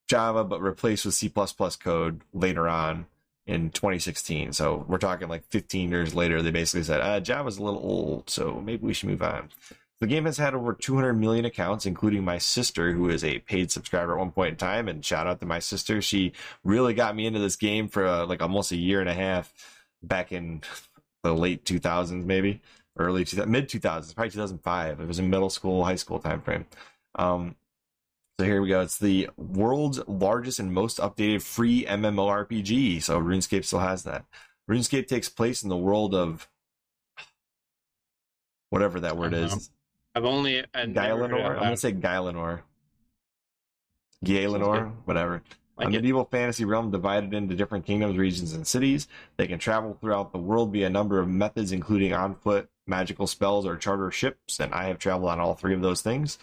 Java, 0.08 0.46
but 0.46 0.62
replaced 0.62 1.06
with 1.06 1.14
C 1.14 1.30
code 1.30 2.22
later 2.34 2.70
on 2.70 3.06
in 3.46 3.70
2016. 3.72 4.54
So 4.54 4.86
we're 4.88 4.98
talking 4.98 5.28
like 5.28 5.44
15 5.50 5.90
years 5.90 6.16
later. 6.16 6.42
They 6.42 6.52
basically 6.52 6.84
said, 6.84 7.02
uh, 7.02 7.20
Java's 7.20 7.58
a 7.58 7.64
little 7.64 7.82
old, 7.82 8.30
so 8.30 8.62
maybe 8.62 8.86
we 8.86 8.94
should 8.94 9.10
move 9.10 9.22
on. 9.22 9.50
The 10.00 10.08
game 10.08 10.26
has 10.26 10.38
had 10.38 10.54
over 10.54 10.74
200 10.74 11.14
million 11.14 11.44
accounts, 11.44 11.86
including 11.86 12.24
my 12.24 12.38
sister, 12.38 12.94
who 12.94 13.10
is 13.10 13.24
a 13.24 13.40
paid 13.40 13.72
subscriber 13.72 14.14
at 14.14 14.20
one 14.20 14.32
point 14.32 14.52
in 14.52 14.56
time. 14.56 14.88
And 14.88 15.04
shout 15.04 15.28
out 15.28 15.40
to 15.42 15.46
my 15.46 15.60
sister. 15.60 16.02
She 16.02 16.34
really 16.64 16.94
got 16.94 17.16
me 17.16 17.26
into 17.26 17.40
this 17.40 17.56
game 17.56 17.90
for 17.90 18.06
uh, 18.06 18.26
like 18.26 18.42
almost 18.42 18.72
a 18.72 18.78
year 18.78 19.02
and 19.02 19.10
a 19.10 19.14
half 19.14 19.52
back 20.02 20.32
in 20.32 20.62
the 21.24 21.34
late 21.34 21.66
2000s, 21.66 22.24
maybe 22.24 22.62
early 22.98 23.26
2000, 23.26 23.50
mid 23.50 23.70
2000s, 23.70 24.16
probably 24.16 24.32
2005. 24.32 25.00
It 25.00 25.08
was 25.08 25.20
in 25.20 25.30
middle 25.30 25.50
school, 25.50 25.86
high 25.86 25.96
school 25.96 26.20
time 26.20 26.42
frame. 26.42 26.66
Um, 27.16 27.56
so 28.40 28.46
here 28.46 28.62
we 28.62 28.70
go. 28.70 28.82
It's 28.82 28.98
the 28.98 29.30
world's 29.36 30.00
largest 30.08 30.60
and 30.60 30.72
most 30.72 31.00
updated 31.00 31.42
free 31.42 31.86
MMORPG. 31.86 33.02
So 33.02 33.20
RuneScape 33.20 33.66
still 33.66 33.80
has 33.80 34.04
that. 34.04 34.26
RuneScape 34.70 35.08
takes 35.08 35.30
place 35.30 35.64
in 35.64 35.70
the 35.70 35.78
world 35.78 36.14
of 36.14 36.48
whatever 38.70 39.00
that 39.00 39.18
word 39.18 39.34
is. 39.34 39.72
I've 40.14 40.26
only. 40.26 40.64
I've 40.74 40.90
never 40.90 41.28
heard 41.28 41.32
Gailenor? 41.32 41.52
of 41.52 41.58
I'm 41.58 41.64
gonna 41.64 41.78
say 41.78 41.94
Gailenor. 41.94 42.62
Gaelenor, 44.26 44.92
whatever. 45.06 45.44
Like 45.78 45.88
a 45.88 45.90
it. 45.90 45.94
medieval 45.94 46.26
fantasy 46.26 46.66
realm 46.66 46.90
divided 46.90 47.34
into 47.34 47.56
different 47.56 47.86
kingdoms, 47.86 48.18
regions, 48.18 48.54
and 48.54 48.66
cities. 48.66 49.08
They 49.38 49.48
can 49.48 49.60
travel 49.60 49.96
throughout 50.00 50.32
the 50.32 50.40
world 50.40 50.74
via 50.74 50.88
a 50.88 50.90
number 50.90 51.20
of 51.20 51.28
methods, 51.28 51.72
including 51.72 52.14
on 52.14 52.36
foot, 52.36 52.68
magical 52.88 53.28
spells, 53.28 53.66
or 53.66 53.76
charter 53.76 54.10
ships. 54.12 54.60
And 54.60 54.74
I 54.74 54.86
have 54.86 55.00
traveled 55.00 55.30
on 55.30 55.40
all 55.40 55.54
three 55.56 55.74
of 55.74 55.82
those 55.82 56.02
things. 56.02 56.38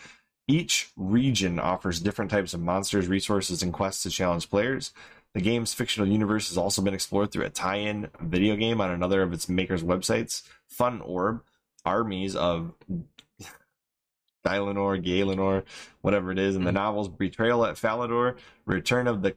Each 0.46 0.90
region 0.96 1.58
offers 1.58 2.00
different 2.00 2.30
types 2.30 2.52
of 2.54 2.60
monsters, 2.60 3.08
resources, 3.08 3.62
and 3.62 3.72
quests 3.72 4.02
to 4.02 4.10
challenge 4.10 4.50
players. 4.50 4.92
The 5.32 5.40
game's 5.40 5.74
fictional 5.74 6.06
universe 6.08 6.48
has 6.48 6.58
also 6.58 6.80
been 6.82 6.94
explored 6.94 7.32
through 7.32 7.46
a 7.46 7.50
tie 7.50 7.76
in 7.78 8.08
video 8.20 8.54
game 8.56 8.80
on 8.80 8.90
another 8.90 9.22
of 9.22 9.32
its 9.32 9.48
makers' 9.48 9.82
websites, 9.82 10.42
FunOrb. 10.72 11.40
Armies 11.86 12.34
of 12.36 12.72
Dylanor, 14.46 15.02
Galenor, 15.02 15.64
whatever 16.02 16.30
it 16.30 16.38
is, 16.38 16.56
and 16.56 16.66
the 16.66 16.70
Mhm. 16.70 16.74
novels 16.74 17.08
Betrayal 17.08 17.64
at 17.64 17.76
Falador, 17.76 18.36
Return 18.66 19.06
of 19.06 19.22
the 19.22 19.36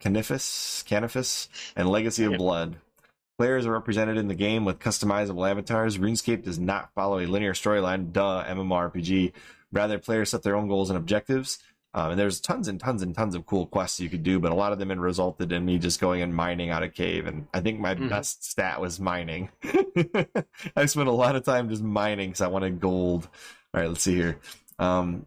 Canifis, 0.00 0.84
Canifis, 0.84 1.48
and 1.76 1.88
Legacy 1.88 2.24
of. 2.24 2.34
Blood. 2.34 2.76
Players 3.38 3.66
are 3.66 3.72
represented 3.72 4.16
in 4.18 4.26
the 4.28 4.34
game 4.34 4.64
with 4.64 4.80
customizable 4.80 5.48
avatars. 5.48 5.96
RuneScape 5.96 6.42
does 6.42 6.58
not 6.58 6.90
follow 6.94 7.20
a 7.20 7.26
linear 7.26 7.54
storyline, 7.54 8.12
duh, 8.12 8.44
MMORPG. 8.48 9.32
Rather, 9.72 9.98
players 9.98 10.30
set 10.30 10.42
their 10.42 10.56
own 10.56 10.66
goals 10.66 10.90
and 10.90 10.96
objectives. 10.96 11.58
Um, 11.94 12.10
and 12.10 12.18
there's 12.20 12.40
tons 12.40 12.68
and 12.68 12.78
tons 12.80 13.00
and 13.00 13.14
tons 13.14 13.34
of 13.34 13.46
cool 13.46 13.66
quests 13.66 14.00
you 14.00 14.10
could 14.10 14.22
do, 14.22 14.38
but 14.40 14.50
a 14.52 14.54
lot 14.54 14.72
of 14.72 14.78
them 14.78 14.88
had 14.90 14.98
resulted 14.98 15.52
in 15.52 15.64
me 15.64 15.78
just 15.78 16.00
going 16.00 16.20
and 16.20 16.34
mining 16.34 16.68
out 16.70 16.82
a 16.82 16.88
cave. 16.88 17.26
And 17.26 17.46
I 17.54 17.60
think 17.60 17.80
my 17.80 17.94
Mhm. 17.94 18.08
best 18.10 18.44
stat 18.44 18.80
was 18.80 18.98
mining. 19.00 19.50
I 20.76 20.86
spent 20.86 21.08
a 21.08 21.12
lot 21.12 21.34
of 21.36 21.44
time 21.44 21.68
just 21.70 21.82
mining 21.82 22.30
because 22.30 22.40
I 22.42 22.48
wanted 22.48 22.80
gold. 22.80 23.28
All 23.72 23.80
right, 23.80 23.88
let's 23.88 24.02
see 24.02 24.16
here. 24.16 24.38
Um, 24.80 25.26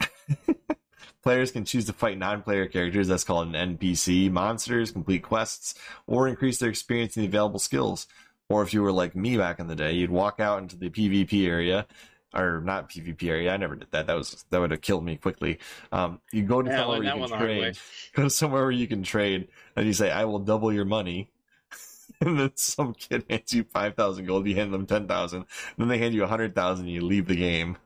players 1.24 1.50
can 1.50 1.64
choose 1.64 1.86
to 1.86 1.92
fight 1.92 2.18
non-player 2.18 2.66
characters. 2.66 3.08
That's 3.08 3.24
called 3.24 3.48
an 3.54 3.76
NPC. 3.78 4.30
Monsters, 4.30 4.92
complete 4.92 5.22
quests, 5.24 5.74
or 6.06 6.28
increase 6.28 6.58
their 6.60 6.70
experience 6.70 7.16
in 7.16 7.22
the 7.22 7.28
available 7.28 7.58
skills. 7.58 8.06
Or 8.48 8.62
if 8.62 8.72
you 8.74 8.82
were 8.82 8.92
like 8.92 9.16
me 9.16 9.36
back 9.36 9.58
in 9.58 9.66
the 9.66 9.74
day, 9.74 9.92
you'd 9.92 10.10
walk 10.10 10.38
out 10.38 10.60
into 10.62 10.76
the 10.76 10.90
PvP 10.90 11.48
area, 11.48 11.86
or 12.34 12.60
not 12.60 12.90
PvP 12.90 13.28
area. 13.28 13.52
I 13.52 13.56
never 13.56 13.74
did 13.74 13.88
that. 13.92 14.06
That 14.06 14.14
was 14.16 14.44
that 14.50 14.60
would 14.60 14.70
have 14.70 14.82
killed 14.82 15.04
me 15.04 15.16
quickly. 15.16 15.58
Um, 15.90 16.20
you 16.30 16.42
go 16.42 16.60
to 16.62 16.70
Yeah, 16.70 16.76
somewhere 16.76 16.98
where 16.98 17.06
you 17.06 17.12
can 17.12 17.30
the 17.30 17.36
hard 17.36 17.54
way. 17.56 17.72
trade. 17.72 17.78
Go 18.14 18.22
to 18.24 18.30
somewhere 18.30 18.62
where 18.62 18.70
you 18.70 18.86
can 18.86 19.02
trade, 19.02 19.48
and 19.76 19.86
you 19.86 19.92
say, 19.94 20.10
"I 20.10 20.24
will 20.26 20.38
double 20.40 20.72
your 20.72 20.84
money." 20.84 21.30
and 22.20 22.38
then 22.38 22.52
some 22.54 22.92
kid 22.94 23.24
hands 23.30 23.52
you 23.52 23.64
five 23.64 23.94
thousand 23.96 24.26
gold. 24.26 24.46
You 24.46 24.54
hand 24.54 24.72
them 24.74 24.86
ten 24.86 25.08
thousand. 25.08 25.46
Then 25.78 25.88
they 25.88 25.98
hand 25.98 26.14
you 26.14 26.22
a 26.24 26.26
hundred 26.28 26.54
thousand. 26.54 26.88
You 26.88 27.00
leave 27.02 27.26
the 27.26 27.36
game. 27.36 27.76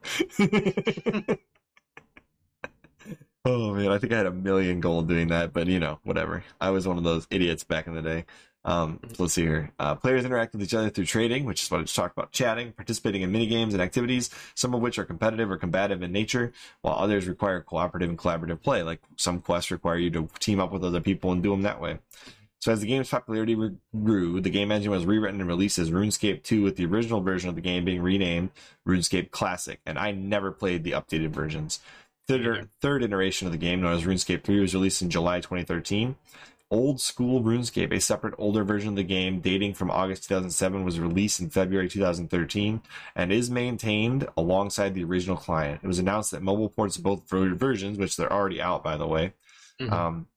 Oh 3.49 3.73
man, 3.73 3.91
I 3.91 3.97
think 3.97 4.13
I 4.13 4.17
had 4.17 4.25
a 4.25 4.31
million 4.31 4.79
gold 4.79 5.07
doing 5.07 5.29
that, 5.29 5.53
but 5.53 5.67
you 5.67 5.79
know, 5.79 5.99
whatever. 6.03 6.43
I 6.61 6.69
was 6.69 6.87
one 6.87 6.97
of 6.97 7.03
those 7.03 7.27
idiots 7.31 7.63
back 7.63 7.87
in 7.87 7.95
the 7.95 8.01
day. 8.01 8.25
Um, 8.65 8.99
so 9.13 9.23
let's 9.23 9.33
see 9.33 9.43
here. 9.43 9.71
Uh, 9.79 9.95
players 9.95 10.25
interact 10.25 10.53
with 10.53 10.61
each 10.61 10.73
other 10.73 10.89
through 10.89 11.05
trading, 11.05 11.45
which 11.45 11.63
is 11.63 11.71
what 11.71 11.79
I 11.79 11.83
just 11.83 11.95
talked 11.95 12.17
about, 12.17 12.31
chatting, 12.31 12.73
participating 12.73 13.21
in 13.21 13.31
mini 13.31 13.47
games 13.47 13.73
and 13.73 13.81
activities, 13.81 14.29
some 14.53 14.73
of 14.75 14.81
which 14.81 14.99
are 14.99 15.05
competitive 15.05 15.49
or 15.49 15.57
combative 15.57 16.03
in 16.03 16.11
nature, 16.11 16.51
while 16.81 16.95
others 16.95 17.27
require 17.27 17.61
cooperative 17.61 18.09
and 18.09 18.17
collaborative 18.19 18.61
play. 18.61 18.83
Like 18.83 18.99
some 19.15 19.39
quests 19.39 19.71
require 19.71 19.97
you 19.97 20.11
to 20.11 20.29
team 20.39 20.59
up 20.59 20.71
with 20.71 20.83
other 20.83 21.01
people 21.01 21.31
and 21.31 21.41
do 21.41 21.51
them 21.51 21.61
that 21.63 21.81
way. 21.81 21.99
So 22.61 22.73
as 22.73 22.81
the 22.81 22.87
game's 22.87 23.09
popularity 23.09 23.55
grew, 24.03 24.41
the 24.41 24.49
game 24.49 24.69
engine 24.71 24.91
was 24.91 25.05
rewritten 25.05 25.39
and 25.39 25.47
released 25.47 25.79
as 25.79 25.91
RuneScape 25.91 26.43
2 26.43 26.61
with 26.61 26.75
the 26.75 26.85
original 26.85 27.21
version 27.21 27.47
of 27.47 27.55
the 27.55 27.61
game 27.61 27.85
being 27.85 28.01
renamed 28.01 28.49
RuneScape 28.85 29.31
Classic. 29.31 29.79
And 29.85 29.97
I 29.97 30.11
never 30.11 30.51
played 30.51 30.83
the 30.83 30.91
updated 30.91 31.29
versions. 31.29 31.79
Third, 32.29 32.69
third 32.79 33.03
iteration 33.03 33.47
of 33.47 33.51
the 33.51 33.57
game, 33.57 33.81
known 33.81 33.95
as 33.95 34.03
RuneScape 34.03 34.43
3, 34.43 34.59
was 34.59 34.75
released 34.75 35.01
in 35.01 35.09
July 35.09 35.39
2013. 35.39 36.15
Old 36.69 37.01
School 37.01 37.41
RuneScape, 37.41 37.91
a 37.91 37.99
separate 37.99 38.35
older 38.37 38.63
version 38.63 38.89
of 38.89 38.95
the 38.95 39.03
game 39.03 39.39
dating 39.39 39.73
from 39.73 39.89
August 39.89 40.25
2007, 40.29 40.83
was 40.83 40.99
released 40.99 41.39
in 41.39 41.49
February 41.49 41.89
2013 41.89 42.83
and 43.15 43.31
is 43.31 43.49
maintained 43.49 44.27
alongside 44.37 44.93
the 44.93 45.03
original 45.03 45.37
client. 45.37 45.79
It 45.83 45.87
was 45.87 45.97
announced 45.97 46.29
that 46.29 46.43
mobile 46.43 46.69
ports 46.69 46.97
of 46.97 47.03
both 47.03 47.27
versions, 47.27 47.97
which 47.97 48.15
they're 48.15 48.31
already 48.31 48.61
out 48.61 48.83
by 48.83 48.95
the 48.95 49.07
way, 49.07 49.33
Mhm. 49.81 49.91
um, 49.91 50.27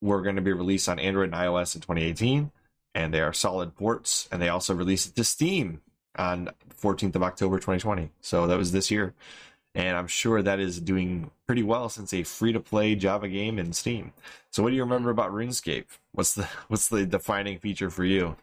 were 0.00 0.22
going 0.22 0.34
to 0.34 0.42
be 0.42 0.52
released 0.52 0.88
on 0.88 0.98
Android 0.98 1.26
and 1.32 1.34
iOS 1.34 1.76
in 1.76 1.80
2018, 1.80 2.50
and 2.92 3.14
they 3.14 3.20
are 3.20 3.32
solid 3.32 3.76
ports. 3.76 4.28
And 4.32 4.42
they 4.42 4.48
also 4.48 4.74
released 4.74 5.10
it 5.10 5.14
to 5.14 5.22
Steam 5.22 5.80
on 6.16 6.50
14th 6.74 7.14
of 7.14 7.22
October 7.22 7.60
2020. 7.60 8.10
So 8.20 8.48
that 8.48 8.58
was 8.58 8.72
this 8.72 8.90
year, 8.90 9.14
and 9.78 9.96
I'm 9.96 10.08
sure 10.08 10.42
that 10.42 10.58
is 10.58 10.80
doing 10.80 11.30
pretty 11.46 11.62
well 11.62 11.88
since 11.88 12.12
a 12.12 12.24
free-to-play 12.24 12.96
Java 12.96 13.28
game 13.28 13.60
in 13.60 13.72
Steam. 13.72 14.12
So 14.50 14.60
what 14.60 14.70
do 14.70 14.76
you 14.76 14.82
hmm. 14.82 14.90
remember 14.90 15.10
about 15.10 15.30
RuneScape? 15.30 15.86
What's 16.12 16.34
the 16.34 16.44
what's 16.68 16.88
the 16.88 17.06
defining 17.06 17.58
feature 17.58 17.88
for 17.88 18.04
you? 18.04 18.36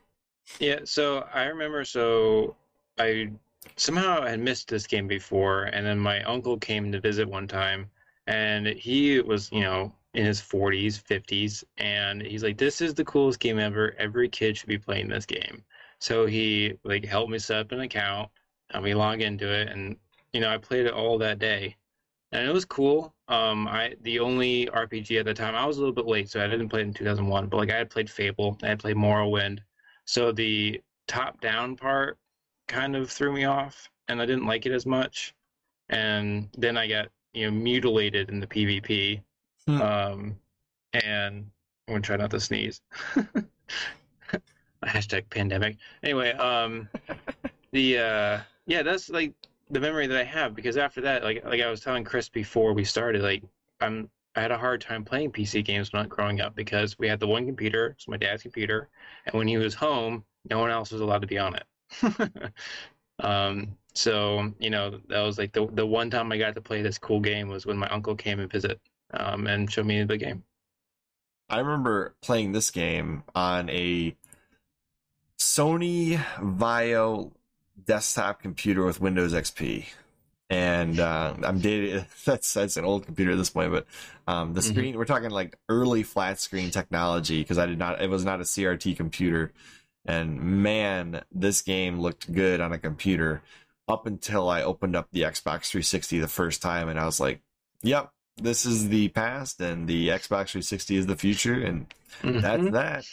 Yeah, 0.59 0.79
so 0.85 1.27
I 1.33 1.43
remember 1.43 1.83
so 1.83 2.55
I 2.97 3.31
somehow 3.75 4.25
had 4.25 4.39
missed 4.39 4.69
this 4.69 4.87
game 4.87 5.07
before, 5.07 5.65
and 5.65 5.85
then 5.85 5.99
my 5.99 6.23
uncle 6.23 6.57
came 6.57 6.91
to 6.91 7.01
visit 7.01 7.27
one 7.27 7.47
time, 7.47 7.89
and 8.27 8.67
he 8.67 9.19
was, 9.19 9.51
you 9.51 9.61
know, 9.61 9.91
in 10.13 10.23
his 10.23 10.39
40s, 10.39 11.01
50s, 11.03 11.63
and 11.77 12.21
he's 12.21 12.43
like, 12.43 12.57
"This 12.57 12.79
is 12.79 12.93
the 12.93 13.03
coolest 13.03 13.41
game 13.41 13.59
ever. 13.59 13.93
Every 13.97 14.29
kid 14.29 14.55
should 14.55 14.69
be 14.69 14.77
playing 14.77 15.09
this 15.09 15.25
game." 15.25 15.65
So 15.99 16.25
he 16.27 16.77
like 16.85 17.03
helped 17.03 17.31
me 17.31 17.39
set 17.39 17.59
up 17.59 17.71
an 17.73 17.81
account, 17.81 18.29
helped 18.69 18.85
me 18.85 18.93
log 18.93 19.21
into 19.21 19.51
it, 19.51 19.67
and 19.69 19.97
you 20.35 20.41
know, 20.41 20.49
I 20.49 20.57
played 20.57 20.85
it 20.85 20.91
all 20.91 21.17
that 21.19 21.39
day. 21.39 21.77
And 22.33 22.45
it 22.45 22.51
was 22.51 22.65
cool. 22.65 23.15
Um, 23.29 23.69
I 23.69 23.95
the 24.01 24.19
only 24.19 24.65
RPG 24.65 25.17
at 25.17 25.25
the 25.25 25.33
time 25.33 25.55
I 25.55 25.65
was 25.65 25.77
a 25.77 25.79
little 25.79 25.95
bit 25.95 26.07
late, 26.07 26.29
so 26.29 26.43
I 26.43 26.47
didn't 26.47 26.67
play 26.67 26.81
it 26.81 26.87
in 26.87 26.93
2001. 26.93 27.47
But 27.47 27.55
like 27.55 27.71
I 27.71 27.77
had 27.77 27.89
played 27.89 28.09
Fable, 28.09 28.57
I 28.61 28.67
had 28.67 28.79
played 28.79 28.97
Morrowind, 28.97 29.59
so 30.03 30.33
the 30.33 30.81
top 31.07 31.39
down 31.39 31.77
part 31.77 32.17
kind 32.67 32.97
of 32.97 33.09
threw 33.09 33.31
me 33.31 33.45
off 33.45 33.89
and 34.09 34.21
I 34.21 34.25
didn't 34.25 34.45
like 34.45 34.65
it 34.65 34.73
as 34.73 34.85
much. 34.85 35.33
And 35.87 36.49
then 36.57 36.75
I 36.75 36.87
got, 36.87 37.07
you 37.33 37.45
know, 37.45 37.51
mutilated 37.51 38.29
in 38.29 38.41
the 38.41 38.47
PvP. 38.47 39.21
Hmm. 39.67 39.81
Um 39.81 40.35
and 40.91 41.49
I'm 41.87 41.93
gonna 41.93 42.01
try 42.01 42.17
not 42.17 42.31
to 42.31 42.41
sneeze. 42.41 42.81
Hashtag 44.83 45.29
pandemic. 45.29 45.77
Anyway, 46.03 46.33
um 46.33 46.89
the 47.71 47.99
uh 47.99 48.39
yeah, 48.65 48.83
that's 48.83 49.09
like 49.09 49.33
the 49.69 49.79
memory 49.79 50.07
that 50.07 50.17
I 50.17 50.23
have 50.23 50.55
because 50.55 50.77
after 50.77 51.01
that, 51.01 51.23
like 51.23 51.43
like 51.45 51.61
I 51.61 51.69
was 51.69 51.81
telling 51.81 52.03
Chris 52.03 52.29
before 52.29 52.73
we 52.73 52.83
started, 52.83 53.21
like 53.21 53.43
I'm 53.81 54.09
I 54.35 54.41
had 54.41 54.51
a 54.51 54.57
hard 54.57 54.81
time 54.81 55.05
playing 55.05 55.31
PC 55.31 55.63
games 55.63 55.91
when 55.91 56.01
I 56.01 56.03
was 56.03 56.11
growing 56.11 56.41
up 56.41 56.55
because 56.55 56.99
we 56.99 57.07
had 57.07 57.19
the 57.19 57.27
one 57.27 57.45
computer, 57.45 57.87
it's 57.87 58.07
my 58.07 58.17
dad's 58.17 58.43
computer, 58.43 58.89
and 59.25 59.35
when 59.35 59.47
he 59.47 59.57
was 59.57 59.73
home, 59.73 60.25
no 60.49 60.59
one 60.59 60.71
else 60.71 60.91
was 60.91 61.01
allowed 61.01 61.21
to 61.21 61.27
be 61.27 61.37
on 61.37 61.55
it. 61.55 62.53
um, 63.19 63.77
so 63.93 64.51
you 64.59 64.69
know 64.69 64.99
that 65.07 65.21
was 65.21 65.37
like 65.37 65.53
the 65.53 65.67
the 65.67 65.85
one 65.85 66.09
time 66.09 66.31
I 66.31 66.37
got 66.37 66.55
to 66.55 66.61
play 66.61 66.81
this 66.81 66.97
cool 66.97 67.19
game 67.19 67.47
was 67.47 67.65
when 67.65 67.77
my 67.77 67.87
uncle 67.89 68.15
came 68.15 68.39
and 68.39 68.51
visit 68.51 68.79
um, 69.13 69.47
and 69.47 69.71
showed 69.71 69.85
me 69.85 70.03
the 70.03 70.17
game. 70.17 70.43
I 71.49 71.59
remember 71.59 72.15
playing 72.21 72.51
this 72.51 72.71
game 72.71 73.23
on 73.35 73.69
a 73.69 74.15
Sony 75.39 76.17
Vaio 76.37 77.31
desktop 77.83 78.41
computer 78.41 78.85
with 78.85 79.01
Windows 79.01 79.33
XP. 79.33 79.85
And 80.49 80.99
uh, 80.99 81.33
I'm 81.43 81.59
dated. 81.59 82.05
That's 82.25 82.53
that's 82.53 82.77
an 82.77 82.85
old 82.85 83.05
computer 83.05 83.31
at 83.31 83.37
this 83.37 83.49
point, 83.49 83.71
but 83.71 83.87
um, 84.27 84.53
the 84.53 84.61
Mhm. 84.61 84.63
screen 84.71 84.97
we're 84.97 85.05
talking 85.05 85.31
like 85.31 85.57
early 85.69 86.03
flat 86.03 86.39
screen 86.39 86.69
technology 86.69 87.41
because 87.41 87.57
I 87.57 87.65
did 87.65 87.79
not. 87.79 87.99
It 87.99 88.11
was 88.11 88.23
not 88.23 88.39
a 88.41 88.43
CRT 88.43 88.95
computer, 88.95 89.51
and 90.05 90.39
man, 90.39 91.23
this 91.31 91.63
game 91.63 91.99
looked 91.99 92.31
good 92.31 92.61
on 92.61 92.71
a 92.71 92.77
computer 92.77 93.41
up 93.87 94.05
until 94.05 94.47
I 94.47 94.61
opened 94.61 94.95
up 94.95 95.07
the 95.11 95.21
Xbox 95.23 95.67
360 95.69 96.19
the 96.19 96.27
first 96.27 96.61
time, 96.61 96.89
and 96.89 96.99
I 96.99 97.05
was 97.05 97.19
like, 97.19 97.41
"Yep, 97.81 98.11
this 98.37 98.67
is 98.67 98.89
the 98.89 99.07
past, 99.09 99.59
and 99.61 99.87
the 99.87 100.09
Xbox 100.09 100.49
360 100.51 100.97
is 100.97 101.07
the 101.07 101.15
future, 101.17 101.55
and 101.59 101.87
that's 102.21 102.61
Mhm. 102.63 102.71
that. 102.73 103.05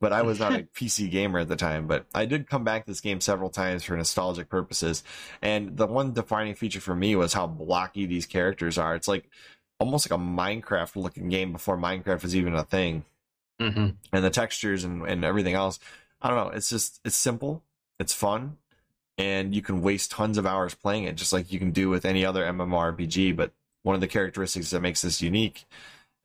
But 0.00 0.12
I 0.12 0.22
was 0.22 0.38
not 0.38 0.54
a 0.54 0.62
PC 0.74 1.10
gamer 1.10 1.38
at 1.38 1.48
the 1.48 1.56
time, 1.56 1.86
but 1.86 2.06
I 2.14 2.26
did 2.26 2.48
come 2.48 2.64
back 2.64 2.84
to 2.84 2.90
this 2.90 3.00
game 3.00 3.20
several 3.20 3.50
times 3.50 3.84
for 3.84 3.96
nostalgic 3.96 4.48
purposes. 4.48 5.02
And 5.42 5.76
the 5.76 5.86
one 5.86 6.12
defining 6.12 6.54
feature 6.54 6.80
for 6.80 6.94
me 6.94 7.16
was 7.16 7.32
how 7.32 7.46
blocky 7.46 8.06
these 8.06 8.26
characters 8.26 8.78
are. 8.78 8.94
It's 8.94 9.08
like 9.08 9.28
almost 9.78 10.10
like 10.10 10.18
a 10.18 10.22
Minecraft 10.22 10.96
looking 10.96 11.28
game 11.28 11.52
before 11.52 11.76
Minecraft 11.76 12.22
was 12.22 12.36
even 12.36 12.54
a 12.54 12.64
thing. 12.64 13.04
Mhm. 13.60 13.94
And 14.12 14.24
the 14.24 14.30
textures 14.30 14.84
and, 14.84 15.02
and 15.06 15.24
everything 15.24 15.54
else. 15.54 15.78
I 16.20 16.28
don't 16.28 16.36
know. 16.36 16.56
It's 16.56 16.70
just, 16.70 17.00
it's 17.04 17.16
simple, 17.16 17.62
it's 17.98 18.12
fun, 18.12 18.56
and 19.18 19.54
you 19.54 19.62
can 19.62 19.82
waste 19.82 20.10
tons 20.10 20.38
of 20.38 20.46
hours 20.46 20.74
playing 20.74 21.04
it, 21.04 21.16
just 21.16 21.32
like 21.32 21.52
you 21.52 21.58
can 21.58 21.70
do 21.70 21.88
with 21.88 22.04
any 22.04 22.24
other 22.24 22.44
MMORPG. 22.44 23.36
But 23.36 23.52
one 23.82 23.94
of 23.94 24.00
the 24.00 24.08
characteristics 24.08 24.70
that 24.70 24.80
makes 24.80 25.02
this 25.02 25.22
unique 25.22 25.64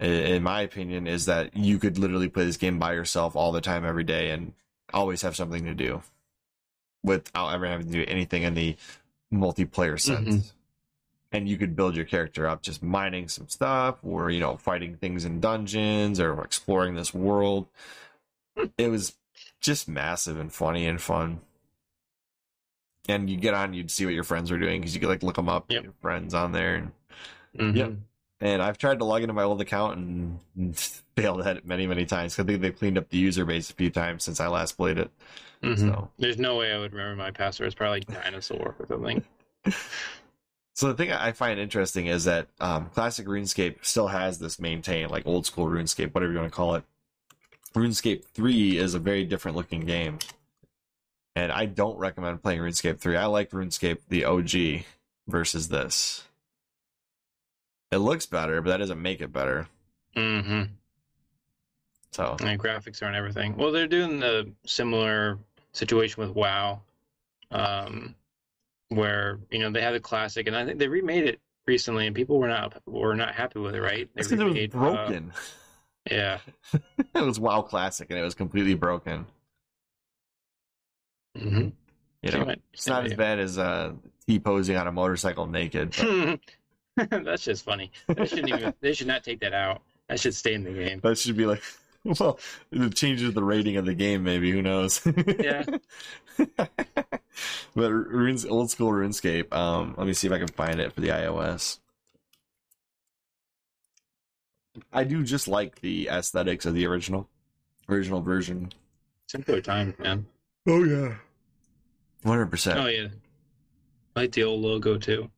in 0.01 0.41
my 0.43 0.61
opinion, 0.61 1.07
is 1.07 1.25
that 1.27 1.55
you 1.55 1.77
could 1.77 1.97
literally 1.97 2.27
play 2.27 2.45
this 2.45 2.57
game 2.57 2.79
by 2.79 2.93
yourself 2.93 3.35
all 3.35 3.51
the 3.51 3.61
time, 3.61 3.85
every 3.85 4.03
day, 4.03 4.31
and 4.31 4.53
always 4.93 5.21
have 5.21 5.35
something 5.35 5.63
to 5.65 5.73
do 5.73 6.01
without 7.03 7.53
ever 7.53 7.67
having 7.67 7.85
to 7.87 7.91
do 7.93 8.05
anything 8.07 8.43
in 8.43 8.53
the 8.53 8.75
multiplayer 9.33 9.99
sense. 9.99 10.35
Mhm. 10.35 10.51
And 11.31 11.47
you 11.47 11.57
could 11.57 11.75
build 11.75 11.95
your 11.95 12.03
character 12.05 12.47
up 12.47 12.61
just 12.61 12.83
mining 12.83 13.29
some 13.29 13.47
stuff, 13.47 13.99
or 14.03 14.29
you 14.29 14.39
know, 14.39 14.57
fighting 14.57 14.97
things 14.97 15.23
in 15.23 15.39
dungeons, 15.39 16.19
or 16.19 16.43
exploring 16.43 16.95
this 16.95 17.13
world. 17.13 17.67
It 18.77 18.89
was 18.89 19.15
just 19.61 19.87
massive 19.87 20.37
and 20.37 20.51
funny 20.51 20.85
and 20.85 20.99
fun. 21.01 21.39
And 23.07 23.29
you 23.29 23.37
get 23.37 23.53
on, 23.53 23.73
you'd 23.73 23.89
see 23.91 24.05
what 24.05 24.13
your 24.13 24.23
friends 24.23 24.51
were 24.51 24.59
doing 24.59 24.81
because 24.81 24.93
you 24.93 24.99
could 24.99 25.09
like 25.09 25.23
look 25.23 25.35
them 25.37 25.49
up, 25.49 25.71
Yep. 25.71 25.83
your 25.83 25.93
friends 26.01 26.33
on 26.33 26.51
there, 26.51 26.75
and 26.75 26.91
Mhm. 27.55 27.75
Yep. 27.75 27.93
And 28.41 28.61
I've 28.61 28.79
tried 28.79 28.99
to 28.99 29.05
log 29.05 29.21
into 29.21 29.33
my 29.33 29.43
old 29.43 29.61
account 29.61 29.97
and 30.55 30.77
failed 31.15 31.41
at 31.41 31.57
it 31.57 31.65
many, 31.65 31.85
many 31.85 32.05
times. 32.05 32.37
I 32.39 32.43
think 32.43 32.61
they 32.61 32.71
cleaned 32.71 32.97
up 32.97 33.09
the 33.09 33.17
user 33.17 33.45
base 33.45 33.69
a 33.69 33.73
few 33.73 33.91
times 33.91 34.23
since 34.23 34.39
I 34.39 34.47
last 34.47 34.73
played 34.73 34.97
it. 34.97 35.11
Mhm. 35.63 35.77
So, 35.77 36.09
There's 36.17 36.39
no 36.39 36.57
way 36.57 36.73
I 36.73 36.79
would 36.79 36.91
remember 36.91 37.15
my 37.15 37.29
password. 37.31 37.67
It's 37.67 37.75
probably 37.75 37.99
like 37.99 38.23
dinosaur 38.23 38.75
or 38.79 38.87
something. 38.87 39.23
so 40.73 40.87
the 40.87 40.95
thing 40.95 41.11
I 41.11 41.33
find 41.33 41.59
interesting 41.59 42.07
is 42.07 42.25
that 42.25 42.47
um, 42.59 42.87
classic 42.87 43.27
RuneScape 43.27 43.85
still 43.85 44.07
has 44.07 44.39
this 44.39 44.59
maintained, 44.59 45.11
like 45.11 45.27
old 45.27 45.45
school 45.45 45.67
RuneScape, 45.67 46.13
whatever 46.15 46.33
you 46.33 46.39
want 46.39 46.51
to 46.51 46.55
call 46.55 46.73
it. 46.75 46.83
RuneScape 47.75 48.25
3 48.25 48.77
is 48.77 48.95
a 48.95 48.99
very 48.99 49.23
different 49.23 49.55
looking 49.55 49.81
game. 49.81 50.17
And 51.35 51.51
I 51.51 51.65
don't 51.67 51.97
recommend 51.97 52.41
playing 52.41 52.59
RuneScape 52.59 52.99
3. 52.99 53.15
I 53.15 53.27
like 53.27 53.51
RuneScape, 53.51 53.99
the 54.09 54.25
OG, 54.25 54.83
versus 55.27 55.69
this. 55.69 56.23
It 57.91 57.97
looks 57.97 58.25
better, 58.25 58.61
but 58.61 58.69
that 58.69 58.77
doesn't 58.77 59.01
make 59.01 59.21
it 59.21 59.33
better. 59.33 59.67
hmm 60.15 60.63
So, 62.11 62.37
And 62.41 62.59
graphics 62.59 63.03
aren't 63.03 63.15
everything. 63.15 63.57
Well, 63.57 63.71
they're 63.71 63.87
doing 63.87 64.19
the 64.19 64.51
similar 64.65 65.39
situation 65.73 66.21
with 66.21 66.31
WoW, 66.31 66.81
um, 67.51 68.15
where 68.89 69.39
you 69.49 69.59
know 69.59 69.71
they 69.71 69.81
had 69.81 69.93
the 69.93 69.99
classic, 69.99 70.47
and 70.47 70.55
I 70.55 70.65
think 70.65 70.79
they 70.79 70.87
remade 70.87 71.25
it 71.25 71.39
recently, 71.67 72.07
and 72.07 72.15
people 72.15 72.39
were 72.39 72.47
not 72.47 72.81
were 72.85 73.15
not 73.15 73.35
happy 73.35 73.59
with 73.59 73.75
it. 73.75 73.81
Right? 73.81 74.09
They 74.15 74.21
it's 74.21 74.31
it 74.31 74.37
was 74.37 74.47
remade, 74.47 74.75
uh, 74.75 74.79
broken. 74.79 75.33
yeah. 76.11 76.39
it 76.97 77.21
was 77.25 77.39
WoW 77.39 77.61
Classic, 77.61 78.09
and 78.09 78.17
it 78.17 78.23
was 78.23 78.35
completely 78.35 78.73
broken. 78.73 79.25
Mm-hmm. 81.37 81.69
You 82.21 82.31
know, 82.31 82.55
it's 82.73 82.87
not 82.87 83.05
as 83.05 83.13
bad 83.15 83.39
as 83.39 83.57
uh, 83.57 83.93
T 84.27 84.39
posing 84.39 84.77
on 84.77 84.87
a 84.87 84.91
motorcycle 84.91 85.47
naked. 85.47 85.95
But 86.95 87.09
That's 87.23 87.43
just 87.43 87.63
funny. 87.63 87.91
They 88.07 88.25
shouldn't 88.25 88.49
even. 88.49 88.73
They 88.81 88.93
should 88.93 89.07
not 89.07 89.23
take 89.23 89.39
that 89.41 89.53
out. 89.53 89.81
That 90.07 90.19
should 90.19 90.35
stay 90.35 90.53
in 90.53 90.63
the 90.63 90.71
game. 90.71 90.99
that 91.01 91.17
should 91.17 91.37
be 91.37 91.45
like, 91.45 91.63
well, 92.03 92.39
it 92.71 92.95
changes 92.95 93.33
the 93.33 93.43
rating 93.43 93.77
of 93.77 93.85
the 93.85 93.93
game. 93.93 94.23
Maybe 94.23 94.51
who 94.51 94.61
knows? 94.61 95.01
Yeah. 95.39 95.63
but 97.75 97.91
Runes, 97.91 98.45
old 98.45 98.71
school 98.71 98.91
RuneScape. 98.91 99.53
Um, 99.53 99.95
let 99.97 100.07
me 100.07 100.13
see 100.13 100.27
if 100.27 100.33
I 100.33 100.39
can 100.39 100.47
find 100.47 100.79
it 100.79 100.93
for 100.93 101.01
the 101.01 101.09
iOS. 101.09 101.79
I 104.91 105.03
do 105.03 105.23
just 105.23 105.47
like 105.47 105.81
the 105.81 106.09
aesthetics 106.09 106.65
of 106.65 106.73
the 106.73 106.85
original, 106.87 107.29
original 107.89 108.21
version. 108.21 108.71
Simpler 109.27 109.61
times, 109.61 109.97
man. 109.99 110.25
Oh 110.67 110.83
yeah, 110.83 111.15
one 112.23 112.37
hundred 112.37 112.51
percent. 112.51 112.79
Oh 112.79 112.87
yeah. 112.87 113.07
I 114.15 114.21
like 114.21 114.31
the 114.33 114.43
old 114.43 114.61
logo 114.61 114.97
too. 114.97 115.29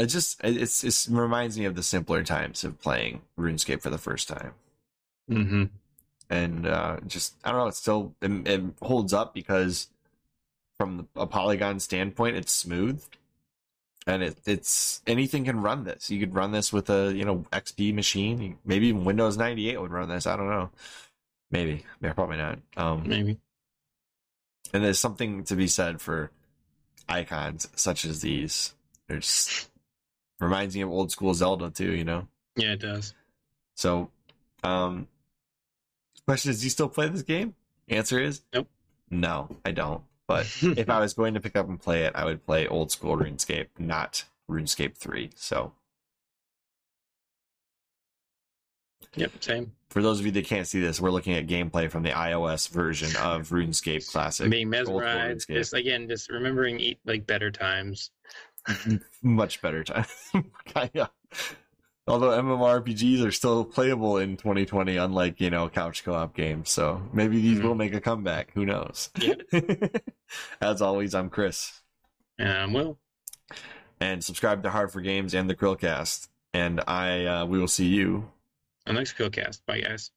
It 0.00 0.06
just 0.06 0.40
it's 0.42 0.84
it 0.84 1.12
reminds 1.14 1.58
me 1.58 1.64
of 1.66 1.74
the 1.74 1.82
simpler 1.82 2.22
times 2.22 2.64
of 2.64 2.80
playing 2.80 3.22
RuneScape 3.38 3.82
for 3.82 3.90
the 3.90 3.98
first 3.98 4.28
time, 4.28 4.52
Mm-hmm. 5.30 5.64
and 6.28 6.66
uh, 6.66 6.96
just 7.06 7.34
I 7.44 7.50
don't 7.52 7.60
know, 7.60 7.66
it 7.68 7.74
still 7.74 8.14
it, 8.20 8.48
it 8.48 8.62
holds 8.82 9.12
up 9.12 9.34
because 9.34 9.88
from 10.78 11.08
a 11.14 11.26
polygon 11.26 11.78
standpoint, 11.80 12.36
it's 12.36 12.52
smooth, 12.52 13.02
and 14.06 14.22
it, 14.22 14.38
it's 14.46 15.02
anything 15.06 15.44
can 15.44 15.60
run 15.60 15.84
this. 15.84 16.10
You 16.10 16.18
could 16.20 16.34
run 16.34 16.52
this 16.52 16.72
with 16.72 16.88
a 16.90 17.12
you 17.14 17.24
know 17.24 17.44
XP 17.52 17.94
machine, 17.94 18.58
maybe 18.64 18.88
even 18.88 19.04
Windows 19.04 19.36
98 19.36 19.80
would 19.80 19.90
run 19.92 20.08
this. 20.08 20.26
I 20.26 20.36
don't 20.36 20.48
know, 20.48 20.70
maybe, 21.50 21.84
yeah, 22.02 22.12
probably 22.12 22.38
not. 22.38 22.58
Um, 22.76 23.04
Maybe. 23.06 23.38
and 24.72 24.84
there's 24.84 24.98
something 24.98 25.44
to 25.44 25.56
be 25.56 25.66
said 25.68 26.00
for 26.00 26.30
icons 27.08 27.68
such 27.76 28.04
as 28.04 28.20
these. 28.22 28.74
There's 29.08 29.68
reminds 30.40 30.74
me 30.74 30.82
of 30.82 30.90
old 30.90 31.10
school 31.12 31.34
Zelda 31.34 31.70
too, 31.70 31.92
you 31.92 32.04
know. 32.04 32.26
Yeah, 32.56 32.72
it 32.72 32.80
does. 32.80 33.14
So, 33.74 34.10
um, 34.64 35.06
question 36.26 36.50
is, 36.50 36.60
do 36.60 36.66
you 36.66 36.70
still 36.70 36.88
play 36.88 37.08
this 37.08 37.22
game? 37.22 37.54
Answer 37.88 38.20
is 38.20 38.42
Nope. 38.52 38.68
No, 39.10 39.56
I 39.64 39.70
don't. 39.72 40.02
But 40.26 40.46
if 40.62 40.88
I 40.88 41.00
was 41.00 41.14
going 41.14 41.34
to 41.34 41.40
pick 41.40 41.56
up 41.56 41.68
and 41.68 41.80
play 41.80 42.04
it, 42.04 42.12
I 42.14 42.24
would 42.24 42.44
play 42.46 42.66
old 42.66 42.92
school 42.92 43.16
RuneScape, 43.16 43.66
not 43.78 44.24
RuneScape 44.48 44.96
3. 44.96 45.30
So, 45.34 45.72
Yep, 49.16 49.32
same. 49.42 49.72
for 49.88 50.02
those 50.02 50.20
of 50.20 50.26
you 50.26 50.30
that 50.32 50.44
can't 50.44 50.68
see 50.68 50.78
this, 50.80 51.00
we're 51.00 51.10
looking 51.10 51.32
at 51.34 51.48
gameplay 51.48 51.90
from 51.90 52.04
the 52.04 52.10
iOS 52.10 52.68
version 52.68 53.08
of 53.16 53.48
RuneScape 53.50 54.08
Classic. 54.08 54.48
Being 54.48 54.70
mesmerized. 54.70 55.48
Just 55.48 55.74
again, 55.74 56.08
just 56.08 56.30
remembering 56.30 56.78
eat 56.78 57.00
like 57.04 57.26
better 57.26 57.50
times. 57.50 58.12
Much 59.22 59.60
better 59.62 59.84
time. 59.84 60.06
Kinda. 60.66 61.10
Although 62.06 62.30
MMORPGs 62.42 63.24
are 63.24 63.30
still 63.30 63.64
playable 63.64 64.18
in 64.18 64.36
2020, 64.36 64.96
unlike, 64.96 65.40
you 65.40 65.50
know, 65.50 65.68
couch 65.68 66.02
co 66.04 66.14
op 66.14 66.34
games. 66.34 66.68
So 66.70 67.02
maybe 67.12 67.40
these 67.40 67.58
Mhm. 67.60 67.62
will 67.62 67.74
make 67.74 67.94
a 67.94 68.00
comeback. 68.00 68.52
Who 68.54 68.66
knows? 68.66 69.10
Yeah. 69.20 69.34
As 70.60 70.82
always, 70.82 71.14
I'm 71.14 71.30
Chris. 71.30 71.82
Um, 72.38 72.72
well, 72.72 72.98
And 74.00 74.24
subscribe 74.24 74.62
to 74.62 74.70
Hard4Games 74.70 75.38
and 75.38 75.48
the 75.48 75.54
Chrillcast. 75.54 76.28
And 76.52 76.80
I 76.88 77.26
uh, 77.26 77.46
we 77.46 77.58
will 77.58 77.68
see 77.68 77.86
you 77.86 78.30
on 78.86 78.94
next 78.96 79.12
Chrillcast. 79.16 79.60
Bye, 79.66 79.82
guys. 79.82 80.10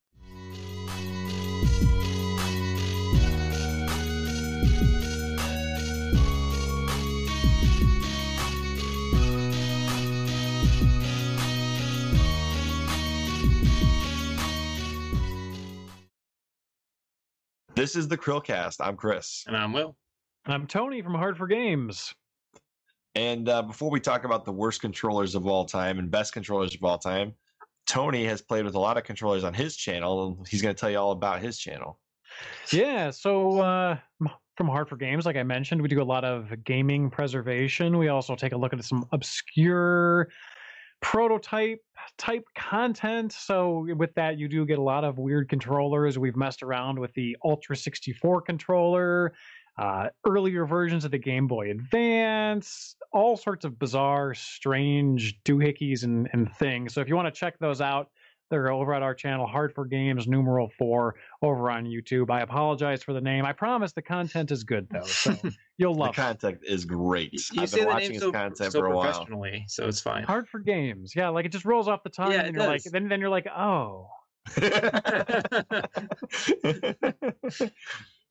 This 17.83 17.97
is 17.97 18.07
the 18.07 18.17
Chrillcast. 18.17 18.77
I'm 18.79 18.95
Chris. 18.95 19.43
And 19.45 19.57
I'm 19.57 19.73
Will. 19.73 19.97
And 20.45 20.53
I'm 20.53 20.67
Tony 20.67 21.01
from 21.01 21.15
Hard4Games. 21.15 22.13
And 23.13 23.49
uh, 23.49 23.61
before 23.61 23.91
we 23.91 23.99
talk 23.99 24.23
about 24.23 24.45
the 24.45 24.53
worst 24.53 24.79
controllers 24.79 25.35
of 25.35 25.45
all 25.47 25.65
time 25.65 25.99
and 25.99 26.09
best 26.09 26.31
controllers 26.31 26.73
of 26.73 26.81
all 26.81 26.97
time, 26.97 27.33
Tony 27.85 28.23
has 28.23 28.41
played 28.41 28.63
with 28.63 28.75
a 28.75 28.79
lot 28.79 28.95
of 28.95 29.03
controllers 29.03 29.43
on 29.43 29.53
his 29.53 29.75
channel, 29.75 30.27
and 30.27 30.47
he's 30.47 30.61
going 30.61 30.73
to 30.73 30.79
tell 30.79 30.89
you 30.89 30.97
all 30.97 31.11
about 31.11 31.41
his 31.41 31.57
channel. 31.57 31.99
Yeah, 32.71 33.11
so 33.11 33.59
uh, 33.59 33.97
from 34.55 34.67
Hard4Games, 34.69 35.25
like 35.25 35.35
I 35.35 35.43
mentioned, 35.43 35.81
we 35.81 35.89
do 35.89 36.01
a 36.01 36.05
lot 36.05 36.23
of 36.23 36.53
gaming 36.63 37.09
preservation. 37.09 37.97
We 37.97 38.07
also 38.07 38.33
take 38.33 38.53
a 38.53 38.57
look 38.57 38.71
at 38.71 38.81
some 38.85 39.05
obscure 39.11 40.29
prototype 41.03 41.81
type 42.17 42.45
content. 42.55 43.33
So 43.33 43.85
with 43.95 44.13
that, 44.15 44.39
you 44.39 44.47
do 44.47 44.65
get 44.65 44.79
a 44.79 44.81
lot 44.81 45.03
of 45.03 45.19
weird 45.19 45.49
controllers. 45.49 46.17
We've 46.17 46.35
messed 46.35 46.63
around 46.63 46.97
with 46.97 47.13
the 47.13 47.37
Ultra 47.43 47.75
64 47.75 48.41
controller, 48.41 49.33
uh, 49.77 50.07
earlier 50.25 50.65
versions 50.65 51.03
of 51.03 51.11
the 51.11 51.17
Game 51.19 51.45
Boy 51.45 51.71
Advance, 51.71 52.95
all 53.11 53.35
sorts 53.35 53.65
of 53.65 53.77
bizarre, 53.77 54.33
strange 54.33 55.39
doohickeys 55.43 56.03
and, 56.03 56.29
and 56.31 56.51
things. 56.55 56.93
So 56.93 57.01
if 57.01 57.09
you 57.09 57.15
want 57.15 57.33
to 57.33 57.37
check 57.37 57.59
those 57.59 57.81
out, 57.81 58.09
they're 58.53 58.71
over 58.71 58.93
at 58.93 59.01
our 59.01 59.15
channel, 59.15 59.47
Hard4Games 59.47 60.27
numeral 60.27 60.69
four, 60.77 61.15
over 61.41 61.69
on 61.71 61.85
YouTube. 61.85 62.29
I 62.29 62.41
apologize 62.41 63.03
for 63.03 63.13
the 63.13 63.21
name. 63.21 63.45
I 63.45 63.53
promise 63.53 63.93
the 63.93 64.01
content 64.03 64.51
is 64.51 64.63
good 64.63 64.87
though, 64.91 65.05
so 65.05 65.33
you'll 65.77 65.95
The 65.95 65.99
love 65.99 66.15
the 66.15 66.21
content 66.21 66.59
is 66.63 66.85
great. 66.85 67.33
You 67.33 67.63
I've 67.63 67.71
been 67.71 67.85
watching 67.85 68.13
his 68.13 68.21
so, 68.23 68.31
content 68.31 68.71
so 68.71 68.79
for 68.79 68.85
a 68.87 68.95
while. 68.95 69.11
professionally, 69.11 69.65
so 69.67 69.87
it's 69.87 69.99
fine. 70.01 70.23
Hard4Games, 70.25 71.15
yeah, 71.15 71.29
like 71.29 71.45
it 71.45 71.51
just 71.51 71.65
rolls 71.65 71.87
off 71.87 72.03
the 72.03 72.09
tongue, 72.09 72.31
Yeah, 72.31 72.41
and 72.45 72.55
you're 72.55 72.65
like, 72.65 72.83
then 72.83 73.09
then 73.09 73.19
you're 73.19 73.29
like, 73.29 73.47
oh, 73.47 74.09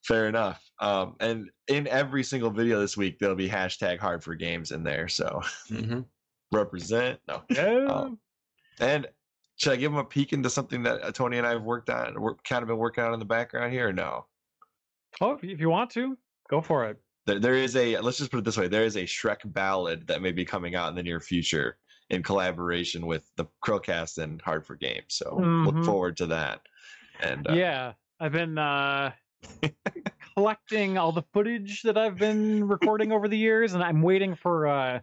Fair 0.02 0.28
enough. 0.28 0.70
Um, 0.80 1.16
and 1.20 1.50
in 1.68 1.86
every 1.86 2.24
single 2.24 2.50
video 2.50 2.80
this 2.80 2.96
week, 2.96 3.18
there'll 3.18 3.36
be 3.36 3.48
hashtag 3.48 3.98
Hard4Games 3.98 4.72
in 4.74 4.82
there. 4.84 5.08
So 5.08 5.40
hmm 5.68 6.00
represent. 6.50 7.20
No. 7.28 7.44
yeah. 7.48 7.86
Um, 7.86 8.20
And 8.80 9.08
should 9.62 9.72
I 9.72 9.76
give 9.76 9.92
them 9.92 9.98
a 10.00 10.04
peek 10.04 10.32
into 10.32 10.50
something 10.50 10.82
that 10.82 11.02
uh, 11.04 11.12
Tony 11.12 11.38
and 11.38 11.46
I 11.46 11.50
have 11.50 11.62
worked 11.62 11.88
on, 11.88 12.20
we're 12.20 12.34
kind 12.38 12.62
of 12.62 12.68
been 12.68 12.78
working 12.78 13.04
on 13.04 13.12
in 13.12 13.20
the 13.20 13.24
background 13.24 13.72
here, 13.72 13.88
or 13.88 13.92
no? 13.92 14.26
oh, 15.20 15.38
if 15.40 15.44
you- 15.60 15.70
want 15.70 15.88
to, 15.90 16.18
go 16.50 16.60
for 16.60 16.84
it. 16.86 17.00
There, 17.26 17.38
there 17.38 17.54
is 17.54 17.76
a, 17.76 17.96
let's 17.98 18.18
just 18.18 18.32
put 18.32 18.38
it 18.38 18.44
this 18.44 18.56
way 18.56 18.66
there 18.66 18.84
is 18.84 18.96
a 18.96 19.04
Shrek 19.04 19.38
ballad 19.52 20.08
that 20.08 20.20
may 20.20 20.32
be 20.32 20.44
coming 20.44 20.74
out 20.74 20.88
in 20.88 20.96
the 20.96 21.02
near 21.04 21.20
future 21.20 21.78
in 22.10 22.24
collaboration 22.24 23.06
with 23.06 23.30
the 23.36 23.46
Chrillcast 23.64 24.18
and 24.18 24.42
Hard4Games. 24.42 25.04
So 25.12 25.36
look 25.64 25.76
Mhm. 25.76 25.84
forward 25.84 26.16
to 26.16 26.26
that. 26.26 26.62
And 27.20 27.48
uh, 27.48 27.52
Yeah, 27.54 27.92
I've 28.18 28.32
been 28.32 28.58
uh, 28.58 29.12
collecting 30.36 30.98
all 30.98 31.12
the 31.12 31.22
footage 31.32 31.82
that 31.82 31.96
I've 31.96 32.16
been 32.16 32.66
recording 32.66 33.12
over 33.12 33.28
the 33.28 33.38
years, 33.38 33.74
and 33.74 33.82
I'm 33.84 34.02
waiting 34.02 34.34
for 34.34 34.66
uh, 34.66 35.00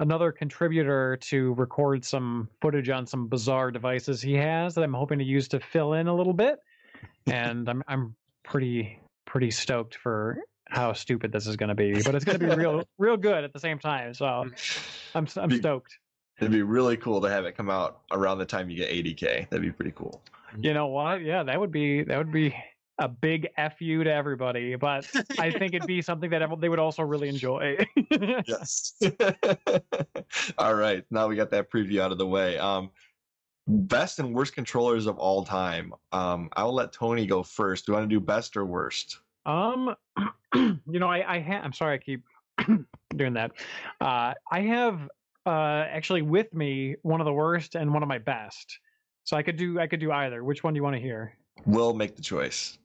another 0.00 0.32
contributor 0.32 1.16
to 1.20 1.54
record 1.54 2.04
some 2.04 2.48
footage 2.60 2.88
on 2.88 3.06
some 3.06 3.26
bizarre 3.26 3.70
devices 3.70 4.22
he 4.22 4.34
has 4.34 4.74
that 4.74 4.84
I'm 4.84 4.94
hoping 4.94 5.18
to 5.18 5.24
use 5.24 5.48
to 5.48 5.60
fill 5.60 5.94
in 5.94 6.06
a 6.08 6.14
little 6.14 6.32
bit. 6.32 6.58
And 7.26 7.68
I'm 7.68 7.82
I'm 7.88 8.14
pretty 8.44 9.00
pretty 9.26 9.50
stoked 9.50 9.94
for 9.96 10.38
how 10.68 10.92
stupid 10.92 11.32
this 11.32 11.46
is 11.46 11.56
going 11.56 11.68
to 11.68 11.74
be, 11.74 12.02
but 12.02 12.14
it's 12.14 12.24
going 12.24 12.38
to 12.38 12.46
be 12.46 12.54
real 12.54 12.84
real 12.98 13.16
good 13.16 13.44
at 13.44 13.52
the 13.52 13.60
same 13.60 13.78
time. 13.78 14.14
So 14.14 14.26
I'm 14.26 14.54
I'm 15.36 15.50
stoked. 15.50 15.98
it'd 16.38 16.52
be 16.52 16.62
really 16.62 16.96
cool 16.96 17.20
to 17.20 17.28
have 17.28 17.44
it 17.44 17.56
come 17.56 17.70
out 17.70 18.00
around 18.10 18.38
the 18.38 18.46
time 18.46 18.70
you 18.70 18.76
get 18.76 18.90
80K. 18.90 19.48
That'd 19.48 19.62
be 19.62 19.72
pretty 19.72 19.92
cool. 19.94 20.22
You 20.58 20.72
know 20.74 20.86
what? 20.86 21.22
Yeah, 21.22 21.42
that 21.42 21.60
would 21.60 21.72
be 21.72 22.02
that 22.04 22.16
would 22.18 22.32
be 22.32 22.54
a 22.98 23.08
big 23.08 23.48
fu 23.78 24.04
to 24.04 24.12
everybody. 24.12 24.74
But 24.76 25.08
I 25.38 25.50
think 25.50 25.74
it'd 25.74 25.86
be 25.86 26.02
something 26.02 26.30
that 26.30 26.48
they 26.60 26.68
would 26.68 26.78
also 26.78 27.02
really 27.02 27.28
enjoy. 27.28 27.78
Yes. 28.46 28.94
all 30.58 30.74
right. 30.74 31.04
Now 31.10 31.28
we 31.28 31.36
got 31.36 31.50
that 31.50 31.70
preview 31.70 32.00
out 32.00 32.12
of 32.12 32.18
the 32.18 32.26
way. 32.26 32.58
Um, 32.58 32.90
best 33.66 34.18
and 34.18 34.34
worst 34.34 34.54
controllers 34.54 35.06
of 35.06 35.18
all 35.18 35.44
time. 35.44 35.92
Um, 36.12 36.48
I'll 36.56 36.74
let 36.74 36.92
Tony 36.92 37.26
go 37.26 37.42
first. 37.42 37.86
Do 37.86 37.92
you 37.92 37.98
want 37.98 38.08
to 38.08 38.14
do 38.14 38.20
best 38.20 38.56
or 38.56 38.64
worst? 38.64 39.18
um, 39.46 39.94
you 40.54 40.78
know, 40.86 41.08
I 41.08 41.36
I 41.36 41.40
ha- 41.40 41.60
I'm 41.64 41.72
sorry, 41.72 41.94
I 41.94 41.98
keep 41.98 42.22
doing 43.16 43.34
that. 43.34 43.52
Uh, 44.00 44.34
I 44.50 44.60
have 44.60 45.08
uh 45.46 45.86
actually 45.88 46.22
with 46.22 46.52
me 46.52 46.96
one 47.02 47.20
of 47.20 47.24
the 47.24 47.32
worst 47.32 47.74
and 47.74 47.92
one 47.92 48.02
of 48.02 48.08
my 48.08 48.18
best. 48.18 48.78
So 49.24 49.36
I 49.36 49.42
could 49.42 49.56
do 49.56 49.80
I 49.80 49.86
could 49.86 50.00
do 50.00 50.12
either. 50.12 50.44
Which 50.44 50.62
one 50.62 50.74
do 50.74 50.78
you 50.78 50.82
want 50.82 50.96
to 50.96 51.02
hear? 51.02 51.34
We'll 51.66 51.94
make 51.94 52.16
the 52.16 52.22
choice. 52.22 52.78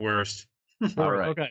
Worst. 0.00 0.46
All 0.96 1.04
Or- 1.04 1.12
right. 1.18 1.28
Okay. 1.28 1.48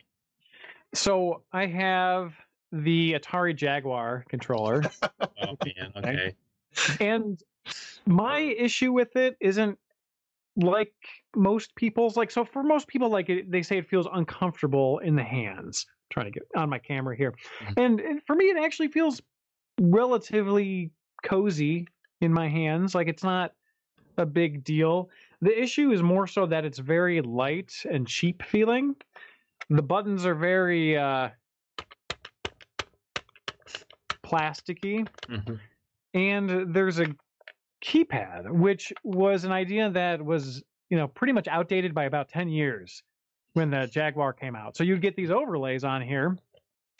So 0.93 1.43
I 1.53 1.67
have 1.67 2.33
the 2.71 3.13
Atari 3.13 3.55
Jaguar 3.55 4.25
controller. 4.29 4.83
Oh 5.41 5.55
man. 5.65 5.91
Okay. 5.95 6.35
and 6.99 7.41
my 8.05 8.39
issue 8.39 8.91
with 8.91 9.15
it 9.15 9.37
isn't 9.39 9.79
like 10.57 10.93
most 11.35 11.73
people's 11.75 12.17
like 12.17 12.29
so 12.29 12.43
for 12.43 12.61
most 12.61 12.87
people 12.89 13.09
like 13.09 13.29
it, 13.29 13.49
they 13.49 13.61
say 13.61 13.77
it 13.77 13.87
feels 13.87 14.05
uncomfortable 14.11 14.99
in 14.99 15.15
the 15.15 15.23
hands 15.23 15.85
trying 16.09 16.25
to 16.25 16.31
get 16.31 16.43
on 16.57 16.69
my 16.69 16.77
camera 16.77 17.15
here 17.15 17.33
Mhm. 17.63 17.73
and, 17.77 17.99
and 18.01 18.21
for 18.27 18.35
me 18.35 18.45
it 18.49 18.57
actually 18.57 18.89
feels 18.89 19.21
relatively 19.79 20.91
cozy 21.23 21.87
in 22.21 22.33
my 22.33 22.47
hands 22.49 22.93
like 22.93 23.07
it's 23.07 23.23
not 23.23 23.53
a 24.17 24.25
big 24.25 24.63
deal 24.65 25.09
the 25.41 25.61
issue 25.61 25.91
is 25.91 26.01
more 26.01 26.27
so 26.27 26.45
that 26.45 26.65
it's 26.65 26.79
very 26.79 27.21
light 27.21 27.73
and 27.89 28.07
cheap 28.07 28.43
feeling. 28.43 28.95
The 29.69 29.81
buttons 29.81 30.25
are 30.25 30.35
very 30.35 30.97
uh 30.97 31.29
plasticky. 34.23 35.07
Hmm 35.27 35.55
and 36.13 36.73
there's 36.73 36.99
a 36.99 37.05
keypad 37.83 38.49
which 38.49 38.91
was 39.03 39.45
an 39.45 39.51
idea 39.51 39.89
that 39.89 40.23
was 40.23 40.63
you 40.89 40.97
know 40.97 41.07
pretty 41.07 41.33
much 41.33 41.47
outdated 41.47 41.93
by 41.93 42.05
about 42.05 42.29
10 42.29 42.49
years 42.49 43.03
when 43.53 43.69
the 43.69 43.87
jaguar 43.87 44.33
came 44.33 44.55
out. 44.55 44.75
So 44.75 44.83
you'd 44.83 45.01
get 45.01 45.15
these 45.15 45.31
overlays 45.31 45.83
on 45.83 46.01
here 46.01 46.37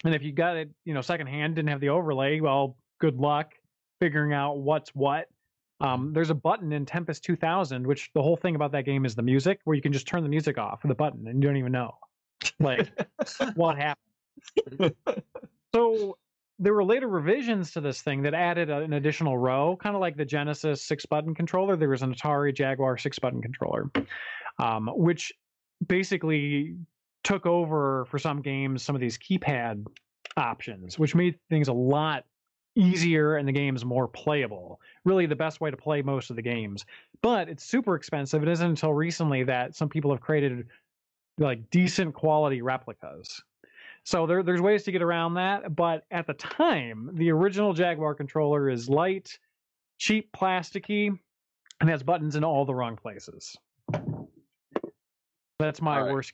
and 0.05 0.15
if 0.15 0.23
you 0.23 0.31
got 0.31 0.55
it 0.55 0.69
you 0.85 0.93
know 0.93 1.01
secondhand 1.01 1.55
didn't 1.55 1.69
have 1.69 1.81
the 1.81 1.89
overlay 1.89 2.39
well 2.39 2.77
good 2.99 3.17
luck 3.17 3.53
figuring 3.99 4.33
out 4.33 4.59
what's 4.59 4.89
what 4.91 5.27
um, 5.81 6.11
there's 6.13 6.29
a 6.29 6.35
button 6.35 6.71
in 6.71 6.85
tempest 6.85 7.23
2000 7.23 7.85
which 7.85 8.09
the 8.13 8.21
whole 8.21 8.37
thing 8.37 8.55
about 8.55 8.71
that 8.71 8.85
game 8.85 9.05
is 9.05 9.15
the 9.15 9.21
music 9.21 9.59
where 9.63 9.75
you 9.75 9.81
can 9.81 9.93
just 9.93 10.07
turn 10.07 10.23
the 10.23 10.29
music 10.29 10.57
off 10.57 10.83
with 10.83 10.91
a 10.91 10.95
button 10.95 11.27
and 11.27 11.41
you 11.41 11.49
don't 11.49 11.57
even 11.57 11.71
know 11.71 11.95
like 12.59 12.87
what 13.55 13.77
happened 13.77 14.93
so 15.75 16.17
there 16.59 16.73
were 16.73 16.83
later 16.83 17.07
revisions 17.07 17.71
to 17.71 17.81
this 17.81 18.01
thing 18.01 18.21
that 18.21 18.33
added 18.33 18.69
an 18.69 18.93
additional 18.93 19.37
row, 19.37 19.77
kind 19.81 19.95
of 19.95 20.01
like 20.01 20.17
the 20.17 20.25
Genesis 20.25 20.83
six 20.83 21.05
button 21.05 21.33
controller. 21.33 21.77
There 21.77 21.89
was 21.89 22.01
an 22.01 22.13
Atari 22.13 22.53
Jaguar 22.53 22.97
six 22.97 23.17
button 23.17 23.41
controller, 23.41 23.89
um, 24.59 24.89
which 24.93 25.31
basically 25.87 26.75
took 27.23 27.45
over 27.45 28.05
for 28.05 28.19
some 28.19 28.41
games 28.41 28.83
some 28.83 28.93
of 28.93 28.99
these 28.99 29.17
keypad 29.17 29.85
options, 30.35 30.99
which 30.99 31.15
made 31.15 31.39
things 31.49 31.69
a 31.69 31.73
lot 31.73 32.25
easier 32.79 33.35
and 33.35 33.47
the 33.47 33.51
games 33.51 33.83
more 33.83 34.07
playable. 34.07 34.79
Really, 35.05 35.25
the 35.25 35.35
best 35.35 35.61
way 35.61 35.69
to 35.69 35.77
play 35.77 36.01
most 36.01 36.29
of 36.29 36.35
the 36.35 36.41
games. 36.41 36.85
But 37.21 37.49
it's 37.49 37.63
super 37.63 37.95
expensive. 37.95 38.41
It 38.41 38.49
isn't 38.49 38.69
until 38.69 38.93
recently 38.93 39.43
that 39.43 39.75
some 39.75 39.89
people 39.89 40.11
have 40.11 40.21
created 40.21 40.67
like 41.37 41.69
decent 41.69 42.13
quality 42.13 42.61
replicas. 42.61 43.41
So 44.03 44.25
there, 44.25 44.43
there's 44.43 44.61
ways 44.61 44.83
to 44.83 44.91
get 44.91 45.01
around 45.01 45.35
that. 45.35 45.75
But 45.75 46.05
at 46.11 46.25
the 46.25 46.33
time, 46.33 47.11
the 47.13 47.31
original 47.31 47.73
Jaguar 47.73 48.15
controller 48.15 48.69
is 48.69 48.89
light, 48.89 49.37
cheap, 49.97 50.31
plasticky, 50.31 51.17
and 51.81 51.89
has 51.89 52.03
buttons 52.03 52.35
in 52.35 52.43
all 52.43 52.65
the 52.65 52.73
wrong 52.73 52.95
places. 52.95 53.55
That's 55.59 55.81
my 55.81 56.01
right. 56.01 56.11
worst. 56.11 56.33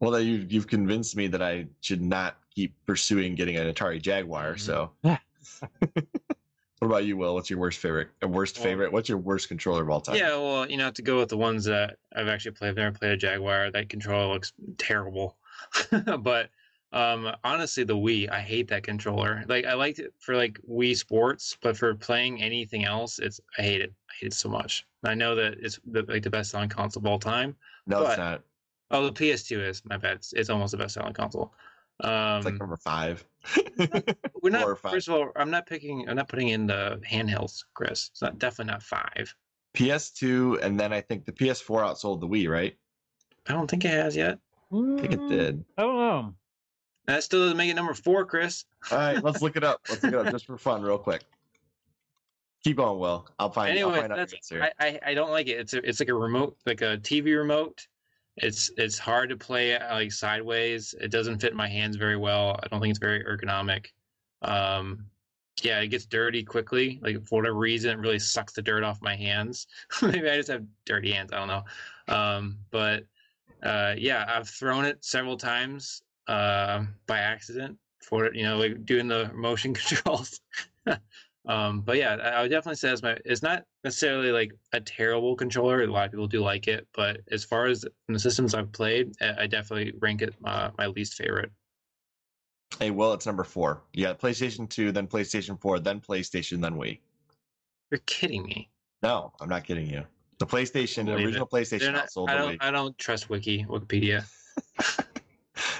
Well, 0.00 0.20
you 0.20 0.46
you've 0.48 0.66
convinced 0.66 1.16
me 1.16 1.28
that 1.28 1.40
I 1.42 1.66
should 1.80 2.02
not 2.02 2.36
keep 2.54 2.74
pursuing 2.86 3.34
getting 3.34 3.56
an 3.56 3.72
Atari 3.72 4.00
Jaguar. 4.00 4.54
Mhm. 4.54 4.60
So, 4.60 4.90
what 5.02 6.88
about 6.88 7.04
you, 7.04 7.16
Will? 7.16 7.34
What's 7.34 7.50
your 7.50 7.58
worst 7.58 7.78
favorite? 7.78 8.08
Uh, 8.22 8.28
worst 8.28 8.56
Well- 8.56 8.64
favorite? 8.64 8.92
What's 8.92 9.08
your 9.08 9.18
worst 9.18 9.48
controller 9.48 9.82
of 9.82 9.90
all 9.90 10.00
time? 10.00 10.16
Yeah, 10.16 10.36
well, 10.36 10.68
you 10.70 10.76
know, 10.76 10.90
to 10.90 11.02
go 11.02 11.18
with 11.18 11.28
the 11.28 11.36
ones 11.36 11.64
that 11.64 11.96
I've 12.14 12.28
actually 12.28 12.52
played. 12.52 12.70
I've 12.70 12.76
never 12.76 12.96
played 12.98 13.12
a 13.12 13.16
Jaguar. 13.16 13.70
That 13.70 13.88
controller 13.88 14.32
looks 14.32 14.52
terrible. 14.78 15.36
but 16.20 16.50
um, 16.92 17.34
honestly, 17.44 17.84
the 17.84 17.96
Wii, 17.96 18.28
I 18.30 18.40
hate 18.40 18.68
that 18.68 18.82
controller. 18.82 19.44
Like, 19.48 19.64
I 19.64 19.74
liked 19.74 19.98
it 19.98 20.12
for 20.18 20.36
like 20.36 20.58
Wii 20.68 20.96
Sports, 20.96 21.56
but 21.62 21.76
for 21.76 21.94
playing 21.94 22.42
anything 22.42 22.84
else, 22.84 23.18
it's 23.18 23.40
I 23.58 23.62
hate 23.62 23.80
it. 23.80 23.92
I 24.10 24.12
hate 24.20 24.26
it 24.28 24.34
so 24.34 24.48
much. 24.48 24.84
I 25.04 25.14
know 25.14 25.34
that 25.34 25.54
it's 25.58 25.80
the, 25.86 26.02
like 26.02 26.22
the 26.22 26.30
best 26.30 26.50
selling 26.50 26.68
console 26.68 27.00
of 27.02 27.06
all 27.06 27.18
time. 27.18 27.56
no, 27.86 28.00
but- 28.00 28.10
it's 28.10 28.18
not. 28.18 28.42
Oh, 28.94 29.06
the 29.08 29.12
PS2 29.12 29.66
is 29.66 29.82
my 29.86 29.96
bad. 29.96 30.16
It's, 30.16 30.34
it's 30.34 30.50
almost 30.50 30.72
the 30.72 30.76
best 30.76 30.92
selling 30.92 31.14
console. 31.14 31.54
Um, 32.02 32.38
It's 32.38 32.44
like 32.46 32.58
number 32.58 32.76
five. 32.76 33.24
we're 34.42 34.50
not. 34.50 34.62
four 34.62 34.72
or 34.72 34.76
five. 34.76 34.92
First 34.92 35.08
of 35.08 35.14
all, 35.14 35.32
I'm 35.36 35.50
not 35.50 35.66
picking. 35.66 36.08
I'm 36.08 36.16
not 36.16 36.28
putting 36.28 36.48
in 36.48 36.66
the 36.66 37.00
handhelds, 37.08 37.64
Chris. 37.74 38.10
It's 38.12 38.22
not 38.22 38.38
definitely 38.38 38.72
not 38.72 38.82
five. 38.82 39.34
PS2, 39.74 40.62
and 40.62 40.78
then 40.78 40.92
I 40.92 41.00
think 41.00 41.24
the 41.24 41.32
PS4 41.32 41.82
outsold 41.82 42.20
the 42.20 42.28
Wii, 42.28 42.48
right? 42.48 42.76
I 43.48 43.52
don't 43.54 43.70
think 43.70 43.84
it 43.84 43.90
has 43.90 44.14
yet. 44.14 44.38
I 44.72 45.00
think 45.00 45.12
it 45.12 45.28
did. 45.28 45.64
I 45.78 45.82
don't 45.82 45.96
know. 45.96 46.34
That 47.06 47.22
still 47.24 47.40
doesn't 47.40 47.56
make 47.56 47.70
it 47.70 47.74
number 47.74 47.94
four, 47.94 48.24
Chris. 48.24 48.64
All 48.90 48.98
right, 48.98 49.22
let's 49.22 49.42
look 49.42 49.56
it 49.56 49.64
up. 49.64 49.80
Let's 49.88 50.02
look 50.02 50.12
it 50.12 50.18
up 50.18 50.26
just 50.32 50.46
for 50.46 50.56
fun, 50.56 50.82
real 50.82 50.98
quick. 50.98 51.22
Keep 52.64 52.76
going, 52.76 52.98
Will. 52.98 53.28
I'll 53.38 53.50
find. 53.50 53.72
I'll 53.72 53.90
anyway, 53.90 54.00
find 54.06 54.12
that's. 54.12 54.52
I, 54.52 54.70
I 54.78 55.00
I 55.06 55.14
don't 55.14 55.30
like 55.30 55.48
it. 55.48 55.58
It's 55.58 55.74
a, 55.74 55.88
it's 55.88 55.98
like 55.98 56.08
a 56.08 56.14
remote, 56.14 56.56
like 56.64 56.80
a 56.80 56.98
TV 56.98 57.36
remote. 57.36 57.86
It's 58.36 58.70
it's 58.76 58.98
hard 58.98 59.28
to 59.30 59.36
play 59.36 59.78
like 59.78 60.12
sideways. 60.12 60.94
It 61.00 61.10
doesn't 61.10 61.40
fit 61.40 61.54
my 61.54 61.68
hands 61.68 61.96
very 61.96 62.16
well. 62.16 62.58
I 62.62 62.68
don't 62.68 62.80
think 62.80 62.90
it's 62.90 62.98
very 62.98 63.22
ergonomic. 63.24 63.86
Um, 64.40 65.06
yeah, 65.62 65.80
it 65.80 65.88
gets 65.88 66.06
dirty 66.06 66.42
quickly. 66.42 66.98
Like 67.02 67.26
for 67.26 67.40
whatever 67.40 67.58
reason, 67.58 67.90
it 67.90 67.98
really 67.98 68.18
sucks 68.18 68.54
the 68.54 68.62
dirt 68.62 68.82
off 68.82 69.02
my 69.02 69.14
hands. 69.14 69.66
Maybe 70.02 70.28
I 70.30 70.36
just 70.36 70.48
have 70.48 70.64
dirty 70.86 71.12
hands. 71.12 71.32
I 71.32 71.38
don't 71.38 71.48
know. 71.48 71.64
Um, 72.08 72.58
but 72.70 73.04
uh, 73.62 73.94
yeah, 73.98 74.24
I've 74.28 74.48
thrown 74.48 74.84
it 74.84 75.04
several 75.04 75.36
times 75.36 76.02
uh, 76.26 76.84
by 77.06 77.18
accident 77.18 77.78
for 78.02 78.34
you 78.34 78.44
know 78.44 78.56
like 78.56 78.84
doing 78.84 79.08
the 79.08 79.30
motion 79.34 79.74
controls. 79.74 80.40
um, 81.46 81.80
but 81.80 81.96
yeah, 81.96 82.14
I 82.16 82.28
I 82.28 82.42
would 82.42 82.50
definitely 82.50 82.76
say 82.76 82.90
it's 82.92 83.02
my. 83.02 83.16
It's 83.24 83.42
not 83.42 83.64
necessarily 83.84 84.30
like 84.32 84.52
a 84.72 84.80
terrible 84.80 85.34
controller. 85.36 85.82
A 85.82 85.86
lot 85.86 86.06
of 86.06 86.12
people 86.12 86.26
do 86.28 86.40
like 86.40 86.68
it, 86.68 86.86
but 86.94 87.20
as 87.30 87.44
far 87.44 87.66
as 87.66 87.84
the 88.08 88.18
systems 88.18 88.54
I've 88.54 88.70
played, 88.72 89.12
I 89.20 89.42
I 89.42 89.46
definitely 89.46 89.92
rank 90.00 90.22
it 90.22 90.34
uh, 90.44 90.70
my 90.78 90.86
least 90.86 91.14
favorite. 91.14 91.50
Hey, 92.78 92.90
well, 92.90 93.12
it's 93.12 93.26
number 93.26 93.44
four. 93.44 93.82
Yeah, 93.92 94.14
PlayStation 94.14 94.66
2, 94.66 94.92
then 94.92 95.06
PlayStation 95.06 95.60
4, 95.60 95.80
then 95.80 96.00
PlayStation, 96.00 96.62
then 96.62 96.72
Wii. 96.76 97.00
You're 97.90 98.00
kidding 98.06 98.44
me. 98.44 98.70
No, 99.02 99.30
I'm 99.42 99.50
not 99.50 99.64
kidding 99.64 99.86
you. 99.86 100.04
The 100.38 100.46
PlayStation, 100.46 101.04
the 101.04 101.12
Believe 101.12 101.18
it. 101.18 101.24
original 101.26 101.46
PlayStation 101.46 101.92
not, 101.92 102.06
outsold 102.06 102.30
I 102.30 102.34
don't. 102.34 102.52
Wii. 102.54 102.56
I 102.60 102.70
don't 102.70 102.96
trust 102.96 103.28
Wiki 103.28 103.64
Wikipedia. 103.64 104.24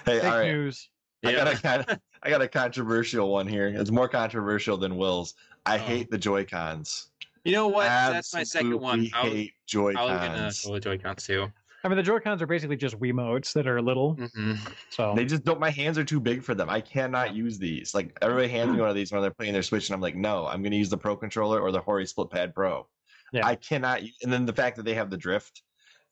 Hey, 0.05 0.19
Fake 0.21 0.25
all 0.25 0.39
right. 0.39 0.53
news. 0.53 0.91
I 1.25 1.33
got 1.33 1.47
Yeah. 1.47 1.53
a 1.53 1.57
kind 1.57 2.01
I 2.25 2.31
got 2.31 2.43
a 2.43 2.49
controversial 2.49 3.31
one 3.33 3.47
here. 3.47 3.69
It's 3.69 3.91
more 3.91 4.09
controversial 4.09 4.77
than 4.77 4.97
Will's. 4.97 5.35
I 5.67 5.77
Oh. 5.77 5.79
hate 5.79 6.11
the 6.11 6.19
Joy 6.19 6.45
Cons. 6.45 7.09
You 7.45 7.53
know 7.53 7.69
what? 7.69 7.87
That's 7.87 8.35
my 8.35 8.43
second 8.45 8.79
one. 8.81 9.09
I 9.13 9.21
I 9.21 9.25
was, 9.25 9.33
hate 9.33 9.53
Joy 9.67 9.95
Cons. 9.95 10.09
I 10.09 10.13
was 10.13 10.21
gonna 10.21 10.39
Cons. 10.75 10.85
Joy 10.85 10.99
Cons 10.99 11.27
too. 11.27 11.53
I 11.85 11.89
mean, 11.89 11.97
the 11.97 12.03
Joy 12.05 12.21
Cons 12.21 12.41
are 12.41 12.47
basically 12.47 12.77
just 12.77 13.01
Wiimotes 13.01 13.53
that 13.55 13.67
are 13.67 13.83
little. 13.83 14.15
hmm 14.15 14.55
So 14.89 15.15
They 15.17 15.25
just 15.25 15.43
don't. 15.43 15.59
My 15.59 15.71
hands 15.71 15.99
are 15.99 16.05
too 16.05 16.21
big 16.21 16.45
for 16.45 16.55
them. 16.55 16.71
I 16.71 16.81
cannot 16.81 17.35
use 17.35 17.59
these. 17.59 17.93
Like 17.95 18.17
everybody 18.23 18.49
hands 18.49 18.73
me 18.73 18.81
one 18.81 18.89
of 18.89 18.95
these 18.95 19.11
when 19.11 19.21
they're 19.21 19.33
playing 19.33 19.53
their 19.53 19.63
Switch, 19.65 19.89
and 19.89 19.95
I'm 19.95 20.01
like, 20.01 20.15
no, 20.15 20.47
I'm 20.47 20.63
going 20.63 20.71
to 20.71 20.77
use 20.79 20.91
the 20.91 20.97
Pro 20.99 21.17
controller 21.17 21.61
or 21.61 21.73
the 21.73 21.81
Hori 21.81 22.07
Split 22.07 22.31
Pad 22.31 22.55
Pro. 22.55 22.87
Yeah. 23.33 23.45
I 23.45 23.57
cannot. 23.57 24.03
And 24.23 24.33
then 24.33 24.45
the 24.47 24.53
fact 24.53 24.77
that 24.77 24.85
they 24.85 24.95
have 24.95 25.11
the 25.11 25.17
drift, 25.17 25.63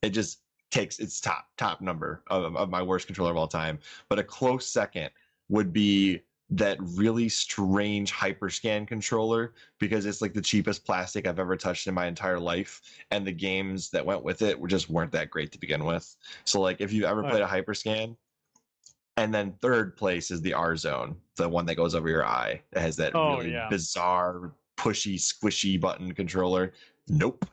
it 0.03 0.11
just 0.11 0.41
takes 0.73 0.99
its 0.99 1.21
top 1.21 1.47
top 1.57 1.81
number 1.81 2.25
of, 2.29 2.57
of 2.57 2.69
my 2.71 2.83
worst 2.83 3.07
controller 3.07 3.31
of 3.31 3.37
all 3.37 3.47
time. 3.47 3.79
But 4.09 4.19
a 4.19 4.25
close 4.25 4.67
second 4.67 5.11
would 5.49 5.73
be 5.73 6.23
that 6.53 6.79
really 6.81 7.29
strange 7.29 8.13
hyperscan 8.13 8.87
controller 8.87 9.55
because 9.79 10.05
it's 10.05 10.21
like 10.21 10.35
the 10.35 10.43
cheapest 10.43 10.85
plastic 10.85 11.27
I've 11.27 11.39
ever 11.39 11.57
touched 11.57 11.87
in 11.87 11.95
my 11.95 12.07
entire 12.07 12.41
life, 12.41 12.81
and 13.11 13.27
the 13.27 13.33
games 13.33 13.91
that 13.91 14.05
went 14.05 14.25
with 14.25 14.43
it 14.43 14.59
were 14.59 14.69
just 14.69 14.91
weren't 14.91 15.13
that 15.13 15.31
great 15.31 15.53
to 15.53 15.59
begin 15.61 15.85
with. 15.85 16.17
So 16.45 16.61
like 16.61 16.81
if 16.81 16.93
you 16.93 17.05
ever 17.05 17.23
Right. 17.23 17.31
played 17.31 17.43
a 17.43 17.47
hyperscan, 17.47 18.17
and 19.17 19.33
then 19.35 19.53
third 19.61 19.97
place 19.97 20.31
is 20.31 20.41
the 20.41 20.55
R 20.55 20.77
Zone, 20.77 21.17
the 21.37 21.49
one 21.49 21.67
that 21.67 21.75
goes 21.77 21.95
over 21.95 22.09
your 22.09 22.25
eye. 22.25 22.63
That 22.73 22.81
has 22.81 22.97
that 22.97 23.15
Oh, 23.15 23.39
really 23.39 23.53
yeah. 23.53 23.69
bizarre, 23.69 24.53
pushy, 24.77 25.17
squishy 25.17 25.81
button 25.81 26.13
controller. 26.15 26.73
Nope. 27.09 27.45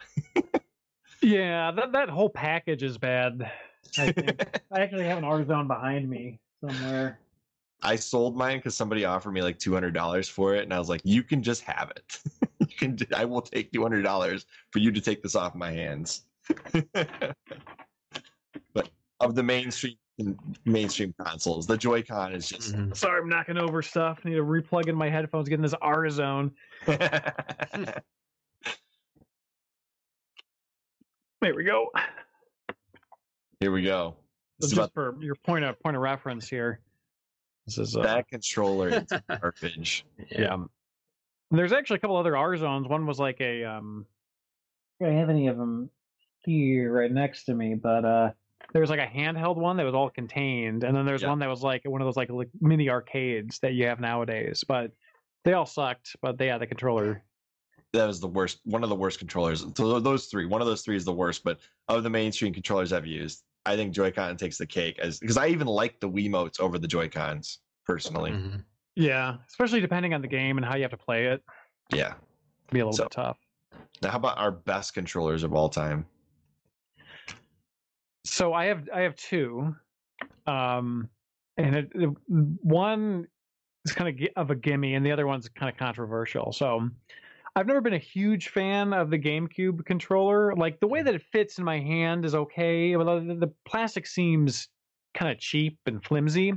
yeah, 1.22 1.72
that 1.72 1.92
that 1.92 2.10
whole 2.10 2.30
package 2.30 2.84
is 2.84 2.98
bad. 2.98 3.52
I 3.98 4.12
think 4.12 4.40
I 4.72 4.80
actually 4.82 5.06
have 5.06 5.18
an 5.18 5.24
R 5.24 5.46
zone 5.46 5.68
behind 5.68 6.10
me 6.10 6.40
somewhere. 6.62 7.20
I 7.84 7.96
sold 7.96 8.36
mine 8.36 8.58
because 8.58 8.76
somebody 8.76 9.06
offered 9.06 9.32
me 9.32 9.42
like 9.42 9.60
two 9.60 9.74
hundred 9.74 9.94
dollars 9.94 10.28
for 10.28 10.56
it, 10.56 10.64
and 10.64 10.74
I 10.74 10.80
was 10.80 10.90
like, 10.90 11.02
"You 11.04 11.24
can 11.24 11.44
just 11.44 11.62
have 11.64 11.92
it. 11.96 12.20
you 12.60 12.76
can. 12.76 12.96
d- 12.96 13.06
I 13.16 13.26
will 13.26 13.42
take 13.42 13.72
two 13.72 13.82
hundred 13.84 14.02
dollars 14.02 14.46
for 14.72 14.80
you 14.80 14.92
to 14.92 15.00
take 15.02 15.22
this 15.22 15.36
off 15.36 15.54
my 15.56 15.72
hands." 15.72 16.26
but 18.74 18.90
of 19.20 19.36
the 19.36 19.44
mainstream 19.44 19.96
mainstream 20.66 21.14
consoles, 21.22 21.68
the 21.68 21.78
Joy-Con 21.78 22.34
is 22.34 22.50
just. 22.50 22.74
Mhm. 22.76 22.96
Sorry, 22.96 23.22
I'm 23.22 23.30
knocking 23.30 23.58
over 23.58 23.82
stuff. 23.82 24.20
I 24.26 24.30
Need 24.30 24.36
to 24.36 24.44
replug 24.44 24.88
in 24.88 24.96
my 24.96 25.10
headphones, 25.10 25.48
getting 25.48 25.64
this 25.64 25.76
R 25.82 26.10
zone. 26.10 26.52
There 31.40 31.54
we 31.54 31.64
go. 31.64 31.92
Here 33.60 33.72
we 33.72 33.84
go. 33.84 34.16
So 34.60 34.68
just 34.68 34.74
about 34.74 34.92
for 34.94 35.16
your 35.22 35.36
point 35.36 35.64
of 35.66 35.80
point 35.80 35.96
of 35.96 36.02
reference 36.02 36.50
here. 36.50 36.80
This 37.68 37.78
is 37.78 37.96
uh, 37.98 38.02
that 38.02 38.28
controller. 38.30 38.90
It's 38.90 39.12
garbage. 39.42 40.06
yeah. 40.32 40.54
And 40.54 40.70
There's 41.52 41.74
actually 41.74 41.98
a 41.98 42.00
couple 42.00 42.16
other 42.16 42.36
R 42.36 42.56
zones. 42.58 42.88
One 42.88 43.06
was 43.06 43.20
like 43.20 43.40
a 43.42 43.66
um. 43.66 44.06
I 45.02 45.06
don't 45.06 45.18
have 45.18 45.30
any 45.30 45.48
of 45.48 45.58
them 45.58 45.90
here 46.44 46.92
right 46.92 47.12
next 47.12 47.44
to 47.46 47.54
me, 47.54 47.76
but 47.76 48.04
uh, 48.06 48.32
there 48.74 48.82
was 48.82 48.90
like 48.90 49.00
a 49.02 49.06
handheld 49.06 49.58
one 49.58 49.78
that 49.78 49.84
was 49.84 49.94
all 49.94 50.10
contained, 50.10 50.84
and 50.84 50.96
then 50.96 51.06
there's 51.06 51.22
Yeah. 51.22 51.30
one 51.30 51.40
that 51.40 51.50
was 51.50 51.62
like 51.62 51.84
one 51.86 52.02
of 52.02 52.08
those 52.08 52.18
like, 52.18 52.30
like 52.32 52.50
mini 52.62 52.90
arcades 52.90 53.60
that 53.60 53.74
you 53.74 53.86
have 53.86 54.00
nowadays. 54.00 54.64
But 54.68 54.92
they 55.44 55.54
all 55.54 55.66
sucked. 55.66 56.16
But 56.22 56.38
they 56.38 56.48
had 56.48 56.62
the 56.62 56.68
controller. 56.68 57.22
That 57.94 58.08
was 58.08 58.20
the 58.22 58.28
worst. 58.28 58.60
One 58.64 58.84
of 58.84 58.90
the 58.90 58.96
worst 58.96 59.20
controllers. 59.20 59.66
So 59.76 60.00
those 60.00 60.28
three. 60.28 60.46
One 60.46 60.62
of 60.62 60.68
those 60.68 60.82
three 60.84 60.96
is 60.96 61.06
the 61.06 61.14
worst. 61.14 61.44
But 61.44 61.60
of 61.90 62.04
the 62.04 62.10
mainstream 62.10 62.54
controllers 62.54 62.94
I've 62.94 63.06
used, 63.06 63.44
I 63.68 63.76
think 63.76 63.94
Joy-Con 63.94 64.38
takes 64.38 64.58
the 64.58 64.66
cake. 64.66 64.98
As 65.00 65.20
because 65.20 65.38
I 65.38 65.48
even 65.48 65.68
like 65.68 66.00
the 66.00 66.10
Wiimotes 66.10 66.60
over 66.60 66.80
the 66.80 66.88
Joy-Cons 66.88 67.60
personally. 67.86 68.32
Mhm. 68.32 68.64
Yeah, 68.96 69.38
especially 69.48 69.82
depending 69.82 70.14
on 70.14 70.22
the 70.22 70.28
game 70.28 70.58
and 70.58 70.66
how 70.66 70.76
you 70.76 70.82
have 70.84 70.92
to 70.92 70.98
play 70.98 71.26
it, 71.28 71.44
Yeah. 71.94 72.14
be 72.72 72.80
a 72.80 72.86
little 72.86 72.94
So- 72.98 73.04
bit 73.04 73.12
tough. 73.12 73.38
Now, 74.02 74.12
how 74.12 74.18
about 74.18 74.38
our 74.38 74.52
best 74.52 74.94
controllers 74.94 75.44
of 75.44 75.54
all 75.54 75.70
time? 75.70 76.06
So 78.26 78.54
I 78.54 78.66
have 78.66 78.90
I 78.94 79.02
have 79.02 79.16
two, 79.16 79.76
um, 80.46 81.10
and 81.58 81.76
it, 81.76 81.92
it- 81.94 82.18
one 82.28 83.28
is 83.86 83.92
kind 83.94 84.10
of 84.22 84.28
of 84.36 84.52
a 84.52 84.56
gimme, 84.56 84.96
and 84.96 85.06
the 85.06 85.12
other 85.12 85.28
one's 85.28 85.48
kind 85.50 85.70
of 85.72 85.78
controversial. 85.78 86.52
So 86.52 86.90
I've 87.58 87.66
never 87.66 87.82
been 87.82 87.96
a 87.96 87.98
huge 87.98 88.50
fan 88.50 88.94
of 88.94 89.10
the 89.10 89.18
GameCube 89.18 89.84
controller. 89.84 90.54
Like 90.54 90.80
the 90.80 90.86
way 90.86 91.02
that 91.02 91.16
it 91.16 91.24
fits 91.32 91.58
in 91.58 91.66
my 91.66 91.80
hand 91.80 92.24
is 92.24 92.36
okay, 92.36 92.96
but 92.96 93.06
the, 93.06 93.34
the 93.34 93.52
plastic 93.68 94.06
seems 94.06 94.70
kind 95.16 95.32
of 95.32 95.40
cheap 95.40 95.80
and 95.88 96.04
flimsy, 96.04 96.54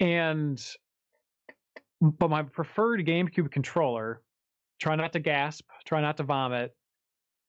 and 0.00 0.62
but 2.02 2.28
my 2.28 2.42
preferred 2.42 3.06
GameCube 3.06 3.50
controller, 3.50 4.20
try 4.78 4.96
not 4.96 5.14
to 5.14 5.18
gasp, 5.18 5.64
try 5.86 6.02
not 6.02 6.18
to 6.18 6.24
vomit, 6.24 6.76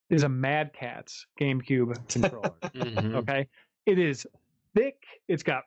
is 0.09 0.23
a 0.23 0.29
Mad 0.29 0.71
Catz 0.73 1.25
GameCube 1.41 2.07
controller. 2.07 2.53
Mhm. 2.75 3.15
Okay. 3.15 3.45
It 3.85 3.99
is 3.99 4.25
thick. 4.73 5.03
It's 5.27 5.43
got 5.43 5.63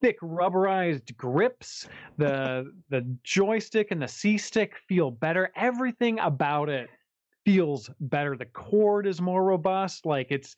thick 0.00 0.20
rubberized 0.20 1.16
grips. 1.16 1.88
The 2.18 2.72
the 2.90 3.06
joystick 3.22 3.90
and 3.90 4.00
the 4.00 4.08
C 4.08 4.38
stick 4.38 4.74
feel 4.88 5.10
better. 5.10 5.50
Everything 5.56 6.18
about 6.20 6.68
it 6.68 6.88
feels 7.44 7.90
better. 8.00 8.36
The 8.36 8.46
cord 8.46 9.06
is 9.06 9.20
more 9.20 9.44
robust. 9.44 10.06
Like 10.06 10.28
it's 10.30 10.56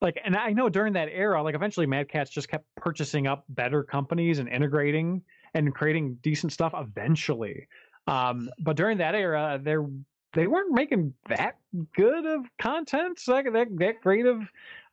like 0.00 0.20
and 0.24 0.36
I 0.36 0.52
know 0.52 0.68
during 0.68 0.92
that 0.94 1.08
era, 1.10 1.42
like 1.42 1.54
eventually 1.54 1.86
Mad 1.86 2.08
Catz 2.08 2.30
just 2.30 2.48
kept 2.48 2.64
purchasing 2.76 3.26
up 3.26 3.44
better 3.50 3.82
companies 3.82 4.38
and 4.38 4.48
integrating 4.48 5.22
and 5.54 5.74
creating 5.74 6.18
decent 6.22 6.52
stuff 6.52 6.72
eventually. 6.76 7.66
Um, 8.06 8.48
but 8.60 8.76
during 8.76 8.98
that 8.98 9.14
era, 9.14 9.60
they're 9.62 9.86
they 10.34 10.46
weren't 10.46 10.72
making 10.72 11.14
that 11.28 11.56
good 11.94 12.26
of 12.26 12.46
content, 12.60 13.20
like 13.26 13.52
that 13.52 13.68
that 13.78 14.00
great 14.02 14.26
of 14.26 14.42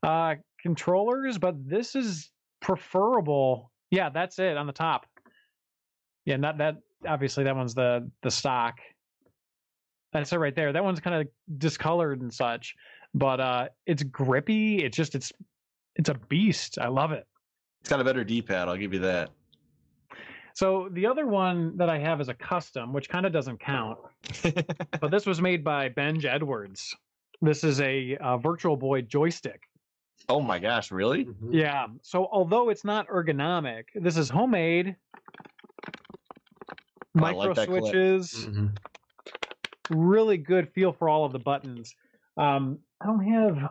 uh 0.01 0.35
controllers, 0.61 1.37
but 1.37 1.55
this 1.69 1.95
is 1.95 2.31
preferable. 2.65 3.71
Yeah, 3.91 4.09
that's 4.09 4.39
it 4.39 4.57
on 4.57 4.65
the 4.65 4.73
top. 4.73 5.05
Yeah, 6.25 6.37
not 6.37 6.57
that 6.57 6.77
obviously 7.07 7.43
that 7.43 7.55
one's 7.55 7.75
the 7.75 8.09
the 8.23 8.31
stock. 8.31 8.79
That's 10.11 10.33
it 10.33 10.37
right 10.37 10.55
there. 10.55 10.73
That 10.73 10.83
one's 10.83 10.99
kind 10.99 11.21
of 11.21 11.27
discolored 11.59 12.21
and 12.21 12.33
such, 12.33 12.73
but 13.13 13.39
uh 13.39 13.67
it's 13.85 14.01
grippy. 14.01 14.83
It's 14.83 14.97
just 14.97 15.13
it's 15.13 15.31
it's 15.95 16.09
a 16.09 16.15
beast. 16.27 16.79
I 16.79 16.87
love 16.87 17.11
it. 17.11 17.27
It's 17.81 17.89
got 17.89 18.01
a 18.01 18.03
better 18.03 18.23
D-pad. 18.23 18.67
I'll 18.67 18.77
give 18.77 18.93
you 18.93 18.99
that. 19.01 19.29
So 20.55 20.89
the 20.91 21.05
other 21.05 21.27
one 21.27 21.77
that 21.77 21.89
I 21.89 21.99
have 21.99 22.19
is 22.19 22.29
a 22.29 22.33
custom, 22.33 22.93
which 22.93 23.09
kind 23.09 23.27
of 23.27 23.31
doesn't 23.31 23.59
count, 23.59 23.99
but 24.99 25.11
this 25.11 25.27
was 25.27 25.39
made 25.39 25.63
by 25.63 25.89
Benj 25.89 26.25
Edwards. 26.25 26.95
This 27.43 27.63
is 27.63 27.79
a, 27.81 28.17
uh 28.17 28.37
Virtual 28.37 28.75
Boy 28.75 29.01
joystick. 29.01 29.61
Oh 30.29 30.41
my 30.41 30.59
gosh, 30.59 30.91
really? 30.91 31.25
Mhm. 31.25 31.53
Yeah. 31.53 31.87
So 32.01 32.27
although 32.31 32.69
it's 32.69 32.83
not 32.83 33.07
ergonomic, 33.07 33.85
this 33.95 34.17
is 34.17 34.29
homemade. 34.29 34.95
I 37.17 37.19
like 37.19 37.35
Micro 37.37 37.53
that 37.53 37.67
clip. 37.67 37.83
switches, 37.83 38.47
Mhm. 38.47 38.77
really 39.89 40.37
good 40.37 40.69
feel 40.73 40.91
for 40.91 41.07
all 41.07 41.23
of 41.25 41.31
the 41.31 41.39
buttons. 41.39 41.95
Um, 42.37 42.79
I 42.99 43.05
don't 43.05 43.23
have 43.23 43.69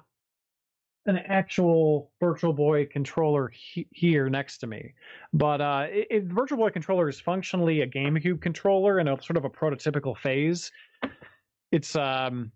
an 1.07 1.19
actual 1.19 2.11
Virtual 2.21 2.55
Boy 2.55 2.87
controller 2.87 3.49
he- 3.49 3.87
here 3.91 4.31
next 4.31 4.59
to 4.59 4.67
me, 4.67 4.95
but 5.35 5.61
uh, 5.61 5.87
it, 5.91 6.07
it, 6.11 6.25
Virtual 6.25 6.57
Boy 6.57 6.71
controller 6.71 7.09
is 7.11 7.21
functionally 7.21 7.83
a 7.83 7.87
GameCube 7.87 8.41
controller 8.41 8.99
in 9.01 9.09
a 9.09 9.21
sort 9.21 9.37
of 9.37 9.45
a 9.45 9.51
prototypical 9.51 10.17
phase. 10.17 10.73
It's 11.73 11.95
um, 11.97 12.51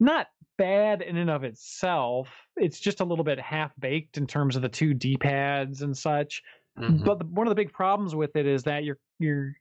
not 0.00 0.28
bad 0.56 1.02
in 1.02 1.16
and 1.16 1.30
of 1.30 1.44
itself. 1.44 2.28
It's 2.56 2.80
just 2.80 3.00
a 3.00 3.04
little 3.04 3.24
bit 3.24 3.38
half 3.38 3.72
baked 3.78 4.16
in 4.18 4.26
terms 4.26 4.56
of 4.56 4.62
the 4.62 4.68
two 4.68 4.94
D 4.94 5.16
pads 5.16 5.82
and 5.82 5.96
such. 5.96 6.42
Mhm. 6.78 7.04
But 7.04 7.20
the, 7.20 7.24
one 7.26 7.46
of 7.46 7.50
the 7.50 7.54
big 7.54 7.72
problems 7.72 8.14
with 8.14 8.36
it 8.36 8.46
is 8.46 8.62
that 8.64 8.84
your 8.84 8.98
your 9.18 9.54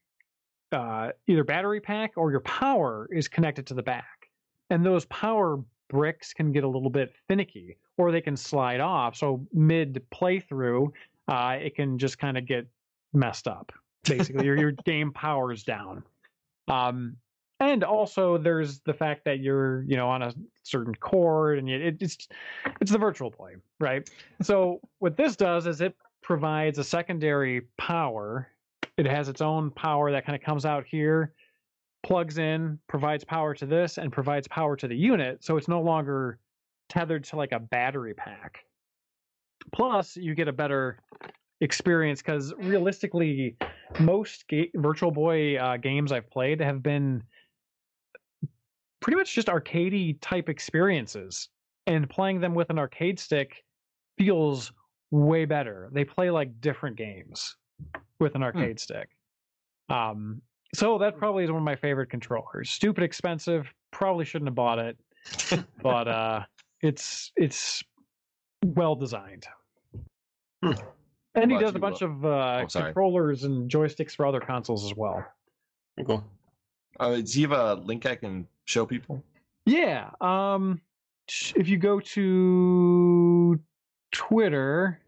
uh, 0.71 1.09
either 1.27 1.43
battery 1.43 1.79
pack 1.79 2.13
or 2.17 2.29
your 2.31 2.41
power 2.41 3.07
is 3.11 3.27
connected 3.27 3.65
to 3.67 3.73
the 3.73 3.83
back, 3.83 4.29
and 4.69 4.85
those 4.85 5.05
power 5.05 5.59
bricks 5.89 6.33
can 6.33 6.51
get 6.51 6.63
a 6.63 6.67
little 6.67 6.89
bit 6.89 7.15
finicky, 7.27 7.77
or 7.97 8.11
they 8.11 8.21
can 8.21 8.35
slide 8.35 8.81
off. 8.81 9.15
So 9.15 9.47
mid 9.53 10.01
playthrough, 10.13 10.91
uh, 11.27 11.57
it 11.61 11.75
can 11.75 11.97
just 11.97 12.19
kind 12.19 12.37
of 12.37 12.45
get 12.45 12.67
messed 13.13 13.47
up. 13.47 13.71
Basically, 14.03 14.45
your 14.45 14.57
your 14.57 14.71
game 14.85 15.11
powers 15.11 15.63
down. 15.63 16.03
Um, 16.67 17.15
and 17.59 17.83
also, 17.83 18.37
there's 18.37 18.79
the 18.81 18.93
fact 18.93 19.25
that 19.25 19.39
you're 19.39 19.81
you 19.83 19.95
know 19.95 20.07
on 20.09 20.21
a 20.21 20.33
certain 20.63 20.93
cord, 20.95 21.57
and 21.57 21.69
it, 21.69 21.97
it's 21.99 22.27
it's 22.79 22.91
the 22.91 22.97
virtual 22.97 23.31
boy, 23.31 23.55
right? 23.79 24.07
So 24.41 24.79
what 24.99 25.17
this 25.17 25.35
does 25.35 25.65
is 25.65 25.81
it 25.81 25.95
provides 26.21 26.77
a 26.77 26.83
secondary 26.83 27.61
power. 27.77 28.49
It 28.97 29.07
has 29.07 29.29
its 29.29 29.41
own 29.41 29.71
power 29.71 30.11
that 30.11 30.25
kind 30.25 30.35
of 30.35 30.41
comes 30.41 30.65
out 30.65 30.85
here, 30.85 31.33
plugs 32.03 32.37
in, 32.37 32.79
provides 32.87 33.23
power 33.23 33.53
to 33.55 33.65
this, 33.65 33.97
and 33.97 34.11
provides 34.11 34.47
power 34.47 34.75
to 34.75 34.87
the 34.87 34.95
unit. 34.95 35.43
So 35.43 35.57
it's 35.57 35.67
no 35.67 35.81
longer 35.81 36.39
tethered 36.89 37.23
to 37.25 37.37
like 37.37 37.51
a 37.53 37.59
battery 37.59 38.13
pack. 38.13 38.59
Plus, 39.73 40.15
you 40.15 40.35
get 40.35 40.47
a 40.47 40.53
better 40.53 40.99
experience 41.61 42.21
because 42.21 42.53
realistically, 42.57 43.57
most 43.99 44.47
ga- 44.47 44.71
Virtual 44.75 45.11
Boy 45.11 45.57
uh, 45.57 45.77
games 45.77 46.11
I've 46.11 46.29
played 46.29 46.61
have 46.61 46.83
been 46.83 47.23
pretty 49.07 49.15
much 49.15 49.33
just 49.33 49.47
arcadey 49.47 50.17
type 50.19 50.49
experiences, 50.49 51.47
and 51.85 52.09
playing 52.09 52.41
them 52.41 52.53
with 52.53 52.69
an 52.69 52.77
arcade 52.77 53.17
stick 53.17 53.63
feels 54.17 54.73
way 55.11 55.45
better. 55.45 55.89
They 55.93 56.03
play 56.03 56.29
like 56.29 56.59
different 56.59 56.97
games 56.97 57.55
with 58.19 58.35
an 58.35 58.43
arcade 58.43 58.81
stick. 58.81 59.07
Um, 59.87 60.41
so 60.75 60.97
that 60.97 61.17
probably 61.17 61.45
is 61.45 61.49
one 61.49 61.59
of 61.59 61.63
my 61.63 61.77
favorite 61.77 62.09
controllers. 62.09 62.69
Stupid 62.69 63.01
expensive. 63.01 63.73
Probably 63.91 64.25
shouldn't 64.25 64.49
have 64.49 64.55
bought 64.55 64.77
it, 64.77 64.97
but 65.81 66.07
uh, 66.09 66.41
it's 66.81 67.31
it's 67.37 67.81
well 68.61 68.95
designed. 68.95 69.47
Hmm. 70.61 70.73
And 71.33 71.49
he 71.49 71.57
does 71.57 71.75
a 71.75 71.79
bunch 71.79 72.01
of 72.01 72.25
uh, 72.25 72.65
oh, 72.65 72.67
controllers 72.69 73.45
and 73.45 73.71
joysticks 73.71 74.17
for 74.17 74.25
other 74.25 74.41
consoles 74.41 74.83
as 74.83 74.97
well. 74.97 75.25
Cool. 76.05 76.25
Uh, 76.99 77.21
do 77.21 77.39
you 77.39 77.47
have 77.47 77.57
a 77.57 77.75
link 77.75 78.05
I 78.05 78.15
can 78.15 78.45
show 78.67 78.85
people? 78.85 79.23
Yeah. 79.65 80.11
Um, 80.21 80.81
if 81.55 81.67
you 81.67 81.77
go 81.77 81.99
to 81.99 83.59
Twitter, 84.11 84.99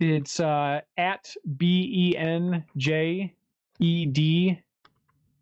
it's 0.00 0.40
uh, 0.40 0.80
at 0.98 1.32
B 1.56 2.12
E 2.12 2.16
N 2.16 2.64
J 2.76 3.32
E 3.78 4.06
D 4.06 4.60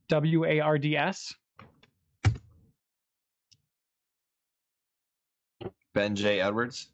W 0.09 0.45
A 0.45 0.61
R 0.61 0.79
D 0.79 0.97
S. 0.97 1.35
Ben 5.95 6.17
J. 6.17 6.41
Edwards? 6.41 6.89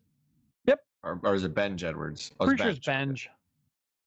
Yep. 0.66 0.80
Or, 1.02 1.18
or 1.22 1.34
is 1.34 1.44
it 1.44 1.54
Benj 1.54 1.84
Edwards? 1.84 2.32
Oh, 2.38 2.44
Pretty 2.44 2.62
sure 2.62 2.70
it's 2.70 2.78
Benj. 2.80 3.08
Benj. 3.08 3.30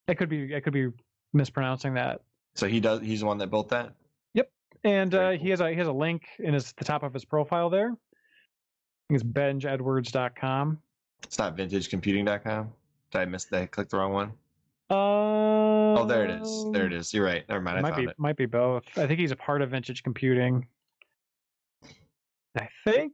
I 0.07 0.13
could 0.13 0.29
be 0.29 0.55
I 0.55 0.59
could 0.59 0.73
be 0.73 0.89
mispronouncing 1.33 1.95
that. 1.95 2.21
So 2.55 2.67
he 2.67 2.79
does. 2.79 3.01
He's 3.01 3.21
the 3.21 3.25
one 3.25 3.39
that 3.39 3.49
built 3.49 3.69
that. 3.69 3.93
And 4.83 5.15
uh, 5.15 5.31
he 5.31 5.49
has 5.49 5.61
a 5.61 5.69
he 5.69 5.77
has 5.77 5.87
a 5.87 5.93
link 5.93 6.23
in 6.39 6.53
his 6.53 6.73
the 6.73 6.83
top 6.83 7.03
of 7.03 7.13
his 7.13 7.23
profile 7.25 7.69
there. 7.69 7.91
I 7.91 9.03
think 9.07 9.21
it's 9.21 9.23
benjedwards.com. 9.23 10.79
It's 11.23 11.37
not 11.37 11.55
vintagecomputing.com. 11.55 12.71
Did 13.11 13.17
I 13.21 13.25
miss 13.25 13.45
that? 13.45 13.61
I 13.61 13.65
clicked 13.67 13.91
the 13.91 13.97
wrong 13.97 14.11
one. 14.13 14.33
Uh, 14.89 15.23
Oh, 15.95 16.05
there 16.05 16.25
it 16.25 16.31
is. 16.31 16.65
There 16.71 16.85
it 16.85 16.93
is. 16.93 17.13
You're 17.13 17.25
right. 17.25 17.47
Never 17.47 17.61
mind. 17.61 17.77
I 17.77 17.81
might 17.81 17.95
be 17.95 18.03
it. 18.03 18.15
might 18.17 18.35
be 18.35 18.45
both. 18.45 18.83
I 18.97 19.05
think 19.07 19.19
he's 19.19 19.31
a 19.31 19.35
part 19.35 19.61
of 19.61 19.69
Vintage 19.71 20.03
Computing. 20.03 20.67
I 22.57 22.67
think. 22.83 23.13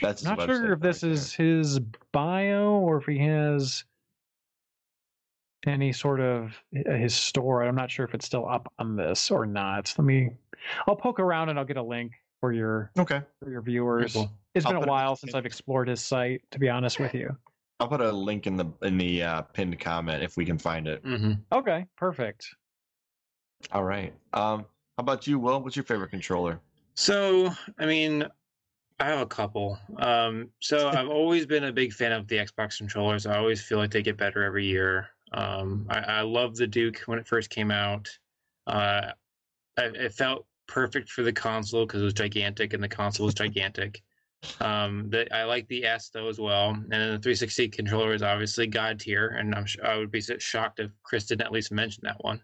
That's 0.00 0.22
not 0.24 0.40
sure 0.46 0.72
if 0.72 0.80
this 0.80 1.02
right 1.02 1.12
is 1.12 1.32
his 1.34 1.78
bio 2.12 2.70
or 2.78 2.98
if 2.98 3.04
he 3.06 3.18
has 3.18 3.84
any 5.66 5.92
sort 5.92 6.20
of 6.20 6.52
uh, 6.88 6.92
his 6.92 7.14
store. 7.14 7.62
I'm 7.62 7.74
not 7.74 7.90
sure 7.90 8.04
if 8.04 8.14
it's 8.14 8.26
still 8.26 8.48
up 8.48 8.72
on 8.78 8.96
this 8.96 9.30
or 9.30 9.46
not. 9.46 9.92
Let 9.96 10.04
me. 10.04 10.30
I'll 10.86 10.96
poke 10.96 11.20
around 11.20 11.48
and 11.48 11.58
I'll 11.58 11.64
get 11.64 11.76
a 11.76 11.82
link 11.82 12.12
for 12.40 12.52
your 12.52 12.90
Okay. 12.98 13.20
for 13.42 13.50
your 13.50 13.62
viewers. 13.62 14.12
cool. 14.12 14.30
It's 14.54 14.66
I'll 14.66 14.72
been 14.72 14.76
a 14.76 14.80
put 14.80 14.88
it 14.88 14.92
in 14.92 14.96
the 14.96 15.02
while 15.02 15.16
since 15.16 15.34
I've 15.34 15.46
explored 15.46 15.88
his 15.88 16.02
site. 16.02 16.42
To 16.50 16.58
be 16.58 16.68
honest 16.68 16.98
with 16.98 17.14
you. 17.14 17.36
I'll 17.80 17.88
put 17.88 18.00
a 18.00 18.12
link 18.12 18.46
in 18.46 18.56
the 18.56 18.66
in 18.82 18.98
the 18.98 19.22
uh, 19.22 19.42
pinned 19.42 19.78
comment 19.80 20.22
if 20.22 20.36
we 20.36 20.44
can 20.44 20.58
find 20.58 20.86
it. 20.86 21.02
hmm 21.04 21.32
Okay, 21.50 21.86
perfect. 21.96 22.54
All 23.72 23.84
right. 23.84 24.12
Um, 24.32 24.60
how 24.96 25.02
about 25.02 25.26
you, 25.26 25.38
Will? 25.38 25.60
What's 25.62 25.76
your 25.76 25.84
favorite 25.84 26.10
controller? 26.10 26.60
So, 26.94 27.50
I 27.78 27.86
mean, 27.86 28.26
I 29.00 29.06
have 29.06 29.20
a 29.20 29.26
couple. 29.26 29.78
Um, 29.98 30.50
so 30.60 30.88
I've 30.94 31.08
always 31.08 31.46
been 31.46 31.64
a 31.64 31.72
big 31.72 31.92
fan 31.92 32.12
of 32.12 32.28
the 32.28 32.36
Xbox 32.36 32.78
controllers. 32.78 33.26
I 33.26 33.36
always 33.38 33.62
feel 33.62 33.78
like 33.78 33.90
they 33.90 34.02
get 34.02 34.16
better 34.16 34.42
every 34.44 34.66
year. 34.66 35.08
Um, 35.32 35.86
I, 35.88 35.98
I 35.98 36.20
love 36.22 36.56
the 36.56 36.66
Duke 36.66 37.00
when 37.06 37.18
it 37.18 37.26
first 37.26 37.50
came 37.50 37.70
out. 37.70 38.08
Uh, 38.66 39.12
I, 39.78 39.84
it 39.84 40.12
felt 40.12 40.46
perfect 40.66 41.10
for 41.10 41.22
the 41.22 41.32
console 41.32 41.86
because 41.86 42.02
it 42.02 42.04
was 42.04 42.14
gigantic 42.14 42.72
and 42.72 42.82
the 42.82 42.88
console 42.88 43.26
was 43.26 43.34
gigantic. 43.34 44.02
Um, 44.60 45.10
I 45.30 45.44
like 45.44 45.68
the 45.68 45.84
S 45.84 46.10
though 46.12 46.28
as 46.28 46.40
well, 46.40 46.70
and 46.70 46.90
the 46.90 47.18
360 47.22 47.68
controller 47.68 48.12
is 48.12 48.22
obviously 48.22 48.66
god 48.66 48.98
tier, 48.98 49.28
and 49.28 49.54
I'm 49.54 49.66
sure 49.66 49.86
I 49.86 49.96
would 49.96 50.10
be 50.10 50.20
shocked 50.20 50.80
if 50.80 50.90
Chris 51.04 51.26
didn't 51.26 51.42
at 51.46 51.52
least 51.52 51.70
mention 51.70 52.02
that 52.04 52.22
one. 52.24 52.40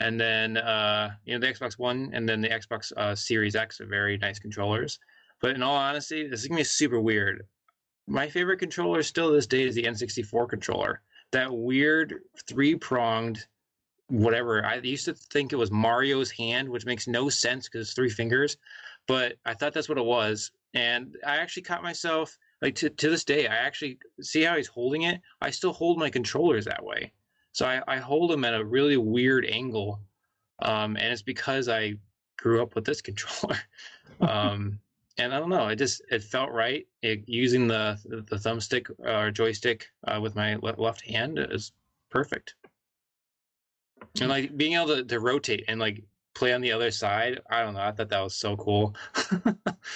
And 0.00 0.20
then 0.20 0.58
uh, 0.58 1.12
you 1.24 1.32
know 1.32 1.40
the 1.40 1.52
Xbox 1.52 1.78
One 1.78 2.10
and 2.12 2.28
then 2.28 2.40
the 2.40 2.48
Xbox 2.48 2.92
uh, 2.96 3.14
Series 3.14 3.56
X 3.56 3.80
are 3.80 3.86
very 3.86 4.18
nice 4.18 4.38
controllers. 4.38 4.98
But 5.40 5.52
in 5.52 5.62
all 5.62 5.76
honesty, 5.76 6.28
this 6.28 6.42
is 6.42 6.48
gonna 6.48 6.60
be 6.60 6.64
super 6.64 7.00
weird. 7.00 7.46
My 8.06 8.28
favorite 8.28 8.58
controller 8.58 9.02
still 9.02 9.28
to 9.28 9.34
this 9.34 9.46
day 9.46 9.62
is 9.62 9.74
the 9.74 9.84
N64 9.84 10.48
controller 10.48 11.00
that 11.32 11.52
weird 11.52 12.20
three 12.48 12.74
pronged 12.74 13.46
whatever. 14.08 14.64
I 14.64 14.76
used 14.76 15.04
to 15.04 15.14
think 15.14 15.52
it 15.52 15.56
was 15.56 15.70
Mario's 15.70 16.30
hand, 16.30 16.68
which 16.68 16.84
makes 16.84 17.06
no 17.06 17.28
sense 17.28 17.68
because 17.68 17.86
it's 17.86 17.94
three 17.94 18.10
fingers, 18.10 18.56
but 19.06 19.34
I 19.44 19.54
thought 19.54 19.72
that's 19.72 19.88
what 19.88 19.98
it 19.98 20.04
was. 20.04 20.50
And 20.74 21.16
I 21.26 21.36
actually 21.36 21.62
caught 21.62 21.82
myself 21.82 22.36
like 22.62 22.74
to, 22.76 22.90
to 22.90 23.10
this 23.10 23.24
day, 23.24 23.46
I 23.46 23.54
actually 23.54 23.98
see 24.20 24.42
how 24.42 24.56
he's 24.56 24.66
holding 24.66 25.02
it. 25.02 25.20
I 25.40 25.50
still 25.50 25.72
hold 25.72 25.98
my 25.98 26.10
controllers 26.10 26.64
that 26.66 26.84
way. 26.84 27.12
So 27.52 27.66
I, 27.66 27.82
I 27.88 27.96
hold 27.96 28.30
them 28.30 28.44
at 28.44 28.54
a 28.54 28.64
really 28.64 28.96
weird 28.96 29.46
angle. 29.46 30.00
Um, 30.62 30.96
and 30.96 31.12
it's 31.12 31.22
because 31.22 31.68
I 31.68 31.94
grew 32.36 32.62
up 32.62 32.74
with 32.74 32.84
this 32.84 33.00
controller. 33.02 33.58
um, 34.20 34.78
and 35.20 35.34
I 35.34 35.38
don't 35.38 35.50
know, 35.50 35.68
it 35.68 35.76
just 35.76 36.02
it 36.10 36.22
felt 36.22 36.50
right. 36.50 36.86
It, 37.02 37.24
using 37.26 37.68
the 37.68 37.98
the 38.04 38.36
thumbstick 38.36 38.90
uh, 39.04 39.26
or 39.26 39.30
joystick 39.30 39.86
uh, 40.08 40.18
with 40.20 40.34
my 40.34 40.56
le- 40.56 40.74
left 40.78 41.06
hand 41.06 41.38
is 41.38 41.72
perfect. 42.10 42.54
And 44.20 44.30
like 44.30 44.56
being 44.56 44.72
able 44.72 44.88
to, 44.88 45.04
to 45.04 45.20
rotate 45.20 45.64
and 45.68 45.78
like 45.78 46.02
play 46.34 46.54
on 46.54 46.62
the 46.62 46.72
other 46.72 46.90
side, 46.90 47.40
I 47.50 47.62
don't 47.62 47.74
know. 47.74 47.80
I 47.80 47.92
thought 47.92 48.08
that 48.08 48.20
was 48.20 48.34
so 48.34 48.56
cool. 48.56 48.96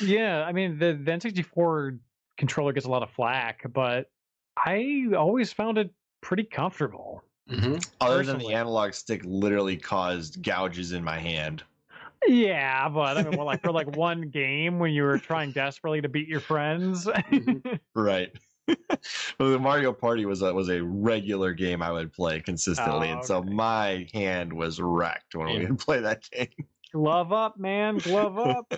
yeah, 0.00 0.44
I 0.46 0.52
mean 0.52 0.78
the, 0.78 0.92
the 0.92 1.10
N64 1.10 1.98
controller 2.36 2.72
gets 2.72 2.86
a 2.86 2.90
lot 2.90 3.02
of 3.02 3.10
flack, 3.10 3.62
but 3.72 4.10
I 4.56 5.06
always 5.16 5.52
found 5.52 5.78
it 5.78 5.90
pretty 6.20 6.44
comfortable. 6.44 7.24
Mm-hmm. 7.50 7.76
Other 8.00 8.22
than 8.22 8.38
the 8.38 8.52
analog 8.52 8.92
stick 8.92 9.22
literally 9.24 9.76
caused 9.76 10.42
gouges 10.42 10.92
in 10.92 11.02
my 11.02 11.18
hand. 11.18 11.62
Yeah, 12.26 12.88
but 12.88 13.16
I 13.16 13.22
mean, 13.22 13.36
well, 13.36 13.46
like 13.46 13.62
for 13.62 13.72
like 13.72 13.96
one 13.96 14.28
game 14.28 14.78
when 14.78 14.92
you 14.92 15.02
were 15.02 15.18
trying 15.18 15.52
desperately 15.52 16.00
to 16.00 16.08
beat 16.08 16.28
your 16.28 16.40
friends, 16.40 17.06
mm-hmm. 17.06 17.74
right? 18.00 18.30
well, 19.38 19.50
the 19.50 19.58
Mario 19.58 19.92
Party 19.92 20.24
was 20.24 20.42
a 20.42 20.52
was 20.52 20.70
a 20.70 20.82
regular 20.82 21.52
game 21.52 21.82
I 21.82 21.92
would 21.92 22.12
play 22.12 22.40
consistently, 22.40 23.10
oh, 23.10 23.12
and 23.14 23.24
so 23.24 23.42
my 23.42 24.08
hand 24.14 24.52
was 24.52 24.80
wrecked 24.80 25.34
when 25.34 25.48
yeah. 25.48 25.58
we 25.58 25.66
would 25.66 25.78
play 25.78 26.00
that 26.00 26.28
game. 26.30 26.48
Glove 26.92 27.32
up, 27.32 27.58
man! 27.58 27.98
Glove 27.98 28.38
up. 28.38 28.72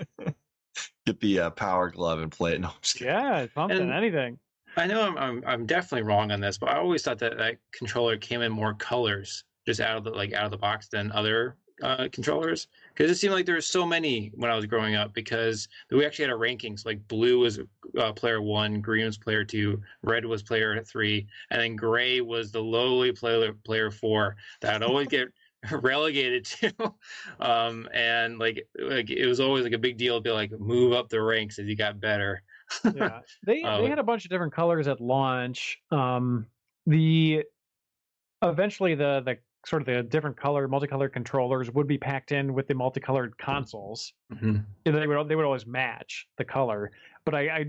Get 1.07 1.21
the 1.21 1.41
uh, 1.41 1.51
power 1.51 1.91
glove 1.91 2.19
and 2.21 2.33
play 2.33 2.55
it. 2.55 2.61
No, 2.61 2.71
yeah, 3.01 3.47
something, 3.55 3.79
and 3.79 3.93
anything. 3.93 4.39
I 4.77 4.87
know 4.87 5.03
I'm, 5.03 5.17
I'm 5.17 5.45
I'm 5.47 5.67
definitely 5.67 6.03
wrong 6.03 6.33
on 6.33 6.41
this, 6.41 6.59
but 6.59 6.71
I 6.71 6.79
always 6.79 7.03
thought 7.03 7.19
that 7.21 7.39
that 7.39 7.59
controller 7.73 8.17
came 8.17 8.43
in 8.43 8.51
more 8.51 8.75
colors, 8.75 9.45
just 9.67 9.81
out 9.81 9.97
of 9.97 10.05
the 10.05 10.11
like 10.11 10.33
out 10.33 10.47
of 10.47 10.51
the 10.51 10.59
box 10.59 10.89
than 10.89 11.13
other 11.13 11.57
uh, 11.83 12.09
controllers 12.11 12.67
because 12.97 13.11
it 13.11 13.17
seemed 13.17 13.35
like 13.35 13.45
there 13.45 13.55
were 13.55 13.61
so 13.61 13.85
many 13.85 14.33
when 14.35 14.51
I 14.51 14.57
was 14.57 14.65
growing 14.65 14.95
up 14.95 15.13
because 15.13 15.69
we 15.91 16.07
actually 16.07 16.25
had 16.25 16.33
our 16.33 16.39
rankings 16.39 16.87
like 16.87 17.07
blue 17.09 17.39
was 17.41 17.61
uh, 17.99 18.13
player 18.13 18.41
one, 18.41 18.81
green 18.81 19.05
was 19.05 19.19
player 19.19 19.45
two, 19.45 19.83
red 20.03 20.25
was 20.25 20.43
player 20.43 20.83
three, 20.83 21.27
and 21.51 21.61
then 21.61 21.77
gray 21.77 22.21
was 22.21 22.51
the 22.51 22.63
lowly 22.63 23.13
player 23.13 23.53
player 23.65 23.91
four 23.91 24.37
that 24.63 24.75
I'd 24.75 24.83
always 24.83 25.09
get 25.09 25.29
relegated 25.71 26.45
to. 26.45 26.95
Um, 27.41 27.89
and 27.93 28.39
like 28.39 28.67
like 28.79 29.11
it 29.11 29.27
was 29.27 29.41
always 29.41 29.65
like 29.65 29.73
a 29.73 29.79
big 29.79 29.97
deal 29.97 30.17
to 30.17 30.21
be 30.21 30.31
like 30.31 30.53
move 30.53 30.93
up 30.93 31.09
the 31.09 31.21
ranks 31.21 31.59
as 31.59 31.67
you 31.67 31.77
got 31.77 32.01
better. 32.01 32.43
yeah, 32.95 33.21
they 33.47 33.63
they 33.63 33.89
had 33.89 33.99
a 33.99 34.05
bunch 34.05 34.25
of 34.25 34.31
different 34.31 34.53
colors 34.53 34.89
at 34.89 35.01
launch. 35.01 35.79
Um, 35.91 36.47
the 36.87 37.43
eventually 38.43 38.95
the 38.95 39.23
the 39.25 39.39
sort 39.67 39.83
of 39.83 39.87
the 39.87 40.03
different 40.03 40.37
color, 40.37 40.69
multicolored 40.69 41.13
controllers 41.13 41.71
would 41.73 41.89
be 41.89 41.99
packed 41.99 42.33
in 42.33 42.55
with 42.55 42.69
the 42.69 42.75
multicolored 42.75 43.37
consoles. 43.37 44.13
Mm-hmm. 44.33 44.59
They 44.85 45.07
would 45.07 45.29
they 45.29 45.35
would 45.35 45.45
always 45.45 45.67
match 45.67 46.29
the 46.39 46.45
color, 46.45 46.93
but 47.25 47.35
I, 47.35 47.41
I 47.49 47.67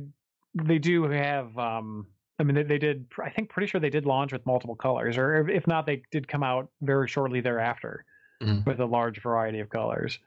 they 0.53 0.77
do 0.77 1.03
have. 1.03 1.57
Um, 1.57 2.07
I 2.39 2.43
mean, 2.43 2.53
they, 2.53 2.63
they, 2.63 2.77
did. 2.77 3.07
I 3.23 3.31
think 3.31 3.49
pretty 3.49 3.65
sure 3.65 3.81
they 3.81 3.89
did 3.89 4.05
launch 4.05 4.31
with 4.31 4.45
multiple 4.45 4.75
colors, 4.75 5.17
or 5.17 5.49
if 5.49 5.65
not, 5.65 5.87
they 5.87 6.03
did 6.11 6.27
come 6.27 6.43
out 6.43 6.69
very 6.81 7.07
shortly 7.07 7.41
thereafter 7.41 8.05
mm-hmm. 8.43 8.69
with 8.69 8.79
a 8.79 8.85
large 8.85 9.19
variety 9.23 9.59
of 9.59 9.69
colors. 9.69 10.19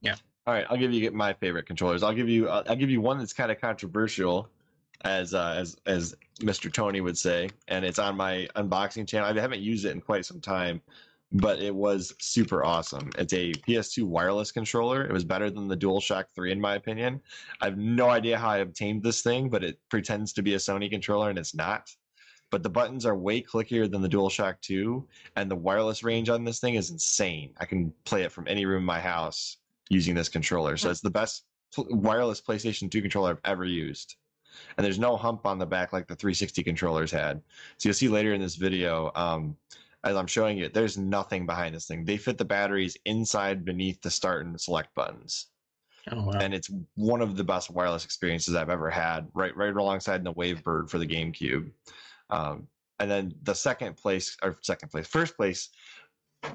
Yeah. 0.00 0.14
All 0.46 0.54
right, 0.54 0.64
I'll 0.70 0.78
give 0.78 0.92
you 0.94 1.10
my 1.10 1.34
favorite 1.34 1.66
controllers. 1.66 2.02
I'll 2.02 2.14
give 2.14 2.30
you 2.30 2.48
I'll 2.48 2.76
give 2.76 2.88
you 2.88 3.02
one 3.02 3.18
that's 3.18 3.34
kind 3.34 3.52
of 3.52 3.60
controversial 3.60 4.48
as 5.02 5.34
uh, 5.34 5.54
as 5.58 5.76
as 5.86 6.14
Mr. 6.40 6.72
Tony 6.72 7.00
would 7.00 7.18
say, 7.18 7.50
and 7.68 7.84
it's 7.84 7.98
on 7.98 8.16
my 8.16 8.48
unboxing 8.56 9.06
channel. 9.06 9.28
I 9.28 9.40
haven't 9.40 9.60
used 9.60 9.84
it 9.84 9.92
in 9.92 10.00
quite 10.00 10.24
some 10.24 10.40
time, 10.40 10.80
but 11.32 11.60
it 11.60 11.74
was 11.74 12.14
super 12.18 12.64
awesome. 12.64 13.10
It's 13.18 13.32
a 13.32 13.52
PS2 13.52 14.04
wireless 14.04 14.50
controller. 14.50 15.04
It 15.04 15.12
was 15.12 15.24
better 15.24 15.50
than 15.50 15.68
the 15.68 15.76
DualShock 15.76 16.24
3 16.34 16.52
in 16.52 16.60
my 16.60 16.74
opinion. 16.74 17.20
I 17.60 17.66
have 17.66 17.78
no 17.78 18.08
idea 18.08 18.38
how 18.38 18.50
I 18.50 18.58
obtained 18.58 19.02
this 19.02 19.22
thing, 19.22 19.48
but 19.48 19.62
it 19.62 19.78
pretends 19.88 20.32
to 20.34 20.42
be 20.42 20.54
a 20.54 20.58
Sony 20.58 20.90
controller 20.90 21.30
and 21.30 21.38
it's 21.38 21.54
not. 21.54 21.90
But 22.50 22.64
the 22.64 22.70
buttons 22.70 23.06
are 23.06 23.16
way 23.16 23.42
clickier 23.42 23.88
than 23.88 24.02
the 24.02 24.08
DualShock 24.08 24.60
2, 24.62 25.06
and 25.36 25.48
the 25.48 25.54
wireless 25.54 26.02
range 26.02 26.28
on 26.28 26.44
this 26.44 26.58
thing 26.58 26.74
is 26.74 26.90
insane. 26.90 27.54
I 27.58 27.64
can 27.64 27.92
play 28.04 28.22
it 28.22 28.32
from 28.32 28.48
any 28.48 28.66
room 28.66 28.78
in 28.78 28.86
my 28.86 29.00
house 29.00 29.58
using 29.88 30.16
this 30.16 30.28
controller. 30.28 30.76
So 30.76 30.90
it's 30.90 31.00
the 31.00 31.10
best 31.10 31.44
wireless 31.76 32.40
PlayStation 32.40 32.90
2 32.90 33.00
controller 33.02 33.30
I've 33.30 33.38
ever 33.44 33.64
used 33.64 34.16
and 34.76 34.84
there's 34.84 34.98
no 34.98 35.16
hump 35.16 35.46
on 35.46 35.58
the 35.58 35.66
back 35.66 35.92
like 35.92 36.06
the 36.06 36.16
360 36.16 36.62
controllers 36.62 37.10
had. 37.10 37.40
So 37.78 37.88
you'll 37.88 37.94
see 37.94 38.08
later 38.08 38.32
in 38.32 38.40
this 38.40 38.56
video, 38.56 39.10
um, 39.14 39.56
as 40.04 40.16
I'm 40.16 40.26
showing 40.26 40.56
you, 40.56 40.68
there's 40.68 40.96
nothing 40.96 41.46
behind 41.46 41.74
this 41.74 41.86
thing. 41.86 42.04
They 42.04 42.16
fit 42.16 42.38
the 42.38 42.44
batteries 42.44 42.96
inside 43.04 43.64
beneath 43.64 44.00
the 44.00 44.10
start 44.10 44.46
and 44.46 44.60
select 44.60 44.94
buttons. 44.94 45.46
Oh, 46.10 46.22
wow. 46.22 46.38
And 46.40 46.54
it's 46.54 46.70
one 46.94 47.20
of 47.20 47.36
the 47.36 47.44
best 47.44 47.70
wireless 47.70 48.04
experiences 48.04 48.54
I've 48.54 48.70
ever 48.70 48.88
had, 48.88 49.28
right 49.34 49.54
right 49.56 49.74
alongside 49.74 50.24
the 50.24 50.32
Wavebird 50.32 50.88
for 50.88 50.98
the 50.98 51.06
GameCube. 51.06 51.70
Um, 52.30 52.68
and 52.98 53.10
then 53.10 53.34
the 53.42 53.54
second 53.54 53.96
place, 53.96 54.36
or 54.42 54.56
second 54.62 54.88
place, 54.90 55.06
first 55.06 55.36
place, 55.36 55.68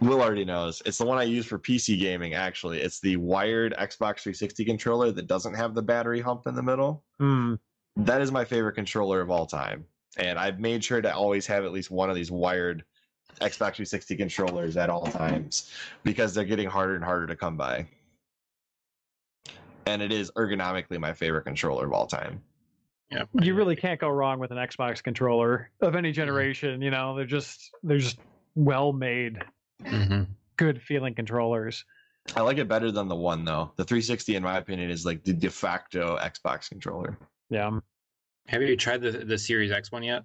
Will 0.01 0.21
already 0.21 0.45
knows. 0.45 0.81
It's 0.85 0.97
the 0.97 1.05
one 1.05 1.19
I 1.19 1.23
use 1.23 1.45
for 1.45 1.59
PC 1.59 1.99
gaming, 1.99 2.33
actually. 2.33 2.81
It's 2.81 2.99
the 2.99 3.17
wired 3.17 3.73
Xbox 3.73 4.21
360 4.21 4.65
controller 4.65 5.11
that 5.11 5.27
doesn't 5.27 5.53
have 5.53 5.75
the 5.75 5.83
battery 5.83 6.21
hump 6.21 6.47
in 6.47 6.55
the 6.55 6.63
middle. 6.63 7.03
Mm 7.21 7.59
that 7.97 8.21
is 8.21 8.31
my 8.31 8.45
favorite 8.45 8.73
controller 8.73 9.21
of 9.21 9.29
all 9.29 9.45
time. 9.45 9.85
And 10.17 10.39
I've 10.39 10.59
made 10.59 10.83
sure 10.83 11.01
to 11.01 11.13
always 11.13 11.45
have 11.47 11.65
at 11.65 11.71
least 11.71 11.91
one 11.91 12.09
of 12.09 12.15
these 12.15 12.31
wired 12.31 12.83
Xbox 13.41 13.75
360 13.75 14.15
controllers 14.15 14.77
at 14.77 14.89
all 14.89 15.05
times 15.07 15.71
because 16.03 16.33
they're 16.33 16.45
getting 16.45 16.69
harder 16.69 16.95
and 16.95 17.03
harder 17.03 17.27
to 17.27 17.35
come 17.35 17.57
by. 17.57 17.87
And 19.85 20.01
it 20.01 20.11
is 20.11 20.31
ergonomically 20.31 20.99
my 20.99 21.13
favorite 21.13 21.43
controller 21.43 21.85
of 21.85 21.93
all 21.93 22.07
time. 22.07 22.41
Yeah, 23.11 23.25
you 23.33 23.53
really 23.53 23.75
can't 23.75 23.99
go 23.99 24.09
wrong 24.09 24.39
with 24.39 24.51
an 24.51 24.57
Xbox 24.57 25.03
controller 25.03 25.69
of 25.81 25.95
any 25.95 26.09
mm-hmm. 26.09 26.15
generation. 26.15 26.81
You 26.81 26.89
know, 26.89 27.15
they're 27.15 27.25
just 27.25 27.69
they're 27.83 27.99
just 27.99 28.17
well 28.55 28.93
made, 28.93 29.43
mm-hmm. 29.83 30.23
good 30.57 30.81
feeling 30.81 31.13
controllers. 31.13 31.85
I 32.35 32.41
like 32.41 32.57
it 32.57 32.67
better 32.67 32.91
than 32.91 33.07
the 33.07 33.15
one 33.15 33.45
though. 33.45 33.71
The 33.75 33.83
360, 33.83 34.35
in 34.35 34.43
my 34.43 34.57
opinion, 34.57 34.89
is 34.89 35.05
like 35.05 35.23
the 35.23 35.33
de 35.33 35.51
facto 35.51 36.17
Xbox 36.17 36.67
controller. 36.67 37.15
Yeah. 37.55 37.79
Have 38.47 38.61
you 38.61 38.75
tried 38.75 39.01
the 39.01 39.11
the 39.11 39.37
Series 39.37 39.71
X 39.71 39.91
one 39.91 40.03
yet? 40.03 40.23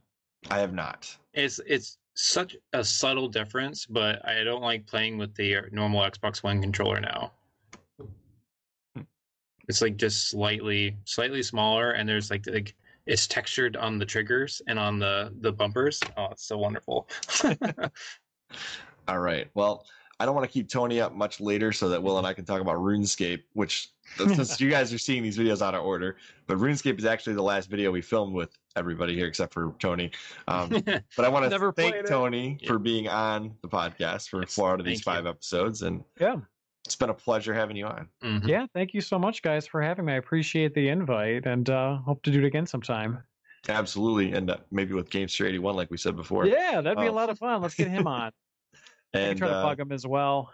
I 0.51 0.59
have 0.59 0.75
not. 0.75 1.17
It's 1.33 1.61
it's 1.65 1.99
such 2.15 2.57
a 2.73 2.83
subtle 2.83 3.29
difference, 3.29 3.87
but 3.87 4.27
I 4.27 4.43
don't 4.43 4.63
like 4.63 4.85
playing 4.87 5.17
with 5.17 5.35
the 5.37 5.57
uh, 5.57 5.63
normal 5.71 6.01
Xbox 6.03 6.43
One 6.43 6.61
controller 6.61 7.01
now. 7.01 7.31
Hmm. 8.97 9.03
It's 9.69 9.81
like 9.81 9.97
just 9.97 10.29
slightly 10.29 10.97
slightly 11.05 11.43
smaller, 11.45 11.93
and 11.93 12.09
there's 12.09 12.33
like 12.33 12.47
like 12.49 12.75
it's 13.07 13.29
textured 13.29 13.77
on 13.77 13.99
the 13.99 14.07
triggers 14.07 14.61
and 14.67 14.77
on 14.77 14.99
the 14.99 15.33
the 15.41 15.53
bumpers. 15.53 16.01
Oh, 16.17 16.29
it's 16.33 16.45
so 16.45 16.59
wonderful. 16.59 17.09
All 19.09 19.21
right. 19.21 19.49
Well, 19.55 19.87
I 20.19 20.27
don't 20.27 20.35
want 20.35 20.47
to 20.47 20.53
keep 20.53 20.69
Tony 20.69 21.01
up 21.01 21.15
much 21.15 21.41
later 21.41 21.71
so 21.71 21.89
that 21.91 22.03
Will 22.03 22.19
and 22.19 22.27
I 22.27 22.35
can 22.35 22.45
talk 22.45 22.61
about 22.61 22.77
RuneScape, 22.77 23.45
which 23.55 23.89
since 24.17 24.61
you 24.61 24.71
guys 24.71 24.93
are 24.93 24.99
seeing 24.99 25.23
these 25.23 25.39
videos 25.39 25.63
out 25.63 25.75
of 25.75 25.85
order, 25.85 26.17
but 26.47 26.59
RuneScape 26.59 26.99
is 26.99 27.05
actually 27.05 27.35
the 27.35 27.43
last 27.43 27.71
video 27.71 27.91
we 27.91 28.03
filmed 28.03 28.35
with 28.35 28.57
everybody 28.77 29.15
here 29.15 29.27
except 29.27 29.55
for 29.55 29.75
Tony. 29.79 30.11
Um, 30.49 30.69
but 31.17 31.25
I 31.25 31.29
want 31.29 31.51
to 31.51 31.73
thank 31.73 32.07
Tony 32.07 32.59
for 32.67 32.79
being 32.79 33.09
on 33.09 33.55
the 33.63 33.69
podcast 33.69 34.29
for 34.29 34.45
four 34.47 34.73
out 34.73 34.81
of 34.81 34.87
these 34.87 35.03
five 35.03 35.25
you. 35.25 35.31
episodes, 35.31 35.83
and 35.83 36.05
yeah, 36.21 36.37
it's 36.85 36.97
been 36.97 37.11
a 37.11 37.15
pleasure 37.15 37.55
having 37.55 37.77
you 37.77 37.87
on. 37.87 38.09
Mm-hmm. 38.23 38.49
Yeah, 38.49 38.67
thank 38.75 38.95
you 38.95 39.01
so 39.01 39.19
much, 39.19 39.43
guys, 39.43 39.67
for 39.67 39.81
having 39.81 40.05
me. 40.05 40.15
I 40.15 40.17
appreciate 40.17 40.75
the 40.75 40.89
invite, 40.89 41.47
and 41.47 41.69
uh, 41.71 41.99
hope 41.99 42.23
to 42.25 42.31
do 42.31 42.41
it 42.41 42.45
again 42.45 42.67
sometime. 42.67 43.23
Absolutely, 43.69 44.33
and 44.33 44.51
uh, 44.51 44.57
maybe 44.71 44.95
with 44.95 45.11
Gamester 45.11 45.47
eighty 45.47 45.59
one, 45.59 45.77
like 45.77 45.91
we 45.91 45.97
said 45.97 46.17
before. 46.17 46.47
Yeah, 46.47 46.81
that'd 46.81 46.99
be 46.99 47.05
um, 47.05 47.11
a 47.11 47.17
lot 47.17 47.31
of 47.31 47.39
fun. 47.39 47.61
Let's 47.63 47.75
get 47.75 47.89
him 47.89 48.07
on. 48.09 48.33
and 49.13 49.25
I 49.25 49.29
can 49.29 49.37
try 49.37 49.49
to 49.49 49.55
uh, 49.55 49.63
bug 49.63 49.81
him 49.81 49.93
as 49.93 50.07
well. 50.07 50.51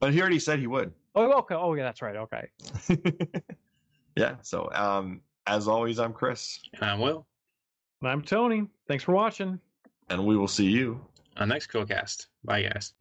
But 0.00 0.12
he 0.12 0.20
already 0.20 0.38
said 0.38 0.58
he 0.58 0.66
would. 0.66 0.92
Oh, 1.14 1.32
okay. 1.38 1.54
Oh, 1.54 1.74
yeah, 1.74 1.84
that's 1.84 2.02
right. 2.02 2.16
Okay. 2.16 2.48
yeah. 4.16 4.36
So, 4.42 4.70
um, 4.72 5.20
as 5.46 5.68
always, 5.68 5.98
I'm 5.98 6.12
Chris. 6.12 6.60
And 6.74 6.84
I'm 6.84 7.00
Will. 7.00 7.26
And 8.02 8.10
I'm 8.10 8.22
Tony. 8.22 8.66
Thanks 8.88 9.04
for 9.04 9.12
watching. 9.12 9.58
And 10.10 10.26
we 10.26 10.36
will 10.36 10.48
see 10.48 10.66
you 10.66 11.00
on 11.36 11.48
next 11.48 11.70
Chrillcast. 11.70 12.26
Bye, 12.44 12.62
guys. 12.62 12.92